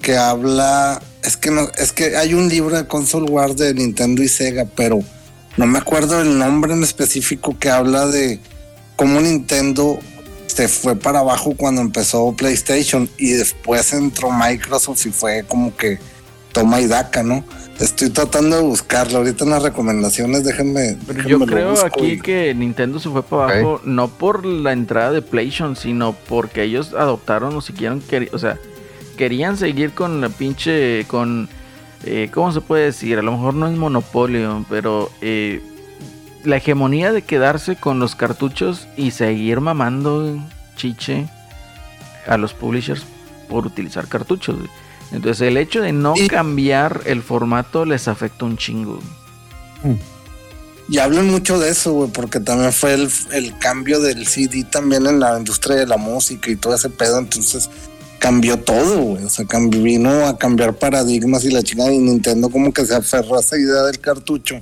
que 0.00 0.16
habla, 0.16 1.00
es 1.22 1.36
que 1.36 1.50
no, 1.50 1.68
es 1.78 1.92
que 1.92 2.16
hay 2.16 2.34
un 2.34 2.48
libro 2.48 2.76
de 2.76 2.86
Console 2.86 3.30
Wars 3.30 3.56
de 3.56 3.74
Nintendo 3.74 4.22
y 4.22 4.28
Sega, 4.28 4.66
pero 4.74 5.00
no 5.56 5.66
me 5.66 5.78
acuerdo 5.78 6.20
el 6.20 6.38
nombre 6.38 6.72
en 6.72 6.82
específico 6.82 7.56
que 7.58 7.70
habla 7.70 8.06
de 8.06 8.40
cómo 8.96 9.20
Nintendo 9.20 9.98
se 10.46 10.68
fue 10.68 10.96
para 10.96 11.20
abajo 11.20 11.54
cuando 11.56 11.80
empezó 11.80 12.32
PlayStation 12.36 13.08
y 13.18 13.30
después 13.32 13.92
entró 13.92 14.30
Microsoft 14.30 15.06
y 15.06 15.10
fue 15.10 15.44
como 15.48 15.74
que 15.76 15.98
toma 16.52 16.80
y 16.80 16.86
daca, 16.86 17.22
¿no? 17.22 17.42
Estoy 17.80 18.10
tratando 18.10 18.56
de 18.56 18.62
buscarlo. 18.62 19.18
Ahorita 19.18 19.44
en 19.44 19.50
las 19.50 19.62
recomendaciones, 19.62 20.44
déjenme. 20.44 20.96
Pero 21.06 21.14
déjenme 21.14 21.30
yo 21.30 21.38
lo 21.38 21.46
creo 21.46 21.70
busco 21.70 21.86
aquí 21.86 22.04
y- 22.12 22.20
que 22.20 22.54
Nintendo 22.54 23.00
se 23.00 23.08
fue 23.08 23.22
para 23.22 23.44
abajo 23.60 23.80
no 23.84 24.08
por 24.08 24.44
la 24.44 24.72
entrada 24.72 25.10
de 25.10 25.22
PlayStation, 25.22 25.74
sino 25.74 26.14
porque 26.28 26.62
ellos 26.64 26.92
adoptaron 26.96 27.56
o 27.56 27.60
siguieron, 27.62 28.02
queri- 28.02 28.28
o 28.32 28.38
sea, 28.38 28.58
querían 29.16 29.56
seguir 29.56 29.92
con 29.92 30.20
la 30.20 30.28
pinche, 30.28 31.04
con, 31.06 31.48
eh, 32.04 32.30
¿cómo 32.32 32.52
se 32.52 32.60
puede 32.60 32.86
decir? 32.86 33.18
A 33.18 33.22
lo 33.22 33.32
mejor 33.32 33.54
no 33.54 33.68
es 33.68 33.76
monopolio, 33.76 34.64
pero 34.68 35.10
eh, 35.20 35.62
la 36.44 36.56
hegemonía 36.56 37.12
de 37.12 37.22
quedarse 37.22 37.76
con 37.76 37.98
los 37.98 38.14
cartuchos 38.14 38.88
y 38.96 39.12
seguir 39.12 39.60
mamando 39.60 40.42
chiche 40.76 41.28
a 42.26 42.36
los 42.36 42.54
publishers 42.54 43.04
por 43.48 43.66
utilizar 43.66 44.08
cartuchos. 44.08 44.56
güey. 44.56 44.70
Entonces 45.12 45.46
el 45.46 45.56
hecho 45.56 45.82
de 45.82 45.92
no 45.92 46.14
cambiar 46.28 47.02
el 47.04 47.22
formato 47.22 47.84
les 47.84 48.08
afectó 48.08 48.46
un 48.46 48.56
chingo. 48.56 48.98
güey. 49.82 49.98
Y 50.88 50.98
hablan 50.98 51.30
mucho 51.30 51.58
de 51.58 51.70
eso, 51.70 51.92
güey, 51.92 52.10
porque 52.10 52.40
también 52.40 52.72
fue 52.72 52.94
el, 52.94 53.08
el 53.30 53.56
cambio 53.58 54.00
del 54.00 54.26
CD 54.26 54.64
también 54.64 55.06
en 55.06 55.20
la 55.20 55.38
industria 55.38 55.76
de 55.76 55.86
la 55.86 55.96
música 55.96 56.50
y 56.50 56.56
todo 56.56 56.74
ese 56.74 56.90
pedo. 56.90 57.18
Entonces 57.18 57.70
cambió 58.22 58.56
todo, 58.56 59.02
güey. 59.02 59.24
O 59.24 59.28
sea, 59.28 59.44
vino 59.68 60.26
a 60.26 60.38
cambiar 60.38 60.74
paradigmas 60.74 61.44
y 61.44 61.50
la 61.50 61.62
chingada. 61.64 61.92
Y 61.92 61.98
Nintendo 61.98 62.48
como 62.50 62.72
que 62.72 62.86
se 62.86 62.94
aferró 62.94 63.36
a 63.36 63.40
esa 63.40 63.58
idea 63.58 63.82
del 63.82 63.98
cartucho. 63.98 64.60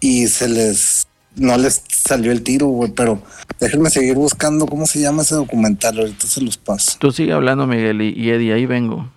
Y 0.00 0.26
se 0.26 0.48
les. 0.48 1.06
No 1.36 1.56
les 1.58 1.82
salió 1.88 2.32
el 2.32 2.42
tiro, 2.42 2.66
güey. 2.66 2.90
Pero 2.90 3.22
déjenme 3.60 3.88
seguir 3.88 4.16
buscando 4.16 4.66
cómo 4.66 4.86
se 4.86 4.98
llama 4.98 5.22
ese 5.22 5.36
documental. 5.36 5.96
Ahorita 5.96 6.26
se 6.26 6.40
los 6.40 6.56
paso. 6.56 6.96
Tú 6.98 7.12
sigue 7.12 7.32
hablando, 7.32 7.68
Miguel, 7.68 8.02
y, 8.02 8.12
y 8.16 8.30
Eddie, 8.30 8.52
ahí 8.52 8.66
vengo. 8.66 9.08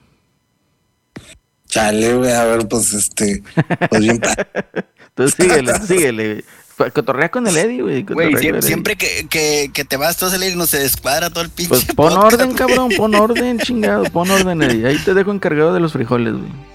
Chale, 1.68 2.14
güey. 2.14 2.32
A 2.32 2.46
ver, 2.46 2.68
pues 2.68 2.94
este. 2.94 3.42
Pues 3.90 4.02
bien. 4.02 4.22
Entonces 5.10 5.36
síguele, 5.36 5.74
síguele. 5.88 6.46
Cotorrea 6.94 7.30
con 7.30 7.48
el 7.48 7.58
Eddie, 7.58 7.82
güey. 7.82 8.06
Siempre, 8.06 8.28
el 8.28 8.36
Eddie. 8.56 8.62
siempre 8.62 8.96
que, 8.96 9.28
que, 9.30 9.72
que 9.74 9.86
te 9.86 9.98
vas 9.98 10.18
tú 10.18 10.26
a 10.26 10.30
salir 10.30 10.56
no 10.56 10.66
se 10.66 10.80
descuadra 10.80 11.30
todo 11.30 11.44
el 11.44 11.50
pinche. 11.50 11.70
Pues 11.70 11.86
pon 11.86 12.14
podcast, 12.14 12.34
orden, 12.34 12.54
cabrón, 12.54 12.90
pon 12.96 13.16
orden, 13.16 13.60
chingado, 13.60 14.04
pon 14.06 14.30
orden, 14.32 14.62
Eddie. 14.62 14.88
Ahí 14.88 14.98
te 15.00 15.14
dejo 15.14 15.32
encargado 15.32 15.74
de 15.74 15.80
los 15.80 15.94
frijoles, 15.94 16.34
güey. 16.34 16.70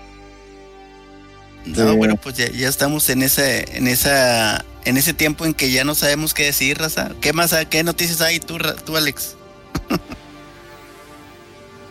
No, 1.66 1.90
Sí. 1.90 1.96
bueno, 1.96 2.16
pues 2.16 2.36
ya, 2.36 2.50
ya 2.50 2.68
estamos 2.68 3.08
en 3.08 3.22
ese, 3.22 3.78
en 3.78 3.88
esa, 3.88 4.62
en 4.84 4.98
ese 4.98 5.14
tiempo 5.14 5.46
en 5.46 5.54
que 5.54 5.70
ya 5.70 5.82
no 5.84 5.94
sabemos 5.94 6.34
qué 6.34 6.44
decir, 6.44 6.76
raza. 6.78 7.12
¿Qué 7.22 7.32
más, 7.32 7.54
qué 7.70 7.82
noticias 7.82 8.20
hay 8.20 8.38
tú, 8.38 8.58
tú 8.84 8.96
Alex? 8.98 9.34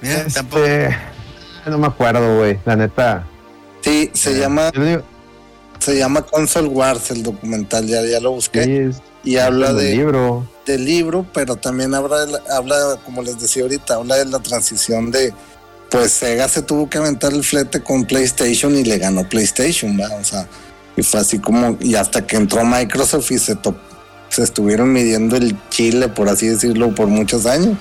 Mira, 0.01 0.25
tampoco. 0.33 0.63
este, 0.63 0.95
no 1.67 1.77
me 1.77 1.87
acuerdo, 1.87 2.37
güey. 2.37 2.59
La 2.65 2.75
neta. 2.75 3.25
Sí, 3.81 4.09
se 4.13 4.37
llama. 4.39 4.71
yo 4.73 4.83
digo, 4.85 5.03
Se 5.83 5.97
llama 5.97 6.21
Console 6.23 6.67
Wars 6.67 7.11
el 7.11 7.23
documental. 7.23 7.85
Ya, 7.87 8.01
ya 8.05 8.19
lo 8.19 8.31
busqué. 8.31 8.63
sí, 8.63 8.71
es- 8.71 9.01
y 9.25 9.37
habla 9.37 9.73
de. 9.73 9.95
libro. 9.95 10.47
del 10.65 10.85
libro, 10.85 11.25
pero 11.33 11.55
también 11.57 11.93
habla, 11.93 12.25
de 12.25 12.31
la- 12.31 12.41
habla, 12.55 12.97
como 13.03 13.21
les 13.21 13.37
decía 13.39 13.63
ahorita, 13.63 13.95
habla 13.95 14.15
de 14.15 14.25
la 14.25 14.39
transición 14.39 15.11
de, 15.11 15.33
pues 15.89 16.11
Sega 16.13 16.47
se 16.47 16.61
tuvo 16.61 16.89
que 16.89 16.97
aventar 16.97 17.33
el 17.33 17.43
flete 17.43 17.81
con 17.83 18.05
PlayStation 18.05 18.73
y 18.77 18.83
le 18.85 18.97
ganó 18.97 19.27
PlayStation, 19.27 19.97
¿va? 19.99 20.13
O 20.15 20.23
sea, 20.23 20.47
y 20.95 21.03
fue 21.03 21.19
así 21.19 21.39
como, 21.39 21.77
y 21.81 21.95
hasta 21.95 22.25
que 22.25 22.37
entró 22.37 22.63
Microsoft 22.63 23.29
y 23.31 23.39
se, 23.39 23.55
to- 23.55 23.75
se 24.29 24.43
estuvieron 24.43 24.91
midiendo 24.93 25.35
el 25.35 25.57
chile, 25.69 26.07
por 26.07 26.29
así 26.29 26.47
decirlo, 26.47 26.95
por 26.95 27.07
muchos 27.07 27.45
años. 27.45 27.77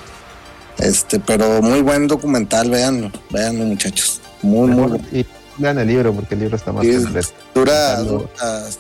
Este, 0.79 1.21
pero 1.21 1.63
muy 1.63 1.83
buen 1.83 2.09
documental, 2.09 2.69
véanlo, 2.71 3.13
véanlo 3.31 3.65
muchachos. 3.65 4.21
Muy, 4.43 4.69
muy 4.71 4.89
bueno. 4.89 5.05
Lean 5.59 5.79
el 5.79 5.87
libro 5.89 6.13
porque 6.15 6.35
el 6.35 6.41
libro 6.41 6.57
está 6.57 6.73
más 6.73 6.85
Sí, 6.85 6.97
completo. 7.03 7.29
Dura, 7.55 8.01
dura- 8.01 8.27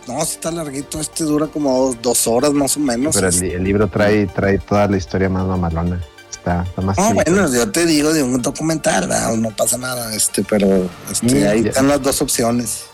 no, 0.09 0.23
está 0.23 0.51
larguito, 0.51 1.01
este 1.01 1.24
dura 1.24 1.47
como 1.47 1.77
dos, 1.89 1.97
dos 2.01 2.27
horas 2.27 2.53
más 2.53 2.77
o 2.77 2.81
menos. 2.81 3.15
Pero 3.15 3.28
el, 3.28 3.40
li- 3.40 3.51
el 3.53 3.65
libro 3.65 3.86
trae, 3.89 4.27
trae 4.27 4.59
toda 4.59 4.89
la 4.89 4.97
historia 4.97 5.28
más 5.28 5.47
mamalona. 5.47 6.01
Está, 6.31 6.62
está 6.62 6.81
más 6.81 6.97
No, 6.97 7.12
bueno, 7.15 7.53
yo 7.53 7.70
te 7.70 7.85
digo 7.85 8.12
de 8.12 8.23
un 8.23 8.40
documental, 8.40 9.07
¿verdad? 9.07 9.35
no 9.36 9.51
pasa 9.51 9.77
nada, 9.78 10.15
este, 10.15 10.43
pero 10.43 10.89
este, 11.11 11.27
Mm, 11.27 11.47
ahí 11.49 11.62
ya. 11.62 11.69
están 11.70 11.89
las 11.89 12.03
dos 12.03 12.20
opciones. 12.23 12.85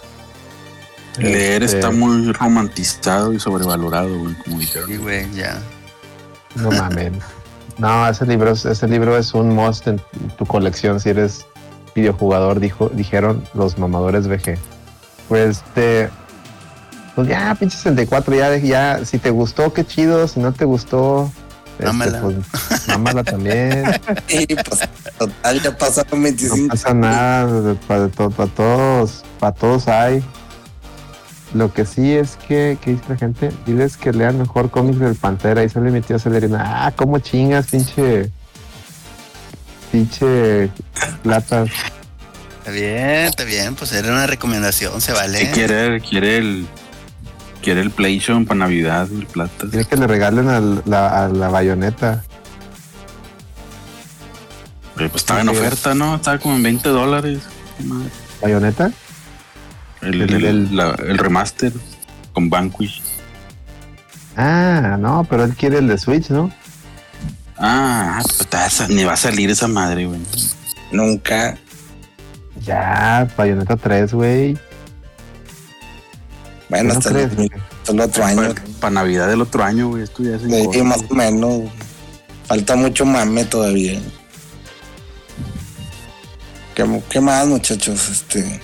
Leer 1.19 1.63
Este, 1.65 1.79
está 1.79 1.91
muy 1.91 2.33
romantizado 2.33 3.33
y 3.33 3.41
sobrevalorado, 3.41 4.17
güey, 4.19 4.35
como 4.45 4.59
dijeron. 4.59 4.89
Sí, 4.89 4.97
güey, 4.99 5.33
ya. 5.35 5.61
No 6.55 6.71
mames. 6.71 7.13
No, 7.77 8.09
ese 8.09 8.27
libro, 8.27 8.51
es- 8.53 8.65
ese 8.65 8.87
libro 8.89 9.17
es 9.17 9.35
un 9.35 9.51
must 9.55 9.87
en 9.89 10.01
tu 10.37 10.45
colección 10.47 10.99
si 11.01 11.11
eres 11.11 11.47
videojugador, 11.99 12.61
dijo, 12.61 12.89
dijeron 12.89 13.45
los 13.55 13.79
mamadores 13.79 14.29
VG. 14.29 14.59
Pues 15.29 15.62
este. 15.66 16.11
Pues 17.15 17.29
ya, 17.29 17.55
pinche 17.59 17.77
64, 17.77 18.35
ya, 18.37 18.57
ya, 18.59 19.05
si 19.05 19.19
te 19.19 19.31
gustó, 19.31 19.73
qué 19.73 19.85
chido, 19.85 20.29
si 20.29 20.39
no 20.39 20.53
te 20.53 20.65
gustó, 20.65 21.31
este, 21.79 21.87
Mámala. 21.87 22.20
pues 22.20 22.89
mámala 22.89 23.25
también. 23.25 23.85
Y 24.29 24.55
pues, 24.55 24.89
total, 25.19 25.62
ya 25.62 25.77
pasaron 25.77 26.19
No 26.20 26.25
25 26.25 26.69
pasa 26.69 26.95
nada, 26.95 27.75
para 27.87 28.09
todos, 28.09 29.25
para 29.39 29.53
todos 29.53 29.89
hay. 29.89 30.23
Lo 31.55 31.73
que 31.73 31.87
sí 31.87 32.12
es 32.12 32.37
que, 32.37 32.77
¿qué 32.83 32.93
dice 32.93 33.05
la 33.09 33.16
gente? 33.16 33.51
Diles 33.65 33.97
que 33.97 34.12
lean 34.12 34.39
mejor 34.39 34.70
cómics 34.70 34.99
del 34.99 35.15
Pantera. 35.15 35.62
Ahí 35.62 35.69
sale 35.69 35.91
mi 35.91 36.03
tío 36.03 36.19
Celerina. 36.19 36.87
Ah, 36.87 36.93
cómo 36.95 37.20
chingas, 37.20 37.69
pinche. 37.69 38.31
Pinche 39.93 40.70
platas. 41.23 41.70
Está 42.59 42.70
bien, 42.70 43.06
está 43.27 43.44
bien, 43.44 43.74
pues 43.74 43.93
era 43.93 44.09
una 44.12 44.27
recomendación, 44.27 45.01
se 45.01 45.12
vale. 45.12 45.51
Quiere, 45.52 46.01
quiere 46.01 46.36
el 46.39 46.66
quiere 47.62 47.81
el 47.81 47.90
PlayStation 47.90 48.44
para 48.47 48.59
Navidad, 48.60 49.09
el 49.10 49.27
plata. 49.27 49.66
Tiene 49.70 49.85
que 49.86 49.97
le 49.97 50.06
regalen 50.06 50.48
al- 50.48 50.82
la, 50.86 51.24
a 51.24 51.28
la 51.28 51.48
bayoneta. 51.48 52.23
Pues 54.97 55.15
estaba 55.15 55.40
en 55.40 55.48
oferta, 55.48 55.94
¿no? 55.94 56.16
Estaba 56.16 56.39
como 56.39 56.56
en 56.56 56.62
20 56.62 56.89
dólares. 56.89 57.40
¿Bayoneta? 58.43 58.90
El, 60.02 60.23
El- 60.23 60.35
el- 60.35 60.44
el- 60.44 60.77
la- 60.77 60.94
el 61.06 61.19
remaster 61.19 61.73
con 62.32 62.51
Vanquish. 62.51 63.01
Ah, 64.36 64.97
no, 64.98 65.27
pero 65.28 65.44
él 65.44 65.55
quiere 65.56 65.78
el 65.78 65.89
de 65.89 65.98
Switch, 65.98 66.28
¿no? 66.31 66.52
Ah, 67.59 68.21
pues 68.23 68.41
está 68.41 68.67
esa- 68.67 68.89
ni 68.89 69.05
va 69.05 69.15
a 69.15 69.17
salir 69.17 69.51
esa 69.51 69.67
madre, 69.69 70.07
güey. 70.07 70.21
nunca. 70.93 71.59
Ya, 72.65 73.29
bayoneta 73.37 73.77
3, 73.77 74.13
güey. 74.13 74.59
Bueno, 76.69 76.93
¿No 76.93 76.99
hasta, 76.99 77.11
crees? 77.11 77.33
el, 77.33 77.51
hasta 77.81 77.93
el 77.93 78.01
otro 78.01 78.25
año. 78.25 78.55
Para 78.81 78.91
Navidad 78.95 79.29
del 79.29 79.41
otro 79.43 79.65
año, 79.65 79.89
güey. 79.89 80.03
Esto 80.03 80.23
ya 80.23 80.37
es 80.37 80.43
Sí, 80.43 80.83
más 80.83 81.01
o 81.09 81.15
menos. 81.15 81.63
Falta 82.47 82.77
mucho 82.77 83.05
mame 83.07 83.45
todavía. 83.45 83.99
¿Qué, 86.75 87.03
qué 87.11 87.21
más, 87.21 87.47
muchachos? 87.47 88.09
Este, 88.09 88.61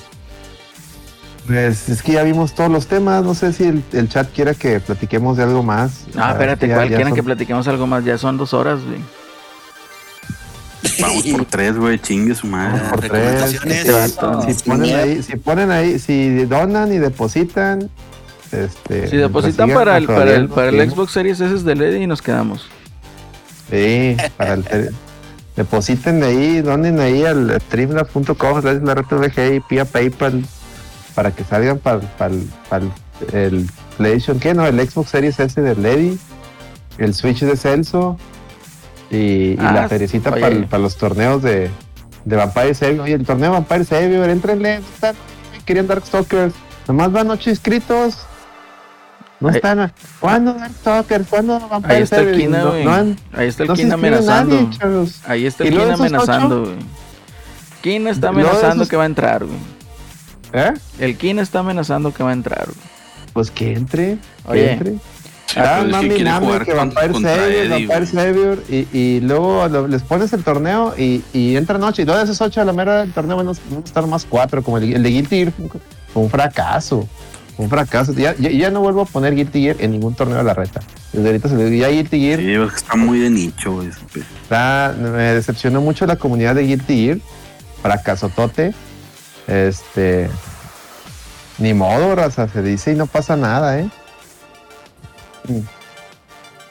Pues 1.47 1.89
es 1.91 2.03
que 2.03 2.13
ya 2.13 2.23
vimos 2.23 2.55
todos 2.55 2.71
los 2.71 2.87
temas. 2.87 3.23
No 3.23 3.35
sé 3.35 3.53
si 3.53 3.65
el, 3.65 3.83
el 3.93 4.09
chat 4.09 4.29
quiera 4.33 4.55
que 4.55 4.81
platiquemos 4.81 5.37
de 5.37 5.43
algo 5.43 5.63
más. 5.63 6.05
Ah, 6.17 6.31
espérate, 6.33 6.67
Ya- 6.69 6.75
¿cuál 6.77 6.89
quieren 6.89 7.09
son- 7.09 7.15
que 7.17 7.23
platiquemos 7.23 7.69
algo 7.69 7.87
más? 7.87 8.05
Ya 8.05 8.17
son 8.17 8.37
dos 8.39 8.55
horas, 8.55 8.81
güey. 8.85 9.01
Vamos 11.01 11.23
por 11.27 11.45
tres, 11.47 11.77
güey. 11.77 11.99
Chingue 11.99 12.35
su 12.35 12.47
madre. 12.47 12.81
Ah, 12.85 12.91
por 12.91 13.01
tres. 13.01 13.55
Este 13.65 14.55
si 14.55 14.69
ponen 14.71 14.95
ahí, 14.97 15.23
si 15.23 15.37
ponen 15.37 15.71
ahí, 15.71 15.99
si 15.99 16.45
donan 16.45 16.93
y 16.93 16.99
depositan, 16.99 17.91
este. 18.53 19.09
Si 19.09 19.17
depositan 19.17 19.71
para 19.71 19.97
el, 19.97 20.07
para 20.07 20.35
el, 20.35 20.49
para 20.49 20.69
el. 20.69 20.91
Xbox 20.91 21.13
Series 21.13 21.41
S 21.41 21.55
es 21.55 21.65
de 21.65 21.75
LED 21.75 21.97
y 21.97 22.07
nos 22.07 22.23
quedamos. 22.23 22.69
Sí, 23.71 24.17
para 24.37 24.55
el 24.55 24.65
te- 24.65 24.91
depositen 25.57 26.21
de 26.21 26.27
ahí, 26.27 26.61
donen 26.61 27.01
ahí 27.01 27.25
al 27.25 27.59
streamlab.com, 27.63 28.61
slash 28.61 28.83
la 28.83 28.95
red 28.95 29.05
VG 29.11 29.55
y 29.57 29.63
vía 29.71 29.85
PayPal 29.87 30.45
para 31.15 31.31
que 31.31 31.45
salgan 31.45 31.79
para, 31.79 32.01
para, 32.01 32.35
para 32.69 32.85
el 33.33 33.69
PlayStation, 33.97 34.39
¿qué 34.41 34.55
no? 34.55 34.67
El 34.67 34.79
Xbox 34.89 35.11
Series 35.11 35.39
S 35.39 35.61
de 35.61 35.75
Lady, 35.77 36.19
el 36.99 37.15
Switch 37.15 37.41
de 37.41 37.57
Celso 37.57 38.19
y, 39.11 39.17
y 39.53 39.57
Ah, 39.61 39.73
la 39.73 39.89
felicita 39.89 40.31
oye. 40.31 40.67
para, 40.67 40.83
los 40.83 40.97
torneos 40.97 41.43
de, 41.43 41.71
de 42.25 42.37
Vampire 42.37 42.75
Savior. 42.75 43.01
Oye, 43.05 43.15
el 43.15 43.25
torneo 43.25 43.51
de 43.53 43.59
Vampire 43.59 43.85
Savior, 43.85 44.29
entrenle, 44.29 44.77
están- 44.95 45.15
querían 45.65 45.87
Darkstalkers. 45.87 46.55
Nomás 46.89 47.13
van 47.13 47.31
ocho 47.31 47.49
inscritos. 47.51 48.19
No 49.41 49.49
Ahí- 49.49 49.57
están. 49.57 49.93
¿Cuándo 50.21 50.55
Dark 50.55 50.73
Stalker? 50.81 51.25
¿Cuándo 51.29 51.61
Vampire 51.69 51.95
Ahí 51.97 52.03
está 52.03 52.21
el? 52.21 52.37
Kina, 52.37 52.63
No- 52.63 52.93
han- 52.93 53.17
Ahí 53.33 53.49
está 53.49 53.63
el 53.65 53.69
no 53.69 53.75
Kina 53.75 53.95
amenazando. 53.95 54.55
nadie. 54.81 55.11
Ahí 55.27 55.47
está 55.47 55.65
¿Y 55.65 55.69
el 55.69 55.75
Kina 55.79 55.95
amenazando, 55.95 56.61
güey. 56.65 56.77
Kina 57.83 58.11
está 58.11 58.29
amenazando 58.29 58.75
esos- 58.77 58.89
que 58.89 58.97
va 58.97 59.03
a 59.03 59.07
entrar, 59.07 59.45
güey. 59.45 59.59
¿Eh? 60.55 60.73
El 61.01 61.17
Kina 61.19 61.43
está 61.43 61.59
amenazando 61.59 62.15
que 62.15 62.23
va 62.23 62.31
a 62.31 62.33
entrar, 62.33 62.65
güey. 62.67 62.77
Pues 63.35 63.51
que 63.51 63.73
entre. 63.75 64.17
Que 64.47 64.51
Oye. 64.51 64.73
entre. 64.73 64.95
Ah, 65.57 65.83
que 65.85 65.91
mami, 65.91 66.09
que 66.09 66.25
Vampire 66.25 67.13
Savior, 67.21 67.69
Vampire. 67.69 68.07
Savior, 68.07 68.63
y, 68.69 68.89
y 68.93 69.21
luego 69.21 69.69
lo- 69.69 69.87
les 69.87 70.03
pones 70.03 70.33
el 70.33 70.43
torneo 70.43 70.95
y, 70.99 71.23
y 71.33 71.55
entran 71.57 71.83
ocho, 71.85 72.03
y 72.03 72.05
luego 72.05 72.19
de 72.19 72.25
esos 72.25 72.41
ocho 72.41 72.61
a 72.61 72.65
la 72.65 72.73
mera 72.73 73.01
del 73.03 73.13
torneo 73.13 73.37
van 73.37 73.49
a, 73.49 73.53
estar 73.85 74.05
más 74.07 74.25
cuatro, 74.29 74.63
como 74.65 74.79
el, 74.79 74.95
el 74.95 75.03
de 75.03 75.11
Guilty 75.11 75.37
Gear 75.37 75.53
fue 75.53 75.65
un, 75.67 75.71
fue 76.13 76.23
un 76.25 76.31
fracaso, 76.31 77.09
un 77.59 77.69
fracaso. 77.69 78.13
Ya, 78.15 78.35
ya, 78.37 78.51
ya 78.51 78.71
no 78.71 78.81
vuelvo 78.81 79.03
a 79.03 79.05
poner 79.05 79.35
Guilty 79.37 79.61
Gear 79.63 79.77
en 79.79 79.93
ningún 79.93 80.15
torneo 80.17 80.39
de 80.39 80.45
la 80.45 80.55
reta. 80.55 80.81
Desde 81.13 81.27
ahorita 81.29 81.49
se 81.49 81.57
le 81.57 81.77
ya 81.79 81.89
Guilty 81.89 82.19
Gear 82.21 82.41
Sí, 82.41 82.75
está 82.77 82.97
muy 82.97 83.21
de 83.21 83.31
nicho, 83.31 83.81
pedo. 84.13 84.25
está- 84.43 84.95
me 84.99 85.09
decepcionó 85.35 85.81
mucho 85.83 86.05
la 86.07 86.17
comunidad 86.17 86.57
de 86.57 86.63
Guilty 86.65 87.05
Gear, 87.05 87.19
fracasotote, 87.83 88.75
este... 89.47 90.31
Ni 91.59 91.73
modo, 91.73 92.17
raza, 92.17 92.49
se 92.49 92.63
dice 92.63 92.93
y 92.93 92.95
no 92.97 93.07
pasa 93.07 93.37
nada, 93.37 93.79
¿eh? 93.79 93.89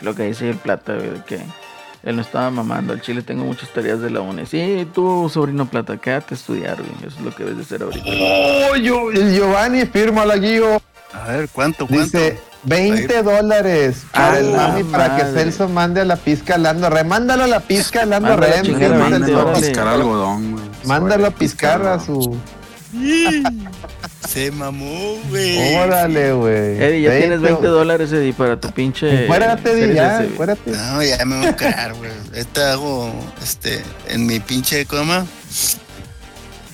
Lo 0.01 0.13
que 0.15 0.23
dice 0.23 0.49
el 0.49 0.57
plata, 0.57 0.93
güey, 0.95 1.09
de 1.11 1.23
que 1.23 1.39
él 2.03 2.15
no 2.17 2.21
estaba 2.21 2.49
mamando. 2.49 2.91
Al 2.91 3.01
chile 3.01 3.21
tengo 3.21 3.45
muchas 3.45 3.69
tareas 3.69 4.01
de 4.01 4.09
la 4.09 4.19
UNE. 4.19 4.45
Sí, 4.45 4.85
tú, 4.93 5.29
sobrino 5.33 5.67
plata, 5.67 5.95
quédate 5.97 6.33
a 6.33 6.37
estudiar, 6.37 6.75
güey. 6.77 6.91
Eso 7.07 7.17
es 7.17 7.21
lo 7.21 7.33
que 7.33 7.43
debes 7.45 7.57
de 7.57 7.63
hacer 7.63 7.83
ahorita. 7.83 8.05
Oh, 8.05 8.75
yo- 8.75 9.11
el 9.11 9.33
Giovanni, 9.33 9.85
fírmala, 9.85 10.37
Gio. 10.37 10.81
A 11.13 11.27
ver, 11.27 11.47
¿cuánto, 11.53 11.87
cuánto? 11.87 12.03
Dice 12.17 12.39
20 12.63 13.23
dólares 13.23 14.03
para 14.11 14.31
A 14.33 14.39
el 14.39 14.51
mami 14.51 14.83
para 14.83 15.15
que. 15.15 15.23
Celso 15.31 15.69
mande 15.69 16.01
a 16.01 16.05
la 16.05 16.15
pizca 16.17 16.55
al 16.55 16.63
Lando 16.63 16.89
Re. 16.89 17.03
Mándalo 17.05 17.43
a 17.43 17.47
la 17.47 17.59
pizca 17.61 18.01
al 18.01 18.09
Lando 18.09 18.29
Mándalo 18.29 18.51
Re. 18.51 18.57
a 18.57 18.61
mi 18.63 18.67
chingar 18.67 18.91
a 18.93 18.95
jefe 18.95 19.09
20 19.09 19.25
Celso. 19.27 19.33
Mándalo 19.37 19.49
a 19.49 19.53
piscar 19.61 19.87
algodón, 19.87 20.51
güey. 20.53 20.63
Mándalo 20.85 21.27
a 21.27 21.31
piscar 21.31 21.87
a 21.87 21.99
su. 21.99 22.37
Se 24.27 24.51
mamó, 24.51 25.17
güey. 25.29 25.75
Órale, 25.75 26.33
güey. 26.33 26.81
Eddie, 26.81 27.01
ya 27.01 27.11
tienes 27.11 27.41
20 27.41 27.47
20 27.61 27.67
dólares, 27.67 28.11
Eddie, 28.11 28.33
para 28.33 28.59
tu 28.59 28.71
pinche. 28.71 29.27
Fuérate, 29.27 29.71
Eddie, 29.71 29.93
ya, 29.95 30.25
fuérate. 30.35 30.71
No, 30.71 31.03
ya 31.03 31.23
me 31.25 31.37
voy 31.37 31.47
a 31.47 31.55
quedar, 31.55 31.93
güey. 31.95 32.11
Este 32.33 32.61
hago, 32.63 33.13
este, 33.43 33.81
en 34.07 34.25
mi 34.25 34.39
pinche 34.39 34.85
coma. 34.85 35.25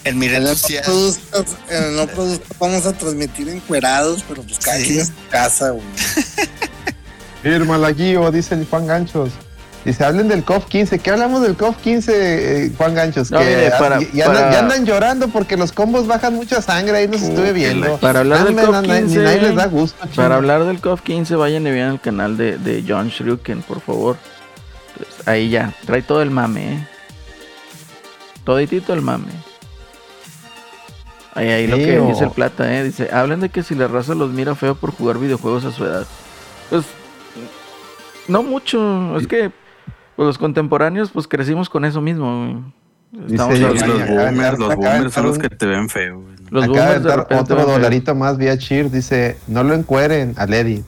En 0.06 0.18
mi 0.18 0.28
red 0.30 0.46
social. 0.48 0.84
produzcas, 0.86 1.46
en 1.70 1.84
el 1.84 1.96
no 1.96 2.08
produzcas 2.08 2.58
vamos 2.60 2.86
a 2.86 2.94
transmitir 2.94 3.50
encuerados, 3.50 4.24
pero 4.28 4.44
pues 4.44 4.58
cada 4.60 4.78
Sí. 4.78 4.86
quien 4.86 5.00
en 5.00 5.06
su 5.08 5.14
casa, 5.30 5.70
güey. 5.72 5.84
Fírmala, 7.44 7.94
Gio, 7.94 8.32
dice 8.32 8.56
el 8.56 8.66
Juan 8.66 8.88
Ganchos. 8.88 9.32
Dice, 9.86 10.04
hablen 10.04 10.28
del 10.28 10.44
COF 10.44 10.66
15. 10.66 11.00
¿Qué 11.00 11.10
hablamos 11.10 11.42
del 11.42 11.56
COF 11.56 11.78
15, 11.78 12.66
eh, 12.66 12.72
Juan 12.78 12.94
Ganchos? 12.96 13.32
No, 13.32 13.40
que 13.40 13.46
mire, 13.46 13.72
para- 13.80 14.00
ya, 14.02 14.26
andan, 14.26 14.34
para- 14.44 14.52
ya 14.52 14.60
andan 14.60 14.86
llorando 14.86 15.28
porque 15.30 15.56
los 15.56 15.72
combos 15.72 16.06
bajan 16.06 16.36
mucha 16.36 16.62
sangre. 16.62 16.98
Ahí 16.98 17.08
los 17.08 17.22
estuve 17.22 17.54
viendo. 17.54 17.98
Para 17.98 18.20
hablar 18.20 18.44
del 18.46 18.56
COF 18.56 18.66
no, 18.66 18.82
na- 18.82 19.00
15, 19.00 19.18
Ni 19.18 19.24
nadie 19.24 19.42
les 19.42 19.56
da 19.56 19.66
gusto. 19.68 20.06
Para 20.16 20.36
hablar 20.36 20.66
del 20.66 20.82
COF 20.82 21.02
15, 21.02 21.36
vayan 21.36 21.66
y 21.66 21.72
vean 21.72 21.94
el 21.94 22.00
canal 22.02 22.36
de, 22.36 22.58
de 22.58 22.84
John 22.88 23.08
Shuriken, 23.10 23.62
por 23.62 23.80
favor. 23.80 24.18
Entonces, 24.98 25.28
ahí 25.28 25.50
ya, 25.50 25.74
trae 25.86 26.02
todo 26.02 26.22
el 26.22 26.30
mame, 26.30 26.74
¿eh? 26.74 26.88
Toditito 28.44 28.94
el 28.94 29.02
mame. 29.02 29.32
Ahí, 31.36 31.48
ahí 31.50 31.68
lo 31.68 31.78
que 31.78 32.00
dice 32.02 32.26
el 32.26 32.32
plata, 32.32 32.74
¿eh? 32.76 32.84
Dice, 32.84 33.10
hablen 33.14 33.40
de 33.40 33.50
que 33.50 33.64
si 33.64 33.76
la 33.76 33.88
raza 33.88 34.14
los 34.14 34.32
mira 34.32 34.56
feo 34.56 34.76
por 34.76 34.92
jugar 34.92 35.20
videojuegos 35.20 35.64
a 35.64 35.72
su 35.72 35.86
edad. 35.86 36.06
Pues, 36.70 36.84
no 38.28 38.44
mucho. 38.44 39.18
Es 39.18 39.28
que 39.28 39.52
pues, 40.20 40.28
los 40.28 40.38
contemporáneos, 40.38 41.12
pues 41.12 41.30
crecimos 41.30 41.70
con 41.70 41.86
eso 41.86 42.02
mismo, 42.02 42.46
güey. 42.46 43.32
Estamos 43.32 43.54
Dice 43.54 43.88
los 43.88 44.00
de 44.00 44.06
boomers, 44.14 44.60
los 44.60 44.76
boomers 44.76 45.14
son 45.14 45.28
los 45.28 45.38
que 45.38 45.48
te 45.48 45.66
ven 45.66 45.88
feo, 45.88 46.20
güey. 46.20 46.36
Los 46.50 46.66
Acaba 46.66 46.80
boomers 46.80 47.04
de 47.06 47.16
repente 47.16 47.54
otro 47.54 47.66
dolarito 47.66 48.16
más 48.16 48.38
vía 48.38 48.58
Cheer. 48.58 48.92
Dice, 48.92 49.38
no 49.48 49.64
lo 49.64 49.74
encueren 49.76 50.34
a 50.36 50.46
Lady. 50.46 50.84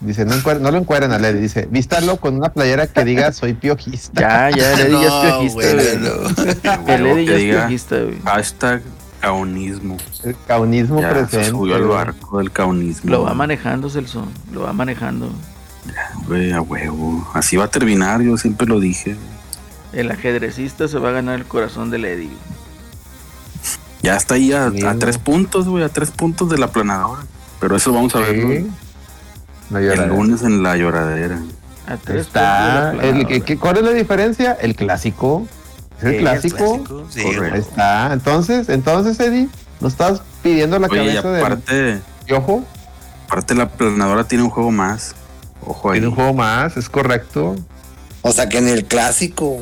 Dice, 0.00 0.24
no, 0.24 0.70
lo 0.70 0.78
encueren 0.78 1.10
a 1.10 1.18
Lady. 1.18 1.40
Dice, 1.40 1.66
vístalo 1.68 2.18
con 2.18 2.36
una 2.36 2.50
playera 2.50 2.86
que 2.86 3.02
diga 3.04 3.32
soy 3.32 3.54
piojista. 3.54 4.20
Ya, 4.20 4.56
ya, 4.56 4.72
Eddie 4.80 4.92
ya 4.92 5.08
es 5.08 5.24
piojista, 5.24 5.74
güey, 5.74 5.96
no. 5.98 6.86
El 6.86 7.16
Que 7.16 7.26
ya 7.26 7.32
es 7.32 7.38
diga, 7.40 7.58
piojista, 7.62 7.96
güey. 8.00 8.20
Hashtag 8.26 8.82
caunismo. 9.20 9.96
El 10.22 10.36
caunismo 10.46 11.00
Ya 11.00 11.08
se 11.08 11.14
presente. 11.14 11.50
subió 11.50 11.74
al 11.74 11.84
barco 11.84 12.38
del 12.38 12.52
caunismo. 12.52 13.10
Lo 13.10 13.22
va 13.24 13.34
manejando, 13.34 13.90
Celso. 13.90 14.24
Lo 14.52 14.62
va 14.62 14.72
manejando. 14.72 15.32
Güey, 16.26 16.52
a 16.52 16.60
huevo. 16.60 17.28
Así 17.34 17.56
va 17.56 17.64
a 17.64 17.68
terminar, 17.68 18.20
yo 18.22 18.36
siempre 18.36 18.66
lo 18.66 18.80
dije. 18.80 19.16
El 19.92 20.10
ajedrecista 20.10 20.88
se 20.88 20.98
va 20.98 21.10
a 21.10 21.12
ganar 21.12 21.36
el 21.36 21.46
corazón 21.46 21.90
del 21.90 22.04
Eddie. 22.04 22.30
Ya 24.02 24.16
está 24.16 24.34
ahí 24.34 24.52
a, 24.52 24.70
tres 24.98 25.18
puntos, 25.18 25.66
güey, 25.68 25.84
a 25.84 25.88
tres 25.88 26.10
puntos 26.10 26.48
de 26.50 26.58
la 26.58 26.68
planadora. 26.68 27.22
Pero 27.60 27.76
eso 27.76 27.92
vamos 27.92 28.14
a 28.14 28.20
verlo. 28.20 28.66
No 29.70 29.78
el 29.78 29.86
llora. 29.86 30.06
lunes 30.06 30.42
en 30.42 30.62
la 30.62 30.76
lloradera. 30.76 31.40
A 31.86 31.96
tres 31.96 32.26
Está. 32.26 32.92
puntos 32.92 33.02
de 33.02 33.22
la 33.24 33.28
El, 33.30 33.58
¿Cuál 33.58 33.76
es 33.78 33.82
la 33.82 33.90
diferencia? 33.90 34.52
El 34.60 34.76
clásico. 34.76 35.46
Es 35.98 36.04
el 36.04 36.14
el 36.14 36.20
clásico. 36.20 37.06
Sí, 37.10 37.22
Correcto. 37.22 37.54
Ahí 37.54 37.60
está. 37.60 38.12
Entonces, 38.12 38.68
entonces, 38.68 39.18
Eddie, 39.18 39.48
¿no 39.80 39.88
estás 39.88 40.22
pidiendo 40.42 40.78
la 40.78 40.86
Oye, 40.86 41.02
y 41.02 41.06
cabeza 41.06 41.30
del 41.30 41.44
aparte, 41.44 42.00
aparte 43.26 43.54
la 43.54 43.68
planadora 43.68 44.24
tiene 44.24 44.44
un 44.44 44.50
juego 44.50 44.70
más. 44.70 45.14
Ojo 45.68 45.90
ahí. 45.90 45.94
Tiene 46.00 46.08
un 46.08 46.14
juego 46.14 46.34
más, 46.34 46.76
es 46.76 46.88
correcto. 46.88 47.54
O 48.22 48.32
sea 48.32 48.48
que 48.48 48.60
ni 48.60 48.70
el 48.70 48.84
clásico. 48.86 49.58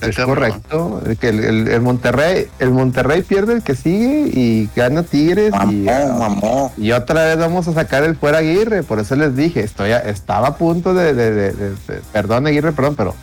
Es 0.00 0.16
correcto. 0.16 1.02
El, 1.04 1.18
que 1.18 1.28
el, 1.28 1.44
el- 1.44 1.68
el 1.68 1.80
Monterrey, 1.82 2.46
el 2.58 2.70
Monterrey 2.70 3.20
pierde 3.20 3.52
el 3.54 3.62
que 3.62 3.74
sigue 3.74 4.30
y 4.32 4.68
gana 4.74 5.02
Tigres 5.02 5.52
y, 5.70 5.76
Mamó, 5.84 6.18
mamó. 6.18 6.72
y 6.78 6.92
otra 6.92 7.24
vez 7.24 7.36
vamos 7.38 7.68
a 7.68 7.74
sacar 7.74 8.04
el 8.04 8.16
fuera 8.16 8.38
Aguirre. 8.38 8.82
Por 8.82 8.98
eso 8.98 9.14
les 9.14 9.36
dije, 9.36 9.60
estoy 9.60 9.90
a- 9.92 9.98
estaba 9.98 10.48
a 10.48 10.56
punto 10.56 10.94
de, 10.94 11.12
de- 11.12 11.30
de- 11.32 11.52
de- 11.52 11.70
de- 11.70 12.00
perdón 12.12 12.46
Aguirre, 12.46 12.72
perdón, 12.72 12.94
pero 12.96 13.14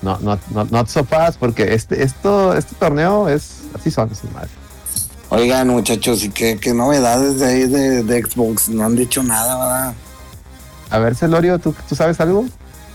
no, 0.00 0.18
no, 0.20 0.38
no, 0.50 0.64
not 0.70 0.88
so 0.88 1.04
fast, 1.04 1.38
porque 1.38 1.74
este, 1.74 2.02
esto, 2.02 2.54
este 2.56 2.74
torneo 2.76 3.28
es 3.28 3.58
así 3.78 3.90
son 3.90 4.10
esas 4.10 4.32
madres. 4.32 4.50
Oigan, 5.30 5.68
muchachos, 5.68 6.22
¿y 6.24 6.28
qué, 6.30 6.58
qué 6.60 6.72
novedades 6.74 7.40
de 7.40 7.46
ahí 7.46 7.66
de, 7.66 8.02
de 8.04 8.22
Xbox? 8.22 8.68
No 8.68 8.84
han 8.84 8.94
dicho 8.96 9.22
nada, 9.22 9.56
¿verdad? 9.58 9.94
A 10.90 10.98
ver, 10.98 11.16
Celorio, 11.16 11.58
¿tú, 11.58 11.74
¿tú 11.88 11.94
sabes 11.96 12.20
algo? 12.20 12.44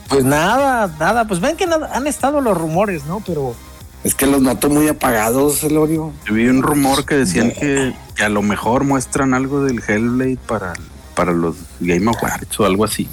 Pues 0.08 0.24
nada, 0.24 0.88
nada, 1.00 1.26
pues 1.26 1.40
ven 1.40 1.58
que 1.58 1.68
nada- 1.68 1.90
han 1.94 2.08
estado 2.08 2.40
los 2.42 2.58
rumores, 2.58 3.04
¿no? 3.06 3.22
Pero 3.26 3.56
Es 4.04 4.16
que 4.16 4.26
los 4.26 4.42
noto 4.42 4.70
muy 4.70 4.88
apagados, 4.88 5.64
Elorio. 5.64 6.14
Yo 6.26 6.34
vi 6.34 6.48
un 6.48 6.64
rumor 6.64 7.06
que 7.06 7.16
decían 7.16 7.52
que, 7.52 7.94
que 8.16 8.24
a 8.24 8.30
lo 8.30 8.42
mejor 8.42 8.86
muestran 8.86 9.34
algo 9.34 9.64
del 9.64 9.82
Hellblade 9.86 10.38
para, 10.48 10.74
para 11.16 11.34
los 11.34 11.58
Game 11.82 12.10
Awards 12.10 12.58
o 12.60 12.66
algo 12.66 12.86
así. 12.86 13.10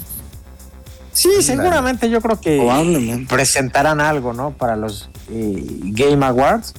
sí, 1.11 1.29
seguramente 1.41 2.09
yo 2.09 2.21
creo 2.21 2.39
que 2.39 2.57
Probablemente. 2.57 3.33
presentarán 3.35 3.99
algo, 3.99 4.31
¿no? 4.33 4.51
Para 4.51 4.75
los 4.77 5.09
eh, 5.29 5.65
Game 5.83 6.25
Awards. 6.25 6.73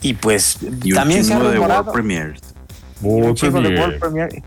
Y 0.00 0.14
pues 0.14 0.58
Y 0.82 0.92
también 0.92 1.24
se 1.24 1.34
ha 1.34 1.38
de 1.38 1.54
rumorado. 1.54 1.92
World 3.02 3.38
de 3.40 3.80
World 3.80 3.98
Premiere. 3.98 4.42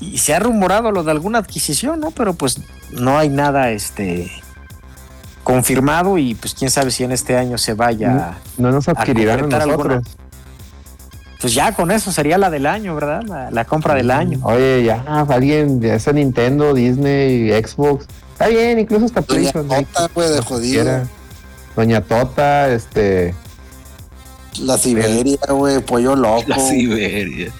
Y 0.00 0.18
se 0.18 0.34
ha 0.34 0.38
rumorado 0.38 0.92
lo 0.92 1.02
de 1.02 1.10
alguna 1.10 1.38
adquisición, 1.40 2.00
¿no? 2.00 2.10
Pero 2.10 2.34
pues 2.34 2.58
no 2.92 3.18
hay 3.18 3.28
nada 3.28 3.70
este 3.70 4.30
confirmado 5.44 6.16
y 6.18 6.34
pues 6.34 6.54
quién 6.54 6.70
sabe 6.70 6.90
si 6.90 7.04
en 7.04 7.12
este 7.12 7.36
año 7.36 7.58
se 7.58 7.74
vaya. 7.74 8.38
No 8.56 8.70
nos 8.70 8.88
adquirirán 8.88 9.38
a 9.38 9.42
concretar 9.42 9.68
alguna. 9.68 9.94
nosotros. 9.96 10.16
Pues 11.40 11.54
ya 11.54 11.74
con 11.74 11.90
eso 11.90 12.12
sería 12.12 12.36
la 12.36 12.50
del 12.50 12.66
año, 12.66 12.94
¿verdad? 12.94 13.22
La, 13.26 13.50
la 13.50 13.64
compra 13.64 13.94
del 13.94 14.10
año. 14.10 14.38
Oye, 14.42 14.84
ya, 14.84 15.02
alguien, 15.28 15.80
ya 15.80 15.98
sea 15.98 16.12
Nintendo, 16.12 16.74
Disney, 16.74 17.50
Xbox. 17.62 18.06
Está 18.32 18.48
bien, 18.48 18.78
incluso 18.78 19.06
hasta 19.06 19.22
Doña 19.22 19.50
PlayStation. 19.50 19.72
ahí, 19.72 19.84
Tota, 19.86 20.08
güey, 20.14 20.28
de. 20.28 21.02
Doña 21.76 22.00
Tota, 22.02 22.68
este. 22.70 23.34
La 24.58 24.76
Siberia, 24.78 25.38
güey, 25.48 25.80
pollo 25.80 26.16
loco. 26.16 26.44
La 26.48 26.58
Siberia. 26.58 27.52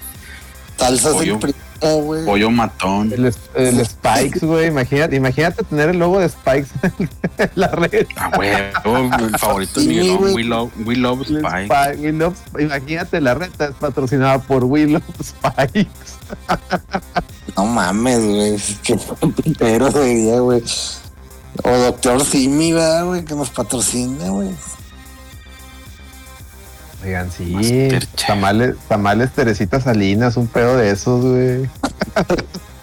Salsas 0.77 1.13
Pollo. 1.13 1.33
el 1.35 1.39
primo, 1.39 2.01
güey. 2.03 2.25
Pollo 2.25 2.49
matón. 2.51 3.11
El, 3.13 3.33
el 3.55 3.85
Spikes, 3.85 4.45
güey. 4.45 4.67
Imagínate, 4.67 5.15
imagínate 5.15 5.63
tener 5.63 5.89
el 5.89 5.99
logo 5.99 6.19
de 6.19 6.27
Spikes 6.29 6.69
en 7.37 7.49
la 7.55 7.67
red. 7.67 8.07
Ah, 8.17 8.31
huevo, 8.37 8.97
el 9.19 9.37
favorito 9.37 9.79
de 9.79 9.85
Sí, 9.85 9.87
Miguelón. 9.89 10.17
güey. 10.17 10.33
We 10.35 10.43
love, 10.43 10.71
we 10.85 10.95
love 10.95 11.21
El 11.27 11.37
Spike. 11.37 11.65
Spike, 11.73 12.01
We 12.01 12.11
Love 12.13 12.35
Spike. 12.47 12.63
imagínate, 12.63 13.21
la 13.21 13.33
red 13.35 13.49
es 13.59 13.75
patrocinada 13.79 14.39
por 14.39 14.63
We 14.65 14.87
Love 14.87 15.03
Spikes. 15.23 15.87
No 17.55 17.65
mames, 17.65 18.19
güey. 18.25 18.57
Qué 18.83 18.99
pero 19.59 19.91
sería, 19.91 20.39
güey. 20.39 20.63
O 21.63 21.69
Doctor 21.69 22.23
Simi, 22.25 22.71
¿verdad, 22.73 23.05
güey? 23.05 23.23
Que 23.25 23.35
nos 23.35 23.49
patrocina, 23.49 24.29
güey. 24.29 24.49
Oigan, 27.03 27.31
sí. 27.31 27.89
Tamales, 28.27 28.75
tamales 28.87 29.31
Teresita 29.31 29.79
Salinas, 29.81 30.37
un 30.37 30.47
pedo 30.47 30.77
de 30.77 30.91
esos, 30.91 31.23
güey. 31.25 31.69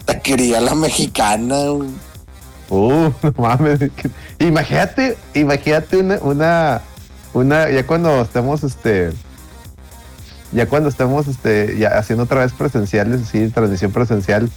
Taquería 0.05 0.59
la 0.61 0.75
mexicana, 0.75 1.55
güey. 1.69 1.89
Uh, 2.69 3.09
no 3.23 3.33
mames. 3.37 3.79
Imagínate, 4.39 5.17
imagínate 5.33 5.97
una, 5.97 6.17
una, 6.21 6.81
una, 7.33 7.69
ya 7.69 7.85
cuando 7.87 8.21
estemos, 8.21 8.63
este, 8.63 9.11
ya 10.51 10.67
cuando 10.67 10.89
estemos, 10.89 11.27
este, 11.27 11.77
ya 11.77 11.97
haciendo 11.97 12.23
otra 12.25 12.41
vez 12.41 12.51
presenciales, 12.53 13.21
así, 13.21 13.47
transmisión 13.49 13.91
presencial, 13.91 14.49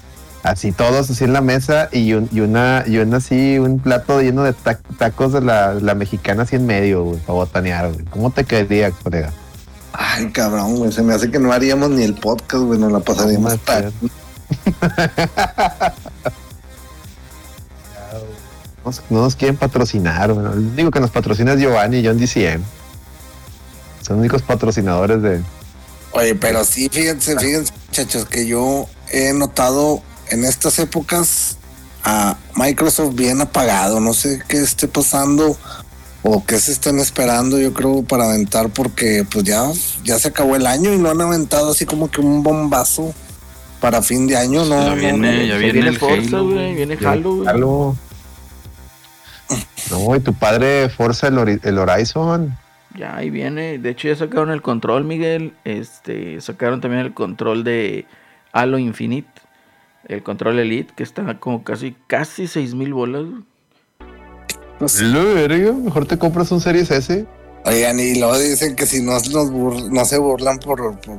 así 0.42 0.72
todos 0.72 1.08
así 1.10 1.24
en 1.24 1.32
la 1.32 1.40
mesa 1.40 1.88
y, 1.92 2.12
un- 2.14 2.28
y 2.32 2.40
una, 2.40 2.84
y 2.86 2.98
una 2.98 3.18
así, 3.18 3.58
un 3.58 3.78
plato 3.78 4.20
lleno 4.20 4.42
de 4.42 4.52
ta- 4.54 4.80
tacos 4.98 5.32
de 5.32 5.40
la, 5.40 5.74
la 5.74 5.94
mexicana 5.94 6.42
así 6.42 6.56
en 6.56 6.66
medio, 6.66 7.04
güey, 7.04 7.18
para 7.20 7.34
botanear, 7.34 7.92
güey. 7.92 8.04
¿Cómo 8.06 8.30
te 8.30 8.44
quedaría, 8.44 8.90
colega? 8.90 9.32
Ay, 9.92 10.30
cabrón, 10.32 10.76
güey. 10.76 10.92
Se 10.92 11.02
me 11.02 11.14
hace 11.14 11.30
que 11.30 11.38
no 11.38 11.52
haríamos 11.52 11.90
ni 11.90 12.02
el 12.02 12.14
podcast, 12.14 12.64
güey. 12.64 12.78
Nos 12.78 12.92
la 12.92 13.00
pasaríamos 13.00 13.52
No, 13.52 13.58
pa- 13.58 13.82
No 18.84 18.90
nos, 18.90 19.02
no 19.10 19.20
nos 19.22 19.36
quieren 19.36 19.56
patrocinar, 19.56 20.32
güey. 20.32 20.44
El 20.46 20.58
único 20.58 20.90
que 20.90 21.00
nos 21.00 21.10
patrocina 21.10 21.52
es 21.52 21.60
Giovanni 21.60 21.98
y 21.98 22.06
John 22.06 22.18
DCM. 22.18 22.62
Son 24.02 24.16
los 24.16 24.20
únicos 24.20 24.42
patrocinadores 24.42 25.22
de, 25.22 25.40
Oye, 26.12 26.34
pero 26.34 26.64
sí, 26.64 26.88
fíjense, 26.92 27.38
fíjense, 27.38 27.72
muchachos, 27.86 28.26
que 28.26 28.46
yo 28.46 28.86
he 29.10 29.32
notado 29.32 30.02
en 30.28 30.44
estas 30.44 30.78
épocas 30.78 31.56
a 32.04 32.36
Microsoft 32.56 33.14
bien 33.14 33.40
apagado. 33.40 34.00
No 34.00 34.12
sé 34.12 34.42
qué 34.48 34.60
esté 34.60 34.88
pasando 34.88 35.56
o 36.22 36.44
qué 36.44 36.58
se 36.58 36.72
estén 36.72 36.98
esperando, 36.98 37.58
yo 37.58 37.72
creo, 37.72 38.02
para 38.02 38.24
aventar, 38.24 38.68
porque 38.70 39.26
pues 39.30 39.44
ya, 39.44 39.64
ya 40.04 40.18
se 40.18 40.28
acabó 40.28 40.56
el 40.56 40.66
año 40.66 40.92
y 40.92 40.98
no 40.98 41.10
han 41.10 41.20
aventado 41.20 41.70
así 41.72 41.84
como 41.84 42.10
que 42.10 42.20
un 42.20 42.42
bombazo 42.42 43.12
para 43.80 44.00
fin 44.02 44.28
de 44.28 44.36
año, 44.36 44.64
¿no? 44.64 44.80
Ya 44.80 44.90
no, 44.90 44.96
viene, 44.96 45.38
no. 45.38 45.44
ya 45.44 45.54
Se 45.54 45.58
viene 45.58 45.72
viene 45.72 45.88
el 45.88 45.98
Forza, 45.98 46.38
güey. 46.38 46.74
Viene 46.74 46.98
Halo, 47.04 47.34
güey. 47.36 47.48
Halo. 47.48 47.96
No, 49.90 50.16
y 50.16 50.20
tu 50.20 50.32
padre 50.32 50.88
Forza 50.88 51.26
el, 51.26 51.60
el 51.62 51.78
Horizon. 51.78 52.56
Ya, 52.96 53.16
ahí 53.16 53.30
viene. 53.30 53.78
De 53.78 53.90
hecho, 53.90 54.08
ya 54.08 54.16
sacaron 54.16 54.50
el 54.50 54.62
control, 54.62 55.04
Miguel. 55.04 55.54
Este, 55.64 56.40
sacaron 56.40 56.80
también 56.80 57.04
el 57.04 57.14
control 57.14 57.64
de 57.64 58.06
Halo 58.52 58.78
Infinite. 58.78 59.28
El 60.06 60.22
control 60.22 60.58
Elite, 60.58 60.92
que 60.94 61.02
está 61.02 61.38
como 61.38 61.64
casi, 61.64 61.96
casi 62.06 62.46
6000 62.46 62.94
bolas. 62.94 63.22
güey. 63.24 63.42
Pues, 64.82 65.00
Lo 65.00 65.34
verga, 65.34 65.72
Mejor 65.72 66.06
te 66.06 66.18
compras 66.18 66.50
un 66.52 66.60
Series 66.60 66.90
S. 66.90 67.24
Oigan, 67.64 68.00
y 68.00 68.16
luego 68.18 68.36
dicen 68.38 68.74
que 68.74 68.86
si 68.86 69.00
no, 69.02 69.12
nos 69.12 69.50
bur- 69.52 69.88
no 69.90 70.04
se 70.04 70.18
burlan 70.18 70.58
por, 70.58 70.98
por 71.00 71.16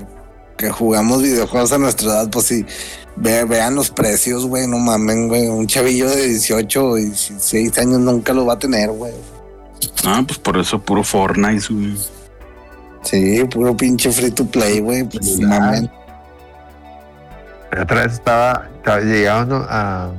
que 0.58 0.70
jugamos 0.70 1.22
videojuegos 1.24 1.72
a 1.72 1.78
nuestra 1.78 2.08
edad, 2.10 2.30
pues 2.30 2.46
sí, 2.46 2.66
ve- 3.16 3.46
vean 3.46 3.76
los 3.76 3.90
precios, 3.90 4.46
güey, 4.46 4.68
no 4.68 4.78
mamen, 4.78 5.28
güey. 5.30 5.48
Un 5.48 5.66
chavillo 5.68 6.10
de 6.10 6.28
18 6.28 6.86
o 6.86 6.96
16 6.96 7.78
años 7.80 8.00
nunca 8.00 8.34
lo 8.34 8.46
va 8.46 8.54
a 8.54 8.60
tener, 8.60 8.90
güey. 8.92 9.14
Ah, 10.06 10.22
pues 10.28 10.38
por 10.40 10.58
eso 10.58 10.80
puro 10.80 11.04
Fortnite, 11.04 11.66
güey. 11.74 11.98
Sí, 13.04 13.44
puro 13.46 13.76
pinche 13.76 14.12
free 14.12 14.32
to 14.32 14.46
play, 14.46 14.80
güey. 14.82 15.04
Pues 15.06 15.38
Ya. 15.40 15.48
mamen. 15.48 15.90
Otra 17.82 18.04
vez 18.04 18.14
estaba, 18.14 18.70
estaba 18.78 19.00
llegando 19.00 19.66
a, 19.68 20.12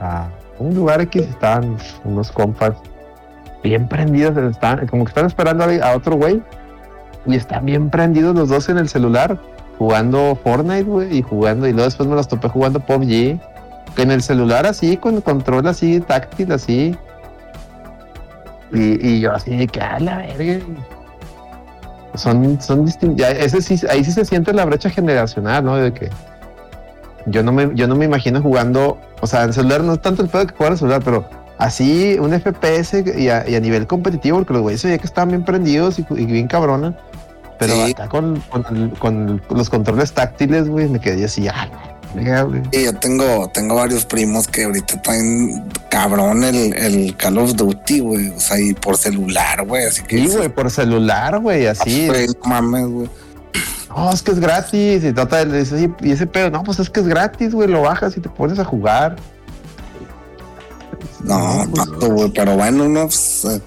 a 0.00 0.28
un 0.58 0.74
lugar 0.74 1.00
aquí, 1.00 1.20
estaban 1.20 1.76
unos 2.04 2.30
compas 2.30 2.72
bien 3.62 3.88
prendidos, 3.88 4.36
estaban, 4.36 4.86
como 4.86 5.04
que 5.04 5.10
están 5.10 5.26
esperando 5.26 5.64
a, 5.64 5.96
otro 5.96 6.16
güey 6.16 6.42
y 7.26 7.34
están 7.34 7.64
bien 7.64 7.90
prendidos 7.90 8.34
los 8.34 8.48
dos 8.48 8.68
en 8.68 8.78
el 8.78 8.88
celular 8.88 9.38
jugando 9.78 10.38
Fortnite, 10.42 10.84
güey, 10.84 11.18
y 11.18 11.22
jugando, 11.22 11.66
y 11.66 11.72
luego 11.72 11.84
después 11.84 12.08
me 12.08 12.14
los 12.14 12.28
topé 12.28 12.48
jugando 12.48 12.80
PUBG, 12.80 13.40
en 13.96 14.10
el 14.10 14.22
celular 14.22 14.66
así, 14.66 14.96
con 14.96 15.20
control 15.20 15.66
así, 15.66 16.00
táctil 16.00 16.52
así, 16.52 16.96
y, 18.72 19.08
y 19.08 19.20
yo 19.20 19.32
así 19.32 19.56
de 19.56 19.66
que, 19.66 19.80
a 19.80 19.98
la 20.00 20.18
verga. 20.18 20.64
Son, 22.14 22.60
son 22.60 22.84
distintos. 22.84 23.26
Ese 23.28 23.60
sí, 23.60 23.80
ahí 23.88 24.04
sí 24.04 24.12
se 24.12 24.24
siente 24.24 24.52
la 24.52 24.64
brecha 24.64 24.88
generacional, 24.88 25.64
¿no? 25.64 25.76
De 25.76 25.92
que 25.92 26.10
yo 27.26 27.42
no 27.42 27.52
me, 27.52 27.70
yo 27.74 27.86
no 27.88 27.94
me 27.96 28.04
imagino 28.04 28.40
jugando, 28.42 28.98
o 29.20 29.26
sea, 29.26 29.44
en 29.44 29.52
celular 29.52 29.82
no 29.82 29.94
es 29.94 30.02
tanto 30.02 30.22
el 30.22 30.28
pedo 30.28 30.46
que 30.46 30.54
jugar 30.54 30.72
en 30.72 30.78
celular, 30.78 31.02
pero 31.04 31.28
así 31.58 32.16
un 32.20 32.32
FPS 32.38 33.04
y 33.16 33.28
a, 33.28 33.48
y 33.48 33.54
a 33.54 33.60
nivel 33.60 33.86
competitivo, 33.86 34.38
porque 34.38 34.52
los 34.54 34.62
güeyes 34.62 34.82
veía 34.84 34.98
que 34.98 35.06
estaban 35.06 35.30
bien 35.30 35.44
prendidos 35.44 35.98
y, 35.98 36.06
y 36.10 36.26
bien 36.26 36.48
cabrones. 36.48 36.94
Pero 37.58 37.74
Sí. 37.74 37.92
acá 37.92 38.08
con, 38.08 38.42
con, 38.98 39.40
los 39.48 39.70
controles 39.70 40.12
táctiles, 40.12 40.68
güey, 40.68 40.88
me 40.88 41.00
quedé 41.00 41.24
así, 41.24 41.46
ah, 41.48 41.68
güey. 41.70 42.62
Sí, 42.72 42.84
yo 42.84 42.94
tengo, 42.94 43.48
tengo 43.52 43.74
varios 43.74 44.04
primos 44.04 44.46
que 44.46 44.64
ahorita 44.64 45.02
traen 45.02 45.64
cabrón 45.90 46.44
el, 46.44 46.72
el 46.74 47.16
Call 47.16 47.38
of 47.38 47.54
Duty, 47.56 48.00
güey. 48.00 48.28
O 48.30 48.38
sea, 48.38 48.58
y 48.60 48.72
por 48.74 48.96
celular, 48.96 49.64
güey. 49.66 49.84
Así 49.86 50.02
que. 50.02 50.18
Sí, 50.18 50.28
güey, 50.36 50.48
por 50.48 50.70
celular, 50.70 51.40
güey, 51.40 51.66
así. 51.66 52.06
Güey, 52.06 52.26
no 52.28 52.34
mames, 52.48 52.86
güey. 52.86 53.08
No, 53.94 54.10
es 54.10 54.22
que 54.22 54.32
es 54.32 54.40
gratis. 54.40 55.04
Y, 55.04 55.12
trata 55.12 55.44
de 55.44 55.58
decir, 55.58 55.78
"Sí, 55.78 56.06
y 56.06 56.12
ese 56.12 56.26
pedo, 56.26 56.50
no, 56.50 56.62
pues 56.62 56.78
es 56.80 56.90
que 56.90 57.00
es 57.00 57.06
gratis, 57.06 57.54
güey, 57.54 57.68
lo 57.68 57.82
bajas 57.82 58.16
y 58.16 58.20
te 58.20 58.28
pones 58.28 58.58
a 58.58 58.64
jugar. 58.64 59.16
No, 61.22 61.64
pues, 61.70 61.88
tanto, 61.88 62.10
güey. 62.10 62.30
Pero 62.30 62.56
bueno, 62.56 62.88
no, 62.88 63.02
pues. 63.02 63.44
eh, 63.44 63.60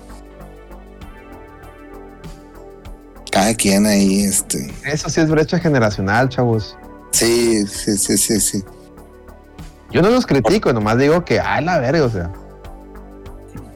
cada 3.32 3.54
quien 3.54 3.86
ahí, 3.86 4.22
este. 4.24 4.74
Eso 4.84 5.10
sí 5.10 5.22
es 5.22 5.30
brecha 5.30 5.60
generacional, 5.60 6.30
chavos. 6.30 6.78
Sí, 7.12 7.66
sí, 7.68 7.98
sí, 7.98 8.18
sí, 8.18 8.40
sí. 8.40 8.64
Yo 9.92 10.02
no 10.02 10.10
los 10.10 10.26
critico, 10.26 10.74
nomás 10.74 10.98
digo 10.98 11.24
que, 11.24 11.40
a 11.40 11.62
la 11.62 11.80
verga, 11.80 12.06
o 12.06 12.10
sea. 12.10 12.32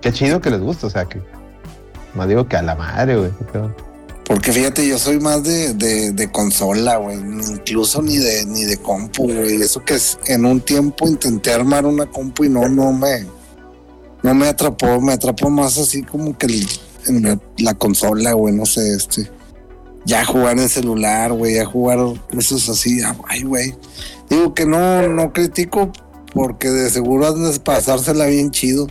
Qué 0.01 0.11
chido 0.11 0.41
que 0.41 0.49
les 0.49 0.59
gusta, 0.59 0.87
o 0.87 0.89
sea, 0.89 1.05
que. 1.05 1.21
Nomás 2.13 2.27
digo 2.27 2.47
que 2.47 2.57
a 2.57 2.61
la 2.61 2.75
madre, 2.75 3.17
güey. 3.17 3.31
Porque 4.31 4.53
fíjate, 4.53 4.87
yo 4.87 4.97
soy 4.97 5.19
más 5.19 5.43
de, 5.43 5.73
de, 5.73 6.31
consola, 6.31 6.95
güey. 6.95 7.17
Incluso 7.17 8.01
ni 8.01 8.15
de, 8.15 8.45
ni 8.45 8.63
de 8.63 8.77
compu, 8.77 9.23
güey. 9.23 9.61
Eso 9.61 9.83
que 9.83 9.95
es, 9.95 10.17
en 10.25 10.45
un 10.45 10.61
tiempo 10.61 11.05
intenté 11.05 11.51
armar 11.51 11.85
una 11.85 12.05
compu 12.05 12.45
y 12.45 12.49
no, 12.49 12.69
no 12.69 12.93
me, 12.93 13.25
no 14.23 14.33
me 14.33 14.47
atrapó. 14.47 15.01
Me 15.01 15.11
atrapó 15.11 15.49
más 15.49 15.77
así 15.77 16.03
como 16.03 16.37
que 16.37 16.47
la, 17.07 17.37
la 17.57 17.73
consola, 17.73 18.31
güey. 18.31 18.55
No 18.55 18.65
sé, 18.65 18.93
este. 18.93 19.29
Ya 20.05 20.23
jugar 20.23 20.57
en 20.57 20.69
celular, 20.69 21.33
güey. 21.33 21.55
Ya 21.55 21.65
jugar 21.65 21.99
cosas 22.33 22.69
así. 22.69 23.01
Ay, 23.27 23.43
güey. 23.43 23.75
Digo 24.29 24.53
que 24.53 24.65
no, 24.65 25.09
no 25.09 25.33
critico 25.33 25.91
porque 26.33 26.69
de 26.69 26.89
seguro 26.89 27.27
han 27.27 27.51
de 27.51 27.59
pasársela 27.59 28.27
bien 28.27 28.49
chido. 28.51 28.87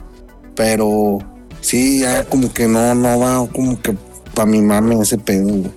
Pero 0.54 1.16
sí, 1.62 2.00
ya 2.00 2.26
como 2.26 2.52
que 2.52 2.68
no, 2.68 2.94
no 2.94 3.18
va 3.18 3.48
como 3.50 3.80
que 3.80 3.96
para 4.40 4.50
mi 4.50 4.62
mami 4.62 4.98
ese 5.02 5.18
pedo, 5.18 5.48
güey. 5.48 5.70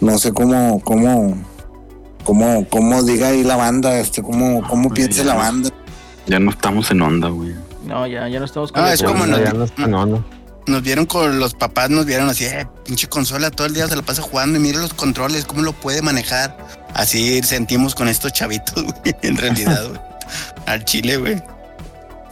No 0.00 0.18
sé 0.18 0.32
cómo, 0.32 0.80
cómo, 0.82 1.36
cómo, 2.24 2.66
cómo 2.70 3.02
diga 3.02 3.28
ahí 3.28 3.42
la 3.44 3.56
banda, 3.56 3.98
este, 3.98 4.22
cómo, 4.22 4.66
cómo 4.66 4.88
Pues 4.88 5.00
piense 5.00 5.24
la 5.24 5.34
banda. 5.34 5.68
Ya 6.26 6.38
no 6.38 6.50
estamos 6.50 6.90
en 6.90 7.02
onda, 7.02 7.28
güey. 7.28 7.54
No, 7.84 8.06
ya, 8.06 8.26
ya 8.28 8.38
no 8.38 8.46
estamos 8.46 8.72
con 8.72 8.82
Ah, 8.82 8.88
el 8.88 8.94
es 8.94 9.00
Ya 9.00 9.06
como 9.08 9.18
juego. 9.24 9.32
no, 9.32 9.38
no- 9.38 9.44
ya 9.44 9.52
no 9.52 9.64
está, 9.64 9.86
no, 9.86 10.06
no. 10.06 10.24
Nos 10.66 10.82
vieron 10.82 11.04
con 11.04 11.38
los 11.38 11.52
papás, 11.52 11.90
nos 11.90 12.06
vieron 12.06 12.30
así, 12.30 12.46
eh, 12.46 12.66
pinche 12.86 13.06
consola, 13.08 13.50
todo 13.50 13.66
el 13.66 13.74
día 13.74 13.86
se 13.88 13.94
la 13.96 14.00
pasa 14.00 14.22
jugando 14.22 14.58
y 14.58 14.62
mire 14.62 14.78
los 14.78 14.94
controles, 14.94 15.44
cómo 15.44 15.60
lo 15.60 15.74
puede 15.74 16.00
manejar. 16.00 16.56
Así 16.94 17.42
sentimos 17.42 17.94
con 17.94 18.08
estos 18.08 18.32
chavitos, 18.32 18.82
güey, 18.82 19.14
en 19.20 19.36
realidad, 19.36 19.86
güey. 19.88 20.00
Al 20.64 20.82
chile, 20.86 21.18
güey. 21.18 21.42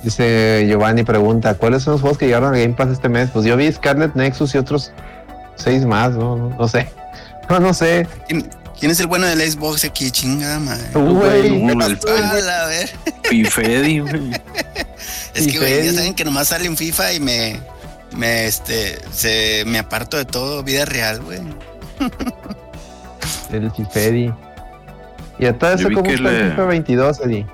Dice 0.03 0.66
Giovanni, 0.69 1.05
pregunta, 1.05 1.55
¿cuáles 1.55 1.85
son 1.85 1.93
los 1.93 2.01
juegos 2.01 2.19
que 2.19 2.27
llegaron 2.27 2.55
a 2.55 2.59
Game 2.59 2.74
Pass 2.74 2.91
este 2.91 3.09
mes? 3.09 3.31
Pues 3.33 3.45
yo 3.45 3.57
vi 3.57 3.70
Scarlet 3.70 4.15
Nexus 4.15 4.55
y 4.55 4.59
otros 4.59 4.93
seis 5.55 5.85
más, 5.85 6.12
no, 6.12 6.37
no, 6.37 6.49
no 6.51 6.69
sé. 6.69 6.89
No, 7.51 7.59
no 7.59 7.74
sé. 7.74 8.07
¿Quién, 8.29 8.49
quién 8.79 8.93
es 8.93 9.01
el 9.01 9.09
bueno 9.09 9.27
del 9.27 9.41
Xbox 9.41 9.85
aquí? 9.85 10.11
Chingada 10.11 10.59
madre. 10.61 10.85
No, 10.95 11.23
el 11.27 12.49
A 12.49 12.66
ver. 12.66 12.89
Pifedi, 13.29 13.99
güey. 13.99 14.31
Es 15.35 15.49
que, 15.49 15.59
güey, 15.59 15.85
ya 15.85 15.93
saben 15.93 16.15
que 16.15 16.24
nomás 16.24 16.49
sale 16.49 16.69
un 16.69 16.77
FIFA 16.77 17.15
y 17.15 17.20
me, 17.20 17.61
me, 18.16 18.47
este, 18.47 19.01
se, 19.12 19.65
me 19.66 19.81
aparto 19.81 20.16
de 20.16 20.24
todo, 20.24 20.62
vida 20.62 20.85
real, 20.85 21.20
güey. 21.20 21.41
El 23.53 23.70
Fifedi. 23.73 24.33
Y 25.39 25.47
a 25.47 25.59
todo 25.59 25.73
eso, 25.73 25.89
vi 25.89 25.95
¿cómo 25.95 26.09
que 26.09 26.15
está 26.15 26.31
el 26.31 26.51
FIFA 26.51 26.65
22, 26.65 27.20
Eddie? 27.20 27.47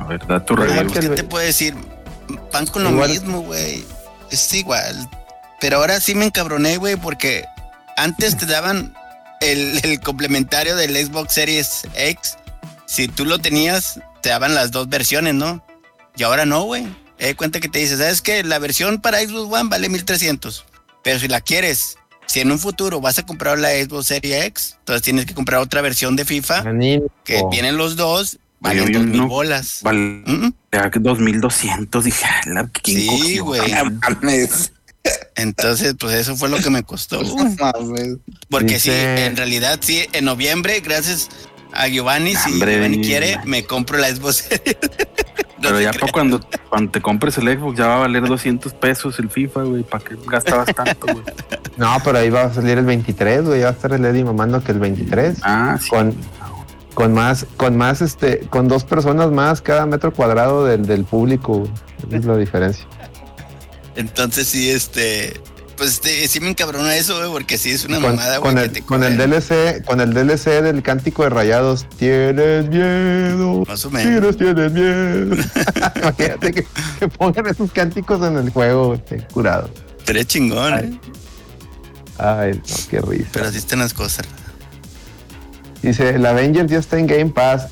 A 0.00 0.04
ver, 0.04 0.26
da 0.26 0.44
tu 0.44 0.54
¿Qué 0.56 1.08
te 1.08 1.24
puedo 1.24 1.44
decir? 1.44 1.74
Van 2.52 2.66
con 2.66 2.82
lo 2.84 2.90
Igual- 2.90 3.10
mismo, 3.10 3.42
güey. 3.42 3.84
Es 4.30 4.52
igual. 4.54 5.08
Pero 5.60 5.76
ahora 5.76 6.00
sí 6.00 6.14
me 6.14 6.24
encabroné, 6.24 6.76
güey, 6.78 6.96
porque 6.96 7.44
antes 7.96 8.36
te 8.36 8.46
daban 8.46 8.94
el, 9.40 9.78
el 9.84 10.00
complementario 10.00 10.74
del 10.76 10.96
Xbox 10.96 11.34
Series 11.34 11.82
X. 11.94 12.36
Si 12.86 13.08
tú 13.08 13.24
lo 13.24 13.38
tenías, 13.38 14.00
te 14.22 14.30
daban 14.30 14.54
las 14.54 14.70
dos 14.70 14.88
versiones, 14.88 15.34
¿no? 15.34 15.62
Y 16.16 16.22
ahora 16.22 16.46
no, 16.46 16.62
güey. 16.64 16.86
Eh, 17.18 17.34
cuenta 17.34 17.60
que 17.60 17.68
te 17.68 17.78
dice, 17.78 17.96
¿sabes 17.98 18.22
qué? 18.22 18.42
La 18.42 18.58
versión 18.58 19.00
para 19.00 19.20
Xbox 19.20 19.52
One 19.52 19.68
vale 19.68 19.88
1300. 19.88 20.64
Pero 21.04 21.18
si 21.18 21.28
la 21.28 21.40
quieres 21.40 21.96
si 22.26 22.38
en 22.38 22.52
un 22.52 22.60
futuro 22.60 23.00
vas 23.00 23.18
a 23.18 23.26
comprar 23.26 23.58
la 23.58 23.70
Xbox 23.70 24.06
Series 24.06 24.44
X, 24.46 24.76
entonces 24.78 25.02
tienes 25.02 25.26
que 25.26 25.34
comprar 25.34 25.60
otra 25.60 25.80
versión 25.82 26.14
de 26.14 26.24
FIFA 26.24 26.62
que 27.24 27.42
vienen 27.50 27.76
los 27.76 27.96
dos, 27.96 28.38
valen 28.60 28.92
dos 28.92 29.02
mil 29.04 29.16
no. 29.22 29.28
bolas. 29.28 29.80
Vale, 29.82 30.22
Mm, 30.26 30.52
ya 30.72 30.90
que 30.90 30.98
2200, 31.00 32.04
dije, 32.04 32.24
"Ala, 32.46 32.68
¿quién 32.82 32.98
Sí, 33.00 33.38
güey. 33.38 33.60
Entonces, 35.34 35.94
pues 35.98 36.14
eso 36.14 36.36
fue 36.36 36.48
lo 36.48 36.58
que 36.58 36.70
me 36.70 36.82
costó. 36.82 37.22
Mames. 37.22 38.18
Porque 38.50 38.78
sí, 38.78 38.90
Dice- 38.90 39.26
en 39.26 39.36
realidad 39.36 39.78
sí, 39.82 40.04
en 40.12 40.24
noviembre, 40.26 40.80
gracias 40.80 41.28
a 41.72 41.88
Giovanni, 41.88 42.34
si 42.36 42.52
Hombre, 42.52 42.74
Giovanni 42.74 43.00
quiere, 43.00 43.40
me 43.46 43.64
compro 43.64 43.96
la 43.98 44.14
Xbox. 44.14 44.44
No 45.60 45.68
Pero 45.68 45.80
ya 45.82 45.92
para 45.92 46.10
cuando, 46.10 46.40
cuando 46.70 46.90
te 46.90 47.02
compres 47.02 47.36
el 47.36 47.44
Xbox 47.46 47.76
ya 47.76 47.86
va 47.86 47.96
a 47.96 47.98
valer 47.98 48.26
200 48.26 48.72
pesos 48.72 49.18
el 49.18 49.28
FIFA, 49.28 49.64
güey. 49.64 49.82
¿Para 49.82 50.02
qué 50.02 50.16
gastabas 50.26 50.74
tanto, 50.74 51.06
güey? 51.12 51.22
No, 51.76 51.98
pero 52.02 52.16
ahí 52.18 52.30
va 52.30 52.44
a 52.44 52.54
salir 52.54 52.78
el 52.78 52.86
23, 52.86 53.42
güey. 53.44 53.60
Va 53.60 53.68
a 53.68 53.72
estar 53.72 53.92
el 53.92 54.02
Eddie 54.06 54.24
mamando 54.24 54.64
que 54.64 54.72
el 54.72 54.78
23. 54.78 55.36
Ah, 55.42 55.78
sí. 55.78 55.88
Con, 55.90 56.14
con 56.94 57.12
más, 57.12 57.46
con 57.56 57.76
más, 57.76 58.00
este, 58.02 58.40
con 58.50 58.68
dos 58.68 58.84
personas 58.84 59.30
más 59.30 59.60
cada 59.62 59.86
metro 59.86 60.12
cuadrado 60.12 60.64
del, 60.64 60.86
del 60.86 61.04
público. 61.04 61.68
Esa 62.08 62.16
es 62.16 62.24
la 62.24 62.36
diferencia. 62.36 62.86
Entonces 63.96 64.46
sí, 64.46 64.70
este, 64.70 65.40
pues 65.76 65.92
este, 65.92 66.28
sí 66.28 66.40
me 66.40 66.50
encabronó 66.50 66.88
eso, 66.90 67.16
güey, 67.18 67.30
porque 67.30 67.58
sí 67.58 67.70
es 67.70 67.84
una 67.84 68.00
Con, 68.00 68.10
mamada, 68.16 68.38
güey. 68.38 68.52
con 68.52 68.62
el, 68.62 68.70
te 68.70 68.82
con 68.82 69.02
el. 69.02 69.16
DLC, 69.16 69.84
con 69.84 70.00
el 70.00 70.12
DLC 70.12 70.62
del 70.62 70.82
cántico 70.82 71.22
de 71.24 71.30
rayados. 71.30 71.86
Tienes 71.96 72.68
miedo. 72.68 73.64
Más 73.66 73.84
o 73.84 73.90
menos. 73.90 74.36
Tienes 74.36 74.72
miedo. 74.72 75.36
Imagínate 75.96 76.52
que, 76.52 76.66
que 76.98 77.08
pongan 77.08 77.46
esos 77.46 77.72
cánticos 77.72 78.22
en 78.26 78.36
el 78.36 78.50
juego, 78.50 78.88
güey, 78.88 79.04
qué 79.04 79.26
curado. 79.32 79.70
Pero 80.06 80.20
es 80.20 80.26
chingón, 80.26 80.72
Ay. 80.74 80.84
¿eh? 80.84 81.10
Ay, 82.18 82.52
no, 82.54 82.76
qué 82.90 83.00
risa. 83.00 83.28
Pero 83.32 83.46
así 83.46 83.58
están 83.58 83.78
las 83.78 83.94
cosas. 83.94 84.26
Dice, 85.82 86.10
el 86.10 86.26
Avenger 86.26 86.66
ya 86.66 86.78
está 86.78 86.98
en 86.98 87.06
Game 87.06 87.26
Pass. 87.30 87.68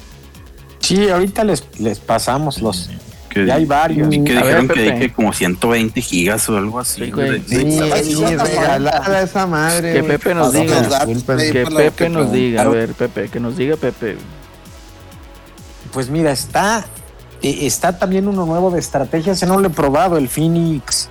Sí, 0.80 1.08
ahorita 1.08 1.44
les, 1.44 1.64
les 1.78 1.98
pasamos 1.98 2.60
los. 2.62 2.88
Que, 3.28 3.44
Ya 3.44 3.56
hay 3.56 3.66
varios. 3.66 4.12
Y 4.12 4.24
que 4.24 4.38
A 4.38 4.42
ver, 4.42 4.62
dijeron 4.62 4.68
que 4.68 4.98
que 5.00 5.12
como 5.12 5.32
120 5.34 6.00
gigas 6.00 6.48
o 6.48 6.56
algo 6.56 6.80
así. 6.80 7.04
Sí, 7.04 7.10
güey. 7.10 7.42
Sí, 7.46 7.78
sí, 8.02 8.14
sí, 8.14 8.24
regalada 8.36 9.20
esa 9.22 9.46
madre. 9.46 9.92
Que. 9.92 10.02
Pepe 10.02 10.34
nos 10.34 10.52
diga. 10.52 11.06
Que 11.06 11.66
Pepe 11.66 12.08
nos 12.08 12.32
diga, 12.32 12.62
a 12.62 12.68
ver, 12.68 12.94
Pepe, 12.94 13.28
que 13.28 13.38
nos 13.40 13.56
diga 13.56 13.76
Pepe. 13.76 14.16
Pues 15.92 16.08
mira, 16.08 16.32
está. 16.32 16.86
eh, 17.42 17.58
Está 17.66 17.98
también 17.98 18.26
uno 18.28 18.46
nuevo 18.46 18.70
de 18.70 18.78
estrategia. 18.80 19.32
Ese 19.32 19.46
no 19.46 19.58
lo 19.60 19.66
he 19.68 19.70
probado, 19.70 20.16
el 20.16 20.28
Phoenix. 20.28 21.08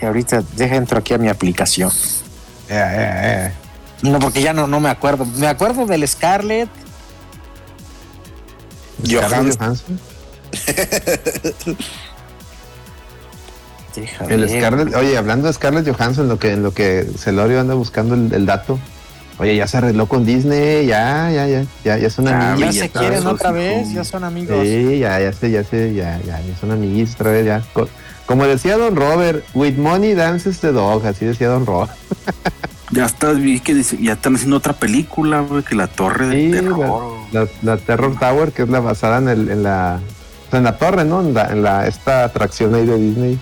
Y 0.00 0.04
ahorita 0.06 0.42
deja 0.56 0.76
entro 0.76 0.98
aquí 0.98 1.12
a 1.14 1.18
mi 1.18 1.28
aplicación. 1.28 1.90
Eh, 2.68 2.74
eh, 2.74 3.48
eh. 3.48 3.52
No, 4.02 4.18
porque 4.18 4.42
ya 4.42 4.52
no, 4.52 4.66
no 4.66 4.80
me 4.80 4.88
acuerdo. 4.90 5.24
Me 5.24 5.46
acuerdo 5.46 5.86
del 5.86 6.06
Scarlet. 6.08 6.68
Scarlett 9.06 9.58
Johansson. 9.58 10.00
El. 14.28 14.48
Scarlett, 14.48 14.94
oye, 14.94 15.18
hablando 15.18 15.48
de 15.48 15.52
Scarlett 15.52 15.86
Johansson, 15.86 16.26
lo 16.28 16.38
que, 16.38 16.52
en 16.52 16.62
lo 16.62 16.72
que 16.72 17.06
Celorio 17.18 17.60
anda 17.60 17.74
buscando 17.74 18.14
el, 18.14 18.32
el 18.32 18.46
dato. 18.46 18.78
Oye, 19.38 19.56
ya 19.56 19.66
se 19.66 19.78
arregló 19.78 20.06
con 20.06 20.24
Disney, 20.24 20.86
ya, 20.86 21.30
ya, 21.30 21.46
ya, 21.46 21.64
ya, 21.84 21.98
ya 21.98 22.08
Ah, 22.18 22.54
niña. 22.54 22.56
Ya 22.58 22.66
ya 22.70 22.82
se 22.84 22.90
quieren 22.90 23.26
otra 23.26 23.50
vez, 23.50 23.92
ya 23.92 24.04
son 24.04 24.24
amigos. 24.24 24.64
Sí, 24.66 24.98
ya, 24.98 25.20
ya 25.20 25.32
sé, 25.32 25.50
ya 25.50 25.64
sé, 25.64 25.92
ya, 25.94 26.20
ya, 26.24 26.40
ya 26.40 26.56
son 26.58 26.70
amiguitos 26.70 27.14
otra 27.16 27.32
vez, 27.32 27.44
ya. 27.46 27.62
Co- 27.72 27.88
Como 28.26 28.46
decía 28.46 28.76
Don 28.78 28.94
Robert, 28.96 29.44
with 29.54 29.76
money 29.76 30.14
dances 30.14 30.60
the 30.60 30.72
dog, 30.72 31.04
así 31.06 31.24
decía 31.26 31.48
Don 31.48 31.66
Robert. 31.66 31.90
Ya 32.92 33.06
estás, 33.06 33.38
vi 33.40 33.58
que 33.60 33.74
dice, 33.74 33.96
ya 34.00 34.12
están 34.12 34.34
haciendo 34.34 34.56
otra 34.58 34.74
película, 34.74 35.40
güey, 35.40 35.62
que 35.62 35.74
la 35.74 35.86
torre 35.86 36.28
de 36.28 36.44
Sí, 36.46 36.50
terror. 36.50 37.14
La, 37.32 37.46
la 37.62 37.76
Terror 37.78 38.18
Tower, 38.18 38.52
que 38.52 38.62
es 38.62 38.68
la 38.68 38.80
basada 38.80 39.18
en, 39.18 39.28
el, 39.28 39.50
en 39.50 39.62
la 39.62 39.98
en 40.52 40.64
la 40.64 40.76
torre, 40.76 41.04
¿no? 41.06 41.22
En, 41.22 41.32
la, 41.32 41.46
en 41.50 41.62
la- 41.62 41.86
esta 41.86 42.24
atracción 42.24 42.74
ahí 42.74 42.84
de 42.84 42.96
Disney. 42.98 43.38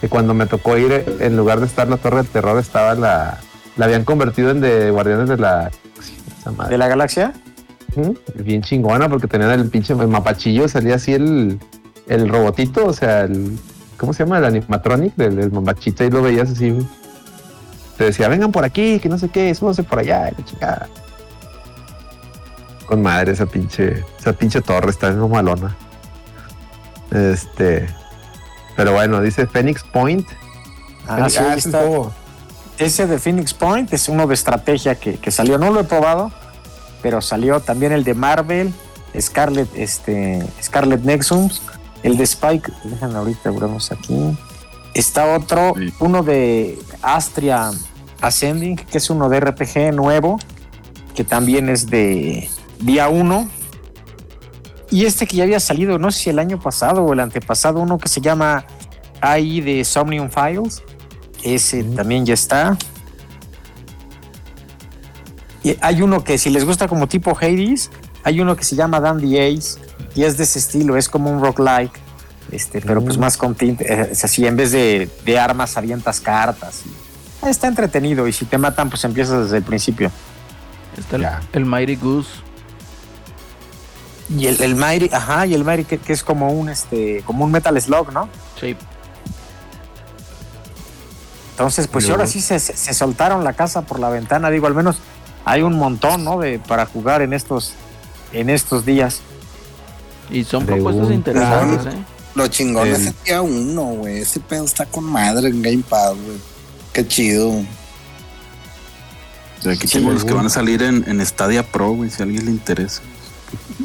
Que 0.00 0.08
cuando 0.08 0.34
me 0.34 0.46
tocó 0.46 0.76
ir, 0.76 1.04
en 1.20 1.36
lugar 1.36 1.58
de 1.58 1.66
estar 1.66 1.88
la 1.88 1.96
Torre 1.96 2.18
del 2.18 2.26
Terror, 2.28 2.58
estaba 2.60 2.94
la. 2.94 3.38
La 3.76 3.86
habían 3.86 4.04
convertido 4.04 4.50
en 4.50 4.60
de 4.60 4.90
Guardianes 4.90 5.28
de 5.28 5.36
la. 5.38 5.70
¿De 6.68 6.78
la 6.78 6.86
galaxia? 6.86 7.32
Bien 8.36 8.62
chingona, 8.62 9.08
porque 9.08 9.26
tenían 9.26 9.50
el 9.52 9.68
pinche 9.70 9.94
el 9.94 10.06
mapachillo, 10.08 10.68
salía 10.68 10.96
así 10.96 11.14
el, 11.14 11.58
el 12.08 12.28
robotito, 12.28 12.86
o 12.86 12.92
sea, 12.92 13.22
el. 13.22 13.58
¿Cómo 13.96 14.12
se 14.12 14.22
llama? 14.24 14.38
El 14.38 14.44
animatronic 14.44 15.16
del, 15.16 15.34
del 15.36 15.50
mapachito, 15.50 16.04
y 16.04 16.10
lo 16.10 16.22
veías 16.22 16.50
así. 16.50 16.76
Te 17.96 18.04
decía, 18.04 18.28
vengan 18.28 18.52
por 18.52 18.64
aquí, 18.64 18.98
que 19.00 19.08
no 19.08 19.18
sé 19.18 19.28
qué, 19.28 19.54
súbanse 19.54 19.82
por 19.82 19.98
allá, 20.00 20.30
la 20.36 20.44
chingada. 20.44 20.88
Con 22.86 23.02
madre 23.02 23.32
esa 23.32 23.46
pinche, 23.46 24.04
esa 24.18 24.32
pinche 24.32 24.60
torre, 24.60 24.90
está 24.90 25.08
en 25.08 25.28
malona. 25.30 25.76
Este. 27.10 27.88
Pero 28.76 28.92
bueno, 28.92 29.20
dice 29.22 29.46
Phoenix 29.46 29.82
Point. 29.82 30.28
Ah, 31.08 31.16
Phoenix- 31.28 31.32
sí, 31.32 31.38
ah, 31.40 31.54
está. 31.56 31.82
Ese 32.78 33.06
de 33.06 33.18
Phoenix 33.18 33.54
Point 33.54 33.92
es 33.92 34.08
uno 34.08 34.26
de 34.26 34.34
estrategia 34.34 34.96
que, 34.96 35.16
que 35.16 35.30
salió. 35.30 35.56
No 35.56 35.70
lo 35.70 35.80
he 35.80 35.84
probado, 35.84 36.30
pero 37.02 37.22
salió 37.22 37.60
también 37.60 37.92
el 37.92 38.04
de 38.04 38.12
Marvel, 38.12 38.74
Scarlet, 39.18 39.68
este, 39.74 40.46
Scarlet 40.62 41.00
Nexus, 41.00 41.62
el 42.02 42.18
de 42.18 42.24
Spike. 42.24 42.70
Déjenme 42.84 43.16
ahorita, 43.16 43.50
vemos 43.50 43.90
aquí. 43.90 44.36
Está 44.96 45.36
otro, 45.36 45.74
Sí. 45.76 45.92
uno 46.00 46.22
de 46.22 46.78
Astria 47.02 47.70
Ascending, 48.20 48.76
que 48.76 48.98
es 48.98 49.10
uno 49.10 49.28
de 49.28 49.40
RPG 49.40 49.92
nuevo, 49.94 50.38
que 51.14 51.22
también 51.22 51.68
es 51.68 51.88
de 51.88 52.48
día 52.80 53.08
1. 53.08 53.48
Y 54.90 55.04
este 55.04 55.26
que 55.26 55.36
ya 55.36 55.44
había 55.44 55.60
salido, 55.60 55.98
no 55.98 56.10
sé 56.10 56.24
si 56.24 56.30
el 56.30 56.38
año 56.38 56.58
pasado 56.60 57.02
o 57.04 57.12
el 57.12 57.20
antepasado, 57.20 57.80
uno 57.80 57.98
que 57.98 58.08
se 58.08 58.20
llama 58.20 58.64
AI 59.20 59.60
de 59.60 59.84
Somnium 59.84 60.30
Files. 60.30 60.82
Ese 61.42 61.84
también 61.84 62.24
ya 62.24 62.34
está. 62.34 62.76
Y 65.62 65.76
hay 65.80 66.00
uno 66.02 66.22
que 66.24 66.38
si 66.38 66.48
les 66.50 66.64
gusta 66.64 66.86
como 66.88 67.08
tipo 67.08 67.36
Hades, 67.36 67.90
hay 68.22 68.40
uno 68.40 68.56
que 68.56 68.64
se 68.64 68.76
llama 68.76 69.00
Dandy 69.00 69.38
Ace 69.38 69.78
y 70.14 70.22
es 70.22 70.36
de 70.38 70.44
ese 70.44 70.58
estilo, 70.58 70.96
es 70.96 71.08
como 71.08 71.30
un 71.30 71.40
roguelike, 71.42 71.92
este, 72.52 72.80
pero 72.80 73.02
pues 73.02 73.16
Mm. 73.16 73.20
más 73.20 73.36
con 73.36 73.54
tinte, 73.54 73.92
eh, 73.92 74.08
es 74.12 74.24
así, 74.24 74.46
en 74.46 74.56
vez 74.56 74.72
de, 74.72 75.10
de 75.24 75.38
armas 75.38 75.76
avientas 75.76 76.20
cartas. 76.20 76.82
y- 76.86 77.48
está 77.48 77.68
entretenido 77.68 78.26
y 78.26 78.32
si 78.32 78.44
te 78.44 78.58
matan 78.58 78.88
pues 78.90 79.04
empiezas 79.04 79.44
desde 79.44 79.58
el 79.58 79.62
principio. 79.62 80.10
Está 80.96 81.16
el, 81.16 81.26
el 81.52 81.64
Mighty 81.64 81.96
Goose. 81.96 82.30
Y 84.28 84.46
el, 84.48 84.60
el 84.60 84.74
Mighty, 84.74 85.10
ajá, 85.12 85.46
y 85.46 85.54
el 85.54 85.62
Mighty 85.64 85.84
que, 85.84 85.98
que 85.98 86.12
es 86.12 86.24
como 86.24 86.50
un 86.50 86.68
este, 86.68 87.22
como 87.26 87.44
un 87.44 87.52
Metal 87.52 87.80
Slug, 87.80 88.12
¿no? 88.12 88.28
Sí. 88.60 88.74
Entonces, 91.52 91.86
pues 91.88 92.06
Yo- 92.06 92.12
ahora 92.14 92.26
sí 92.26 92.40
se, 92.40 92.58
se- 92.58 92.76
se 92.76 92.92
soltaron 92.94 93.44
la 93.44 93.52
casa 93.54 93.82
por 93.82 93.98
la 94.00 94.08
ventana, 94.10 94.50
digo, 94.50 94.66
al 94.66 94.74
menos 94.74 94.98
hay 95.44 95.62
un 95.62 95.74
montón, 95.78 96.24
¿no? 96.24 96.38
De, 96.38 96.58
para 96.58 96.86
jugar 96.86 97.22
en 97.22 97.32
estos, 97.32 97.74
en 98.32 98.50
estos 98.50 98.84
días. 98.84 99.20
Y 100.30 100.42
son 100.44 100.66
propuestas 100.66 101.10
interesantes, 101.12 101.94
¿eh? 101.94 101.98
Lo 102.36 102.46
chingón 102.48 102.86
es 102.88 103.06
El- 103.06 103.14
día 103.24 103.40
uno, 103.40 103.82
güey. 103.82 104.18
Ese 104.18 104.40
pedo 104.40 104.64
está 104.64 104.84
con 104.84 105.04
madre 105.04 105.48
en 105.48 105.62
Game 105.62 105.82
Pass, 105.88 106.10
güey. 106.10 106.36
Qué 106.92 107.08
chido. 107.08 107.48
O 107.48 107.62
sea, 109.62 110.00
los 110.00 110.24
que 110.24 110.34
van 110.34 110.46
a 110.46 110.50
salir 110.50 110.82
en, 110.82 111.02
en 111.08 111.24
Stadia 111.24 111.62
Pro, 111.66 111.92
güey, 111.92 112.10
si 112.10 112.22
a 112.22 112.24
alguien 112.26 112.44
le 112.44 112.50
interesa. 112.50 113.00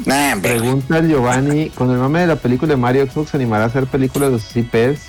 Nah. 0.04 0.36
Pregunta 0.36 0.98
el 0.98 1.08
Giovanni, 1.08 1.70
con 1.70 1.90
el 1.90 1.96
mame 1.96 2.20
de 2.20 2.26
la 2.26 2.36
película 2.36 2.70
de 2.70 2.76
Mario 2.76 3.10
Xbox 3.10 3.30
se 3.30 3.38
animará 3.38 3.64
a 3.64 3.66
hacer 3.68 3.86
películas 3.86 4.32
de 4.32 4.38
sus 4.38 4.54
IPs. 4.56 5.00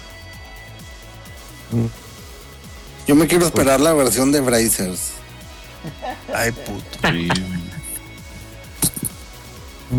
Yo 3.07 3.15
me 3.15 3.27
quiero 3.27 3.45
esperar 3.45 3.81
la 3.81 3.91
versión 3.93 4.31
de 4.31 4.39
Brazers. 4.39 5.11
Ay, 6.33 6.51
puto. 6.51 7.09
Sí, 7.11 7.27
güey. 7.27 7.63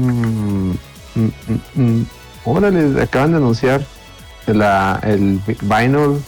Mm, 0.02 0.70
mm, 1.14 1.32
mm, 1.46 1.82
mm. 1.82 2.06
Órale, 2.44 3.02
acaban 3.02 3.32
de 3.32 3.36
anunciar 3.38 3.84
la, 4.46 5.00
el 5.02 5.40
vinyl 5.62 6.22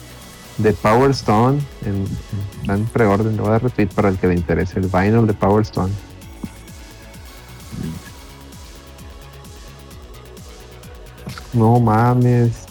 de 0.59 0.72
Power 0.72 1.10
Stone 1.10 1.60
en, 1.84 2.84
preorden, 2.86 3.36
lo 3.36 3.44
voy 3.44 3.52
a 3.52 3.59
repetir 3.59 3.88
para 3.88 4.09
el 4.09 4.18
que 4.18 4.28
le 4.28 4.34
interese, 4.34 4.78
el 4.78 4.88
vinyl 4.88 5.26
de 5.26 5.34
Power 5.34 5.62
Stone. 5.62 5.93
No 11.52 11.80
mames. 11.80 12.65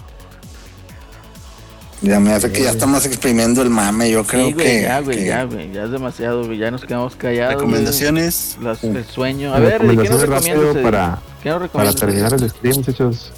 Ya 2.02 2.20
me 2.20 2.34
hace 2.34 2.52
que 2.52 2.62
ya 2.64 2.72
estamos 2.72 3.06
exprimiendo 3.06 3.62
el 3.62 3.70
mame. 3.70 4.12
Yo 4.12 4.24
creo 4.26 4.48
sí, 4.48 4.54
güey, 4.54 4.66
que. 4.66 4.82
ya, 4.84 5.00
güey, 5.00 5.18
que- 5.18 5.26
ya, 5.26 5.44
güey. 5.46 5.72
Ya 5.72 5.84
es 5.86 5.92
demasiado, 5.92 6.46
güey. 6.46 6.58
Ya 6.58 6.70
nos 6.72 6.82
quedamos 6.86 7.16
callados. 7.16 7.56
Recomendaciones. 7.56 8.58
Las- 8.62 8.84
el 8.84 9.06
sueño. 9.06 9.54
A 9.54 9.60
ver, 9.60 9.80
¿qué 9.82 9.88
nos 9.88 9.96
Recomendaciones 9.96 10.22
recomiendas? 10.62 10.84
para, 10.84 11.20
¿Qué 11.42 11.50
nos 11.50 11.70
para 11.70 11.94
terminar 11.94 12.34
el 12.34 12.50
stream, 12.50 12.76
muchachos. 12.76 13.32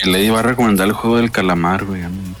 El 0.00 0.14
Eddie 0.14 0.30
va 0.30 0.40
a 0.40 0.42
recomendar 0.42 0.86
el 0.86 0.92
juego 0.94 1.16
del 1.18 1.30
calamar, 1.30 1.84
güey. 1.84 2.02
a 2.02 2.08
mí. 2.08 2.34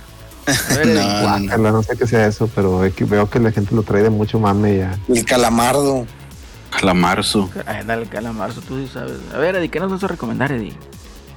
A 0.46 0.74
ver. 0.74 0.86
No, 0.94 0.94
no, 1.02 1.12
no. 1.12 1.20
Guácala, 1.22 1.70
no 1.72 1.82
sé 1.82 1.96
qué 1.96 2.06
sea 2.06 2.26
eso, 2.26 2.50
pero 2.54 2.80
veo 3.00 3.28
que 3.30 3.38
la 3.38 3.52
gente 3.52 3.74
lo 3.74 3.82
trae 3.82 4.02
de 4.02 4.10
mucho 4.10 4.38
mame 4.38 4.78
ya. 4.78 4.98
El 5.08 5.24
calamardo. 5.24 6.06
Calamarzo. 6.70 7.50
Ay, 7.66 7.84
dale, 7.86 8.06
calamarzo, 8.06 8.60
tú 8.60 8.76
sí 8.78 8.90
sabes. 8.92 9.14
A 9.34 9.38
ver, 9.38 9.56
Eddie, 9.56 9.68
¿qué 9.70 9.80
nos 9.80 9.90
vas 9.90 10.04
a 10.04 10.08
recomendar, 10.08 10.52
Eddie? 10.52 10.74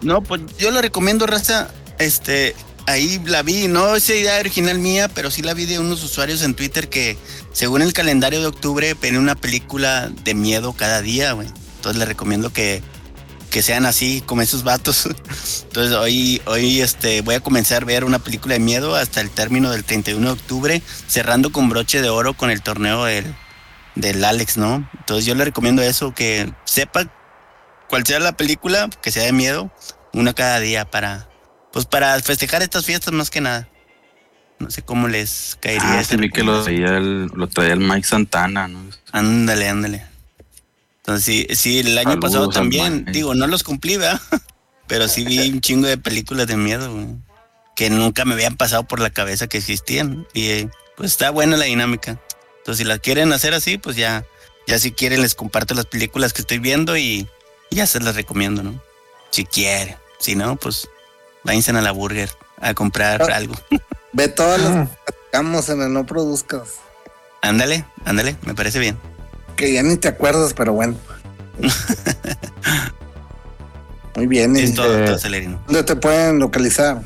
No, 0.01 0.21
pues 0.21 0.41
yo 0.57 0.71
le 0.71 0.81
recomiendo, 0.81 1.25
raza. 1.25 1.69
Este, 1.99 2.55
ahí 2.91 3.21
la 3.25 3.41
vi, 3.41 3.67
no 3.67 3.95
es 3.95 4.09
idea 4.09 4.39
original 4.39 4.79
mía, 4.79 5.07
pero 5.07 5.31
sí 5.31 5.41
la 5.41 5.53
vi 5.53 5.65
de 5.65 5.79
unos 5.79 6.03
usuarios 6.03 6.41
en 6.43 6.53
Twitter 6.53 6.89
que, 6.89 7.17
según 7.51 7.81
el 7.81 7.93
calendario 7.93 8.39
de 8.39 8.47
octubre, 8.47 8.95
ven 9.01 9.17
una 9.17 9.35
película 9.35 10.09
de 10.23 10.33
miedo 10.33 10.73
cada 10.73 11.01
día, 11.01 11.33
güey. 11.33 11.47
Entonces 11.77 11.99
le 11.99 12.05
recomiendo 12.05 12.53
que, 12.53 12.83
que 13.49 13.61
sean 13.61 13.85
así, 13.85 14.21
como 14.25 14.41
esos 14.41 14.63
vatos. 14.63 15.05
Entonces 15.63 15.93
hoy, 15.93 16.41
hoy 16.45 16.81
este, 16.81 17.21
voy 17.21 17.35
a 17.35 17.39
comenzar 17.39 17.83
a 17.83 17.85
ver 17.85 18.03
una 18.03 18.19
película 18.19 18.53
de 18.53 18.59
miedo 18.59 18.95
hasta 18.95 19.21
el 19.21 19.29
término 19.29 19.71
del 19.71 19.83
31 19.83 20.25
de 20.25 20.33
octubre, 20.33 20.81
cerrando 21.07 21.51
con 21.51 21.69
broche 21.69 22.01
de 22.01 22.09
oro 22.09 22.33
con 22.35 22.51
el 22.51 22.61
torneo 22.61 23.05
del, 23.05 23.35
del 23.95 24.23
Alex, 24.23 24.57
¿no? 24.57 24.89
Entonces 24.99 25.25
yo 25.25 25.35
le 25.35 25.45
recomiendo 25.45 25.81
eso, 25.81 26.13
que 26.13 26.53
sepa 26.65 27.11
cuál 27.89 28.05
sea 28.05 28.19
la 28.19 28.37
película, 28.37 28.89
que 29.01 29.11
sea 29.11 29.23
de 29.23 29.33
miedo, 29.33 29.71
una 30.13 30.33
cada 30.33 30.59
día 30.59 30.85
para, 30.85 31.27
pues 31.71 31.85
para 31.85 32.19
festejar 32.19 32.61
estas 32.61 32.85
fiestas 32.85 33.13
más 33.13 33.29
que 33.29 33.41
nada. 33.41 33.67
No 34.59 34.69
sé 34.69 34.83
cómo 34.83 35.07
les 35.07 35.57
caería. 35.59 35.99
Ah, 35.99 36.03
sí 36.03 36.17
vi 36.17 36.29
que 36.29 36.43
lo 36.43 36.63
traía 36.63 36.97
el, 36.97 37.25
lo 37.27 37.47
traía 37.47 37.73
el 37.73 37.79
Mike 37.79 38.07
Santana, 38.07 38.67
¿no? 38.67 38.83
Ándale, 39.11 39.67
ándale. 39.69 40.05
Entonces 40.97 41.25
sí, 41.25 41.47
sí, 41.55 41.79
el 41.79 41.97
año 41.97 42.11
Saludos 42.11 42.29
pasado 42.29 42.49
también, 42.49 43.05
digo, 43.05 43.33
no 43.33 43.47
los 43.47 43.63
cumplí, 43.63 43.97
¿verdad? 43.97 44.21
Pero 44.87 45.07
sí 45.07 45.25
vi 45.25 45.49
un 45.49 45.61
chingo 45.61 45.87
de 45.87 45.97
películas 45.97 46.45
de 46.45 46.57
miedo, 46.57 46.93
güey, 46.93 47.07
que 47.75 47.89
nunca 47.89 48.23
me 48.23 48.33
habían 48.33 48.55
pasado 48.55 48.83
por 48.83 48.99
la 48.99 49.09
cabeza 49.09 49.47
que 49.47 49.57
existían. 49.57 50.27
Y 50.33 50.49
eh, 50.49 50.69
pues 50.95 51.11
está 51.11 51.31
buena 51.31 51.57
la 51.57 51.65
dinámica. 51.65 52.19
Entonces 52.59 52.77
si 52.77 52.83
las 52.83 52.99
quieren 52.99 53.33
hacer 53.33 53.55
así, 53.55 53.79
pues 53.79 53.95
ya, 53.95 54.25
ya 54.67 54.77
si 54.77 54.91
quieren 54.91 55.23
les 55.23 55.33
comparto 55.33 55.73
las 55.73 55.85
películas 55.85 56.33
que 56.33 56.41
estoy 56.41 56.59
viendo 56.59 56.95
y 56.95 57.27
ya 57.71 57.87
se 57.87 57.99
las 57.99 58.15
recomiendo, 58.15 58.61
¿no? 58.61 58.79
Si 59.31 59.45
quieren. 59.45 59.95
Si 60.19 60.35
no, 60.35 60.55
pues 60.57 60.87
váyanse 61.43 61.71
a 61.71 61.81
la 61.81 61.91
burger 61.91 62.29
a 62.59 62.73
comprar 62.73 63.21
Ah. 63.21 63.35
algo. 63.35 63.55
Ve 64.13 64.27
todas 64.27 64.61
las 64.61 64.89
que 64.89 64.95
platicamos 65.05 65.69
en 65.69 65.81
el 65.81 65.93
no 65.93 66.05
produzcas. 66.05 66.75
Ándale, 67.41 67.85
ándale, 68.05 68.35
me 68.45 68.53
parece 68.53 68.79
bien. 68.79 68.97
Que 69.55 69.73
ya 69.73 69.83
ni 69.83 69.95
te 69.97 70.07
acuerdas, 70.09 70.53
pero 70.53 70.73
bueno. 70.73 70.95
Muy 74.15 74.27
bien. 74.27 74.55
¿y 74.55 74.61
Es 74.61 74.75
todo, 74.75 74.99
eh, 74.99 75.05
todo, 75.05 75.17
Celerino. 75.17 75.61
¿Dónde 75.67 75.83
te 75.83 75.95
pueden 75.95 76.39
localizar? 76.39 77.01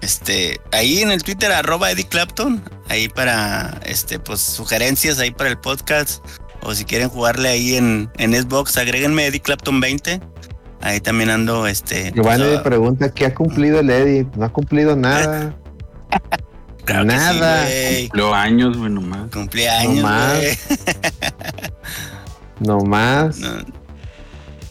Este, 0.00 0.60
ahí 0.72 1.00
en 1.00 1.12
el 1.12 1.22
Twitter, 1.22 1.52
arroba 1.52 1.90
Eddie 1.92 2.08
Clapton, 2.08 2.62
ahí 2.88 3.08
para, 3.08 3.80
este, 3.84 4.18
pues, 4.18 4.40
sugerencias 4.40 5.20
ahí 5.20 5.30
para 5.30 5.48
el 5.48 5.58
podcast, 5.58 6.24
o 6.62 6.74
si 6.74 6.84
quieren 6.84 7.08
jugarle 7.08 7.48
ahí 7.50 7.76
en, 7.76 8.10
en 8.18 8.34
Xbox, 8.34 8.76
agréguenme 8.76 9.26
Eddie 9.26 9.40
Clapton 9.40 9.80
20, 9.80 10.20
ahí 10.82 11.00
también 11.00 11.30
ando, 11.30 11.66
este, 11.66 12.12
Giovanni 12.12 12.44
pues, 12.44 12.60
pregunta 12.60 13.10
qué 13.12 13.26
ha 13.26 13.34
cumplido 13.34 13.80
el 13.80 13.90
Eddie. 13.90 14.26
No 14.36 14.44
ha 14.44 14.52
cumplido 14.52 14.94
nada. 14.96 15.54
claro 16.84 17.02
sí, 17.02 17.06
nada. 17.08 17.62
güey. 17.64 18.08
Cumplió 18.08 18.34
años, 18.34 18.76
güey, 18.76 18.90
nomás. 18.90 19.30
Cumplí 19.30 19.66
años, 19.66 20.02
más. 20.02 20.38
No 22.60 22.78
más. 22.80 23.38
No, 23.38 23.48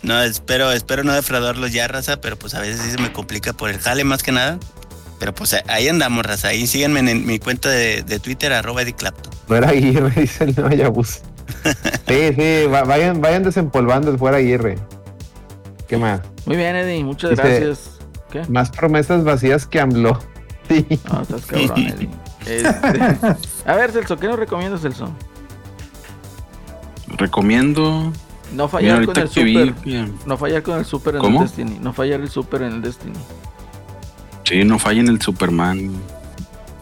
no, 0.04 0.22
espero, 0.22 0.72
espero 0.72 1.04
no 1.04 1.14
defraudarlos 1.14 1.74
ya, 1.74 1.88
raza, 1.90 2.22
pero 2.22 2.38
pues 2.40 2.54
a 2.54 2.62
veces 2.62 2.80
sí 2.82 2.92
se 2.92 2.98
me 3.00 3.12
complica 3.12 3.52
por 3.54 3.70
el 3.70 3.80
jale 3.80 4.04
más 4.06 4.24
que 4.24 4.32
nada. 4.32 4.58
Pero 5.20 5.36
pues 5.36 5.56
ahí 5.68 5.88
andamos, 5.90 6.26
raza. 6.26 6.48
Ahí 6.50 6.68
síganme 6.68 7.02
en 7.02 7.26
mi 7.26 7.38
cuenta 7.38 7.70
de, 7.70 8.02
de 8.04 8.20
Twitter, 8.20 8.54
arroba 8.54 8.82
Eddie 8.84 8.94
Clapton. 8.96 9.32
Fuera 9.46 9.70
Aguirre, 9.70 10.10
dice 10.22 10.46
el 10.46 10.56
no 10.56 10.72
Yabus. 10.72 11.20
Sí, 12.08 12.34
sí, 12.36 12.66
va- 12.74 12.84
vayan, 12.84 13.20
vayan 13.20 13.44
desempolvando 13.44 14.10
el 14.10 14.18
fuera 14.18 14.38
Aguirre. 14.38 14.78
¿Qué 15.92 15.98
más? 15.98 16.22
Muy 16.46 16.56
bien, 16.56 16.74
Eddie, 16.74 17.04
muchas 17.04 17.32
Dice- 17.32 17.42
gracias. 17.44 18.00
¿Qué? 18.32 18.44
Más 18.48 18.70
promesas 18.72 19.26
vacías 19.26 19.66
que 19.68 19.82
AMLO. 19.82 20.18
Sí. 20.70 20.86
No, 21.12 21.22
estás 21.22 21.46
cabrón, 21.46 21.78
Eddie. 21.78 22.10
Este, 22.48 22.70
A 23.70 23.76
ver, 23.76 23.92
Celso, 23.92 24.16
¿qué 24.18 24.28
nos 24.30 24.40
recomiendas, 24.40 24.80
Celso? 24.82 25.12
Recomiendo. 27.18 28.14
No 28.54 28.68
Mira, 28.68 28.68
fallar 28.70 29.06
con 29.06 29.18
el 29.18 29.28
vi. 29.28 29.68
super. 29.74 30.10
No 30.26 30.38
fallar 30.38 30.64
con 30.64 30.78
el 30.80 30.86
super 30.86 31.16
en 31.16 31.22
¿Cómo? 31.22 31.42
el 31.42 31.48
Destiny. 31.48 31.78
No 31.82 31.92
fallar 31.92 32.22
el 32.22 32.30
super 32.30 32.62
en 32.62 32.72
el 32.74 32.82
Destiny. 32.82 33.14
Sí, 34.46 34.64
no 34.64 34.80
fallen 34.80 35.10
el 35.10 35.22
Superman. 35.22 35.92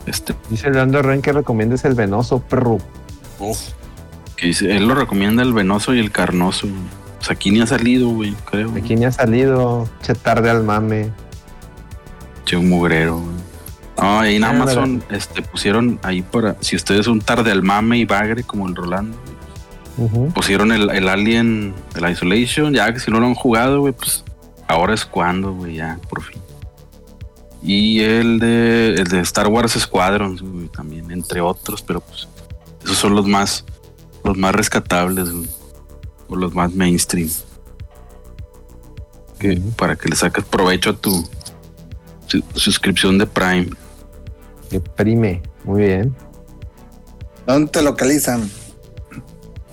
Este, 0.06 0.36
Dice 0.52 0.68
Orlando 0.68 1.02
Ren 1.02 1.24
que 1.24 1.32
recomiendes 1.34 1.84
el 1.86 1.96
venoso 1.96 2.40
perro. 2.42 2.78
que 4.36 4.48
dice, 4.48 4.76
él 4.78 4.88
lo 4.88 4.94
recomienda 4.94 5.42
el 5.42 5.54
venoso 5.54 5.96
y 5.96 6.00
el 6.00 6.12
carnoso. 6.12 6.68
Sea, 7.24 7.34
aquí 7.34 7.52
ni 7.52 7.62
ha 7.62 7.68
salido, 7.68 8.10
güey, 8.10 8.34
creo. 8.50 8.72
Aquí 8.76 8.96
ni 8.96 9.06
ha 9.06 9.12
salido. 9.12 9.90
Che 10.02 10.14
tarde 10.16 10.50
al 10.50 10.64
mame. 10.64 11.12
Che, 12.46 12.56
un 12.58 12.70
mugrero, 12.70 13.18
güey. 13.20 13.36
No, 14.02 14.20
ahí 14.22 14.36
en 14.38 14.44
Ah, 14.46 14.50
Amazon 14.52 15.04
este, 15.10 15.42
pusieron 15.42 16.00
ahí 16.04 16.22
para, 16.22 16.56
si 16.62 16.76
ustedes 16.78 17.06
son 17.06 17.20
tarde 17.20 17.52
al 17.52 17.64
mame 17.64 17.98
y 17.98 18.06
bagre 18.06 18.44
como 18.44 18.66
el 18.68 18.76
Rolando, 18.76 19.18
pusieron 20.34 20.72
el, 20.72 20.90
el 20.90 21.10
Alien, 21.10 21.74
el 21.96 22.10
Isolation, 22.10 22.74
ya 22.74 22.94
que 22.94 23.02
si 23.02 23.12
no 23.12 23.20
lo 23.20 23.26
han 23.28 23.36
jugado, 23.36 23.82
güey, 23.82 23.92
pues 23.92 24.24
ahora 24.70 24.94
es 24.94 25.04
cuando, 25.04 25.52
güey, 25.52 25.76
ya, 25.76 26.00
por 26.10 26.24
fin. 26.24 26.42
Y 27.62 28.00
el 28.00 28.40
de, 28.40 28.94
el 28.94 29.08
de 29.10 29.20
Star 29.20 29.48
Wars 29.48 29.74
Squadrons, 29.74 30.42
güey, 30.42 30.70
también, 30.70 31.12
entre 31.12 31.42
otros, 31.42 31.82
pero 31.82 32.00
pues 32.00 32.30
esos 32.86 32.98
son 32.98 33.14
los 33.16 33.28
más, 33.28 33.66
los 34.24 34.38
más 34.38 34.56
rescatables, 34.56 35.30
güey, 35.30 35.50
o 36.30 36.36
los 36.36 36.54
más 36.54 36.74
mainstream. 36.74 37.30
Que. 39.40 39.62
Para 39.78 39.96
que 39.96 40.10
le 40.10 40.16
saques 40.16 40.44
provecho 40.46 40.92
a 40.92 40.96
tu 40.98 41.28
su- 42.28 42.44
suscripción 42.56 43.18
de 43.18 43.26
Prime. 43.28 43.70
Que 44.70 44.80
prime. 44.80 45.42
Muy 45.64 45.84
bien. 45.84 46.16
¿Dónde 47.48 47.72
te 47.72 47.82
localizan? 47.82 48.50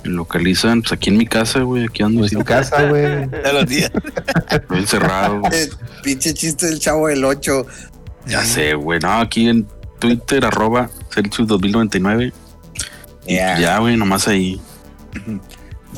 Me 0.04 0.10
localizan, 0.10 0.80
pues 0.82 0.92
aquí 0.92 1.10
en 1.10 1.18
mi 1.18 1.26
casa, 1.26 1.60
güey, 1.60 1.84
aquí 1.84 2.02
ando 2.02 2.24
En 2.24 2.30
tu 2.30 2.44
casa, 2.44 2.88
güey. 2.88 3.28
Todos 3.42 3.52
los 3.54 3.66
días. 3.66 3.90
estoy 4.50 4.78
encerrado, 4.78 5.42
pinche 6.02 6.32
chiste 6.32 6.66
del 6.66 6.78
chavo 6.78 7.08
del 7.08 7.24
8. 7.24 7.66
Ya 8.26 8.42
sé, 8.44 8.74
güey. 8.74 9.00
No, 9.00 9.12
aquí 9.20 9.48
en 9.48 9.66
Twitter, 9.98 10.44
arroba 10.44 10.88
Celsius 11.12 11.46
2099. 11.48 12.32
Y 13.26 13.34
Ya. 13.34 13.58
ya, 13.58 13.78
güey, 13.80 13.96
nomás 13.96 14.28
ahí. 14.28 14.60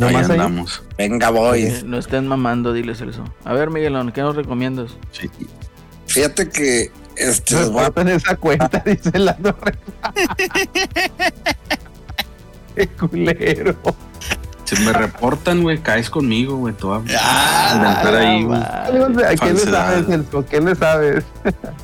Ahí 0.06 0.14
andamos. 0.16 0.82
Venga. 0.96 1.30
Eh, 1.56 1.82
No 1.84 1.98
estén 1.98 2.26
mamando, 2.26 2.72
diles 2.72 3.00
eso. 3.00 3.24
A 3.44 3.52
ver, 3.52 3.70
Miguelón, 3.70 4.12
¿qué 4.12 4.20
nos 4.22 4.36
recomiendas? 4.36 4.92
Sí. 5.12 5.30
Fíjate 6.06 6.48
que 6.48 6.90
este, 7.16 7.56
les 7.56 7.70
voy 7.70 7.82
a- 7.84 8.00
en 8.00 8.08
esa 8.08 8.36
cuenta, 8.36 8.68
dice 8.86 9.18
Lando 9.18 9.56
Ren. 9.60 9.78
Qué 12.74 12.86
culero. 12.88 13.76
Si 14.64 14.76
me 14.84 14.92
reportan, 14.92 15.62
güey, 15.62 15.78
caes 15.78 16.10
conmigo, 16.10 16.56
güey. 16.56 16.74
Voy 16.80 17.00
a 17.10 17.18
Ah, 17.18 17.72
inventar 17.74 18.14
ahí, 18.16 18.44
güey. 18.44 18.60
¿A 18.60 19.34
quién 19.40 19.54
le 19.54 19.60
sabes, 19.62 20.06
Celso? 20.06 20.46
¿Qué 20.46 20.60
le 20.60 20.74
sabes? 20.74 21.24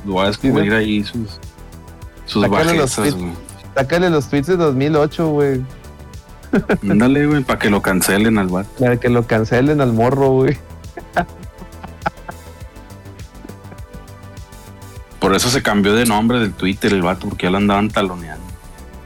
Lo 0.05 0.13
voy 0.13 0.23
a 0.23 0.27
descubrir 0.27 0.73
ahí 0.73 1.03
sus, 1.03 1.39
sus 2.25 2.43
Sácale 2.43 2.75
los 2.75 2.95
bajezas, 2.95 2.95
tweets. 2.95 3.15
güey. 3.17 3.31
Sácale 3.75 4.09
los 4.11 4.29
tweets 4.29 4.47
de 4.47 4.57
2008, 4.57 5.27
güey. 5.29 5.61
Ándale, 6.89 7.25
güey, 7.27 7.43
para 7.43 7.59
que 7.59 7.69
lo 7.69 7.81
cancelen 7.81 8.37
al 8.37 8.47
bar. 8.47 8.65
Para 8.79 8.97
que 8.97 9.09
lo 9.09 9.25
cancelen 9.27 9.81
al 9.81 9.93
morro, 9.93 10.29
güey. 10.31 10.57
Por 15.19 15.33
eso 15.33 15.49
se 15.49 15.63
cambió 15.63 15.93
de 15.95 16.05
nombre 16.05 16.39
del 16.39 16.53
Twitter 16.53 16.93
el 16.93 17.01
vato, 17.01 17.27
porque 17.29 17.47
ya 17.47 17.49
lo 17.51 17.57
andaban 17.57 17.89
taloneando. 17.89 18.43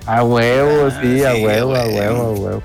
A 0.06 0.24
huevo, 0.24 0.88
Ah, 0.88 1.00
sí, 1.02 1.24
a 1.24 1.34
sí, 1.34 1.46
huevo, 1.46 1.76
a 1.76 1.82
a 1.82 1.86
huevo. 1.88 2.22
a 2.22 2.32
huevo. 2.32 2.64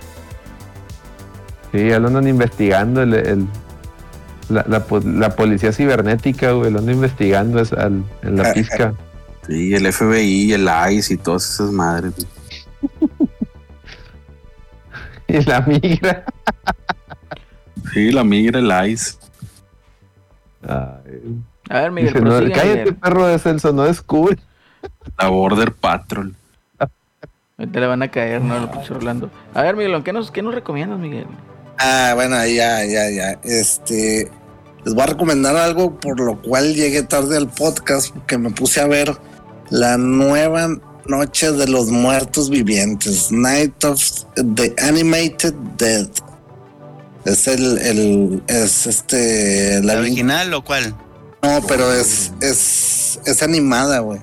Sí, 1.72 1.88
ya 1.88 1.98
lo 1.98 2.08
andan 2.08 2.26
investigando 2.28 3.02
el, 3.02 3.14
el- 3.14 3.46
la, 4.48 4.64
la 4.68 4.84
la 5.04 5.30
policía 5.36 5.72
cibernética, 5.72 6.52
güey, 6.52 6.70
lo 6.70 6.78
andan 6.80 6.96
investigando 6.96 7.60
es 7.60 7.72
al- 7.72 8.04
en 8.22 8.36
la 8.36 8.52
pizca. 8.52 8.94
Sí, 9.46 9.74
el 9.74 9.86
FBI, 9.92 10.52
el 10.52 10.68
ICE 10.92 11.14
y 11.14 11.16
todas 11.18 11.48
esas 11.48 11.70
madres, 11.70 12.12
güey. 12.16 12.28
y 15.28 15.42
la 15.44 15.60
migra. 15.62 16.24
Sí, 17.92 18.12
la 18.12 18.24
migra, 18.24 18.58
el 18.60 18.90
ICE. 18.90 19.18
Ay, 20.66 21.42
A 21.68 21.80
ver, 21.80 21.92
Miguel, 21.92 22.14
dice, 22.14 22.24
no, 22.24 22.30
cállate, 22.30 22.78
Miguel. 22.78 22.96
perro 22.96 23.26
de 23.26 23.38
Celso, 23.38 23.72
no 23.72 23.86
es 23.86 24.00
cool. 24.02 24.38
La 25.18 25.28
Border 25.28 25.72
Patrol. 25.72 26.34
Ahorita 27.56 27.80
le 27.80 27.86
van 27.86 28.02
a 28.02 28.10
caer, 28.10 28.42
¿no? 28.42 28.58
Lo 28.58 28.70
pinche 28.70 28.92
Orlando. 28.92 29.30
A 29.54 29.62
ver, 29.62 29.76
Miguelón, 29.76 30.02
¿qué 30.02 30.12
nos, 30.12 30.30
qué 30.30 30.42
nos 30.42 30.54
recomiendas, 30.54 30.98
Miguel? 30.98 31.26
Ah, 31.78 32.12
bueno, 32.14 32.36
ya, 32.46 32.84
ya, 32.84 33.10
ya. 33.10 33.38
Este, 33.44 34.30
les 34.84 34.94
voy 34.94 35.02
a 35.04 35.06
recomendar 35.06 35.56
algo 35.56 35.98
por 36.00 36.18
lo 36.18 36.40
cual 36.42 36.74
llegué 36.74 37.02
tarde 37.02 37.36
al 37.36 37.48
podcast, 37.48 38.12
porque 38.12 38.38
me 38.38 38.50
puse 38.50 38.80
a 38.80 38.86
ver 38.86 39.12
la 39.70 39.96
nueva 39.96 40.68
Noche 41.06 41.52
de 41.52 41.66
los 41.68 41.88
Muertos 41.88 42.50
Vivientes, 42.50 43.30
Night 43.30 43.84
of 43.84 44.00
the 44.54 44.74
Animated 44.82 45.54
Dead. 45.76 46.08
Es 47.24 47.46
el, 47.48 47.78
el 47.78 48.42
es 48.48 48.86
este 48.86 49.80
¿La 49.82 49.94
la 49.94 50.00
original 50.00 50.52
o 50.54 50.62
cuál? 50.64 50.94
no, 51.42 51.60
pero 51.66 51.92
es 51.92 52.32
es 52.40 53.20
es 53.24 53.42
animada, 53.42 54.00
güey. 54.00 54.20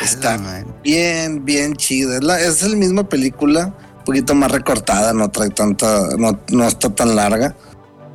Está 0.00 0.38
man. 0.38 0.66
bien, 0.82 1.44
bien 1.44 1.74
chida. 1.76 2.16
Es 2.16 2.24
la, 2.24 2.40
es 2.40 2.62
la 2.62 2.76
misma 2.76 3.08
película, 3.08 3.74
un 3.98 4.04
poquito 4.04 4.34
más 4.34 4.50
recortada, 4.50 5.12
no 5.12 5.30
trae 5.30 5.50
tanta, 5.50 6.16
no, 6.18 6.40
no 6.50 6.66
está 6.66 6.88
tan 6.94 7.14
larga. 7.14 7.54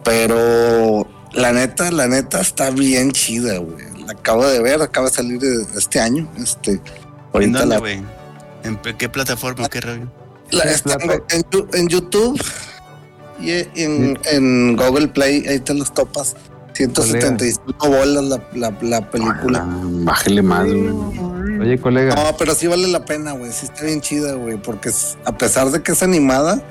Pero 0.04 1.08
la 1.34 1.52
neta, 1.52 1.92
la 1.92 2.08
neta 2.08 2.42
está 2.42 2.72
bien 2.72 3.12
chida, 3.12 3.60
güey. 3.60 3.86
La 4.06 4.14
acabo 4.14 4.48
de 4.48 4.60
ver, 4.62 4.82
acaba 4.82 5.10
de 5.10 5.16
salir 5.16 5.40
este 5.76 6.00
año. 6.00 6.28
Este, 6.38 6.82
¿En 7.34 7.52
dónde, 7.52 7.76
la? 7.80 7.80
¿En 8.64 8.78
qué 8.98 9.10
plataforma? 9.10 9.70
¿Qué 9.70 9.80
la- 9.82 10.64
plata- 10.84 11.24
en, 11.74 11.88
YouTube 11.88 12.42
y 13.40 13.52
en, 13.76 14.18
en 14.32 14.76
Google 14.76 15.08
Play, 15.10 15.46
ahí 15.48 15.60
te 15.60 15.74
los 15.74 15.94
topas. 15.94 16.36
175 16.74 17.88
bolas 17.90 18.24
la, 18.24 18.42
la, 18.54 18.74
la 18.82 19.10
película. 19.10 19.66
Ah, 19.68 19.80
Bájele 19.84 20.42
más, 20.44 20.66
güey. 20.68 21.60
Oye, 21.60 21.80
colega. 21.80 22.14
No, 22.16 22.38
pero 22.38 22.54
sí 22.54 22.68
vale 22.68 22.88
la 22.88 23.04
pena, 23.04 23.32
güey. 23.32 23.52
Sí 23.52 23.66
está 23.66 23.84
bien 23.84 24.00
chida, 24.00 24.34
güey. 24.34 24.58
Porque 24.58 24.92
a 25.26 25.36
pesar 25.38 25.72
de 25.72 25.82
que 25.82 25.94
es 25.94 26.04
animada, 26.04 26.62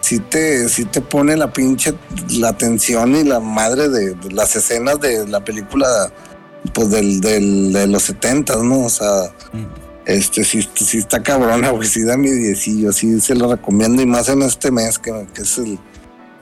sí 0.00 0.18
te, 0.18 0.66
sí 0.70 0.86
te 0.86 1.02
pone 1.02 1.36
la 1.36 1.52
pinche, 1.52 1.92
la 2.30 2.48
atención 2.48 3.14
y 3.16 3.24
la 3.24 3.38
madre 3.40 3.90
de, 3.90 4.14
de 4.14 4.32
las 4.32 4.56
escenas 4.56 4.98
de 4.98 5.26
la 5.28 5.44
película, 5.44 6.10
pues 6.72 6.90
del, 6.90 7.20
del, 7.20 7.72
de 7.74 7.86
los 7.86 8.02
70, 8.04 8.56
¿no? 8.62 8.86
O 8.86 8.90
sea, 8.90 9.30
este 10.10 10.44
sí, 10.44 10.68
sí 10.74 10.98
está 10.98 11.22
cabrona, 11.22 11.70
güey. 11.70 11.88
Sí 11.88 12.02
da 12.04 12.16
mi 12.16 12.30
diecillo, 12.30 12.92
sí 12.92 13.20
se 13.20 13.34
lo 13.34 13.50
recomiendo. 13.50 14.02
Y 14.02 14.06
más 14.06 14.28
en 14.28 14.42
este 14.42 14.70
mes, 14.70 14.98
que, 14.98 15.26
que 15.34 15.42
es 15.42 15.58
el, 15.58 15.78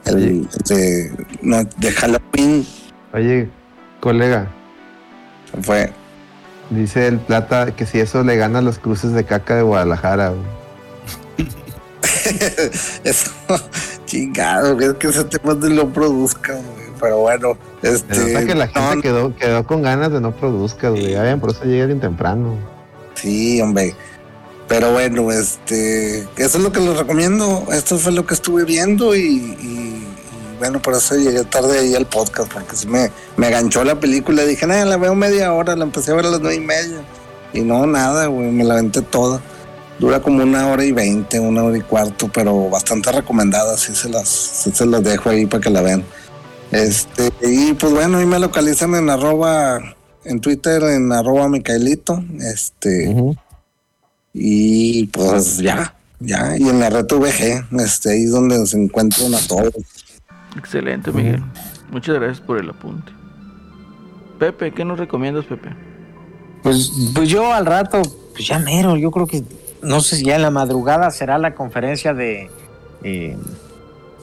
el 0.05 0.47
de, 0.65 1.11
no, 1.41 1.63
de 1.63 1.91
Halloween. 1.91 2.65
Oye, 3.13 3.49
colega. 3.99 4.51
Fue. 5.61 5.91
Dice 6.69 7.07
el 7.07 7.19
plata 7.19 7.75
que 7.75 7.85
si 7.85 7.99
eso 7.99 8.23
le 8.23 8.35
gana 8.35 8.59
a 8.59 8.61
los 8.61 8.77
cruces 8.79 9.13
de 9.13 9.23
caca 9.25 9.55
de 9.55 9.63
Guadalajara, 9.63 10.29
güey. 10.29 10.59
Eso, 13.03 13.31
chingado, 14.05 14.79
es 14.79 14.93
que 14.95 15.07
ese 15.07 15.23
tema 15.23 15.55
no 15.55 15.67
lo 15.67 15.89
produzca, 15.89 16.53
güey. 16.53 16.89
Pero 16.99 17.19
bueno, 17.19 17.57
este. 17.81 18.17
nota 18.17 18.45
que 18.45 18.55
la 18.55 18.67
gente 18.67 18.95
no, 18.95 19.01
quedó, 19.01 19.35
quedó 19.35 19.65
con 19.65 19.81
ganas 19.81 20.11
de 20.11 20.21
no 20.21 20.31
produzca, 20.31 20.89
güey. 20.89 21.11
Ya 21.11 21.37
por 21.37 21.51
eso 21.51 21.63
llega 21.63 21.85
bien 21.87 21.99
temprano. 21.99 22.57
Sí, 23.21 23.61
hombre. 23.61 23.95
Pero 24.67 24.91
bueno, 24.91 25.31
este. 25.31 26.19
Eso 26.37 26.57
es 26.57 26.63
lo 26.63 26.71
que 26.71 26.79
les 26.79 26.97
recomiendo. 26.97 27.65
Esto 27.71 27.97
fue 27.97 28.11
lo 28.11 28.25
que 28.25 28.35
estuve 28.35 28.65
viendo 28.65 29.15
y. 29.15 30.05
bueno, 30.59 30.81
por 30.81 30.93
eso 30.93 31.15
llegué 31.15 31.43
tarde 31.43 31.79
ahí 31.79 31.95
al 31.95 32.05
podcast, 32.05 32.51
porque 32.51 32.75
sí 32.75 32.87
me, 32.87 33.11
me 33.37 33.49
ganchó 33.49 33.83
la 33.83 33.99
película. 33.99 34.45
Dije, 34.45 34.67
nada, 34.67 34.85
la 34.85 34.97
veo 34.97 35.15
media 35.15 35.53
hora, 35.53 35.75
la 35.75 35.85
empecé 35.85 36.11
a 36.11 36.15
ver 36.15 36.27
a 36.27 36.29
las 36.29 36.39
nueve 36.39 36.57
y 36.57 36.65
media. 36.65 37.01
Y 37.51 37.61
no, 37.61 37.87
nada, 37.87 38.27
güey, 38.27 38.51
me 38.51 38.63
la 38.63 38.75
aventé 38.75 39.01
toda. 39.01 39.41
Dura 39.97 40.21
como 40.21 40.43
una 40.43 40.67
hora 40.67 40.85
y 40.85 40.91
veinte, 40.91 41.39
una 41.39 41.63
hora 41.63 41.77
y 41.77 41.81
cuarto, 41.81 42.29
pero 42.33 42.69
bastante 42.69 43.11
recomendada. 43.11 43.77
Sí 43.77 43.95
se 43.95 44.07
las, 44.07 44.29
se 44.29 44.85
las 44.85 45.03
dejo 45.03 45.29
ahí 45.29 45.45
para 45.45 45.61
que 45.61 45.69
la 45.69 45.81
vean. 45.81 46.05
Este, 46.71 47.31
y 47.41 47.73
pues 47.73 47.91
bueno, 47.91 48.19
ahí 48.19 48.25
me 48.25 48.39
localizan 48.39 48.93
en 48.95 49.09
arroba, 49.09 49.95
en 50.23 50.39
Twitter, 50.41 50.83
en 50.83 51.11
arroba 51.11 51.47
Micaelito. 51.47 52.23
Este, 52.39 53.15
y 54.33 55.07
pues 55.07 55.57
ya, 55.57 55.93
ya. 56.19 56.57
Y 56.57 56.67
en 56.67 56.79
la 56.79 56.89
red 56.89 57.05
VG, 57.05 57.65
este, 57.79 58.11
ahí 58.11 58.23
es 58.23 58.31
donde 58.31 58.65
se 58.65 58.81
encuentran 58.81 59.33
a 59.33 59.39
todos. 59.47 59.73
Excelente, 60.57 61.11
Miguel. 61.11 61.43
Muchas 61.91 62.15
gracias 62.15 62.41
por 62.41 62.57
el 62.59 62.69
apunte. 62.69 63.11
Pepe, 64.37 64.71
¿qué 64.71 64.85
nos 64.85 64.99
recomiendas, 64.99 65.45
Pepe? 65.45 65.69
Pues, 66.63 66.91
pues 67.13 67.29
yo 67.29 67.53
al 67.53 67.65
rato, 67.65 68.01
pues 68.33 68.47
ya 68.47 68.59
mero, 68.59 68.97
yo 68.97 69.11
creo 69.11 69.27
que, 69.27 69.43
no 69.81 70.01
sé 70.01 70.17
si 70.17 70.25
ya 70.25 70.35
en 70.35 70.41
la 70.41 70.51
madrugada 70.51 71.09
será 71.11 71.37
la 71.37 71.55
conferencia 71.55 72.13
de, 72.13 72.49
eh, 73.03 73.37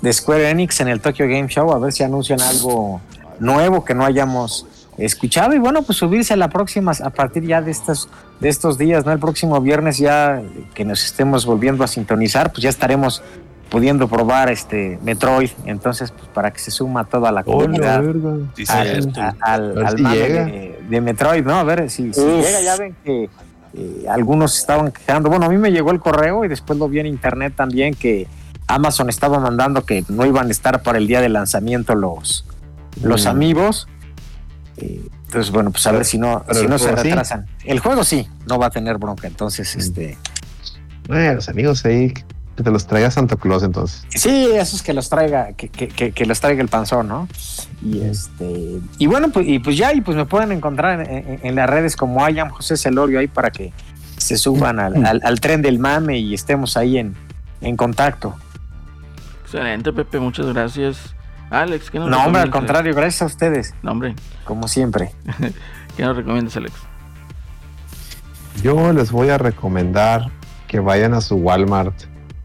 de 0.00 0.12
Square 0.12 0.50
Enix 0.50 0.80
en 0.80 0.88
el 0.88 1.00
Tokyo 1.00 1.26
Game 1.26 1.48
Show, 1.48 1.72
a 1.72 1.78
ver 1.78 1.92
si 1.92 2.02
anuncian 2.02 2.40
algo 2.40 3.00
nuevo 3.40 3.84
que 3.84 3.94
no 3.94 4.04
hayamos 4.04 4.66
escuchado 4.98 5.54
y 5.54 5.58
bueno, 5.58 5.82
pues 5.82 5.98
subirse 5.98 6.34
a 6.34 6.36
la 6.36 6.48
próxima, 6.48 6.92
a 7.02 7.10
partir 7.10 7.44
ya 7.44 7.60
de 7.60 7.70
estos, 7.70 8.08
de 8.40 8.48
estos 8.48 8.78
días, 8.78 9.04
¿no? 9.04 9.12
El 9.12 9.18
próximo 9.18 9.60
viernes 9.60 9.98
ya 9.98 10.40
que 10.74 10.84
nos 10.84 11.04
estemos 11.04 11.44
volviendo 11.46 11.84
a 11.84 11.86
sintonizar, 11.86 12.50
pues 12.50 12.62
ya 12.62 12.70
estaremos 12.70 13.22
pudiendo 13.68 14.06
probar 14.08 14.48
este 14.50 14.98
Metroid, 15.02 15.50
entonces 15.64 16.12
pues 16.12 16.28
para 16.28 16.52
que 16.52 16.60
se 16.60 16.70
suma 16.70 17.04
toda 17.04 17.32
la 17.32 17.42
comunidad 17.42 18.02
Sí, 18.54 18.64
al, 18.68 19.34
al, 19.40 19.86
al 19.86 19.96
si 19.96 20.02
mame 20.02 20.16
llega. 20.16 20.44
de, 20.44 20.78
de 20.88 21.00
Metroid, 21.00 21.44
¿no? 21.44 21.54
A 21.56 21.64
ver 21.64 21.90
si, 21.90 22.12
si 22.14 22.20
llega. 22.20 22.60
Ya 22.62 22.76
ven 22.76 22.94
que 23.04 23.28
eh, 23.74 24.06
algunos 24.08 24.56
estaban 24.56 24.92
quejando. 24.92 25.28
Bueno, 25.28 25.46
a 25.46 25.48
mí 25.48 25.58
me 25.58 25.72
llegó 25.72 25.90
el 25.90 25.98
correo 26.00 26.44
y 26.44 26.48
después 26.48 26.78
lo 26.78 26.88
vi 26.88 27.00
en 27.00 27.06
internet 27.06 27.54
también 27.56 27.92
que 27.94 28.28
Amazon 28.68 29.08
estaba 29.08 29.38
mandando 29.40 29.84
que 29.84 30.04
no 30.08 30.24
iban 30.24 30.46
a 30.48 30.50
estar 30.52 30.82
para 30.82 30.98
el 30.98 31.06
día 31.08 31.20
de 31.20 31.28
lanzamiento 31.28 31.94
los, 31.96 32.46
los 33.02 33.24
Mm. 33.26 33.28
amigos. 33.28 33.88
Entonces, 34.78 35.50
bueno, 35.52 35.70
pues 35.70 35.86
a 35.86 35.90
Pero- 35.90 35.98
ver 35.98 36.06
si 36.06 36.18
no, 36.18 36.44
si 36.52 36.66
no 36.66 36.78
se 36.78 36.88
sí. 36.88 36.94
retrasan. 36.94 37.46
El 37.64 37.78
juego 37.80 38.04
sí, 38.04 38.28
no 38.46 38.58
va 38.58 38.66
a 38.66 38.70
tener 38.70 38.98
bronca. 38.98 39.26
Entonces, 39.26 39.74
Mm. 39.76 39.78
este. 39.80 40.18
Eh, 41.08 41.32
los 41.34 41.48
amigos 41.48 41.84
ahí, 41.84 42.12
que 42.56 42.62
te 42.62 42.70
los 42.70 42.86
traiga 42.86 43.10
Santa 43.10 43.36
Claus 43.36 43.62
entonces. 43.62 44.02
Sí, 44.10 44.48
esos 44.54 44.82
que 44.82 44.92
los 44.94 45.08
traiga, 45.08 45.52
que, 45.52 45.68
que, 45.68 45.88
que, 45.88 46.12
que 46.12 46.26
los 46.26 46.40
traiga 46.40 46.62
el 46.62 46.68
panzón, 46.68 47.06
¿no? 47.08 47.28
Y 47.82 48.00
este, 48.00 48.80
y 48.98 49.06
bueno, 49.06 49.30
pues, 49.30 49.46
y 49.46 49.58
pues 49.58 49.76
ya, 49.76 49.92
y 49.92 50.00
pues 50.00 50.16
me 50.16 50.24
pueden 50.24 50.52
encontrar 50.52 51.00
en, 51.00 51.10
en- 51.28 51.40
en 51.42 51.54
las 51.54 51.68
redes 51.68 51.96
como 51.96 52.24
Ayam 52.24 52.48
José 52.50 52.76
Celorio 52.76 53.18
ahí 53.20 53.28
para 53.28 53.50
que 53.50 53.72
se 54.16 54.36
suban 54.38 54.80
al, 54.80 55.04
al- 55.04 55.20
al 55.22 55.40
tren 55.40 55.60
del 55.62 55.78
mame 55.78 56.18
y 56.18 56.32
estemos 56.34 56.76
ahí 56.78 56.96
en, 56.98 57.14
en 57.60 57.76
contacto. 57.76 58.34
Excelente, 59.44 59.92
Pepe, 59.92 60.18
muchas 60.18 60.46
gracias. 60.46 60.96
Alex, 61.50 61.90
¿qué 61.90 61.98
nos 61.98 62.10
No, 62.10 62.24
hombre, 62.24 62.42
al 62.42 62.50
contrario, 62.50 62.94
gracias 62.94 63.22
a 63.22 63.26
ustedes, 63.26 63.74
No, 63.82 63.92
hombre, 63.92 64.14
como 64.44 64.68
siempre. 64.68 65.12
¿qué 65.96 66.02
nos 66.02 66.16
recomiendas, 66.16 66.56
Alex? 66.56 66.74
Yo 68.62 68.92
les 68.92 69.10
voy 69.10 69.28
a 69.28 69.38
recomendar 69.38 70.30
que 70.66 70.80
vayan 70.80 71.14
a 71.14 71.20
su 71.20 71.36
Walmart 71.36 71.94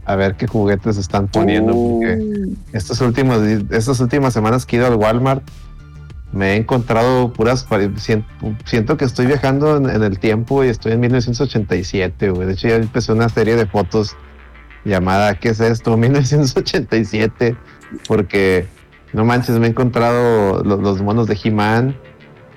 a 0.06 0.16
ver 0.16 0.36
qué 0.36 0.48
juguetes 0.48 0.98
están 0.98 1.28
poniendo. 1.28 1.74
Porque 1.74 2.54
estos 2.74 3.02
últimos, 3.02 3.42
estas 3.70 4.00
últimas 4.00 4.34
semanas 4.34 4.66
que 4.66 4.76
he 4.76 4.80
ido 4.80 4.88
al 4.88 4.96
Walmart, 4.96 5.44
me 6.32 6.54
he 6.54 6.56
encontrado 6.56 7.34
puras. 7.34 7.68
Siento, 7.98 8.28
siento 8.66 8.98
que 8.98 9.06
estoy 9.06 9.26
viajando 9.26 9.78
en, 9.78 9.90
en 9.90 10.04
el 10.04 10.20
tiempo 10.20 10.64
y 10.64 10.68
estoy 10.68 10.94
en 10.94 11.00
1987. 11.02 12.30
güey. 12.32 12.48
De 12.48 12.54
hecho, 12.54 12.68
ya 12.68 12.76
empecé 12.76 13.12
una 13.12 13.30
serie 13.30 13.56
de 13.56 13.66
fotos 13.66 14.16
llamada 14.84 15.36
¿Qué 15.36 15.50
es 15.50 15.60
esto? 15.60 15.96
1987. 15.98 17.56
Porque 18.08 18.68
no 19.14 19.26
manches, 19.26 19.58
me 19.60 19.68
he 19.68 19.70
encontrado 19.70 20.64
lo- 20.64 20.78
los, 20.78 21.02
monos 21.02 21.28
de 21.28 21.38
He-Man. 21.42 21.96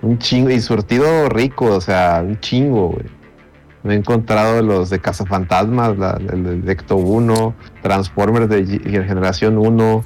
Un 0.02 0.18
chingo 0.18 0.50
y 0.50 0.60
surtido 0.60 1.28
rico, 1.28 1.66
o 1.66 1.81
sea, 1.81 2.23
un 2.26 2.39
chingo, 2.41 2.89
güey. 2.91 3.07
Me 3.83 3.94
he 3.94 3.97
encontrado 3.99 4.62
los 4.62 4.91
de 4.91 4.99
Cazafantasmas, 4.99 5.97
la- 5.99 6.18
el 6.33 6.62
de 6.65 6.73
Ecto 6.73 6.97
1, 6.97 7.55
Transformers 7.83 8.49
de 8.49 8.65
Generación 9.07 9.58
1, 9.58 10.02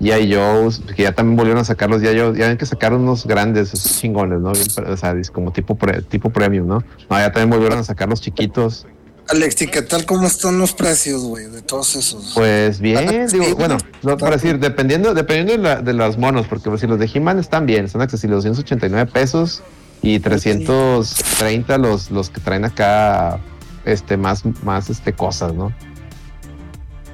G.I. 0.00 0.34
Joe's, 0.34 0.80
que 0.96 1.02
ya 1.02 1.12
también 1.12 1.36
volvieron 1.36 1.60
a 1.60 1.64
sacar 1.64 1.90
los 1.90 2.00
G.I. 2.02 2.18
Joe's. 2.18 2.38
Ya 2.38 2.48
ven 2.48 2.56
que 2.56 2.64
sacaron 2.66 3.02
unos 3.02 3.26
grandes, 3.26 3.74
esos 3.74 4.00
chingones, 4.00 4.40
¿no? 4.40 4.50
O 4.50 4.96
sea, 4.96 5.14
como 5.32 5.52
tipo, 5.52 5.74
pre- 5.76 6.02
tipo 6.02 6.30
premium, 6.30 6.66
¿no? 6.66 6.78
No, 7.10 7.18
ya 7.18 7.30
también 7.32 7.50
volvieron 7.50 7.78
a 7.78 7.82
sacar 7.84 8.08
los 8.08 8.20
chiquitos. 8.20 8.86
Alex, 9.32 9.62
¿y 9.62 9.66
qué 9.68 9.82
tal 9.82 10.04
cómo 10.06 10.26
están 10.26 10.58
los 10.58 10.72
precios, 10.72 11.22
güey, 11.22 11.46
de 11.46 11.62
todos 11.62 11.94
esos? 11.94 12.32
Pues 12.34 12.80
bien, 12.80 13.28
Sí, 13.28 13.38
digo, 13.38 13.54
bueno, 13.56 13.76
no, 14.02 14.16
para 14.16 14.36
decir, 14.36 14.58
dependiendo, 14.58 15.14
dependiendo 15.14 15.52
de, 15.52 15.58
la- 15.58 15.82
de 15.82 15.92
los 15.92 16.18
monos, 16.18 16.46
porque 16.48 16.68
pues, 16.68 16.80
si 16.80 16.86
los 16.88 16.98
de 16.98 17.08
He-Man 17.12 17.38
están 17.38 17.64
bien, 17.66 17.84
están 17.84 18.02
accesibles, 18.02 18.38
289 18.44 19.10
pesos 19.12 19.62
y 20.02 20.18
330 20.18 21.78
los, 21.78 22.10
los 22.10 22.28
que 22.30 22.40
traen 22.40 22.64
acá 22.64 23.38
este, 23.84 24.16
más, 24.16 24.42
más 24.64 24.90
este, 24.90 25.12
cosas, 25.12 25.54
¿no? 25.54 25.72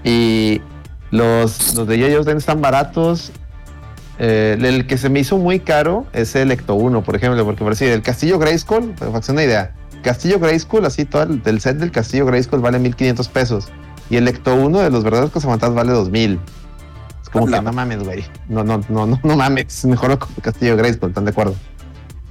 Y 0.02 0.62
los, 1.10 1.74
los 1.74 1.86
de 1.86 1.96
ellos 1.96 2.26
están 2.26 2.60
baratos. 2.62 3.30
Eh, 4.18 4.56
el 4.62 4.86
que 4.86 4.96
se 4.96 5.10
me 5.10 5.20
hizo 5.20 5.36
muy 5.36 5.60
caro 5.60 6.06
es 6.14 6.34
el 6.36 6.50
Ecto 6.50 6.74
1, 6.76 7.02
por 7.04 7.14
ejemplo, 7.16 7.44
porque 7.44 7.62
por 7.62 7.72
decir, 7.74 7.88
el 7.90 8.00
Castillo 8.00 8.38
Grayskull, 8.38 8.94
para 8.94 9.10
den 9.10 9.22
una 9.34 9.44
idea, 9.44 9.74
Castillo 10.06 10.38
Grayskull, 10.38 10.84
así 10.86 11.04
todo 11.04 11.24
el, 11.24 11.60
set 11.60 11.78
del 11.78 11.90
Castillo 11.90 12.26
Grayskull 12.26 12.60
vale 12.60 12.78
1500 12.78 13.28
pesos. 13.28 13.68
Y 14.08 14.16
el 14.16 14.28
Ecto 14.28 14.54
1 14.54 14.78
de 14.78 14.90
los 14.90 15.02
verdaderos 15.02 15.32
cazafantasmas 15.32 15.74
vale 15.76 15.92
2000. 15.92 16.38
Es 17.22 17.28
como 17.28 17.46
que 17.46 17.60
no 17.60 17.72
mames, 17.72 18.04
güey. 18.04 18.24
No, 18.48 18.62
no, 18.62 18.80
no, 18.88 19.04
no, 19.06 19.18
no 19.20 19.36
mames. 19.36 19.84
Mejor 19.84 20.12
el 20.12 20.18
Castillo 20.42 20.76
Grayskull, 20.76 21.08
¿están 21.08 21.24
de 21.24 21.32
acuerdo? 21.32 21.56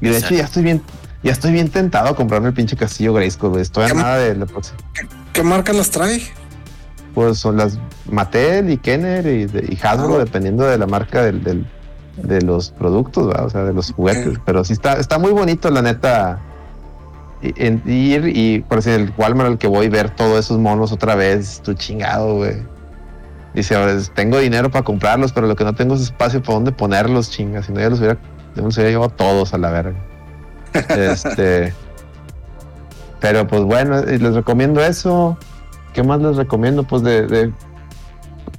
Y 0.02 0.08
de 0.08 0.18
hecho 0.18 0.34
ya 0.36 0.46
estoy 0.46 0.64
bien, 0.64 0.82
Ya 1.22 1.34
estoy 1.34 1.52
bien 1.52 1.70
tentado 1.70 2.08
a 2.10 2.16
comprarme 2.16 2.48
el 2.48 2.54
pinche 2.54 2.78
castillo 2.78 3.14
Grayskull, 3.14 3.50
güey. 3.50 3.62
Estoy 3.62 3.84
a 3.84 3.88
¿Qué 3.88 3.94
nada 3.96 4.18
de 4.20 4.36
la 4.36 4.46
próxima. 4.46 4.78
¿Qué 5.34 5.44
marca 5.44 5.74
las 5.74 5.90
trae? 5.92 6.22
Pues 7.14 7.40
son 7.40 7.58
las 7.58 7.78
Mattel 8.10 8.70
y 8.70 8.78
Kenner 8.78 9.26
y, 9.26 9.46
de- 9.48 9.66
y 9.74 9.78
Hasbro, 9.86 10.16
Ah. 10.16 10.20
dependiendo 10.20 10.64
de 10.66 10.78
la 10.78 10.86
marca 10.88 11.24
del, 11.24 11.44
del- 11.44 11.66
de 12.18 12.42
los 12.42 12.72
productos, 12.72 13.30
¿va? 13.30 13.44
o 13.44 13.50
sea, 13.50 13.64
de 13.66 13.74
los 13.74 13.92
juguetes. 13.92 14.38
Pero 14.46 14.64
sí 14.64 14.72
está, 14.74 14.94
está 14.94 15.18
muy 15.20 15.32
bonito, 15.32 15.70
la 15.72 15.82
neta. 15.82 16.40
En- 17.56 17.82
ir 17.86 18.28
y 18.36 18.60
por 18.62 18.78
decir 18.80 18.94
el 18.94 19.14
Walmart 19.18 19.50
al 19.50 19.58
que 19.58 19.68
voy 19.68 19.90
ver 19.90 20.10
todos 20.10 20.40
esos 20.40 20.58
monos 20.60 20.92
otra 20.92 21.16
vez, 21.16 21.62
tu 21.62 21.74
chingado, 21.74 22.36
güey. 22.36 22.56
Dice, 23.54 23.76
"Ahora, 23.76 23.94
es- 23.94 24.12
tengo 24.14 24.38
dinero 24.40 24.70
para 24.72 24.84
comprarlos, 24.84 25.32
pero 25.32 25.48
lo 25.48 25.56
que 25.56 25.64
no 25.64 25.74
tengo 25.74 25.96
es 25.96 26.02
espacio 26.02 26.42
para 26.42 26.56
dónde 26.56 26.72
ponerlos, 26.72 27.30
chingas. 27.32 27.66
Si 27.68 27.72
no, 27.72 27.80
ya 27.80 27.90
los 27.90 28.00
hubiera, 28.00 28.18
ya 28.56 28.62
los 28.62 28.76
hubiera 28.76 28.92
llevado 28.92 29.10
todos 29.12 29.54
a 29.54 29.58
la 29.58 29.70
verga. 29.72 29.96
este. 30.90 31.74
Pero 33.22 33.48
pues 33.48 33.64
bueno, 33.64 34.00
y 34.02 34.18
les 34.18 34.34
recomiendo 34.36 34.84
eso. 34.84 35.38
¿Qué 35.94 36.04
más 36.04 36.20
les 36.22 36.36
recomiendo? 36.36 36.84
Pues 36.84 37.02
de, 37.02 37.26
de- 37.28 37.54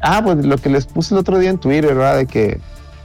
Ah, 0.00 0.20
pues 0.24 0.44
lo 0.44 0.56
que 0.58 0.68
les 0.70 0.86
puse 0.86 1.14
el 1.14 1.20
otro 1.20 1.38
día 1.38 1.50
en 1.50 1.58
Twitter, 1.58 1.94
¿verdad? 1.94 2.16
De 2.16 2.26
que 2.26 2.60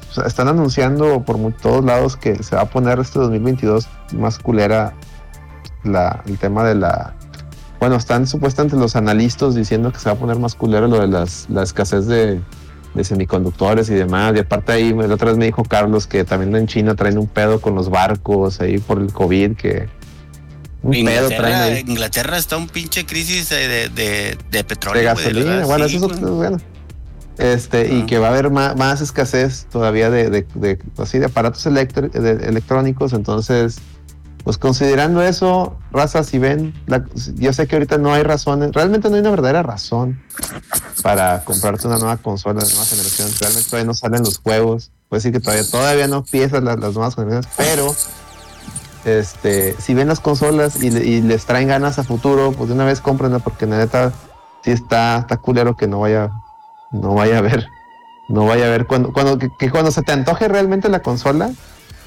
o 0.10 0.14
sea, 0.14 0.26
están 0.26 0.48
anunciando 0.48 1.22
por 1.24 1.38
todos 1.62 1.86
lados 1.86 2.18
que 2.18 2.42
se 2.44 2.56
va 2.56 2.64
a 2.64 2.66
poner 2.66 3.00
este 3.00 3.20
2022 3.20 3.88
más 4.14 4.40
culera 4.40 4.94
la, 5.84 6.24
el 6.26 6.38
tema 6.38 6.64
de 6.64 6.76
la... 6.76 7.14
Bueno, 7.80 7.96
están 7.96 8.28
supuestamente 8.28 8.76
los 8.78 8.96
analistas 8.96 9.56
diciendo 9.56 9.92
que 9.92 10.00
se 10.00 10.06
va 10.06 10.12
a 10.14 10.16
poner 10.16 10.38
más 10.38 10.54
culero 10.56 10.88
lo 10.88 11.00
de 11.00 11.08
las, 11.08 11.48
la 11.50 11.64
escasez 11.64 12.06
de, 12.06 12.40
de 12.94 13.04
semiconductores 13.04 13.90
y 13.90 13.96
demás. 13.96 14.34
Y 14.36 14.40
aparte 14.40 14.72
ahí, 14.74 14.94
la 14.94 15.14
otra 15.16 15.30
vez 15.30 15.38
me 15.38 15.46
dijo 15.46 15.64
Carlos 15.64 16.06
que 16.06 16.24
también 16.24 16.56
en 16.56 16.68
China 16.68 16.96
traen 16.96 17.18
un 17.18 17.28
pedo 17.28 17.60
con 17.60 17.74
los 17.74 17.90
barcos 17.90 18.62
ahí 18.62 18.78
por 18.78 19.00
el 19.00 19.12
COVID, 19.12 19.56
que... 19.56 19.90
Un 20.84 20.92
pedo 20.92 21.28
traen 21.28 21.32
Inglaterra, 21.32 21.64
ahí. 21.64 21.84
Inglaterra 21.88 22.38
está 22.38 22.58
un 22.58 22.68
pinche 22.68 23.06
crisis 23.06 23.50
de, 23.50 23.90
de, 23.90 24.38
de, 24.50 24.64
petróleo. 24.64 25.00
de 25.02 25.06
gasolina. 25.06 25.66
bueno, 25.66 25.88
sí, 25.88 25.98
eso 25.98 26.12
es 26.12 26.20
bueno. 26.22 26.58
Este, 27.38 27.92
y 27.96 28.06
que 28.06 28.20
va 28.20 28.28
a 28.28 28.30
haber 28.32 28.52
más, 28.52 28.76
más 28.76 29.02
escasez 29.02 29.66
todavía 29.72 30.10
de, 30.12 30.30
de, 30.30 30.46
de- 30.54 30.80
así 30.98 31.18
de 31.18 31.26
aparatos 31.26 31.66
electrónicos. 31.66 33.14
Entonces, 33.14 33.80
pues 34.44 34.58
considerando 34.58 35.22
eso, 35.22 35.78
raza, 35.92 36.24
si 36.24 36.40
ven, 36.40 36.74
yo 37.36 37.54
sé 37.54 37.68
que 37.68 37.76
ahorita 37.76 37.98
no 37.98 38.14
hay 38.14 38.24
razones, 38.24 38.72
realmente 38.74 39.10
no 39.10 39.16
hay 39.16 39.22
una 39.22 39.30
verdadera 39.30 39.64
razón 39.64 40.22
para 41.04 41.44
comprarte 41.44 41.88
una 41.88 41.98
nueva 41.98 42.18
consola 42.18 42.62
de 42.62 42.70
nueva 42.70 42.86
generación. 42.86 43.30
Realmente 43.40 43.70
todavía 43.70 43.88
no 43.88 43.94
salen 43.94 44.24
los 44.24 44.40
juegos. 44.40 44.92
Puede 45.10 45.20
decir 45.20 45.32
que 45.34 45.40
todavía, 45.40 45.70
todavía 45.70 46.08
no 46.08 46.18
empiezan 46.18 46.66
las, 46.66 46.80
las 46.80 46.94
nuevas 46.94 47.16
generaciones, 47.16 47.48
pero 47.58 47.96
este, 49.06 49.76
si 49.80 49.94
ven 49.94 50.08
las 50.08 50.20
consolas 50.20 50.82
y, 50.82 50.88
y 50.88 51.22
les 51.22 51.46
traen 51.46 51.68
ganas 51.68 52.00
a 52.00 52.04
futuro, 52.04 52.52
pues 52.52 52.70
de 52.70 52.76
una 52.76 52.86
vez 52.86 53.02
cómprenla 53.02 53.40
porque 53.40 53.66
la 53.66 53.78
neta 53.78 54.14
sí 54.64 54.72
está, 54.72 55.18
está 55.18 55.38
culero 55.38 55.76
que 55.76 55.88
no 55.88 56.00
vaya, 56.00 56.32
no 56.92 57.14
vaya 57.14 57.40
a 57.40 57.42
ver, 57.42 57.68
no 58.30 58.46
vaya 58.46 58.66
a 58.66 58.70
ver 58.70 58.88
cuando, 58.88 59.12
cuando 59.12 59.38
que 59.38 59.70
cuando 59.70 59.92
se 59.92 60.02
te 60.02 60.12
antoje 60.12 60.48
realmente 60.48 60.90
la 60.90 61.02
consola, 61.02 61.52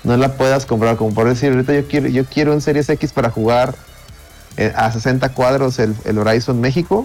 no 0.04 0.16
la 0.16 0.36
puedas 0.36 0.66
comprar. 0.66 0.96
Como 0.96 1.12
por 1.14 1.28
decir, 1.28 1.52
ahorita 1.52 1.74
yo 1.74 1.88
quiero, 1.88 2.08
yo 2.08 2.24
quiero 2.24 2.52
un 2.52 2.60
Series 2.60 2.88
X 2.88 3.12
para 3.12 3.30
jugar 3.30 3.74
eh, 4.56 4.72
a 4.76 4.92
60 4.92 5.30
cuadros 5.30 5.78
el, 5.78 5.96
el 6.04 6.18
Horizon 6.18 6.60
México. 6.60 7.04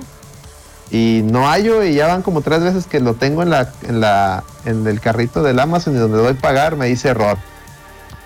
Y 0.92 1.22
no 1.24 1.48
hallo, 1.48 1.84
y 1.84 1.94
ya 1.94 2.08
van 2.08 2.24
como 2.24 2.42
tres 2.42 2.62
veces 2.62 2.88
que 2.88 3.00
lo 3.00 3.14
tengo 3.14 3.44
en 3.44 3.52
la, 3.52 3.72
en 3.88 4.00
la, 4.00 4.44
en 4.66 4.86
el 4.88 5.00
carrito 5.00 5.44
del 5.44 5.60
Amazon 5.60 5.96
y 5.96 6.00
donde 6.00 6.18
doy 6.18 6.34
pagar 6.34 6.76
me 6.76 6.88
dice 6.88 7.10
error. 7.10 7.38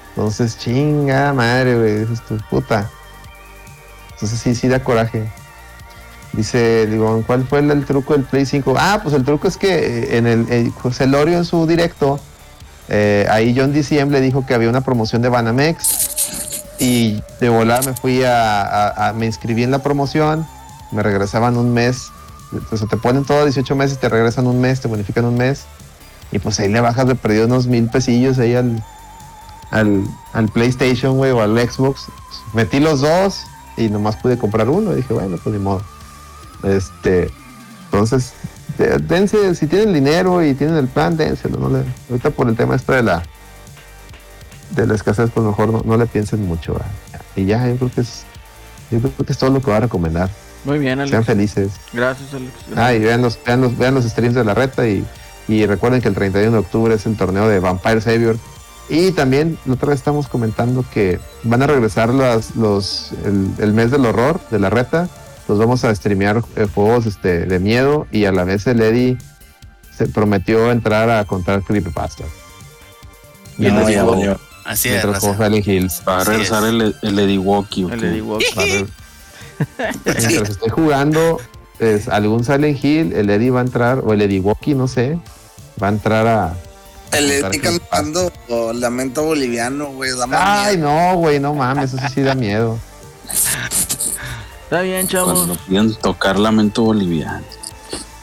Entonces, 0.10 0.58
chinga 0.58 1.34
madre, 1.34 1.78
güey, 1.78 2.00
dices 2.00 2.22
tu 2.26 2.38
puta. 2.50 2.90
Entonces 4.14 4.40
sí, 4.40 4.56
sí 4.56 4.70
da 4.70 4.82
coraje. 4.82 5.30
Dice, 6.32 6.88
digo, 6.88 7.22
¿cuál 7.28 7.46
fue 7.46 7.60
el, 7.60 7.86
truco 7.86 8.14
del 8.14 8.24
Play 8.24 8.46
5? 8.46 8.76
Ah, 8.78 9.00
pues 9.04 9.14
el 9.14 9.26
truco 9.26 9.48
es 9.48 9.58
que 9.58 9.68
eh, 9.76 10.18
en 10.18 10.26
el, 10.26 10.50
el 10.50 10.72
José 10.72 11.06
Lorio 11.06 11.38
en 11.38 11.46
su 11.46 11.68
directo, 11.68 12.20
eh, 12.90 13.26
ahí 13.30 13.56
John 13.58 13.74
le 13.74 14.22
dijo 14.22 14.46
que 14.46 14.54
había 14.54 14.70
una 14.70 14.82
promoción 14.82 15.22
de 15.22 15.30
Banamex 15.30 16.76
y 16.80 17.22
de 17.40 17.50
volada 17.50 17.82
me 17.82 17.94
fui 17.94 18.24
a, 18.26 19.14
me 19.16 19.26
inscribí 19.26 19.64
en 19.64 19.72
la 19.72 19.80
promoción, 19.80 20.46
me 20.92 21.02
regresaban 21.02 21.58
un 21.58 21.74
mes, 21.74 22.10
entonces 22.52 22.88
te 22.90 22.98
ponen 22.98 23.24
todo 23.24 23.44
18 23.46 23.76
meses, 23.76 24.00
te 24.00 24.10
regresan 24.10 24.48
un 24.48 24.60
mes, 24.60 24.82
te 24.82 24.88
bonifican 24.88 25.26
un 25.26 25.38
mes 25.38 25.66
y 26.32 26.40
pues 26.40 26.60
ahí 26.60 26.70
le 26.70 26.82
bajas 26.82 27.08
de 27.08 27.16
perdido 27.16 27.46
unos 27.46 27.68
mil 27.68 27.88
pesillos 27.90 28.40
ahí 28.40 28.56
al, 28.56 28.84
al, 29.72 30.04
al 30.34 30.50
PlayStation, 30.50 31.16
güey, 31.16 31.32
o 31.32 31.42
al 31.42 31.58
Xbox. 31.58 32.08
Metí 32.54 32.80
los 32.80 33.02
dos 33.02 33.44
y 33.78 33.90
nomás 33.90 34.16
pude 34.18 34.38
comprar 34.38 34.68
uno. 34.70 34.94
dije, 34.94 35.14
bueno, 35.14 35.38
pues 35.42 35.56
ni 35.56 35.62
modo. 35.62 35.84
Este, 36.64 37.32
entonces, 37.86 38.34
dense, 38.78 39.56
si 39.56 39.68
tienen 39.68 39.94
dinero 39.94 40.44
y 40.44 40.54
tienen 40.54 40.78
el 40.78 40.88
plan, 40.88 41.16
dénselo. 41.18 41.58
No 41.58 41.70
le, 41.70 41.84
ahorita 42.10 42.30
por 42.32 42.48
el 42.50 42.56
tema 42.56 42.76
este 42.76 42.94
de 42.94 43.04
la 43.04 43.24
de 44.72 44.88
la 44.88 44.96
escasez, 44.96 45.30
pues 45.34 45.46
mejor 45.46 45.70
no, 45.72 45.82
no 45.86 45.98
le 45.98 46.06
piensen 46.08 46.46
mucho. 46.48 46.74
¿verdad? 46.74 46.88
Y 47.36 47.46
ya, 47.46 47.68
yo 47.68 47.76
creo 47.78 47.92
que 47.94 48.02
es 48.02 48.24
yo 48.92 49.00
creo 49.00 49.26
que 49.26 49.32
es 49.32 49.38
todo 49.38 49.50
lo 49.50 49.60
que 49.60 49.68
voy 49.68 49.76
a 49.76 49.80
recomendar. 49.82 50.30
Muy 50.66 50.80
bien, 50.80 50.98
Sean 51.00 51.14
Alex. 51.14 51.26
felices. 51.26 51.72
Gracias, 51.92 52.34
Alex. 52.34 52.52
Ah, 52.76 52.94
y 52.94 53.00
vean 53.00 53.22
los, 53.22 53.38
vean 53.46 53.62
los, 53.62 53.78
vean 53.78 53.96
los 53.96 54.06
streams 54.06 54.36
de 54.36 54.44
la 54.46 54.54
reta 54.54 54.88
y, 54.88 55.06
y 55.48 55.66
recuerden 55.66 56.02
que 56.02 56.08
el 56.08 56.16
31 56.16 56.52
de 56.52 56.58
octubre 56.58 56.94
es 56.94 57.06
el 57.06 57.18
torneo 57.18 57.48
de 57.48 57.60
Vampire 57.60 58.02
Savior. 58.02 58.38
Y 58.90 59.12
también 59.12 59.58
la 59.66 59.74
otra 59.74 59.90
vez 59.90 60.00
estamos 60.00 60.28
comentando 60.28 60.86
que 60.94 61.20
van 61.44 61.62
a 61.64 61.68
regresar 61.68 62.10
las, 62.14 62.56
los, 62.56 63.12
el, 63.26 63.50
el 63.60 63.74
mes 63.74 63.92
del 63.92 64.06
horror 64.06 64.40
de 64.52 64.60
la 64.60 64.70
reta. 64.70 65.10
Los 65.48 65.58
vamos 65.58 65.84
a 65.84 65.94
streamear 65.94 66.42
eh, 66.56 66.68
juegos 66.74 67.06
este, 67.06 67.46
de 67.46 67.60
miedo 67.60 68.08
y 68.12 68.26
a 68.26 68.32
la 68.32 68.44
vez 68.44 68.66
el 68.68 68.82
Eddie 68.82 69.18
se 69.96 70.08
prometió 70.08 70.72
entrar 70.72 71.10
a 71.10 71.26
contar 71.26 71.62
creepypasta. 71.64 72.24
Ya, 73.58 73.70
Mientras 73.72 73.90
ya, 73.90 74.04
juego- 74.04 74.24
ya. 74.24 74.38
Así 74.66 74.90
es, 74.90 75.04
Hills. 75.68 76.02
Va 76.08 76.22
a 76.22 76.24
regresar 76.24 76.64
es. 76.64 76.70
el, 76.70 76.96
el 77.02 77.20
Eddie 77.20 77.38
Walkie. 77.38 77.84
El 77.92 78.04
Eddie 78.04 78.22
re- 78.22 78.86
Mientras 80.06 80.50
estoy 80.50 80.70
jugando 80.70 81.40
pues, 81.78 82.08
algún 82.08 82.44
Silent 82.46 82.84
Hill, 82.84 83.14
el 83.14 83.30
Eddie 83.30 83.52
va 83.52 83.60
a 83.60 83.64
entrar, 83.64 84.00
o 84.00 84.14
el 84.14 84.22
Eddie 84.22 84.40
Walkie, 84.40 84.74
no 84.74 84.88
sé, 84.88 85.20
va 85.82 85.88
a 85.88 85.92
entrar 85.92 86.28
a. 86.28 86.54
El 87.12 87.30
Eddie 87.30 87.60
cantando 87.60 88.32
oh, 88.50 88.74
Lamento 88.74 89.24
Boliviano, 89.24 89.88
güey. 89.92 90.12
Ay, 90.32 90.78
miedo. 90.78 90.90
no, 90.90 91.18
güey, 91.18 91.40
no 91.40 91.54
mames, 91.54 91.94
eso 91.94 92.08
sí 92.14 92.22
da 92.22 92.36
miedo. 92.36 92.80
Está 94.74 94.82
bien, 94.82 95.08
chavos. 95.08 95.34
Cuando 95.34 95.56
piden 95.68 95.94
tocar 95.94 96.40
lamento 96.40 96.82
boliviano. 96.82 97.46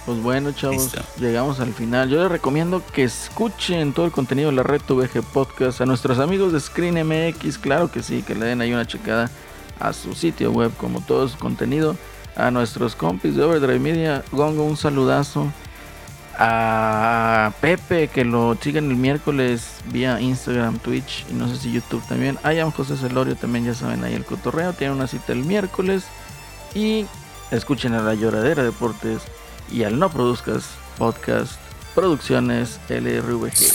Pues 0.05 0.21
bueno, 0.21 0.51
chavos, 0.51 0.79
Listo. 0.79 1.01
llegamos 1.21 1.61
al 1.61 1.73
final. 1.73 2.09
Yo 2.09 2.21
les 2.21 2.29
recomiendo 2.29 2.83
que 2.93 3.05
escuchen 3.05 3.93
todo 3.93 4.05
el 4.05 4.11
contenido 4.11 4.51
de 4.51 4.57
la 4.57 4.65
Red 4.65 4.81
VG 4.89 5.23
Podcast 5.33 5.81
a 5.81 5.87
nuestros 5.87 6.19
amigos 6.19 6.53
de 6.53 6.59
Screen 6.59 7.07
MX, 7.07 7.57
claro 7.57 7.93
que 7.93 8.03
sí, 8.03 8.25
que 8.25 8.35
le 8.35 8.47
den 8.47 8.61
ahí 8.61 8.73
una 8.73 8.85
checada 8.85 9.31
a 9.79 9.93
su 9.93 10.13
sitio 10.15 10.51
web, 10.51 10.73
como 10.77 11.01
todo 11.01 11.29
su 11.29 11.39
contenido. 11.39 11.95
A 12.35 12.51
nuestros 12.51 12.97
compis 12.97 13.37
de 13.37 13.45
Overdrive 13.45 13.79
Media, 13.79 14.25
Gongo, 14.33 14.65
un 14.65 14.77
saludazo. 14.77 15.53
A 16.37 17.53
Pepe, 17.61 18.09
que 18.09 18.25
lo 18.25 18.57
sigan 18.61 18.91
el 18.91 18.97
miércoles 18.97 19.75
vía 19.93 20.21
Instagram, 20.21 20.81
Twitch 20.81 21.27
y 21.31 21.35
no 21.35 21.47
sé 21.47 21.55
si 21.55 21.71
YouTube 21.71 22.03
también. 22.09 22.39
A 22.43 22.53
Jan 22.53 22.73
José 22.73 22.97
Celorio 22.97 23.37
también, 23.37 23.67
ya 23.67 23.75
saben, 23.75 24.03
ahí 24.03 24.15
el 24.15 24.25
cotorreo. 24.25 24.73
Tiene 24.73 24.95
una 24.95 25.07
cita 25.07 25.33
el 25.33 25.45
miércoles. 25.45 26.03
Y 26.75 27.07
escuchen 27.51 27.95
a 27.95 28.03
la 28.03 28.15
lloradera 28.15 28.63
deportes 28.63 29.23
y 29.71 29.85
al 29.85 29.99
No 29.99 30.11
Produzcas 30.11 30.65
Podcast 30.99 31.53
Producciones 31.95 32.79
LRVG. 32.89 33.75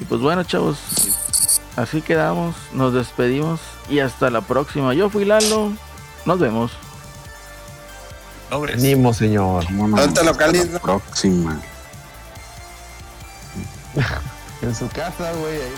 Y 0.00 0.04
pues 0.04 0.20
bueno, 0.20 0.44
chavos, 0.44 0.78
así 1.76 2.00
quedamos, 2.02 2.54
nos 2.72 2.94
despedimos 2.94 3.60
y 3.88 4.00
hasta 4.00 4.30
la 4.30 4.40
próxima. 4.40 4.94
Yo 4.94 5.10
fui 5.10 5.24
Lalo, 5.24 5.72
nos 6.24 6.38
vemos. 6.38 6.72
Ánimo, 8.50 9.14
señor. 9.14 9.64
Próxima. 10.80 11.60
En 14.62 14.72
su 14.76 14.88
casa, 14.88 15.32
güey. 15.32 15.60
ahí 15.60 15.72